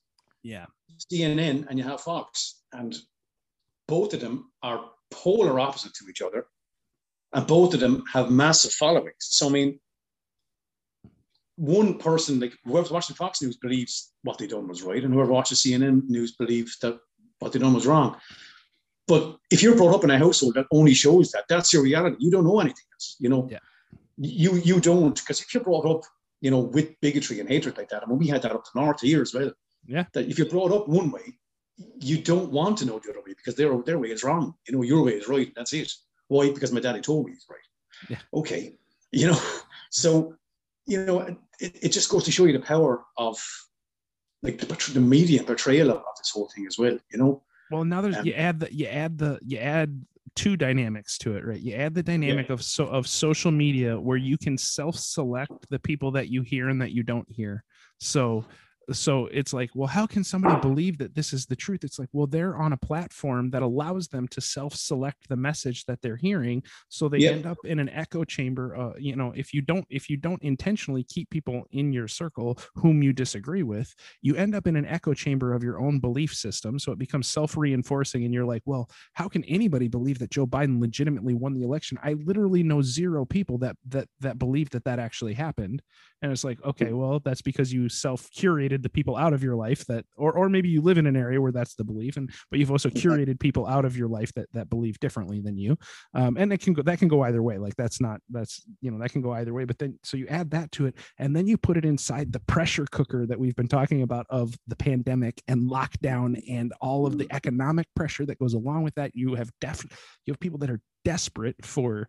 yeah 0.42 0.66
CNN 1.12 1.66
and 1.68 1.78
you 1.78 1.84
have 1.84 2.00
Fox, 2.00 2.62
and 2.72 2.94
both 3.88 4.14
of 4.14 4.20
them 4.20 4.50
are 4.62 4.90
polar 5.10 5.60
opposite 5.60 5.94
to 5.94 6.08
each 6.08 6.22
other, 6.22 6.46
and 7.32 7.46
both 7.46 7.74
of 7.74 7.80
them 7.80 8.04
have 8.12 8.30
massive 8.30 8.72
followings. 8.72 9.14
So 9.18 9.48
I 9.48 9.50
mean, 9.50 9.80
one 11.56 11.98
person 11.98 12.40
like 12.40 12.54
whoever's 12.64 12.90
watching 12.90 13.16
Fox 13.16 13.42
News 13.42 13.56
believes 13.56 14.12
what 14.22 14.38
they 14.38 14.46
done 14.46 14.68
was 14.68 14.82
right, 14.82 15.02
and 15.02 15.12
whoever 15.12 15.32
watches 15.32 15.62
CNN 15.62 16.08
News 16.08 16.32
believes 16.36 16.78
that 16.80 16.98
what 17.38 17.52
they 17.52 17.58
done 17.58 17.74
was 17.74 17.86
wrong. 17.86 18.16
But 19.06 19.38
if 19.50 19.62
you're 19.62 19.76
brought 19.76 19.94
up 19.94 20.04
in 20.04 20.10
a 20.10 20.18
household 20.18 20.54
that 20.54 20.66
only 20.72 20.94
shows 20.94 21.30
that, 21.30 21.44
that's 21.48 21.72
your 21.72 21.82
reality. 21.82 22.16
You 22.18 22.30
don't 22.30 22.44
know 22.44 22.60
anything 22.60 22.84
else. 22.92 23.16
You 23.20 23.28
know, 23.28 23.48
Yeah. 23.50 23.58
you 24.16 24.56
you 24.56 24.80
don't 24.80 25.14
because 25.14 25.40
if 25.40 25.54
you're 25.54 25.62
brought 25.62 25.86
up, 25.86 26.02
you 26.40 26.50
know, 26.50 26.58
with 26.60 26.98
bigotry 27.00 27.38
and 27.40 27.48
hatred 27.48 27.76
like 27.78 27.88
that, 27.90 28.02
I 28.02 28.06
mean, 28.06 28.18
we 28.18 28.26
had 28.26 28.42
that 28.42 28.52
up 28.52 28.64
the 28.64 28.80
north 28.80 29.00
here 29.00 29.22
as 29.22 29.32
well. 29.32 29.52
Yeah. 29.86 30.04
That 30.12 30.28
if 30.28 30.38
you're 30.38 30.48
brought 30.48 30.72
up 30.72 30.88
one 30.88 31.10
way, 31.10 31.38
you 32.00 32.18
don't 32.18 32.50
want 32.50 32.78
to 32.78 32.86
know 32.86 32.98
the 32.98 33.10
other 33.10 33.20
way 33.20 33.34
because 33.34 33.54
their 33.54 33.76
their 33.82 33.98
way 33.98 34.10
is 34.10 34.24
wrong. 34.24 34.54
You 34.66 34.74
know, 34.76 34.82
your 34.82 35.02
way 35.04 35.12
is 35.12 35.28
right. 35.28 35.52
That's 35.54 35.72
it. 35.72 35.92
Why? 36.28 36.50
Because 36.50 36.72
my 36.72 36.80
daddy 36.80 37.00
told 37.00 37.26
me 37.26 37.32
it's 37.32 37.46
right. 37.48 37.68
Yeah. 38.10 38.18
Okay. 38.40 38.74
You 39.12 39.28
know, 39.28 39.40
so 39.90 40.34
you 40.86 41.04
know, 41.04 41.20
it, 41.20 41.38
it 41.60 41.92
just 41.92 42.08
goes 42.10 42.24
to 42.24 42.32
show 42.32 42.44
you 42.44 42.52
the 42.52 42.60
power 42.74 43.04
of 43.16 43.38
like 44.42 44.58
the, 44.58 44.66
the 44.94 45.00
media 45.00 45.42
portrayal 45.44 45.90
of, 45.90 45.96
of 45.98 46.16
this 46.18 46.30
whole 46.30 46.48
thing 46.54 46.66
as 46.66 46.76
well. 46.78 46.98
You 47.12 47.18
know. 47.18 47.42
Well 47.70 47.84
now 47.84 48.00
there's 48.00 48.16
Um, 48.16 48.26
you 48.26 48.32
add 48.32 48.60
the 48.60 48.72
you 48.72 48.86
add 48.86 49.18
the 49.18 49.38
you 49.44 49.58
add 49.58 50.04
two 50.34 50.56
dynamics 50.56 51.16
to 51.18 51.34
it 51.36 51.44
right? 51.44 51.60
You 51.60 51.74
add 51.74 51.94
the 51.94 52.02
dynamic 52.02 52.50
of 52.50 52.62
so 52.62 52.86
of 52.86 53.06
social 53.06 53.50
media 53.50 53.98
where 53.98 54.18
you 54.18 54.36
can 54.36 54.58
self-select 54.58 55.68
the 55.70 55.78
people 55.78 56.10
that 56.12 56.28
you 56.28 56.42
hear 56.42 56.68
and 56.68 56.80
that 56.82 56.92
you 56.92 57.02
don't 57.02 57.26
hear. 57.30 57.64
So 57.98 58.44
so 58.92 59.26
it's 59.26 59.52
like 59.52 59.70
well 59.74 59.88
how 59.88 60.06
can 60.06 60.22
somebody 60.22 60.60
believe 60.60 60.98
that 60.98 61.14
this 61.14 61.32
is 61.32 61.46
the 61.46 61.56
truth? 61.56 61.84
It's 61.84 61.98
like 61.98 62.08
well 62.12 62.26
they're 62.26 62.56
on 62.56 62.72
a 62.72 62.76
platform 62.76 63.50
that 63.50 63.62
allows 63.62 64.08
them 64.08 64.28
to 64.28 64.40
self-select 64.40 65.28
the 65.28 65.36
message 65.36 65.84
that 65.86 66.00
they're 66.02 66.16
hearing 66.16 66.62
so 66.88 67.08
they 67.08 67.26
end 67.28 67.46
up 67.46 67.58
in 67.64 67.78
an 67.78 67.88
echo 67.88 68.24
chamber 68.24 68.76
uh, 68.76 68.92
you 68.98 69.16
know 69.16 69.32
if 69.36 69.52
you 69.52 69.60
don't 69.60 69.86
if 69.90 70.08
you 70.08 70.16
don't 70.16 70.42
intentionally 70.42 71.04
keep 71.04 71.28
people 71.30 71.64
in 71.72 71.92
your 71.92 72.08
circle 72.08 72.58
whom 72.74 73.02
you 73.02 73.12
disagree 73.12 73.62
with 73.62 73.94
you 74.22 74.36
end 74.36 74.54
up 74.54 74.66
in 74.66 74.76
an 74.76 74.86
echo 74.86 75.14
chamber 75.14 75.54
of 75.54 75.62
your 75.62 75.80
own 75.80 75.98
belief 75.98 76.32
system 76.34 76.78
so 76.78 76.92
it 76.92 76.98
becomes 76.98 77.26
self-reinforcing 77.26 78.24
and 78.24 78.32
you're 78.32 78.44
like 78.44 78.62
well 78.64 78.88
how 79.14 79.28
can 79.28 79.44
anybody 79.44 79.88
believe 79.88 80.18
that 80.18 80.30
joe 80.30 80.46
biden 80.46 80.80
legitimately 80.80 81.34
won 81.34 81.54
the 81.54 81.62
election? 81.62 81.98
I 82.02 82.14
literally 82.14 82.62
know 82.62 82.82
zero 82.82 83.24
people 83.24 83.58
that 83.58 83.76
that 83.88 84.08
that 84.20 84.38
believe 84.38 84.70
that 84.70 84.84
that 84.84 84.98
actually 84.98 85.34
happened 85.34 85.82
and 86.22 86.32
it's 86.32 86.44
like 86.44 86.62
okay 86.64 86.92
well 86.92 87.20
that's 87.20 87.42
because 87.42 87.72
you 87.72 87.88
self-curated 87.88 88.75
the 88.82 88.88
people 88.88 89.16
out 89.16 89.32
of 89.32 89.42
your 89.42 89.56
life 89.56 89.84
that 89.86 90.04
or 90.16 90.32
or 90.32 90.48
maybe 90.48 90.68
you 90.68 90.80
live 90.80 90.98
in 90.98 91.06
an 91.06 91.16
area 91.16 91.40
where 91.40 91.52
that's 91.52 91.74
the 91.74 91.84
belief 91.84 92.16
and 92.16 92.30
but 92.50 92.58
you've 92.58 92.70
also 92.70 92.88
curated 92.88 93.38
people 93.40 93.66
out 93.66 93.84
of 93.84 93.96
your 93.96 94.08
life 94.08 94.32
that 94.34 94.48
that 94.52 94.70
believe 94.70 94.98
differently 95.00 95.40
than 95.40 95.56
you. 95.56 95.76
Um, 96.14 96.36
and 96.36 96.52
it 96.52 96.60
can 96.60 96.72
go 96.72 96.82
that 96.82 96.98
can 96.98 97.08
go 97.08 97.22
either 97.22 97.42
way 97.42 97.58
like 97.58 97.76
that's 97.76 98.00
not 98.00 98.20
that's 98.30 98.62
you 98.80 98.90
know 98.90 98.98
that 98.98 99.10
can 99.10 99.22
go 99.22 99.32
either 99.32 99.54
way 99.54 99.64
but 99.64 99.78
then 99.78 99.98
so 100.02 100.16
you 100.16 100.26
add 100.28 100.50
that 100.50 100.72
to 100.72 100.86
it 100.86 100.96
and 101.18 101.34
then 101.34 101.46
you 101.46 101.56
put 101.56 101.76
it 101.76 101.84
inside 101.84 102.32
the 102.32 102.40
pressure 102.40 102.86
cooker 102.90 103.26
that 103.26 103.38
we've 103.38 103.56
been 103.56 103.68
talking 103.68 104.02
about 104.02 104.26
of 104.30 104.54
the 104.66 104.76
pandemic 104.76 105.42
and 105.48 105.70
lockdown 105.70 106.40
and 106.48 106.72
all 106.80 107.06
of 107.06 107.18
the 107.18 107.26
economic 107.30 107.86
pressure 107.94 108.26
that 108.26 108.38
goes 108.38 108.54
along 108.54 108.82
with 108.82 108.94
that. 108.94 109.12
You 109.14 109.34
have 109.34 109.50
def 109.60 109.84
you 110.24 110.32
have 110.32 110.40
people 110.40 110.58
that 110.60 110.70
are 110.70 110.80
desperate 111.04 111.56
for 111.64 112.08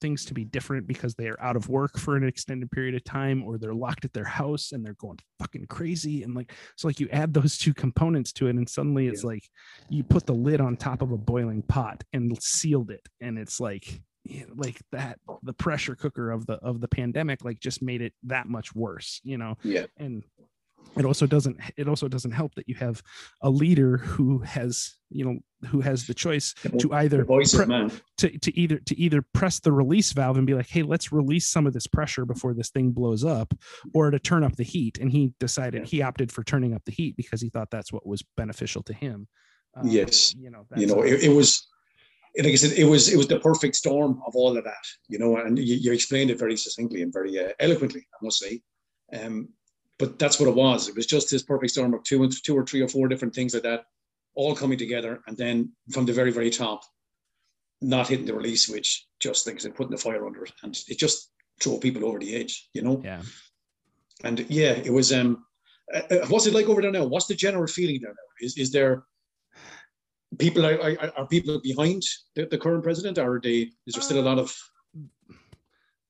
things 0.00 0.24
to 0.26 0.34
be 0.34 0.44
different 0.44 0.86
because 0.86 1.14
they 1.14 1.28
are 1.28 1.40
out 1.40 1.56
of 1.56 1.68
work 1.68 1.98
for 1.98 2.16
an 2.16 2.24
extended 2.24 2.70
period 2.70 2.94
of 2.94 3.04
time 3.04 3.42
or 3.42 3.58
they're 3.58 3.74
locked 3.74 4.04
at 4.04 4.12
their 4.12 4.24
house 4.24 4.72
and 4.72 4.84
they're 4.84 4.94
going 4.94 5.18
fucking 5.38 5.66
crazy. 5.66 6.22
And 6.22 6.34
like 6.34 6.52
so 6.76 6.88
like 6.88 7.00
you 7.00 7.08
add 7.10 7.34
those 7.34 7.58
two 7.58 7.74
components 7.74 8.32
to 8.34 8.48
it 8.48 8.56
and 8.56 8.68
suddenly 8.68 9.06
it's 9.06 9.22
yeah. 9.22 9.28
like 9.28 9.48
you 9.88 10.02
put 10.02 10.26
the 10.26 10.34
lid 10.34 10.60
on 10.60 10.76
top 10.76 11.02
of 11.02 11.12
a 11.12 11.18
boiling 11.18 11.62
pot 11.62 12.02
and 12.12 12.40
sealed 12.42 12.90
it. 12.90 13.06
And 13.20 13.38
it's 13.38 13.60
like 13.60 14.00
like 14.54 14.80
that 14.92 15.18
the 15.42 15.54
pressure 15.54 15.96
cooker 15.96 16.30
of 16.30 16.46
the 16.46 16.54
of 16.54 16.80
the 16.80 16.88
pandemic 16.88 17.42
like 17.42 17.58
just 17.58 17.80
made 17.80 18.02
it 18.02 18.12
that 18.22 18.46
much 18.46 18.74
worse 18.74 19.20
you 19.24 19.38
know? 19.38 19.56
Yeah. 19.62 19.86
And 19.96 20.22
it 20.96 21.04
also 21.04 21.26
doesn't 21.26 21.56
it 21.76 21.88
also 21.88 22.08
doesn't 22.08 22.32
help 22.32 22.54
that 22.54 22.68
you 22.68 22.74
have 22.74 23.02
a 23.42 23.50
leader 23.50 23.98
who 23.98 24.38
has 24.38 24.96
you 25.10 25.24
know 25.24 25.38
who 25.68 25.80
has 25.80 26.06
the 26.06 26.14
choice 26.14 26.54
to 26.78 26.92
either 26.94 27.24
pre- 27.24 27.90
to, 28.16 28.38
to 28.38 28.58
either 28.58 28.78
to 28.78 28.98
either 28.98 29.22
press 29.34 29.60
the 29.60 29.72
release 29.72 30.12
valve 30.12 30.36
and 30.36 30.46
be 30.46 30.54
like 30.54 30.68
hey 30.68 30.82
let's 30.82 31.12
release 31.12 31.48
some 31.48 31.66
of 31.66 31.72
this 31.72 31.86
pressure 31.86 32.24
before 32.24 32.54
this 32.54 32.70
thing 32.70 32.90
blows 32.90 33.24
up 33.24 33.54
or 33.94 34.10
to 34.10 34.18
turn 34.18 34.42
up 34.42 34.56
the 34.56 34.64
heat 34.64 34.98
and 34.98 35.10
he 35.10 35.32
decided 35.38 35.82
yeah. 35.82 35.86
he 35.86 36.02
opted 36.02 36.32
for 36.32 36.42
turning 36.42 36.74
up 36.74 36.84
the 36.84 36.92
heat 36.92 37.16
because 37.16 37.40
he 37.40 37.48
thought 37.48 37.70
that's 37.70 37.92
what 37.92 38.06
was 38.06 38.22
beneficial 38.36 38.82
to 38.82 38.92
him 38.92 39.28
um, 39.76 39.86
yes 39.86 40.34
you 40.34 40.50
know 40.50 40.66
you 40.76 40.86
know 40.86 41.02
it, 41.02 41.24
it 41.24 41.30
was 41.34 41.66
like 42.38 42.46
I 42.46 42.54
said, 42.54 42.78
it 42.78 42.84
was 42.84 43.12
it 43.12 43.16
was 43.16 43.26
the 43.26 43.40
perfect 43.40 43.74
storm 43.74 44.22
of 44.24 44.36
all 44.36 44.56
of 44.56 44.62
that, 44.62 44.86
you 45.08 45.18
know, 45.18 45.36
and 45.38 45.58
you, 45.58 45.74
you 45.74 45.92
explained 45.92 46.30
it 46.30 46.38
very 46.38 46.56
succinctly 46.56 47.02
and 47.02 47.12
very 47.12 47.36
uh, 47.44 47.48
eloquently, 47.58 48.06
I 48.14 48.24
must 48.24 48.38
say. 48.38 48.60
Um, 49.12 49.48
but 50.00 50.18
that's 50.18 50.40
what 50.40 50.48
it 50.48 50.54
was. 50.54 50.88
It 50.88 50.96
was 50.96 51.06
just 51.06 51.30
this 51.30 51.42
perfect 51.42 51.72
storm 51.72 51.92
of 51.92 52.02
two, 52.02 52.26
two 52.28 52.56
or 52.56 52.64
three 52.64 52.80
or 52.80 52.88
four 52.88 53.06
different 53.06 53.34
things 53.34 53.52
like 53.52 53.64
that, 53.64 53.84
all 54.34 54.56
coming 54.56 54.78
together, 54.78 55.20
and 55.26 55.36
then 55.36 55.72
from 55.92 56.06
the 56.06 56.12
very, 56.12 56.32
very 56.32 56.48
top, 56.48 56.80
not 57.82 58.08
hitting 58.08 58.24
the 58.24 58.34
release 58.34 58.66
switch, 58.66 59.06
just 59.20 59.44
things 59.44 59.66
and 59.66 59.74
putting 59.74 59.90
the 59.90 59.98
fire 59.98 60.26
under 60.26 60.44
it, 60.44 60.52
and 60.62 60.76
it 60.88 60.98
just 60.98 61.30
threw 61.60 61.78
people 61.78 62.06
over 62.06 62.18
the 62.18 62.34
edge, 62.34 62.70
you 62.72 62.80
know. 62.80 63.00
Yeah. 63.04 63.20
And 64.24 64.40
yeah, 64.48 64.72
it 64.72 64.92
was. 64.92 65.12
Um, 65.12 65.44
uh, 65.94 66.02
uh 66.10 66.26
what's 66.28 66.46
it 66.46 66.54
like 66.54 66.66
over 66.66 66.80
there 66.80 66.92
now? 66.92 67.04
What's 67.04 67.26
the 67.26 67.34
general 67.34 67.66
feeling 67.66 68.00
there 68.00 68.10
now? 68.10 68.28
Is 68.40 68.56
is 68.56 68.72
there 68.72 69.04
people 70.38 70.64
are, 70.64 70.80
are, 70.80 71.12
are 71.16 71.26
people 71.26 71.60
behind 71.60 72.02
the, 72.36 72.46
the 72.46 72.58
current 72.58 72.84
president, 72.84 73.18
or 73.18 73.34
are 73.34 73.40
they? 73.40 73.70
Is 73.86 73.94
there 73.94 74.02
still 74.02 74.20
a 74.20 74.28
lot 74.30 74.38
of 74.38 74.56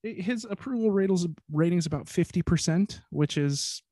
his 0.03 0.47
approval 0.49 0.91
ratings 0.91 1.27
ratings 1.53 1.87
about 1.87 2.07
50% 2.07 3.01
which 3.11 3.37
is 3.37 3.83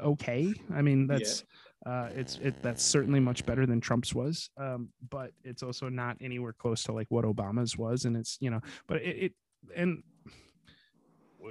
okay 0.00 0.52
i 0.74 0.82
mean 0.82 1.06
that's 1.06 1.44
yeah. 1.86 1.92
uh 1.92 2.08
it's 2.14 2.38
it 2.42 2.60
that's 2.62 2.82
certainly 2.82 3.20
much 3.20 3.46
better 3.46 3.66
than 3.66 3.80
trump's 3.80 4.14
was 4.14 4.50
um 4.58 4.88
but 5.10 5.32
it's 5.42 5.62
also 5.62 5.88
not 5.88 6.16
anywhere 6.20 6.52
close 6.52 6.82
to 6.84 6.92
like 6.92 7.06
what 7.10 7.24
obama's 7.24 7.78
was 7.78 8.04
and 8.04 8.16
it's 8.16 8.36
you 8.40 8.50
know 8.50 8.60
but 8.86 8.98
it, 8.98 9.16
it 9.16 9.32
and 9.74 10.02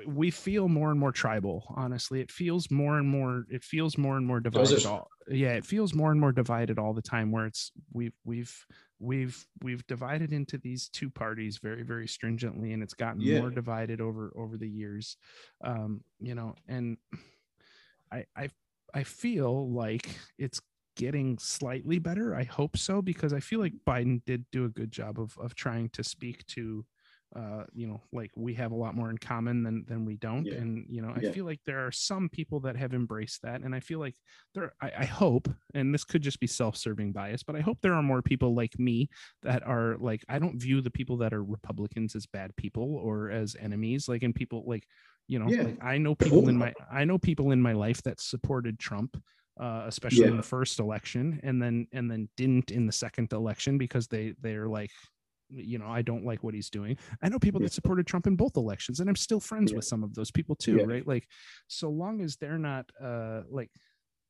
we 0.07 0.31
feel 0.31 0.67
more 0.67 0.91
and 0.91 0.99
more 0.99 1.11
tribal 1.11 1.63
honestly. 1.75 2.21
It 2.21 2.31
feels 2.31 2.69
more 2.71 2.97
and 2.97 3.07
more 3.07 3.45
it 3.49 3.63
feels 3.63 3.97
more 3.97 4.17
and 4.17 4.25
more 4.25 4.39
divided 4.39 4.85
all 4.85 5.09
yeah 5.27 5.53
it 5.53 5.65
feels 5.65 5.93
more 5.93 6.11
and 6.11 6.19
more 6.19 6.31
divided 6.31 6.79
all 6.79 6.93
the 6.93 7.01
time 7.01 7.31
where 7.31 7.45
it's 7.45 7.71
we've 7.91 8.13
we've 8.25 8.65
we've 8.99 9.45
we've 9.61 9.85
divided 9.87 10.33
into 10.33 10.57
these 10.57 10.89
two 10.89 11.09
parties 11.09 11.59
very 11.61 11.83
very 11.83 12.07
stringently 12.07 12.73
and 12.73 12.81
it's 12.81 12.93
gotten 12.93 13.21
yeah. 13.21 13.39
more 13.39 13.49
divided 13.49 14.01
over 14.01 14.33
over 14.35 14.57
the 14.57 14.69
years. 14.69 15.17
Um 15.63 16.01
you 16.19 16.35
know 16.35 16.55
and 16.67 16.97
i 18.11 18.25
i 18.35 18.49
i 18.93 19.03
feel 19.03 19.71
like 19.71 20.09
it's 20.37 20.61
getting 20.95 21.39
slightly 21.39 21.97
better. 21.97 22.35
I 22.35 22.43
hope 22.43 22.77
so 22.77 23.01
because 23.01 23.33
i 23.33 23.39
feel 23.39 23.59
like 23.59 23.73
biden 23.87 24.23
did 24.25 24.45
do 24.51 24.65
a 24.65 24.69
good 24.69 24.91
job 24.91 25.19
of 25.19 25.37
of 25.39 25.55
trying 25.55 25.89
to 25.89 26.03
speak 26.03 26.45
to 26.47 26.85
uh, 27.35 27.63
you 27.73 27.87
know, 27.87 28.01
like 28.11 28.31
we 28.35 28.53
have 28.53 28.71
a 28.71 28.75
lot 28.75 28.95
more 28.95 29.09
in 29.09 29.17
common 29.17 29.63
than 29.63 29.85
than 29.87 30.05
we 30.05 30.15
don't. 30.17 30.45
Yeah. 30.45 30.55
And 30.55 30.85
you 30.87 31.01
know, 31.01 31.13
I 31.15 31.19
yeah. 31.21 31.31
feel 31.31 31.45
like 31.45 31.61
there 31.65 31.85
are 31.85 31.91
some 31.91 32.29
people 32.29 32.59
that 32.61 32.75
have 32.75 32.93
embraced 32.93 33.41
that, 33.41 33.61
and 33.61 33.73
I 33.73 33.79
feel 33.79 33.99
like 33.99 34.15
there. 34.53 34.73
I, 34.81 34.91
I 34.99 35.05
hope, 35.05 35.49
and 35.73 35.93
this 35.93 36.03
could 36.03 36.21
just 36.21 36.39
be 36.39 36.47
self-serving 36.47 37.11
bias, 37.11 37.43
but 37.43 37.55
I 37.55 37.61
hope 37.61 37.79
there 37.81 37.93
are 37.93 38.03
more 38.03 38.21
people 38.21 38.53
like 38.53 38.77
me 38.77 39.09
that 39.41 39.65
are 39.65 39.97
like 39.99 40.23
I 40.29 40.39
don't 40.39 40.61
view 40.61 40.81
the 40.81 40.91
people 40.91 41.17
that 41.17 41.33
are 41.33 41.43
Republicans 41.43 42.15
as 42.15 42.25
bad 42.27 42.55
people 42.55 42.97
or 42.97 43.31
as 43.31 43.55
enemies. 43.59 44.07
Like, 44.07 44.23
and 44.23 44.35
people 44.35 44.63
like 44.67 44.85
you 45.27 45.39
know, 45.39 45.47
yeah. 45.47 45.63
like 45.63 45.83
I 45.83 45.97
know 45.97 46.15
people 46.15 46.49
in 46.49 46.57
my 46.57 46.73
I 46.91 47.05
know 47.05 47.17
people 47.17 47.51
in 47.51 47.61
my 47.61 47.73
life 47.73 48.03
that 48.03 48.21
supported 48.21 48.77
Trump 48.77 49.17
uh, 49.59 49.83
especially 49.85 50.21
yeah. 50.21 50.31
in 50.31 50.37
the 50.37 50.43
first 50.43 50.79
election 50.79 51.39
and 51.43 51.61
then 51.61 51.87
and 51.93 52.09
then 52.09 52.27
didn't 52.37 52.71
in 52.71 52.87
the 52.87 52.91
second 52.91 53.31
election 53.33 53.77
because 53.77 54.07
they 54.07 54.33
they're 54.41 54.67
like 54.67 54.89
you 55.55 55.77
know, 55.77 55.87
I 55.87 56.01
don't 56.01 56.25
like 56.25 56.43
what 56.43 56.53
he's 56.53 56.69
doing. 56.69 56.97
I 57.21 57.29
know 57.29 57.39
people 57.39 57.61
yeah. 57.61 57.65
that 57.65 57.73
supported 57.73 58.07
Trump 58.07 58.27
in 58.27 58.35
both 58.35 58.57
elections, 58.57 58.99
and 58.99 59.09
I'm 59.09 59.15
still 59.15 59.39
friends 59.39 59.71
yeah. 59.71 59.77
with 59.77 59.85
some 59.85 60.03
of 60.03 60.13
those 60.13 60.31
people 60.31 60.55
too, 60.55 60.77
yeah. 60.77 60.85
right? 60.85 61.07
Like, 61.07 61.27
so 61.67 61.89
long 61.89 62.21
as 62.21 62.37
they're 62.37 62.57
not 62.57 62.85
uh 63.03 63.41
like 63.49 63.69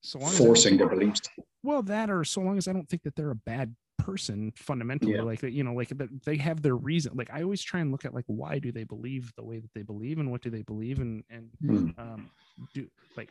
so 0.02 0.20
long 0.20 0.32
forcing 0.32 0.78
their 0.78 0.90
beliefs. 0.90 1.22
Well, 1.64 1.82
that 1.84 2.10
or 2.10 2.24
so 2.24 2.42
long 2.42 2.58
as 2.58 2.68
I 2.68 2.74
don't 2.74 2.88
think 2.90 3.04
that 3.04 3.16
they're 3.16 3.32
a 3.32 3.36
bad 3.36 3.76
person 4.00 4.52
fundamentally, 4.58 5.20
like 5.20 5.44
you 5.44 5.64
know, 5.64 5.74
like 5.74 5.90
that 5.90 6.26
they 6.26 6.38
have 6.38 6.62
their 6.62 6.76
reason. 6.76 7.14
Like 7.16 7.30
I 7.32 7.42
always 7.42 7.64
try 7.64 7.80
and 7.80 7.92
look 7.92 8.06
at 8.06 8.14
like 8.14 8.26
why 8.28 8.60
do 8.60 8.72
they 8.72 8.84
believe 8.84 9.32
the 9.38 9.44
way 9.44 9.60
that 9.60 9.74
they 9.74 9.82
believe, 9.84 10.20
and 10.20 10.30
what 10.30 10.42
do 10.42 10.50
they 10.50 10.62
believe, 10.62 11.00
and 11.00 11.24
and 11.30 11.50
mm. 11.64 11.98
um, 11.98 12.30
do 12.74 12.88
like 13.16 13.30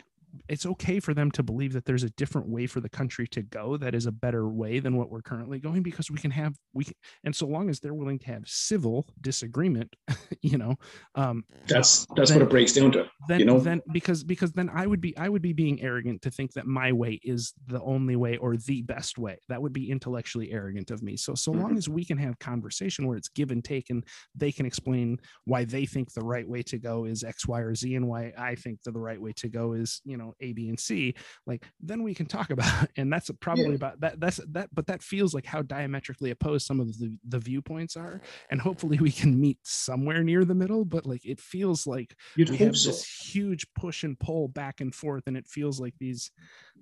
it's 0.49 0.67
okay 0.67 1.01
for 1.01 1.15
them 1.15 1.31
to 1.31 1.43
believe 1.43 1.73
that 1.73 1.85
there's 1.85 2.05
a 2.05 2.11
different 2.11 2.49
way 2.49 2.67
for 2.67 2.81
the 2.81 2.89
country 2.89 3.27
to 3.29 3.43
go 3.43 3.77
that 3.77 3.95
is 3.95 4.07
a 4.07 4.13
better 4.13 4.49
way 4.49 4.79
than 4.79 4.97
what 4.97 5.11
we're 5.11 5.23
currently 5.23 5.59
going 5.59 5.83
because 5.83 6.11
we 6.11 6.19
can 6.19 6.31
have 6.31 6.55
we 6.73 6.85
can, 6.85 6.95
and 7.25 7.35
so 7.35 7.47
long 7.47 7.69
as 7.69 7.81
they're 7.81 7.95
willing 7.95 8.19
to 8.19 8.27
have 8.27 8.43
civil 8.47 9.07
disagreement 9.21 9.95
you 10.43 10.59
know 10.59 10.77
um 11.15 11.45
that's 11.67 12.07
that's 12.17 12.31
then, 12.31 12.39
what 12.39 12.47
it 12.47 12.51
breaks 12.51 12.73
down 12.73 12.91
to 12.93 13.07
then 13.29 13.41
you 13.41 13.47
know? 13.47 13.59
then 13.59 13.81
because 13.93 14.25
because 14.25 14.53
then 14.53 14.71
i 14.75 14.87
would 14.87 15.01
be 15.01 15.17
i 15.17 15.29
would 15.29 15.43
be 15.43 15.53
being 15.53 15.81
arrogant 15.83 16.21
to 16.23 16.31
think 16.31 16.53
that 16.53 16.67
my 16.67 16.93
way 16.93 17.21
is 17.23 17.53
the 17.67 17.81
only 17.83 18.17
way 18.17 18.37
or 18.37 18.57
the 18.57 18.83
best 18.83 19.19
way. 19.19 19.39
That 19.49 19.61
would 19.61 19.73
be 19.73 19.91
intellectually 19.91 20.53
arrogant 20.53 20.91
of 20.91 21.03
me. 21.03 21.17
So 21.17 21.35
so 21.35 21.53
mm-hmm. 21.53 21.63
long 21.63 21.77
as 21.77 21.89
we 21.89 22.05
can 22.05 22.19
have 22.19 22.39
conversation 22.39 23.07
where 23.07 23.17
it's 23.17 23.29
give 23.29 23.51
and 23.51 23.65
take 23.65 23.91
and 23.91 24.05
they 24.35 24.53
can 24.53 24.67
explain 24.67 25.19
why 25.45 25.65
they 25.65 25.87
think 25.87 26.13
the 26.13 26.25
right 26.25 26.49
way 26.49 26.63
to 26.63 26.79
go 26.79 27.05
is 27.05 27.25
x 27.25 27.47
y 27.47 27.61
or 27.61 27.75
z 27.75 27.95
and 27.95 28.07
why 28.07 28.33
i 28.39 28.55
think 28.55 28.83
that 28.83 28.93
the 28.93 29.01
right 29.01 29.21
way 29.21 29.33
to 29.33 29.49
go 29.49 29.73
is 29.73 30.01
you 30.05 30.17
know 30.17 30.22
know 30.23 30.35
a 30.41 30.53
b 30.53 30.69
and 30.69 30.79
c 30.79 31.15
like 31.47 31.67
then 31.81 32.03
we 32.03 32.15
can 32.15 32.27
talk 32.27 32.51
about 32.57 32.89
and 32.97 33.13
that's 33.13 33.31
probably 33.41 33.69
yeah. 33.69 33.75
about 33.75 34.01
that 34.01 34.21
that's 34.21 34.41
that 34.51 34.69
but 34.73 34.87
that 34.87 35.03
feels 35.03 35.35
like 35.35 35.47
how 35.47 35.63
diametrically 35.63 36.31
opposed 36.31 36.67
some 36.67 36.81
of 36.81 36.99
the, 36.99 37.17
the 37.29 37.39
viewpoints 37.39 37.97
are 37.97 38.21
and 38.51 38.61
hopefully 38.61 38.99
we 38.99 39.11
can 39.11 39.39
meet 39.41 39.59
somewhere 39.63 40.23
near 40.23 40.45
the 40.45 40.55
middle 40.55 40.85
but 40.85 41.07
like 41.07 41.25
it 41.25 41.41
feels 41.41 41.87
like 41.87 42.15
You'd 42.37 42.51
we 42.51 42.57
have 42.59 42.77
so. 42.77 42.91
this 42.91 43.05
huge 43.05 43.67
push 43.75 44.05
and 44.05 44.19
pull 44.19 44.49
back 44.49 44.81
and 44.81 44.95
forth 44.95 45.25
and 45.27 45.37
it 45.37 45.47
feels 45.47 45.81
like 45.81 45.95
these 45.99 46.31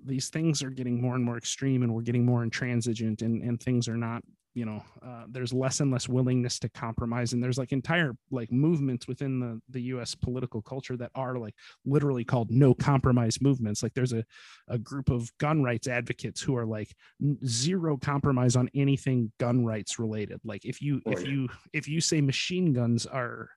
these 0.05 0.29
things 0.29 0.63
are 0.63 0.71
getting 0.71 1.01
more 1.01 1.15
and 1.15 1.25
more 1.25 1.37
extreme 1.37 1.83
and 1.83 1.95
we're 1.95 2.03
getting 2.03 2.25
more 2.25 2.43
intransigent 2.43 3.23
and 3.23 3.43
and 3.43 3.61
things 3.63 3.89
are 3.89 3.97
not 3.97 4.23
you 4.55 4.65
know 4.65 4.83
uh, 5.05 5.25
there's 5.29 5.53
less 5.53 5.81
and 5.81 5.91
less 5.91 6.09
willingness 6.09 6.59
to 6.59 6.69
compromise 6.71 7.33
and 7.33 7.43
there's 7.43 7.59
like 7.59 7.73
entire 7.73 8.13
like 8.31 8.51
movements 8.51 9.07
within 9.07 9.39
the 9.39 9.61
the 9.71 9.81
us 9.81 10.15
political 10.15 10.61
culture 10.61 10.97
that 10.97 11.11
are 11.15 11.37
like 11.39 11.55
literally 11.85 12.25
called 12.25 12.51
no 12.51 12.75
compromise 12.75 13.41
movements 13.41 13.83
like 13.83 13.95
there's 13.95 14.13
a, 14.13 14.25
a 14.69 14.79
group 14.79 15.09
of 15.09 15.31
gun 15.39 15.63
rights 15.63 15.87
advocates 15.87 16.41
who 16.41 16.57
are 16.57 16.67
like 16.67 16.93
zero 17.47 17.97
compromise 17.97 18.57
on 18.57 18.69
anything 18.75 19.31
gun 19.39 19.65
rights 19.65 19.99
related 19.99 20.41
like 20.45 20.65
if 20.65 20.83
you 20.83 21.01
oh, 21.07 21.13
if 21.13 21.23
yeah. 21.23 21.31
you 21.31 21.49
if 21.73 21.89
you 21.89 22.01
say 22.01 22.21
machine 22.21 22.73
guns 22.73 23.07
are 23.07 23.51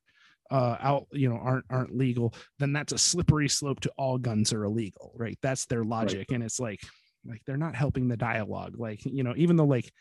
uh, 0.52 0.78
out, 0.82 1.08
you 1.12 1.28
know, 1.28 1.38
aren't 1.38 1.66
aren't 1.72 1.98
legal, 1.98 2.32
then 2.60 2.74
that's 2.74 2.94
a 2.94 2.98
slippery 2.98 3.50
slope 3.50 3.80
to 3.80 3.92
all 3.98 4.20
guns 4.20 4.54
are 4.54 4.66
illegal, 4.66 5.12
right? 5.16 5.40
That's 5.42 5.66
their 5.66 5.84
logic, 5.84 6.28
right. 6.30 6.36
and 6.36 6.44
it's 6.44 6.60
like 6.60 6.80
like 7.26 7.42
they're 7.46 7.58
not 7.58 7.76
helping 7.76 8.08
the 8.08 8.18
dialogue. 8.18 8.76
Like 8.78 9.04
you 9.06 9.24
know, 9.24 9.34
even 9.36 9.56
though 9.56 9.66
like 9.66 9.92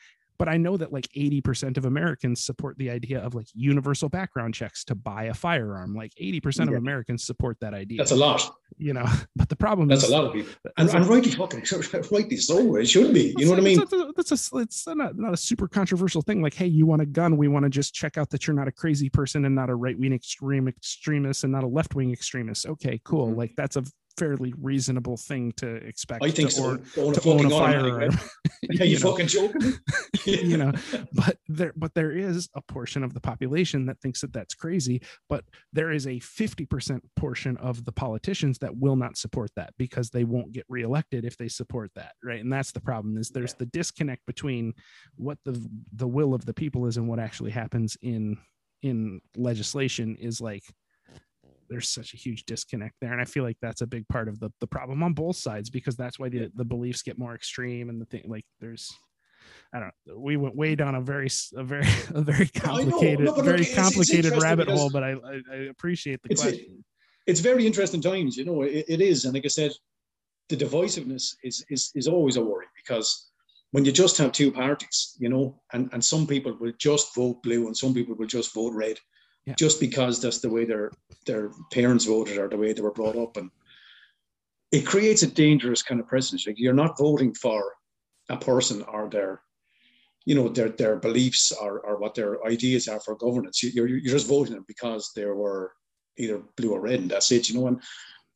but 0.43 0.49
I 0.49 0.57
know 0.57 0.77
that 0.77 0.93
like 0.93 1.07
80% 1.17 1.77
of 1.77 1.85
Americans 1.85 2.45
support 2.45 2.77
the 2.77 2.91
idea 2.91 3.21
of 3.21 3.33
like 3.33 3.47
universal 3.55 4.09
background 4.09 4.55
checks 4.55 4.83
to 4.87 4.97
buy 4.97 5.27
a 5.27 5.35
firearm. 5.35 5.95
Like 5.95 6.13
80% 6.21 6.57
yeah. 6.57 6.63
of 6.63 6.79
Americans 6.79 7.23
support 7.23 7.61
that 7.61 7.75
idea. 7.75 7.99
That's 7.99 8.11
a 8.11 8.17
lot. 8.17 8.53
You 8.77 8.93
know, 8.93 9.07
but 9.37 9.49
the 9.49 9.55
problem 9.55 9.87
that's 9.87 10.03
is 10.03 10.11
a 10.11 10.13
lot 10.13 10.25
of 10.25 10.33
people. 10.33 10.53
And, 10.79 10.89
and 10.91 11.07
rightly 11.07 11.31
fucking 11.31 11.63
rightly 12.11 12.39
so. 12.39 12.75
It 12.75 12.87
should 12.87 13.15
be. 13.15 13.37
You 13.39 13.45
know 13.45 13.53
what 13.53 13.61
I 13.61 13.63
mean? 13.63 13.79
That's 14.17 14.33
a, 14.33 14.57
it's 14.57 14.85
not, 14.89 15.17
not 15.17 15.33
a 15.33 15.37
super 15.37 15.69
controversial 15.69 16.23
thing. 16.23 16.43
Like, 16.43 16.55
hey, 16.55 16.67
you 16.67 16.87
want 16.87 17.03
a 17.03 17.07
gun? 17.07 17.37
We 17.37 17.47
want 17.47 17.63
to 17.63 17.71
just 17.71 17.95
check 17.95 18.19
out 18.19 18.29
that 18.31 18.45
you're 18.45 18.57
not 18.57 18.67
a 18.67 18.73
crazy 18.73 19.09
person 19.09 19.45
and 19.45 19.55
not 19.55 19.71
a 19.71 19.77
right 19.77 19.97
wing 19.97 20.13
extreme 20.13 20.67
extremist 20.67 21.45
and 21.45 21.53
not 21.53 21.63
a 21.63 21.69
left 21.69 21.95
wing 21.95 22.11
extremist. 22.11 22.67
Okay, 22.67 23.01
cool. 23.05 23.29
Mm-hmm. 23.29 23.39
Like 23.39 23.53
that's 23.57 23.77
a 23.77 23.85
fairly 24.19 24.55
reasonable 24.61 25.17
thing 25.17 25.53
to 25.57 25.77
expect. 25.77 26.23
Oh, 26.23 26.27
I 26.27 26.31
think 26.31 26.51
to, 26.51 26.55
so. 26.55 26.65
Or, 26.99 27.13
to, 27.13 27.21
to 27.21 27.31
own 27.31 27.47
a 27.47 27.51
firearm. 27.51 28.19
yeah, 28.63 28.85
you, 28.85 28.93
you 28.93 28.99
fucking 28.99 29.27
joking? 29.27 29.75
you 30.25 30.57
know, 30.57 30.73
but 31.13 31.39
there, 31.49 31.73
but 31.77 31.95
there 31.95 32.13
is 32.13 32.49
a 32.55 32.63
portion 32.63 33.05
of 33.05 33.15
the 33.15 33.21
population 33.21 33.87
that 33.87 34.01
thinks 34.01 34.21
that 34.21 34.33
that's 34.33 34.55
crazy. 34.55 35.03
But 35.29 35.45
there 35.73 35.91
is 35.91 36.07
a 36.07 36.19
fifty 36.21 36.67
percent 36.67 37.03
portion 37.17 37.57
of 37.59 37.85
the 37.85 37.93
politicians 37.93 38.59
that 38.59 38.77
will 38.77 38.97
not 38.97 39.17
support 39.17 39.51
that 39.57 39.75
because 39.79 40.11
they 40.11 40.25
won't 40.25 40.53
get 40.53 40.67
reelected 40.69 41.25
if 41.25 41.37
they 41.37 41.49
support 41.49 41.91
that, 41.95 42.13
right? 42.23 42.41
And 42.41 42.53
that's 42.53 42.73
the 42.73 42.81
problem. 42.81 43.17
Is 43.17 43.31
there's 43.31 43.53
yeah. 43.53 43.61
the 43.61 43.67
disconnect 43.67 44.25
between 44.27 44.75
what 45.17 45.39
the 45.45 45.65
the 45.95 46.09
will 46.09 46.35
of 46.35 46.45
the 46.45 46.55
people 46.55 46.87
is 46.87 46.97
and 46.97 47.09
what 47.09 47.19
actually 47.19 47.51
happens 47.51 47.97
in 48.03 48.37
in 48.83 49.21
legislation 49.37 50.17
is 50.17 50.41
like 50.41 50.65
there's 51.73 51.89
such 51.89 52.13
a 52.13 52.17
huge 52.17 52.45
disconnect 52.45 52.95
there 53.01 53.13
and 53.13 53.21
i 53.21 53.25
feel 53.25 53.43
like 53.43 53.57
that's 53.63 53.81
a 53.81 53.87
big 53.87 54.07
part 54.09 54.29
of 54.29 54.39
the, 54.39 54.51
the 54.61 54.67
problem 54.67 55.03
on 55.03 55.15
both 55.15 55.37
sides 55.37 55.71
because 55.71 55.97
that's 55.97 56.19
why 56.19 56.29
the, 56.29 56.51
the 56.55 56.65
beliefs 56.65 57.03
get 57.03 57.19
more 57.19 57.35
extreme 57.35 57.89
and 57.89 58.01
the 58.01 58.07
thing 58.07 58.23
like 58.27 58.45
there's 58.61 58.95
I 59.75 59.81
don't 59.81 59.91
know. 60.07 60.19
We 60.19 60.37
went 60.37 60.55
way 60.55 60.75
down 60.75 60.95
a 60.95 61.01
very, 61.01 61.29
a 61.57 61.65
very, 61.65 61.87
a 62.15 62.21
very 62.21 62.47
complicated, 62.47 63.25
no, 63.25 63.35
very 63.41 63.65
look, 63.65 63.75
complicated 63.75 64.33
it's, 64.35 64.43
rabbit 64.43 64.69
hole. 64.69 64.91
But 64.91 65.03
I, 65.03 65.13
I, 65.13 65.41
I, 65.51 65.57
appreciate 65.71 66.23
the 66.23 66.31
it's, 66.31 66.43
question. 66.43 66.85
It's 67.27 67.41
very 67.41 67.67
interesting 67.67 68.01
times, 68.01 68.37
you 68.37 68.45
know. 68.45 68.63
It, 68.63 68.85
it 68.87 69.01
is, 69.01 69.25
and 69.25 69.35
like 69.35 69.45
I 69.45 69.49
said, 69.49 69.73
the 70.49 70.57
divisiveness 70.57 71.35
is 71.43 71.65
is 71.71 71.91
is 71.95 72.07
always 72.07 72.37
a 72.37 72.45
worry 72.45 72.67
because 72.77 73.31
when 73.71 73.85
you 73.85 73.93
just 73.93 74.19
have 74.19 74.33
two 74.33 74.53
parties, 74.53 75.17
you 75.19 75.29
know, 75.29 75.61
and 75.73 75.89
and 75.93 76.05
some 76.05 76.27
people 76.27 76.57
will 76.61 76.73
just 76.79 77.15
vote 77.15 77.43
blue 77.43 77.67
and 77.67 77.77
some 77.77 77.95
people 77.95 78.15
will 78.15 78.27
just 78.27 78.53
vote 78.55 78.75
red, 78.75 78.99
yeah. 79.47 79.55
just 79.55 79.81
because 79.81 80.21
that's 80.21 80.39
the 80.39 80.51
way 80.51 80.65
their 80.65 80.93
their 81.27 81.51
parents 81.73 82.05
voted 82.05 82.39
or 82.39 82.49
the 82.49 82.57
way 82.57 82.73
they 82.73 82.83
were 82.83 82.93
brought 82.93 83.17
up. 83.17 83.37
And 83.37 83.51
it 84.71 84.87
creates 84.87 85.23
a 85.23 85.27
dangerous 85.27 85.83
kind 85.83 86.01
of 86.01 86.09
precedent 86.09 86.47
like 86.47 86.59
you're 86.59 86.73
not 86.73 86.99
voting 86.99 87.35
for 87.35 87.75
a 88.29 88.37
person 88.37 88.83
or 88.83 89.09
their 89.09 89.43
you 90.25 90.35
know 90.35 90.49
their 90.49 90.69
their 90.71 90.97
beliefs 90.97 91.53
or, 91.53 91.81
or 91.81 91.99
what 91.99 92.15
their 92.15 92.45
ideas 92.47 92.89
are 92.89 93.01
for 93.01 93.17
governance. 93.17 93.63
You're, 93.63 93.89
you're 93.89 94.13
just 94.13 94.29
voting 94.29 94.55
them 94.55 94.65
because 94.69 95.13
they 95.15 95.25
were 95.25 95.73
either 96.19 96.43
blue 96.57 96.73
or 96.73 96.81
red 96.81 97.01
and 97.01 97.11
that's 97.11 97.33
it 97.33 97.49
you 97.49 97.59
know? 97.59 97.67
And 97.67 97.83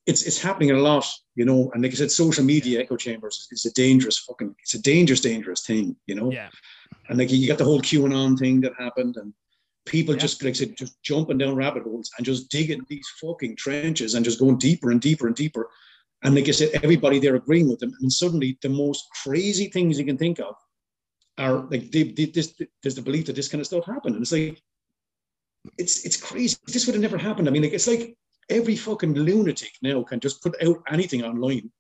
it's 0.07 0.23
it's 0.23 0.41
happening 0.41 0.73
a 0.73 0.78
lot 0.78 1.07
you 1.35 1.45
know? 1.45 1.70
And 1.73 1.83
like 1.83 1.93
i 1.93 1.95
said 1.95 2.11
social 2.11 2.45
media 2.45 2.81
echo 2.81 2.97
chambers 2.97 3.47
is 3.53 3.65
a 3.65 3.73
dangerous 3.73 4.19
fucking 4.19 4.55
it's 4.61 4.74
a 4.74 4.83
dangerous 4.83 5.20
dangerous 5.20 5.65
thing 5.65 5.95
you 6.07 6.15
know? 6.15 6.33
Yeah. 6.33 6.49
And 7.09 7.19
like 7.19 7.31
you 7.31 7.47
got 7.47 7.59
the 7.59 7.65
whole 7.65 7.81
qanon 7.81 8.39
thing 8.39 8.61
that 8.62 8.73
happened 8.78 9.16
and 9.16 9.33
people 9.86 10.14
yeah. 10.14 10.20
just 10.20 10.42
like 10.42 10.50
I 10.50 10.54
said, 10.54 10.76
just 10.76 11.02
jumping 11.02 11.38
down 11.38 11.54
rabbit 11.54 11.84
holes 11.84 12.10
and 12.16 12.26
just 12.26 12.50
digging 12.50 12.84
these 12.88 13.08
fucking 13.20 13.56
trenches 13.56 14.14
and 14.14 14.24
just 14.24 14.38
going 14.38 14.58
deeper 14.58 14.90
and 14.90 15.00
deeper 15.00 15.26
and 15.26 15.36
deeper. 15.36 15.70
And 16.22 16.34
like 16.34 16.48
I 16.48 16.52
said, 16.52 16.70
everybody 16.82 17.18
there 17.18 17.36
agreeing 17.36 17.68
with 17.68 17.78
them. 17.78 17.92
And 18.00 18.12
suddenly 18.12 18.58
the 18.62 18.68
most 18.68 19.04
crazy 19.24 19.68
things 19.68 19.98
you 19.98 20.04
can 20.04 20.18
think 20.18 20.40
of 20.40 20.54
are 21.38 21.66
like 21.70 21.90
they, 21.90 22.04
they, 22.04 22.26
this, 22.26 22.54
there's 22.82 22.94
the 22.94 23.02
belief 23.02 23.26
that 23.26 23.36
this 23.36 23.48
kind 23.48 23.60
of 23.60 23.66
stuff 23.66 23.84
happened. 23.86 24.16
And 24.16 24.22
it's 24.22 24.32
like 24.32 24.60
it's 25.78 26.04
it's 26.04 26.16
crazy. 26.16 26.56
This 26.66 26.86
would 26.86 26.94
have 26.94 27.02
never 27.02 27.18
happened. 27.18 27.48
I 27.48 27.50
mean, 27.50 27.62
like 27.62 27.72
it's 27.72 27.88
like 27.88 28.16
every 28.48 28.76
fucking 28.76 29.14
lunatic 29.14 29.72
now 29.82 30.02
can 30.02 30.20
just 30.20 30.42
put 30.42 30.54
out 30.62 30.82
anything 30.90 31.24
online 31.24 31.70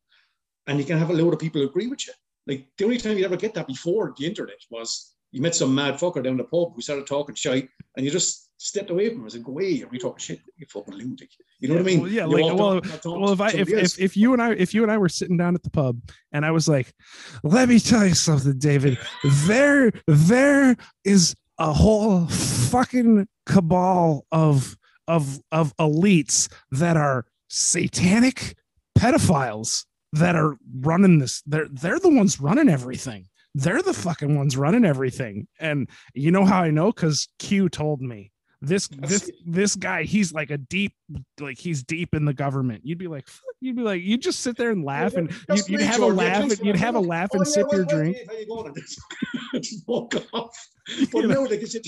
and 0.66 0.78
you 0.78 0.84
can 0.84 0.98
have 0.98 1.10
a 1.10 1.14
load 1.14 1.32
of 1.32 1.40
people 1.40 1.62
agree 1.62 1.86
with 1.86 2.06
you. 2.06 2.12
Like 2.46 2.66
the 2.76 2.84
only 2.84 2.98
time 2.98 3.18
you 3.18 3.24
ever 3.24 3.36
get 3.36 3.54
that 3.54 3.66
before 3.66 4.14
the 4.16 4.26
internet 4.26 4.58
was 4.70 5.15
you 5.36 5.42
met 5.42 5.54
some 5.54 5.74
mad 5.74 5.96
fucker 5.96 6.24
down 6.24 6.38
the 6.38 6.44
pub 6.44 6.74
who 6.74 6.80
started 6.80 7.06
talking 7.06 7.34
shit, 7.34 7.68
and 7.94 8.06
you 8.06 8.10
just 8.10 8.48
stepped 8.56 8.88
away 8.88 9.10
from 9.10 9.18
him 9.18 9.28
and 9.34 9.44
"Go 9.44 9.52
away! 9.52 9.82
Are 9.82 9.88
you 9.92 9.98
talking 9.98 10.16
shit? 10.16 10.40
You 10.56 10.64
fucking 10.66 10.94
lunatic." 10.94 11.28
You 11.60 11.68
know 11.68 11.74
yeah, 11.74 11.80
what 11.80 11.86
I 11.86 11.92
mean? 11.92 12.00
Well, 12.00 12.10
yeah, 12.10 12.24
like 12.24 12.58
well, 12.58 12.80
well, 13.20 13.32
if 13.32 13.40
I 13.42 13.50
if, 13.50 13.68
if, 13.68 14.00
if 14.00 14.16
you 14.16 14.32
and 14.32 14.40
I 14.40 14.52
if 14.52 14.72
you 14.72 14.82
and 14.82 14.90
I 14.90 14.96
were 14.96 15.10
sitting 15.10 15.36
down 15.36 15.54
at 15.54 15.62
the 15.62 15.68
pub 15.68 16.00
and 16.32 16.46
I 16.46 16.52
was 16.52 16.68
like, 16.68 16.94
"Let 17.42 17.68
me 17.68 17.78
tell 17.78 18.06
you 18.06 18.14
something, 18.14 18.58
David. 18.58 18.96
there 19.44 19.92
there 20.06 20.74
is 21.04 21.36
a 21.58 21.70
whole 21.70 22.26
fucking 22.28 23.28
cabal 23.44 24.24
of 24.32 24.78
of 25.06 25.38
of 25.52 25.76
elites 25.76 26.50
that 26.70 26.96
are 26.96 27.26
satanic 27.48 28.56
pedophiles." 28.98 29.84
that 30.12 30.36
are 30.36 30.56
running 30.80 31.18
this 31.18 31.42
they're 31.46 31.68
they're 31.68 31.98
the 31.98 32.08
ones 32.08 32.40
running 32.40 32.70
everything 32.70 33.26
they're 33.56 33.80
the 33.80 33.94
fucking 33.94 34.36
ones 34.36 34.54
running 34.56 34.84
everything. 34.84 35.48
And 35.58 35.88
you 36.12 36.30
know 36.30 36.44
how 36.44 36.62
I 36.62 36.70
know? 36.70 36.92
Because 36.92 37.28
Q 37.38 37.68
told 37.70 38.02
me. 38.02 38.30
This 38.62 38.88
this 38.88 39.30
this 39.44 39.76
guy 39.76 40.04
he's 40.04 40.32
like 40.32 40.50
a 40.50 40.56
deep 40.56 40.94
like 41.40 41.58
he's 41.58 41.82
deep 41.82 42.14
in 42.14 42.24
the 42.24 42.32
government. 42.32 42.80
You'd 42.84 42.98
be 42.98 43.06
like 43.06 43.28
you'd 43.60 43.76
be 43.76 43.82
like 43.82 44.02
you'd 44.02 44.22
just 44.22 44.40
sit 44.40 44.56
there 44.56 44.70
and 44.70 44.82
laugh 44.82 45.14
and 45.14 45.30
you'd, 45.50 45.68
you'd 45.68 45.80
have 45.82 46.00
a 46.00 46.06
laugh 46.06 46.42
and 46.42 46.58
you'd 46.60 46.76
have 46.76 46.94
a 46.94 47.00
laugh 47.00 47.30
and 47.34 47.46
sip 47.46 47.66
your 47.70 47.84
drink. 47.84 48.16
walk 49.86 50.14
off. 50.32 50.68
But 51.12 51.26
no 51.26 51.42
like 51.42 51.60
I 51.60 51.64
said, 51.64 51.82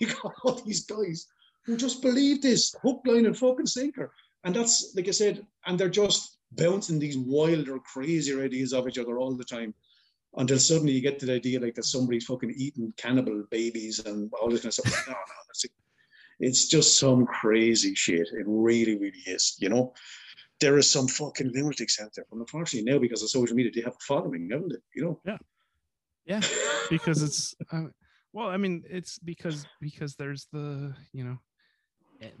you 0.00 0.08
got 0.08 0.34
all 0.44 0.60
these 0.66 0.84
guys 0.84 1.26
who 1.64 1.76
just 1.76 2.02
believe 2.02 2.42
this 2.42 2.74
hook 2.82 3.00
line 3.06 3.26
and 3.26 3.36
fucking 3.36 3.66
sinker. 3.66 4.12
And 4.44 4.54
that's 4.54 4.92
like 4.94 5.08
i 5.08 5.12
said 5.12 5.46
and 5.66 5.78
they're 5.78 5.88
just 5.88 6.38
bouncing 6.52 6.98
these 6.98 7.18
wilder 7.18 7.78
crazier 7.78 8.42
ideas 8.44 8.72
of 8.72 8.86
each 8.88 8.98
other 8.98 9.18
all 9.18 9.34
the 9.34 9.44
time 9.44 9.74
until 10.36 10.58
suddenly 10.58 10.92
you 10.92 11.00
get 11.00 11.18
to 11.18 11.26
the 11.26 11.34
idea 11.34 11.60
like 11.60 11.74
that 11.74 11.84
somebody's 11.84 12.24
fucking 12.24 12.54
eating 12.56 12.92
cannibal 12.96 13.44
babies 13.50 13.98
and 14.00 14.32
all 14.40 14.50
this 14.50 14.62
kind 14.62 14.68
of 14.68 14.74
stuff. 14.74 15.06
no, 15.08 15.12
no, 15.12 15.70
it's 16.40 16.68
just 16.68 16.98
some 16.98 17.26
crazy 17.26 17.94
shit. 17.94 18.28
It 18.32 18.46
really, 18.46 18.96
really 18.96 19.22
is. 19.26 19.56
You 19.58 19.68
know, 19.68 19.92
there 20.58 20.78
is 20.78 20.90
some 20.90 21.06
fucking 21.06 21.52
lunatics 21.52 22.00
out 22.00 22.10
there. 22.16 22.24
But 22.30 22.38
unfortunately, 22.38 22.90
now 22.90 22.98
because 22.98 23.22
of 23.22 23.30
social 23.30 23.54
media, 23.54 23.72
they 23.74 23.82
have 23.82 23.94
a 23.94 24.04
following, 24.06 24.48
haven't 24.50 24.70
they? 24.70 24.78
You 24.94 25.04
know? 25.04 25.20
Yeah. 25.26 25.38
Yeah. 26.24 26.40
Because 26.88 27.22
it's, 27.22 27.54
uh, 27.72 27.84
well, 28.32 28.48
I 28.48 28.56
mean, 28.56 28.84
it's 28.88 29.18
because 29.18 29.66
because 29.80 30.14
there's 30.16 30.46
the 30.52 30.94
you 31.12 31.24
know 31.24 31.38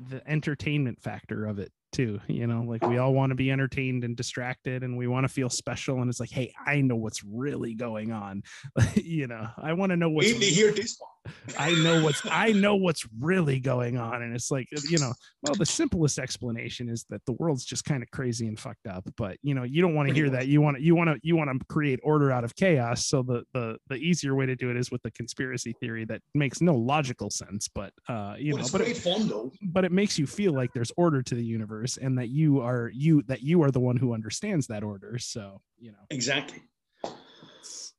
the 0.08 0.22
entertainment 0.30 1.02
factor 1.02 1.46
of 1.46 1.58
it 1.58 1.72
too 1.92 2.20
you 2.28 2.46
know 2.46 2.62
like 2.62 2.86
we 2.86 2.98
all 2.98 3.12
want 3.12 3.30
to 3.30 3.34
be 3.34 3.50
entertained 3.50 4.04
and 4.04 4.16
distracted 4.16 4.82
and 4.82 4.96
we 4.96 5.06
want 5.06 5.24
to 5.24 5.28
feel 5.28 5.48
special 5.48 6.00
and 6.00 6.08
it's 6.08 6.20
like 6.20 6.30
hey 6.30 6.52
i 6.66 6.80
know 6.80 6.96
what's 6.96 7.22
really 7.24 7.74
going 7.74 8.12
on. 8.12 8.42
You 8.96 9.26
know 9.26 9.48
i 9.58 9.72
want 9.72 9.90
to 9.90 9.96
know 9.96 10.08
what's 10.08 10.30
really, 10.32 10.46
hear 10.46 10.72
this 10.72 10.98
one. 10.98 11.34
i 11.58 11.72
know 11.82 12.02
what's 12.02 12.22
i 12.30 12.52
know 12.52 12.76
what's 12.76 13.06
really 13.18 13.60
going 13.60 13.98
on 13.98 14.22
and 14.22 14.34
it's 14.34 14.50
like 14.50 14.66
you 14.88 14.98
know 14.98 15.12
well 15.42 15.54
the 15.54 15.66
simplest 15.66 16.18
explanation 16.18 16.88
is 16.88 17.04
that 17.10 17.24
the 17.26 17.32
world's 17.32 17.64
just 17.64 17.84
kind 17.84 18.02
of 18.02 18.10
crazy 18.10 18.46
and 18.46 18.58
fucked 18.58 18.86
up 18.86 19.04
but 19.16 19.36
you 19.42 19.54
know 19.54 19.64
you 19.64 19.82
don't 19.82 19.94
want 19.94 20.08
to 20.08 20.14
hear 20.14 20.30
that. 20.30 20.46
You 20.46 20.60
want 20.60 20.76
to 20.76 20.82
you 20.82 20.94
want 20.94 21.10
to 21.10 21.18
you 21.22 21.36
want 21.36 21.50
to 21.50 21.66
create 21.66 22.00
order 22.02 22.30
out 22.30 22.44
of 22.44 22.54
chaos 22.56 23.06
so 23.06 23.22
the 23.22 23.42
the 23.52 23.78
the 23.88 23.96
easier 23.96 24.34
way 24.34 24.46
to 24.46 24.56
do 24.56 24.70
it 24.70 24.76
is 24.76 24.90
with 24.90 25.02
the 25.02 25.10
conspiracy 25.10 25.74
theory 25.80 26.04
that 26.06 26.20
makes 26.34 26.60
no 26.60 26.74
logical 26.74 27.30
sense 27.30 27.68
but 27.68 27.92
uh 28.08 28.34
you 28.38 28.54
well, 28.54 28.62
know 28.62 28.68
but 28.72 28.80
it, 28.82 28.96
fun 28.96 29.28
though. 29.28 29.52
but 29.62 29.84
it 29.84 29.92
makes 29.92 30.18
you 30.18 30.26
feel 30.26 30.52
like 30.52 30.72
there's 30.72 30.92
order 30.96 31.22
to 31.22 31.34
the 31.34 31.44
universe 31.44 31.79
and 31.96 32.18
that 32.18 32.28
you 32.28 32.60
are 32.60 32.90
you 32.94 33.22
that 33.22 33.42
you 33.42 33.62
are 33.62 33.70
the 33.70 33.80
one 33.80 33.96
who 33.96 34.14
understands 34.14 34.66
that 34.68 34.82
order. 34.82 35.18
So 35.18 35.60
you 35.78 35.92
know. 35.92 35.98
Exactly. 36.10 36.62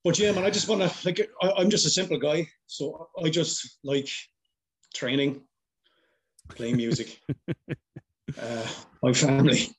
But 0.03 0.17
yeah 0.17 0.31
man 0.31 0.43
i 0.43 0.49
just 0.49 0.67
want 0.67 0.81
to 0.81 1.05
like 1.05 1.29
I, 1.43 1.51
i'm 1.57 1.69
just 1.69 1.85
a 1.85 1.89
simple 1.89 2.17
guy. 2.17 2.47
So 2.67 3.09
i 3.23 3.29
just 3.29 3.77
like 3.83 4.09
training 4.93 5.41
playing 6.49 6.75
music 6.75 7.19
uh, 8.41 8.67
my 9.01 9.13
family 9.13 9.69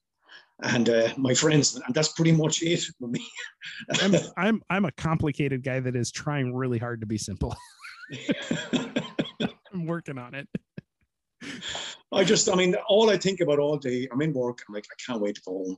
and 0.63 0.89
uh, 0.89 1.09
my 1.17 1.35
friends. 1.35 1.81
And 1.85 1.95
that's 1.95 2.13
pretty 2.13 2.33
much 2.33 2.63
it 2.63 2.83
for 2.99 3.09
me. 3.09 3.27
I'm, 4.01 4.15
I'm 4.37 4.63
i'm 4.71 4.85
a 4.85 4.93
complicated 4.93 5.63
guy 5.63 5.81
that 5.81 5.97
is 5.97 6.11
trying 6.11 6.55
really 6.55 6.79
hard 6.79 7.01
to 7.01 7.07
be 7.07 7.19
simple. 7.19 7.55
I'm 9.73 9.87
working 9.87 10.19
on 10.19 10.35
it 10.35 10.49
I 12.13 12.25
just, 12.25 12.49
I 12.51 12.55
mean, 12.55 12.75
all 12.89 13.11
I 13.11 13.17
think 13.17 13.41
about 13.41 13.59
all 13.59 13.77
day, 13.77 14.09
I'm 14.13 14.23
in 14.23 14.33
work, 14.33 14.63
I'm 14.69 14.75
like, 14.75 14.87
I 14.91 14.97
can't 15.05 15.21
wait 15.21 15.37
to 15.37 15.43
go 15.47 15.53
home 15.53 15.77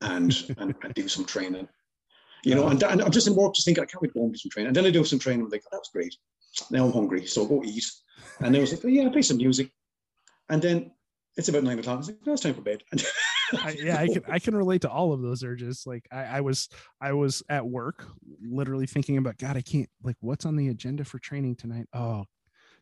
and, 0.00 0.54
and, 0.58 0.74
and 0.82 0.94
do 0.94 1.08
some 1.08 1.24
training. 1.24 1.68
You 2.44 2.54
know, 2.54 2.68
and, 2.68 2.82
and, 2.82 3.02
I'm 3.02 3.10
just 3.10 3.26
in 3.26 3.34
work, 3.34 3.54
just 3.54 3.66
thinking, 3.66 3.82
I 3.82 3.86
can't 3.86 4.02
wait 4.02 4.08
to 4.08 4.14
go 4.14 4.20
home 4.20 4.28
and 4.28 4.34
do 4.34 4.38
some 4.38 4.50
training. 4.50 4.68
And 4.68 4.76
then 4.76 4.86
I 4.86 4.90
do 4.90 5.04
some 5.04 5.18
training, 5.18 5.44
I'm 5.44 5.50
like, 5.50 5.62
oh, 5.66 5.68
that 5.72 5.78
was 5.78 5.90
great. 5.92 6.14
Now 6.70 6.84
I'm 6.84 6.92
hungry, 6.92 7.26
so 7.26 7.46
go 7.46 7.62
eat. 7.64 7.84
And 8.40 8.54
then 8.54 8.56
I 8.56 8.60
was 8.60 8.72
like, 8.72 8.84
oh, 8.84 8.88
yeah, 8.88 9.08
play 9.08 9.22
some 9.22 9.38
music. 9.38 9.70
And 10.48 10.60
then 10.60 10.90
it's 11.36 11.48
about 11.48 11.64
nine 11.64 11.78
o'clock. 11.78 11.94
I 11.94 11.98
was 11.98 12.08
like, 12.08 12.26
no, 12.26 12.32
it's 12.34 12.42
time 12.42 12.54
for 12.54 12.60
bed. 12.60 12.82
I, 13.52 13.76
yeah, 13.78 13.98
I 13.98 14.06
can 14.06 14.22
I 14.28 14.38
can 14.38 14.54
relate 14.54 14.82
to 14.82 14.90
all 14.90 15.12
of 15.12 15.20
those 15.20 15.44
urges. 15.44 15.84
Like 15.86 16.06
I, 16.10 16.24
I 16.24 16.40
was 16.40 16.68
I 17.00 17.12
was 17.12 17.42
at 17.48 17.66
work, 17.66 18.06
literally 18.42 18.86
thinking 18.86 19.16
about 19.16 19.38
God, 19.38 19.56
I 19.56 19.60
can't 19.60 19.88
like 20.02 20.16
what's 20.20 20.46
on 20.46 20.56
the 20.56 20.68
agenda 20.68 21.04
for 21.04 21.18
training 21.18 21.56
tonight. 21.56 21.86
Oh 21.92 22.24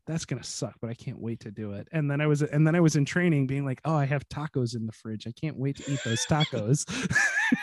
that's 0.06 0.24
gonna 0.24 0.42
suck, 0.42 0.74
but 0.80 0.90
I 0.90 0.94
can't 0.94 1.20
wait 1.20 1.40
to 1.40 1.50
do 1.50 1.72
it. 1.72 1.86
And 1.92 2.10
then 2.10 2.20
I 2.20 2.26
was 2.26 2.42
and 2.42 2.66
then 2.66 2.74
I 2.74 2.80
was 2.80 2.96
in 2.96 3.04
training 3.04 3.46
being 3.46 3.64
like, 3.64 3.80
oh, 3.84 3.94
I 3.94 4.04
have 4.04 4.28
tacos 4.28 4.74
in 4.74 4.86
the 4.86 4.92
fridge. 4.92 5.26
I 5.26 5.32
can't 5.40 5.56
wait 5.56 5.76
to 5.76 5.92
eat 5.92 6.00
those 6.04 6.26
tacos. 6.26 6.84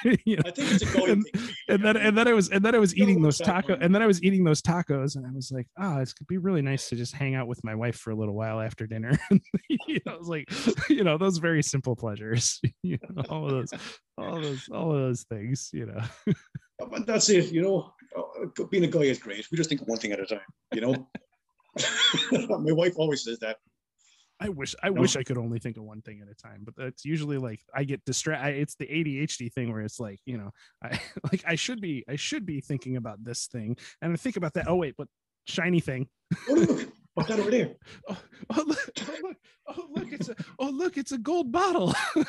you 0.26 0.38
know? 0.38 0.44
I 0.46 0.52
think 0.52 0.72
it's 0.72 0.84
a 0.84 0.98
going 0.98 1.12
and, 1.12 1.24
thing. 1.26 1.50
and 1.68 1.84
then 1.84 1.98
and 1.98 2.18
then 2.18 2.28
I 2.28 2.34
was 2.34 2.50
and 2.50 2.64
then 2.64 2.76
I 2.76 2.80
was 2.80 2.96
eating 2.96 3.22
those 3.22 3.40
tacos 3.40 3.80
and 3.82 3.94
then 3.94 4.02
I 4.02 4.08
was 4.08 4.24
eating 4.24 4.44
those 4.44 4.62
tacos 4.62 5.16
and 5.16 5.26
I 5.26 5.32
was 5.32 5.52
like, 5.52 5.68
ah, 5.78 5.98
oh, 5.98 6.02
it's 6.02 6.14
gonna 6.14 6.28
be 6.28 6.38
really 6.38 6.62
nice 6.62 6.88
to 6.90 6.96
just 6.96 7.14
hang 7.14 7.36
out 7.36 7.48
with 7.48 7.64
my 7.64 7.76
wife 7.76 7.98
for 7.98 8.12
a 8.12 8.16
little 8.16 8.36
while 8.36 8.62
after 8.62 8.88
dinner. 8.88 9.12
you 9.70 10.00
know, 10.06 10.14
it 10.14 10.20
was 10.20 10.30
like, 10.30 10.50
you 10.90 11.04
know, 11.04 11.18
those 11.18 11.38
very 11.40 11.62
simple 11.62 11.96
pleasures. 11.96 12.62
you 12.84 12.98
know, 13.10 13.24
all 13.30 13.46
of 13.46 13.52
those, 13.52 13.74
all 14.18 14.38
of 14.38 14.44
those, 14.44 14.70
all 14.72 14.96
of 14.96 15.02
those 15.02 15.24
things. 15.24 15.70
You 15.74 15.88
know. 15.88 16.36
But 16.90 17.06
that's 17.06 17.30
it, 17.30 17.52
you 17.52 17.62
know. 17.62 17.92
Uh, 18.18 18.64
Being 18.72 18.86
a 18.86 18.88
guy 18.88 19.02
is 19.02 19.20
great. 19.20 19.46
We 19.52 19.58
just 19.58 19.70
think 19.70 19.82
of 19.82 19.88
one 19.88 20.00
thing 20.00 20.14
at 20.14 20.20
a 20.20 20.26
time, 20.26 20.40
you 20.74 20.80
know. 20.80 21.10
My 22.32 22.72
wife 22.72 22.94
always 22.98 23.24
says 23.24 23.40
that. 23.40 23.58
I 24.42 24.48
wish 24.50 24.74
I 24.82 24.90
No. 24.90 25.02
wish 25.02 25.18
I 25.18 25.24
could 25.24 25.38
only 25.38 25.60
think 25.60 25.76
of 25.78 25.84
one 25.84 26.02
thing 26.02 26.22
at 26.22 26.30
a 26.30 26.34
time, 26.36 26.62
but 26.64 26.74
that's 26.78 27.04
usually 27.04 27.38
like 27.38 27.60
I 27.76 27.84
get 27.84 28.04
distracted. 28.06 28.56
It's 28.58 28.76
the 28.76 28.88
ADHD 28.88 29.52
thing 29.52 29.72
where 29.72 29.82
it's 29.82 30.00
like 30.00 30.20
you 30.26 30.38
know, 30.38 30.52
I 30.84 31.00
like 31.32 31.44
I 31.46 31.56
should 31.56 31.82
be 31.82 32.06
I 32.08 32.16
should 32.16 32.46
be 32.46 32.62
thinking 32.62 32.96
about 32.96 33.22
this 33.24 33.48
thing, 33.48 33.76
and 34.02 34.14
I 34.14 34.16
think 34.16 34.38
about 34.38 34.54
that. 34.54 34.68
Oh 34.68 34.76
wait, 34.78 34.96
but 34.98 35.08
shiny 35.46 35.82
thing. 35.82 36.08
Oh 36.48 36.54
look, 36.54 36.88
what's 37.16 37.28
that 37.30 37.40
over 37.40 37.52
there? 37.52 37.76
Oh, 38.10 38.18
oh 38.56 38.64
look, 38.66 38.92
oh 39.02 39.18
look, 39.24 39.38
oh 39.68 39.88
look, 39.94 40.14
it's 40.14 40.30
a 40.30 40.36
oh 40.60 40.70
look, 40.70 40.98
it's 40.98 41.12
a 41.12 41.18
gold 41.18 41.52
bottle. 41.52 41.94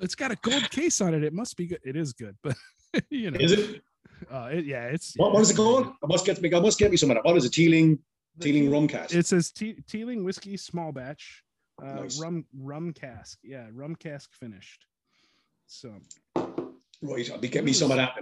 it's 0.00 0.14
got 0.14 0.30
a 0.30 0.36
gold 0.42 0.70
case 0.70 1.00
on 1.00 1.14
it. 1.14 1.24
It 1.24 1.32
must 1.32 1.56
be 1.56 1.66
good. 1.66 1.80
It 1.84 1.96
is 1.96 2.12
good, 2.12 2.36
but 2.42 2.56
you 3.10 3.30
know, 3.32 3.40
is 3.40 3.52
it? 3.52 3.82
uh, 4.30 4.48
it, 4.52 4.64
yeah, 4.64 4.84
it's 4.84 5.14
What, 5.16 5.28
yeah, 5.28 5.32
what 5.34 5.42
is 5.42 5.50
it 5.50 5.56
called? 5.56 5.86
I 6.02 6.06
must 6.06 6.24
get 6.26 6.40
me. 6.40 6.52
I 6.54 6.60
must 6.60 6.78
get 6.78 6.90
me 6.90 6.96
some 6.96 7.10
of 7.10 7.16
that. 7.16 7.24
What 7.24 7.36
is 7.36 7.44
it? 7.44 7.52
Teeling, 7.52 7.98
Teeling 8.40 8.62
Teeling- 8.64 8.70
rum 8.72 8.88
Cask. 8.88 9.14
It 9.14 9.26
says 9.26 9.50
Te- 9.50 9.76
Teeling 9.88 10.24
whiskey 10.24 10.56
small 10.56 10.92
batch, 10.92 11.42
uh, 11.82 11.94
Nice. 11.94 12.20
rum 12.20 12.44
rum 12.58 12.92
cask. 12.92 13.38
Yeah, 13.42 13.66
rum 13.72 13.94
cask 13.96 14.32
finished. 14.34 14.86
So 15.66 15.94
right. 17.02 17.30
I'll 17.30 17.38
be 17.38 17.48
get 17.48 17.64
me 17.64 17.72
some 17.72 17.90
of 17.90 17.96
that. 17.96 18.12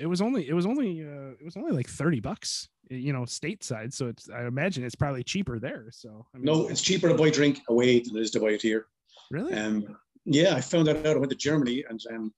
It 0.00 0.06
was 0.06 0.20
only 0.20 0.48
it 0.48 0.54
was 0.54 0.66
only 0.66 1.02
uh, 1.02 1.32
it 1.38 1.44
was 1.44 1.56
only 1.56 1.72
like 1.72 1.88
thirty 1.88 2.20
bucks, 2.20 2.68
you 2.90 3.12
know, 3.12 3.22
stateside. 3.22 3.92
So 3.92 4.08
it's 4.08 4.28
I 4.30 4.46
imagine 4.46 4.84
it's 4.84 4.94
probably 4.94 5.22
cheaper 5.22 5.58
there. 5.58 5.86
So 5.90 6.26
I 6.34 6.38
mean, 6.38 6.46
No, 6.46 6.68
it's 6.68 6.80
cheaper 6.82 7.08
to 7.08 7.14
buy 7.14 7.30
drink 7.30 7.60
away 7.68 8.00
than 8.00 8.16
it 8.16 8.20
is 8.20 8.30
to 8.32 8.40
buy 8.40 8.48
it 8.50 8.62
here. 8.62 8.86
really 9.30 9.52
Um, 9.52 9.96
yeah, 10.24 10.54
I 10.54 10.60
found 10.62 10.86
that 10.86 10.96
out. 11.06 11.16
I 11.16 11.18
went 11.18 11.30
to 11.30 11.36
Germany 11.36 11.84
and 11.88 12.00
um, 12.10 12.32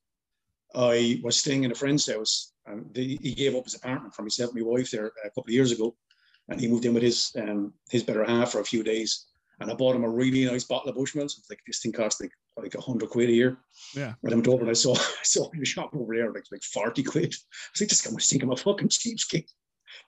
I 0.76 1.20
was 1.24 1.36
staying 1.38 1.64
in 1.64 1.72
a 1.72 1.74
friend's 1.74 2.10
house. 2.10 2.52
And 2.68 2.92
they, 2.92 3.16
he 3.22 3.32
gave 3.34 3.54
up 3.54 3.64
his 3.64 3.74
apartment 3.76 4.12
for 4.14 4.22
myself 4.22 4.50
and 4.52 4.60
my 4.60 4.68
wife 4.68 4.90
there 4.90 5.06
a 5.24 5.28
couple 5.30 5.44
of 5.44 5.50
years 5.50 5.70
ago, 5.70 5.94
and 6.48 6.60
he 6.60 6.66
moved 6.66 6.84
in 6.84 6.94
with 6.94 7.04
his 7.04 7.30
um, 7.38 7.72
his 7.90 8.02
better 8.02 8.24
half 8.24 8.50
for 8.50 8.60
a 8.60 8.64
few 8.64 8.82
days. 8.82 9.26
And 9.60 9.70
I 9.70 9.74
bought 9.74 9.94
him 9.94 10.02
a 10.04 10.08
really 10.10 10.44
nice 10.44 10.64
bottle 10.64 10.88
of 10.90 10.96
Bushmills. 10.96 11.34
Like 11.48 11.60
this 11.64 11.78
thing 11.80 11.92
cost 11.92 12.20
like 12.20 12.32
like 12.56 12.74
a 12.74 12.80
hundred 12.80 13.10
quid 13.10 13.28
a 13.28 13.32
year. 13.32 13.58
Yeah. 13.94 14.14
And 14.24 14.32
I 14.32 14.34
went 14.34 14.48
over 14.48 14.62
and 14.62 14.70
I 14.70 14.74
saw 14.74 14.94
I 14.96 15.22
saw 15.22 15.48
in 15.50 15.60
the 15.60 15.64
shop 15.64 15.90
over 15.94 16.12
there 16.12 16.32
like 16.32 16.46
like 16.50 16.64
forty 16.64 17.04
quid. 17.04 17.32
I 17.34 17.38
was 17.72 17.80
like, 17.80 17.88
this 17.88 18.00
guy 18.00 18.10
must 18.10 18.28
think 18.28 18.42
I'm 18.42 18.50
a 18.50 18.56
fucking 18.56 18.88
cheapskate. 18.88 19.48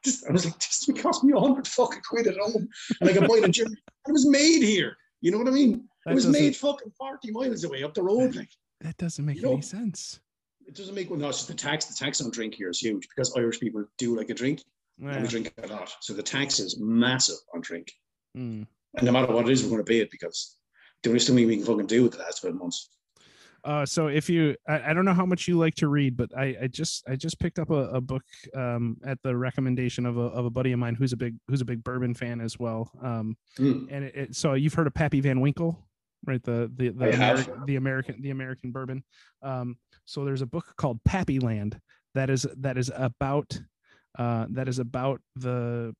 This, 0.05 0.24
I 0.28 0.32
was 0.32 0.45
like, 0.45 0.59
this 0.59 0.85
thing 0.85 0.97
cost 0.97 1.23
me 1.23 1.32
a 1.32 1.39
hundred 1.40 1.69
fucking 1.69 2.03
quid 2.11 2.27
at 2.27 2.36
home, 2.39 2.69
and 3.01 3.09
I 3.09 3.12
could 3.12 3.28
buy 3.28 3.36
it 3.36 3.45
in 3.45 3.53
Germany. 3.53 3.77
It 4.09 4.12
was 4.12 4.27
made 4.27 4.62
here. 4.62 4.97
You 5.20 5.31
know 5.31 5.39
what 5.39 5.47
I 5.49 5.53
mean? 5.53 5.86
that 6.05 6.11
it 6.12 6.15
was 6.15 6.27
made 6.27 6.57
fucking 6.57 6.90
40 6.99 7.31
miles 7.31 7.62
away 7.62 7.85
up 7.85 7.95
the 7.95 8.03
road. 8.03 8.35
Like 8.35 8.51
That 8.81 8.97
doesn't 8.97 9.24
make 9.24 9.36
You 9.36 9.43
know- 9.43 9.53
any 9.53 9.62
sense. 9.62 10.19
It 10.69 10.74
doesn't 10.74 10.95
make 10.95 11.09
well, 11.09 11.19
no, 11.19 11.28
it's 11.31 11.39
just 11.39 11.49
the 11.49 11.55
tax. 11.55 11.86
The 11.86 11.95
tax 11.95 12.20
on 12.20 12.31
drink 12.31 12.55
here 12.55 12.69
is 12.69 12.78
huge 12.78 13.09
because 13.09 13.35
Irish 13.36 13.59
people 13.59 13.85
do 13.97 14.16
like 14.16 14.28
a 14.28 14.35
drink 14.35 14.62
and 15.01 15.23
we 15.23 15.28
drink 15.28 15.53
a 15.62 15.66
lot. 15.66 15.90
So 16.01 16.12
the 16.12 16.23
tax 16.23 16.61
is 16.61 16.78
massive 16.78 17.36
on 17.55 17.62
drink. 17.62 17.90
Mm. 18.36 18.66
And 18.97 19.07
no 19.07 19.12
matter 19.12 19.32
what 19.32 19.49
it 19.49 19.53
is, 19.53 19.62
we're 19.62 19.70
going 19.70 19.85
to 19.85 19.89
pay 19.89 20.01
it 20.01 20.11
because 20.11 20.57
there 21.03 21.15
is 21.16 21.24
something 21.27 21.47
we 21.47 21.57
can 21.57 21.65
fucking 21.65 21.86
do 21.86 22.03
with 22.03 22.12
the 22.12 22.19
last 22.19 22.40
12 22.40 22.57
months. 22.57 22.90
Uh, 23.65 23.85
so 23.85 24.07
if 24.07 24.31
you, 24.31 24.55
I, 24.69 24.90
I 24.90 24.95
don't 24.95 25.05
know 25.05 25.15
how 25.15 25.27
much 25.27 25.49
you 25.49 25.59
like 25.59 25.74
to 25.77 25.89
read, 25.89 26.16
but 26.16 26.31
I, 26.36 26.57
I 26.62 26.66
just, 26.69 27.03
I 27.09 27.16
just 27.16 27.39
picked 27.40 27.59
up 27.59 27.70
a, 27.70 27.89
a 27.90 28.01
book 28.01 28.23
um, 28.55 28.97
at 29.05 29.20
the 29.23 29.36
recommendation 29.36 30.07
of 30.07 30.16
a, 30.16 30.23
of 30.23 30.45
a 30.47 30.51
buddy 30.51 30.73
of 30.73 30.78
mine 30.78 30.95
who's 30.95 31.12
a 31.12 31.16
big, 31.16 31.35
who's 31.49 31.61
a 31.61 31.65
big 31.65 31.82
bourbon 31.82 32.15
fan 32.15 32.40
as 32.40 32.59
well. 32.59 32.90
Um, 33.03 33.36
Mm. 33.59 33.89
and 33.90 34.05
it, 34.05 34.15
it, 34.15 34.36
so 34.36 34.55
you've 34.55 34.74
heard 34.74 34.86
of 34.86 34.95
Pappy 34.95 35.20
Van 35.20 35.40
Winkle, 35.40 35.88
right? 36.27 36.43
The 36.43 36.70
the 36.77 36.90
the, 36.90 37.07
Ameri- 37.07 37.66
the 37.66 37.77
American 37.77 38.23
the 38.23 38.31
American 38.31 38.70
bourbon. 38.70 39.03
Um, 39.43 39.77
so 40.05 40.24
there's 40.24 40.43
a 40.43 40.47
book 40.47 40.74
called 40.77 41.01
Pappyland 41.05 41.78
that 42.15 42.31
is 42.31 42.47
that 42.59 42.77
is 42.78 42.90
about 42.95 43.61
uh, 44.19 44.47
that 44.51 44.69
is 44.69 44.78
about 44.78 45.20
the 45.36 45.95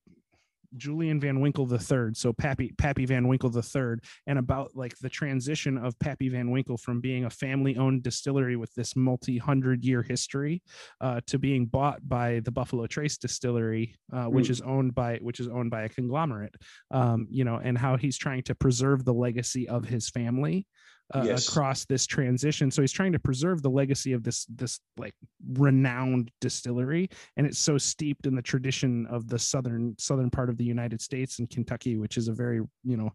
Julian 0.77 1.19
Van 1.21 1.41
Winkle 1.41 1.67
the 1.67 1.79
third, 1.79 2.17
so 2.17 2.33
Pappy 2.33 2.73
Pappy 2.79 3.07
Van 3.07 3.27
Winkle 3.27 3.51
the 3.51 3.63
third, 3.63 4.05
and 4.27 4.39
about 4.39 4.77
like 4.77 4.97
the 4.99 5.09
transition 5.09 5.79
of 5.79 5.99
Pappy 5.99 6.29
Van 6.29 6.51
Winkle 6.51 6.77
from 6.77 7.01
being 7.01 7.25
a 7.25 7.31
family-owned 7.31 8.03
distillery 8.03 8.57
with 8.57 8.75
this 8.75 8.95
multi-hundred-year 8.95 10.03
history 10.03 10.63
uh, 11.01 11.21
to 11.27 11.39
being 11.39 11.67
bought 11.67 12.07
by 12.09 12.41
the 12.45 12.51
Buffalo 12.51 12.87
Trace 12.87 13.17
Distillery, 13.17 13.97
uh, 14.13 14.27
which 14.27 14.49
Mm. 14.49 14.51
is 14.51 14.61
owned 14.61 14.95
by 14.95 15.17
which 15.23 15.41
is 15.41 15.49
owned 15.49 15.71
by 15.71 15.83
a 15.83 15.89
conglomerate. 15.89 16.55
Um, 16.91 17.27
you 17.31 17.45
know, 17.45 17.57
and 17.57 17.77
how 17.79 17.97
he's 17.97 18.19
trying 18.19 18.43
to 18.45 18.55
preserve 18.55 19.05
the 19.05 19.15
legacy 19.15 19.69
of 19.69 19.85
his 19.87 20.09
family 20.09 20.67
uh, 21.15 21.23
Yes. 21.25 21.49
across 21.49 21.85
this 21.85 22.07
transition. 22.07 22.71
So 22.71 22.83
he's 22.83 22.93
trying 22.93 23.13
to 23.13 23.19
preserve 23.19 23.63
the 23.63 23.71
legacy 23.71 24.13
of 24.13 24.23
this 24.23 24.45
this 24.47 24.81
like 24.97 25.15
renowned 25.53 26.31
distillery, 26.41 27.09
and 27.37 27.47
it's 27.47 27.59
so 27.59 27.79
steeped 27.79 28.27
in 28.27 28.35
the 28.35 28.43
tradition 28.43 29.07
of 29.07 29.29
the 29.29 29.39
southern 29.39 29.95
southern 29.99 30.31
part 30.31 30.51
of 30.51 30.57
the 30.57 30.65
United 30.65 31.01
States 31.01 31.39
and 31.39 31.49
Kentucky, 31.49 31.97
which 31.97 32.17
is 32.17 32.29
a 32.29 32.33
very 32.33 32.61
you 32.85 32.97
know 32.97 33.11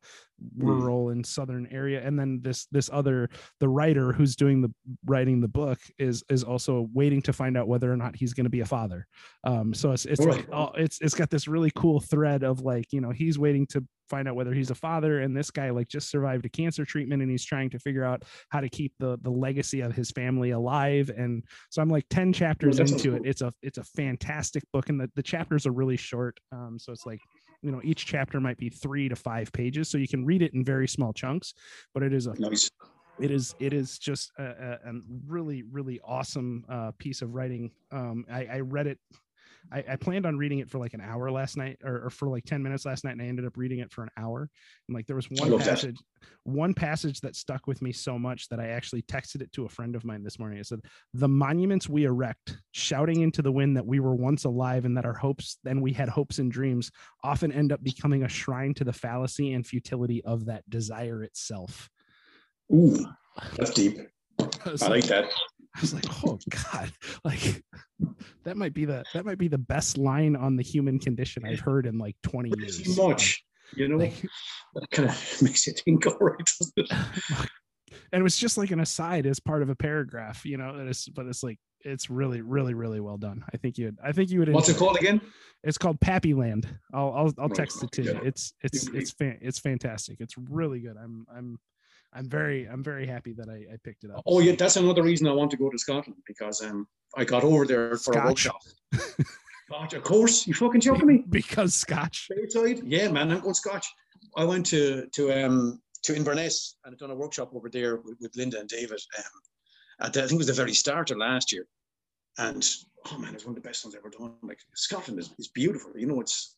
rural 0.57 1.09
and 1.09 1.25
southern 1.25 1.67
area. 1.67 2.05
And 2.05 2.19
then 2.19 2.39
this 2.41 2.65
this 2.71 2.89
other 2.91 3.29
the 3.59 3.69
writer 3.69 4.11
who's 4.11 4.35
doing 4.35 4.61
the 4.61 4.73
writing 5.05 5.39
the 5.39 5.47
book 5.47 5.79
is 5.99 6.23
is 6.29 6.43
also 6.43 6.89
waiting 6.93 7.21
to 7.23 7.33
find 7.33 7.57
out 7.57 7.67
whether 7.67 7.91
or 7.91 7.97
not 7.97 8.15
he's 8.15 8.33
going 8.33 8.45
to 8.45 8.49
be 8.49 8.61
a 8.61 8.65
father. 8.65 9.07
Um, 9.43 9.73
so 9.73 9.91
it's 9.91 10.05
it's 10.05 10.21
like 10.21 10.47
oh, 10.51 10.71
it's 10.75 10.99
it's 11.01 11.13
got 11.13 11.29
this 11.29 11.47
really 11.47 11.71
cool 11.75 11.99
thread 11.99 12.43
of 12.43 12.61
like 12.61 12.91
you 12.91 13.01
know 13.01 13.11
he's 13.11 13.37
waiting 13.37 13.67
to 13.67 13.85
find 14.09 14.27
out 14.27 14.35
whether 14.35 14.53
he's 14.53 14.71
a 14.71 14.75
father 14.75 15.21
and 15.21 15.35
this 15.35 15.51
guy 15.51 15.69
like 15.69 15.87
just 15.87 16.09
survived 16.09 16.45
a 16.45 16.49
cancer 16.49 16.85
treatment 16.85 17.21
and 17.21 17.31
he's 17.31 17.45
trying 17.45 17.69
to 17.69 17.79
figure 17.79 18.03
out 18.03 18.23
how 18.49 18.59
to 18.59 18.69
keep 18.69 18.93
the 18.99 19.17
the 19.21 19.29
legacy 19.29 19.81
of 19.81 19.93
his 19.93 20.11
family 20.11 20.51
alive. 20.51 21.09
And 21.15 21.43
so 21.69 21.81
i'm 21.81 21.89
like 21.89 22.05
10 22.09 22.33
chapters 22.33 22.77
sounds 22.77 22.91
into 22.91 23.15
it. 23.15 23.23
It's 23.25 23.41
a 23.41 23.53
it's 23.61 23.77
a 23.77 23.83
fantastic 23.83 24.63
book 24.71 24.89
and 24.89 24.99
the, 24.99 25.09
the 25.15 25.23
chapters 25.23 25.65
are 25.65 25.71
really 25.71 25.97
short. 25.97 26.39
Um 26.51 26.77
so 26.79 26.91
it's 26.91 27.05
like 27.05 27.19
you 27.61 27.71
know 27.71 27.81
each 27.83 28.05
chapter 28.05 28.41
might 28.41 28.57
be 28.57 28.69
three 28.69 29.07
to 29.09 29.15
five 29.15 29.51
pages 29.53 29.89
so 29.89 29.97
you 29.97 30.07
can 30.07 30.25
read 30.25 30.41
it 30.41 30.53
in 30.53 30.63
very 30.65 30.87
small 30.87 31.13
chunks 31.13 31.53
but 31.93 32.03
it 32.03 32.13
is 32.13 32.27
a 32.27 32.33
Nice. 32.37 32.69
it 33.19 33.31
is 33.31 33.55
it 33.59 33.73
is 33.73 33.97
just 33.97 34.31
a, 34.37 34.43
a, 34.43 34.89
a 34.89 34.93
really 35.27 35.63
really 35.71 35.99
awesome 36.03 36.65
uh, 36.67 36.91
piece 36.97 37.21
of 37.21 37.33
writing. 37.33 37.71
Um, 37.91 38.25
I, 38.31 38.45
I 38.45 38.59
read 38.59 38.87
it 38.87 38.99
I, 39.71 39.83
I 39.91 39.95
planned 39.95 40.25
on 40.25 40.37
reading 40.37 40.59
it 40.59 40.69
for 40.69 40.77
like 40.77 40.93
an 40.93 41.01
hour 41.01 41.31
last 41.31 41.57
night 41.57 41.77
or, 41.83 42.05
or 42.05 42.09
for 42.09 42.27
like 42.27 42.45
10 42.45 42.61
minutes 42.61 42.85
last 42.85 43.03
night 43.03 43.11
and 43.11 43.21
i 43.21 43.25
ended 43.25 43.45
up 43.45 43.57
reading 43.57 43.79
it 43.79 43.91
for 43.91 44.03
an 44.03 44.09
hour 44.17 44.49
and 44.87 44.95
like 44.95 45.07
there 45.07 45.15
was 45.15 45.29
one 45.29 45.51
oh, 45.53 45.57
that. 45.57 45.67
passage 45.67 45.97
one 46.43 46.73
passage 46.73 47.21
that 47.21 47.35
stuck 47.35 47.67
with 47.67 47.81
me 47.81 47.91
so 47.91 48.19
much 48.19 48.47
that 48.49 48.59
i 48.59 48.67
actually 48.67 49.01
texted 49.03 49.41
it 49.41 49.51
to 49.51 49.65
a 49.65 49.69
friend 49.69 49.95
of 49.95 50.03
mine 50.03 50.23
this 50.23 50.39
morning 50.39 50.59
it 50.59 50.65
said 50.65 50.81
the 51.13 51.27
monuments 51.27 51.89
we 51.89 52.05
erect 52.05 52.57
shouting 52.71 53.21
into 53.21 53.41
the 53.41 53.51
wind 53.51 53.75
that 53.77 53.85
we 53.85 53.99
were 53.99 54.15
once 54.15 54.43
alive 54.45 54.85
and 54.85 54.97
that 54.97 55.05
our 55.05 55.13
hopes 55.13 55.57
then 55.63 55.81
we 55.81 55.93
had 55.93 56.09
hopes 56.09 56.39
and 56.39 56.51
dreams 56.51 56.91
often 57.23 57.51
end 57.51 57.71
up 57.71 57.83
becoming 57.83 58.23
a 58.23 58.29
shrine 58.29 58.73
to 58.73 58.83
the 58.83 58.93
fallacy 58.93 59.53
and 59.53 59.65
futility 59.65 60.23
of 60.23 60.45
that 60.45 60.67
desire 60.69 61.23
itself 61.23 61.89
Ooh, 62.71 63.05
that's 63.55 63.71
deep. 63.71 63.99
I 64.39 64.87
like 64.87 65.05
that. 65.05 65.29
I 65.75 65.81
was 65.81 65.93
like, 65.93 66.05
oh 66.25 66.37
God, 66.71 66.91
like 67.23 67.63
that 68.43 68.57
might 68.57 68.73
be 68.73 68.85
the 68.85 69.03
that 69.13 69.25
might 69.25 69.37
be 69.37 69.47
the 69.47 69.57
best 69.57 69.97
line 69.97 70.35
on 70.35 70.55
the 70.55 70.63
human 70.63 70.99
condition 70.99 71.43
I've 71.45 71.59
heard 71.59 71.85
in 71.85 71.97
like 71.97 72.15
20 72.23 72.51
It's 72.59 72.79
years. 72.79 72.97
much, 72.97 73.43
you 73.75 73.87
know, 73.87 73.97
Like, 73.97 74.21
that 74.75 74.89
kind 74.91 75.09
of 75.09 75.37
makes 75.41 75.65
you 75.67 75.73
think, 75.73 76.05
all 76.07 76.17
right, 76.19 76.49
it? 76.77 76.91
and 76.91 78.19
it 78.19 78.23
was 78.23 78.37
just 78.37 78.57
like 78.57 78.71
an 78.71 78.79
aside 78.79 79.25
as 79.25 79.39
part 79.39 79.61
of 79.61 79.69
a 79.69 79.75
paragraph, 79.75 80.45
you 80.45 80.57
know, 80.57 80.69
and 80.75 80.87
it's 80.89 81.07
but 81.09 81.25
it's 81.25 81.43
like 81.43 81.57
it's 81.85 82.09
really, 82.09 82.41
really, 82.41 82.73
really 82.73 82.99
well 82.99 83.17
done. 83.17 83.43
I 83.53 83.57
think 83.57 83.77
you 83.77 83.85
would 83.85 83.97
I 84.03 84.11
think 84.11 84.29
you 84.29 84.39
would 84.39 84.49
What's 84.53 84.69
it 84.69 84.77
called 84.77 84.97
again? 84.97 85.21
It's 85.63 85.77
called 85.77 85.99
Pappyland. 86.01 86.67
I'll 86.93 87.13
I'll, 87.13 87.33
I'll 87.39 87.45
oh, 87.45 87.47
text 87.49 87.83
it 87.83 87.91
to 87.93 88.03
you. 88.03 88.13
yeah. 88.13 88.19
It's 88.23 88.53
it's 88.61 88.87
it's 88.89 89.11
fan, 89.11 89.37
it's 89.41 89.59
fantastic. 89.59 90.17
It's 90.19 90.37
really 90.37 90.79
good. 90.81 90.97
I'm 91.01 91.25
I'm 91.35 91.59
I'm 92.15 92.29
very 92.29 92.67
I'm 92.67 92.83
very 92.83 93.07
happy 93.07 93.33
that 93.33 93.49
I, 93.49 93.73
I 93.73 93.77
picked 93.83 94.03
it 94.03 94.11
up. 94.11 94.23
Oh, 94.25 94.39
yeah, 94.39 94.55
that's 94.55 94.75
another 94.75 95.03
reason 95.03 95.27
I 95.27 95.31
want 95.33 95.51
to 95.51 95.57
go 95.57 95.69
to 95.69 95.77
Scotland 95.77 96.21
because 96.27 96.61
um, 96.61 96.87
I 97.17 97.23
got 97.23 97.43
over 97.43 97.65
there 97.65 97.91
for 97.91 98.13
Scotch? 98.13 98.15
a 98.15 98.27
workshop. 98.27 98.61
Scotch, 99.67 99.93
of 99.93 100.03
course. 100.03 100.45
You 100.45 100.53
fucking 100.53 100.81
joking 100.81 101.07
me? 101.07 101.23
because 101.29 101.73
Scotch. 101.73 102.29
Outside? 102.41 102.81
Yeah, 102.85 103.09
man, 103.09 103.31
I'm 103.31 103.39
going 103.39 103.53
Scotch. 103.53 103.87
I 104.37 104.43
went 104.43 104.65
to 104.67 105.07
to 105.13 105.45
um 105.45 105.81
to 106.03 106.15
Inverness 106.15 106.75
and 106.83 106.93
I'd 106.93 106.99
done 106.99 107.11
a 107.11 107.15
workshop 107.15 107.51
over 107.53 107.69
there 107.69 107.97
with, 107.97 108.17
with 108.19 108.35
Linda 108.35 108.59
and 108.59 108.69
David. 108.69 108.99
Um, 109.17 109.23
at 110.01 110.13
the, 110.13 110.23
I 110.23 110.23
think 110.23 110.33
it 110.33 110.37
was 110.39 110.47
the 110.47 110.53
very 110.53 110.73
start 110.73 111.11
of 111.11 111.17
last 111.17 111.51
year, 111.51 111.65
and 112.37 112.67
oh 113.11 113.17
man, 113.17 113.33
it's 113.33 113.45
one 113.45 113.55
of 113.55 113.61
the 113.61 113.67
best 113.67 113.85
ones 113.85 113.95
I've 113.95 113.99
ever 113.99 114.09
done. 114.09 114.33
Like 114.41 114.59
Scotland 114.75 115.19
is, 115.19 115.33
is 115.37 115.47
beautiful. 115.49 115.91
You 115.95 116.07
know, 116.07 116.19
it's 116.19 116.55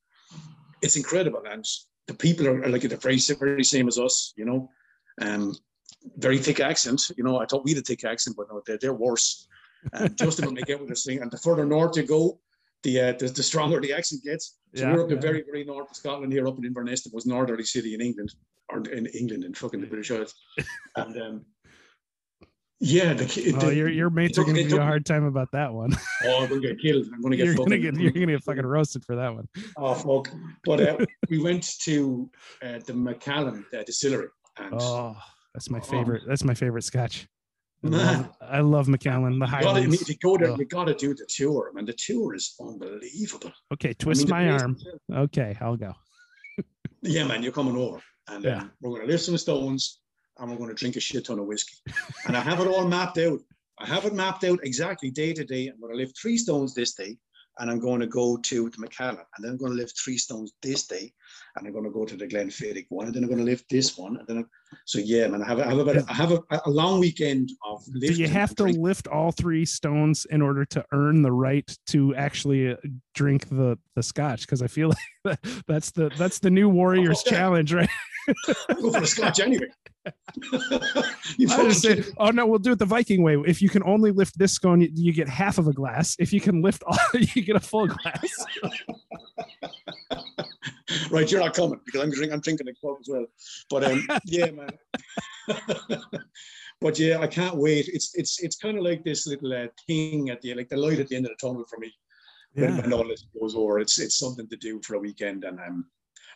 it's 0.81 0.95
incredible, 0.95 1.43
and 1.49 1.65
the 2.07 2.13
people 2.13 2.47
are, 2.47 2.63
are 2.63 2.69
like 2.69 2.81
the 2.81 2.97
very 2.97 3.19
very 3.39 3.63
same 3.63 3.87
as 3.87 3.99
us. 3.99 4.33
You 4.35 4.45
know, 4.45 4.69
um, 5.21 5.55
very 6.17 6.37
thick 6.37 6.59
accent. 6.59 7.01
You 7.17 7.23
know, 7.23 7.39
I 7.39 7.45
thought 7.45 7.63
we 7.63 7.71
had 7.71 7.81
a 7.81 7.85
thick 7.85 8.03
accent, 8.03 8.35
but 8.37 8.47
no, 8.49 8.61
they're, 8.65 8.77
they're 8.77 8.93
worse. 8.93 9.47
And 9.93 10.17
just 10.17 10.39
about 10.39 10.53
make 10.53 10.69
out 10.69 10.79
with 10.79 10.89
this 10.89 11.05
thing. 11.05 11.21
And 11.21 11.31
the 11.31 11.37
further 11.37 11.65
north 11.65 11.97
you 11.97 12.03
go, 12.03 12.39
the 12.83 13.01
uh, 13.01 13.13
the, 13.13 13.27
the, 13.27 13.43
stronger 13.43 13.79
the 13.79 13.93
accent 13.93 14.23
gets. 14.23 14.57
So 14.75 14.83
yeah, 14.83 14.93
we're 14.93 15.03
up 15.03 15.09
the 15.09 15.15
very 15.15 15.43
very 15.43 15.63
north 15.63 15.89
of 15.89 15.95
Scotland 15.95 16.31
here, 16.31 16.47
up 16.47 16.57
in 16.57 16.65
Inverness, 16.65 17.03
the 17.03 17.09
most 17.13 17.27
northerly 17.27 17.63
city 17.63 17.93
in 17.93 18.01
England, 18.01 18.33
or 18.69 18.79
in 18.79 19.07
England, 19.07 19.43
in 19.43 19.53
fucking 19.53 19.81
the 19.81 19.87
British 19.87 20.11
Isles. 20.11 20.33
And 20.97 21.21
um, 21.21 21.45
yeah, 22.79 23.13
the, 23.13 23.25
the, 23.25 23.65
oh, 23.65 23.69
your 23.69 23.89
your 23.89 24.09
mates 24.09 24.37
are 24.37 24.43
going 24.43 24.55
to 24.55 24.63
give 24.63 24.71
you 24.71 24.79
a 24.79 24.83
hard 24.83 25.05
time 25.05 25.23
about 25.23 25.51
that 25.53 25.73
one. 25.73 25.91
oh, 26.25 26.43
I'm 26.43 26.49
going 26.49 26.61
to 26.61 26.67
get 26.67 26.79
killed. 26.79 27.05
I'm 27.13 27.21
going 27.21 27.31
to 27.31 27.37
get. 27.37 27.45
You're 27.45 27.55
going 27.55 27.69
to 27.69 27.79
get. 27.79 27.95
You're 27.95 28.11
going 28.11 28.27
to 28.27 28.33
get 28.33 28.43
fucking 28.43 28.65
roasted 28.65 29.05
for 29.05 29.15
that 29.15 29.33
one. 29.33 29.47
Oh 29.77 29.93
fuck! 29.93 30.33
But 30.65 30.81
uh, 30.81 30.97
we 31.29 31.41
went 31.41 31.79
to 31.83 32.29
uh, 32.61 32.79
the 32.85 32.93
Macallan 32.93 33.65
uh, 33.73 33.83
distillery. 33.83 34.27
And, 34.57 34.73
oh, 34.79 35.15
that's 35.53 35.69
my 35.69 35.79
favorite. 35.79 36.23
Oh, 36.25 36.29
that's 36.29 36.43
my 36.43 36.53
favorite 36.53 36.83
Scotch. 36.83 37.27
I 37.83 37.87
love, 37.89 38.29
I 38.41 38.59
love 38.61 38.87
Macallan. 38.87 39.39
The 39.39 39.45
Highlands. 39.45 39.91
You, 39.91 39.97
gotta, 39.97 40.11
you 40.11 40.17
go 40.17 40.37
there. 40.37 40.53
Oh. 40.53 40.57
You 40.57 40.65
got 40.65 40.85
to 40.85 40.93
do 40.93 41.13
the 41.13 41.25
tour, 41.29 41.71
man. 41.73 41.85
The 41.85 41.93
tour 41.93 42.35
is 42.35 42.55
unbelievable. 42.59 43.51
Okay, 43.73 43.93
twist 43.93 44.31
I 44.31 44.39
mean, 44.39 44.51
my 44.51 44.59
arm. 44.59 44.77
Okay, 45.13 45.57
I'll 45.61 45.77
go. 45.77 45.93
yeah, 47.01 47.25
man, 47.25 47.43
you're 47.43 47.51
coming 47.51 47.77
over, 47.77 48.01
and 48.29 48.43
yeah. 48.43 48.59
um, 48.59 48.71
we're 48.81 49.01
to 49.01 49.07
lift 49.07 49.23
some 49.23 49.37
stones, 49.37 49.99
and 50.39 50.57
we're 50.57 50.67
to 50.69 50.73
drink 50.73 50.95
a 50.95 50.99
shit 50.99 51.25
ton 51.25 51.39
of 51.39 51.45
whiskey. 51.45 51.77
and 52.27 52.35
I 52.35 52.41
have 52.41 52.59
it 52.59 52.67
all 52.67 52.87
mapped 52.87 53.17
out. 53.17 53.39
I 53.77 53.85
have 53.85 54.05
it 54.05 54.13
mapped 54.13 54.45
out 54.45 54.59
exactly 54.63 55.11
day 55.11 55.33
to 55.33 55.43
day. 55.43 55.67
I'm 55.67 55.79
to 55.79 55.95
lift 55.95 56.17
three 56.19 56.37
stones 56.37 56.73
this 56.73 56.93
day, 56.93 57.17
and 57.59 57.69
I'm 57.69 57.79
going 57.79 58.01
to 58.01 58.07
go 58.07 58.37
to 58.37 58.69
the 58.69 58.79
Macallan, 58.79 59.17
and 59.35 59.43
then 59.43 59.51
I'm 59.51 59.57
going 59.57 59.71
to 59.71 59.77
lift 59.77 59.99
three 59.99 60.17
stones 60.17 60.53
this 60.61 60.87
day, 60.87 61.13
and 61.55 61.65
I'm 61.65 61.73
going 61.73 61.85
to 61.85 61.91
go 61.91 62.05
to 62.05 62.15
the 62.15 62.27
Glenfiddich 62.27 62.87
one, 62.89 63.07
and 63.07 63.15
then 63.15 63.23
I'm 63.23 63.29
going 63.29 63.39
to 63.39 63.45
lift 63.45 63.69
this 63.69 63.97
one, 63.97 64.17
and 64.17 64.27
then 64.27 64.37
I'm, 64.37 64.49
so 64.85 64.99
yeah, 64.99 65.27
man, 65.27 65.41
I 65.41 65.47
have 65.47 65.59
I 65.59 65.69
have 65.69 65.77
about 65.79 66.09
I 66.09 66.13
have 66.13 66.31
a, 66.31 66.41
a 66.65 66.69
long 66.69 66.99
weekend 66.99 67.51
of. 67.65 67.83
Do 67.99 68.13
you 68.13 68.27
have 68.27 68.55
to 68.55 68.63
lift 68.65 69.07
all 69.07 69.31
three 69.31 69.65
stones 69.65 70.25
in 70.29 70.41
order 70.41 70.65
to 70.65 70.85
earn 70.91 71.21
the 71.21 71.31
right 71.31 71.69
to 71.87 72.15
actually 72.15 72.71
uh, 72.71 72.75
drink 73.13 73.49
the 73.49 73.77
the 73.95 74.03
scotch? 74.03 74.41
Because 74.41 74.61
I 74.61 74.67
feel 74.67 74.91
like 75.23 75.39
that's 75.67 75.91
the 75.91 76.11
that's 76.17 76.39
the 76.39 76.49
new 76.49 76.69
Warriors 76.69 77.23
oh, 77.27 77.29
challenge, 77.29 77.73
right? 77.73 77.89
Go 78.81 78.91
for 78.91 79.01
the 79.01 79.07
scotch 79.07 79.39
anyway. 79.39 79.67
say, 81.71 82.03
oh 82.17 82.29
no, 82.29 82.45
we'll 82.45 82.59
do 82.59 82.73
it 82.73 82.79
the 82.79 82.85
Viking 82.85 83.23
way. 83.23 83.37
If 83.45 83.61
you 83.61 83.69
can 83.69 83.83
only 83.83 84.11
lift 84.11 84.37
this 84.37 84.53
scone, 84.53 84.81
you, 84.81 84.89
you 84.93 85.13
get 85.13 85.27
half 85.27 85.57
of 85.57 85.67
a 85.67 85.73
glass. 85.73 86.15
If 86.19 86.33
you 86.33 86.41
can 86.41 86.61
lift 86.61 86.83
all, 86.85 86.97
you 87.13 87.41
get 87.41 87.55
a 87.55 87.59
full 87.59 87.87
glass. 87.87 88.45
right, 91.09 91.31
you're 91.31 91.41
not 91.41 91.53
coming 91.53 91.79
because 91.85 92.01
I'm 92.01 92.11
drinking. 92.11 92.33
I'm 92.33 92.41
drinking 92.41 92.67
the 92.67 92.73
club 92.73 92.97
as 92.99 93.07
well. 93.09 93.25
But 93.69 93.83
um, 93.85 94.07
yeah, 94.25 94.51
man. 94.51 94.69
but 96.81 96.99
yeah, 96.99 97.19
I 97.19 97.27
can't 97.27 97.57
wait. 97.57 97.87
It's 97.87 98.13
it's 98.15 98.43
it's 98.43 98.57
kind 98.57 98.77
of 98.77 98.83
like 98.83 99.03
this 99.03 99.27
little 99.27 99.53
uh, 99.53 99.67
thing 99.87 100.29
at 100.29 100.41
the 100.41 100.53
like 100.53 100.69
the 100.69 100.77
light 100.77 100.99
at 100.99 101.07
the 101.07 101.15
end 101.15 101.25
of 101.25 101.31
the 101.31 101.47
tunnel 101.47 101.65
for 101.69 101.79
me. 101.79 101.91
Yeah. 102.53 102.67
When, 102.67 102.77
when 102.77 102.93
all 102.93 103.07
this 103.07 103.25
goes 103.39 103.55
over, 103.55 103.79
it's 103.79 103.99
it's 103.99 104.17
something 104.17 104.47
to 104.47 104.57
do 104.57 104.81
for 104.83 104.95
a 104.95 104.99
weekend, 104.99 105.43
and 105.43 105.59
um, 105.59 105.85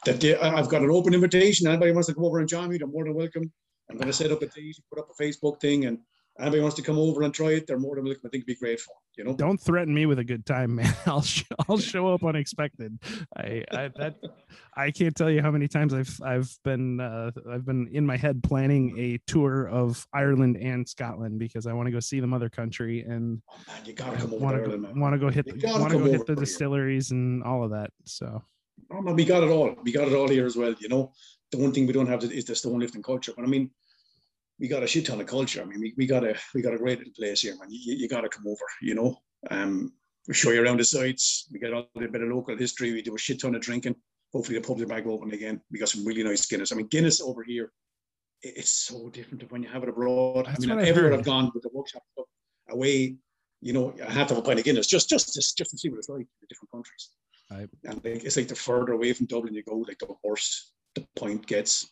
that 0.06 0.20
day, 0.20 0.38
I've 0.38 0.70
got 0.70 0.82
an 0.82 0.92
open 0.92 1.14
invitation. 1.14 1.68
Anybody 1.68 1.92
wants 1.92 2.08
to 2.08 2.14
come 2.14 2.26
over 2.26 2.40
and 2.40 2.48
join 2.48 2.70
me, 2.70 2.78
they're 2.78 2.88
more 2.88 3.04
than 3.04 3.14
welcome. 3.14 3.52
I'm 3.90 3.98
going 3.98 4.08
to 4.08 4.14
set 4.14 4.32
up 4.32 4.42
a 4.42 4.48
date, 4.48 4.78
put 4.92 5.00
up 5.00 5.10
a 5.10 5.24
Facebook 5.24 5.60
thing, 5.60 5.86
and 5.86 6.00
anybody 6.40 6.62
wants 6.62 6.76
to 6.78 6.82
come 6.82 6.98
over 6.98 7.24
and 7.24 7.34
try 7.34 7.52
it, 7.52 7.68
they're 7.68 7.80
more 7.80 7.96
than 7.96 8.06
welcome. 8.06 8.22
I 8.26 8.30
think 8.30 8.42
it'd 8.42 8.48
be 8.48 8.56
great 8.56 8.80
fun. 8.80 8.96
You 9.18 9.24
know, 9.26 9.34
don't 9.34 9.60
threaten 9.60 9.94
me 9.94 10.06
with 10.06 10.20
a 10.20 10.24
good 10.24 10.46
time, 10.46 10.76
man. 10.76 10.96
I'll 11.06 11.22
sh- 11.22 11.44
I'll 11.68 11.78
show 11.78 12.14
up 12.14 12.24
unexpected. 12.24 12.98
I, 13.36 13.64
I 13.72 13.90
that 13.98 14.16
I 14.78 14.92
can't 14.92 15.16
tell 15.16 15.30
you 15.30 15.42
how 15.42 15.52
many 15.52 15.68
times 15.68 15.94
I've 15.94 16.18
I've 16.24 16.58
been 16.64 17.00
uh, 17.00 17.32
I've 17.52 17.66
been 17.66 17.90
in 17.92 18.06
my 18.06 18.16
head 18.16 18.42
planning 18.44 18.98
a 18.98 19.20
tour 19.28 19.68
of 19.68 20.08
Ireland 20.14 20.58
and 20.58 20.88
Scotland 20.88 21.40
because 21.40 21.68
I 21.68 21.74
want 21.74 21.88
to 21.88 21.92
go 21.92 22.00
see 22.00 22.20
the 22.20 22.28
mother 22.28 22.50
country 22.50 23.02
and 23.02 23.42
oh, 23.52 23.58
man, 23.68 23.86
you 23.86 23.94
gotta 23.94 24.18
come 24.18 24.34
over 24.34 24.44
want 24.44 24.64
to 24.64 24.78
go, 24.78 25.00
want 25.00 25.14
to 25.14 25.20
go 25.20 25.30
hit 25.30 25.46
want 25.64 25.92
to 25.92 26.00
go 26.00 26.06
hit 26.06 26.26
the 26.26 26.36
distilleries 26.36 27.12
and 27.12 27.44
all 27.44 27.64
of 27.64 27.72
that. 27.72 27.92
So. 28.06 28.42
Oh, 28.92 29.02
man, 29.02 29.16
we 29.16 29.26
got 29.26 29.44
it 29.44 29.50
all. 29.50 29.76
We 29.84 29.92
got 29.92 30.08
it 30.08 30.14
all 30.14 30.28
here 30.28 30.46
as 30.46 30.56
well. 30.56 30.76
You 30.80 30.90
know, 30.90 31.12
the 31.52 31.58
one 31.58 31.72
thing 31.72 31.88
we 31.88 31.94
don't 31.94 32.08
have 32.08 32.24
is 32.24 32.46
the 32.46 32.56
stone 32.56 32.80
lifting 32.80 33.04
culture. 33.04 33.34
But 33.36 33.46
I 33.46 33.48
mean, 33.48 33.72
we 34.60 34.68
got 34.68 34.84
a 34.84 34.88
shit 34.88 35.06
ton 35.06 35.22
of 35.22 35.28
culture. 35.28 35.62
I 35.62 35.66
mean, 35.66 35.80
we, 35.80 35.94
we 35.98 36.06
got 36.06 36.24
a 36.24 36.36
we 36.54 36.62
got 36.62 36.74
a 36.74 36.78
great 36.78 37.00
little 37.00 37.14
place 37.14 37.42
here, 37.42 37.56
man. 37.58 37.70
You, 37.72 37.96
you 37.96 38.10
got 38.10 38.22
to 38.22 38.30
come 38.30 38.48
over, 38.48 38.66
you 38.82 38.96
know. 38.96 39.18
Um, 39.50 39.94
we 40.28 40.34
show 40.34 40.52
you 40.52 40.64
around 40.64 40.80
the 40.80 40.86
sites. 40.86 41.48
We 41.52 41.60
get 41.60 41.74
all 41.74 41.90
a 41.96 42.08
bit 42.08 42.22
of 42.22 42.30
local 42.30 42.58
history. 42.58 42.92
We 42.94 43.02
do 43.02 43.16
a 43.16 43.20
shit 43.20 43.40
ton 43.42 43.56
of 43.56 43.62
drinking. 43.62 43.96
Hopefully, 44.34 44.60
the 44.60 44.68
pubs 44.68 44.82
are 44.82 44.86
back 44.86 45.08
open 45.08 45.32
again. 45.34 45.62
We 45.72 45.80
got 45.80 45.90
some 45.90 46.06
really 46.06 46.24
nice 46.24 46.46
Guinness. 46.46 46.72
I 46.72 46.76
mean, 46.76 46.88
Guinness 46.88 47.22
over 47.22 47.44
here, 47.44 47.72
it's 48.44 48.72
so 48.72 49.10
different 49.10 49.40
to 49.42 49.48
when 49.48 49.64
you 49.64 49.70
have 49.70 49.84
it 49.84 49.90
abroad. 49.90 50.46
That's 50.46 50.66
I 50.66 50.76
mean, 50.76 50.86
everywhere 50.86 51.14
I've 51.14 51.26
gone 51.26 51.52
with 51.54 51.64
the 51.64 51.70
workshop 51.74 52.04
away, 52.70 53.16
you 53.62 53.74
know, 53.74 53.94
I 54.06 54.12
have 54.12 54.28
to 54.28 54.36
have 54.36 54.44
a 54.44 54.46
pint 54.46 54.60
of 54.60 54.66
Guinness 54.66 54.88
just 54.88 55.10
just 55.10 55.34
to, 55.34 55.40
just 55.40 55.72
to 55.72 55.78
see 55.78 55.90
what 55.90 55.98
it's 55.98 56.10
like 56.10 56.22
in 56.22 56.28
the 56.42 56.48
different 56.48 56.72
countries. 56.72 57.10
Right. 57.52 57.70
And 57.86 58.02
it's 58.06 58.38
like 58.38 58.48
the 58.48 58.56
further 58.56 58.94
away 58.94 59.14
from 59.14 59.26
Dublin 59.26 59.54
you 59.54 59.64
go, 59.64 59.78
like 59.78 59.98
the 60.00 60.14
worse 60.24 60.72
the 60.96 61.06
point 61.16 61.46
gets 61.48 61.90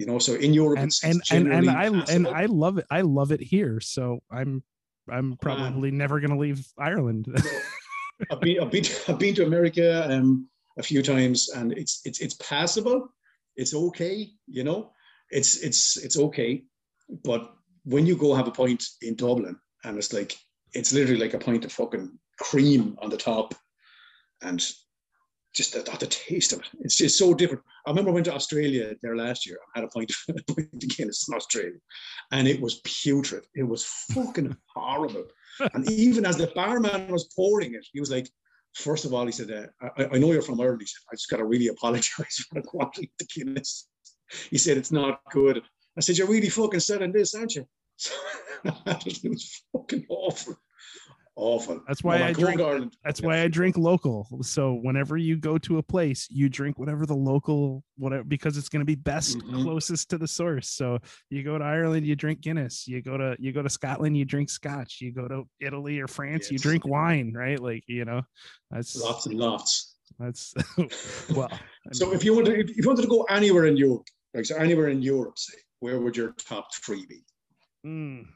you 0.00 0.06
know? 0.06 0.18
So 0.18 0.34
in 0.34 0.54
europe 0.54 0.78
and 0.78 0.92
and, 1.04 1.22
and, 1.30 1.52
and 1.52 1.70
i 1.70 1.84
and 1.84 2.26
i 2.26 2.46
love 2.46 2.78
it 2.78 2.86
i 2.90 3.02
love 3.02 3.32
it 3.32 3.40
here 3.40 3.80
so 3.80 4.20
i'm 4.30 4.62
i'm 5.10 5.36
probably 5.36 5.90
never 5.90 6.20
going 6.20 6.30
to 6.30 6.38
leave 6.38 6.66
ireland. 6.78 7.26
I've, 8.30 8.40
been, 8.40 8.60
I've 8.60 8.70
been 8.70 8.84
i've 9.08 9.18
been 9.18 9.34
to 9.36 9.46
america 9.46 10.10
um 10.10 10.48
a 10.78 10.82
few 10.82 11.02
times 11.02 11.50
and 11.50 11.72
it's 11.72 12.00
it's 12.04 12.20
it's 12.20 12.34
passable 12.34 13.08
it's 13.56 13.74
okay 13.74 14.28
you 14.46 14.64
know? 14.64 14.92
It's 15.30 15.58
it's 15.58 15.96
it's 15.96 16.18
okay 16.18 16.64
but 17.24 17.52
when 17.84 18.06
you 18.06 18.16
go 18.16 18.34
have 18.34 18.48
a 18.48 18.52
pint 18.52 18.82
in 19.02 19.14
dublin 19.16 19.56
and 19.84 19.96
it's 19.98 20.12
like 20.12 20.36
it's 20.72 20.92
literally 20.92 21.20
like 21.20 21.34
a 21.34 21.38
pint 21.38 21.64
of 21.64 21.72
fucking 21.72 22.18
cream 22.38 22.96
on 23.02 23.10
the 23.10 23.16
top 23.16 23.54
and 24.42 24.60
just 25.54 25.72
the, 25.72 25.82
the 25.98 26.06
taste 26.06 26.52
of 26.52 26.60
it. 26.60 26.68
It's 26.80 26.96
just 26.96 27.18
so 27.18 27.34
different. 27.34 27.62
I 27.86 27.90
remember 27.90 28.10
I 28.10 28.14
went 28.14 28.26
to 28.26 28.34
Australia 28.34 28.94
there 29.02 29.16
last 29.16 29.46
year. 29.46 29.58
I 29.74 29.80
had 29.80 29.88
a 29.88 29.88
pint, 29.88 30.12
a 30.28 30.52
pint 30.52 30.68
of 30.72 30.88
Guinness 30.96 31.28
in 31.28 31.34
Australia, 31.34 31.78
and 32.32 32.46
it 32.46 32.60
was 32.60 32.80
putrid. 32.84 33.44
It 33.54 33.64
was 33.64 33.84
fucking 33.84 34.56
horrible. 34.74 35.26
And 35.74 35.90
even 35.90 36.24
as 36.24 36.36
the 36.36 36.46
barman 36.48 37.10
was 37.10 37.32
pouring 37.34 37.74
it, 37.74 37.86
he 37.92 38.00
was 38.00 38.10
like, 38.10 38.28
first 38.74 39.04
of 39.04 39.12
all, 39.12 39.26
he 39.26 39.32
said, 39.32 39.50
uh, 39.50 39.88
I, 39.98 40.16
I, 40.16 40.18
know 40.18 40.32
you're 40.32 40.42
from 40.42 40.60
Ireland. 40.60 40.82
He 40.82 40.86
said, 40.86 41.02
I 41.12 41.16
just 41.16 41.28
got 41.28 41.38
to 41.38 41.44
really 41.44 41.68
apologize 41.68 42.36
for 42.48 42.54
the 42.54 42.66
quality 42.66 43.04
of 43.04 43.10
the 43.18 43.26
Guinness. 43.26 43.88
He 44.50 44.58
said, 44.58 44.76
it's 44.76 44.92
not 44.92 45.20
good. 45.30 45.60
I 45.98 46.00
said, 46.00 46.16
you're 46.16 46.28
really 46.28 46.48
fucking 46.48 46.80
selling 46.80 47.12
this, 47.12 47.34
aren't 47.34 47.56
you? 47.56 47.66
So, 47.96 48.14
it 48.64 49.28
was 49.28 49.62
fucking 49.72 50.06
awful 50.08 50.56
awful. 51.40 51.80
That's 51.86 52.04
why 52.04 52.22
I 52.22 52.32
drink. 52.32 52.60
Ireland. 52.60 52.96
That's 53.04 53.20
why 53.20 53.40
I 53.40 53.48
drink 53.48 53.76
local. 53.76 54.28
So 54.42 54.74
whenever 54.74 55.16
you 55.16 55.36
go 55.36 55.58
to 55.58 55.78
a 55.78 55.82
place, 55.82 56.28
you 56.30 56.48
drink 56.48 56.78
whatever 56.78 57.06
the 57.06 57.16
local 57.16 57.82
whatever 57.96 58.24
because 58.24 58.56
it's 58.56 58.68
going 58.68 58.80
to 58.80 58.86
be 58.86 58.94
best 58.94 59.38
mm-hmm. 59.38 59.62
closest 59.62 60.10
to 60.10 60.18
the 60.18 60.28
source. 60.28 60.68
So 60.68 60.98
you 61.30 61.42
go 61.42 61.58
to 61.58 61.64
Ireland, 61.64 62.06
you 62.06 62.14
drink 62.14 62.40
Guinness. 62.40 62.86
You 62.86 63.02
go 63.02 63.16
to 63.16 63.36
you 63.38 63.52
go 63.52 63.62
to 63.62 63.70
Scotland, 63.70 64.16
you 64.16 64.24
drink 64.24 64.50
Scotch. 64.50 65.00
You 65.00 65.12
go 65.12 65.26
to 65.26 65.48
Italy 65.60 65.98
or 65.98 66.06
France, 66.06 66.44
yes. 66.44 66.52
you 66.52 66.58
drink 66.58 66.86
wine. 66.86 67.32
Right? 67.34 67.58
Like 67.58 67.84
you 67.86 68.04
know, 68.04 68.22
that's 68.70 68.96
lots 68.96 69.26
and 69.26 69.36
lots. 69.36 69.96
That's 70.18 70.54
well. 71.34 71.50
so 71.92 72.12
if 72.12 72.24
you 72.24 72.34
wanted 72.34 72.70
if 72.70 72.76
you 72.76 72.86
wanted 72.86 73.02
to 73.02 73.08
go 73.08 73.22
anywhere 73.30 73.66
in 73.66 73.76
Europe, 73.76 74.06
like 74.34 74.44
so 74.44 74.56
anywhere 74.56 74.88
in 74.88 75.00
Europe, 75.02 75.38
say, 75.38 75.58
where 75.80 76.00
would 76.00 76.16
your 76.16 76.32
top 76.32 76.74
three 76.74 77.06
be? 77.06 77.24
Mm. 77.86 78.26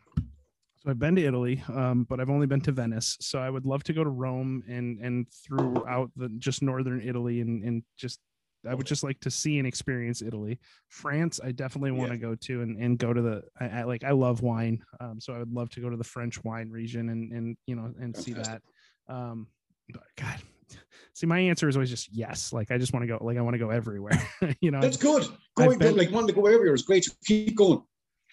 So 0.85 0.90
I've 0.90 0.98
been 0.98 1.16
to 1.16 1.24
Italy, 1.24 1.62
um, 1.73 2.05
but 2.09 2.20
I've 2.20 2.28
only 2.28 2.47
been 2.47 2.61
to 2.62 2.73
Venice. 2.73 3.16
So 3.20 3.39
I 3.39 3.48
would 3.48 3.65
love 3.65 3.82
to 3.85 3.94
go 3.94 4.05
to 4.05 4.11
Rome 4.11 4.62
and 4.69 4.98
and 4.98 5.27
throughout 5.32 6.11
the 6.16 6.28
just 6.39 6.62
northern 6.62 7.01
Italy 7.01 7.40
and 7.40 7.65
and 7.65 7.82
just 7.97 8.20
I 8.69 8.74
would 8.74 8.86
just 8.86 9.02
like 9.02 9.19
to 9.20 9.31
see 9.31 9.59
and 9.59 9.66
experience 9.66 10.20
Italy. 10.20 10.59
France, 10.89 11.40
I 11.43 11.52
definitely 11.52 11.93
want 11.93 12.11
yeah. 12.11 12.16
to 12.16 12.20
go 12.20 12.35
to 12.35 12.62
and, 12.62 12.78
and 12.78 12.98
go 12.98 13.15
to 13.15 13.23
the 13.23 13.43
I, 13.59 13.81
I 13.81 13.82
like 13.85 14.05
I 14.05 14.11
love 14.11 14.43
wine, 14.43 14.85
um, 15.01 15.20
so 15.20 15.32
I 15.32 15.39
would 15.39 15.52
love 15.52 15.70
to 15.70 15.81
go 15.81 15.89
to 15.89 15.97
the 15.97 16.05
French 16.05 16.44
wine 16.44 16.69
region 16.69 17.09
and 17.09 17.32
and 17.32 17.56
you 17.66 17.77
know 17.77 17.85
and 17.85 18.15
Fantastic. 18.15 18.24
see 18.24 18.32
that. 18.43 18.62
Um, 19.09 19.47
but 19.90 20.02
God, 20.16 20.39
see 21.15 21.27
my 21.27 21.39
answer 21.39 21.66
is 21.66 21.77
always 21.77 21.90
just 21.90 22.15
yes. 22.15 22.52
Like 22.52 22.70
I 22.70 22.77
just 22.77 22.93
want 22.93 23.05
to 23.05 23.06
go. 23.06 23.24
Like 23.24 23.39
I 23.39 23.40
want 23.40 23.55
to 23.55 23.59
go 23.59 23.70
everywhere. 23.70 24.20
you 24.61 24.70
know, 24.70 24.82
that's 24.82 24.98
good. 24.98 25.27
Going 25.56 25.78
been, 25.78 25.97
like 25.97 26.11
wanting 26.11 26.28
to 26.28 26.35
go 26.35 26.47
everywhere 26.47 26.74
is 26.74 26.82
great. 26.82 27.06
Keep 27.24 27.56
going 27.56 27.82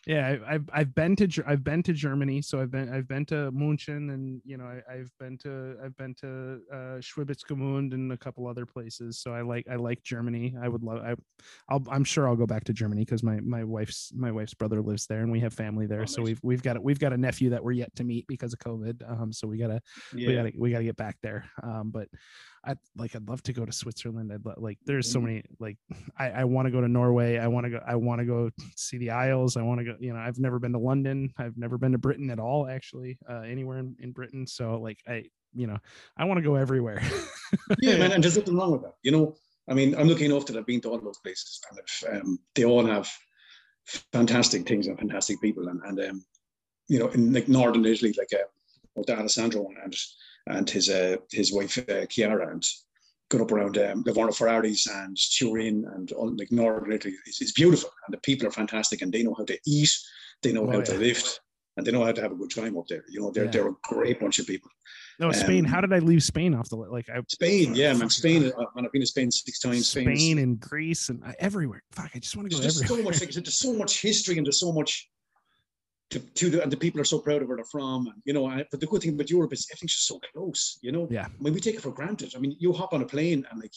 yeah 0.07 0.37
I, 0.47 0.53
have 0.53 0.69
i've 0.73 0.95
been 0.95 1.15
to 1.17 1.43
i've 1.45 1.63
been 1.63 1.83
to 1.83 1.93
germany 1.93 2.41
so 2.41 2.59
i've 2.59 2.71
been 2.71 2.91
i've 2.91 3.07
been 3.07 3.25
to 3.27 3.51
munchen 3.51 4.09
and 4.09 4.41
you 4.43 4.57
know 4.57 4.65
I, 4.65 4.97
have 4.97 5.11
been 5.19 5.37
to 5.39 5.75
i've 5.83 5.95
been 5.95 6.15
to 6.21 6.59
uh 6.71 6.97
Schwäbisch 6.99 7.45
Gmünd 7.47 7.93
and 7.93 8.11
a 8.11 8.17
couple 8.17 8.47
other 8.47 8.65
places 8.65 9.19
so 9.19 9.31
i 9.33 9.41
like 9.41 9.67
i 9.69 9.75
like 9.75 10.03
germany 10.03 10.55
i 10.61 10.67
would 10.67 10.81
love 10.81 11.03
I, 11.03 11.15
I'll, 11.69 11.83
i'm 11.91 12.03
sure 12.03 12.27
i'll 12.27 12.35
go 12.35 12.47
back 12.47 12.63
to 12.65 12.73
germany 12.73 13.05
because 13.05 13.21
my 13.21 13.39
my 13.41 13.63
wife's 13.63 14.11
my 14.15 14.31
wife's 14.31 14.55
brother 14.55 14.81
lives 14.81 15.05
there 15.05 15.19
and 15.21 15.31
we 15.31 15.39
have 15.41 15.53
family 15.53 15.85
there 15.85 16.01
oh, 16.01 16.05
so 16.05 16.21
nice. 16.21 16.29
we've 16.29 16.39
we've 16.41 16.63
got 16.63 16.81
we've 16.81 16.99
got 16.99 17.13
a 17.13 17.17
nephew 17.17 17.51
that 17.51 17.63
we're 17.63 17.71
yet 17.71 17.95
to 17.95 18.03
meet 18.03 18.25
because 18.27 18.53
of 18.53 18.59
covid 18.59 19.07
um 19.07 19.31
so 19.31 19.47
we 19.47 19.57
gotta 19.57 19.79
yeah. 20.15 20.27
we 20.27 20.35
gotta 20.35 20.51
we 20.57 20.71
gotta 20.71 20.83
get 20.83 20.97
back 20.97 21.17
there 21.21 21.45
um 21.61 21.91
but 21.91 22.07
I 22.65 22.75
like 22.95 23.15
I'd 23.15 23.27
love 23.27 23.41
to 23.43 23.53
go 23.53 23.65
to 23.65 23.71
Switzerland. 23.71 24.31
I'd 24.31 24.45
like 24.57 24.77
there's 24.85 25.11
so 25.11 25.19
mm-hmm. 25.19 25.27
many 25.27 25.43
like 25.59 25.77
I, 26.17 26.29
I 26.29 26.43
want 26.43 26.67
to 26.67 26.71
go 26.71 26.81
to 26.81 26.87
Norway. 26.87 27.37
I 27.37 27.47
want 27.47 27.65
to 27.65 27.71
go 27.71 27.79
I 27.85 27.95
want 27.95 28.19
to 28.19 28.25
go 28.25 28.49
see 28.75 28.97
the 28.97 29.09
Isles. 29.09 29.57
I 29.57 29.63
want 29.63 29.79
to 29.79 29.85
go, 29.85 29.95
you 29.99 30.13
know, 30.13 30.19
I've 30.19 30.39
never 30.39 30.59
been 30.59 30.73
to 30.73 30.79
London. 30.79 31.33
I've 31.37 31.57
never 31.57 31.77
been 31.77 31.91
to 31.93 31.97
Britain 31.97 32.29
at 32.29 32.39
all, 32.39 32.67
actually, 32.67 33.17
uh, 33.29 33.41
anywhere 33.41 33.79
in, 33.79 33.95
in 33.99 34.11
Britain. 34.11 34.45
So 34.45 34.79
like 34.79 34.99
I 35.07 35.25
you 35.53 35.67
know, 35.67 35.77
I 36.17 36.25
want 36.25 36.37
to 36.37 36.43
go 36.43 36.55
everywhere. 36.55 37.01
yeah, 37.81 37.97
man, 37.97 38.11
and 38.13 38.23
there's 38.23 38.37
nothing 38.37 38.55
wrong 38.55 38.71
with 38.71 38.83
that. 38.83 38.95
You 39.03 39.11
know, 39.11 39.35
I 39.69 39.73
mean, 39.73 39.95
I'm 39.95 40.07
looking 40.07 40.31
enough 40.31 40.45
that 40.45 40.57
I've 40.57 40.65
been 40.65 40.81
to 40.81 40.89
all 40.89 40.99
those 40.99 41.19
places 41.19 41.59
and 41.69 41.79
if, 41.79 42.23
um, 42.23 42.39
they 42.55 42.63
all 42.63 42.85
have 42.85 43.09
fantastic 44.13 44.67
things 44.67 44.87
and 44.87 44.97
fantastic 44.97 45.41
people 45.41 45.67
and, 45.67 45.81
and 45.83 45.99
um, 46.09 46.25
you 46.87 46.99
know, 46.99 47.07
in 47.09 47.33
like 47.33 47.47
northern 47.47 47.85
Italy, 47.85 48.13
like 48.17 48.29
uh, 48.33 48.45
with 48.95 49.09
Alessandro 49.09 49.67
and 49.67 49.77
and 49.83 49.95
his 50.69 50.89
uh, 50.89 51.17
his 51.31 51.51
wife 51.53 51.77
uh, 51.89 52.05
Chiara 52.07 52.51
and 52.51 52.65
got 53.29 53.41
up 53.41 53.51
around 53.51 53.77
um, 53.77 54.03
Livorno 54.05 54.31
Ferraris 54.31 54.87
and 54.87 55.17
Turin 55.17 55.85
and 55.95 56.11
all, 56.11 56.35
like 56.35 56.51
northern 56.51 56.91
Italy. 56.91 57.15
It's, 57.25 57.41
it's, 57.41 57.53
beautiful 57.53 57.89
and 58.05 58.13
the 58.13 58.19
people 58.19 58.45
are 58.45 58.51
fantastic 58.51 59.01
and 59.01 59.11
they 59.11 59.23
know 59.23 59.33
how 59.37 59.45
to 59.45 59.57
eat, 59.65 59.91
they 60.43 60.51
know 60.51 60.67
oh, 60.67 60.71
how 60.71 60.79
yeah. 60.79 60.83
to 60.83 60.97
live, 60.97 61.39
and 61.77 61.87
they 61.87 61.91
know 61.91 62.03
how 62.03 62.11
to 62.11 62.21
have 62.21 62.33
a 62.33 62.35
good 62.35 62.51
time 62.51 62.77
up 62.77 62.87
there. 62.87 63.03
You 63.09 63.21
know, 63.21 63.31
they're 63.31 63.45
yeah. 63.45 63.51
they're 63.51 63.69
a 63.69 63.75
great 63.83 64.19
bunch 64.19 64.39
of 64.39 64.47
people. 64.47 64.69
No, 65.19 65.27
um, 65.27 65.33
Spain. 65.33 65.63
How 65.63 65.81
did 65.81 65.93
I 65.93 65.99
leave 65.99 66.23
Spain 66.23 66.53
off 66.53 66.69
the 66.69 66.75
list? 66.75 66.91
Like 66.91 67.09
I, 67.09 67.21
Spain, 67.27 67.73
yeah, 67.75 67.93
man. 67.93 68.09
Spain. 68.09 68.51
Uh, 68.57 68.65
I've 68.75 68.91
been 68.91 69.01
to 69.01 69.07
Spain 69.07 69.31
six 69.31 69.59
times. 69.59 69.87
Spain, 69.87 70.15
Spain 70.15 70.39
and 70.39 70.59
Greece 70.59 71.09
and 71.09 71.23
uh, 71.23 71.31
everywhere. 71.39 71.83
Fuck, 71.91 72.11
I 72.15 72.19
just 72.19 72.35
want 72.35 72.49
to 72.49 72.55
go 72.55 72.61
there's 72.61 72.81
everywhere. 72.81 73.13
So 73.13 73.25
much, 73.25 73.35
like, 73.35 73.43
there's 73.43 73.57
so 73.57 73.73
much 73.73 74.01
history 74.01 74.37
and 74.37 74.45
there's 74.45 74.59
so 74.59 74.71
much 74.71 75.09
to, 76.11 76.19
to 76.19 76.49
the, 76.49 76.61
and 76.61 76.71
the 76.71 76.77
people 76.77 77.01
are 77.01 77.05
so 77.05 77.19
proud 77.19 77.41
of 77.41 77.47
where 77.47 77.57
they're 77.57 77.65
from. 77.65 78.07
And, 78.07 78.15
you 78.25 78.33
know, 78.33 78.45
I, 78.45 78.65
but 78.69 78.79
the 78.79 78.85
good 78.85 79.01
thing 79.01 79.13
about 79.13 79.29
Europe 79.29 79.53
is 79.53 79.67
everything's 79.71 79.93
just 79.93 80.07
so 80.07 80.19
close, 80.33 80.77
you 80.81 80.91
know? 80.91 81.07
Yeah. 81.09 81.25
I 81.25 81.43
mean, 81.43 81.53
we 81.53 81.59
take 81.59 81.75
it 81.75 81.81
for 81.81 81.91
granted. 81.91 82.33
I 82.35 82.39
mean, 82.39 82.55
you 82.59 82.73
hop 82.73 82.93
on 82.93 83.01
a 83.01 83.05
plane 83.05 83.45
and 83.49 83.59
like 83.59 83.73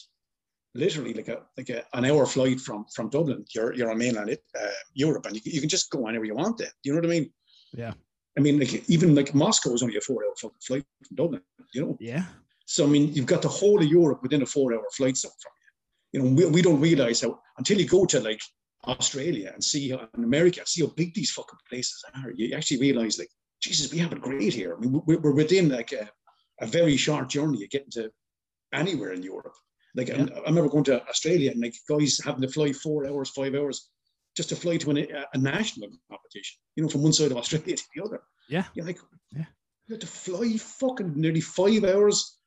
literally 0.74 1.15
like 1.15 1.28
a, 1.28 1.43
like 1.56 1.70
a, 1.70 1.85
an 1.97 2.05
hour 2.05 2.27
flight 2.27 2.61
from, 2.61 2.85
from 2.94 3.09
Dublin, 3.09 3.44
you're, 3.55 3.73
you're 3.74 3.90
on 3.90 3.98
mainland 3.98 4.36
uh, 4.61 4.66
Europe 4.93 5.27
and 5.27 5.36
you, 5.36 5.43
you 5.44 5.61
can 5.61 5.69
just 5.69 5.90
go 5.90 6.06
anywhere 6.09 6.27
you 6.27 6.35
want 6.35 6.59
there. 6.59 6.73
You 6.82 6.93
know 6.93 6.98
what 6.98 7.06
I 7.06 7.11
mean? 7.11 7.31
Yeah. 7.73 7.94
I 8.36 8.40
mean, 8.40 8.59
like 8.59 8.89
even 8.90 9.15
like 9.15 9.35
Moscow 9.35 9.73
is 9.73 9.82
only 9.82 9.97
a 9.97 10.01
four 10.01 10.24
hour 10.24 10.51
flight 10.66 10.85
from 11.06 11.16
Dublin, 11.16 11.43
you 11.73 11.82
know? 11.82 11.97
Yeah. 12.01 12.24
So, 12.66 12.85
I 12.85 12.89
mean, 12.89 13.12
you've 13.12 13.27
got 13.27 13.43
the 13.43 13.48
whole 13.48 13.81
of 13.81 13.86
Europe 13.86 14.23
within 14.23 14.43
a 14.43 14.47
four 14.47 14.74
hour 14.74 14.85
flight 14.97 15.16
zone 15.16 15.31
from 15.40 15.52
you. 16.12 16.23
You 16.23 16.31
know, 16.31 16.35
we, 16.35 16.47
we 16.47 16.62
don't 16.62 16.81
realize 16.81 17.20
how 17.20 17.39
until 17.59 17.78
you 17.78 17.86
go 17.86 18.05
to 18.06 18.20
like 18.20 18.40
Australia 18.86 19.51
and 19.52 19.62
see 19.62 19.90
how 19.90 20.09
in 20.16 20.24
America, 20.24 20.62
see 20.66 20.82
how 20.82 20.89
big 20.89 21.15
these 21.15 21.31
fucking 21.31 21.59
places 21.69 22.02
are. 22.15 22.31
You 22.35 22.55
actually 22.55 22.81
realize, 22.81 23.19
like, 23.19 23.31
Jesus, 23.61 23.93
we 23.93 23.98
have 23.98 24.12
it 24.12 24.20
great 24.20 24.52
here. 24.52 24.77
I 24.77 24.81
mean, 24.81 25.01
we're, 25.06 25.19
we're 25.19 25.35
within 25.35 25.69
like 25.70 25.93
a, 25.93 26.09
a, 26.61 26.66
very 26.66 26.97
short 26.97 27.28
journey 27.28 27.65
of 27.65 27.70
getting 27.70 27.90
to 27.93 28.11
anywhere 28.73 29.12
in 29.12 29.23
Europe. 29.23 29.55
Like, 29.94 30.09
yeah. 30.09 30.27
I, 30.35 30.39
I, 30.39 30.48
remember 30.48 30.69
going 30.69 30.85
to 30.85 31.06
Australia 31.09 31.51
and 31.51 31.62
like 31.62 31.74
guys 31.89 32.20
having 32.23 32.43
to 32.43 32.48
fly 32.48 32.73
four 32.73 33.06
hours, 33.06 33.31
five 33.31 33.55
hours 33.55 33.89
just 34.36 34.48
to 34.51 34.56
fly 34.56 34.77
to 34.77 34.90
an, 34.90 34.98
a, 34.98 35.24
a, 35.32 35.39
national 35.39 35.89
competition, 36.11 36.59
you 36.77 36.82
know, 36.82 36.89
from 36.89 37.02
one 37.02 37.12
side 37.12 37.31
of 37.31 37.36
Australia 37.36 37.77
to 37.77 37.85
the 37.94 38.05
other. 38.05 38.23
Yeah. 38.48 38.65
You're 38.74 38.86
like, 38.86 38.98
yeah. 39.32 39.47
You 39.86 39.94
had 39.94 40.01
to 40.01 40.06
fly 40.06 40.56
fucking 40.56 41.12
nearly 41.15 41.40
five 41.40 41.85
hours 41.85 42.39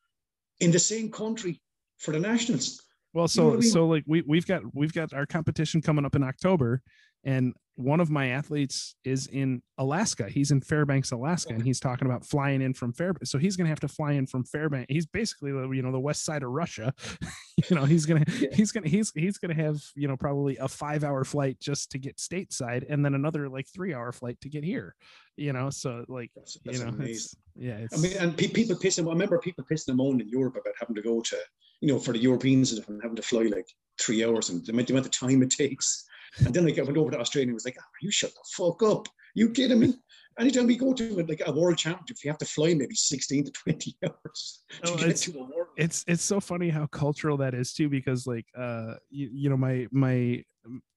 in 0.59 0.71
the 0.71 0.79
same 0.79 1.11
country 1.11 1.61
for 1.97 2.11
the 2.11 2.19
nationals. 2.19 2.81
Well, 3.17 3.27
so 3.27 3.41
you 3.41 3.47
know 3.47 3.53
I 3.53 3.59
mean? 3.61 3.69
so 3.71 3.87
like 3.87 4.03
we 4.05 4.21
we've 4.27 4.45
got 4.45 4.61
we've 4.75 4.93
got 4.93 5.11
our 5.11 5.25
competition 5.25 5.81
coming 5.81 6.05
up 6.05 6.13
in 6.13 6.21
October, 6.21 6.83
and 7.23 7.55
one 7.73 7.99
of 7.99 8.11
my 8.11 8.27
athletes 8.27 8.93
is 9.03 9.25
in 9.25 9.63
Alaska. 9.79 10.29
He's 10.29 10.51
in 10.51 10.61
Fairbanks, 10.61 11.11
Alaska, 11.11 11.55
and 11.55 11.63
he's 11.63 11.79
talking 11.79 12.05
about 12.05 12.23
flying 12.23 12.61
in 12.61 12.75
from 12.75 12.93
Fairbanks. 12.93 13.31
So 13.31 13.39
he's 13.39 13.57
going 13.57 13.65
to 13.65 13.69
have 13.69 13.79
to 13.79 13.87
fly 13.87 14.11
in 14.11 14.27
from 14.27 14.43
Fairbanks. 14.43 14.93
He's 14.93 15.07
basically 15.07 15.51
the 15.51 15.67
you 15.71 15.81
know 15.81 15.91
the 15.91 15.99
west 15.99 16.25
side 16.25 16.43
of 16.43 16.51
Russia. 16.51 16.93
you 17.67 17.75
know 17.75 17.85
he's 17.85 18.05
gonna 18.05 18.23
yeah. 18.39 18.49
he's 18.53 18.71
gonna 18.71 18.87
he's 18.87 19.11
he's 19.15 19.39
gonna 19.39 19.55
have 19.55 19.81
you 19.95 20.07
know 20.07 20.15
probably 20.15 20.55
a 20.57 20.67
five 20.67 21.03
hour 21.03 21.23
flight 21.23 21.59
just 21.59 21.89
to 21.93 21.97
get 21.97 22.17
stateside, 22.17 22.85
and 22.87 23.03
then 23.03 23.15
another 23.15 23.49
like 23.49 23.65
three 23.67 23.95
hour 23.95 24.11
flight 24.11 24.39
to 24.41 24.49
get 24.49 24.63
here. 24.63 24.93
You 25.37 25.53
know, 25.53 25.71
so 25.71 26.05
like 26.07 26.29
that's, 26.35 26.59
that's 26.63 26.77
you 26.77 26.85
know, 26.85 26.95
it's, 26.99 27.35
yeah. 27.55 27.77
It's, 27.77 27.97
I 27.97 27.99
mean, 27.99 28.15
and 28.19 28.37
pe- 28.37 28.49
people 28.49 28.75
pissing. 28.75 29.07
I 29.07 29.09
remember 29.09 29.39
people 29.39 29.63
pissing 29.63 29.87
and 29.87 29.97
moaning 29.97 30.21
in 30.21 30.29
Europe 30.29 30.55
about 30.61 30.75
having 30.79 30.95
to 30.95 31.01
go 31.01 31.19
to 31.19 31.37
you 31.81 31.87
know 31.87 31.99
for 31.99 32.13
the 32.13 32.19
Europeans 32.19 32.73
and 32.73 33.01
having 33.01 33.15
to 33.15 33.21
fly 33.21 33.43
like 33.43 33.67
three 33.99 34.23
hours 34.23 34.49
and 34.49 34.65
the 34.65 34.71
amount, 34.71 34.87
the 34.87 34.93
amount 34.93 35.05
of 35.05 35.11
time 35.11 35.41
it 35.41 35.49
takes 35.49 36.07
and 36.45 36.53
then 36.53 36.65
like 36.65 36.77
I 36.79 36.83
went 36.83 36.97
over 36.97 37.11
to 37.11 37.19
Australia 37.19 37.47
and 37.47 37.53
was 37.53 37.65
like, 37.65 37.77
oh, 37.79 37.85
you 38.01 38.11
shut 38.11 38.31
the 38.31 38.43
fuck 38.55 38.83
up. 38.83 39.07
You 39.35 39.49
kidding 39.49 39.79
me? 39.79 39.93
Anytime 40.39 40.67
we 40.67 40.77
go 40.77 40.93
to 40.93 41.25
like 41.25 41.41
a 41.45 41.51
world 41.51 41.77
championship, 41.77 42.17
you 42.23 42.29
have 42.29 42.37
to 42.39 42.45
fly 42.45 42.73
maybe 42.73 42.93
16 42.93 43.45
to 43.45 43.51
20 43.51 43.97
hours 44.05 44.63
to 44.83 44.91
oh, 44.91 44.97
it's, 44.99 45.29
It's 45.77 46.03
it's 46.07 46.23
so 46.23 46.39
funny 46.39 46.69
how 46.69 46.85
cultural 46.87 47.37
that 47.37 47.53
is 47.53 47.73
too, 47.73 47.89
because 47.89 48.27
like 48.27 48.45
uh 48.57 48.95
you, 49.09 49.29
you 49.33 49.49
know, 49.49 49.57
my 49.57 49.87
my 49.91 50.43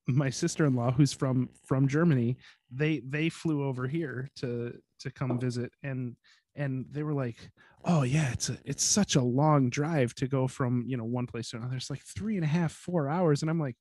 my 0.06 0.28
sister-in-law 0.28 0.92
who's 0.92 1.12
from 1.12 1.48
from 1.66 1.88
Germany, 1.88 2.36
they 2.70 3.00
they 3.08 3.28
flew 3.30 3.64
over 3.64 3.86
here 3.88 4.30
to 4.36 4.74
to 5.00 5.10
come 5.10 5.38
visit 5.38 5.72
and 5.82 6.16
and 6.60 6.86
they 6.90 7.02
were 7.02 7.14
like 7.14 7.50
oh 7.84 8.02
yeah 8.02 8.30
it's 8.32 8.50
a 8.50 8.58
it's 8.64 8.84
such 8.84 9.16
a 9.16 9.22
long 9.22 9.70
drive 9.70 10.14
to 10.14 10.26
go 10.26 10.46
from 10.46 10.84
you 10.86 10.96
know 10.96 11.04
one 11.04 11.26
place 11.26 11.50
to 11.50 11.56
another 11.56 11.76
it's 11.76 11.90
like 11.90 12.02
three 12.02 12.36
and 12.36 12.44
a 12.44 12.48
half 12.48 12.72
four 12.72 13.08
hours 13.08 13.42
and 13.42 13.50
i'm 13.50 13.60
like 13.60 13.76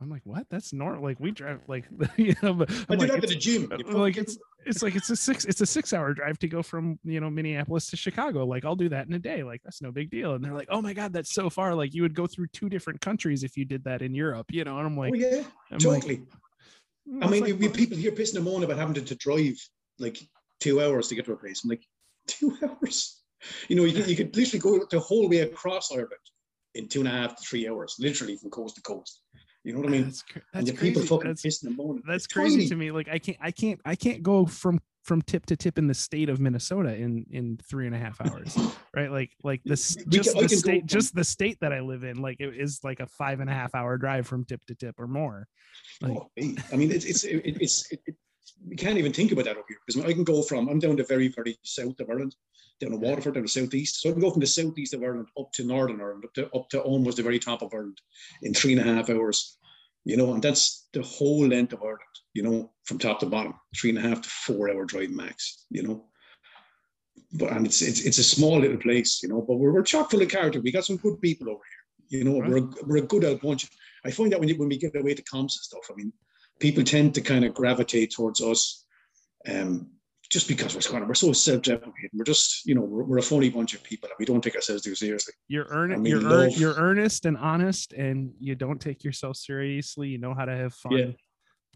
I'm 0.00 0.10
like, 0.10 0.22
what? 0.24 0.46
That's 0.50 0.72
normal. 0.72 1.02
Like 1.02 1.18
we 1.20 1.30
drive 1.30 1.60
like 1.68 1.84
you 2.16 2.34
know, 2.42 2.52
but 2.52 2.70
I'm 2.88 2.98
like, 2.98 3.12
to 3.12 3.26
the 3.26 3.34
gym. 3.34 3.70
Like 3.86 4.16
it's 4.16 4.36
it's 4.66 4.82
like 4.82 4.96
it's 4.96 5.08
a 5.10 5.16
six 5.16 5.44
it's 5.44 5.60
a 5.60 5.66
six 5.66 5.92
hour 5.92 6.12
drive 6.12 6.38
to 6.40 6.48
go 6.48 6.62
from 6.62 6.98
you 7.04 7.20
know 7.20 7.30
Minneapolis 7.30 7.86
to 7.90 7.96
Chicago. 7.96 8.44
Like 8.44 8.64
I'll 8.64 8.76
do 8.76 8.88
that 8.88 9.06
in 9.06 9.14
a 9.14 9.18
day. 9.18 9.42
Like 9.42 9.62
that's 9.62 9.80
no 9.80 9.92
big 9.92 10.10
deal. 10.10 10.34
And 10.34 10.44
they're 10.44 10.52
like, 10.52 10.68
oh 10.70 10.82
my 10.82 10.92
god, 10.92 11.12
that's 11.12 11.32
so 11.32 11.48
far. 11.48 11.74
Like 11.74 11.94
you 11.94 12.02
would 12.02 12.14
go 12.14 12.26
through 12.26 12.48
two 12.48 12.68
different 12.68 13.00
countries 13.00 13.44
if 13.44 13.56
you 13.56 13.64
did 13.64 13.84
that 13.84 14.02
in 14.02 14.14
Europe. 14.14 14.46
You 14.50 14.64
know, 14.64 14.78
and 14.78 14.86
I'm 14.86 14.98
oh, 14.98 15.02
like, 15.02 15.12
oh 15.12 15.16
yeah, 15.16 15.42
I'm 15.70 15.78
totally. 15.78 16.16
Like, 16.16 17.24
I 17.24 17.30
mean, 17.30 17.44
like, 17.44 17.58
we 17.58 17.68
people 17.68 17.96
here 17.96 18.12
pissing 18.12 18.36
and 18.36 18.44
moaning 18.44 18.64
about 18.64 18.78
having 18.78 18.94
to, 18.94 19.02
to 19.02 19.14
drive 19.14 19.56
like 19.98 20.18
two 20.60 20.82
hours 20.82 21.08
to 21.08 21.14
get 21.14 21.26
to 21.26 21.32
a 21.32 21.36
place. 21.36 21.62
I'm 21.62 21.70
like, 21.70 21.86
two 22.26 22.56
hours. 22.62 23.22
You 23.68 23.76
know, 23.76 23.84
you 23.84 23.92
could, 23.92 24.08
you 24.08 24.16
could 24.16 24.36
literally 24.36 24.60
go 24.60 24.86
the 24.90 25.00
whole 25.00 25.28
way 25.28 25.40
across 25.40 25.92
Ireland 25.92 26.12
in 26.74 26.88
two 26.88 27.00
and 27.00 27.08
a 27.08 27.12
half 27.12 27.36
to 27.36 27.42
three 27.42 27.68
hours, 27.68 27.96
literally 27.98 28.36
from 28.36 28.50
coast 28.50 28.76
to 28.76 28.82
coast. 28.82 29.20
You 29.64 29.72
know 29.72 29.80
what 29.80 29.88
I 29.88 29.92
mean? 29.92 30.04
That's, 30.04 30.24
that's 30.52 30.70
crazy. 30.72 30.76
People 30.76 31.02
fucking 31.02 31.30
that's, 31.30 31.42
pissing 31.42 31.64
the 31.64 31.70
morning. 31.70 32.02
That's 32.06 32.24
it's 32.24 32.32
crazy 32.32 32.56
tiny. 32.56 32.68
to 32.68 32.76
me. 32.76 32.90
Like 32.90 33.08
I 33.08 33.18
can't, 33.18 33.38
I 33.40 33.50
can't, 33.50 33.80
I 33.84 33.94
can't 33.94 34.22
go 34.22 34.44
from 34.44 34.80
from 35.04 35.20
tip 35.22 35.44
to 35.44 35.56
tip 35.56 35.78
in 35.78 35.86
the 35.86 35.94
state 35.94 36.28
of 36.28 36.40
Minnesota 36.40 36.94
in 36.94 37.24
in 37.30 37.58
three 37.68 37.86
and 37.86 37.94
a 37.94 37.98
half 37.98 38.20
hours, 38.20 38.58
right? 38.96 39.10
Like 39.10 39.30
like 39.42 39.62
this 39.64 39.96
just 40.08 40.34
can, 40.34 40.42
the 40.42 40.48
state, 40.48 40.80
from, 40.80 40.88
just 40.88 41.14
the 41.14 41.24
state 41.24 41.58
that 41.60 41.72
I 41.72 41.80
live 41.80 42.04
in, 42.04 42.20
like 42.20 42.40
it 42.40 42.54
is 42.56 42.80
like 42.84 43.00
a 43.00 43.06
five 43.06 43.40
and 43.40 43.48
a 43.48 43.52
half 43.54 43.74
hour 43.74 43.96
drive 43.96 44.26
from 44.26 44.44
tip 44.44 44.60
to 44.66 44.74
tip 44.74 44.96
or 44.98 45.06
more. 45.06 45.46
Oh, 46.02 46.08
like, 46.08 46.18
oh, 46.18 46.62
I 46.72 46.76
mean, 46.76 46.90
it's 46.90 47.06
it's 47.06 47.24
it, 47.24 47.42
it's 47.44 47.90
it, 47.90 48.00
it, 48.06 48.16
you 48.68 48.76
can't 48.76 48.98
even 48.98 49.12
think 49.12 49.32
about 49.32 49.46
that 49.46 49.56
up 49.56 49.66
here 49.68 49.78
because 49.86 50.02
I 50.04 50.12
can 50.12 50.24
go 50.24 50.42
from 50.42 50.68
I'm 50.68 50.78
down 50.78 50.96
the 50.96 51.04
very 51.04 51.28
very 51.28 51.58
south 51.62 51.98
of 52.00 52.10
Ireland, 52.10 52.34
down 52.80 52.90
to 52.92 52.96
Waterford, 52.96 53.34
down 53.34 53.44
to 53.44 53.48
southeast. 53.48 54.00
So 54.00 54.08
I 54.08 54.12
can 54.12 54.20
go 54.20 54.30
from 54.30 54.40
the 54.40 54.46
southeast 54.46 54.94
of 54.94 55.02
Ireland 55.02 55.28
up 55.38 55.52
to 55.52 55.64
Northern 55.64 56.00
Ireland, 56.00 56.24
up 56.24 56.34
to 56.34 56.50
up 56.52 56.68
to 56.70 56.80
almost 56.80 57.16
the 57.16 57.22
very 57.22 57.38
top 57.38 57.62
of 57.62 57.72
Ireland 57.72 58.00
in 58.42 58.54
three 58.54 58.72
and 58.72 58.80
a 58.80 58.94
half 58.94 59.10
hours 59.10 59.58
you 60.04 60.16
know, 60.16 60.34
and 60.34 60.42
that's 60.42 60.86
the 60.92 61.02
whole 61.02 61.46
length 61.46 61.72
of 61.72 61.82
Ireland, 61.82 62.00
you 62.34 62.42
know, 62.42 62.70
from 62.84 62.98
top 62.98 63.20
to 63.20 63.26
bottom, 63.26 63.54
three 63.74 63.90
and 63.90 63.98
a 63.98 64.02
half 64.02 64.20
to 64.20 64.28
four 64.28 64.70
hour 64.70 64.84
drive 64.84 65.10
max, 65.10 65.64
you 65.70 65.82
know. 65.82 66.04
But 67.32 67.52
and 67.52 67.66
it's 67.66 67.82
it's 67.82 68.04
it's 68.04 68.18
a 68.18 68.24
small 68.24 68.60
little 68.60 68.76
place, 68.76 69.22
you 69.22 69.28
know, 69.28 69.40
but 69.40 69.56
we're, 69.56 69.72
we're 69.72 69.82
chock 69.82 70.10
full 70.10 70.22
of 70.22 70.28
character. 70.28 70.60
We 70.60 70.72
got 70.72 70.84
some 70.84 70.98
good 70.98 71.20
people 71.20 71.48
over 71.48 71.62
here, 72.10 72.18
you 72.20 72.24
know. 72.24 72.40
Right. 72.40 72.50
We're 72.50 72.58
a, 72.58 72.68
we're 72.86 72.96
a 72.98 73.06
good 73.06 73.24
out 73.24 73.40
bunch. 73.40 73.68
I 74.04 74.10
find 74.10 74.30
that 74.30 74.40
when 74.40 74.48
you, 74.48 74.56
when 74.56 74.68
we 74.68 74.76
get 74.76 74.94
away 74.94 75.14
to 75.14 75.22
comps 75.22 75.56
and 75.56 75.64
stuff, 75.64 75.90
I 75.90 75.94
mean, 75.96 76.12
people 76.60 76.84
tend 76.84 77.14
to 77.14 77.20
kind 77.20 77.44
of 77.44 77.54
gravitate 77.54 78.12
towards 78.12 78.40
us, 78.40 78.84
um, 79.48 79.90
just 80.30 80.48
because 80.48 80.74
we're 80.74 80.80
kind 80.80 81.06
we're 81.06 81.14
so 81.14 81.32
self-deprecating. 81.32 82.10
We're 82.12 82.24
just 82.24 82.66
you 82.66 82.74
know 82.74 82.82
we're, 82.82 83.04
we're, 83.04 83.18
a 83.18 83.22
funny 83.22 83.50
bunch 83.50 83.74
of 83.74 83.82
people 83.82 84.08
and 84.08 84.16
we 84.18 84.24
don't 84.24 84.42
take 84.42 84.54
ourselves 84.54 84.82
too 84.82 84.94
seriously. 84.94 85.34
You're 85.48 85.66
earnest. 85.68 85.98
I 85.98 86.02
mean, 86.02 86.10
you're 86.10 86.48
you're 86.48 86.74
earnest 86.74 87.26
and 87.26 87.36
honest, 87.36 87.92
and 87.92 88.32
you 88.38 88.54
don't 88.54 88.80
take 88.80 89.04
yourself 89.04 89.36
seriously. 89.36 90.08
You 90.08 90.18
know 90.18 90.34
how 90.34 90.44
to 90.44 90.56
have 90.56 90.74
fun. 90.74 90.92
Yeah. 90.92 91.06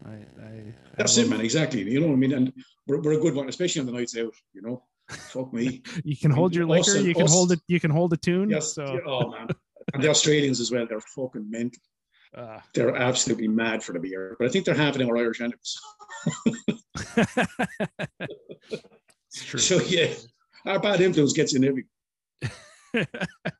I, 0.05 0.11
I, 0.11 0.75
That's 0.97 1.17
I 1.17 1.23
it, 1.23 1.29
man. 1.29 1.41
Exactly. 1.41 1.81
You 1.83 1.99
know 1.99 2.07
what 2.07 2.13
I 2.13 2.17
mean? 2.17 2.33
And 2.33 2.53
we're, 2.87 3.01
we're 3.01 3.19
a 3.19 3.21
good 3.21 3.35
one, 3.35 3.49
especially 3.49 3.81
on 3.81 3.85
the 3.85 3.91
nights 3.91 4.17
out. 4.17 4.33
You 4.53 4.61
know, 4.61 4.83
fuck 5.09 5.53
me. 5.53 5.83
you 6.03 6.15
can 6.15 6.31
hold 6.31 6.55
your 6.55 6.65
liquor. 6.65 6.97
you 6.97 7.13
can 7.13 7.27
hold 7.27 7.51
it. 7.51 7.59
You 7.67 7.79
can 7.79 7.91
hold 7.91 8.13
a 8.13 8.17
tune. 8.17 8.49
Yes. 8.49 8.73
So. 8.73 8.99
Oh 9.05 9.31
man. 9.31 9.47
and 9.93 10.03
the 10.03 10.09
Australians 10.09 10.59
as 10.59 10.71
well. 10.71 10.85
They're 10.87 11.01
fucking 11.01 11.49
mental. 11.49 11.81
Uh, 12.35 12.59
they're 12.73 12.95
absolutely 12.95 13.47
mad 13.47 13.83
for 13.83 13.93
the 13.93 13.99
beer, 13.99 14.35
but 14.37 14.47
I 14.47 14.51
think 14.51 14.65
they're 14.65 14.75
having 14.75 15.07
our 15.09 15.17
Irish 15.17 15.41
enemies. 15.41 15.79
So 19.31 19.79
yeah, 19.81 20.13
our 20.65 20.79
bad 20.79 21.01
influence 21.01 21.33
gets 21.33 21.53
in 21.53 21.63
every. 21.63 21.85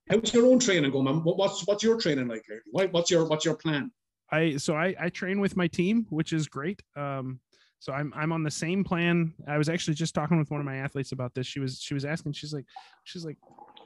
How's 0.10 0.34
your 0.34 0.48
own 0.48 0.60
training 0.60 0.92
going, 0.92 1.06
man? 1.06 1.22
What's 1.24 1.66
what's 1.68 1.84
your 1.84 2.00
training 2.00 2.28
like 2.28 2.44
lately? 2.74 2.92
What's 2.92 3.12
your 3.12 3.26
what's 3.26 3.46
your 3.46 3.56
plan? 3.56 3.92
I 4.32 4.58
so 4.58 4.76
I 4.76 4.96
I 5.00 5.10
train 5.10 5.40
with 5.40 5.56
my 5.56 5.68
team, 5.68 6.08
which 6.10 6.34
is 6.34 6.48
great. 6.48 6.82
Um, 6.96 7.40
so 7.80 7.94
I'm 7.94 8.12
I'm 8.16 8.32
on 8.32 8.44
the 8.44 8.52
same 8.52 8.84
plan. 8.84 9.34
I 9.48 9.58
was 9.58 9.70
actually 9.70 9.94
just 9.94 10.16
talking 10.16 10.38
with 10.38 10.52
one 10.52 10.60
of 10.60 10.66
my 10.66 10.78
athletes 10.78 11.12
about 11.12 11.34
this. 11.34 11.46
She 11.46 11.60
was 11.60 11.80
she 11.80 11.94
was 11.94 12.06
asking. 12.06 12.34
She's 12.34 12.54
like, 12.54 12.66
she's 13.04 13.26
like, 13.26 13.38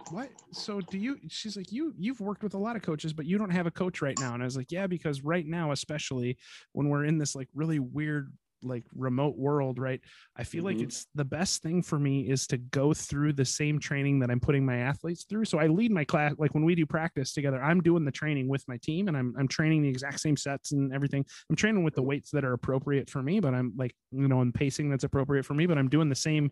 what? 0.09 0.30
So 0.51 0.81
do 0.81 0.97
you? 0.97 1.17
She's 1.30 1.57
like, 1.57 1.71
you 1.71 1.93
you've 1.97 2.19
worked 2.19 2.43
with 2.43 2.53
a 2.53 2.57
lot 2.59 2.75
of 2.75 2.81
coaches, 2.81 3.13
but 3.13 3.25
you 3.25 3.38
don't 3.38 3.49
have 3.49 3.65
a 3.67 3.71
coach 3.71 4.01
right 4.01 4.17
now. 4.17 4.34
And 4.34 4.43
I 4.43 4.45
was 4.45 4.57
like, 4.57 4.71
yeah, 4.71 4.88
because 4.88 5.23
right 5.23 5.45
now, 5.45 5.71
especially 5.71 6.38
when 6.73 6.89
we're 6.89 7.05
in 7.05 7.17
this 7.17 7.35
like 7.35 7.49
really 7.53 7.80
weird 7.80 8.31
like 8.65 8.85
remote 8.95 9.35
world, 9.38 9.77
right? 9.77 9.99
I 10.38 10.45
feel 10.45 10.63
like 10.63 10.77
Mhm. 10.77 10.84
it's 10.84 11.07
the 11.15 11.25
best 11.25 11.61
thing 11.61 11.81
for 11.81 11.99
me 11.99 12.30
is 12.30 12.47
to 12.47 12.57
go 12.57 12.93
through 12.93 13.34
the 13.34 13.43
same 13.43 13.77
training 13.77 14.19
that 14.19 14.31
I'm 14.31 14.39
putting 14.39 14.65
my 14.65 14.77
athletes 14.77 15.25
through. 15.25 15.43
So 15.45 15.59
I 15.59 15.67
lead 15.67 15.91
my 15.91 16.05
class 16.05 16.34
like 16.38 16.53
when 16.53 16.63
we 16.63 16.73
do 16.73 16.85
practice 16.85 17.34
together, 17.34 17.61
I'm 17.61 17.81
doing 17.81 18.05
the 18.05 18.11
training 18.11 18.47
with 18.47 18.65
my 18.69 18.77
team 18.77 19.09
and 19.09 19.17
I'm 19.17 19.34
I'm 19.38 19.49
training 19.49 19.81
the 19.81 19.89
exact 19.89 20.21
same 20.21 20.38
sets 20.38 20.71
and 20.71 20.93
everything. 20.93 21.25
I'm 21.49 21.57
training 21.57 21.84
with 21.84 21.95
the 21.95 22.03
weights 22.03 22.31
that 22.31 22.45
are 22.45 22.53
appropriate 22.53 23.09
for 23.09 23.21
me, 23.21 23.41
but 23.41 23.53
I'm 23.53 23.73
like, 23.75 23.95
you 24.11 24.30
know, 24.30 24.39
and 24.39 24.53
pacing 24.53 24.89
that's 24.89 25.03
appropriate 25.03 25.45
for 25.45 25.55
me, 25.55 25.65
but 25.65 25.77
I'm 25.77 25.89
doing 25.89 26.07
the 26.07 26.15
same 26.15 26.49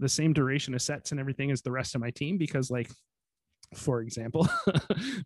the 0.00 0.08
same 0.08 0.32
duration 0.32 0.74
of 0.74 0.82
sets 0.82 1.12
and 1.12 1.20
everything 1.20 1.50
as 1.50 1.62
the 1.62 1.70
rest 1.70 1.94
of 1.94 2.00
my 2.00 2.10
team 2.10 2.38
because 2.38 2.70
like 2.70 2.90
for 3.74 4.00
example, 4.00 4.48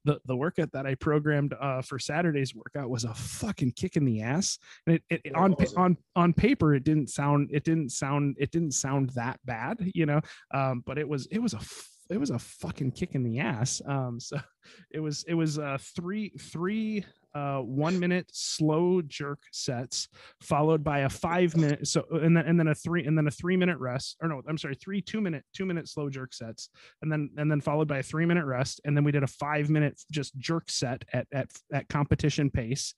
the 0.05 0.21
the 0.27 0.37
workout 0.37 0.73
that 0.73 0.87
I 0.87 0.97
programmed 0.97 1.55
uh, 1.59 1.81
for 1.81 1.99
Saturday's 1.99 2.55
workout 2.55 2.91
was 2.91 3.05
a 3.05 3.15
fucking 3.15 3.73
kick 3.73 3.97
in 3.97 4.05
the 4.05 4.21
ass, 4.21 4.59
and 4.87 4.97
it, 5.09 5.21
it 5.25 5.33
What 5.33 5.43
on 5.43 5.57
pa- 5.57 5.65
on 5.77 5.97
on 6.15 6.33
paper 6.35 6.75
it 6.75 6.85
didn't 6.85 7.09
sound 7.09 7.51
it 7.53 7.65
didn't 7.65 7.91
sound 7.91 8.37
it 8.39 8.51
didn't 8.51 8.73
sound 8.73 9.11
that 9.11 9.41
bad, 9.47 9.91
you 9.95 10.05
know, 10.05 10.21
um, 10.53 10.83
but 10.85 10.99
it 10.99 11.09
was 11.09 11.27
it 11.29 11.39
was 11.39 11.55
a 11.55 11.61
it 12.11 12.19
was 12.19 12.31
a 12.31 12.39
fucking 12.39 12.93
kick 12.93 13.15
in 13.15 13.23
the 13.23 13.41
ass. 13.41 13.81
Um, 13.87 14.21
so 14.21 14.39
it 14.91 15.01
was 15.01 15.25
it 15.27 15.35
was 15.35 15.59
uh, 15.59 15.79
three 15.81 16.31
three 16.39 17.05
uh, 17.35 17.59
one 17.59 17.99
minute 17.99 18.27
slow 18.33 19.03
jerk 19.03 19.41
sets 19.53 20.09
followed 20.41 20.85
by 20.85 21.01
a 21.01 21.09
five 21.09 21.57
minute 21.57 21.87
so 21.87 22.05
and 22.11 22.37
then 22.37 22.47
and 22.47 22.59
then 22.59 22.69
a 22.69 22.75
three 22.75 23.05
and 23.05 23.19
then 23.19 23.27
a 23.27 23.31
three 23.31 23.57
minute 23.57 23.79
rest 23.79 24.17
or 24.23 24.29
no 24.29 24.41
i'm 24.49 24.59
sorry 24.59 24.75
three 24.75 25.01
two 25.01 25.21
minute 25.21 25.45
two 25.53 25.67
minute 25.67 25.89
slow 25.89 26.09
jerk 26.09 26.33
sets 26.33 26.69
and 27.03 27.11
then 27.11 27.29
and 27.37 27.51
then 27.51 27.61
followed 27.61 27.89
by 27.89 27.99
a 27.99 28.03
three 28.03 28.25
minute 28.25 28.45
rest 28.45 28.81
and 28.85 28.97
then 28.97 29.03
we 29.03 29.11
did 29.11 29.23
a 29.23 29.27
five 29.27 29.69
minute 29.69 30.01
just 30.13 30.37
jerk 30.39 30.71
set 30.71 31.05
at 31.13 31.27
at, 31.33 31.49
at 31.73 31.89
competition 31.89 32.51
pace 32.51 32.95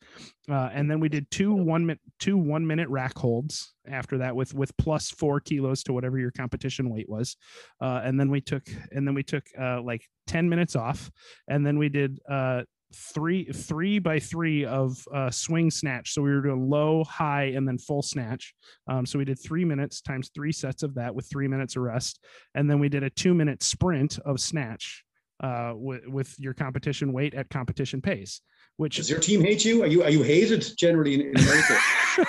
uh, 0.51 0.69
and 0.73 0.91
then 0.91 1.01
we 1.01 1.09
did 1.09 1.31
two 1.31 1.55
one 1.55 1.87
minute 1.87 2.01
two 2.19 2.37
one 2.37 2.67
minute 2.67 2.89
rack 2.89 3.17
holds 3.17 3.75
after 3.89 4.19
that 4.19 4.37
with 4.37 4.53
with 4.55 4.77
plus 4.77 5.11
four 5.11 5.41
kilos 5.41 5.83
to 5.83 5.93
whatever 5.93 6.19
your 6.19 6.31
competition 6.31 6.91
weight 6.91 7.09
was 7.09 7.37
uh, 7.81 8.01
and 8.05 8.21
then 8.21 8.31
we 8.31 8.41
took 8.41 8.65
and 8.93 9.07
then 9.07 9.15
we 9.15 9.23
took 9.23 9.45
uh, 9.59 9.81
like 9.81 10.03
10 10.27 10.49
minutes 10.49 10.75
off 10.75 11.11
and 11.49 11.65
then 11.65 11.79
we 11.79 11.89
did 11.89 12.19
uh 12.29 12.63
three 12.97 13.45
three 13.45 13.99
by 13.99 14.19
three 14.19 14.65
of 14.65 14.97
uh 15.15 15.31
swing 15.31 15.71
snatch 15.71 16.13
so 16.13 16.23
we 16.23 16.31
were 16.31 16.41
doing 16.41 16.69
low 16.69 17.05
high 17.05 17.45
and 17.45 17.67
then 17.67 17.79
full 17.79 18.03
snatch 18.03 18.55
um, 18.89 19.05
so 19.05 19.19
we 19.19 19.25
did 19.25 19.39
three 19.39 19.65
minutes 19.65 20.01
times 20.01 20.31
three 20.35 20.53
sets 20.53 20.83
of 20.83 20.95
that 20.95 21.15
with 21.15 21.29
three 21.29 21.49
minutes 21.49 21.77
of 21.77 21.83
rest 21.83 22.21
and 22.55 22.71
then 22.71 22.79
we 22.79 22.89
did 22.89 23.03
a 23.03 23.11
two 23.11 23.35
minute 23.35 23.63
sprint 23.63 24.19
of 24.21 24.41
snatch 24.41 25.05
uh 25.43 25.73
with, 25.75 26.07
with 26.07 26.35
your 26.39 26.55
competition 26.55 27.13
weight 27.13 27.35
at 27.35 27.49
competition 27.51 28.01
pace 28.01 28.41
which 28.79 28.97
Does 28.97 29.09
your 29.09 29.21
team 29.21 29.41
hate 29.41 29.65
you? 29.65 29.83
Are 29.83 29.87
you 29.87 30.03
are 30.03 30.11
you 30.11 30.23
hated 30.23 30.67
generally 30.77 31.15
in, 31.15 31.21
in 31.23 31.39
America? 31.39 31.79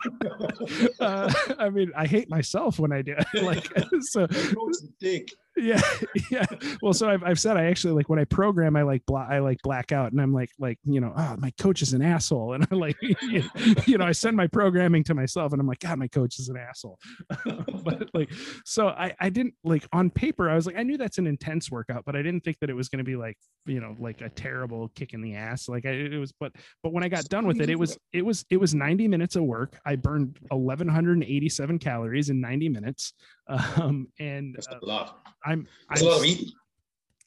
uh, 1.00 1.32
i 1.58 1.68
mean 1.70 1.90
i 1.96 2.06
hate 2.06 2.28
myself 2.28 2.78
when 2.78 2.92
i 2.92 3.02
do 3.02 3.16
like 3.42 3.66
so 4.00 4.20
Your 4.20 4.54
coach 4.54 4.70
is 4.70 4.84
a 4.84 4.88
dick. 5.00 5.32
Yeah 5.58 5.80
yeah. 6.30 6.46
Well 6.82 6.92
so 6.92 7.08
I've, 7.08 7.22
I've 7.24 7.40
said 7.40 7.56
i 7.56 7.64
actually 7.64 7.94
like 7.94 8.08
when 8.08 8.18
i 8.18 8.24
program 8.24 8.76
i 8.76 8.82
like 8.82 9.04
bla- 9.06 9.26
i 9.30 9.38
like 9.38 9.58
black 9.62 9.92
out 9.92 10.12
and 10.12 10.20
i'm 10.20 10.32
like 10.32 10.50
like 10.58 10.78
you 10.84 11.00
know 11.00 11.12
oh 11.16 11.36
my 11.38 11.52
coach 11.60 11.82
is 11.82 11.92
an 11.92 12.02
asshole. 12.02 12.38
And 12.58 12.66
i 12.70 12.74
like 12.74 12.96
you 13.86 13.98
know 13.98 14.04
i 14.04 14.12
send 14.12 14.36
my 14.36 14.46
programming 14.46 15.04
to 15.04 15.14
myself 15.14 15.52
and 15.52 15.60
i'm 15.60 15.66
like 15.66 15.80
god 15.80 15.98
my 15.98 16.08
coach 16.08 16.38
is 16.38 16.48
an 16.48 16.56
asshole. 16.56 16.98
But 17.84 18.10
like 18.14 18.30
so 18.64 18.88
i 18.88 19.14
i 19.20 19.28
didn't 19.28 19.54
like 19.64 19.86
on 19.92 20.10
paper 20.10 20.48
i 20.48 20.54
was 20.54 20.66
like 20.66 20.76
i 20.76 20.82
knew 20.82 20.96
that's 20.96 21.18
an 21.18 21.26
intense 21.26 21.70
workout 21.70 22.04
but 22.04 22.16
i 22.16 22.22
didn't 22.22 22.42
think 22.42 22.58
that 22.60 22.70
it 22.70 22.74
was 22.74 22.88
going 22.88 22.98
to 22.98 23.04
be 23.04 23.16
like 23.16 23.36
you 23.66 23.80
know 23.80 23.94
like 23.98 24.20
a 24.20 24.28
terrible 24.30 24.88
kick 24.94 25.14
in 25.14 25.20
the 25.20 25.34
ass. 25.34 25.68
Like 25.68 25.86
I, 25.86 25.90
it 25.90 26.18
was 26.18 26.32
but 26.38 26.52
but 26.82 26.92
when 26.92 27.04
i 27.04 27.08
got 27.08 27.24
done 27.24 27.46
with 27.46 27.60
it 27.60 27.70
it 27.70 27.78
was 27.78 27.98
it 28.12 28.24
was 28.24 28.44
it 28.50 28.56
was 28.56 28.74
90 28.74 29.08
minutes 29.08 29.36
of 29.36 29.44
work. 29.44 29.78
I 29.84 29.96
burned 29.96 30.38
1187 30.48 31.78
calories 31.78 32.30
in 32.30 32.40
90 32.40 32.68
minutes 32.68 33.12
um 33.48 34.08
and 34.18 34.54
That's 34.54 34.68
uh, 34.68 34.78
a 34.82 34.86
lot. 34.86 35.26
i'm 35.44 35.66
That's 35.88 36.02
I'm 36.02 36.06
a 36.06 36.10
lot 36.10 36.18
of 36.20 36.24
eating. 36.26 36.52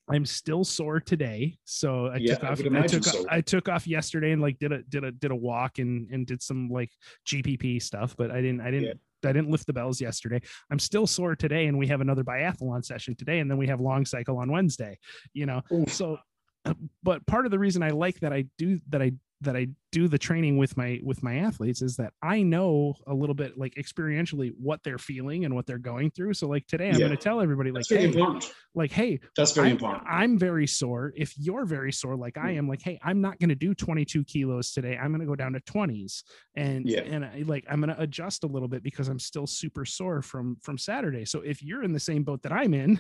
I'm 0.10 0.26
still 0.26 0.64
sore 0.66 1.00
today, 1.00 1.58
so 1.64 2.08
I 2.08 2.18
Yeah, 2.18 2.34
took 2.34 2.44
off. 2.44 2.58
would 2.58 2.76
I, 2.76 2.88
took 2.88 3.06
so. 3.06 3.26
I 3.30 3.40
took 3.40 3.70
off 3.70 3.88
yesterday 3.88 4.32
and 4.32 4.42
like 4.42 4.60
did 4.60 4.74
a 4.74 4.84
did 4.84 5.06
a 5.06 5.12
did 5.12 5.32
a 5.32 5.36
walk 5.36 5.80
and 5.80 6.10
and 6.12 6.28
did 6.28 6.42
some 6.42 6.70
like 6.70 6.92
GPP 7.26 7.82
stuff, 7.82 8.16
but 8.18 8.30
I 8.30 8.42
didn't 8.42 8.60
I 8.62 8.72
didn't 8.72 9.00
I 9.24 9.32
didn't 9.32 9.50
lift 9.50 9.68
the 9.68 9.74
bells 9.74 10.02
yesterday. 10.02 10.42
I'm 10.70 10.80
still 10.80 11.08
sore 11.08 11.36
today, 11.36 11.68
and 11.68 11.78
we 11.78 11.88
have 11.88 12.02
another 12.02 12.24
biathlon 12.24 12.84
session 12.84 13.16
today, 13.16 13.40
and 13.40 13.50
then 13.50 13.58
we 13.58 13.68
have 13.68 13.80
long 13.80 14.06
cycle 14.06 14.38
on 14.38 14.52
Wednesday. 14.52 14.98
You 15.34 15.46
know, 15.46 15.62
Oof. 15.72 15.94
so 15.94 16.18
uh, 16.66 16.74
but 17.04 17.26
part 17.26 17.46
of 17.46 17.52
the 17.52 17.60
reason 17.60 17.82
I 17.82 17.92
like 17.92 18.20
that 18.20 18.34
I 18.34 18.46
do 18.58 18.82
that 18.90 19.02
I 19.02 19.14
that 19.42 19.56
I 19.58 19.68
do 19.92 20.08
the 20.08 20.18
training 20.18 20.58
with 20.58 20.78
my 20.78 21.00
with 21.04 21.22
my 21.24 21.38
athletes 21.38 21.82
is 21.82 21.96
that 21.98 22.14
I 22.22 22.44
know 22.44 22.96
a 23.08 23.14
little 23.14 23.36
bit 23.36 23.58
like 23.58 23.74
experientially 23.76 24.52
what 24.58 24.82
they're 24.84 24.98
feeling 24.98 25.46
and 25.46 25.54
what 25.56 25.66
they're 25.66 25.78
going 25.80 26.12
through. 26.12 26.36
So 26.36 26.48
like 26.48 26.68
today 26.68 26.88
I'm 26.90 26.94
Yeah. 26.94 27.00
going 27.00 27.12
to 27.12 27.18
tell 27.18 27.42
everybody 27.42 27.72
like 27.72 27.86
hey, 27.90 28.06
important. 28.06 28.46
like 28.76 28.92
hey 28.92 29.20
That's 29.36 29.52
very 29.54 29.68
I'm, 29.68 29.72
important. 29.74 30.04
I'm 30.10 30.38
very 30.38 30.68
sore. 30.68 31.12
If 31.16 31.34
you're 31.38 31.66
very 31.66 31.92
sore, 31.92 32.16
like 32.16 32.38
I 32.38 32.54
Mm. 32.54 32.58
am, 32.58 32.68
like, 32.68 32.82
hey, 32.82 33.00
I'm 33.04 33.22
not 33.22 33.40
going 33.40 33.50
to 33.50 33.56
do 33.56 33.74
22 33.74 34.24
kilos 34.26 34.72
today. 34.72 34.98
I'm 34.98 35.10
going 35.10 35.22
to 35.22 35.26
go 35.28 35.36
down 35.36 35.54
to 35.54 35.60
20s, 35.62 36.24
and 36.56 36.86
Yeah. 36.88 37.02
and 37.02 37.26
I, 37.26 37.44
like 37.46 37.66
I'm 37.70 37.82
going 37.82 37.94
to 37.96 38.02
adjust 38.02 38.44
a 38.44 38.48
little 38.48 38.68
bit 38.68 38.84
because 38.84 39.08
I'm 39.08 39.20
still 39.20 39.48
super 39.48 39.86
sore 39.86 40.22
from 40.22 40.58
from 40.62 40.78
Saturday. 40.78 41.26
So 41.26 41.42
if 41.42 41.62
you're 41.64 41.84
in 41.84 41.94
the 41.94 42.00
same 42.00 42.24
boat 42.24 42.44
that 42.44 42.52
I'm 42.52 42.74
in, 42.74 43.00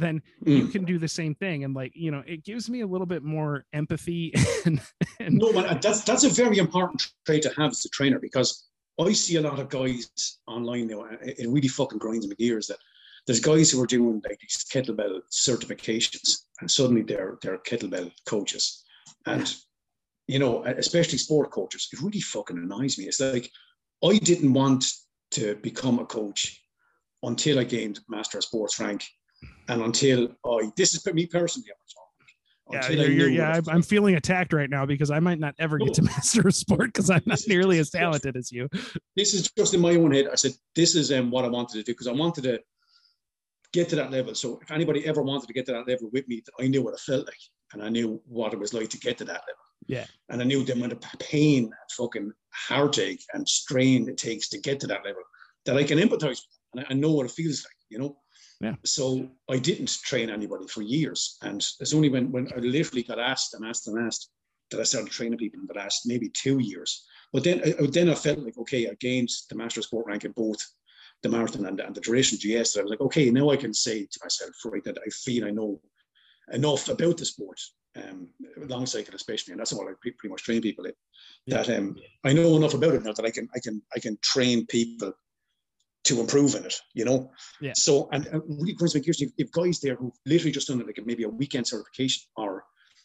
then 0.00 0.22
you 0.44 0.64
Mm. 0.66 0.72
can 0.72 0.84
do 0.84 0.98
the 0.98 1.08
same 1.08 1.34
thing. 1.34 1.64
And 1.64 1.74
like 1.74 1.92
you 1.94 2.10
know, 2.10 2.22
it 2.26 2.44
gives 2.44 2.68
me 2.70 2.80
a 2.80 2.86
little 2.86 3.06
bit 3.06 3.22
more 3.22 3.64
empathy 3.72 4.32
and 4.66 4.80
and 5.18 5.36
No, 5.38 5.52
man, 5.52 5.78
that's 5.80 6.02
that's 6.02 6.24
a 6.24 6.28
very 6.30 6.58
important 6.58 7.06
trait 7.26 7.42
to 7.42 7.52
have 7.56 7.70
as 7.70 7.84
a 7.84 7.88
trainer 7.90 8.18
because 8.18 8.68
I 9.00 9.12
see 9.12 9.36
a 9.36 9.40
lot 9.40 9.58
of 9.60 9.68
guys 9.68 10.10
online 10.46 10.88
now. 10.88 11.04
It 11.22 11.38
it 11.40 11.48
really 11.48 11.68
fucking 11.68 11.98
grinds 11.98 12.26
my 12.28 12.34
gears 12.34 12.66
that 12.66 12.78
there's 13.26 13.40
guys 13.40 13.70
who 13.70 13.80
are 13.82 13.86
doing 13.86 14.20
like 14.28 14.38
these 14.40 14.64
kettlebell 14.72 15.20
certifications, 15.30 16.44
and 16.60 16.70
suddenly 16.70 17.02
they're 17.02 17.38
they're 17.42 17.58
kettlebell 17.58 18.10
coaches, 18.26 18.84
and 19.26 19.54
you 20.26 20.38
know, 20.38 20.62
especially 20.64 21.18
sport 21.18 21.50
coaches. 21.50 21.88
It 21.92 22.00
really 22.00 22.20
fucking 22.20 22.56
annoys 22.58 22.98
me. 22.98 23.04
It's 23.04 23.20
like 23.20 23.50
I 24.04 24.18
didn't 24.18 24.52
want 24.52 24.84
to 25.32 25.56
become 25.56 25.98
a 25.98 26.06
coach 26.06 26.60
until 27.22 27.58
I 27.58 27.64
gained 27.64 28.00
master 28.08 28.38
of 28.38 28.44
sports 28.44 28.78
rank, 28.80 29.04
and 29.68 29.82
until 29.82 30.28
I 30.44 30.70
this 30.76 30.94
is 30.94 31.06
me 31.12 31.26
personally. 31.26 31.68
Yeah, 32.72 32.88
you're, 32.88 33.10
you're, 33.10 33.28
yeah 33.28 33.50
I'm, 33.50 33.68
I'm 33.68 33.82
feeling 33.82 34.14
attacked 34.14 34.52
right 34.52 34.70
now 34.70 34.86
because 34.86 35.10
I 35.10 35.18
might 35.18 35.40
not 35.40 35.54
ever 35.58 35.76
get 35.78 35.94
to 35.94 36.02
master 36.02 36.46
of 36.46 36.54
sport 36.54 36.92
because 36.92 37.10
I'm 37.10 37.22
not 37.26 37.40
nearly 37.48 37.80
as 37.80 37.90
talented 37.90 38.36
as 38.36 38.52
you. 38.52 38.68
this 39.16 39.34
is 39.34 39.50
just 39.58 39.74
in 39.74 39.80
my 39.80 39.96
own 39.96 40.12
head. 40.12 40.28
I 40.30 40.36
said, 40.36 40.52
this 40.76 40.94
is 40.94 41.10
um, 41.10 41.32
what 41.32 41.44
I 41.44 41.48
wanted 41.48 41.78
to 41.78 41.82
do 41.82 41.92
because 41.92 42.06
I 42.06 42.12
wanted 42.12 42.44
to 42.44 42.60
get 43.72 43.88
to 43.88 43.96
that 43.96 44.10
level. 44.10 44.34
So 44.34 44.60
if 44.62 44.70
anybody 44.70 45.06
ever 45.06 45.22
wanted 45.22 45.48
to 45.48 45.52
get 45.52 45.66
to 45.66 45.72
that 45.72 45.88
level 45.88 46.10
with 46.12 46.28
me, 46.28 46.42
I 46.60 46.68
knew 46.68 46.82
what 46.82 46.94
it 46.94 47.00
felt 47.00 47.26
like 47.26 47.40
and 47.72 47.82
I 47.82 47.88
knew 47.88 48.20
what 48.26 48.52
it 48.52 48.58
was 48.58 48.74
like 48.74 48.88
to 48.90 48.98
get 48.98 49.18
to 49.18 49.24
that 49.24 49.42
level. 49.42 49.64
Yeah. 49.86 50.06
And 50.28 50.40
I 50.40 50.44
knew 50.44 50.64
the 50.64 50.74
amount 50.74 50.92
of 50.92 51.00
pain 51.18 51.64
and 51.64 51.72
fucking 51.96 52.32
heartache 52.50 53.24
and 53.32 53.48
strain 53.48 54.08
it 54.08 54.18
takes 54.18 54.48
to 54.50 54.60
get 54.60 54.80
to 54.80 54.86
that 54.88 55.04
level 55.04 55.22
that 55.66 55.76
I 55.76 55.84
can 55.84 55.98
empathize 55.98 56.28
with. 56.28 56.58
And 56.74 56.84
I, 56.84 56.86
I 56.90 56.94
know 56.94 57.12
what 57.12 57.26
it 57.26 57.32
feels 57.32 57.64
like, 57.64 57.76
you 57.88 57.98
know? 57.98 58.16
Yeah. 58.60 58.74
So 58.84 59.28
I 59.48 59.58
didn't 59.58 59.98
train 60.02 60.28
anybody 60.28 60.66
for 60.68 60.82
years. 60.82 61.38
And 61.42 61.66
it's 61.80 61.94
only 61.94 62.10
when, 62.10 62.30
when 62.30 62.48
I 62.54 62.58
literally 62.58 63.02
got 63.02 63.18
asked 63.18 63.54
and 63.54 63.64
asked 63.64 63.88
and 63.88 63.98
asked 63.98 64.30
that 64.70 64.80
I 64.80 64.84
started 64.84 65.10
training 65.10 65.38
people 65.38 65.60
in 65.60 65.66
the 65.66 65.74
last 65.74 66.06
maybe 66.06 66.28
two 66.28 66.58
years. 66.58 67.06
But 67.32 67.44
then, 67.44 67.62
I, 67.64 67.86
then 67.86 68.10
I 68.10 68.14
felt 68.14 68.40
like, 68.40 68.58
okay, 68.58 68.88
I 68.88 68.94
gained 69.00 69.30
the 69.48 69.56
master 69.56 69.82
sport 69.82 70.06
rank 70.06 70.24
in 70.24 70.32
both 70.32 70.58
the 71.22 71.28
marathon 71.28 71.66
and, 71.66 71.80
and 71.80 71.94
the 71.94 72.00
duration 72.00 72.38
GS. 72.38 72.76
I 72.76 72.82
was 72.82 72.90
like, 72.90 73.00
okay, 73.00 73.30
now 73.30 73.50
I 73.50 73.56
can 73.56 73.72
say 73.72 74.04
to 74.04 74.20
myself, 74.22 74.50
right, 74.64 74.84
that 74.84 74.98
I 74.98 75.08
feel 75.10 75.46
I 75.46 75.50
know 75.50 75.80
enough 76.52 76.88
about 76.88 77.16
the 77.16 77.24
sport, 77.24 77.60
um, 77.96 78.28
long 78.56 78.86
cycle 78.86 79.14
especially, 79.14 79.52
and 79.52 79.60
that's 79.60 79.72
what 79.72 79.88
I 79.88 79.92
pretty 80.00 80.28
much 80.28 80.42
train 80.42 80.60
people 80.60 80.86
in. 80.86 80.92
That 81.46 81.68
um, 81.70 81.96
I 82.24 82.32
know 82.32 82.56
enough 82.56 82.74
about 82.74 82.94
it 82.94 83.04
now 83.04 83.12
that 83.12 83.24
I 83.24 83.30
can, 83.30 83.48
I 83.54 83.60
can, 83.60 83.82
I 83.94 84.00
can 84.00 84.18
train 84.22 84.66
people 84.66 85.12
to 86.04 86.20
improve 86.20 86.54
in 86.54 86.64
it. 86.64 86.74
You 86.94 87.04
know. 87.04 87.30
Yeah. 87.60 87.72
So 87.74 88.08
and 88.12 88.26
it 88.26 88.42
really 88.46 88.74
brings 88.74 88.94
me 88.94 89.00
gears. 89.00 89.20
You've, 89.20 89.32
you've 89.36 89.52
guys 89.52 89.80
there 89.80 89.96
who 89.96 90.12
literally 90.26 90.52
just 90.52 90.68
done 90.68 90.78
like 90.78 91.00
maybe 91.04 91.24
a 91.24 91.28
weekend 91.28 91.66
certification 91.66 92.22
or 92.36 92.64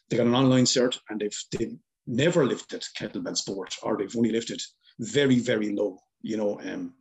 they 0.10 0.18
got 0.18 0.28
an 0.28 0.36
online 0.36 0.66
cert 0.66 1.00
and 1.10 1.20
they've 1.20 1.38
they've 1.52 1.78
never 2.08 2.46
lifted 2.46 2.84
kettlebell 2.98 3.38
sport, 3.38 3.76
or 3.82 3.98
they've 3.98 4.16
only 4.16 4.32
lifted 4.32 4.62
very, 5.00 5.40
very 5.40 5.74
low, 5.74 5.98
you 6.22 6.38
know, 6.38 6.60
um, 6.62 6.94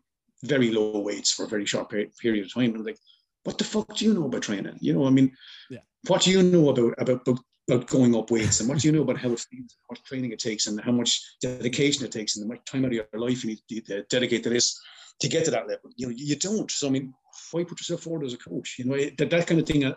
very 0.42 0.70
low 0.70 0.98
weights 1.00 1.32
for 1.32 1.44
a 1.44 1.48
very 1.48 1.66
short 1.66 1.90
period 1.90 2.44
of 2.44 2.52
time. 2.52 2.74
I'm 2.74 2.84
like, 2.84 2.98
what 3.44 3.58
the 3.58 3.64
fuck 3.64 3.94
do 3.96 4.04
you 4.04 4.14
know 4.14 4.24
about 4.24 4.42
training? 4.42 4.78
You 4.80 4.94
know, 4.94 5.06
I 5.06 5.10
mean, 5.10 5.32
yeah. 5.70 5.80
what 6.06 6.22
do 6.22 6.30
you 6.30 6.42
know 6.42 6.70
about, 6.70 6.94
about, 6.98 7.28
about 7.28 7.40
about 7.66 7.86
going 7.86 8.14
up 8.14 8.30
weights 8.30 8.60
and 8.60 8.68
what 8.68 8.78
do 8.78 8.88
you 8.88 8.92
know 8.92 9.02
about 9.02 9.16
how 9.16 9.30
it 9.30 9.40
feels, 9.40 9.78
what 9.86 10.04
training 10.04 10.32
it 10.32 10.38
takes, 10.38 10.66
and 10.66 10.78
how 10.80 10.92
much 10.92 11.22
dedication 11.40 12.04
it 12.04 12.12
takes, 12.12 12.36
and 12.36 12.44
how 12.44 12.54
much 12.54 12.64
time 12.66 12.84
out 12.84 12.88
of 12.88 12.92
your 12.92 13.06
life 13.14 13.42
you 13.42 13.56
need 13.70 13.86
to 13.86 14.02
dedicate 14.10 14.42
to 14.42 14.50
this 14.50 14.78
to 15.20 15.28
get 15.28 15.44
to 15.44 15.50
that 15.50 15.68
level. 15.68 15.90
You 15.96 16.08
know, 16.08 16.14
you 16.16 16.36
don't. 16.36 16.70
So 16.70 16.86
I 16.86 16.90
mean, 16.90 17.14
why 17.50 17.64
put 17.64 17.80
yourself 17.80 18.02
forward 18.02 18.24
as 18.24 18.34
a 18.34 18.38
coach? 18.38 18.76
You 18.78 18.86
know, 18.86 18.96
that, 18.96 19.30
that 19.30 19.46
kind 19.46 19.60
of 19.60 19.66
thing 19.66 19.84
uh, 19.84 19.94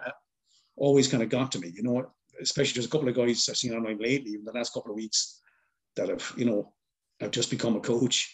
always 0.76 1.08
kind 1.08 1.24
of 1.24 1.30
got 1.30 1.52
to 1.54 1.60
me. 1.60 1.72
You 1.76 1.84
know, 1.84 2.12
especially 2.42 2.74
there's 2.74 2.86
a 2.86 2.90
couple 2.90 3.10
of 3.10 3.16
guys 3.16 3.48
I've 3.50 3.58
seen 3.58 3.74
online 3.74 4.00
lately 4.00 4.36
in 4.36 4.44
the 4.44 4.52
last 4.52 4.74
couple 4.74 4.92
of 4.92 4.96
weeks 4.96 5.42
that 5.96 6.10
have, 6.10 6.34
you 6.38 6.46
know, 6.46 6.74
I've 7.22 7.32
just 7.32 7.50
become 7.50 7.76
a 7.76 7.80
coach. 7.80 8.34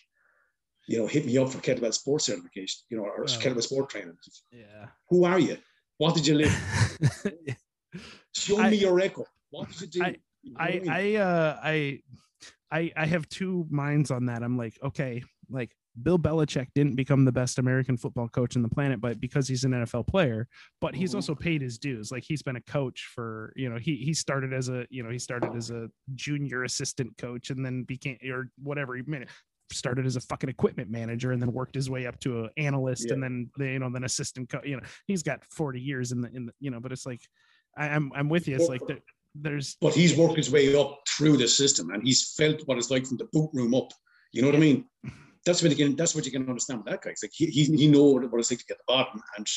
You 0.88 1.00
know, 1.00 1.08
hit 1.08 1.26
me 1.26 1.38
up 1.38 1.50
for 1.50 1.60
kettlebell 1.60 1.94
sports 1.94 2.26
certification. 2.26 2.82
You 2.90 2.98
know, 2.98 3.04
or 3.04 3.22
oh. 3.22 3.26
kettlebell 3.26 3.64
sport 3.64 3.90
training. 3.90 4.18
Yeah. 4.52 4.88
Who 5.10 5.24
are 5.24 5.40
you? 5.40 5.58
What 5.98 6.16
did 6.16 6.28
you 6.28 6.36
live? 6.36 6.98
Show 8.36 8.60
I, 8.60 8.70
me 8.70 8.78
your 8.78 8.94
record. 8.94 9.28
What 9.52 9.70
did 9.70 9.96
you 9.96 10.02
do? 10.02 10.04
I, 10.04 10.16
you 10.42 10.52
know 10.52 10.58
I, 10.60 10.68
I, 10.68 10.80
mean? 10.80 10.90
I, 10.90 11.16
uh, 11.16 11.60
I, 11.64 12.00
I, 12.72 12.92
I 12.98 13.06
have 13.06 13.30
two 13.30 13.66
minds 13.70 14.12
on 14.12 14.26
that. 14.26 14.44
I'm 14.44 14.58
like, 14.58 14.78
okay, 14.84 15.24
like 15.50 15.72
Bill 16.02 16.18
Belichick 16.18 16.68
didn't 16.74 16.96
become 16.96 17.24
the 17.24 17.32
best 17.32 17.60
American 17.60 17.98
football 17.98 18.28
coach 18.28 18.56
in 18.56 18.64
the 18.64 18.70
planet, 18.70 19.00
but 19.00 19.20
because 19.20 19.48
he's 19.48 19.64
an 19.64 19.72
NFL 19.72 20.08
player, 20.08 20.48
but 20.82 20.96
he's 20.96 21.14
also 21.14 21.36
paid 21.36 21.62
his 21.62 21.78
dues. 21.78 22.12
Like 22.12 22.24
he's 22.24 22.42
been 22.42 22.56
a 22.56 22.62
coach 22.62 23.12
for, 23.14 23.54
you 23.56 23.70
know, 23.70 23.78
he 23.78 23.98
he 23.98 24.14
started 24.14 24.54
as 24.54 24.70
a, 24.70 24.88
you 24.90 25.04
know, 25.04 25.12
he 25.12 25.20
started 25.20 25.56
as 25.56 25.70
a 25.70 25.90
junior 26.16 26.64
assistant 26.64 27.16
coach 27.18 27.52
and 27.52 27.64
then 27.64 27.84
became 27.84 28.18
or 28.28 28.50
whatever 28.62 28.96
he 28.96 29.04
made 29.06 29.28
started 29.72 30.06
as 30.06 30.16
a 30.16 30.22
fucking 30.22 30.50
equipment 30.50 30.90
manager 30.90 31.32
and 31.32 31.42
then 31.42 31.52
worked 31.52 31.74
his 31.74 31.90
way 31.90 32.06
up 32.06 32.20
to 32.20 32.44
an 32.44 32.50
analyst 32.58 33.08
yeah. 33.08 33.14
and 33.14 33.24
then 33.24 33.50
you 33.58 33.80
know 33.80 33.90
then 33.90 34.04
assistant 34.04 34.48
co- 34.48 34.62
you 34.64 34.76
know 34.76 34.84
he's 35.08 35.24
got 35.24 35.44
40 35.46 35.80
years 35.82 36.12
in 36.12 36.22
the 36.22 36.30
in 36.36 36.46
the 36.46 36.54
you 36.60 36.70
know 36.70 36.80
but 36.80 36.92
it's 36.92 37.08
like 37.08 37.22
I, 37.76 37.88
am 37.88 38.12
I'm, 38.14 38.20
I'm 38.20 38.30
with 38.30 38.48
you. 38.48 38.56
It's 38.56 38.70
like 38.70 38.86
there, 38.86 39.00
there's 39.34 39.78
but 39.82 39.94
he's 39.94 40.16
worked 40.16 40.38
his 40.38 40.52
way 40.52 40.76
up 40.76 41.00
through 41.10 41.38
the 41.38 41.48
system 41.48 41.90
and 41.90 42.04
he's 42.04 42.34
felt 42.34 42.62
what 42.66 42.78
it's 42.78 42.92
like 42.92 43.08
from 43.08 43.18
the 43.18 43.28
boot 43.32 43.50
room 43.54 43.74
up. 43.74 43.92
You 44.32 44.42
know 44.42 44.50
what 44.50 44.56
I 44.56 44.60
mean 44.60 44.86
that's 45.46 45.62
what 45.62 45.72
you 45.72 45.78
can 45.78 45.96
that's 45.96 46.16
what 46.16 46.26
you 46.26 46.32
can 46.32 46.48
understand 46.48 46.80
with 46.80 46.92
that 46.92 47.02
guy. 47.02 47.12
It's 47.12 47.24
like 47.24 47.32
he 47.34 47.48
he, 47.48 47.66
he 47.66 47.88
know 47.88 48.04
what 48.04 48.40
it's 48.40 48.52
like 48.52 48.60
to 48.60 48.66
get 48.66 48.78
the 48.78 48.84
bottom, 48.88 49.22
and 49.38 49.48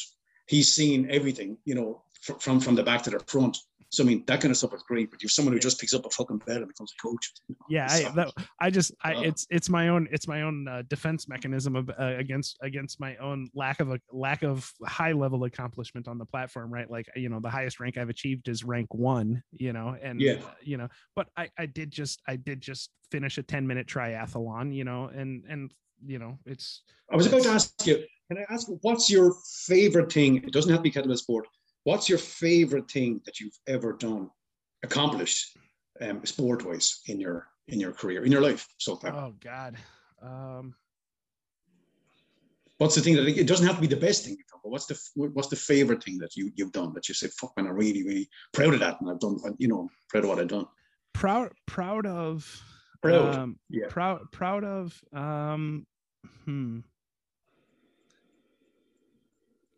he's 0.47 0.73
seen 0.73 1.09
everything, 1.11 1.59
you 1.65 1.75
know, 1.75 2.03
from 2.21 2.61
from 2.61 2.75
the 2.75 2.83
back 2.83 3.03
to 3.03 3.11
the 3.11 3.21
front. 3.21 3.59
So 3.91 4.03
I 4.03 4.07
mean, 4.07 4.25
that 4.27 4.41
kind 4.41 4.51
of 4.51 4.57
stuff 4.57 4.75
is 4.75 4.83
great. 4.83 5.11
But 5.11 5.23
you're 5.23 5.31
someone 5.31 5.55
who 5.55 5.61
just 5.61 5.81
picks 5.81 5.95
up 5.95 6.05
a 6.07 6.11
fucking 6.11 6.39
bed 6.39 6.59
and 6.59 6.69
becomes 6.69 6.93
a 6.99 7.03
coach. 7.03 7.33
Yeah, 7.69 7.87
I, 7.89 8.11
that, 8.15 8.33
I 8.61 8.71
just, 8.71 8.93
I, 9.03 9.15
uh, 9.15 9.21
it's 9.23 9.47
it's 9.51 9.69
my 9.69 9.89
own, 9.89 10.09
it's 10.11 10.27
my 10.27 10.43
own 10.43 10.67
uh, 10.69 10.83
defense 10.89 11.29
mechanism 11.29 11.77
of 11.77 11.91
uh, 11.91 12.17
against 12.19 12.57
against 12.63 13.01
my 13.01 13.17
own 13.17 13.49
lack 13.55 13.81
of 13.81 13.91
a 13.91 14.01
lack 14.13 14.43
of 14.43 14.71
high 14.85 15.13
level 15.13 15.45
accomplishment 15.45 16.09
on 16.09 16.19
the 16.19 16.25
platform. 16.25 16.73
Right, 16.73 16.91
like 16.91 17.07
you 17.15 17.29
know, 17.29 17.41
the 17.41 17.51
highest 17.51 17.81
rank 17.81 17.97
I've 17.97 18.11
achieved 18.11 18.49
is 18.49 18.65
rank 18.65 18.93
one. 18.93 19.43
You 19.53 19.73
know, 19.73 19.97
and 20.03 20.21
yeah, 20.21 20.35
uh, 20.35 20.55
you 20.63 20.77
know, 20.77 20.89
but 21.15 21.29
I 21.37 21.49
I 21.59 21.67
did 21.67 21.91
just 21.91 22.23
I 22.27 22.37
did 22.37 22.61
just 22.61 22.91
finish 23.11 23.39
a 23.39 23.43
10 23.43 23.67
minute 23.67 23.87
triathlon. 23.87 24.75
You 24.75 24.85
know, 24.85 25.11
and 25.15 25.45
and 25.49 25.73
you 26.05 26.19
know, 26.19 26.39
it's. 26.45 26.83
I 27.11 27.17
was 27.17 27.27
about 27.27 27.43
to 27.43 27.51
ask 27.51 27.87
you. 27.87 28.05
Can 28.29 28.39
I 28.39 28.53
ask 28.53 28.67
what's 28.81 29.09
your 29.09 29.35
favorite 29.67 30.13
thing? 30.13 30.39
It 30.39 30.53
doesn't 30.53 30.71
have 30.71 30.81
to 30.81 30.83
be 30.83 30.91
kettlebell 30.91 31.17
sport 31.17 31.47
What's 31.87 32.09
your 32.09 32.19
favorite 32.19 32.91
thing 32.91 33.21
that 33.27 33.39
you've 33.39 33.57
ever 33.69 33.93
done, 33.93 34.29
accomplished, 34.83 35.57
um, 36.01 36.27
sport 36.27 36.67
wise 36.67 37.01
in 37.07 37.21
your 37.21 37.47
in 37.69 37.79
your 37.79 37.93
career, 37.93 38.25
in 38.25 38.33
your 38.33 38.41
life 38.41 38.67
so 38.79 38.97
far? 38.97 39.15
Oh 39.15 39.35
God. 39.39 39.77
Um, 40.21 40.75
what's 42.79 42.97
the 42.97 43.01
thing 43.01 43.15
that 43.15 43.29
it 43.29 43.47
doesn't 43.47 43.69
have 43.69 43.77
to 43.77 43.81
be 43.81 43.87
the 43.87 44.05
best 44.09 44.25
thing 44.25 44.33
you've 44.37 44.49
done, 44.49 44.59
but 44.65 44.71
what's 44.71 44.87
the 44.87 44.99
what's 45.15 45.47
the 45.47 45.55
favorite 45.55 46.03
thing 46.03 46.19
that 46.19 46.35
you 46.35 46.51
you've 46.57 46.73
done 46.73 46.93
that 46.95 47.09
you 47.09 47.15
say, 47.15 47.29
"Fuck 47.41 47.53
man, 47.57 47.69
I'm 47.69 47.75
really 47.75 48.03
really 48.03 48.29
proud 48.53 48.75
of 48.75 48.81
that," 48.81 49.01
and 49.01 49.09
I've 49.09 49.21
done, 49.21 49.39
you 49.59 49.69
know, 49.69 49.89
proud 50.09 50.25
of 50.25 50.31
what 50.31 50.41
I've 50.41 50.49
done. 50.49 50.67
Proud, 51.15 51.53
proud 51.67 52.05
of, 52.05 52.65
proud, 53.01 53.37
um, 53.37 53.61
yeah, 53.71 53.87
proud, 53.89 54.23
proud 54.33 54.65
of. 54.65 55.01
Um, 55.13 55.87
hmm 56.47 56.81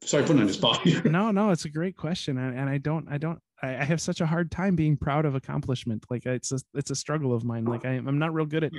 sorry 0.02 0.24
putting 0.24 0.40
on 0.40 0.46
the 0.46 0.52
spot. 0.52 0.80
No 1.04 1.30
no 1.30 1.50
it's 1.50 1.64
a 1.64 1.70
great 1.70 1.96
question 1.96 2.38
and, 2.38 2.58
and 2.58 2.68
i 2.68 2.78
don't 2.78 3.08
i 3.10 3.18
don't 3.18 3.40
I, 3.62 3.78
I, 3.78 3.84
have 3.84 4.00
such 4.00 4.20
a 4.20 4.26
hard 4.26 4.50
time 4.50 4.76
being 4.76 4.96
proud 4.96 5.24
of 5.24 5.34
accomplishment 5.34 6.04
like 6.10 6.26
it's 6.26 6.52
a 6.52 6.60
it's 6.74 6.90
a 6.90 6.94
struggle 6.94 7.34
of 7.34 7.44
mine 7.44 7.64
like 7.64 7.84
I, 7.84 7.94
am 7.94 8.18
not 8.18 8.32
real 8.32 8.46
good 8.46 8.64
at 8.64 8.72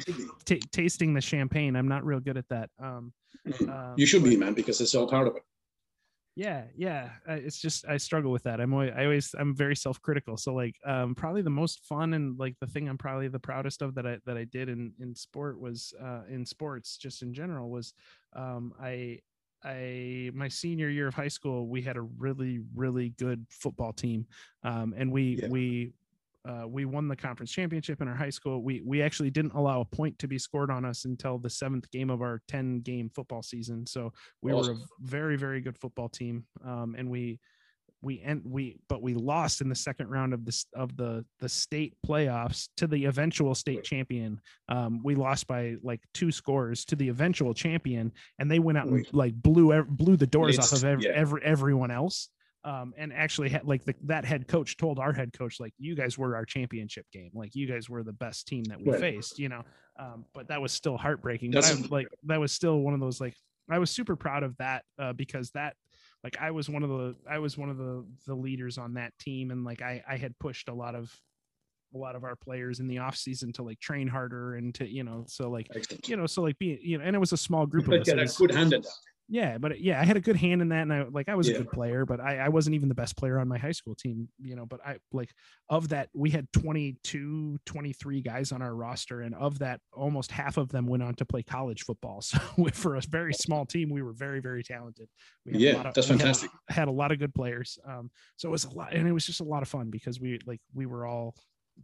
t- 0.46 0.62
tasting 0.72 1.14
the 1.14 1.22
champagne 1.22 1.76
i'm 1.76 1.88
not 1.88 2.06
real 2.06 2.20
good 2.20 2.38
at 2.38 2.48
that 2.50 2.70
um, 2.82 3.14
um 3.68 3.94
you 3.98 4.06
should 4.06 4.24
be 4.24 4.38
man 4.38 4.54
because 4.54 4.80
it's 4.82 4.96
all 4.96 5.08
part 5.08 5.28
of 5.28 5.36
it. 5.36 5.44
Yeah 6.36 6.64
yeah 6.78 7.10
it's 7.28 7.60
just 7.60 7.86
i 7.88 7.98
struggle 7.98 8.32
with 8.32 8.44
that 8.44 8.62
i'm 8.62 8.72
always 8.74 8.94
i 8.96 9.04
always 9.04 9.36
i'm 9.38 9.54
very 9.54 9.76
self-critical 9.76 10.38
so 10.38 10.54
like 10.54 10.76
um 10.86 11.14
probably 11.14 11.42
the 11.42 11.50
most 11.50 11.84
fun 11.84 12.14
and 12.14 12.40
like 12.40 12.56
the 12.62 12.68
thing 12.68 12.88
i'm 12.88 12.98
probably 12.98 13.28
the 13.28 13.40
proudest 13.40 13.82
of 13.82 13.94
that 13.96 14.08
i 14.08 14.18
that 14.26 14.38
i 14.38 14.46
did 14.46 14.70
in 14.70 14.94
in 15.02 15.14
sport 15.14 15.60
was 15.60 15.94
uh 16.02 16.22
in 16.30 16.46
sports 16.46 16.96
just 16.96 17.24
in 17.24 17.34
general 17.34 17.70
was 17.70 17.94
um 18.38 18.72
i 18.82 19.20
I 19.64 20.32
my 20.34 20.48
senior 20.48 20.90
year 20.90 21.08
of 21.08 21.14
high 21.14 21.28
school, 21.28 21.68
we 21.68 21.82
had 21.82 21.98
a 21.98 22.02
really 22.02 22.62
really 22.76 23.10
good 23.18 23.46
football 23.50 23.94
team, 23.94 24.26
um, 24.64 24.94
and 24.98 25.12
we 25.12 25.40
yeah. 25.42 25.50
we 25.50 25.94
uh, 26.48 26.66
we 26.68 26.86
won 26.86 27.08
the 27.08 27.16
conference 27.16 27.52
championship 27.52 28.02
in 28.02 28.08
our 28.08 28.16
high 28.16 28.30
school. 28.30 28.64
We 28.64 28.82
we 28.86 29.02
actually 29.02 29.30
didn't 29.30 29.54
allow 29.54 29.82
a 29.82 29.86
point 29.86 30.18
to 30.20 30.28
be 30.28 30.40
scored 30.40 30.72
on 30.72 30.86
us 30.86 31.06
until 31.06 31.38
the 31.38 31.50
seventh 31.50 31.90
game 31.92 32.10
of 32.10 32.22
our 32.22 32.42
ten 32.48 32.80
game 32.80 33.12
football 33.14 33.42
season. 33.42 33.86
So 33.86 34.14
we 34.42 34.54
awesome. 34.54 34.78
were 34.78 34.84
a 34.84 34.86
very 35.02 35.36
very 35.36 35.62
good 35.62 35.78
football 35.78 36.10
team, 36.10 36.46
um, 36.66 36.96
and 36.98 37.10
we 37.10 37.40
we 38.02 38.22
end 38.22 38.42
we 38.46 38.78
but 38.88 39.02
we 39.02 39.14
lost 39.14 39.62
in 39.62 39.70
the 39.70 39.76
second 39.76 40.10
round 40.10 40.34
of 40.34 40.46
this 40.46 40.66
of 40.74 40.96
the 40.96 41.26
the 41.40 41.50
state 41.50 41.94
playoffs 42.06 42.70
to 42.78 42.88
the 42.88 43.06
eventual 43.06 43.54
state 43.54 43.84
champion. 43.84 44.40
Um 44.70 45.02
we 45.04 45.16
lost 45.16 45.48
by 45.48 45.76
like 45.84 46.02
two 46.14 46.32
scores 46.32 46.86
to 46.86 46.96
the 46.96 47.10
eventual 47.10 47.54
champion 47.54 48.12
and 48.40 48.50
they 48.50 48.60
went 48.60 48.78
out 48.78 48.88
and 48.88 49.06
like 49.12 49.34
blew 49.36 49.84
blew 49.84 50.16
the 50.16 50.28
doors 50.28 50.58
it's, 50.58 50.72
off 50.72 50.80
of 50.80 50.86
every, 50.86 51.06
yeah. 51.06 51.12
every 51.14 51.42
everyone 51.44 51.92
else. 51.92 52.30
Um 52.64 52.94
and 52.98 53.12
actually 53.12 53.50
had 53.50 53.66
like 53.66 53.84
the, 53.84 53.96
that 54.04 54.24
head 54.24 54.48
coach 54.48 54.78
told 54.78 54.98
our 54.98 55.12
head 55.12 55.34
coach 55.38 55.60
like 55.60 55.74
you 55.78 55.96
guys 55.96 56.18
were 56.18 56.36
our 56.36 56.46
championship 56.46 57.06
game. 57.12 57.32
Like 57.34 57.54
you 57.54 57.68
guys 57.68 57.90
were 57.90 58.04
the 58.04 58.14
best 58.14 58.48
team 58.48 58.64
that 58.66 58.82
we 58.82 58.92
right. 58.92 59.00
faced 59.00 59.40
you 59.40 59.50
know? 59.50 59.64
Um 60.00 60.26
but 60.34 60.48
that 60.48 60.62
was 60.62 60.72
still 60.72 60.98
heartbreaking. 60.98 61.52
That's 61.52 61.74
but 61.74 61.86
I, 61.86 61.96
like 61.96 62.08
that 62.24 62.40
was 62.40 62.54
still 62.54 62.80
one 62.80 62.94
of 62.94 63.02
those 63.02 63.20
like 63.20 63.36
I 63.72 63.80
was 63.80 63.92
super 63.92 64.16
proud 64.16 64.44
of 64.44 64.58
that 64.58 64.84
uh, 64.98 65.14
because 65.14 65.52
that 65.52 65.76
like 66.24 66.38
I 66.40 66.52
was 66.52 66.70
one 66.70 66.84
of 66.84 66.90
the 66.90 67.16
I 67.30 67.40
was 67.40 67.58
one 67.58 67.70
of 67.70 67.78
the 67.78 68.06
the 68.28 68.36
leaders 68.36 68.78
on 68.78 68.94
that 68.96 69.18
team 69.20 69.52
and 69.52 69.64
like 69.64 69.82
I 69.82 70.04
I 70.08 70.18
had 70.18 70.38
pushed 70.40 70.70
a 70.70 70.74
lot 70.74 70.96
of 70.96 71.14
a 71.96 71.98
lot 71.98 72.16
of 72.16 72.24
our 72.24 72.36
players 72.36 72.80
in 72.80 72.88
the 72.88 73.00
off 73.00 73.16
season 73.16 73.52
to 73.54 73.64
like 73.64 73.80
train 73.80 74.08
harder 74.08 74.56
and 74.56 74.76
to 74.76 74.88
you 74.88 75.04
know 75.04 75.26
so 75.28 75.50
like 75.50 75.68
you 76.08 76.16
know 76.16 76.28
so 76.28 76.42
like 76.42 76.58
being 76.60 76.78
you 76.82 76.98
know 76.98 77.04
and 77.04 77.16
it 77.16 77.20
was 77.20 77.32
a 77.32 77.38
small 77.38 77.66
group 77.66 77.88
of 77.88 78.02
us. 78.02 78.06
Get 78.06 78.20
a 78.20 78.26
good 78.38 78.52
hand 78.52 78.74
at 78.74 78.84
that 78.84 78.92
yeah, 79.32 79.60
but 79.60 79.80
yeah, 79.80 80.02
I 80.02 80.06
had 80.06 80.18
a 80.18 80.22
good 80.22 80.36
hand 80.36 80.62
in 80.62 80.70
that, 80.70 80.82
and 80.82 80.92
I 80.92 81.04
like 81.04 81.30
I 81.30 81.36
was 81.36 81.48
yeah. 81.48 81.56
a 81.56 81.58
good 81.60 81.72
player, 81.72 82.04
but 82.04 82.20
I, 82.20 82.40
I 82.40 82.50
wasn't 82.50 82.76
even 82.76 82.90
the 82.90 82.96
best 82.96 83.16
player 83.16 83.38
on 83.38 83.48
my 83.48 83.60
high 83.60 83.72
school 83.72 83.94
team, 83.94 84.28
you 84.42 84.56
know. 84.56 84.66
But 84.66 84.80
I 84.84 84.98
like 85.12 85.30
of 85.70 85.90
that, 85.90 86.10
we 86.16 86.32
had 86.32 86.52
22, 86.54 87.60
23 87.64 88.22
guys 88.22 88.52
on 88.52 88.64
our 88.64 88.74
roster, 88.74 89.22
and 89.22 89.36
of 89.36 89.60
that, 89.60 89.82
almost 89.94 90.32
half 90.32 90.58
of 90.58 90.70
them 90.70 90.88
went 90.88 91.04
on 91.04 91.14
to 91.16 91.26
play 91.26 91.44
college 91.44 91.84
football. 91.84 92.22
So 92.30 92.38
for 92.74 92.96
a 92.96 93.02
very 93.02 93.34
small 93.34 93.66
team, 93.66 93.90
we 93.90 94.02
were 94.02 94.14
very, 94.14 94.40
very 94.40 94.64
talented. 94.64 95.08
yeah, 95.46 95.88
of, 95.88 95.94
that's 95.94 96.08
fantastic. 96.08 96.50
Had, 96.68 96.80
had, 96.80 96.88
a 96.88 96.92
lot 96.92 97.12
of 97.12 97.20
good 97.20 97.34
players, 97.34 97.78
um, 97.88 98.12
so 98.38 98.50
it 98.50 98.52
was 98.52 98.66
a 98.66 98.70
lot, 98.70 98.94
and 98.94 99.08
it 99.08 99.12
was 99.12 99.26
just 99.26 99.42
a 99.42 99.44
lot 99.44 99.62
of 99.62 99.68
fun 99.68 99.90
because 99.90 100.20
we 100.20 100.40
like 100.46 100.62
we 100.74 100.86
were 100.86 101.06
all 101.06 101.36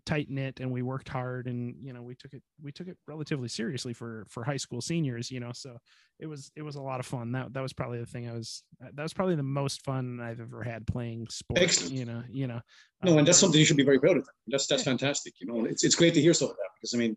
tight 0.06 0.30
knit 0.30 0.60
and 0.60 0.72
we 0.72 0.82
worked 0.82 1.10
hard 1.10 1.48
and 1.48 1.76
you 1.82 1.94
know 1.94 2.02
we 2.02 2.16
took 2.16 2.34
it 2.34 2.42
we 2.62 2.72
took 2.72 2.88
it 2.88 2.98
relatively 3.08 3.48
seriously 3.48 3.94
for 3.94 4.26
for 4.30 4.44
high 4.44 4.58
school 4.58 4.82
seniors 4.82 5.32
you 5.32 5.40
know 5.40 5.52
so 5.54 5.78
it 6.20 6.28
was 6.28 6.52
it 6.56 6.62
was 6.62 6.76
a 6.76 6.82
lot 6.82 7.00
of 7.00 7.06
fun 7.06 7.32
that 7.32 7.54
that 7.54 7.62
was 7.62 7.74
probably 7.74 8.00
the 8.00 8.06
thing 8.06 8.30
i 8.30 8.34
was 8.34 8.64
that 8.94 9.04
was 9.04 9.14
probably 9.14 9.36
the 9.36 9.44
most 9.44 9.84
fun 9.84 10.20
i've 10.22 10.40
ever 10.40 10.64
had 10.64 10.86
playing 10.88 11.28
sports 11.30 11.62
Excellent. 11.62 11.94
you 11.94 12.06
know 12.06 12.24
you 12.30 12.48
know 12.48 12.60
no 13.04 13.14
um, 13.14 13.18
and 13.20 13.28
that's 13.28 13.38
something 13.38 13.60
you 13.60 13.66
should 13.66 13.78
be 13.78 13.84
very 13.84 14.00
proud 14.00 14.18
of 14.18 14.28
that's 14.48 14.68
that's 14.68 14.82
yeah. 14.86 14.92
fantastic 14.92 15.34
you 15.40 15.48
know 15.48 15.66
it's, 15.66 15.84
it's 15.84 15.96
great 15.96 16.14
to 16.14 16.22
hear 16.22 16.34
stuff 16.34 16.50
like 16.50 16.58
that 16.58 16.70
because 16.76 16.94
i 16.94 16.98
mean 16.98 17.16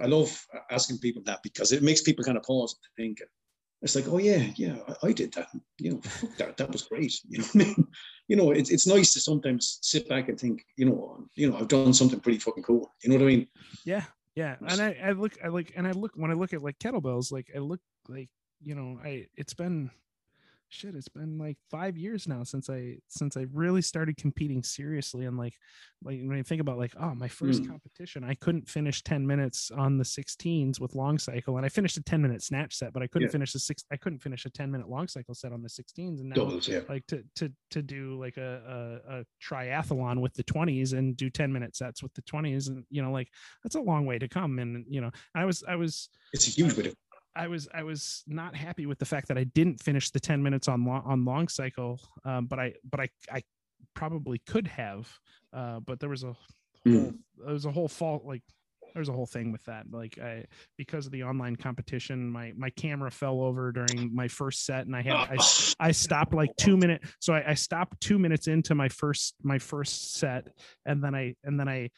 i 0.00 0.06
love 0.06 0.44
asking 0.70 0.98
people 0.98 1.22
that 1.24 1.40
because 1.42 1.72
it 1.72 1.82
makes 1.82 2.02
people 2.02 2.24
kind 2.24 2.36
of 2.36 2.42
pause 2.44 2.74
and 2.74 3.06
think 3.06 3.18
it's 3.82 3.94
like, 3.94 4.08
oh 4.08 4.18
yeah, 4.18 4.46
yeah, 4.56 4.76
I, 4.88 5.08
I 5.08 5.12
did 5.12 5.32
that. 5.34 5.48
You 5.78 5.92
know, 5.92 6.00
fuck 6.00 6.36
that 6.36 6.56
that 6.56 6.72
was 6.72 6.82
great. 6.82 7.14
You 7.28 7.38
know, 7.38 7.46
I 7.54 7.58
mean, 7.58 7.86
you 8.28 8.36
know, 8.36 8.50
it's 8.50 8.70
it's 8.70 8.86
nice 8.86 9.12
to 9.14 9.20
sometimes 9.20 9.78
sit 9.82 10.08
back 10.08 10.28
and 10.28 10.38
think, 10.38 10.64
you 10.76 10.86
know, 10.86 11.14
um, 11.16 11.30
you 11.34 11.50
know, 11.50 11.56
I've 11.56 11.68
done 11.68 11.92
something 11.92 12.20
pretty 12.20 12.38
fucking 12.38 12.62
cool. 12.62 12.92
You 13.02 13.10
know 13.10 13.16
what 13.16 13.24
I 13.24 13.26
mean? 13.26 13.46
Yeah, 13.84 14.04
yeah. 14.34 14.56
And 14.66 14.80
I, 14.80 14.96
I 15.04 15.10
look, 15.12 15.36
I 15.44 15.48
like, 15.48 15.72
and 15.76 15.86
I 15.86 15.92
look 15.92 16.12
when 16.14 16.30
I 16.30 16.34
look 16.34 16.52
at 16.52 16.62
like 16.62 16.78
kettlebells, 16.78 17.30
like 17.30 17.50
I 17.54 17.58
look 17.58 17.80
like, 18.08 18.30
you 18.62 18.74
know, 18.74 18.98
I 19.04 19.26
it's 19.36 19.54
been 19.54 19.90
shit 20.68 20.94
it's 20.94 21.08
been 21.08 21.38
like 21.38 21.56
five 21.70 21.96
years 21.96 22.26
now 22.26 22.42
since 22.42 22.68
i 22.68 22.96
since 23.08 23.36
i 23.36 23.46
really 23.52 23.80
started 23.80 24.16
competing 24.16 24.62
seriously 24.62 25.24
and 25.26 25.36
like 25.38 25.54
like 26.02 26.18
when 26.24 26.36
you 26.36 26.42
think 26.42 26.60
about 26.60 26.76
like 26.76 26.92
oh 27.00 27.14
my 27.14 27.28
first 27.28 27.62
Mm. 27.62 27.68
competition 27.68 28.24
i 28.24 28.34
couldn't 28.34 28.68
finish 28.68 29.02
10 29.02 29.24
minutes 29.26 29.70
on 29.70 29.96
the 29.96 30.04
16s 30.04 30.80
with 30.80 30.94
long 30.94 31.18
cycle 31.18 31.56
and 31.56 31.64
i 31.64 31.68
finished 31.68 31.96
a 31.96 32.02
10 32.02 32.20
minute 32.20 32.42
snatch 32.42 32.74
set 32.74 32.92
but 32.92 33.02
i 33.02 33.06
couldn't 33.06 33.28
Yeah. 33.28 33.32
finish 33.32 33.52
the 33.52 33.58
six 33.60 33.84
i 33.92 33.96
couldn't 33.96 34.18
finish 34.18 34.44
a 34.44 34.50
10 34.50 34.70
minute 34.70 34.88
long 34.88 35.06
cycle 35.08 35.34
set 35.34 35.52
on 35.52 35.62
the 35.62 35.68
16s 35.68 36.20
and 36.20 36.30
now 36.30 36.34
Doubles, 36.34 36.66
yeah. 36.68 36.80
like 36.88 37.06
to 37.06 37.22
to 37.36 37.52
to 37.70 37.82
do 37.82 38.18
like 38.20 38.36
a, 38.36 39.00
a 39.08 39.18
a 39.20 39.24
triathlon 39.42 40.20
with 40.20 40.34
the 40.34 40.44
20s 40.44 40.92
and 40.92 41.16
do 41.16 41.30
10 41.30 41.52
minute 41.52 41.76
sets 41.76 42.02
with 42.02 42.12
the 42.14 42.22
20s 42.22 42.68
and 42.68 42.84
you 42.90 43.02
know 43.02 43.12
like 43.12 43.28
that's 43.62 43.76
a 43.76 43.80
long 43.80 44.04
way 44.04 44.18
to 44.18 44.28
come 44.28 44.58
and 44.58 44.84
you 44.88 45.00
know 45.00 45.10
i 45.34 45.44
was 45.44 45.62
i 45.68 45.76
was 45.76 46.08
It's 46.32 46.48
a 46.48 46.50
huge 46.50 46.74
bit 46.76 46.86
of 46.86 46.94
I 47.36 47.48
was 47.48 47.68
I 47.74 47.82
was 47.82 48.24
not 48.26 48.56
happy 48.56 48.86
with 48.86 48.98
the 48.98 49.04
fact 49.04 49.28
that 49.28 49.38
I 49.38 49.44
didn't 49.44 49.82
finish 49.82 50.10
the 50.10 50.20
10 50.20 50.42
minutes 50.42 50.68
on 50.68 50.84
long 50.84 51.02
on 51.04 51.24
long 51.24 51.48
cycle 51.48 52.00
um, 52.24 52.46
but 52.46 52.58
I 52.58 52.74
but 52.90 53.00
I 53.00 53.08
I 53.30 53.42
probably 53.94 54.40
could 54.46 54.66
have 54.66 55.08
uh, 55.52 55.80
but 55.80 56.00
there 56.00 56.08
was 56.08 56.22
a 56.24 56.32
whole 56.32 56.36
Mm. 56.86 57.18
there 57.44 57.52
was 57.52 57.64
a 57.64 57.72
whole 57.72 57.88
fault 57.88 58.24
like 58.24 58.42
there's 58.94 59.08
a 59.08 59.12
whole 59.12 59.26
thing 59.26 59.50
with 59.50 59.64
that 59.64 59.86
like 59.90 60.18
I 60.20 60.44
because 60.78 61.04
of 61.04 61.12
the 61.12 61.24
online 61.24 61.56
competition 61.56 62.30
my 62.30 62.52
my 62.56 62.70
camera 62.70 63.10
fell 63.10 63.40
over 63.40 63.72
during 63.72 64.14
my 64.14 64.28
first 64.28 64.64
set 64.64 64.86
and 64.86 64.94
I 64.94 65.02
had 65.02 65.16
I, 65.16 65.36
I 65.80 65.90
stopped 65.90 66.32
like 66.32 66.50
two 66.56 66.76
minute 66.76 67.02
so 67.18 67.34
I, 67.34 67.50
I 67.50 67.54
stopped 67.54 68.00
two 68.00 68.18
minutes 68.18 68.46
into 68.46 68.74
my 68.76 68.88
first 68.88 69.34
my 69.42 69.58
first 69.58 70.14
set 70.14 70.48
and 70.84 71.02
then 71.02 71.14
I 71.14 71.34
and 71.42 71.58
then 71.58 71.68
I 71.68 71.90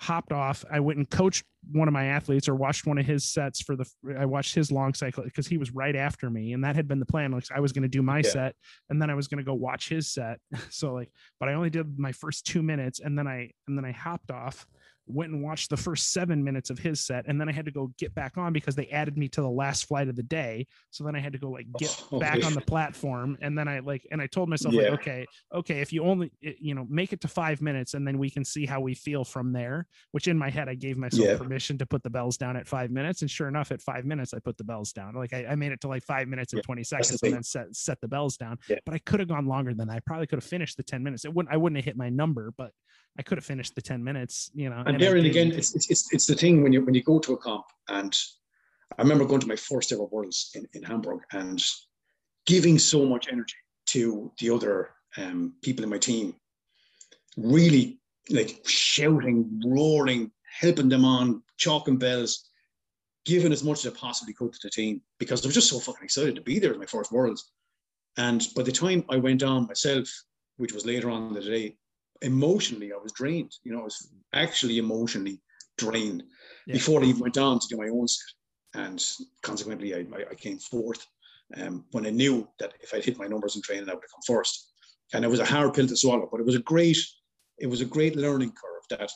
hopped 0.00 0.32
off. 0.32 0.64
I 0.72 0.80
went 0.80 0.98
and 0.98 1.08
coached 1.08 1.44
one 1.72 1.86
of 1.86 1.92
my 1.92 2.06
athletes 2.06 2.48
or 2.48 2.54
watched 2.54 2.86
one 2.86 2.96
of 2.96 3.04
his 3.04 3.22
sets 3.22 3.60
for 3.60 3.76
the 3.76 3.84
I 4.18 4.24
watched 4.24 4.54
his 4.54 4.72
long 4.72 4.94
cycle 4.94 5.22
because 5.24 5.46
he 5.46 5.58
was 5.58 5.72
right 5.72 5.94
after 5.94 6.30
me 6.30 6.54
and 6.54 6.64
that 6.64 6.74
had 6.74 6.88
been 6.88 7.00
the 7.00 7.06
plan. 7.06 7.32
Like 7.32 7.44
I 7.54 7.60
was 7.60 7.72
going 7.72 7.82
to 7.82 7.88
do 7.88 8.00
my 8.00 8.18
Yeah. 8.18 8.22
set 8.30 8.54
and 8.88 9.00
then 9.00 9.10
I 9.10 9.14
was 9.14 9.28
going 9.28 9.38
to 9.38 9.44
go 9.44 9.52
watch 9.54 9.90
his 9.90 10.10
set. 10.10 10.40
So 10.70 10.94
like 10.94 11.10
but 11.38 11.50
I 11.50 11.52
only 11.54 11.68
did 11.68 11.98
my 11.98 12.12
first 12.12 12.46
2 12.46 12.62
minutes 12.62 13.00
and 13.00 13.18
then 13.18 13.26
I 13.28 13.50
and 13.68 13.76
then 13.76 13.84
I 13.84 13.92
hopped 13.92 14.30
off 14.30 14.66
went 15.12 15.32
and 15.32 15.42
watched 15.42 15.70
the 15.70 15.76
first 15.76 16.12
seven 16.12 16.42
minutes 16.42 16.70
of 16.70 16.78
his 16.78 17.00
set 17.00 17.24
and 17.26 17.40
then 17.40 17.48
i 17.48 17.52
had 17.52 17.64
to 17.64 17.70
go 17.70 17.92
get 17.98 18.14
back 18.14 18.36
on 18.38 18.52
because 18.52 18.74
they 18.74 18.86
added 18.88 19.16
me 19.18 19.28
to 19.28 19.40
the 19.40 19.48
last 19.48 19.86
flight 19.86 20.08
of 20.08 20.16
the 20.16 20.22
day. 20.22 20.66
So 20.90 21.04
then 21.04 21.14
i 21.14 21.18
had 21.20 21.32
to 21.32 21.38
go 21.38 21.50
like 21.50 21.66
oh, 21.74 21.78
get 21.78 22.04
Oh, 22.12 22.18
back 22.26 22.38
yeah. 22.40 22.46
on 22.46 22.54
the 22.54 22.60
platform 22.60 23.36
and 23.40 23.56
then 23.58 23.68
i 23.68 23.80
like 23.80 24.06
and 24.10 24.20
i 24.22 24.26
told 24.26 24.48
myself 24.48 24.74
Yeah. 24.74 24.90
like 24.90 25.00
okay 25.00 25.26
okay 25.52 25.80
if 25.80 25.92
you 25.92 26.04
only 26.04 26.32
you 26.40 26.74
know 26.74 26.86
make 26.88 27.12
it 27.12 27.20
to 27.22 27.28
five 27.28 27.60
minutes 27.60 27.94
and 27.94 28.06
then 28.06 28.18
we 28.18 28.30
can 28.30 28.44
see 28.44 28.66
how 28.66 28.80
we 28.80 28.94
feel 28.94 29.24
from 29.24 29.52
there 29.52 29.86
which 30.12 30.28
in 30.28 30.38
my 30.38 30.50
head 30.50 30.68
i 30.68 30.74
gave 30.74 30.96
myself 30.96 31.24
Yeah. 31.28 31.36
permission 31.36 31.78
to 31.78 31.86
put 31.86 32.02
the 32.02 32.10
bells 32.10 32.36
down 32.36 32.56
at 32.56 32.66
five 32.68 32.90
minutes 32.90 33.22
and 33.22 33.30
sure 33.30 33.48
enough 33.48 33.72
at 33.72 33.82
five 33.82 34.04
minutes 34.04 34.32
i 34.34 34.38
put 34.38 34.56
the 34.56 34.64
bells 34.64 34.92
down. 34.92 35.14
Like 35.14 35.32
i, 35.32 35.46
I 35.46 35.54
made 35.56 35.72
it 35.72 35.80
to 35.82 35.88
like 35.88 36.02
five 36.04 36.28
minutes 36.28 36.52
and 36.52 36.58
Yeah, 36.58 36.66
20 36.66 36.80
the 36.82 36.84
seconds 36.84 37.22
and 37.22 37.32
then 37.34 37.42
set 37.42 37.74
set 37.74 38.00
the 38.00 38.08
bells 38.08 38.36
down. 38.36 38.58
But 38.84 38.94
i 38.94 38.98
could 38.98 39.20
have 39.20 39.28
gone 39.28 39.46
longer 39.46 39.74
than 39.74 39.88
that. 39.88 39.94
I 39.96 40.00
probably 40.00 40.26
could 40.26 40.36
have 40.38 40.44
finished 40.44 40.76
the 40.76 40.82
10 40.82 41.02
minutes. 41.02 41.24
It 41.24 41.32
wouldn't 41.34 41.52
i 41.52 41.56
wouldn't 41.56 41.76
have 41.78 41.84
hit 41.84 41.96
my 41.96 42.08
number 42.08 42.52
but 42.56 42.70
i 43.18 43.22
could 43.22 43.38
have 43.38 43.44
finished 43.44 43.74
the 43.74 43.82
10 43.82 44.02
minutes 44.02 44.50
you 44.54 44.70
know 44.70 44.82
And 44.86 45.00
there 45.00 45.16
and 45.16 45.26
again, 45.26 45.52
it's, 45.52 45.74
it's 45.74 45.90
it's 45.90 46.12
it's 46.12 46.26
the 46.26 46.34
thing 46.34 46.62
when 46.62 46.72
you 46.72 46.84
when 46.84 46.94
you 46.94 47.02
go 47.02 47.18
to 47.18 47.32
a 47.32 47.36
comp, 47.36 47.66
and 47.88 48.16
I 48.98 49.02
remember 49.02 49.24
going 49.24 49.40
to 49.40 49.46
my 49.46 49.56
first 49.56 49.92
ever 49.92 50.04
worlds 50.04 50.50
in, 50.54 50.66
in 50.74 50.82
Hamburg 50.82 51.20
and 51.32 51.62
giving 52.46 52.78
so 52.78 53.04
much 53.04 53.28
energy 53.30 53.56
to 53.86 54.32
the 54.38 54.50
other 54.50 54.90
um, 55.16 55.54
people 55.62 55.84
in 55.84 55.90
my 55.90 55.98
team, 55.98 56.34
really 57.36 58.00
like 58.30 58.60
shouting, 58.66 59.60
roaring, 59.64 60.30
helping 60.60 60.88
them 60.88 61.04
on, 61.04 61.42
chalking 61.56 61.98
bells, 61.98 62.50
giving 63.24 63.52
as 63.52 63.64
much 63.64 63.84
as 63.84 63.92
I 63.92 63.96
possibly 63.96 64.34
could 64.34 64.52
to 64.52 64.60
the 64.62 64.70
team 64.70 65.02
because 65.18 65.44
I 65.44 65.48
was 65.48 65.54
just 65.54 65.70
so 65.70 65.78
fucking 65.78 66.04
excited 66.04 66.34
to 66.36 66.40
be 66.42 66.58
there 66.58 66.72
at 66.72 66.78
my 66.78 66.86
first 66.86 67.12
worlds. 67.12 67.52
And 68.16 68.46
by 68.56 68.62
the 68.62 68.72
time 68.72 69.04
I 69.08 69.16
went 69.16 69.42
on 69.42 69.66
myself, 69.66 70.08
which 70.56 70.72
was 70.72 70.86
later 70.86 71.10
on 71.10 71.28
in 71.28 71.34
the 71.34 71.40
day, 71.40 71.76
emotionally 72.22 72.92
I 72.92 72.96
was 72.96 73.12
drained. 73.12 73.52
You 73.64 73.72
know, 73.72 73.80
I 73.80 73.84
was 73.84 74.12
actually 74.32 74.78
emotionally 74.78 75.40
drained 75.78 76.22
Yeah. 76.66 76.74
before 76.74 77.02
I 77.02 77.06
even 77.06 77.22
went 77.22 77.38
on 77.38 77.58
to 77.58 77.66
do 77.68 77.76
my 77.76 77.88
own 77.88 78.08
set. 78.08 78.34
And 78.74 79.04
consequently, 79.42 79.94
I, 79.94 80.06
I, 80.14 80.30
I 80.30 80.34
came 80.34 80.58
fourth 80.58 81.06
um, 81.56 81.84
when 81.90 82.06
I 82.06 82.10
knew 82.10 82.46
that 82.60 82.74
if 82.80 82.94
I'd 82.94 83.04
hit 83.04 83.18
my 83.18 83.26
numbers 83.26 83.56
in 83.56 83.62
training, 83.62 83.88
I 83.88 83.94
would 83.94 84.04
have 84.04 84.10
come 84.10 84.36
first. 84.36 84.72
And 85.12 85.24
it 85.24 85.28
was 85.28 85.40
a 85.40 85.44
hard 85.44 85.74
pill 85.74 85.88
to 85.88 85.96
swallow, 85.96 86.28
but 86.30 86.40
it 86.40 86.46
was 86.46 86.54
a 86.54 86.60
great, 86.60 86.98
it 87.58 87.66
was 87.66 87.80
a 87.80 87.86
great 87.86 88.14
learning 88.14 88.52
curve 88.52 88.98
that 88.98 89.10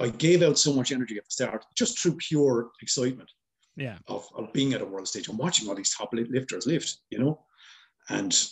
I 0.00 0.08
gave 0.08 0.42
out 0.42 0.58
so 0.58 0.72
much 0.72 0.90
energy 0.90 1.16
at 1.16 1.24
the 1.24 1.30
start, 1.30 1.64
just 1.76 1.98
through 1.98 2.16
pure 2.16 2.70
excitement 2.80 3.30
yeah 3.76 3.96
of, 4.06 4.26
of 4.36 4.52
being 4.52 4.74
at 4.74 4.82
a 4.82 4.84
world 4.84 5.08
stage 5.08 5.28
and 5.28 5.38
watching 5.38 5.68
all 5.68 5.74
these 5.74 5.94
top 5.94 6.12
lifters 6.12 6.66
lift, 6.66 6.98
you 7.10 7.18
know, 7.18 7.40
and 8.10 8.48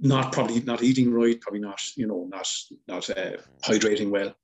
not 0.00 0.32
probably 0.32 0.60
not 0.60 0.82
eating 0.82 1.12
right, 1.12 1.40
probably 1.40 1.60
not, 1.60 1.80
you 1.96 2.06
know, 2.06 2.26
not 2.30 2.48
not 2.86 3.08
uh, 3.10 3.36
hydrating 3.62 4.10
well, 4.10 4.34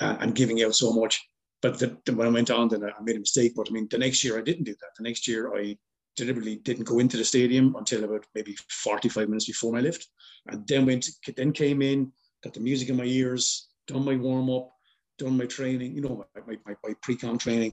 uh, 0.00 0.16
and 0.20 0.34
giving 0.34 0.62
out 0.62 0.74
so 0.74 0.92
much. 0.92 1.22
But 1.62 1.78
the, 1.78 1.96
the- 2.04 2.14
when 2.14 2.26
I 2.26 2.30
went 2.30 2.50
on, 2.50 2.68
then 2.68 2.84
I 2.84 2.90
made 3.02 3.16
a 3.16 3.20
mistake. 3.20 3.52
But 3.56 3.68
I 3.70 3.72
mean, 3.72 3.88
the 3.90 3.98
next 3.98 4.24
year 4.24 4.38
I 4.38 4.42
didn't 4.42 4.64
do 4.64 4.72
that. 4.80 4.90
The 4.98 5.04
next 5.04 5.26
year 5.28 5.54
I 5.56 5.76
deliberately 6.16 6.56
didn't 6.56 6.84
go 6.84 6.98
into 6.98 7.16
the 7.16 7.24
stadium 7.24 7.74
until 7.76 8.04
about 8.04 8.26
maybe 8.34 8.56
45 8.70 9.28
minutes 9.28 9.46
before 9.46 9.72
my 9.72 9.80
lift, 9.80 10.08
and 10.48 10.66
then 10.66 10.86
went, 10.86 11.08
then 11.36 11.52
came 11.52 11.82
in, 11.82 12.12
got 12.42 12.54
the 12.54 12.60
music 12.60 12.88
in 12.88 12.96
my 12.96 13.04
ears, 13.04 13.68
done 13.86 14.04
my 14.04 14.16
warm 14.16 14.50
up, 14.50 14.70
done 15.18 15.36
my 15.36 15.46
training, 15.46 15.94
you 15.94 16.02
know, 16.02 16.24
my, 16.36 16.56
my, 16.66 16.74
my, 16.84 16.94
pre-com 17.02 17.38
training, 17.38 17.72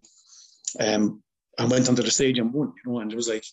um, 0.80 1.22
and 1.60 1.70
went 1.70 1.88
onto 1.90 2.02
the 2.02 2.12
stadium 2.12 2.52
won, 2.52 2.74
you 2.84 2.92
know, 2.92 3.00
and 3.00 3.12
it 3.12 3.16
was 3.16 3.28
like 3.30 3.46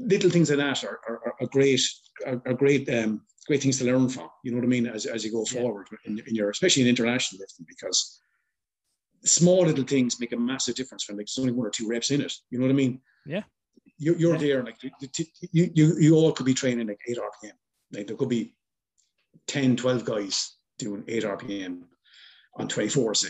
little 0.00 0.30
things 0.30 0.50
like 0.50 0.58
that 0.58 0.82
are, 0.84 1.00
are, 1.08 1.34
are 1.40 1.46
great, 1.48 1.80
are, 2.26 2.40
are 2.46 2.54
great, 2.54 2.88
um, 2.88 3.22
great 3.46 3.62
things 3.62 3.78
to 3.78 3.84
learn 3.84 4.08
from, 4.08 4.28
you 4.44 4.50
know 4.50 4.58
what 4.58 4.64
I 4.64 4.68
mean, 4.68 4.86
as, 4.86 5.06
as 5.06 5.24
you 5.24 5.30
go 5.32 5.44
forward 5.44 5.86
in, 6.04 6.18
in 6.26 6.34
your, 6.34 6.50
especially 6.50 6.82
in 6.82 6.88
international 6.88 7.40
lifting, 7.40 7.66
because 7.68 8.20
small 9.24 9.64
little 9.66 9.84
things 9.84 10.18
make 10.20 10.32
a 10.32 10.36
massive 10.36 10.74
difference 10.74 11.06
when 11.08 11.16
like 11.18 11.26
there's 11.26 11.38
only 11.38 11.52
one 11.52 11.66
or 11.66 11.70
two 11.70 11.88
reps 11.88 12.10
in 12.10 12.20
it, 12.20 12.32
you 12.50 12.58
know 12.58 12.64
what 12.66 12.72
I 12.72 12.76
mean? 12.76 13.00
Yeah. 13.26 13.42
You, 13.98 14.14
you're 14.14 14.34
Yeah. 14.34 14.40
there, 14.40 14.62
like 14.64 14.78
the- 14.80 14.90
the 15.00 15.06
t- 15.08 15.32
you, 15.52 15.70
you, 15.74 15.96
you 15.98 16.14
all 16.16 16.32
could 16.32 16.46
be 16.46 16.54
training 16.54 16.86
like 16.88 17.00
eight 17.08 17.18
RPM, 17.18 17.52
like 17.92 18.06
there 18.06 18.16
could 18.16 18.28
be 18.30 18.54
10, 19.46 19.76
12 19.76 20.04
guys 20.04 20.56
doing 20.78 21.04
eight 21.08 21.24
RPM 21.24 21.82
on 22.56 22.68
24, 22.68 23.14
say. 23.14 23.28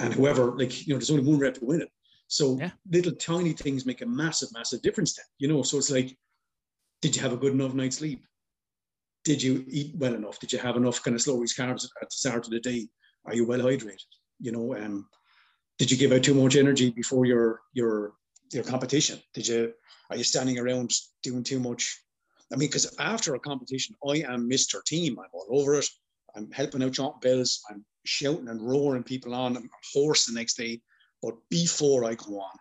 And 0.00 0.12
whoever, 0.12 0.52
like, 0.56 0.86
you 0.86 0.94
know, 0.94 0.98
there's 0.98 1.10
only 1.10 1.24
one 1.24 1.38
rep 1.38 1.54
to 1.54 1.64
win 1.64 1.80
it. 1.82 1.88
So 2.28 2.58
Yeah. 2.58 2.72
little 2.90 3.12
tiny 3.12 3.52
things 3.52 3.86
make 3.86 4.02
a 4.02 4.06
massive, 4.06 4.52
massive 4.52 4.82
difference 4.82 5.14
then, 5.14 5.24
you 5.38 5.48
know. 5.48 5.62
So 5.62 5.78
it's 5.78 5.90
like, 5.90 6.16
did 7.00 7.16
you 7.16 7.22
have 7.22 7.32
a 7.32 7.36
good 7.36 7.54
enough 7.54 7.74
night's 7.74 7.96
sleep? 7.96 8.24
Did 9.24 9.42
you 9.42 9.64
eat 9.68 9.96
well 9.96 10.14
enough? 10.14 10.38
Did 10.38 10.52
you 10.52 10.58
have 10.58 10.76
enough 10.76 11.02
kind 11.02 11.14
of 11.14 11.22
slow 11.22 11.34
release 11.34 11.58
carbs 11.58 11.84
at 12.00 12.08
the 12.08 12.16
start 12.16 12.44
of 12.46 12.50
the 12.50 12.60
day? 12.60 12.88
Are 13.24 13.34
you 13.34 13.46
well 13.46 13.60
hydrated? 13.60 14.04
You 14.40 14.52
know, 14.52 14.76
um, 14.76 15.08
did 15.78 15.90
you 15.90 15.96
give 15.96 16.12
out 16.12 16.22
too 16.22 16.34
much 16.34 16.56
energy 16.56 16.90
before 16.90 17.24
your 17.24 17.62
your 17.72 18.14
your 18.52 18.64
competition? 18.64 19.20
Did 19.34 19.48
you 19.48 19.72
are 20.10 20.16
you 20.16 20.24
standing 20.24 20.58
around 20.58 20.92
doing 21.22 21.42
too 21.42 21.60
much? 21.60 22.02
I 22.52 22.56
mean, 22.56 22.68
because 22.68 22.94
after 22.98 23.34
a 23.34 23.40
competition, 23.40 23.94
I 24.06 24.22
am 24.26 24.48
Mr. 24.48 24.82
Team. 24.84 25.18
I'm 25.18 25.26
all 25.32 25.60
over 25.60 25.74
it. 25.74 25.86
I'm 26.34 26.50
helping 26.50 26.82
out 26.82 26.92
John 26.92 27.14
Bills. 27.20 27.60
I'm 27.70 27.84
shouting 28.04 28.48
and 28.48 28.62
roaring 28.62 29.02
people 29.02 29.34
on. 29.34 29.56
I'm 29.56 29.68
hoarse 29.92 30.26
the 30.26 30.34
next 30.34 30.56
day. 30.56 30.80
But 31.22 31.34
before 31.50 32.04
I 32.04 32.14
go 32.14 32.40
on, 32.40 32.56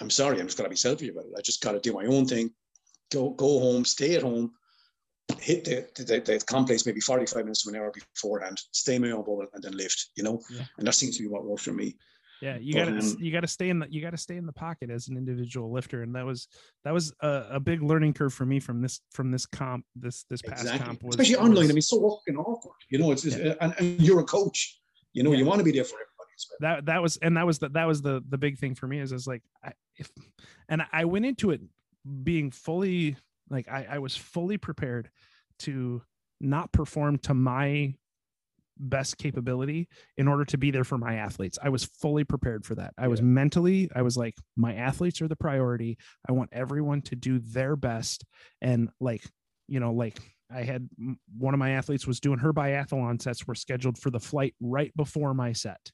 I'm 0.00 0.10
sorry, 0.10 0.38
I'm 0.40 0.46
just 0.46 0.56
gotta 0.58 0.70
be 0.70 0.76
selfish 0.76 1.08
about 1.08 1.24
it. 1.24 1.32
I 1.36 1.40
just 1.40 1.62
gotta 1.62 1.80
do 1.80 1.92
my 1.92 2.04
own 2.06 2.26
thing. 2.26 2.50
Go 3.12 3.30
go 3.30 3.58
home, 3.60 3.84
stay 3.84 4.14
at 4.16 4.22
home, 4.22 4.52
hit 5.40 5.64
the 5.64 5.86
the, 6.04 6.20
the 6.20 6.44
complex 6.46 6.84
maybe 6.86 7.00
45 7.00 7.44
minutes 7.44 7.62
to 7.62 7.70
an 7.70 7.76
hour 7.76 7.92
beforehand, 8.14 8.60
stay 8.72 8.96
in 8.96 9.02
my 9.02 9.10
own 9.10 9.20
bubble 9.20 9.46
and 9.54 9.62
then 9.62 9.76
lift, 9.76 10.10
you 10.16 10.22
know? 10.24 10.40
Yeah. 10.50 10.64
And 10.78 10.86
that 10.86 10.94
seems 10.94 11.16
to 11.16 11.22
be 11.22 11.28
what 11.28 11.44
works 11.44 11.62
for 11.64 11.72
me. 11.72 11.96
yeah 12.42 12.58
you 12.58 12.74
But, 12.74 12.86
gotta 12.86 12.98
um, 12.98 13.16
you 13.18 13.32
gotta 13.32 13.46
stay 13.46 13.70
in 13.70 13.78
the 13.78 13.86
you 13.90 14.02
gotta 14.02 14.16
stay 14.18 14.36
in 14.36 14.44
the 14.46 14.52
pocket 14.52 14.90
as 14.90 15.08
an 15.08 15.16
individual 15.16 15.72
lifter 15.72 16.02
and 16.02 16.14
that 16.14 16.26
was 16.26 16.48
that 16.84 16.92
was 16.92 17.12
a, 17.22 17.46
a 17.52 17.60
big 17.60 17.82
learning 17.82 18.12
curve 18.12 18.34
for 18.34 18.44
me 18.44 18.60
from 18.60 18.82
this 18.82 19.00
from 19.12 19.30
this 19.30 19.46
comp 19.46 19.84
this 19.94 20.24
this 20.30 20.42
past 20.42 20.62
Exactly. 20.62 20.86
comp 20.86 21.02
was, 21.02 21.14
Especially 21.14 21.36
online. 21.36 21.56
was- 21.62 21.70
I 21.70 21.72
mean, 21.74 21.82
so 21.82 22.20
fucking 22.26 22.38
awkward. 22.38 22.74
You 22.90 22.98
know, 22.98 23.10
it's, 23.12 23.24
it's 23.24 23.36
and, 23.36 23.74
and 23.78 24.00
you're 24.00 24.20
a 24.20 24.24
coach. 24.24 24.78
You 25.14 25.22
know, 25.22 25.32
Yeah. 25.32 25.38
you 25.38 25.44
want 25.46 25.58
to 25.60 25.64
be 25.64 25.72
there 25.72 25.84
for 25.84 25.94
everybody. 25.96 26.02
as 26.02 26.04
well. 26.04 26.05
That 26.60 26.86
that 26.86 27.02
was 27.02 27.16
and 27.18 27.36
that 27.36 27.46
was 27.46 27.58
the 27.58 27.68
that 27.70 27.86
was 27.86 28.02
the 28.02 28.22
the 28.28 28.38
big 28.38 28.58
thing 28.58 28.74
for 28.74 28.86
me 28.86 29.00
is 29.00 29.12
is 29.12 29.26
like 29.26 29.42
I, 29.64 29.72
if 29.96 30.10
and 30.68 30.82
I 30.92 31.04
went 31.04 31.24
into 31.24 31.50
it 31.50 31.60
being 32.22 32.50
fully 32.50 33.16
like 33.50 33.68
I, 33.68 33.86
I 33.92 33.98
was 33.98 34.16
fully 34.16 34.58
prepared 34.58 35.10
to 35.60 36.02
not 36.40 36.72
perform 36.72 37.18
to 37.18 37.34
my 37.34 37.94
best 38.78 39.16
capability 39.18 39.88
in 40.16 40.28
order 40.28 40.44
to 40.44 40.58
be 40.58 40.70
there 40.70 40.84
for 40.84 40.98
my 40.98 41.14
athletes. 41.14 41.58
I 41.62 41.70
was 41.70 41.84
fully 41.84 42.24
prepared 42.24 42.64
for 42.64 42.74
that. 42.74 42.92
I 42.98 43.08
was 43.08 43.22
mentally, 43.22 43.90
I 43.94 44.02
was 44.02 44.16
like, 44.16 44.34
my 44.54 44.74
athletes 44.74 45.22
are 45.22 45.28
the 45.28 45.36
priority. 45.36 45.96
I 46.28 46.32
want 46.32 46.50
everyone 46.52 47.02
to 47.02 47.16
do 47.16 47.38
their 47.38 47.76
best. 47.76 48.24
And 48.60 48.90
like, 49.00 49.24
you 49.66 49.80
know, 49.80 49.92
like 49.92 50.18
I 50.54 50.62
had 50.62 50.88
one 51.36 51.54
of 51.54 51.58
my 51.58 51.70
athletes 51.70 52.06
was 52.06 52.20
doing 52.20 52.38
her 52.38 52.52
biathlon 52.52 53.20
sets 53.20 53.46
were 53.46 53.54
scheduled 53.54 53.98
for 53.98 54.10
the 54.10 54.20
flight 54.20 54.54
right 54.60 54.94
before 54.96 55.34
my 55.34 55.52
set. 55.52 55.90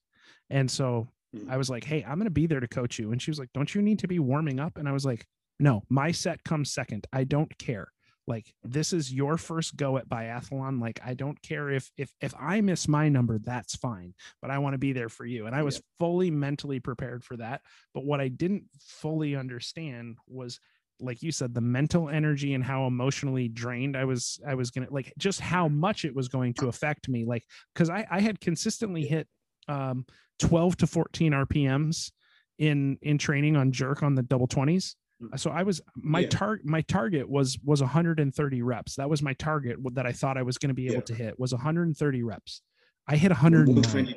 And 0.50 0.70
so 0.70 1.08
Mhm. 1.34 1.50
I 1.50 1.56
was 1.56 1.70
like, 1.70 1.84
Hey, 1.84 2.04
I'm 2.04 2.16
going 2.16 2.24
to 2.24 2.30
be 2.30 2.46
there 2.46 2.60
to 2.60 2.68
coach 2.68 2.98
you. 2.98 3.12
And 3.12 3.20
she 3.20 3.30
was 3.30 3.38
like, 3.38 3.52
Don't 3.54 3.74
you 3.74 3.82
need 3.82 3.98
to 4.00 4.08
be 4.08 4.18
warming 4.18 4.60
up? 4.60 4.76
And 4.78 4.88
I 4.88 4.92
was 4.92 5.06
like, 5.06 5.26
no, 5.62 5.84
my 5.88 6.10
set 6.10 6.42
comes 6.44 6.72
second. 6.72 7.06
I 7.12 7.24
don't 7.24 7.56
care. 7.58 7.88
Like 8.26 8.52
this 8.62 8.92
is 8.92 9.12
your 9.12 9.36
first 9.36 9.76
go 9.76 9.96
at 9.96 10.08
biathlon. 10.08 10.80
Like 10.80 11.00
I 11.04 11.14
don't 11.14 11.40
care 11.42 11.70
if 11.70 11.90
if 11.96 12.12
if 12.20 12.34
I 12.38 12.60
miss 12.60 12.86
my 12.86 13.08
number, 13.08 13.38
that's 13.38 13.76
fine. 13.76 14.14
But 14.40 14.50
I 14.50 14.58
want 14.58 14.74
to 14.74 14.78
be 14.78 14.92
there 14.92 15.08
for 15.08 15.24
you. 15.24 15.46
And 15.46 15.56
I 15.56 15.62
was 15.62 15.76
yeah. 15.76 15.82
fully 15.98 16.30
mentally 16.30 16.78
prepared 16.80 17.24
for 17.24 17.36
that. 17.38 17.62
But 17.94 18.04
what 18.04 18.20
I 18.20 18.28
didn't 18.28 18.64
fully 18.78 19.34
understand 19.34 20.18
was 20.28 20.60
like 21.00 21.22
you 21.22 21.32
said 21.32 21.52
the 21.52 21.60
mental 21.60 22.08
energy 22.08 22.54
and 22.54 22.62
how 22.62 22.86
emotionally 22.86 23.48
drained 23.48 23.96
i 23.96 24.04
was 24.04 24.38
i 24.46 24.54
was 24.54 24.70
gonna 24.70 24.86
like 24.90 25.12
just 25.18 25.40
how 25.40 25.66
much 25.66 26.04
it 26.04 26.14
was 26.14 26.28
going 26.28 26.54
to 26.54 26.68
affect 26.68 27.08
me 27.08 27.24
like 27.24 27.42
because 27.74 27.90
I, 27.90 28.06
I 28.08 28.20
had 28.20 28.40
consistently 28.40 29.02
hit 29.02 29.26
um 29.68 30.04
12 30.38 30.76
to 30.78 30.86
14 30.86 31.32
rpms 31.32 32.10
in 32.58 32.98
in 33.02 33.18
training 33.18 33.56
on 33.56 33.72
jerk 33.72 34.02
on 34.02 34.14
the 34.14 34.22
double 34.22 34.48
20s 34.48 34.94
mm. 35.22 35.38
so 35.38 35.50
i 35.50 35.62
was 35.62 35.80
my 35.96 36.20
yeah. 36.20 36.28
target 36.28 36.66
my 36.66 36.80
target 36.82 37.28
was 37.28 37.58
was 37.64 37.80
130 37.80 38.62
reps 38.62 38.96
that 38.96 39.08
was 39.08 39.22
my 39.22 39.32
target 39.34 39.76
that 39.94 40.06
i 40.06 40.12
thought 40.12 40.36
i 40.36 40.42
was 40.42 40.58
going 40.58 40.68
to 40.68 40.74
be 40.74 40.86
able 40.86 40.96
yeah. 40.96 41.00
to 41.00 41.14
hit 41.14 41.38
was 41.38 41.52
130 41.52 42.22
reps 42.22 42.62
i 43.08 43.16
hit 43.16 43.30
109 43.30 44.14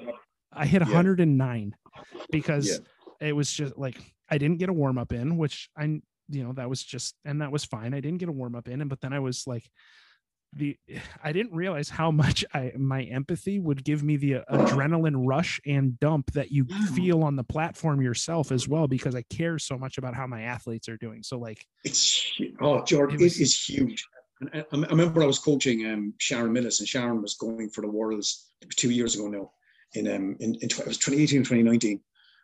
i 0.54 0.66
hit 0.66 0.82
109 0.82 1.76
yeah. 1.84 2.02
because 2.32 2.82
it 3.22 3.36
was 3.36 3.52
just 3.52 3.78
like 3.78 3.98
i 4.30 4.38
didn't 4.38 4.58
get 4.58 4.70
a 4.70 4.74
warm 4.74 4.98
up 4.98 5.12
in 5.12 5.38
which 5.38 5.70
i 5.78 5.84
you 6.30 6.44
know 6.44 6.54
that 6.54 6.70
was 6.70 6.84
just 6.84 7.16
and 7.24 7.42
that 7.42 7.52
was 7.52 7.64
fine 7.64 7.94
i 7.94 8.00
didn't 8.00 8.18
get 8.18 8.30
a 8.30 8.34
warm 8.34 8.56
up 8.56 8.68
in 8.68 8.82
and 8.82 8.90
but 8.90 9.00
then 9.02 9.14
i 9.14 9.20
was 9.20 9.46
like 9.46 9.64
the 10.56 10.78
i 11.24 11.32
didn't 11.32 11.54
realize 11.54 11.90
how 11.90 12.10
much 12.10 12.46
i 12.54 12.72
my 12.78 13.04
empathy 13.04 13.60
would 13.60 13.84
give 13.84 14.04
me 14.04 14.16
the 14.18 14.34
adrenaline 14.52 15.26
rush 15.26 15.60
and 15.66 16.00
dump 16.00 16.32
that 16.32 16.52
you 16.52 16.66
feel 16.96 17.24
on 17.24 17.36
the 17.36 17.44
platform 17.44 18.02
yourself 18.02 18.52
as 18.52 18.68
well 18.68 18.88
because 18.88 19.16
i 19.16 19.22
care 19.24 19.60
so 19.60 19.78
much 19.78 19.98
about 19.98 20.16
how 20.16 20.26
my 20.26 20.44
athletes 20.44 20.88
are 20.90 20.98
doing. 20.98 21.24
So 21.24 21.38
like 21.38 21.66
it's 21.84 22.32
oh 22.62 22.84
jordan 22.84 23.20
it, 23.20 23.24
was, 23.24 23.40
it 23.40 23.44
is 23.44 23.64
huge. 23.64 24.06
And 24.42 24.50
I, 24.54 24.60
I, 24.60 24.88
remember 24.90 25.24
i 25.24 25.26
was 25.26 25.40
coaching 25.40 25.86
um, 25.86 26.14
sharon 26.20 26.54
millis 26.54 26.80
and 26.80 26.88
sharon 26.88 27.22
was 27.22 27.36
going 27.36 27.70
for 27.70 27.82
the 27.82 27.90
worlds 27.90 28.52
two 28.76 28.92
years 28.92 29.16
ago 29.16 29.28
now 29.28 29.52
in 29.94 30.08
um 30.08 30.36
in, 30.40 30.56
in 30.56 30.70
it 30.70 30.88
was 30.88 30.98
2018 30.98 31.40
2019 31.40 32.00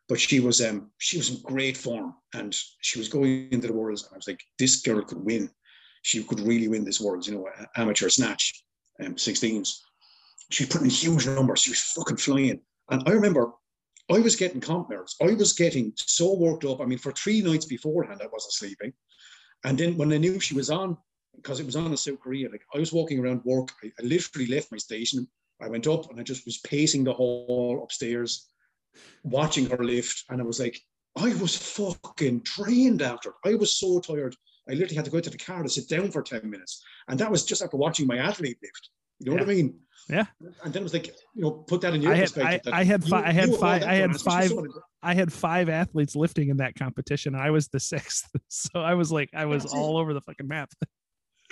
but 0.07 0.19
she 0.19 0.39
was 0.39 0.61
um 0.61 0.89
she 0.97 1.17
was 1.17 1.29
in 1.29 1.41
great 1.41 1.77
form 1.77 2.13
and 2.33 2.55
she 2.81 2.99
was 2.99 3.07
going 3.07 3.49
into 3.51 3.67
the 3.67 3.73
worlds 3.73 4.03
and 4.03 4.13
I 4.13 4.17
was 4.17 4.27
like 4.27 4.41
this 4.59 4.81
girl 4.81 5.01
could 5.03 5.23
win 5.23 5.49
she 6.01 6.23
could 6.23 6.39
really 6.39 6.67
win 6.67 6.83
this 6.83 7.01
world 7.01 7.25
you 7.25 7.33
know 7.33 7.47
amateur 7.75 8.09
snatch 8.09 8.63
um 9.03 9.15
16s 9.15 9.69
she 10.51 10.65
put 10.65 10.81
in 10.81 10.89
huge 10.89 11.25
numbers 11.27 11.61
she 11.61 11.71
was 11.71 11.79
fucking 11.79 12.17
flying. 12.17 12.59
And 12.89 13.03
I 13.07 13.11
remember 13.11 13.53
I 14.11 14.19
was 14.19 14.35
getting 14.35 14.59
comp 14.59 14.89
nerves. 14.89 15.15
I 15.21 15.31
was 15.31 15.53
getting 15.53 15.93
so 15.95 16.33
worked 16.33 16.65
up. 16.65 16.81
I 16.81 16.85
mean 16.85 16.97
for 16.97 17.13
three 17.13 17.41
nights 17.41 17.65
beforehand 17.65 18.21
I 18.21 18.27
wasn't 18.31 18.53
sleeping. 18.53 18.93
And 19.63 19.77
then 19.77 19.97
when 19.97 20.11
I 20.11 20.17
knew 20.17 20.39
she 20.39 20.53
was 20.53 20.69
on 20.69 20.97
because 21.35 21.59
it 21.59 21.65
was 21.65 21.77
on 21.77 21.91
in 21.91 21.97
South 21.97 22.19
Korea 22.19 22.49
like 22.49 22.63
I 22.75 22.79
was 22.79 22.91
walking 22.91 23.19
around 23.19 23.41
work. 23.45 23.69
I, 23.83 23.87
I 23.99 24.03
literally 24.03 24.47
left 24.47 24.71
my 24.71 24.77
station. 24.77 25.27
I 25.61 25.69
went 25.69 25.87
up 25.87 26.09
and 26.09 26.19
I 26.19 26.23
just 26.23 26.45
was 26.45 26.57
pacing 26.59 27.03
the 27.03 27.13
hall 27.13 27.81
upstairs 27.83 28.49
watching 29.23 29.69
her 29.69 29.83
lift, 29.83 30.25
and 30.29 30.41
I 30.41 30.43
was 30.43 30.59
like, 30.59 30.77
I 31.15 31.33
was 31.35 31.55
fucking 31.55 32.39
drained 32.39 33.01
after. 33.01 33.33
I 33.45 33.55
was 33.55 33.75
so 33.75 33.99
tired. 33.99 34.35
I 34.69 34.73
literally 34.73 34.95
had 34.95 35.05
to 35.05 35.11
go 35.11 35.19
to 35.19 35.29
the 35.29 35.37
car 35.37 35.63
to 35.63 35.69
sit 35.69 35.89
down 35.89 36.11
for 36.11 36.21
10 36.21 36.49
minutes. 36.49 36.83
And 37.07 37.19
that 37.19 37.31
was 37.31 37.45
just 37.45 37.61
after 37.61 37.77
watching 37.77 38.07
my 38.07 38.17
athlete 38.17 38.57
lift. 38.61 38.89
You 39.19 39.27
know 39.27 39.33
yeah. 39.33 39.41
what 39.41 39.49
I 39.49 39.53
mean? 39.53 39.79
Yeah. 40.09 40.25
And 40.63 40.73
then 40.73 40.81
it 40.81 40.83
was 40.83 40.93
like, 40.93 41.07
you 41.07 41.41
know, 41.41 41.51
put 41.51 41.81
that 41.81 41.93
in 41.93 42.01
your 42.01 42.11
I 42.11 42.15
had, 42.15 42.33
perspective. 42.33 42.73
I, 42.73 42.79
I 42.79 42.83
had, 42.83 43.03
five, 43.03 43.25
I 43.25 43.31
had 43.31 43.55
five, 43.55 43.83
I 43.83 43.93
had 43.95 44.15
five, 44.15 44.51
I 45.03 45.13
had 45.13 45.33
five 45.33 45.69
athletes 45.69 46.15
lifting 46.15 46.49
in 46.49 46.57
that 46.57 46.75
competition. 46.75 47.35
And 47.35 47.43
I 47.43 47.51
was 47.51 47.67
the 47.67 47.79
sixth. 47.79 48.29
So 48.49 48.81
I 48.81 48.93
was 48.95 49.11
like, 49.11 49.29
I 49.33 49.45
was 49.45 49.63
That's 49.63 49.73
all 49.73 49.97
it. 49.97 50.01
over 50.01 50.13
the 50.13 50.21
fucking 50.21 50.47
map. 50.47 50.71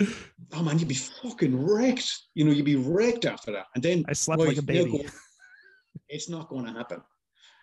oh 0.52 0.62
man, 0.62 0.78
you'd 0.78 0.88
be 0.88 0.94
fucking 0.94 1.66
wrecked. 1.66 2.10
You 2.34 2.44
know, 2.44 2.52
you'd 2.52 2.64
be 2.64 2.76
wrecked 2.76 3.24
after 3.24 3.52
that. 3.52 3.66
And 3.74 3.82
then 3.82 4.04
I 4.08 4.12
slept 4.12 4.42
like 4.42 4.56
a 4.56 4.62
baby. 4.62 5.06
it's 6.08 6.28
not 6.28 6.48
going 6.48 6.66
to 6.66 6.72
happen 6.72 7.02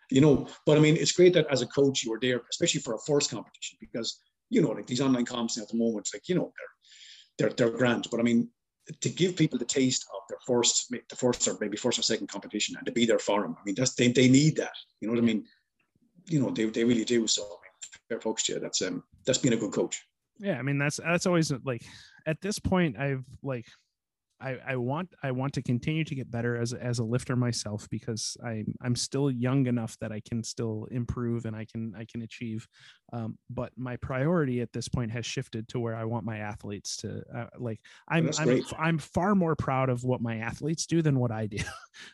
you 0.09 0.21
know. 0.21 0.47
But 0.65 0.77
I 0.77 0.79
mean, 0.79 0.95
it's 0.97 1.11
great 1.11 1.33
that 1.33 1.47
as 1.51 1.61
a 1.61 1.67
coach 1.67 2.03
you 2.03 2.11
were 2.11 2.19
there, 2.21 2.41
especially 2.49 2.81
for 2.81 2.95
a 2.95 2.99
first 2.99 3.29
competition, 3.29 3.77
because 3.79 4.19
you 4.49 4.61
know, 4.61 4.69
like 4.69 4.87
these 4.87 5.01
online 5.01 5.25
comps 5.25 5.57
at 5.57 5.67
the 5.67 5.77
moment, 5.77 6.05
it's 6.05 6.13
like 6.13 6.29
you 6.29 6.35
know 6.35 6.51
they're 7.37 7.49
they're 7.49 7.55
they're 7.55 7.77
grand. 7.77 8.07
But 8.09 8.19
I 8.19 8.23
mean, 8.23 8.49
to 9.01 9.09
give 9.09 9.35
people 9.35 9.59
the 9.59 9.65
taste 9.65 10.05
of 10.15 10.21
their 10.29 10.39
first, 10.45 10.89
the 10.89 11.15
first 11.15 11.47
or 11.47 11.57
maybe 11.59 11.77
first 11.77 11.99
or 11.99 12.03
second 12.03 12.27
competition, 12.27 12.75
and 12.77 12.85
to 12.85 12.91
be 12.91 13.05
there 13.05 13.19
for 13.19 13.41
them, 13.41 13.55
I 13.59 13.63
mean, 13.65 13.75
that's 13.75 13.95
they, 13.95 14.11
they 14.11 14.29
need 14.29 14.55
that. 14.57 14.73
You 15.01 15.07
know 15.07 15.13
what 15.13 15.23
I 15.23 15.25
mean? 15.25 15.45
You 16.25 16.41
know, 16.41 16.49
they, 16.49 16.65
they 16.65 16.83
really 16.83 17.05
do. 17.05 17.27
So 17.27 17.43
I 17.43 17.45
mean, 17.45 17.99
fair 18.09 18.21
folks 18.21 18.43
to 18.43 18.53
you. 18.53 18.59
That's 18.59 18.81
um 18.81 19.03
that's 19.25 19.39
being 19.39 19.53
a 19.53 19.57
good 19.57 19.73
coach. 19.73 20.01
Yeah, 20.39 20.57
I 20.57 20.61
mean 20.61 20.77
that's 20.77 20.97
that's 20.97 21.25
always 21.25 21.51
like 21.63 21.83
at 22.25 22.41
this 22.41 22.59
point 22.59 22.97
I've 22.97 23.25
like 23.43 23.65
I, 24.39 24.57
I 24.67 24.75
want 24.75 25.13
I 25.23 25.31
want 25.31 25.53
to 25.53 25.61
continue 25.61 26.03
to 26.03 26.15
get 26.15 26.29
better 26.29 26.57
as 26.57 26.73
as 26.73 26.99
a 26.99 27.03
lifter 27.03 27.35
myself 27.35 27.87
because 27.89 28.37
I'm 28.43 28.73
I'm 28.81 28.95
still 28.95 29.31
young 29.31 29.67
enough 29.67 29.97
that 29.99 30.11
I 30.11 30.21
can 30.27 30.43
still 30.43 30.87
improve 30.91 31.45
and 31.45 31.55
I 31.55 31.65
can 31.65 31.93
I 31.97 32.05
can 32.05 32.21
achieve. 32.21 32.67
Um, 33.13 33.37
but 33.49 33.71
my 33.77 33.95
priority 33.97 34.61
at 34.61 34.71
this 34.73 34.87
point 34.87 35.11
has 35.11 35.25
shifted 35.25 35.67
to 35.69 35.79
where 35.79 35.95
I 35.95 36.05
want 36.05 36.25
my 36.25 36.37
athletes 36.37 36.97
to 36.97 37.23
uh, 37.35 37.47
like. 37.57 37.79
I'm 38.07 38.29
I'm 38.37 38.63
I'm 38.77 38.97
far 38.97 39.35
more 39.35 39.55
proud 39.55 39.89
of 39.89 40.03
what 40.03 40.21
my 40.21 40.37
athletes 40.37 40.85
do 40.85 41.01
than 41.01 41.19
what 41.19 41.31
I 41.31 41.47
do. 41.47 41.57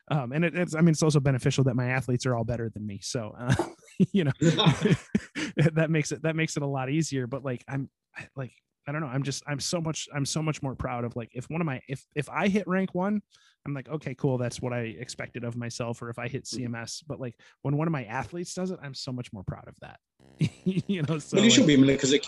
Um, 0.07 0.31
and 0.31 0.45
it, 0.45 0.55
it's 0.55 0.75
I 0.75 0.79
mean 0.79 0.89
it's 0.89 1.03
also 1.03 1.19
beneficial 1.19 1.65
that 1.65 1.75
my 1.75 1.89
athletes 1.89 2.25
are 2.25 2.35
all 2.35 2.45
better 2.45 2.69
than 2.69 2.87
me. 2.87 2.99
So 3.01 3.35
uh, 3.37 3.53
you 4.13 4.23
know 4.23 4.31
that 4.39 5.87
makes 5.89 6.13
it 6.13 6.21
that 6.23 6.37
makes 6.37 6.55
it 6.55 6.63
a 6.63 6.67
lot 6.67 6.89
easier. 6.89 7.27
But 7.27 7.43
like 7.43 7.65
I'm 7.67 7.89
like 8.33 8.53
I 8.87 8.91
don't 8.91 9.01
know. 9.01 9.07
I'm 9.07 9.23
just 9.23 9.43
I'm 9.47 9.59
so 9.59 9.79
much 9.79 10.07
I'm 10.13 10.25
so 10.25 10.41
much 10.41 10.61
more 10.61 10.75
proud 10.75 11.05
of 11.05 11.15
like 11.15 11.29
if 11.33 11.49
one 11.49 11.61
of 11.61 11.65
my 11.65 11.81
if 11.87 12.05
if 12.15 12.29
I 12.29 12.47
hit 12.47 12.67
rank 12.67 12.93
one, 12.93 13.21
I'm 13.65 13.73
like 13.73 13.89
okay 13.89 14.13
cool 14.15 14.37
that's 14.37 14.61
what 14.61 14.73
I 14.73 14.79
expected 14.79 15.43
of 15.43 15.55
myself. 15.55 16.01
Or 16.01 16.09
if 16.09 16.19
I 16.19 16.27
hit 16.27 16.45
CMS, 16.45 16.69
mm-hmm. 16.69 17.05
but 17.07 17.19
like 17.19 17.35
when 17.61 17.77
one 17.77 17.87
of 17.87 17.91
my 17.91 18.03
athletes 18.05 18.53
does 18.53 18.71
it, 18.71 18.79
I'm 18.83 18.93
so 18.93 19.11
much 19.11 19.31
more 19.31 19.43
proud 19.43 19.67
of 19.67 19.75
that. 19.81 19.99
you 20.65 21.01
know. 21.03 21.19
So 21.19 21.37
well, 21.37 21.45
you 21.45 21.49
like, 21.49 21.57
should 21.57 21.67
be 21.67 21.77
because 21.77 22.11
like 22.11 22.25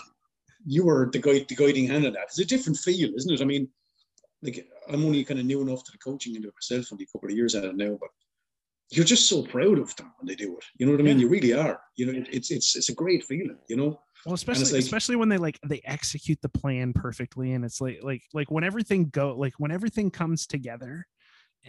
you 0.64 0.84
were 0.84 1.10
the 1.12 1.18
guide 1.18 1.46
the 1.48 1.56
guiding 1.56 1.88
hand 1.88 2.06
of 2.06 2.14
that. 2.14 2.24
It's 2.24 2.38
a 2.38 2.44
different 2.44 2.78
feel, 2.78 3.10
isn't 3.14 3.32
it? 3.32 3.42
I 3.42 3.44
mean, 3.44 3.68
like 4.42 4.66
I'm 4.88 5.04
only 5.04 5.24
kind 5.24 5.40
of 5.40 5.46
new 5.46 5.60
enough 5.60 5.84
to 5.84 5.92
the 5.92 5.98
coaching 5.98 6.34
into 6.36 6.48
it 6.48 6.54
myself, 6.54 6.92
only 6.92 7.04
a 7.04 7.12
couple 7.12 7.28
of 7.28 7.36
years 7.36 7.54
at 7.54 7.64
it 7.64 7.76
now, 7.76 7.98
but 8.00 8.10
you're 8.90 9.04
just 9.04 9.28
so 9.28 9.42
proud 9.42 9.78
of 9.78 9.94
them 9.96 10.12
when 10.18 10.26
they 10.26 10.34
do 10.34 10.56
it. 10.56 10.64
You 10.78 10.86
know 10.86 10.92
what 10.92 11.00
I 11.00 11.04
mean? 11.04 11.18
Yeah. 11.18 11.22
You 11.24 11.28
really 11.28 11.52
are. 11.52 11.80
You 11.96 12.06
know, 12.06 12.24
it's 12.30 12.50
it's 12.50 12.76
it's 12.76 12.88
a 12.88 12.94
great 12.94 13.24
feeling. 13.24 13.58
You 13.68 13.76
know. 13.76 14.00
Well, 14.26 14.34
especially 14.34 14.72
like, 14.72 14.82
especially 14.82 15.16
when 15.16 15.28
they 15.28 15.38
like 15.38 15.58
they 15.64 15.80
execute 15.84 16.40
the 16.42 16.48
plan 16.48 16.92
perfectly, 16.92 17.52
and 17.52 17.64
it's 17.64 17.80
like 17.80 18.00
like 18.02 18.22
like 18.34 18.50
when 18.50 18.64
everything 18.64 19.08
go 19.08 19.34
like 19.34 19.54
when 19.58 19.70
everything 19.70 20.10
comes 20.10 20.46
together, 20.46 21.06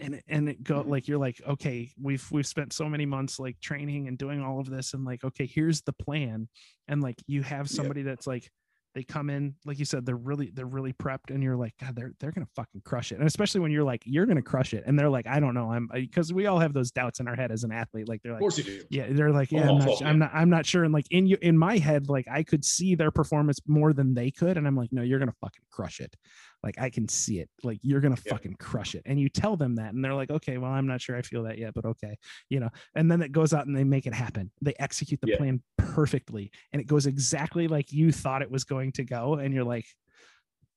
and 0.00 0.20
and 0.28 0.48
it 0.48 0.62
go 0.62 0.80
mm-hmm. 0.80 0.90
like 0.90 1.08
you're 1.08 1.18
like 1.18 1.40
okay 1.46 1.90
we've 2.00 2.26
we've 2.30 2.46
spent 2.46 2.72
so 2.72 2.88
many 2.88 3.06
months 3.06 3.38
like 3.38 3.58
training 3.60 4.08
and 4.08 4.18
doing 4.18 4.42
all 4.42 4.60
of 4.60 4.70
this 4.70 4.94
and 4.94 5.04
like 5.04 5.24
okay 5.24 5.46
here's 5.46 5.82
the 5.82 5.92
plan 5.92 6.48
and 6.88 7.02
like 7.02 7.16
you 7.26 7.42
have 7.42 7.68
somebody 7.68 8.00
yeah. 8.00 8.06
that's 8.06 8.26
like 8.26 8.50
they 8.98 9.04
come 9.04 9.30
in 9.30 9.54
like 9.64 9.78
you 9.78 9.84
said 9.84 10.04
they're 10.04 10.16
really 10.16 10.50
they're 10.54 10.66
really 10.66 10.92
prepped 10.92 11.30
and 11.30 11.40
you're 11.40 11.54
like 11.54 11.72
god 11.80 11.94
they're 11.94 12.12
they're 12.18 12.32
gonna 12.32 12.48
fucking 12.56 12.80
crush 12.84 13.12
it. 13.12 13.18
And 13.18 13.28
especially 13.28 13.60
when 13.60 13.70
you're 13.70 13.84
like 13.84 14.02
you're 14.04 14.26
gonna 14.26 14.42
crush 14.42 14.74
it. 14.74 14.82
And 14.86 14.98
they're 14.98 15.08
like 15.08 15.28
i 15.28 15.38
don't 15.38 15.54
know. 15.54 15.70
I'm 15.70 15.88
because 15.94 16.32
we 16.32 16.46
all 16.46 16.58
have 16.58 16.72
those 16.72 16.90
doubts 16.90 17.20
in 17.20 17.28
our 17.28 17.36
head 17.36 17.52
as 17.52 17.62
an 17.62 17.70
athlete. 17.70 18.08
Like 18.08 18.22
they're 18.22 18.32
like 18.32 18.40
of 18.40 18.42
course 18.42 18.58
you 18.58 18.64
do. 18.64 18.82
yeah 18.90 19.06
they're 19.10 19.30
like 19.30 19.52
yeah 19.52 19.68
oh, 19.70 19.76
I'm, 19.76 19.78
not, 19.78 20.02
I'm 20.02 20.18
not 20.18 20.30
i'm 20.34 20.50
not 20.50 20.66
sure. 20.66 20.82
And 20.82 20.92
like 20.92 21.06
in 21.12 21.28
you 21.28 21.38
in 21.40 21.56
my 21.56 21.78
head 21.78 22.08
like 22.08 22.26
i 22.28 22.42
could 22.42 22.64
see 22.64 22.96
their 22.96 23.12
performance 23.12 23.60
more 23.68 23.92
than 23.92 24.14
they 24.14 24.32
could 24.32 24.56
and 24.56 24.66
i'm 24.66 24.74
like 24.74 24.90
no 24.90 25.02
you're 25.02 25.20
gonna 25.20 25.32
fucking 25.40 25.62
crush 25.70 26.00
it 26.00 26.16
like 26.62 26.78
I 26.78 26.90
can 26.90 27.08
see 27.08 27.38
it. 27.38 27.48
Like 27.62 27.78
you're 27.82 28.00
gonna 28.00 28.16
yeah. 28.24 28.32
fucking 28.32 28.56
crush 28.58 28.94
it. 28.94 29.02
And 29.06 29.20
you 29.20 29.28
tell 29.28 29.56
them 29.56 29.76
that, 29.76 29.94
and 29.94 30.04
they're 30.04 30.14
like, 30.14 30.30
okay, 30.30 30.58
well, 30.58 30.70
I'm 30.70 30.86
not 30.86 31.00
sure 31.00 31.16
I 31.16 31.22
feel 31.22 31.44
that 31.44 31.58
yet, 31.58 31.74
but 31.74 31.84
okay, 31.84 32.16
you 32.48 32.60
know. 32.60 32.70
And 32.94 33.10
then 33.10 33.22
it 33.22 33.32
goes 33.32 33.52
out 33.54 33.66
and 33.66 33.76
they 33.76 33.84
make 33.84 34.06
it 34.06 34.14
happen. 34.14 34.50
They 34.60 34.74
execute 34.78 35.20
the 35.20 35.28
yeah. 35.28 35.36
plan 35.36 35.62
perfectly, 35.76 36.50
and 36.72 36.80
it 36.80 36.86
goes 36.86 37.06
exactly 37.06 37.68
like 37.68 37.92
you 37.92 38.12
thought 38.12 38.42
it 38.42 38.50
was 38.50 38.64
going 38.64 38.92
to 38.92 39.04
go. 39.04 39.34
And 39.34 39.54
you're 39.54 39.64
like, 39.64 39.86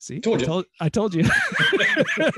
See, 0.01 0.19
told 0.19 0.41
I 0.41 0.45
told, 0.45 0.65
I 0.79 0.89
told 0.89 1.13
you. 1.13 1.23
I, 1.29 2.31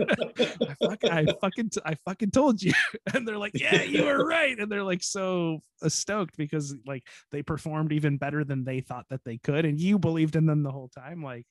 fuck, 0.82 1.04
I 1.06 1.26
fucking, 1.40 1.72
I 1.86 1.96
fucking 2.04 2.32
told 2.32 2.62
you. 2.62 2.74
And 3.14 3.26
they're 3.26 3.38
like, 3.38 3.54
yeah, 3.56 3.84
you 3.84 4.04
were 4.04 4.26
right. 4.26 4.60
And 4.60 4.70
they're 4.70 4.84
like 4.84 5.02
so 5.02 5.60
stoked 5.88 6.36
because 6.36 6.76
like 6.86 7.04
they 7.32 7.42
performed 7.42 7.94
even 7.94 8.18
better 8.18 8.44
than 8.44 8.66
they 8.66 8.82
thought 8.82 9.06
that 9.12 9.24
they 9.24 9.38
could, 9.38 9.64
and 9.64 9.80
you 9.80 9.98
believed 9.98 10.36
in 10.36 10.46
them 10.46 10.62
the 10.62 10.72
whole 10.72 10.90
time. 10.90 11.24
Like, 11.24 11.46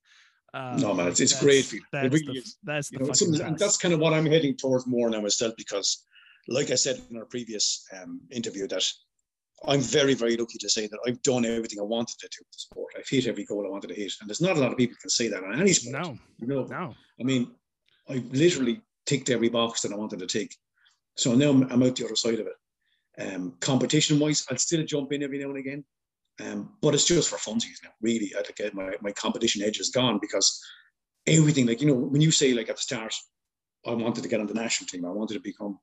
um, 0.54 0.76
no 0.76 0.94
man, 0.94 1.08
it's, 1.08 1.20
it's 1.20 1.40
great. 1.40 1.72
That's, 1.92 2.12
really 2.12 2.40
the, 2.40 2.54
that's 2.62 2.90
the 2.90 2.98
know, 2.98 3.56
that's 3.58 3.78
kind 3.78 3.94
of 3.94 4.00
what 4.00 4.12
I'm 4.12 4.26
heading 4.26 4.56
towards 4.56 4.86
more 4.86 5.08
now 5.08 5.20
myself 5.20 5.54
because, 5.56 6.04
like 6.48 6.70
I 6.70 6.74
said 6.74 7.00
in 7.10 7.16
our 7.16 7.24
previous 7.24 7.86
um, 7.96 8.20
interview, 8.30 8.68
that 8.68 8.84
I'm 9.66 9.80
very 9.80 10.14
very 10.14 10.36
lucky 10.36 10.58
to 10.58 10.68
say 10.68 10.86
that 10.88 10.98
I've 11.06 11.22
done 11.22 11.44
everything 11.46 11.80
I 11.80 11.84
wanted 11.84 12.18
to 12.18 12.28
do 12.28 12.38
with 12.40 12.52
the 12.52 12.58
sport. 12.58 12.92
I've 12.98 13.08
hit 13.08 13.26
every 13.26 13.44
goal 13.44 13.66
I 13.66 13.70
wanted 13.70 13.88
to 13.88 13.94
hit, 13.94 14.12
and 14.20 14.28
there's 14.28 14.42
not 14.42 14.56
a 14.56 14.60
lot 14.60 14.72
of 14.72 14.78
people 14.78 14.96
can 15.00 15.10
say 15.10 15.28
that 15.28 15.42
on 15.42 15.60
any 15.60 15.72
sport. 15.72 16.04
No, 16.04 16.18
you 16.38 16.46
know, 16.46 16.64
no. 16.64 16.94
I 17.18 17.22
mean, 17.22 17.52
I 18.08 18.22
literally 18.30 18.82
ticked 19.06 19.30
every 19.30 19.48
box 19.48 19.82
that 19.82 19.92
I 19.92 19.96
wanted 19.96 20.18
to 20.18 20.26
tick. 20.26 20.54
So 21.16 21.34
now 21.34 21.50
I'm, 21.50 21.62
I'm 21.70 21.82
out 21.82 21.96
the 21.96 22.04
other 22.04 22.16
side 22.16 22.40
of 22.40 22.46
it. 22.46 22.54
Um, 23.18 23.54
competition 23.60 24.18
wise, 24.18 24.46
I'll 24.50 24.56
still 24.56 24.84
jump 24.84 25.12
in 25.12 25.22
every 25.22 25.38
now 25.38 25.50
and 25.50 25.58
again. 25.58 25.84
Um, 26.40 26.72
but 26.80 26.94
it's 26.94 27.04
just 27.04 27.28
for 27.28 27.36
funsies 27.36 27.82
now. 27.82 27.90
Really, 28.00 28.32
I 28.38 28.42
think 28.42 28.74
my 28.74 28.92
my 29.00 29.12
competition 29.12 29.62
edge 29.62 29.78
is 29.78 29.90
gone 29.90 30.18
because 30.20 30.60
everything 31.26 31.66
like 31.66 31.80
you 31.80 31.88
know 31.88 31.94
when 31.94 32.20
you 32.20 32.30
say 32.30 32.52
like 32.52 32.68
at 32.68 32.76
the 32.76 32.82
start, 32.82 33.14
I 33.86 33.92
wanted 33.92 34.22
to 34.22 34.28
get 34.28 34.40
on 34.40 34.46
the 34.46 34.54
national 34.54 34.88
team. 34.88 35.04
I 35.04 35.10
wanted 35.10 35.34
to 35.34 35.40
become 35.40 35.78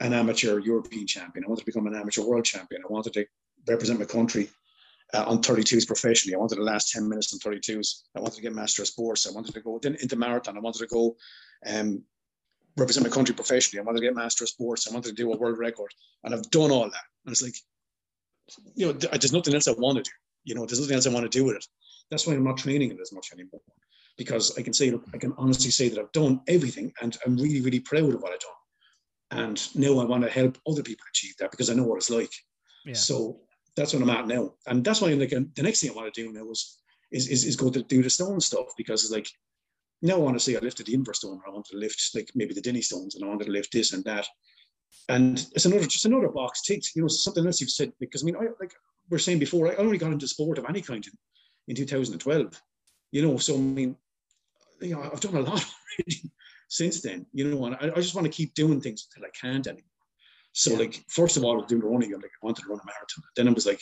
an 0.00 0.12
amateur 0.12 0.58
European 0.58 1.06
champion. 1.06 1.44
I 1.44 1.48
wanted 1.48 1.62
to 1.62 1.66
become 1.66 1.86
an 1.86 1.94
amateur 1.94 2.22
world 2.22 2.44
champion. 2.44 2.82
I 2.82 2.92
wanted 2.92 3.12
to 3.14 3.26
represent 3.68 4.00
my 4.00 4.04
country 4.04 4.48
uh, 5.14 5.24
on 5.26 5.42
32s 5.42 5.86
professionally. 5.86 6.34
I 6.34 6.38
wanted 6.38 6.56
to 6.56 6.62
last 6.62 6.90
10 6.90 7.08
minutes 7.08 7.32
on 7.32 7.38
32s. 7.38 8.02
I 8.16 8.20
wanted 8.20 8.36
to 8.36 8.42
get 8.42 8.54
master 8.54 8.82
of 8.82 8.88
sports. 8.88 9.28
I 9.28 9.32
wanted 9.32 9.54
to 9.54 9.60
go 9.60 9.78
then 9.80 9.96
into 10.00 10.16
marathon. 10.16 10.56
I 10.56 10.60
wanted 10.60 10.80
to 10.80 10.86
go 10.86 11.16
um, 11.66 12.02
represent 12.76 13.06
my 13.06 13.12
country 13.12 13.34
professionally. 13.34 13.80
I 13.80 13.84
wanted 13.84 14.00
to 14.00 14.06
get 14.06 14.14
master 14.14 14.44
of 14.44 14.50
sports. 14.50 14.88
I 14.88 14.94
wanted 14.94 15.10
to 15.10 15.14
do 15.14 15.32
a 15.32 15.36
world 15.36 15.58
record. 15.58 15.92
And 16.24 16.34
I've 16.34 16.50
done 16.50 16.70
all 16.70 16.84
that. 16.84 17.04
And 17.24 17.32
it's 17.32 17.42
like, 17.42 17.54
you 18.74 18.86
know, 18.86 18.92
there's 18.92 19.32
nothing 19.32 19.54
else 19.54 19.68
I 19.68 19.72
want 19.72 19.98
to 19.98 20.02
do. 20.02 20.10
You 20.44 20.54
know, 20.54 20.66
there's 20.66 20.80
nothing 20.80 20.96
else 20.96 21.06
I 21.06 21.12
want 21.12 21.30
to 21.30 21.38
do 21.38 21.44
with 21.44 21.56
it. 21.56 21.66
That's 22.10 22.26
why 22.26 22.34
I'm 22.34 22.44
not 22.44 22.58
training 22.58 22.90
it 22.90 22.98
as 23.00 23.12
much 23.12 23.30
anymore. 23.32 23.60
Because 24.18 24.58
I 24.58 24.62
can 24.62 24.72
say, 24.72 24.90
look, 24.90 25.04
I 25.14 25.18
can 25.18 25.32
honestly 25.38 25.70
say 25.70 25.88
that 25.88 25.98
I've 25.98 26.12
done 26.12 26.40
everything 26.48 26.92
and 27.00 27.16
I'm 27.24 27.36
really, 27.36 27.60
really 27.60 27.80
proud 27.80 28.14
of 28.14 28.20
what 28.20 28.32
I've 28.32 28.40
done. 28.40 29.44
And 29.44 29.68
now 29.74 29.98
I 29.98 30.04
want 30.04 30.22
to 30.24 30.30
help 30.30 30.58
other 30.66 30.82
people 30.82 31.06
achieve 31.10 31.34
that 31.38 31.50
because 31.50 31.70
I 31.70 31.74
know 31.74 31.84
what 31.84 31.96
it's 31.96 32.10
like. 32.10 32.32
Yeah. 32.84 32.94
So 32.94 33.40
that's 33.76 33.94
what 33.94 34.02
I'm 34.02 34.10
at 34.10 34.26
now. 34.26 34.52
And 34.66 34.84
that's 34.84 35.00
why 35.00 35.10
I'm 35.10 35.20
like, 35.20 35.32
um, 35.32 35.50
the 35.56 35.62
next 35.62 35.80
thing 35.80 35.90
I 35.90 35.94
want 35.94 36.12
to 36.12 36.22
do 36.22 36.32
now 36.32 36.50
is, 36.50 36.78
is, 37.10 37.28
is, 37.28 37.44
is 37.44 37.56
go 37.56 37.70
to 37.70 37.82
do 37.82 38.02
the 38.02 38.10
stone 38.10 38.40
stuff 38.40 38.66
because 38.76 39.04
it's 39.04 39.12
like, 39.12 39.28
now 40.02 40.14
I 40.14 40.18
want 40.18 40.36
to 40.36 40.40
say 40.40 40.56
I 40.56 40.58
lifted 40.58 40.86
the 40.86 40.96
Inver 40.96 41.14
stone, 41.14 41.40
or 41.44 41.48
I 41.48 41.54
want 41.54 41.66
to 41.66 41.76
lift 41.76 42.10
like 42.14 42.30
maybe 42.34 42.54
the 42.54 42.60
Dinnie 42.60 42.82
stones, 42.82 43.14
and 43.14 43.24
I 43.24 43.28
wanted 43.28 43.44
to 43.44 43.52
lift 43.52 43.72
this 43.72 43.92
and 43.92 44.04
that. 44.04 44.26
And 45.08 45.46
it's 45.54 45.66
another 45.66 45.86
just 45.86 46.04
another 46.04 46.28
box 46.28 46.62
ticked. 46.62 46.90
You 46.94 47.02
know, 47.02 47.08
something 47.08 47.44
else 47.44 47.60
you've 47.60 47.70
said 47.70 47.92
because 47.98 48.22
I 48.22 48.26
mean, 48.26 48.36
I 48.36 48.46
like 48.60 48.72
we 49.10 49.16
are 49.16 49.18
saying 49.18 49.38
before, 49.38 49.68
I 49.68 49.74
only 49.76 49.98
got 49.98 50.12
into 50.12 50.28
sport 50.28 50.58
of 50.58 50.66
any 50.68 50.80
kind 50.80 51.04
in, 51.06 51.12
in 51.68 51.76
2012. 51.76 52.62
You 53.10 53.22
know, 53.22 53.36
so 53.36 53.54
I 53.54 53.58
mean, 53.58 53.96
you 54.80 54.94
know, 54.94 55.02
I've 55.02 55.20
done 55.20 55.36
a 55.36 55.40
lot 55.40 55.64
already 55.98 56.30
since 56.68 57.02
then. 57.02 57.26
You 57.32 57.50
know, 57.50 57.66
and 57.66 57.76
I, 57.76 57.90
I 57.90 58.00
just 58.00 58.14
want 58.14 58.26
to 58.26 58.32
keep 58.32 58.54
doing 58.54 58.80
things 58.80 59.06
until 59.14 59.28
I 59.28 59.30
can't 59.38 59.66
anymore. 59.66 59.84
So, 60.52 60.72
yeah. 60.72 60.78
like, 60.78 61.04
first 61.08 61.36
of 61.36 61.44
all, 61.44 61.52
I 61.52 61.56
was 61.56 61.66
doing 61.66 61.80
the 61.80 61.88
running. 61.88 62.12
Like, 62.12 62.24
I 62.24 62.46
wanted 62.46 62.62
to 62.62 62.68
run 62.68 62.80
a 62.80 62.86
marathon. 62.86 63.24
Then 63.36 63.48
it 63.48 63.54
was 63.54 63.66
like 63.66 63.80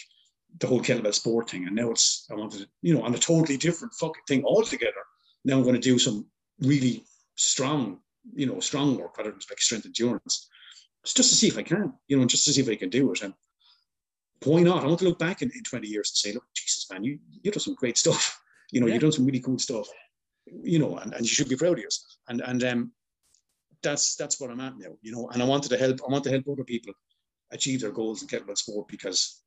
the 0.58 0.66
whole 0.66 0.80
kettlebell 0.80 1.14
sport 1.14 1.50
thing, 1.50 1.66
and 1.66 1.76
now 1.76 1.90
it's 1.90 2.26
I 2.30 2.34
wanted 2.34 2.60
to, 2.60 2.68
you 2.82 2.94
know, 2.94 3.02
on 3.02 3.14
a 3.14 3.18
totally 3.18 3.56
different 3.56 3.94
fucking 3.94 4.22
thing 4.26 4.44
altogether. 4.44 4.92
Now 5.44 5.56
I'm 5.56 5.62
going 5.62 5.74
to 5.74 5.80
do 5.80 5.98
some 5.98 6.26
really 6.60 7.04
strong, 7.36 8.00
you 8.34 8.46
know, 8.46 8.60
strong 8.60 8.98
work, 8.98 9.16
rather 9.16 9.30
than 9.30 9.40
like 9.48 9.60
strength 9.60 9.86
endurance, 9.86 10.48
just 11.04 11.30
to 11.30 11.36
see 11.36 11.48
if 11.48 11.58
I 11.58 11.62
can, 11.62 11.94
you 12.08 12.18
know, 12.18 12.26
just 12.26 12.44
to 12.44 12.52
see 12.52 12.60
if 12.60 12.68
I 12.68 12.76
can 12.76 12.90
do 12.90 13.12
it. 13.12 13.22
And 13.22 13.34
why 14.44 14.62
not? 14.62 14.82
I 14.82 14.86
want 14.86 14.98
to 15.00 15.06
look 15.06 15.18
back 15.18 15.42
in, 15.42 15.50
in 15.54 15.62
20 15.62 15.86
years 15.86 16.10
and 16.10 16.16
say, 16.16 16.34
look, 16.34 16.44
Jesus, 16.54 16.86
man, 16.90 17.04
you 17.04 17.18
you 17.42 17.50
done 17.50 17.60
some 17.60 17.74
great 17.74 17.98
stuff. 17.98 18.38
You 18.72 18.80
know, 18.80 18.86
yeah. 18.86 18.92
you've 18.92 19.02
done 19.02 19.10
some 19.10 19.26
really 19.26 19.40
cool 19.40 19.58
stuff. 19.58 19.88
You 20.46 20.78
know, 20.78 20.98
and, 20.98 21.12
and 21.12 21.22
you 21.22 21.26
should 21.26 21.48
be 21.48 21.56
proud 21.56 21.72
of 21.72 21.82
yourself. 21.82 22.16
And 22.28 22.40
and 22.40 22.62
um, 22.62 22.92
that's 23.82 24.14
that's 24.14 24.40
what 24.40 24.48
I'm 24.48 24.60
at 24.60 24.78
now. 24.78 24.92
You 25.02 25.10
know, 25.10 25.28
and 25.30 25.42
I 25.42 25.44
wanted 25.44 25.70
to 25.70 25.76
help. 25.76 25.98
I 26.06 26.12
want 26.12 26.22
to 26.22 26.30
help 26.30 26.44
other 26.48 26.62
people 26.62 26.92
achieve 27.50 27.80
their 27.80 27.90
goals 27.90 28.22
in 28.22 28.28
kettlebell 28.28 28.56
sport 28.56 28.86
because, 28.86 29.42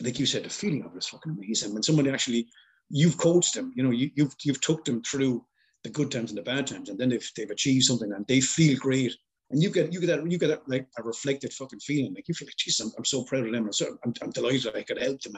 like 0.00 0.20
you 0.20 0.26
said, 0.26 0.44
the 0.44 0.50
feeling 0.50 0.84
of 0.84 0.94
it 0.94 0.98
is 0.98 1.08
fucking 1.08 1.32
amazing. 1.32 1.74
When 1.74 1.82
somebody 1.82 2.10
actually 2.10 2.46
you've 2.90 3.18
coached 3.18 3.54
them, 3.54 3.72
you 3.74 3.82
know, 3.82 3.90
you, 3.90 4.08
you've 4.14 4.36
you've 4.44 4.60
took 4.60 4.84
them 4.84 5.02
through 5.02 5.44
the 5.82 5.90
good 5.90 6.12
times 6.12 6.30
and 6.30 6.38
the 6.38 6.42
bad 6.42 6.68
times, 6.68 6.90
and 6.90 6.96
then 6.96 7.08
they've 7.08 7.30
they've 7.36 7.50
achieved 7.50 7.86
something 7.86 8.12
and 8.12 8.24
they 8.28 8.40
feel 8.40 8.78
great 8.78 9.16
and 9.50 9.62
you 9.62 9.70
get 9.70 9.92
you 9.92 10.00
get 10.00 10.06
that 10.08 10.30
you 10.30 10.38
get 10.38 10.48
that 10.48 10.68
like 10.68 10.86
a 10.98 11.02
reflected 11.02 11.52
fucking 11.52 11.80
feeling. 11.80 12.14
Like 12.14 12.28
you 12.28 12.34
feel 12.34 12.46
like 12.46 12.56
Jesus 12.56 12.80
I'm, 12.80 12.92
I'm 12.98 13.04
so 13.04 13.24
proud 13.24 13.46
of 13.46 13.52
them. 13.52 13.66
I'm, 13.66 13.72
so, 13.72 13.96
I'm, 14.04 14.12
I'm 14.22 14.30
delighted 14.30 14.76
I 14.76 14.82
could 14.82 15.00
help 15.00 15.20
them. 15.22 15.36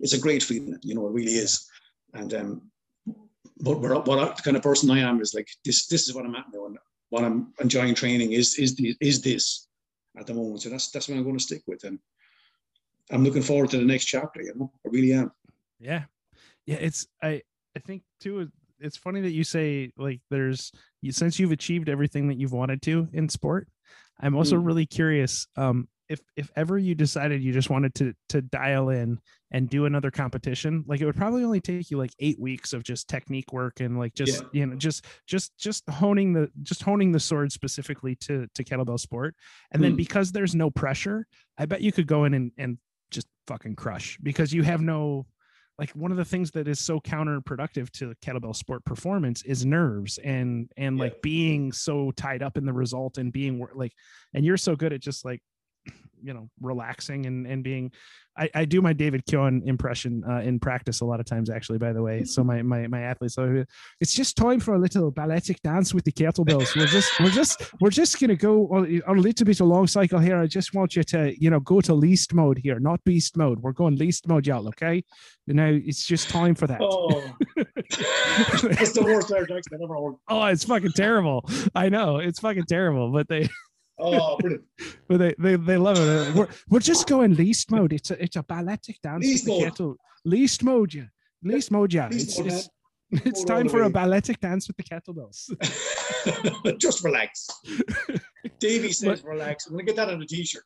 It's 0.00 0.12
a 0.12 0.20
great 0.20 0.42
feeling 0.42 0.78
you 0.82 0.94
know 0.94 1.06
it 1.06 1.12
really 1.12 1.32
is. 1.32 1.68
And 2.14 2.32
um 2.34 2.62
but 3.60 3.80
what, 3.80 4.06
what 4.06 4.36
the 4.36 4.42
kind 4.42 4.56
of 4.56 4.62
person 4.62 4.90
I 4.90 5.00
am 5.00 5.20
is 5.20 5.34
like 5.34 5.48
this 5.64 5.86
this 5.86 6.08
is 6.08 6.14
what 6.14 6.24
I'm 6.24 6.36
at 6.36 6.46
now 6.52 6.66
and 6.66 6.78
what 7.10 7.24
I'm 7.24 7.52
enjoying 7.60 7.94
training 7.94 8.32
is 8.32 8.58
is 8.58 8.76
the 8.76 8.96
is 9.00 9.20
this 9.22 9.66
at 10.16 10.26
the 10.26 10.34
moment. 10.34 10.62
So 10.62 10.70
that's 10.70 10.90
that's 10.90 11.08
what 11.08 11.16
I'm 11.16 11.24
going 11.24 11.38
to 11.38 11.42
stick 11.42 11.62
with 11.66 11.84
and 11.84 11.98
I'm 13.10 13.24
looking 13.24 13.42
forward 13.42 13.70
to 13.70 13.78
the 13.78 13.84
next 13.84 14.04
chapter 14.04 14.42
you 14.42 14.52
know? 14.54 14.70
I 14.86 14.90
really 14.90 15.12
am. 15.12 15.32
Yeah. 15.80 16.04
Yeah 16.66 16.76
it's 16.76 17.08
I 17.22 17.42
I 17.74 17.80
think 17.80 18.02
too 18.20 18.50
it's 18.80 18.96
funny 18.96 19.20
that 19.20 19.32
you 19.32 19.44
say 19.44 19.90
like 19.96 20.20
there's 20.30 20.72
since 21.10 21.38
you've 21.38 21.52
achieved 21.52 21.88
everything 21.88 22.28
that 22.28 22.38
you've 22.38 22.52
wanted 22.52 22.82
to 22.82 23.08
in 23.12 23.28
sport 23.28 23.68
i'm 24.20 24.36
also 24.36 24.56
mm. 24.56 24.66
really 24.66 24.86
curious 24.86 25.46
um 25.56 25.88
if 26.08 26.20
if 26.36 26.50
ever 26.56 26.78
you 26.78 26.94
decided 26.94 27.42
you 27.42 27.52
just 27.52 27.70
wanted 27.70 27.94
to 27.94 28.14
to 28.28 28.40
dial 28.40 28.88
in 28.88 29.18
and 29.50 29.68
do 29.68 29.86
another 29.86 30.10
competition 30.10 30.84
like 30.86 31.00
it 31.00 31.06
would 31.06 31.16
probably 31.16 31.44
only 31.44 31.60
take 31.60 31.90
you 31.90 31.98
like 31.98 32.12
eight 32.18 32.40
weeks 32.40 32.72
of 32.72 32.82
just 32.82 33.08
technique 33.08 33.52
work 33.52 33.80
and 33.80 33.98
like 33.98 34.14
just 34.14 34.42
yeah. 34.42 34.48
you 34.52 34.66
know 34.66 34.76
just 34.76 35.04
just 35.26 35.56
just 35.58 35.88
honing 35.88 36.32
the 36.32 36.50
just 36.62 36.82
honing 36.82 37.12
the 37.12 37.20
sword 37.20 37.52
specifically 37.52 38.14
to 38.16 38.46
to 38.54 38.64
kettlebell 38.64 38.98
sport 38.98 39.34
and 39.72 39.80
mm. 39.80 39.86
then 39.86 39.96
because 39.96 40.32
there's 40.32 40.54
no 40.54 40.70
pressure 40.70 41.26
i 41.58 41.66
bet 41.66 41.82
you 41.82 41.92
could 41.92 42.06
go 42.06 42.24
in 42.24 42.34
and 42.34 42.52
and 42.58 42.78
just 43.10 43.26
fucking 43.46 43.76
crush 43.76 44.18
because 44.22 44.52
you 44.52 44.62
have 44.62 44.80
no 44.80 45.26
like 45.78 45.90
one 45.90 46.10
of 46.10 46.16
the 46.16 46.24
things 46.24 46.50
that 46.50 46.66
is 46.66 46.80
so 46.80 47.00
counterproductive 47.00 47.90
to 47.90 48.14
kettlebell 48.22 48.54
sport 48.54 48.84
performance 48.84 49.42
is 49.42 49.64
nerves 49.64 50.18
and 50.18 50.70
and 50.76 50.96
yeah. 50.96 51.04
like 51.04 51.22
being 51.22 51.72
so 51.72 52.10
tied 52.12 52.42
up 52.42 52.56
in 52.56 52.64
the 52.64 52.72
result 52.72 53.18
and 53.18 53.32
being 53.32 53.64
like 53.74 53.92
and 54.34 54.44
you're 54.44 54.56
so 54.56 54.74
good 54.74 54.92
at 54.92 55.00
just 55.00 55.24
like 55.24 55.40
you 56.22 56.34
know 56.34 56.48
relaxing 56.60 57.26
and 57.26 57.46
and 57.46 57.62
being 57.62 57.92
I, 58.38 58.50
I 58.54 58.64
do 58.64 58.80
my 58.80 58.92
David 58.92 59.24
Keohan 59.26 59.66
impression 59.66 60.22
uh, 60.28 60.38
in 60.38 60.60
practice 60.60 61.00
a 61.00 61.04
lot 61.04 61.18
of 61.18 61.26
times, 61.26 61.50
actually. 61.50 61.78
By 61.78 61.92
the 61.92 62.02
way, 62.02 62.24
so 62.24 62.44
my 62.44 62.62
my 62.62 62.86
my 62.86 63.00
athletes, 63.00 63.34
so 63.34 63.64
it's 64.00 64.14
just 64.14 64.36
time 64.36 64.60
for 64.60 64.74
a 64.74 64.78
little 64.78 65.10
balletic 65.10 65.60
dance 65.62 65.92
with 65.92 66.04
the 66.04 66.12
kettlebells. 66.12 66.76
We're 66.76 66.86
just 66.86 67.18
we're 67.20 67.30
just 67.30 67.62
we're 67.80 67.90
just 67.90 68.20
gonna 68.20 68.36
go 68.36 68.68
on, 68.68 69.02
a 69.06 69.12
little 69.12 69.44
bit 69.44 69.60
of 69.60 69.66
long 69.66 69.88
cycle 69.88 70.20
here. 70.20 70.38
I 70.38 70.46
just 70.46 70.72
want 70.72 70.94
you 70.94 71.02
to 71.04 71.34
you 71.42 71.50
know 71.50 71.60
go 71.60 71.80
to 71.80 71.94
least 71.94 72.32
mode 72.32 72.58
here, 72.58 72.78
not 72.78 73.02
beast 73.04 73.36
mode. 73.36 73.60
We're 73.60 73.72
going 73.72 73.96
least 73.96 74.28
mode, 74.28 74.46
y'all. 74.46 74.68
Okay, 74.68 75.02
now 75.48 75.66
it's 75.68 76.06
just 76.06 76.28
time 76.28 76.54
for 76.54 76.68
that. 76.68 76.80
Oh, 76.80 77.34
that's 77.56 78.92
the 78.92 79.02
worst 79.04 79.32
I've 79.32 79.48
ever 79.82 79.94
heard. 79.94 80.14
Oh, 80.28 80.44
it's 80.44 80.64
fucking 80.64 80.92
terrible. 80.92 81.48
I 81.74 81.88
know 81.88 82.18
it's 82.18 82.38
fucking 82.38 82.66
terrible, 82.66 83.10
but 83.10 83.26
they 83.28 83.48
Oh, 83.98 84.36
brilliant! 84.38 84.64
but 85.08 85.18
they, 85.18 85.34
they 85.38 85.56
they 85.56 85.76
love 85.76 85.98
it. 85.98 86.34
We're, 86.34 86.48
we're 86.68 86.80
just 86.80 87.08
going 87.08 87.34
least 87.34 87.70
mode. 87.70 87.92
It's 87.92 88.10
a 88.10 88.22
it's 88.22 88.36
a 88.36 88.42
balletic 88.42 89.00
dance. 89.02 89.24
Least 89.24 89.48
mode. 89.48 89.96
Least 90.24 90.62
mode, 90.62 90.94
yeah. 90.94 91.04
Least 91.42 91.70
mode, 91.70 91.92
yeah. 91.92 92.08
Least 92.08 92.28
it's, 92.28 92.38
mode, 92.38 92.46
it's, 92.48 92.68
it's 93.24 93.42
time 93.42 93.70
for 93.70 93.84
a 93.84 93.90
balletic 93.90 94.38
dance 94.40 94.68
with 94.68 94.76
the 94.76 94.82
kettlebells. 94.82 95.48
Just 96.78 97.02
relax. 97.02 97.48
Davey 98.60 98.92
says 98.92 99.22
but, 99.22 99.30
relax. 99.30 99.66
I'm 99.66 99.72
gonna 99.72 99.84
get 99.84 99.96
that 99.96 100.10
on 100.10 100.20
a 100.20 100.26
t-shirt. 100.26 100.62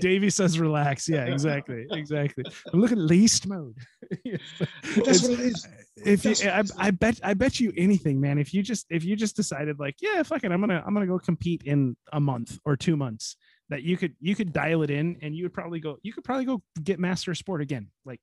Davey 0.00 0.30
says 0.30 0.58
relax. 0.58 1.06
Yeah, 1.06 1.24
exactly, 1.24 1.86
exactly. 1.90 2.44
I'm 2.72 2.80
looking 2.80 2.98
at 2.98 3.04
least 3.04 3.46
mode. 3.46 3.76
that's 4.24 5.22
what 5.22 5.32
it 5.32 5.40
is. 5.40 5.66
Uh, 5.66 6.02
if 6.06 6.24
you, 6.24 6.34
I, 6.48 6.62
I, 6.78 6.90
bet, 6.92 7.20
I 7.22 7.34
bet 7.34 7.60
you 7.60 7.72
anything, 7.76 8.20
man. 8.20 8.38
If 8.38 8.54
you 8.54 8.62
just, 8.62 8.86
if 8.88 9.04
you 9.04 9.14
just 9.14 9.36
decided, 9.36 9.78
like, 9.78 9.96
yeah, 10.00 10.22
fuck 10.22 10.44
it, 10.44 10.52
I'm 10.52 10.60
gonna, 10.60 10.82
I'm 10.86 10.94
gonna 10.94 11.06
go 11.06 11.18
compete 11.18 11.62
in 11.64 11.94
a 12.12 12.20
month 12.20 12.58
or 12.64 12.76
two 12.76 12.96
months. 12.96 13.36
That 13.68 13.82
you 13.82 13.96
could, 13.96 14.14
you 14.20 14.34
could 14.36 14.52
dial 14.52 14.82
it 14.82 14.90
in, 14.90 15.16
and 15.22 15.34
you 15.34 15.44
would 15.44 15.52
probably 15.52 15.80
go, 15.80 15.96
you 16.02 16.12
could 16.12 16.24
probably 16.24 16.44
go 16.44 16.62
get 16.82 17.00
master 17.00 17.34
sport 17.34 17.60
again, 17.60 17.88
like 18.04 18.20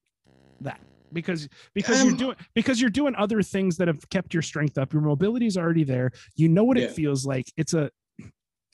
that 0.61 0.79
because 1.13 1.47
because 1.73 2.01
um, 2.01 2.09
you're 2.09 2.17
doing 2.17 2.35
because 2.53 2.81
you're 2.81 2.89
doing 2.89 3.15
other 3.15 3.41
things 3.41 3.77
that 3.77 3.87
have 3.87 4.07
kept 4.09 4.33
your 4.33 4.43
strength 4.43 4.77
up. 4.77 4.93
Your 4.93 5.01
mobility 5.01 5.45
is 5.45 5.57
already 5.57 5.83
there. 5.83 6.11
You 6.35 6.49
know 6.49 6.63
what 6.63 6.77
yeah. 6.77 6.85
it 6.85 6.91
feels 6.91 7.25
like. 7.25 7.51
It's 7.57 7.73
a 7.73 7.89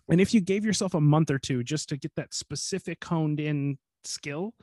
and 0.10 0.20
if 0.20 0.34
you 0.34 0.42
gave 0.42 0.66
yourself 0.66 0.94
a 0.96 1.02
month 1.02 1.30
or 1.30 1.38
two 1.38 1.64
just 1.64 1.90
to 1.90 1.98
get 1.98 2.12
that 2.16 2.34
specific 2.34 3.04
honed 3.04 3.40
in 3.40 3.78
skill 4.04 4.54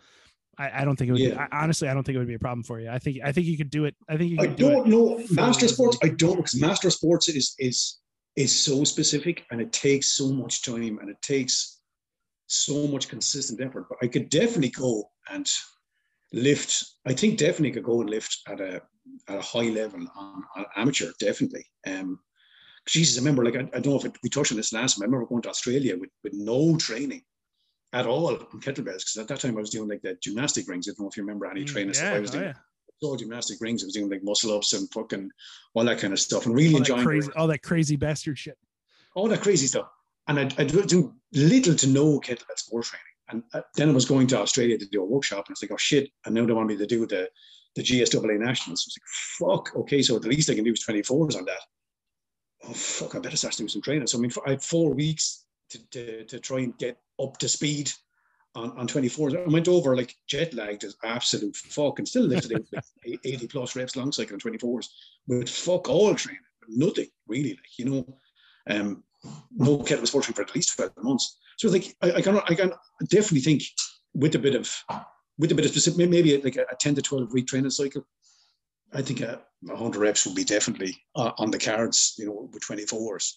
I, 0.58 0.82
I 0.82 0.84
don't 0.84 0.96
think 0.96 1.10
it 1.10 1.12
would 1.12 1.20
yeah. 1.20 1.46
be 1.46 1.54
I, 1.54 1.62
honestly 1.62 1.88
I 1.88 1.94
don't 1.94 2.02
think 2.02 2.16
it 2.16 2.18
would 2.18 2.28
be 2.28 2.34
a 2.34 2.38
problem 2.38 2.62
for 2.62 2.80
you. 2.80 2.90
I 2.90 2.98
think 2.98 3.18
I 3.24 3.32
think 3.32 3.46
you 3.46 3.56
could 3.56 3.70
do 3.70 3.84
it. 3.84 3.94
I 4.08 4.16
think 4.16 4.32
you 4.32 4.38
I 4.40 4.46
don't 4.46 4.86
know. 4.86 5.22
master 5.30 5.68
sports 5.68 5.98
I 6.02 6.08
don't 6.08 6.36
because 6.36 6.60
master 6.60 6.90
sports 6.90 7.28
is 7.28 7.54
is 7.58 7.98
is 8.36 8.58
so 8.58 8.84
specific 8.84 9.44
and 9.50 9.60
it 9.60 9.72
takes 9.72 10.08
so 10.08 10.30
much 10.30 10.62
time 10.62 10.98
and 10.98 11.10
it 11.10 11.20
takes 11.22 11.80
so 12.46 12.86
much 12.86 13.08
consistent 13.08 13.60
effort 13.60 13.86
but 13.88 13.98
I 14.02 14.06
could 14.06 14.28
definitely 14.28 14.70
go 14.70 15.10
and 15.30 15.48
lift. 16.32 16.84
I 17.06 17.12
think 17.12 17.38
definitely 17.38 17.72
could 17.72 17.84
go 17.84 18.00
and 18.00 18.10
lift 18.10 18.40
at 18.48 18.60
a 18.60 18.82
at 19.28 19.38
a 19.38 19.42
high 19.42 19.68
level 19.68 20.00
on, 20.16 20.44
on 20.56 20.64
amateur, 20.76 21.12
definitely. 21.20 21.64
Um, 21.86 22.18
Jesus, 22.86 23.16
I 23.16 23.20
remember 23.20 23.44
like 23.44 23.56
I, 23.56 23.76
I 23.76 23.80
don't 23.80 23.86
know 23.86 23.96
if 23.96 24.04
it, 24.04 24.16
we 24.22 24.28
touched 24.28 24.52
on 24.52 24.56
this 24.56 24.72
last 24.72 24.94
time. 24.94 25.02
I 25.02 25.06
remember 25.06 25.26
going 25.26 25.42
to 25.42 25.48
Australia 25.48 25.96
with, 25.96 26.10
with 26.22 26.32
no 26.34 26.76
training 26.76 27.22
at 27.92 28.06
all 28.06 28.28
on 28.28 28.38
kettlebells 28.60 28.98
because 28.98 29.16
at 29.18 29.28
that 29.28 29.40
time 29.40 29.56
I 29.56 29.60
was 29.60 29.70
doing 29.70 29.88
like 29.88 30.02
the 30.02 30.16
gymnastic 30.22 30.68
rings. 30.68 30.88
I 30.88 30.92
don't 30.92 31.00
know 31.00 31.08
if 31.08 31.16
you 31.16 31.22
remember 31.22 31.46
any 31.46 31.64
mm, 31.64 31.66
training 31.66 31.94
yeah, 31.94 32.00
stuff. 32.00 32.14
I 32.14 32.20
was 32.20 32.30
doing 32.30 32.44
oh, 32.44 32.46
yeah. 32.48 33.08
all 33.08 33.16
gymnastic 33.16 33.60
rings. 33.60 33.82
I 33.82 33.86
was 33.86 33.94
doing 33.94 34.10
like 34.10 34.22
muscle 34.22 34.56
ups 34.56 34.72
and 34.72 34.88
fucking 34.92 35.30
all 35.74 35.84
that 35.84 35.98
kind 35.98 36.12
of 36.12 36.20
stuff 36.20 36.46
and 36.46 36.54
really 36.54 36.74
all 36.74 36.78
enjoying 36.78 37.04
crazy, 37.04 37.30
all 37.36 37.46
that 37.48 37.62
crazy 37.62 37.96
bastard 37.96 38.38
shit. 38.38 38.56
All 39.14 39.28
that 39.28 39.40
crazy 39.40 39.66
stuff. 39.66 39.88
And 40.28 40.38
I, 40.38 40.42
I 40.58 40.64
do 40.64 41.14
little 41.32 41.74
to 41.74 41.86
no 41.86 42.20
kettlebell 42.20 42.58
sport 42.58 42.84
training 42.84 43.15
And 43.28 43.42
uh, 43.54 43.62
then 43.74 43.90
I 43.90 43.92
was 43.92 44.04
going 44.04 44.26
to 44.28 44.38
Australia 44.38 44.78
to 44.78 44.86
do 44.86 45.02
a 45.02 45.06
workshop, 45.06 45.46
and 45.46 45.50
I 45.50 45.54
was 45.54 45.62
like, 45.62 45.72
oh 45.72 45.76
shit! 45.76 46.10
And 46.24 46.34
now 46.34 46.46
they 46.46 46.52
want 46.52 46.68
me 46.68 46.76
to 46.76 46.86
do 46.86 47.06
the 47.06 47.28
the 47.74 47.82
GSAA 47.82 48.38
nationals. 48.38 48.86
I 48.86 48.88
was 48.88 48.98
like, 48.98 49.66
fuck. 49.66 49.76
Okay, 49.76 50.00
so 50.02 50.18
the 50.18 50.28
least 50.28 50.48
I 50.48 50.54
can 50.54 50.64
do 50.64 50.72
is 50.72 50.84
24s 50.84 51.36
on 51.36 51.44
that. 51.44 51.60
Oh 52.64 52.72
fuck! 52.72 53.14
I 53.14 53.18
better 53.18 53.36
start 53.36 53.56
doing 53.56 53.68
some 53.68 53.82
training. 53.82 54.06
So 54.06 54.18
I 54.18 54.20
mean, 54.20 54.32
I 54.46 54.50
had 54.50 54.62
four 54.62 54.94
weeks 54.94 55.44
to, 55.70 55.78
to, 55.90 56.24
to 56.24 56.38
try 56.38 56.60
and 56.60 56.76
get 56.78 56.98
up 57.20 57.38
to 57.38 57.48
speed 57.48 57.90
on, 58.54 58.70
on 58.78 58.88
24s. 58.88 59.36
I 59.36 59.48
went 59.50 59.68
over 59.68 59.96
like 59.96 60.14
jet 60.26 60.54
lagged 60.54 60.84
as 60.84 60.96
absolute 61.04 61.56
fuck 61.56 61.98
and 61.98 62.08
still 62.08 62.24
lifted 62.24 62.52
it 62.52 62.66
like 62.72 63.20
80 63.24 63.48
plus 63.48 63.76
reps 63.76 63.96
long 63.96 64.12
cycle 64.12 64.34
on 64.34 64.40
24s 64.40 64.86
with 65.26 65.48
fuck 65.48 65.88
all 65.88 66.14
training, 66.14 66.40
nothing 66.68 67.08
really. 67.26 67.50
Like, 67.50 67.78
you 67.78 67.84
know, 67.84 68.18
um, 68.68 69.04
no 69.54 69.78
kettlebell 69.78 70.06
sports 70.06 70.26
for 70.28 70.42
at 70.42 70.54
least 70.54 70.76
12 70.76 70.92
months. 71.02 71.38
So 71.56 71.68
like 71.70 71.96
I, 72.02 72.12
I 72.12 72.20
can 72.22 72.38
I 72.38 72.54
can 72.54 72.72
definitely 73.08 73.40
think 73.40 73.62
with 74.14 74.34
a 74.34 74.38
bit 74.38 74.54
of 74.54 74.70
with 75.38 75.52
a 75.52 75.54
bit 75.54 75.64
of 75.64 75.70
specific 75.70 76.08
maybe 76.08 76.40
like 76.42 76.56
a, 76.56 76.62
a 76.70 76.76
10 76.78 76.94
to 76.96 77.02
12 77.02 77.32
week 77.32 77.46
training 77.46 77.70
cycle. 77.70 78.06
I 78.92 79.02
think 79.02 79.20
a, 79.20 79.40
100 79.62 79.98
reps 79.98 80.26
would 80.26 80.34
be 80.34 80.44
definitely 80.44 80.96
uh, 81.16 81.32
on 81.38 81.50
the 81.50 81.58
cards, 81.58 82.14
you 82.18 82.26
know, 82.26 82.48
with 82.52 82.62
24s 82.62 83.32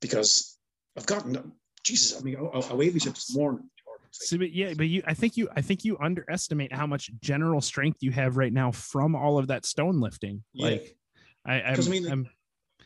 because 0.00 0.58
I've 0.96 1.06
gotten 1.06 1.52
Jesus. 1.84 2.18
I 2.18 2.24
mean, 2.24 2.36
I, 2.36 2.58
I 2.58 2.74
weighed 2.74 2.94
myself 2.94 3.16
this 3.16 3.36
morning. 3.36 3.68
So, 4.10 4.38
but 4.38 4.52
yeah, 4.52 4.74
but 4.76 4.86
you, 4.86 5.02
I 5.06 5.14
think 5.14 5.36
you, 5.36 5.48
I 5.56 5.60
think 5.60 5.84
you 5.84 5.98
underestimate 6.00 6.72
how 6.72 6.86
much 6.86 7.10
general 7.20 7.60
strength 7.60 7.98
you 8.00 8.12
have 8.12 8.36
right 8.36 8.52
now 8.52 8.70
from 8.70 9.16
all 9.16 9.38
of 9.38 9.48
that 9.48 9.66
stone 9.66 10.00
lifting. 10.00 10.44
Yeah. 10.52 10.66
Like, 10.66 10.96
I, 11.44 11.60
I'm, 11.60 11.80
I 11.80 11.88
mean, 11.88 12.10
I'm, 12.10 12.30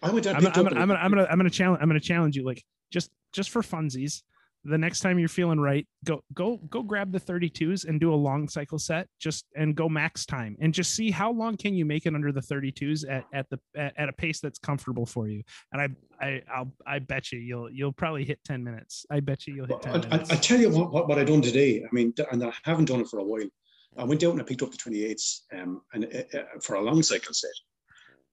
I 0.03 0.11
went 0.11 0.25
down. 0.25 0.37
I'm, 0.37 0.47
I'm, 0.47 0.53
I'm, 0.55 0.65
gonna, 0.65 0.81
I'm 0.81 0.89
gonna, 0.89 1.01
I'm 1.01 1.11
gonna, 1.11 1.27
I'm 1.31 1.39
gonna 1.39 1.51
challenge, 1.51 1.83
I'm 1.83 1.89
gonna 1.89 2.01
challenge 2.01 2.35
you. 2.37 2.45
Like, 2.45 2.65
just, 2.91 3.11
just 3.33 3.51
for 3.51 3.61
funsies, 3.61 4.23
the 4.65 4.79
next 4.79 5.01
time 5.01 5.19
you're 5.19 5.29
feeling 5.29 5.61
right, 5.61 5.87
go 6.05 6.23
go 6.35 6.57
go 6.69 6.83
grab 6.83 7.13
the 7.13 7.21
32s 7.21 7.87
and 7.87 8.01
do 8.01 8.13
a 8.13 8.17
long 8.17 8.49
cycle 8.49 8.79
set 8.79 9.09
just 9.19 9.47
and 9.57 9.75
go 9.75 9.89
max 9.89 10.27
time 10.27 10.57
and 10.61 10.75
just 10.75 10.95
see 10.95 11.11
how 11.11 11.31
long 11.31 11.57
can 11.57 11.75
you 11.75 11.85
make 11.85 12.07
it 12.07 12.15
under 12.15 12.33
the 12.33 12.41
32s 12.41 13.09
at, 13.09 13.25
at 13.33 13.49
the 13.51 13.59
at, 13.77 13.95
at 13.97 14.09
a 14.09 14.13
pace 14.13 14.41
that's 14.41 14.59
comfortable 14.59 15.07
for 15.07 15.29
you. 15.29 15.43
And 15.73 15.83
I 15.83 16.25
I 16.25 16.43
I'll 16.53 16.73
I 16.87 16.99
bet 16.99 17.33
you 17.33 17.39
you'll 17.39 17.71
you'll 17.71 17.93
probably 17.93 18.25
hit 18.25 18.41
10 18.45 18.63
minutes. 18.63 19.07
I 19.11 19.21
bet 19.21 19.47
you 19.47 19.55
you'll 19.55 19.67
hit 19.67 19.83
10 19.83 19.95
I, 20.13 20.17
I, 20.17 20.21
I, 20.21 20.37
tell 20.37 20.61
you 20.61 20.71
what, 20.71 20.93
what, 20.93 21.09
what 21.09 21.19
I 21.19 21.25
done 21.25 21.43
today. 21.43 21.83
I 21.85 21.89
mean, 21.93 22.13
and 22.31 22.45
I 22.45 22.53
haven't 22.65 22.87
done 22.87 23.01
it 23.01 23.09
for 23.09 23.19
a 23.19 23.25
while. 23.25 23.49
I 23.97 24.05
went 24.05 24.23
out 24.23 24.33
and 24.33 24.41
I 24.41 24.45
picked 24.45 24.63
up 24.63 24.71
the 24.71 24.77
28s 24.77 25.41
um, 25.57 25.83
and 25.93 26.05
uh, 26.05 26.39
uh, 26.39 26.43
for 26.63 26.75
a 26.75 26.83
long 26.83 27.03
cycle 27.03 27.35
set. 27.35 27.51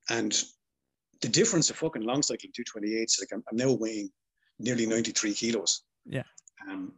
And 0.10 0.44
the 1.22 1.30
difference 1.30 1.70
of 1.70 1.78
fucking 1.78 2.04
long 2.04 2.22
cycling 2.22 2.52
228s, 2.52 3.20
like 3.20 3.30
I'm, 3.34 3.44
I'm 3.50 3.58
now 3.58 3.74
weighing 3.74 4.10
nearly 4.60 4.86
93 4.86 5.34
kilos 5.34 5.82
yeah. 6.06 6.24
Um, 6.70 6.94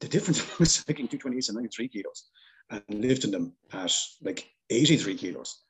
the 0.00 0.08
difference 0.08 0.58
was 0.58 0.82
picking 0.84 1.08
228s 1.08 1.48
and 1.48 1.56
93 1.56 1.88
kilos 1.88 2.28
and 2.70 2.82
lifting 2.90 3.30
them 3.30 3.54
at 3.72 3.94
like 4.22 4.48
83 4.70 5.16
kilos. 5.16 5.60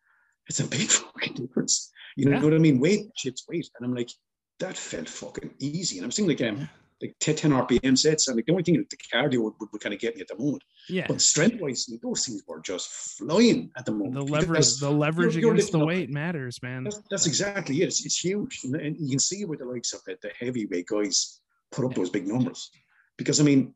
It's 0.49 0.61
a 0.61 0.67
big 0.67 0.89
fucking 0.89 1.35
difference. 1.35 1.91
You 2.17 2.27
know, 2.27 2.39
yeah. 2.39 2.43
what 2.43 2.55
I 2.55 2.59
mean? 2.59 2.81
Weight 2.81 3.11
shit's 3.17 3.45
weight. 3.49 3.69
And 3.79 3.87
I'm 3.87 3.95
like, 3.95 4.11
that 4.59 4.77
felt 4.77 5.09
fucking 5.09 5.55
easy. 5.59 5.99
And 5.99 6.05
I'm 6.05 6.11
saying 6.11 6.29
like 6.29 6.41
um 6.43 6.59
yeah. 6.59 6.67
like 7.01 7.17
10, 7.21 7.37
10 7.37 7.51
RPM 7.53 7.99
sets. 7.99 8.29
And 8.29 8.37
like 8.37 8.47
the 8.47 8.53
only 8.53 8.65
thing 8.65 8.77
that 8.77 8.91
the 8.91 8.97
cardio 8.97 9.43
would, 9.43 9.55
would, 9.61 9.71
would 9.73 9.83
kind 9.83 9.95
of 9.95 10.01
get 10.01 10.15
me 10.15 10.23
at 10.23 10.29
the 10.29 10.37
moment. 10.37 10.63
Yeah. 10.89 11.07
But 11.09 11.21
strength 11.21 11.61
wise, 11.61 11.91
those 12.03 12.27
things 12.27 12.43
were 12.47 12.61
just 12.61 12.89
flying 13.19 13.71
at 13.77 13.87
the 13.87 13.93
moment. 13.93 14.15
The 14.15 14.33
leverage, 14.33 14.77
the 14.77 14.91
leverage 14.91 15.35
you're, 15.35 15.43
you're 15.43 15.55
against 15.55 15.73
the 15.73 15.85
weight 15.85 16.09
up. 16.09 16.15
matters, 16.15 16.63
man. 16.63 16.85
That's, 16.85 17.01
that's, 17.11 17.27
exactly 17.27 17.83
it. 17.83 17.87
It's, 17.87 18.05
it's 18.05 18.19
huge. 18.19 18.61
And 18.65 18.97
you 18.99 19.11
can 19.11 19.19
see 19.19 19.45
with 19.45 19.61
the 19.61 19.67
likes 19.67 19.93
of 19.93 20.03
the, 20.05 20.17
the 20.23 20.31
heavyweight 20.39 20.87
guys 20.87 21.41
put 21.73 21.85
up 21.85 21.93
yeah. 21.93 21.97
those 21.97 22.11
big 22.11 22.29
numbers. 22.29 22.71
Because 23.19 23.41
I 23.41 23.45
mean, 23.45 23.75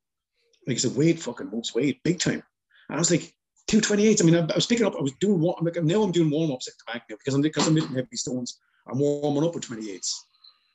like 0.66 0.76
I 0.76 0.80
said, 0.80 0.96
weight 0.96 1.20
fucking 1.20 1.50
moves 1.50 1.74
weight 1.74 2.02
big 2.02 2.18
time. 2.18 2.42
And 2.88 2.96
I 2.96 2.98
was 2.98 3.10
like, 3.10 3.34
228. 3.68 4.20
I 4.20 4.24
mean, 4.24 4.36
I, 4.36 4.40
I 4.40 4.54
was 4.54 4.66
picking 4.66 4.86
up, 4.86 4.96
I 4.96 5.02
was 5.02 5.12
doing 5.20 5.40
one, 5.40 5.56
like 5.62 5.82
now 5.82 6.02
I'm 6.02 6.12
doing 6.12 6.30
warm 6.30 6.52
ups 6.52 6.68
at 6.68 6.74
the 6.78 6.92
back 6.92 7.04
now 7.08 7.16
because 7.16 7.34
I'm 7.34 7.42
because 7.42 7.66
I'm 7.66 7.74
lifting 7.74 7.96
heavy 7.96 8.16
stones. 8.16 8.60
I'm 8.88 8.98
warming 8.98 9.44
up 9.44 9.54
with 9.54 9.68
28s. 9.68 10.12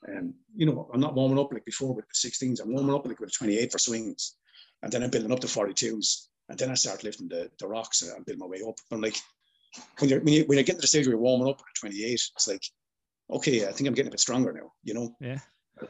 And 0.04 0.34
you 0.54 0.66
know, 0.66 0.90
I'm 0.92 1.00
not 1.00 1.14
warming 1.14 1.38
up 1.38 1.52
like 1.52 1.64
before 1.64 1.94
with 1.94 2.06
the 2.08 2.28
16s. 2.28 2.60
I'm 2.60 2.72
warming 2.72 2.94
up 2.94 3.06
like 3.06 3.20
with 3.20 3.30
a 3.30 3.32
28 3.32 3.72
for 3.72 3.78
swings. 3.78 4.36
And 4.82 4.92
then 4.92 5.02
I'm 5.02 5.10
building 5.10 5.32
up 5.32 5.40
to 5.40 5.46
42s. 5.46 6.26
And 6.48 6.58
then 6.58 6.70
I 6.70 6.74
start 6.74 7.04
lifting 7.04 7.28
the, 7.28 7.50
the 7.58 7.68
rocks 7.68 8.02
and 8.02 8.12
I'll 8.12 8.24
build 8.24 8.38
my 8.38 8.46
way 8.46 8.60
up. 8.66 8.74
I'm 8.90 9.00
like, 9.00 9.16
when 9.98 10.10
you're 10.10 10.20
when 10.20 10.34
you 10.34 10.44
when 10.44 10.58
you 10.58 10.64
get 10.64 10.74
to 10.76 10.80
the 10.80 10.86
stage 10.86 11.06
where 11.06 11.12
you're 11.14 11.22
warming 11.22 11.48
up 11.48 11.60
at 11.60 11.80
28, 11.80 12.12
it's 12.12 12.48
like, 12.48 12.62
okay, 13.30 13.66
I 13.66 13.72
think 13.72 13.88
I'm 13.88 13.94
getting 13.94 14.08
a 14.08 14.10
bit 14.10 14.20
stronger 14.20 14.52
now, 14.52 14.72
you 14.82 14.92
know? 14.92 15.14
Yeah. 15.20 15.38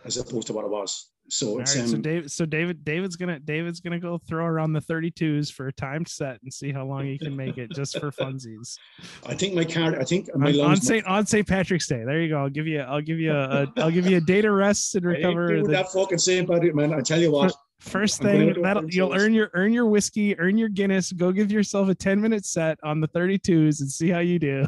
As 0.05 0.19
opposed 0.19 0.47
to 0.47 0.53
what 0.53 0.65
I 0.65 0.69
was. 0.69 1.11
So 1.33 1.59
it's 1.61 1.75
right, 1.75 1.85
um, 1.85 1.89
so 1.89 1.97
David 1.97 2.31
so 2.31 2.45
David 2.45 2.85
David's 2.85 3.17
gonna 3.17 3.39
David's 3.39 3.81
gonna 3.81 3.99
go 3.99 4.19
throw 4.19 4.45
around 4.45 4.75
the 4.75 4.81
32s 4.81 5.51
for 5.51 5.69
a 5.69 5.73
timed 5.73 6.07
set 6.07 6.39
and 6.43 6.53
see 6.53 6.73
how 6.73 6.85
long 6.85 7.07
he 7.07 7.17
can 7.17 7.35
make 7.35 7.57
it 7.57 7.71
just 7.71 7.99
for 7.99 8.11
funsies. 8.11 8.77
I 9.27 9.35
think 9.35 9.55
my 9.55 9.65
card 9.65 9.95
I 9.95 10.05
think 10.05 10.29
my 10.37 10.51
on, 10.51 10.61
on 10.61 10.77
St. 10.77 11.07
on 11.07 11.25
St. 11.25 11.49
Patrick's 11.49 11.89
Day. 11.89 12.05
There 12.05 12.21
you 12.21 12.29
go. 12.29 12.37
I'll 12.37 12.51
give 12.51 12.67
you 12.67 12.81
I'll 12.81 13.01
give 13.01 13.19
you 13.19 13.33
a, 13.33 13.63
a 13.63 13.73
I'll 13.79 13.91
give 13.91 14.07
you 14.07 14.19
a 14.19 14.21
day 14.21 14.43
to 14.43 14.51
rest 14.51 14.95
and 14.95 15.07
recover. 15.07 15.63
The, 15.63 15.69
that 15.69 15.91
fucking 15.91 16.19
St. 16.19 16.47
Patrick 16.47 16.75
man. 16.75 16.93
I 16.93 17.01
tell 17.01 17.21
you 17.21 17.33
what. 17.33 17.55
First 17.81 18.21
thing 18.21 18.63
that 18.63 18.93
you'll 18.93 19.15
earn 19.15 19.33
your 19.33 19.51
earn 19.55 19.73
your 19.73 19.87
whiskey, 19.87 20.39
earn 20.39 20.59
your 20.59 20.69
Guinness, 20.69 21.13
go 21.13 21.33
give 21.33 21.51
yourself 21.51 21.89
a 21.89 21.95
10 21.95 22.21
minute 22.21 22.45
set 22.45 22.79
on 22.85 23.01
the 23.01 23.09
32s 23.09 23.81
and 23.81 23.91
see 23.91 24.11
how 24.11 24.21
you 24.21 24.39
do. 24.39 24.67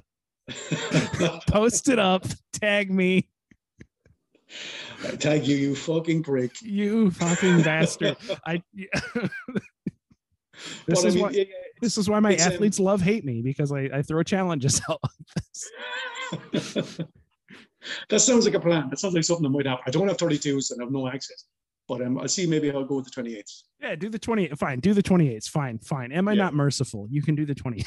Post 1.46 1.90
it 1.90 1.98
up, 1.98 2.24
tag 2.54 2.90
me. 2.90 3.28
I 5.04 5.16
tag 5.16 5.46
you, 5.46 5.56
you 5.56 5.74
fucking 5.74 6.22
prick. 6.22 6.60
You 6.62 7.10
fucking 7.10 7.62
bastard. 7.62 8.16
I. 8.46 8.62
this 10.86 11.04
is 11.04 11.04
I 11.04 11.08
mean, 11.10 11.22
why. 11.22 11.30
Yeah, 11.30 11.44
this 11.80 11.98
is 11.98 12.08
why 12.08 12.20
my 12.20 12.34
um, 12.34 12.40
athletes 12.40 12.78
um, 12.78 12.86
love 12.86 13.00
hate 13.00 13.24
me 13.24 13.42
because 13.42 13.72
I, 13.72 13.88
I 13.92 14.02
throw 14.02 14.22
challenges 14.22 14.80
out 14.90 15.00
like 15.02 15.12
this. 16.52 16.98
that 18.08 18.20
sounds 18.20 18.44
like 18.44 18.54
a 18.54 18.60
plan. 18.60 18.88
That 18.90 18.98
sounds 18.98 19.14
like 19.14 19.24
something 19.24 19.44
that 19.44 19.50
might 19.50 19.66
happen. 19.66 19.84
I 19.86 19.90
don't 19.90 20.08
have 20.08 20.16
32s 20.16 20.70
and 20.70 20.80
I 20.80 20.84
have 20.84 20.92
no 20.92 21.08
access. 21.08 21.44
But 21.86 22.00
um, 22.02 22.18
I'll 22.18 22.28
see. 22.28 22.46
Maybe 22.46 22.70
I'll 22.70 22.84
go 22.84 22.96
with 22.96 23.12
the 23.12 23.22
28s. 23.22 23.64
Yeah, 23.80 23.94
do 23.94 24.08
the 24.08 24.18
28. 24.18 24.58
Fine, 24.58 24.80
do 24.80 24.94
the 24.94 25.02
28s. 25.02 25.48
Fine, 25.48 25.78
fine. 25.80 26.12
Am 26.12 26.28
I 26.28 26.32
yeah. 26.32 26.44
not 26.44 26.54
merciful? 26.54 27.06
You 27.10 27.20
can 27.22 27.34
do 27.34 27.44
the 27.44 27.54
28s. 27.54 27.84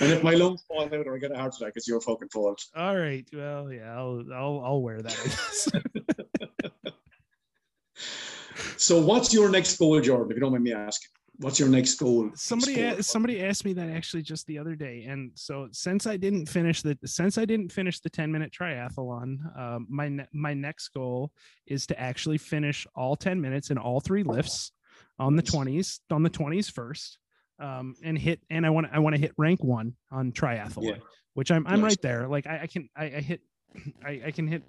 And 0.00 0.12
if 0.12 0.22
my 0.22 0.34
lungs 0.34 0.64
fall 0.66 0.84
out 0.84 0.92
or 0.92 1.14
I 1.14 1.18
get 1.18 1.32
a 1.32 1.36
heart 1.36 1.54
attack, 1.56 1.72
it's 1.76 1.88
your 1.88 2.00
fucking 2.00 2.28
fault. 2.28 2.62
All 2.74 2.96
right. 2.96 3.26
Well, 3.32 3.72
yeah, 3.72 3.96
I'll 3.96 4.24
I'll, 4.32 4.62
I'll 4.64 4.82
wear 4.82 5.02
that. 5.02 5.12
so, 8.76 9.00
what's 9.00 9.32
your 9.34 9.50
next 9.50 9.76
goal, 9.76 10.00
Jordan? 10.00 10.30
If 10.30 10.36
you 10.36 10.40
don't 10.40 10.52
mind 10.52 10.64
me 10.64 10.72
asking, 10.72 11.10
what's 11.38 11.58
your 11.60 11.68
next 11.68 11.94
goal? 11.96 12.30
Somebody 12.34 12.82
asked, 12.82 13.04
somebody 13.04 13.42
asked 13.44 13.64
me 13.64 13.72
that 13.74 13.88
actually 13.88 14.22
just 14.22 14.46
the 14.46 14.58
other 14.58 14.74
day, 14.74 15.04
and 15.08 15.32
so 15.34 15.68
since 15.72 16.06
I 16.06 16.16
didn't 16.16 16.46
finish 16.46 16.82
the 16.82 16.98
since 17.04 17.38
I 17.38 17.44
didn't 17.44 17.72
finish 17.72 18.00
the 18.00 18.10
ten 18.10 18.32
minute 18.32 18.52
triathlon, 18.58 19.58
um, 19.58 19.86
my 19.90 20.08
ne- 20.08 20.28
my 20.32 20.54
next 20.54 20.88
goal 20.88 21.32
is 21.66 21.86
to 21.88 22.00
actually 22.00 22.38
finish 22.38 22.86
all 22.94 23.16
ten 23.16 23.40
minutes 23.40 23.70
in 23.70 23.78
all 23.78 24.00
three 24.00 24.22
lifts 24.22 24.72
on 25.18 25.36
the 25.36 25.42
twenties 25.42 26.00
on 26.10 26.22
the 26.22 26.30
twenties 26.30 26.68
first 26.68 27.18
um, 27.58 27.94
and 28.02 28.18
hit 28.18 28.40
and 28.50 28.66
I 28.66 28.70
want 28.70 28.88
I 28.92 28.98
want 28.98 29.14
to 29.14 29.20
hit 29.20 29.32
rank 29.36 29.62
one 29.62 29.94
on 30.10 30.32
triathlon, 30.32 30.84
yeah. 30.84 30.96
which 31.34 31.50
I'm 31.50 31.66
I'm 31.66 31.80
nice. 31.80 31.92
right 31.92 32.02
there. 32.02 32.28
Like 32.28 32.46
I, 32.46 32.60
I 32.62 32.66
can 32.66 32.88
I, 32.96 33.04
I 33.04 33.20
hit 33.20 33.40
I, 34.04 34.22
I, 34.26 34.30
can 34.30 34.46
hit 34.46 34.62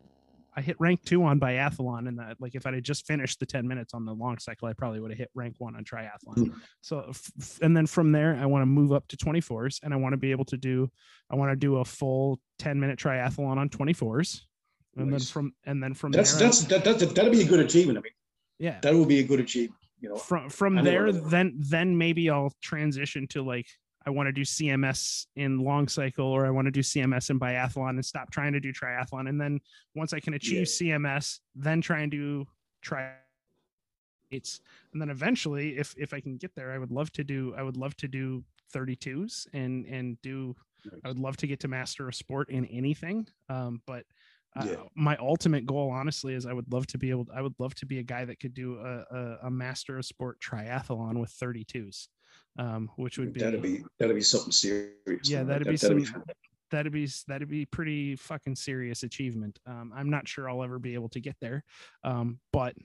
I 0.55 0.61
hit 0.61 0.75
rank 0.79 1.03
two 1.03 1.23
on 1.23 1.39
biathlon 1.39 2.07
and 2.07 2.17
that 2.19 2.37
like 2.39 2.55
if 2.55 2.65
I 2.65 2.73
had 2.73 2.83
just 2.83 3.05
finished 3.05 3.39
the 3.39 3.45
10 3.45 3.67
minutes 3.67 3.93
on 3.93 4.05
the 4.05 4.13
long 4.13 4.39
cycle, 4.39 4.67
I 4.67 4.73
probably 4.73 4.99
would 4.99 5.11
have 5.11 5.17
hit 5.17 5.29
rank 5.35 5.55
one 5.59 5.75
on 5.75 5.83
triathlon. 5.83 6.37
Mm. 6.37 6.53
So 6.81 7.05
f- 7.09 7.59
and 7.61 7.75
then 7.75 7.85
from 7.87 8.11
there 8.11 8.37
I 8.41 8.45
want 8.45 8.61
to 8.63 8.65
move 8.65 8.91
up 8.91 9.07
to 9.09 9.17
24s 9.17 9.79
and 9.83 9.93
I 9.93 9.97
want 9.97 10.13
to 10.13 10.17
be 10.17 10.31
able 10.31 10.45
to 10.45 10.57
do 10.57 10.89
I 11.29 11.35
want 11.35 11.51
to 11.51 11.55
do 11.55 11.77
a 11.77 11.85
full 11.85 12.39
10 12.59 12.79
minute 12.79 12.97
triathlon 12.99 13.57
on 13.57 13.69
24s. 13.69 14.41
And 14.95 15.11
nice. 15.11 15.21
then 15.21 15.25
from 15.27 15.53
and 15.65 15.83
then 15.83 15.93
from 15.93 16.11
that's 16.11 16.33
there, 16.33 16.47
that's 16.47 16.63
that, 16.65 16.83
that's 16.83 17.13
that'd 17.13 17.31
be 17.31 17.41
a 17.41 17.45
good 17.45 17.59
achievement. 17.59 17.99
I 17.99 18.01
mean, 18.01 18.13
yeah, 18.57 18.79
that 18.81 18.95
would 18.95 19.07
be 19.07 19.19
a 19.19 19.23
good 19.23 19.39
achievement 19.39 19.79
you 19.99 20.09
know 20.09 20.15
from 20.15 20.49
from 20.49 20.75
there 20.75 21.11
then 21.11 21.53
then 21.57 21.97
maybe 21.97 22.29
i'll 22.29 22.51
transition 22.61 23.27
to 23.27 23.41
like 23.41 23.67
i 24.05 24.09
want 24.09 24.27
to 24.27 24.31
do 24.31 24.41
cms 24.41 25.25
in 25.35 25.59
long 25.59 25.87
cycle 25.87 26.25
or 26.25 26.45
i 26.45 26.49
want 26.49 26.65
to 26.65 26.71
do 26.71 26.81
cms 26.81 27.29
in 27.29 27.39
biathlon 27.39 27.91
and 27.91 28.05
stop 28.05 28.31
trying 28.31 28.53
to 28.53 28.59
do 28.59 28.71
triathlon. 28.71 29.27
And 29.27 29.39
then 29.39 29.59
once 29.95 30.13
i 30.13 30.19
can 30.19 30.33
achieve 30.33 30.67
yeah. 30.79 30.97
cms 30.97 31.39
then 31.55 31.81
try 31.81 32.01
and 32.01 32.11
do 32.11 32.45
try 32.81 33.11
it's 34.29 34.59
and 34.93 35.01
then 35.01 35.09
eventually 35.09 35.77
if 35.77 35.95
if 35.97 36.13
i 36.13 36.19
can 36.19 36.37
get 36.37 36.53
there 36.55 36.71
i 36.71 36.77
would 36.77 36.91
love 36.91 37.11
to 37.13 37.23
do 37.23 37.53
i 37.57 37.63
would 37.63 37.77
love 37.77 37.95
to 37.97 38.07
do 38.07 38.43
32s 38.73 39.47
and 39.53 39.85
and 39.85 40.21
do 40.21 40.55
i 41.03 41.07
would 41.07 41.19
love 41.19 41.37
to 41.37 41.47
get 41.47 41.59
to 41.61 41.67
master 41.67 42.07
a 42.07 42.13
sport 42.13 42.49
in 42.49 42.65
anything. 42.65 43.27
Um 43.49 43.81
but 43.85 44.03
yeah. 44.65 44.73
Uh, 44.73 44.83
my 44.95 45.15
ultimate 45.17 45.65
goal 45.65 45.89
honestly 45.89 46.33
is 46.33 46.45
i 46.45 46.53
would 46.53 46.71
love 46.71 46.87
to 46.87 46.97
be 46.97 47.09
able 47.09 47.25
to, 47.25 47.31
i 47.33 47.41
would 47.41 47.53
love 47.59 47.75
to 47.75 47.85
be 47.85 47.99
a 47.99 48.03
guy 48.03 48.25
that 48.25 48.39
could 48.39 48.53
do 48.53 48.77
a, 48.79 49.15
a, 49.15 49.37
a 49.47 49.51
master 49.51 49.97
of 49.97 50.05
sport 50.05 50.39
triathlon 50.39 51.19
with 51.19 51.31
32s 51.31 52.07
um, 52.59 52.89
which 52.97 53.17
would 53.17 53.33
be 53.33 53.39
that'd 53.39 53.61
be 53.61 53.83
that'd 53.99 54.15
be 54.15 54.21
something 54.21 54.51
serious 54.51 54.89
yeah 55.23 55.43
that'd, 55.43 55.65
that, 55.67 55.71
be 55.71 55.77
that'd 55.77 56.07
some 56.07 56.21
be 56.23 56.33
that'd 56.71 56.91
be 56.91 57.07
that'd 57.27 57.49
be 57.49 57.65
pretty 57.65 58.15
fucking 58.15 58.55
serious 58.55 59.03
achievement 59.03 59.59
um, 59.67 59.91
i'm 59.95 60.09
not 60.09 60.27
sure 60.27 60.49
i'll 60.49 60.63
ever 60.63 60.79
be 60.79 60.93
able 60.93 61.09
to 61.09 61.19
get 61.19 61.35
there 61.39 61.63
um, 62.03 62.39
but 62.51 62.75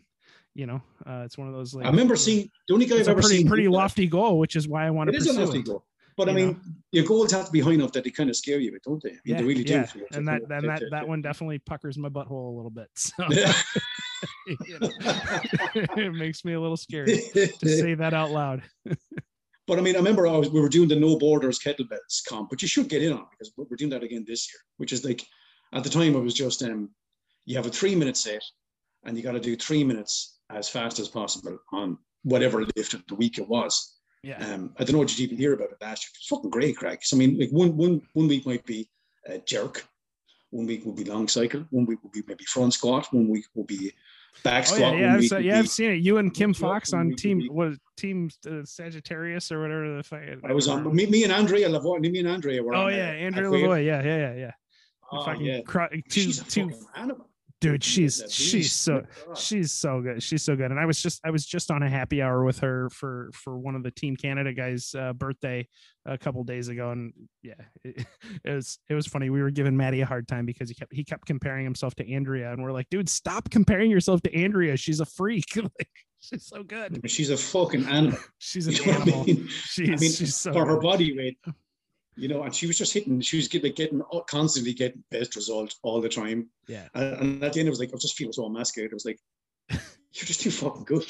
you 0.55 0.67
know, 0.67 0.83
uh, 1.07 1.23
it's 1.25 1.39
one 1.39 1.49
of 1.49 1.55
those 1.55 1.75
like 1.75 1.87
I 1.87 1.91
remember 1.91 2.15
seeing 2.15 2.51
the 2.69 2.75
only 2.75 2.87
guy 2.87 2.97
I've 2.97 3.09
ever 3.09 3.21
pretty 3.21 3.39
seen. 3.39 3.49
pretty 3.49 3.69
lofty 3.69 4.07
goal, 4.07 4.39
which 4.39 4.55
is 4.55 4.69
why 4.69 4.87
I 4.87 4.91
want 4.91 5.09
It 5.09 5.13
to 5.13 5.19
is 5.19 5.27
a 5.27 5.41
lofty 5.41 5.61
it. 5.61 5.65
goal. 5.65 5.85
But 6.17 6.29
I 6.29 6.33
mean, 6.33 6.61
your 6.93 7.05
goals 7.05 7.33
have 7.33 7.47
to 7.47 7.53
be 7.53 7.61
high 7.61 7.73
enough 7.73 7.93
that 7.93 8.05
they 8.05 8.11
kind 8.11 8.29
of 8.29 8.37
scare 8.37 8.61
you, 8.61 8.79
don't 8.85 9.03
they? 9.03 9.11
I 9.11 9.13
mean, 9.13 9.21
Yeah, 9.25 9.37
they 9.39 9.45
really 9.45 9.65
do. 9.65 9.73
yeah. 9.75 9.87
And 10.13 10.29
that 10.29 10.41
to- 10.41 10.47
that 10.49 10.83
that 10.91 11.09
one 11.09 11.23
definitely 11.23 11.59
puckers 11.59 11.97
my 11.99 12.09
butthole 12.09 12.53
a 12.53 12.57
little 12.57 12.71
bit. 12.71 12.89
So 12.97 13.25
Yeah. 13.31 13.53
you 14.67 14.79
know, 14.81 14.91
it 15.97 16.13
makes 16.15 16.45
me 16.45 16.53
a 16.53 16.61
little 16.61 16.77
scared 16.77 17.09
to 17.09 17.49
say 17.69 17.95
that 17.95 18.15
out 18.15 18.31
loud. 18.31 18.63
But 19.67 19.79
I 19.79 19.83
mean, 19.83 19.95
I 19.95 19.99
remember 19.99 20.27
I 20.27 20.37
was, 20.37 20.51
we 20.51 20.61
were 20.61 20.69
doing 20.69 20.89
the 20.89 20.97
no 20.97 21.17
borders 21.19 21.59
kettlebells 21.59 22.25
comp, 22.29 22.51
but 22.51 22.63
you 22.63 22.69
should 22.69 22.89
get 22.89 23.03
in 23.03 23.13
on 23.13 23.27
because 23.31 23.53
we're 23.57 23.65
we're 23.71 23.77
doing 23.77 23.91
that 23.91 24.03
again 24.03 24.25
this 24.27 24.49
year, 24.53 24.61
which 24.77 24.93
is 24.93 25.05
like 25.05 25.25
at 25.73 25.83
the 25.85 25.91
time 25.91 26.15
it 26.15 26.21
was 26.21 26.35
just 26.35 26.63
um 26.63 26.91
you 27.47 27.57
have 27.57 27.67
a 27.67 27.71
three 27.71 27.95
minute 27.95 28.17
set 28.17 28.43
and 29.05 29.17
you 29.17 29.23
got 29.23 29.33
to 29.33 29.41
do 29.41 29.57
three 29.57 29.83
minutes 29.85 30.41
as 30.51 30.69
fast 30.69 30.99
as 30.99 31.09
possible 31.09 31.59
on 31.73 31.97
whatever 32.23 32.65
lift 32.77 32.95
of 32.95 33.05
the 33.09 33.15
week 33.15 33.39
it 33.39 33.49
was. 33.49 33.99
Yeah. 34.23 34.39
Um, 34.55 34.73
I 34.79 34.85
don't 34.85 34.93
know 34.93 34.99
what 35.01 35.11
you'd 35.19 35.25
even 35.25 35.37
hear 35.37 35.53
about 35.55 35.71
it 35.73 35.79
last 35.81 36.05
year. 36.05 36.11
It's 36.17 36.29
fucking 36.29 36.51
great, 36.51 36.77
Craig. 36.77 37.01
So 37.03 37.17
I 37.17 37.19
mean, 37.19 37.39
like 37.39 37.51
one 37.51 37.77
one 37.77 38.01
one 38.15 38.29
week 38.29 38.47
might 38.47 38.65
be 38.65 38.89
a 39.27 39.39
jerk, 39.39 39.85
one 40.51 40.67
week 40.67 40.85
will 40.85 40.93
be 40.93 41.05
long 41.05 41.27
cycle, 41.29 41.65
one 41.71 41.87
week 41.87 42.03
will 42.03 42.11
be 42.11 42.23
maybe 42.27 42.45
front 42.45 42.73
squat, 42.75 43.09
one 43.13 43.29
week 43.29 43.47
will 43.55 43.65
be 43.65 43.93
back 44.45 44.63
Oh 44.71 44.75
squat. 44.77 44.81
yeah, 44.95 44.99
yeah, 45.01 45.07
one 45.07 45.15
I've, 45.15 45.21
week 45.21 45.29
se- 45.31 45.43
will 45.49 45.55
I've 45.57 45.69
seen 45.69 45.91
it. 45.91 45.95
You 45.97 46.19
and 46.19 46.33
Kim 46.33 46.55
Fox 46.55 46.93
on 46.93 47.15
team 47.17 47.49
was 47.51 47.79
team 47.97 48.31
uh, 48.49 48.65
Sagittarius 48.65 49.51
or 49.51 49.61
whatever 49.61 49.97
the 49.97 50.03
fuck. 50.05 50.21
I 50.49 50.53
was 50.53 50.69
on 50.69 50.95
me, 50.95 51.07
me 51.07 51.25
and 51.25 51.33
Andrea 51.33 51.69
Lavoie. 51.69 52.01
Me 52.01 52.19
and 52.21 52.29
Andrea 52.29 52.63
were 52.63 52.75
Oh 52.77 52.87
on. 52.87 52.95
yeah, 52.95 53.09
uh, 53.11 53.27
Andrea. 53.27 53.49
Lavoie. 53.51 53.85
Yeah, 53.85 54.03
yeah, 54.05 54.17
yeah, 54.19 54.35
yeah. 54.35 54.51
Oh, 55.11 55.25
fucking 55.25 55.45
yeah. 55.45 55.61
cro- 55.63 55.89
two, 55.89 56.03
She's 56.09 56.41
a 56.41 56.45
two, 56.45 56.71
fucking 56.71 56.87
animal. 56.95 57.29
Dude. 57.63 57.83
She's 57.83 58.23
she's 58.29 58.73
so 58.73 59.03
she's 59.35 59.73
so 59.73 60.03
good. 60.03 60.23
She's 60.23 60.43
so 60.43 60.55
good. 60.55 60.71
And 60.71 60.79
I 60.79 60.85
was 60.85 61.01
just 61.01 61.21
I 61.25 61.31
was 61.31 61.47
just 61.47 61.71
on 61.71 61.83
a 61.83 61.89
happy 61.89 62.21
hour 62.21 62.45
with 62.45 62.59
her 62.59 62.91
for 62.91 63.31
for 63.33 63.57
one 63.59 63.75
of 63.75 63.83
the 63.83 63.91
Team 63.91 64.17
Canada 64.17 64.53
guys' 64.53 64.95
uh, 64.99 65.15
birthday 65.15 65.67
a 66.05 66.19
couple 66.19 66.43
days 66.45 66.69
ago, 66.69 66.91
and 66.91 67.13
yeah, 67.43 67.55
it, 67.85 68.05
it 68.45 68.55
was 68.55 68.79
it 68.91 68.95
was 68.95 69.07
funny. 69.07 69.31
We 69.31 69.41
were 69.41 69.51
giving 69.51 69.77
Maddie 69.77 70.03
a 70.03 70.07
hard 70.07 70.29
time 70.29 70.45
because 70.45 70.69
he 70.69 70.75
kept 70.75 70.93
he 70.93 71.05
kept 71.05 71.27
comparing 71.27 71.65
himself 71.65 71.95
to 71.97 72.13
Andrea, 72.13 72.53
and 72.53 72.63
we're 72.63 72.73
like, 72.73 72.91
dude, 72.91 73.09
stop 73.09 73.49
comparing 73.49 73.91
yourself 73.91 74.21
to 74.23 74.35
Andrea. 74.35 74.77
She's 74.77 75.01
a 75.01 75.07
freak. 75.07 75.45
like, 75.57 75.89
she's 76.21 76.47
so 76.47 76.63
good. 76.63 77.01
She's 77.09 77.31
a 77.31 77.37
fucking 77.37 77.87
animal. 77.87 78.19
She's 78.39 78.67
You 78.67 78.73
an 78.73 78.87
know 78.87 78.93
what 78.93 78.97
I 78.99 79.03
animal. 79.03 79.25
mean? 79.25 79.49
She's 79.49 79.89
I 79.89 79.93
mean, 79.93 80.13
she's 80.13 80.37
so 80.37 80.53
for 80.53 80.67
her 80.67 80.81
body 80.81 81.17
weight, 81.17 81.39
you 82.17 82.29
know, 82.29 82.43
and 82.43 82.55
she 82.55 82.67
was 82.67 82.79
just 82.79 82.93
hitting. 82.93 83.21
She 83.21 83.37
was 83.37 83.49
getting, 83.49 83.73
getting 83.73 84.03
constantly 84.29 84.75
getting 84.75 85.03
best 85.11 85.37
result 85.37 85.75
all 85.83 86.01
the 86.01 86.09
time. 86.09 86.49
Yeah. 86.69 86.89
And, 86.95 87.15
and 87.15 87.45
at 87.45 87.55
the 87.55 87.61
end, 87.61 87.69
it 87.69 87.71
was 87.71 87.79
like 87.79 87.91
I 87.91 87.93
was 87.93 88.03
just 88.03 88.17
feeling 88.17 88.33
so 88.33 88.47
emasculated. 88.47 88.93
It 88.93 88.95
was 88.95 89.07
like, 89.07 89.19
you're 89.71 90.27
just 90.27 90.41
too 90.41 90.51
fucking 90.51 90.85
good. 90.85 91.07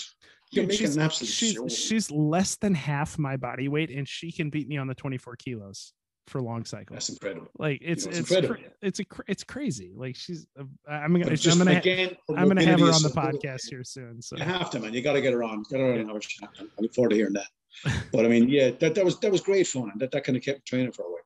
You're 0.53 0.65
Dude, 0.65 0.69
making 0.69 0.87
she's, 0.87 0.97
an 0.97 1.03
absolute 1.03 1.31
she's, 1.31 1.53
show. 1.55 1.69
she's 1.69 2.11
less 2.11 2.57
than 2.57 2.75
half 2.75 3.19
my 3.19 3.37
body 3.37 3.69
weight, 3.69 3.91
and 3.91 4.07
she 4.07 4.31
can 4.31 4.51
beat 4.51 4.69
me 4.69 4.77
on 4.77 4.87
the 4.87 4.95
24 4.95 5.37
kilos 5.37 5.93
for 6.29 6.41
long 6.41 6.65
cycles. 6.65 6.95
That's 6.95 7.09
incredible. 7.09 7.49
Like 7.59 7.81
it's 7.83 8.07
know, 8.07 8.13
it's 8.13 8.31
it's 8.31 8.47
cra- 8.47 8.59
it's 8.81 8.99
a 9.01 9.05
cra- 9.05 9.25
it's 9.29 9.45
crazy. 9.45 9.93
Like 9.97 10.15
she's 10.15 10.47
uh, 10.59 10.65
I'm 10.89 11.13
gonna 11.13 11.31
I'm 11.31 11.59
gonna 11.59 11.73
ha- 11.73 11.81
again, 11.81 12.17
her 12.29 12.37
I'm 12.37 12.49
gonna 12.49 12.65
have 12.65 12.81
her 12.81 12.93
on 12.93 13.03
the 13.03 13.09
podcast 13.09 13.69
here 13.69 13.83
soon. 13.83 14.21
So 14.23 14.37
You 14.37 14.45
have 14.45 14.71
to, 14.71 14.81
man. 14.81 14.95
You 14.95 15.03
got 15.03 15.15
to 15.15 15.21
get 15.21 15.33
her 15.33 15.43
on. 15.43 15.65
Get 15.71 15.81
her 15.81 15.93
on 15.93 15.99
and 15.99 16.09
have 16.09 16.17
a 16.17 16.21
chat. 16.21 16.51
I 16.61 16.65
look 16.79 16.95
forward 16.95 17.11
to 17.11 17.17
hearing 17.17 17.33
that. 17.35 17.49
But 18.13 18.25
I 18.25 18.29
mean, 18.29 18.49
yeah, 18.49 18.71
that, 18.81 18.95
that 18.95 19.05
was 19.05 19.19
that 19.21 19.33
was 19.33 19.41
great 19.41 19.67
fun, 19.67 19.91
and 19.91 20.01
that, 20.01 20.11
that 20.13 20.25
kind 20.25 20.37
of 20.37 20.45
kept 20.45 20.67
training 20.67 20.93
for 20.93 21.03
a 21.03 21.11
while. 21.11 21.19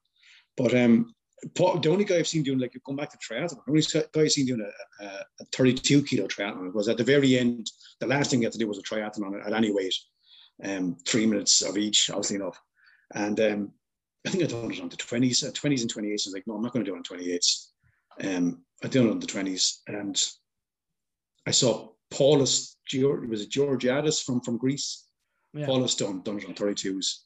But 0.56 0.74
um, 0.74 1.14
Paul, 1.54 1.78
the 1.78 1.90
only 1.90 2.04
guy 2.04 2.16
I've 2.16 2.28
seen 2.28 2.42
doing 2.42 2.58
like 2.58 2.76
going 2.84 2.96
back 2.96 3.10
to 3.10 3.18
triathlon, 3.18 3.64
the 3.66 3.70
only 3.70 3.82
guy 3.82 4.20
I've 4.22 4.32
seen 4.32 4.46
doing 4.46 4.66
a, 5.00 5.04
a, 5.04 5.08
a 5.40 5.44
32 5.52 6.02
kilo 6.02 6.26
triathlon 6.26 6.72
was 6.72 6.88
at 6.88 6.96
the 6.96 7.04
very 7.04 7.38
end. 7.38 7.70
The 8.00 8.06
last 8.06 8.30
thing 8.30 8.40
you 8.40 8.46
had 8.46 8.52
to 8.52 8.58
do 8.58 8.68
was 8.68 8.78
a 8.78 8.82
triathlon 8.82 9.44
at 9.44 9.52
any 9.52 9.72
weight, 9.72 9.94
um, 10.64 10.96
three 11.06 11.26
minutes 11.26 11.62
of 11.62 11.76
each, 11.76 12.10
obviously 12.10 12.36
enough. 12.36 12.60
And 13.14 13.38
um, 13.40 13.72
I 14.26 14.30
think 14.30 14.44
I 14.44 14.46
done 14.46 14.72
it 14.72 14.80
on 14.80 14.88
the 14.88 14.96
20s, 14.96 15.46
uh, 15.46 15.52
20s 15.52 15.82
and 15.82 15.92
28s. 15.92 16.10
I 16.10 16.12
was 16.12 16.32
like, 16.32 16.46
no, 16.46 16.54
I'm 16.54 16.62
not 16.62 16.72
going 16.72 16.84
to 16.84 16.90
do 16.90 16.94
it 16.94 16.98
on 16.98 17.18
28s. 17.18 17.66
Um, 18.24 18.62
I 18.82 18.88
did 18.88 19.04
it 19.04 19.10
on 19.10 19.20
the 19.20 19.26
20s, 19.26 19.80
and 19.88 20.20
I 21.46 21.50
saw 21.50 21.90
Paulus, 22.10 22.76
George, 22.86 23.28
was 23.28 23.42
it 23.42 23.50
Georgiadis 23.50 24.24
from 24.24 24.40
from 24.40 24.56
Greece? 24.56 25.05
Yeah. 25.56 25.66
Paulus 25.66 25.94
done 25.94 26.22
done 26.22 26.38
it 26.38 26.46
on 26.46 26.54
32s. 26.54 27.22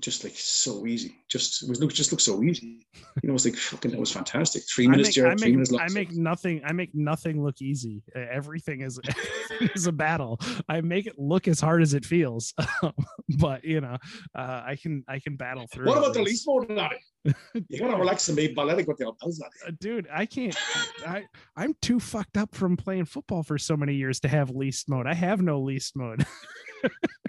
Just 0.00 0.24
like 0.24 0.32
so 0.34 0.84
easy. 0.84 1.14
Just 1.28 1.62
it 1.62 1.68
was 1.68 1.80
look 1.80 1.92
just 1.92 2.10
looked 2.10 2.22
so 2.22 2.42
easy. 2.42 2.84
You 3.22 3.28
know, 3.28 3.30
it 3.30 3.32
was 3.32 3.44
like 3.44 3.54
fucking 3.54 3.92
that 3.92 4.00
was 4.00 4.10
fantastic. 4.10 4.64
Three 4.68 4.88
minutes, 4.88 5.10
make, 5.10 5.14
Jared, 5.14 5.32
I 5.32 5.36
three 5.36 5.46
make, 5.46 5.54
minutes 5.54 5.70
long. 5.70 5.82
I 5.82 5.88
make 5.92 6.10
nothing 6.10 6.60
I 6.64 6.72
make 6.72 6.90
nothing 6.92 7.40
look 7.40 7.62
easy. 7.62 8.02
Everything 8.16 8.80
is 8.80 8.98
everything 9.06 9.70
is 9.76 9.86
a 9.86 9.92
battle. 9.92 10.40
I 10.68 10.80
make 10.80 11.06
it 11.06 11.20
look 11.20 11.46
as 11.46 11.60
hard 11.60 11.82
as 11.82 11.94
it 11.94 12.04
feels. 12.04 12.52
but 13.38 13.62
you 13.62 13.80
know, 13.80 13.96
uh, 14.34 14.62
I 14.66 14.76
can 14.82 15.04
I 15.06 15.20
can 15.20 15.36
battle 15.36 15.68
through. 15.72 15.86
What 15.86 15.98
about 15.98 16.14
the 16.14 16.22
least 16.22 16.48
mode 16.48 16.68
on 16.68 16.90
it? 16.92 17.34
You 17.68 17.78
gotta 17.78 17.96
relax 17.96 18.26
and 18.26 18.36
be 18.36 18.52
balletic 18.52 18.88
with 18.88 18.98
the 18.98 19.06
elbows 19.06 19.40
on 19.40 19.50
uh, 19.66 19.72
dude 19.80 20.06
i 20.12 20.24
can't 20.24 20.56
i 21.04 21.24
i'm 21.56 21.74
too 21.82 21.98
fucked 21.98 22.36
up 22.36 22.54
from 22.54 22.76
playing 22.76 23.04
football 23.04 23.42
for 23.42 23.58
so 23.58 23.76
many 23.76 23.94
years 23.94 24.20
to 24.20 24.28
have 24.28 24.50
least 24.50 24.88
mode 24.88 25.08
i 25.08 25.14
have 25.14 25.42
no 25.42 25.60
least 25.60 25.96
mode. 25.96 26.24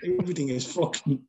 Everything 0.04 0.50
is 0.50 0.66
fucking 0.66 1.22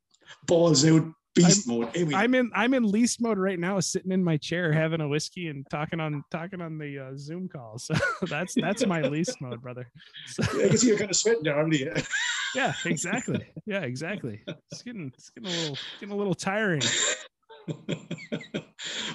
balls 0.46 0.84
out, 0.84 1.06
beast 1.34 1.68
mode. 1.68 1.88
Everything. 1.88 2.14
i'm 2.14 2.34
in 2.34 2.50
i'm 2.54 2.74
in 2.74 2.90
least 2.90 3.20
mode 3.20 3.38
right 3.38 3.58
now 3.58 3.80
sitting 3.80 4.12
in 4.12 4.22
my 4.22 4.36
chair 4.36 4.72
having 4.72 5.00
a 5.00 5.08
whiskey 5.08 5.48
and 5.48 5.66
talking 5.70 6.00
on 6.00 6.22
talking 6.30 6.60
on 6.60 6.78
the 6.78 6.98
uh, 6.98 7.10
zoom 7.16 7.48
call 7.48 7.78
so 7.78 7.94
that's 8.28 8.54
that's 8.54 8.86
my 8.86 9.02
least 9.02 9.40
mode 9.40 9.62
brother 9.62 9.90
so, 10.26 10.42
I 10.42 10.68
can 10.68 10.76
see 10.76 10.88
you're 10.88 10.98
kind 10.98 11.10
of 11.10 11.16
sweating 11.16 11.44
there, 11.44 11.72
you? 11.72 11.94
yeah 12.54 12.72
exactly 12.84 13.46
yeah 13.66 13.80
exactly 13.80 14.42
it's 14.70 14.82
getting 14.82 15.10
it's 15.14 15.30
getting 15.30 15.50
a 15.50 15.60
little 15.60 15.78
getting 16.00 16.14
a 16.14 16.18
little 16.18 16.34
tiring 16.34 16.82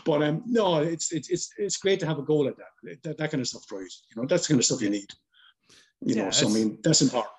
but 0.05 0.23
um, 0.23 0.43
no, 0.45 0.81
it's 0.81 1.11
it's 1.11 1.30
it's 1.30 1.49
it's 1.57 1.77
great 1.77 1.99
to 1.99 2.05
have 2.05 2.19
a 2.19 2.23
goal 2.23 2.47
at 2.47 2.55
that. 2.57 3.01
That, 3.03 3.17
that 3.17 3.31
kind 3.31 3.41
of 3.41 3.47
stuff 3.47 3.65
drives. 3.67 4.03
You 4.09 4.21
know, 4.21 4.27
that's 4.27 4.47
the 4.47 4.53
kind 4.53 4.59
of 4.59 4.65
stuff 4.65 4.81
you 4.81 4.89
need. 4.89 5.09
You 6.01 6.15
Yeah, 6.15 6.25
know, 6.25 6.31
so 6.31 6.49
I 6.49 6.51
mean, 6.51 6.77
that's 6.84 7.01
important. 7.01 7.34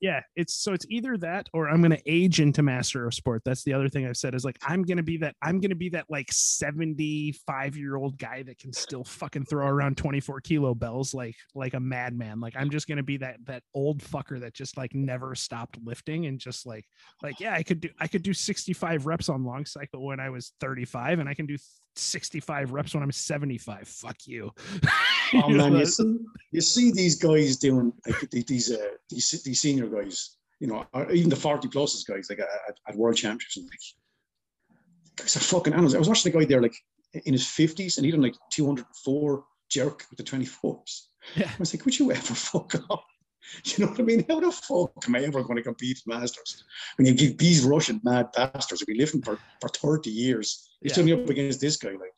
Yeah 0.00 0.20
it's 0.36 0.54
so 0.54 0.72
it's 0.72 0.86
either 0.88 1.16
that 1.16 1.48
or 1.52 1.68
i'm 1.68 1.80
going 1.80 1.90
to 1.90 2.02
age 2.06 2.40
into 2.40 2.62
master 2.62 3.06
of 3.06 3.14
sport. 3.14 3.42
That's 3.44 3.62
the 3.64 3.72
other 3.72 3.88
thing 3.88 4.06
i've 4.06 4.16
said 4.16 4.34
is 4.34 4.44
like 4.44 4.58
i'm 4.62 4.82
going 4.82 4.96
to 4.96 5.02
be 5.02 5.16
that 5.18 5.34
i'm 5.42 5.60
going 5.60 5.70
to 5.70 5.76
be 5.76 5.88
that 5.90 6.06
like 6.08 6.30
75 6.30 7.76
year 7.76 7.96
old 7.96 8.18
guy 8.18 8.42
that 8.42 8.58
can 8.58 8.72
still 8.72 9.04
fucking 9.04 9.44
throw 9.44 9.66
around 9.66 9.96
24 9.96 10.40
kilo 10.40 10.74
bells 10.74 11.14
like 11.14 11.36
like 11.54 11.74
a 11.74 11.80
madman. 11.80 12.40
Like 12.40 12.54
i'm 12.56 12.70
just 12.70 12.86
going 12.86 12.98
to 12.98 13.02
be 13.02 13.16
that 13.18 13.36
that 13.44 13.62
old 13.74 14.00
fucker 14.00 14.40
that 14.40 14.54
just 14.54 14.76
like 14.76 14.94
never 14.94 15.34
stopped 15.34 15.78
lifting 15.84 16.26
and 16.26 16.38
just 16.38 16.66
like 16.66 16.84
like 17.22 17.40
yeah 17.40 17.54
i 17.54 17.62
could 17.62 17.80
do 17.80 17.88
i 18.00 18.06
could 18.06 18.22
do 18.22 18.32
65 18.32 19.06
reps 19.06 19.28
on 19.28 19.44
long 19.44 19.64
cycle 19.64 20.04
when 20.04 20.20
i 20.20 20.30
was 20.30 20.52
35 20.60 21.18
and 21.18 21.28
i 21.28 21.34
can 21.34 21.46
do 21.46 21.56
65 21.96 22.72
reps 22.72 22.94
when 22.94 23.02
i'm 23.02 23.12
75 23.12 23.86
fuck 23.88 24.16
you 24.26 24.50
Oh 25.32 25.48
You 25.48 25.56
man, 25.56 25.72
you 25.74 25.86
see, 25.86 26.16
you 26.52 26.60
see 26.60 26.92
these 26.92 27.16
guys 27.16 27.56
doing 27.56 27.92
like 28.06 28.46
these 28.46 28.70
uh, 28.70 28.90
these 29.08 29.42
these 29.42 29.60
senior 29.60 29.88
guys, 29.88 30.36
you 30.60 30.68
know, 30.68 30.84
or 30.92 31.10
even 31.10 31.30
the 31.30 31.36
forty 31.36 31.66
pluses 31.66 32.06
guys, 32.06 32.26
like 32.30 32.38
at, 32.40 32.78
at 32.88 32.96
world 32.96 33.16
championships, 33.16 33.56
and 33.56 33.66
like 33.66 35.16
guys 35.16 35.36
are 35.36 35.40
fucking 35.40 35.72
animals. 35.72 35.94
I 35.94 35.98
was 35.98 36.08
watching 36.08 36.30
a 36.32 36.38
guy 36.38 36.44
there 36.44 36.62
like 36.62 36.76
in 37.24 37.32
his 37.32 37.46
fifties, 37.46 37.96
and 37.96 38.04
he 38.04 38.12
done 38.12 38.22
like 38.22 38.36
two 38.52 38.66
hundred 38.66 38.86
four 39.04 39.44
jerk 39.70 40.04
with 40.10 40.18
the 40.18 40.24
twenty 40.24 40.44
fours. 40.44 41.08
Yeah. 41.34 41.48
I 41.48 41.58
was 41.58 41.74
like, 41.74 41.84
would 41.84 41.98
you 41.98 42.12
ever 42.12 42.34
fuck 42.34 42.74
up? 42.90 43.04
You 43.64 43.84
know 43.84 43.90
what 43.90 44.00
I 44.00 44.02
mean? 44.02 44.24
How 44.28 44.40
the 44.40 44.50
fuck 44.50 44.92
am 45.06 45.14
I 45.16 45.20
ever 45.24 45.42
going 45.42 45.56
to 45.56 45.62
compete 45.62 46.00
in 46.06 46.14
Masters 46.18 46.64
when 46.96 47.06
you 47.06 47.14
give 47.14 47.38
these 47.38 47.64
Russian 47.64 48.00
mad 48.04 48.32
bastards 48.32 48.80
who've 48.80 48.86
been 48.86 48.98
lifting 48.98 49.22
for, 49.22 49.38
for 49.60 49.68
30 49.68 50.10
years? 50.10 50.68
He's 50.80 50.90
Yeah. 50.90 51.02
turning 51.02 51.22
up 51.22 51.28
against 51.30 51.60
this 51.60 51.76
guy, 51.76 51.90
like, 51.92 52.14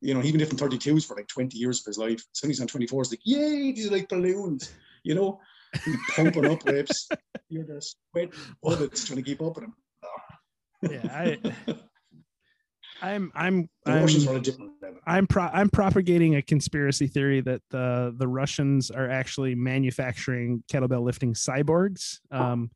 you 0.00 0.14
know, 0.14 0.20
he's 0.20 0.32
been 0.32 0.40
lifting 0.40 0.58
32s 0.58 1.06
for 1.06 1.16
like 1.16 1.28
20 1.28 1.56
years 1.56 1.80
of 1.80 1.86
his 1.86 1.98
life. 1.98 2.22
Suddenly 2.32 2.52
he's 2.54 2.60
on 2.60 2.66
24s, 2.68 3.10
like, 3.10 3.20
yay, 3.24 3.72
these 3.72 3.88
are 3.88 3.92
like 3.92 4.08
balloons, 4.08 4.70
you 5.04 5.14
know, 5.14 5.40
He's 5.84 5.96
pumping 6.08 6.48
up 6.50 6.64
reps. 6.64 7.08
You're 7.48 7.64
just 7.64 7.96
sweating 8.10 8.56
bullets 8.62 9.04
trying 9.06 9.16
to 9.18 9.22
keep 9.22 9.40
up 9.42 9.56
with 9.56 9.64
him. 9.64 9.74
yeah 10.90 11.06
i 11.12 11.38
i'm 13.02 13.30
i'm 13.34 13.68
The 13.84 13.92
Russians 13.92 14.26
are 14.26 14.30
I'm, 14.30 14.34
on 14.36 14.40
a 14.40 14.44
different 14.44 14.70
level. 14.80 15.00
I'm 15.06 15.26
pro- 15.26 15.50
I'm 15.52 15.68
propagating 15.68 16.36
a 16.36 16.42
conspiracy 16.42 17.08
theory 17.08 17.40
that 17.42 17.60
the 17.70 18.14
the 18.16 18.28
Russians 18.28 18.90
are 18.90 19.10
actually 19.10 19.54
manufacturing 19.56 20.62
kettlebell 20.72 21.02
lifting 21.02 21.34
cyborgs. 21.34 22.20
Um, 22.30 22.70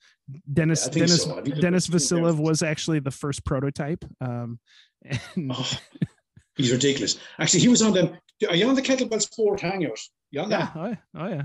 Dennis 0.53 0.87
Yeah, 0.87 0.93
Dennis 0.93 1.23
so. 1.23 1.41
Dennis 1.43 1.87
Vasilev 1.87 2.39
was 2.39 2.63
actually 2.63 2.99
the 2.99 3.13
first 3.13 3.45
prototype. 3.45 4.05
Um, 4.21 4.59
and 5.37 5.53
Oh, 5.53 5.71
he's 6.57 6.73
ridiculous. 6.73 7.19
Actually, 7.39 7.61
he 7.61 7.69
was 7.69 7.83
on 7.83 7.93
them. 7.93 8.17
Are 8.49 8.57
you 8.57 8.69
on 8.69 8.75
the 8.75 8.83
kettlebell 8.83 9.23
sport 9.23 9.61
hangout? 9.61 10.01
You 10.33 10.41
on 10.41 10.51
yeah, 10.51 10.59
that? 10.59 10.73
oh 10.77 10.87
yeah, 10.89 10.97
oh 11.15 11.29
yeah. 11.29 11.43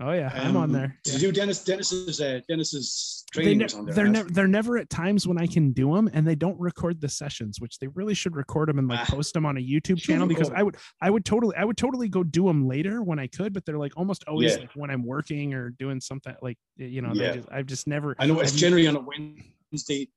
Oh 0.00 0.10
yeah, 0.10 0.30
I'm 0.34 0.56
on 0.56 0.64
Um, 0.64 0.72
there. 0.72 0.98
Yeah. 1.06 1.18
do 1.18 1.30
Dennis? 1.32 1.62
Dennis's 1.62 2.20
uh, 2.20 2.40
Dennis's 2.48 3.24
They 3.32 3.42
training 3.42 3.58
ne- 3.58 3.66
on 3.78 3.84
there. 3.86 3.94
they're 3.94 4.08
never 4.08 4.28
they're 4.30 4.48
never 4.48 4.76
at 4.76 4.90
times 4.90 5.28
when 5.28 5.38
I 5.38 5.46
can 5.46 5.70
do 5.72 5.94
them, 5.94 6.10
and 6.12 6.26
they 6.26 6.34
don't 6.34 6.58
record 6.58 7.00
the 7.00 7.08
sessions, 7.08 7.60
which 7.60 7.78
they 7.78 7.86
really 7.88 8.14
should 8.14 8.34
record 8.34 8.68
them 8.68 8.80
and 8.80 8.88
like 8.88 9.00
Ah. 9.02 9.04
post 9.14 9.34
them 9.34 9.46
on 9.46 9.56
a 9.56 9.60
YouTube 9.60 9.98
channel 9.98 10.26
because 10.26 10.50
I 10.50 10.64
would 10.64 10.76
I 11.00 11.10
would 11.10 11.24
totally 11.24 11.54
I 11.56 11.64
would 11.64 11.76
totally 11.76 12.08
go 12.08 12.24
do 12.24 12.44
them 12.46 12.66
later 12.66 13.02
when 13.04 13.20
I 13.20 13.28
could, 13.28 13.52
but 13.52 13.64
they're 13.66 13.78
like 13.78 13.92
almost 13.96 14.24
always 14.26 14.54
Yeah. 14.54 14.62
like 14.62 14.70
when 14.74 14.90
I'm 14.90 15.04
working 15.04 15.54
or 15.54 15.70
doing 15.70 16.00
something 16.00 16.34
like 16.42 16.58
you 16.76 17.00
know 17.00 17.12
Yeah. 17.14 17.36
just, 17.36 17.48
I've 17.52 17.66
just 17.66 17.86
never 17.86 18.16
I 18.18 18.26
know 18.26 18.40
it's 18.40 18.50
I've- 18.52 18.58
generally 18.60 18.88
on 18.88 18.96
a 18.96 19.00
Wednesday 19.00 20.08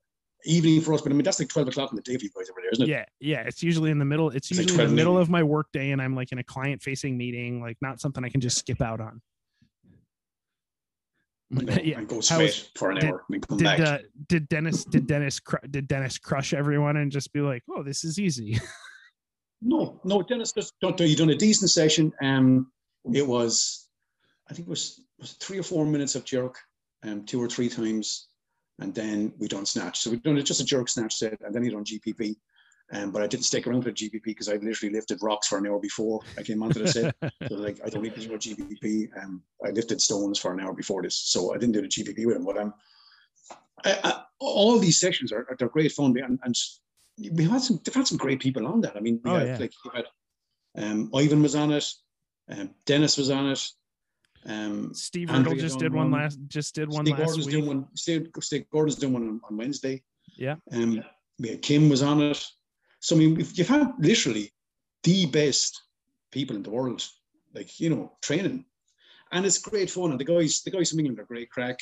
evening 0.46 0.82
for 0.82 0.94
us, 0.96 1.02
but 1.02 1.12
I 1.12 1.16
mean 1.16 1.24
that's 1.24 1.38
like 1.40 1.50
twelve 1.50 1.68
o'clock 1.68 1.92
in 1.92 1.98
the 1.98 2.02
day 2.02 2.18
for 2.18 2.24
you 2.24 2.30
guys 2.36 2.50
over 2.50 2.62
there, 2.64 2.72
isn't 2.72 2.86
it? 2.86 2.90
yeah 2.90 3.06
yeah 3.20 3.42
it's 3.42 3.62
usually 3.62 3.92
in 3.92 4.00
the 4.00 4.06
middle 4.06 4.30
it's 4.32 4.50
It's 4.50 4.60
like 4.60 4.68
usually 4.70 4.86
in 4.86 4.90
the 4.90 4.96
middle 4.96 5.18
of 5.20 5.30
my 5.30 5.42
work 5.44 5.68
day 5.74 5.92
and 5.92 6.02
i'm 6.02 6.16
like 6.16 6.32
in 6.32 6.38
a 6.40 6.44
client 6.44 6.82
facing 6.82 7.16
meeting 7.18 7.60
like 7.62 7.78
not 7.82 8.00
something 8.00 8.24
i 8.24 8.30
can 8.30 8.40
just 8.42 8.58
skip 8.58 8.82
out 8.82 9.02
on 9.02 9.20
You 11.50 11.62
know, 11.66 11.78
yeah 11.82 11.98
and 12.00 12.08
go 12.10 12.16
How 12.16 12.22
straight 12.22 12.42
was- 12.44 12.72
for 12.76 12.92
an 12.92 12.98
did- 13.00 13.06
hour 13.10 13.24
and 13.30 13.34
then 13.36 13.42
come 13.42 13.58
did 13.58 13.64
back. 13.64 13.80
uh, 13.80 13.98
did 14.28 14.50
dennis 14.50 14.84
did 14.84 15.08
dennis 15.08 15.40
cru- 15.40 15.66
did 15.70 15.88
dennis 15.88 16.18
crush 16.18 16.54
everyone 16.54 16.98
and 16.98 17.10
just 17.10 17.32
be 17.32 17.40
like 17.40 17.64
oh 17.70 17.84
this 17.84 18.04
is 18.04 18.20
easy 18.20 18.60
No, 19.60 20.00
no, 20.04 20.22
Dennis 20.22 20.52
just 20.52 20.76
don't 20.82 21.00
you 21.00 21.16
done 21.16 21.32
a 21.32 21.36
decent 21.36 21.72
session. 21.72 22.14
Um, 22.22 22.72
it 23.12 23.26
was, 23.26 23.90
I 24.48 24.54
think 24.54 24.68
it 24.68 24.70
was 24.70 25.02
was 25.18 25.32
it 25.32 25.38
three 25.40 25.58
or 25.58 25.64
four 25.64 25.84
minutes 25.84 26.14
of 26.14 26.24
jerk, 26.26 26.60
um, 27.02 27.26
two 27.26 27.42
or 27.42 27.50
three 27.50 27.68
times, 27.68 28.28
and 28.78 28.94
then 28.94 29.34
we 29.40 29.48
done 29.48 29.66
snatch. 29.66 29.98
So 30.02 30.12
we 30.12 30.18
done 30.18 30.40
just 30.46 30.62
a 30.62 30.64
jerk 30.64 30.88
snatch 30.90 31.16
set, 31.16 31.42
and 31.42 31.56
then 31.56 31.64
he 31.64 31.72
done 31.72 31.84
GPP. 31.84 32.36
Um, 32.94 33.12
but 33.12 33.22
I 33.22 33.28
didn't 33.28 33.44
stick 33.44 33.68
around 33.68 33.82
for 33.82 33.90
the 33.90 33.96
GPP 33.96 34.24
because 34.24 34.48
I 34.48 34.54
literally 34.54 34.94
lifted 34.94 35.20
rocks 35.22 35.48
for 35.48 35.58
an 35.58 35.68
hour 35.68 35.78
before 35.78 36.22
I 36.38 36.44
came 36.44 36.64
onto 36.64 36.80
the 36.80 36.88
set. 36.88 37.16
so 37.50 37.56
like 37.56 37.80
I 37.86 37.90
don't 37.90 38.02
need 38.02 38.16
to 38.16 38.22
do 38.22 38.34
a 38.34 38.38
GPP. 38.38 39.10
Um, 39.22 39.42
I 39.66 39.72
lifted 39.72 40.00
stones 40.02 40.40
for 40.40 40.54
an 40.54 40.62
hour 40.62 40.74
before 40.74 41.02
this, 41.04 41.18
so 41.18 41.54
I 41.54 41.58
didn't 41.58 41.74
do 41.74 41.82
the 41.82 41.90
GPP 41.90 42.26
with 42.26 42.38
him. 42.38 42.46
But 42.46 42.58
um, 42.58 42.74
I, 43.84 44.00
I, 44.04 44.22
all 44.40 44.80
these 44.80 45.00
sessions 45.00 45.32
are, 45.34 45.46
they're 45.60 45.68
great 45.68 45.92
fun, 45.92 46.16
and, 46.18 46.40
and 46.44 46.56
we 47.34 47.44
had 47.44 47.62
some 47.62 47.80
they've 47.84 47.94
had 47.94 48.08
some 48.08 48.18
great 48.18 48.40
people 48.40 48.66
on 48.66 48.80
that. 48.82 48.96
I 48.96 49.02
mean, 49.02 49.20
we 49.24 49.32
Oh, 49.32 49.36
had 49.36 49.48
yeah. 49.48 49.58
like 49.58 49.74
you 49.84 49.92
had 49.94 50.06
um, 50.78 51.12
Ivan 51.14 51.42
was 51.42 51.56
on 51.56 51.72
it, 51.72 51.86
um, 52.50 52.70
Dennis 52.86 53.18
was 53.18 53.30
on 53.30 53.50
it. 53.50 53.64
Um, 54.46 54.94
steve 54.94 55.30
Andrea 55.30 55.56
Riddle 55.56 55.68
just 55.68 55.80
did 55.80 55.94
one 55.94 56.10
one. 56.12 56.22
last 56.22 56.40
just 56.48 56.74
did 56.76 56.88
one 56.88 57.06
Steve 57.06 57.20
last 57.20 57.26
Gordon's 57.28 57.46
week 57.48 57.56
doing 57.56 57.68
one. 57.68 57.88
Steve, 57.96 58.28
Steve 58.40 58.66
Gordon's 58.72 58.96
doing 58.96 59.14
one 59.14 59.24
on, 59.28 59.42
on 59.50 59.58
Wednesday. 59.58 60.02
Yeah. 60.38 60.56
Um, 60.72 61.04
had 61.40 61.62
Kim 61.62 61.90
was 61.90 62.02
on 62.02 62.22
it. 62.22 62.46
So 63.00 63.16
I 63.16 63.20
mean, 63.20 63.46
you've 63.54 63.68
had 63.68 63.94
literally 64.00 64.52
the 65.04 65.26
best 65.28 65.82
people 66.32 66.56
in 66.56 66.64
the 66.64 66.70
world, 66.70 67.08
like 67.54 67.80
you 67.80 67.90
know, 67.90 68.14
training, 68.22 68.66
and 69.32 69.46
it's 69.46 69.60
great 69.60 69.90
fun. 69.90 70.12
And 70.12 70.20
the 70.20 70.26
guys, 70.26 70.62
the 70.64 70.72
guys 70.72 70.90
from 70.90 71.00
England 71.00 71.20
are 71.20 71.26
great 71.26 71.50
crack, 71.50 71.78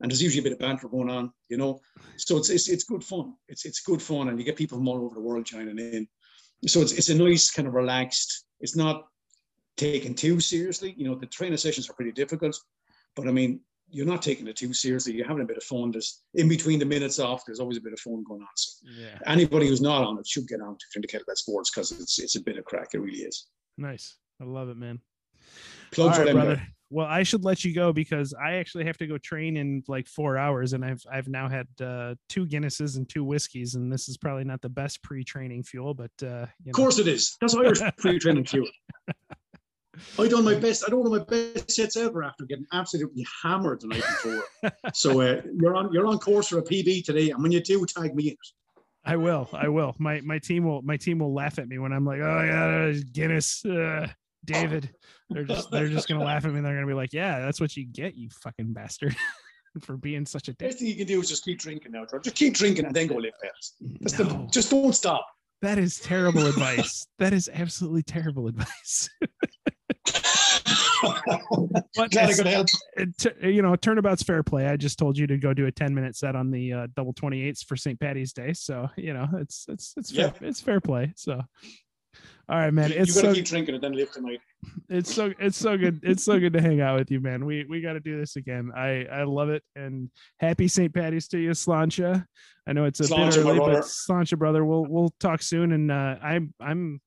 and 0.00 0.10
there's 0.10 0.22
usually 0.22 0.40
a 0.40 0.44
bit 0.44 0.52
of 0.52 0.58
banter 0.58 0.88
going 0.88 1.10
on, 1.10 1.32
you 1.48 1.56
know. 1.56 1.80
So 2.16 2.36
it's 2.36 2.50
it's, 2.50 2.68
it's 2.68 2.84
good 2.84 3.04
fun. 3.04 3.34
It's 3.48 3.64
it's 3.64 3.80
good 3.80 4.02
fun, 4.02 4.28
and 4.28 4.38
you 4.38 4.44
get 4.44 4.56
people 4.56 4.78
from 4.78 4.88
all 4.88 5.04
over 5.04 5.14
the 5.14 5.20
world 5.20 5.44
joining 5.44 5.78
in. 5.78 6.08
So 6.66 6.80
it's 6.80 6.92
it's 6.92 7.08
a 7.08 7.14
nice 7.14 7.50
kind 7.50 7.68
of 7.68 7.74
relaxed. 7.74 8.44
It's 8.60 8.76
not 8.76 9.06
taken 9.76 10.14
too 10.14 10.40
seriously. 10.40 10.94
You 10.96 11.08
know, 11.08 11.14
the 11.14 11.26
training 11.26 11.58
sessions 11.58 11.88
are 11.88 11.94
pretty 11.94 12.12
difficult, 12.12 12.58
but 13.14 13.28
I 13.28 13.32
mean, 13.32 13.60
you're 13.88 14.06
not 14.06 14.22
taking 14.22 14.46
it 14.48 14.56
too 14.56 14.72
seriously. 14.74 15.12
You're 15.14 15.26
having 15.26 15.42
a 15.42 15.46
bit 15.46 15.56
of 15.56 15.62
fun. 15.62 15.90
There's 15.90 16.22
in 16.34 16.48
between 16.48 16.78
the 16.78 16.84
minutes 16.84 17.18
off. 17.18 17.44
There's 17.46 17.60
always 17.60 17.76
a 17.78 17.80
bit 17.80 17.92
of 17.92 18.00
fun 18.00 18.24
going 18.26 18.42
on. 18.42 18.48
So 18.56 18.86
yeah 18.98 19.18
anybody 19.26 19.68
who's 19.68 19.80
not 19.80 20.04
on 20.04 20.18
it 20.18 20.26
should 20.26 20.48
get 20.48 20.60
on 20.60 20.76
to 20.92 21.00
the 21.00 21.08
kettlebell 21.08 21.36
sports 21.36 21.70
because 21.70 21.92
it's 21.92 22.18
it's 22.18 22.36
a 22.36 22.40
bit 22.40 22.58
of 22.58 22.64
crack. 22.64 22.88
It 22.94 22.98
really 22.98 23.18
is. 23.18 23.46
nice 23.78 24.16
i 24.40 24.44
love 24.44 24.68
it 24.68 24.76
man 24.76 25.00
Plug 25.92 26.08
All 26.08 26.14
for 26.14 26.24
right, 26.24 26.32
brother. 26.32 26.56
guys. 26.56 26.66
Well, 26.88 27.06
I 27.06 27.24
should 27.24 27.44
let 27.44 27.64
you 27.64 27.74
go 27.74 27.92
because 27.92 28.32
I 28.32 28.54
actually 28.54 28.84
have 28.84 28.96
to 28.98 29.08
go 29.08 29.18
train 29.18 29.56
in 29.56 29.82
like 29.88 30.06
four 30.06 30.38
hours, 30.38 30.72
and 30.72 30.84
I've 30.84 31.02
I've 31.12 31.26
now 31.26 31.48
had 31.48 31.66
uh, 31.80 32.14
two 32.28 32.46
Guinnesses 32.46 32.96
and 32.96 33.08
two 33.08 33.24
whiskeys, 33.24 33.74
and 33.74 33.92
this 33.92 34.08
is 34.08 34.16
probably 34.16 34.44
not 34.44 34.62
the 34.62 34.68
best 34.68 35.02
pre-training 35.02 35.64
fuel, 35.64 35.94
but 35.94 36.12
uh, 36.22 36.46
you 36.62 36.70
Of 36.70 36.74
course 36.74 36.98
it 37.00 37.08
is. 37.08 37.36
That's 37.40 37.56
Irish 37.56 37.80
pre-training 37.98 38.44
fuel. 38.44 38.68
I 40.18 40.28
done 40.28 40.44
my 40.44 40.54
best. 40.54 40.84
I 40.86 40.90
don't 40.90 41.04
know 41.04 41.10
my 41.10 41.24
best 41.24 41.70
sets 41.70 41.96
ever 41.96 42.22
after 42.22 42.44
getting 42.44 42.66
absolutely 42.72 43.26
hammered 43.42 43.80
the 43.80 43.88
night 43.88 44.02
before. 44.02 44.72
so 44.94 45.20
uh, 45.20 45.42
you're 45.60 45.76
on 45.76 45.92
you're 45.92 46.06
on 46.06 46.18
course 46.18 46.48
for 46.48 46.58
a 46.58 46.62
PB 46.62 47.04
today, 47.04 47.30
and 47.30 47.42
when 47.42 47.52
you 47.52 47.60
do, 47.60 47.84
tag 47.86 48.14
me 48.14 48.28
in 48.28 48.32
it. 48.32 48.38
I 49.04 49.16
will, 49.16 49.48
I 49.52 49.68
will. 49.68 49.94
My 49.98 50.20
my 50.22 50.38
team 50.38 50.64
will 50.64 50.82
my 50.82 50.96
team 50.96 51.20
will 51.20 51.32
laugh 51.32 51.58
at 51.58 51.68
me 51.68 51.78
when 51.78 51.92
I'm 51.92 52.04
like, 52.04 52.20
oh 52.20 52.42
yeah, 52.42 53.00
Guinness, 53.12 53.64
uh, 53.64 54.08
David. 54.44 54.90
They're 55.30 55.44
just 55.44 55.70
they're 55.70 55.88
just 55.88 56.08
gonna 56.08 56.24
laugh 56.24 56.44
at 56.44 56.50
me. 56.50 56.58
and 56.58 56.66
They're 56.66 56.74
gonna 56.74 56.86
be 56.86 56.94
like, 56.94 57.12
yeah, 57.12 57.38
that's 57.40 57.60
what 57.60 57.76
you 57.76 57.86
get, 57.86 58.16
you 58.16 58.28
fucking 58.30 58.72
bastard, 58.72 59.14
for 59.80 59.96
being 59.96 60.26
such 60.26 60.48
a 60.48 60.52
dick. 60.52 60.68
Best 60.68 60.78
thing 60.80 60.88
you 60.88 60.96
can 60.96 61.06
do 61.06 61.20
is 61.20 61.28
just 61.28 61.44
keep 61.44 61.58
drinking 61.58 61.92
now, 61.92 62.04
George. 62.10 62.24
Just 62.24 62.36
keep 62.36 62.54
drinking 62.54 62.86
and 62.86 62.94
then 62.94 63.06
go. 63.06 63.20
That's 64.00 64.14
the, 64.14 64.24
No. 64.24 64.48
just 64.50 64.70
don't 64.70 64.92
stop. 64.92 65.26
That 65.62 65.78
is 65.78 65.98
terrible 66.00 66.46
advice. 66.46 67.06
That 67.18 67.32
is 67.32 67.48
absolutely 67.52 68.02
terrible 68.02 68.46
advice. 68.48 69.08
But 71.96 72.10
Glad 72.10 72.30
it's- 72.30 72.36
could 72.36 72.46
help. 72.46 72.66
it 72.96 73.16
t- 73.18 73.50
you 73.50 73.62
know, 73.62 73.74
turnabout's 73.76 74.22
fair 74.22 74.42
play. 74.42 74.66
I 74.66 74.76
just 74.76 74.98
told 74.98 75.16
you 75.16 75.26
to 75.28 75.36
go 75.38 75.52
do 75.54 75.66
a 75.66 75.72
10 75.72 75.94
minute 75.94 76.16
set 76.16 76.36
on 76.36 76.50
the 76.50 76.72
uh, 76.72 76.86
double 76.96 77.14
28s 77.14 77.64
for 77.64 77.76
St. 77.76 77.98
Patty's 77.98 78.32
Day. 78.32 78.52
So, 78.52 78.88
you 78.96 79.14
know, 79.14 79.26
it's, 79.38 79.66
it's, 79.68 79.94
it's 79.96 80.10
fair, 80.10 80.32
it's 80.40 80.60
fair 80.60 80.80
play. 80.80 81.12
So, 81.16 81.40
all 82.48 82.58
right, 82.58 82.72
man. 82.72 82.90
you, 82.90 82.96
It's 82.98 83.14
you 83.16 83.22
gotta 83.22 83.34
so, 83.34 83.34
keep 83.34 83.44
drinking 83.46 83.74
and 83.74 83.82
then 83.84 83.92
lift 83.92 84.14
tonight. 84.14 84.40
it's 84.88 85.12
so, 85.12 85.32
it's 85.38 85.56
so 85.56 85.76
good. 85.76 86.00
It's 86.02 86.22
so 86.24 86.38
good 86.38 86.52
to 86.52 86.60
hang 86.60 86.80
out 86.80 86.98
with 86.98 87.10
you, 87.10 87.20
man. 87.20 87.44
We, 87.44 87.64
we 87.68 87.80
got 87.80 87.94
to 87.94 88.00
do 88.00 88.18
this 88.18 88.36
again. 88.36 88.70
I, 88.76 89.04
I 89.12 89.24
love 89.24 89.48
it. 89.50 89.62
And 89.74 90.10
happy 90.38 90.68
St. 90.68 90.92
Patty's 90.94 91.28
to 91.28 91.38
you, 91.38 91.50
Sláinte. 91.50 92.24
I 92.68 92.72
know 92.72 92.84
it's 92.84 93.00
a 93.00 93.04
Sláinte, 93.04 93.34
bit 93.36 93.38
early, 93.46 93.58
but. 93.58 93.82
Sláinte, 93.84 94.38
brother, 94.38 94.64
we'll, 94.64 94.84
we'll 94.86 95.12
talk 95.20 95.42
soon. 95.42 95.72
And 95.72 95.90
uh, 95.90 96.16
I'm, 96.22 96.54
I'm, 96.60 97.00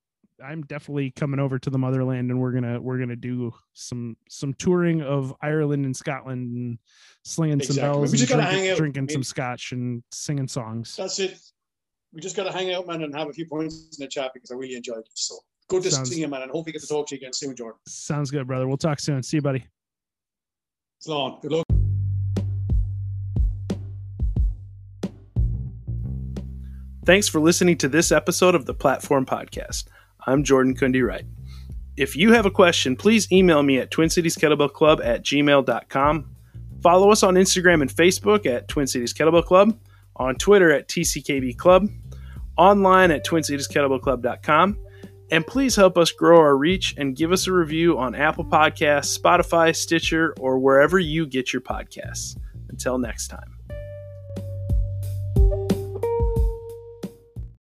I'm 0.44 0.62
definitely 0.64 1.12
coming 1.12 1.40
over 1.40 1.60
to 1.60 1.70
the 1.70 1.78
motherland 1.78 2.32
and 2.32 2.40
we're 2.40 2.52
gonna 2.52 2.80
we're 2.80 2.98
gonna 2.98 3.16
do 3.16 3.54
some 3.74 4.16
some 4.30 4.54
touring 4.54 5.02
of 5.02 5.34
Ireland 5.42 5.86
and 5.86 5.96
Scotland 5.96 6.56
and 6.56 6.78
slinging 7.24 7.62
some 7.62 7.76
bells 7.76 8.12
We 8.12 8.18
and 8.18 8.18
just 8.20 8.30
gotta 8.30 8.44
drinking, 8.44 8.60
hang 8.64 8.70
out. 8.72 8.78
drinking 8.78 9.08
I 9.10 9.14
some 9.14 9.24
scotch 9.24 9.72
and 9.74 10.04
singing 10.12 10.48
songs. 10.48 10.96
That's 10.96 11.20
it. 11.20 11.38
We 12.14 12.22
just 12.22 12.36
gotta 12.36 12.52
hang 12.52 12.74
out, 12.74 12.88
man, 12.88 13.04
and 13.04 13.14
have 13.16 13.30
a 13.30 13.34
few 13.34 13.46
points 13.46 13.98
in 14.00 14.04
the 14.04 14.10
chat 14.10 14.32
because 14.34 14.52
I 14.52 14.56
really 14.56 14.76
enjoyed 14.76 15.00
it. 15.00 15.10
So 15.14 15.36
good 15.68 15.84
to 15.84 15.92
Sounds- 15.92 16.10
see 16.10 16.22
you, 16.22 16.28
man, 16.28 16.42
and 16.44 16.52
hopefully 16.52 16.74
get 16.74 16.82
to 16.82 16.88
talk 16.88 17.08
to 17.08 17.16
you 17.16 17.20
again 17.20 17.34
soon, 17.34 17.56
Jordan. 17.56 17.80
Sounds 17.88 18.32
good, 18.32 18.48
brother. 18.48 18.68
We'll 18.68 18.78
talk 18.78 19.00
soon. 19.00 19.22
See 19.24 19.38
you, 19.38 19.42
buddy. 19.42 19.66
It's 20.98 21.08
long. 21.08 21.40
Good 21.42 21.52
luck. 21.52 21.66
Thanks 27.06 27.28
for 27.28 27.40
listening 27.40 27.78
to 27.80 27.88
this 27.88 28.12
episode 28.12 28.54
of 28.56 28.66
the 28.66 28.74
Platform 28.74 29.26
Podcast. 29.26 29.86
I'm 30.26 30.44
Jordan 30.44 30.76
Kundi 30.76 31.06
Wright. 31.06 31.26
If 31.98 32.16
you 32.16 32.32
have 32.34 32.46
a 32.46 32.52
question, 32.52 32.96
please 32.96 33.32
email 33.32 33.62
me 33.64 33.80
at 33.80 33.92
Twin 33.92 34.10
Cities 34.10 34.38
Kettlebell 34.38 34.72
Club 34.72 35.02
at 35.04 35.24
gmail.com. 35.24 36.36
Follow 36.82 37.12
us 37.12 37.24
on 37.24 37.36
Instagram 37.36 37.82
and 37.82 37.92
Facebook 37.92 38.46
at 38.46 38.68
Twin 38.68 38.88
Cities 38.88 39.14
Kettlebell 39.14 39.46
Club, 39.46 39.78
on 40.16 40.36
Twitter 40.36 40.72
at 40.72 40.88
TCKB 40.88 41.58
Club, 41.58 41.90
online 42.58 43.12
at 43.12 43.26
TwinCitiesKettlebellClub.com, 43.26 44.78
and 45.32 45.48
please 45.48 45.76
help 45.76 45.98
us 45.98 46.12
grow 46.12 46.40
our 46.40 46.58
reach 46.58 46.96
and 46.98 47.16
give 47.16 47.32
us 47.32 47.48
a 47.48 47.54
review 47.54 47.98
on 47.98 48.16
Apple 48.16 48.46
Podcasts, 48.46 49.18
Spotify, 49.18 49.76
Stitcher, 49.76 50.36
or 50.40 50.60
wherever 50.60 51.00
you 51.00 51.26
get 51.26 51.54
your 51.54 51.62
podcasts. 51.62 52.38
Until 52.70 52.98
next 52.98 53.28
time. 53.28 53.59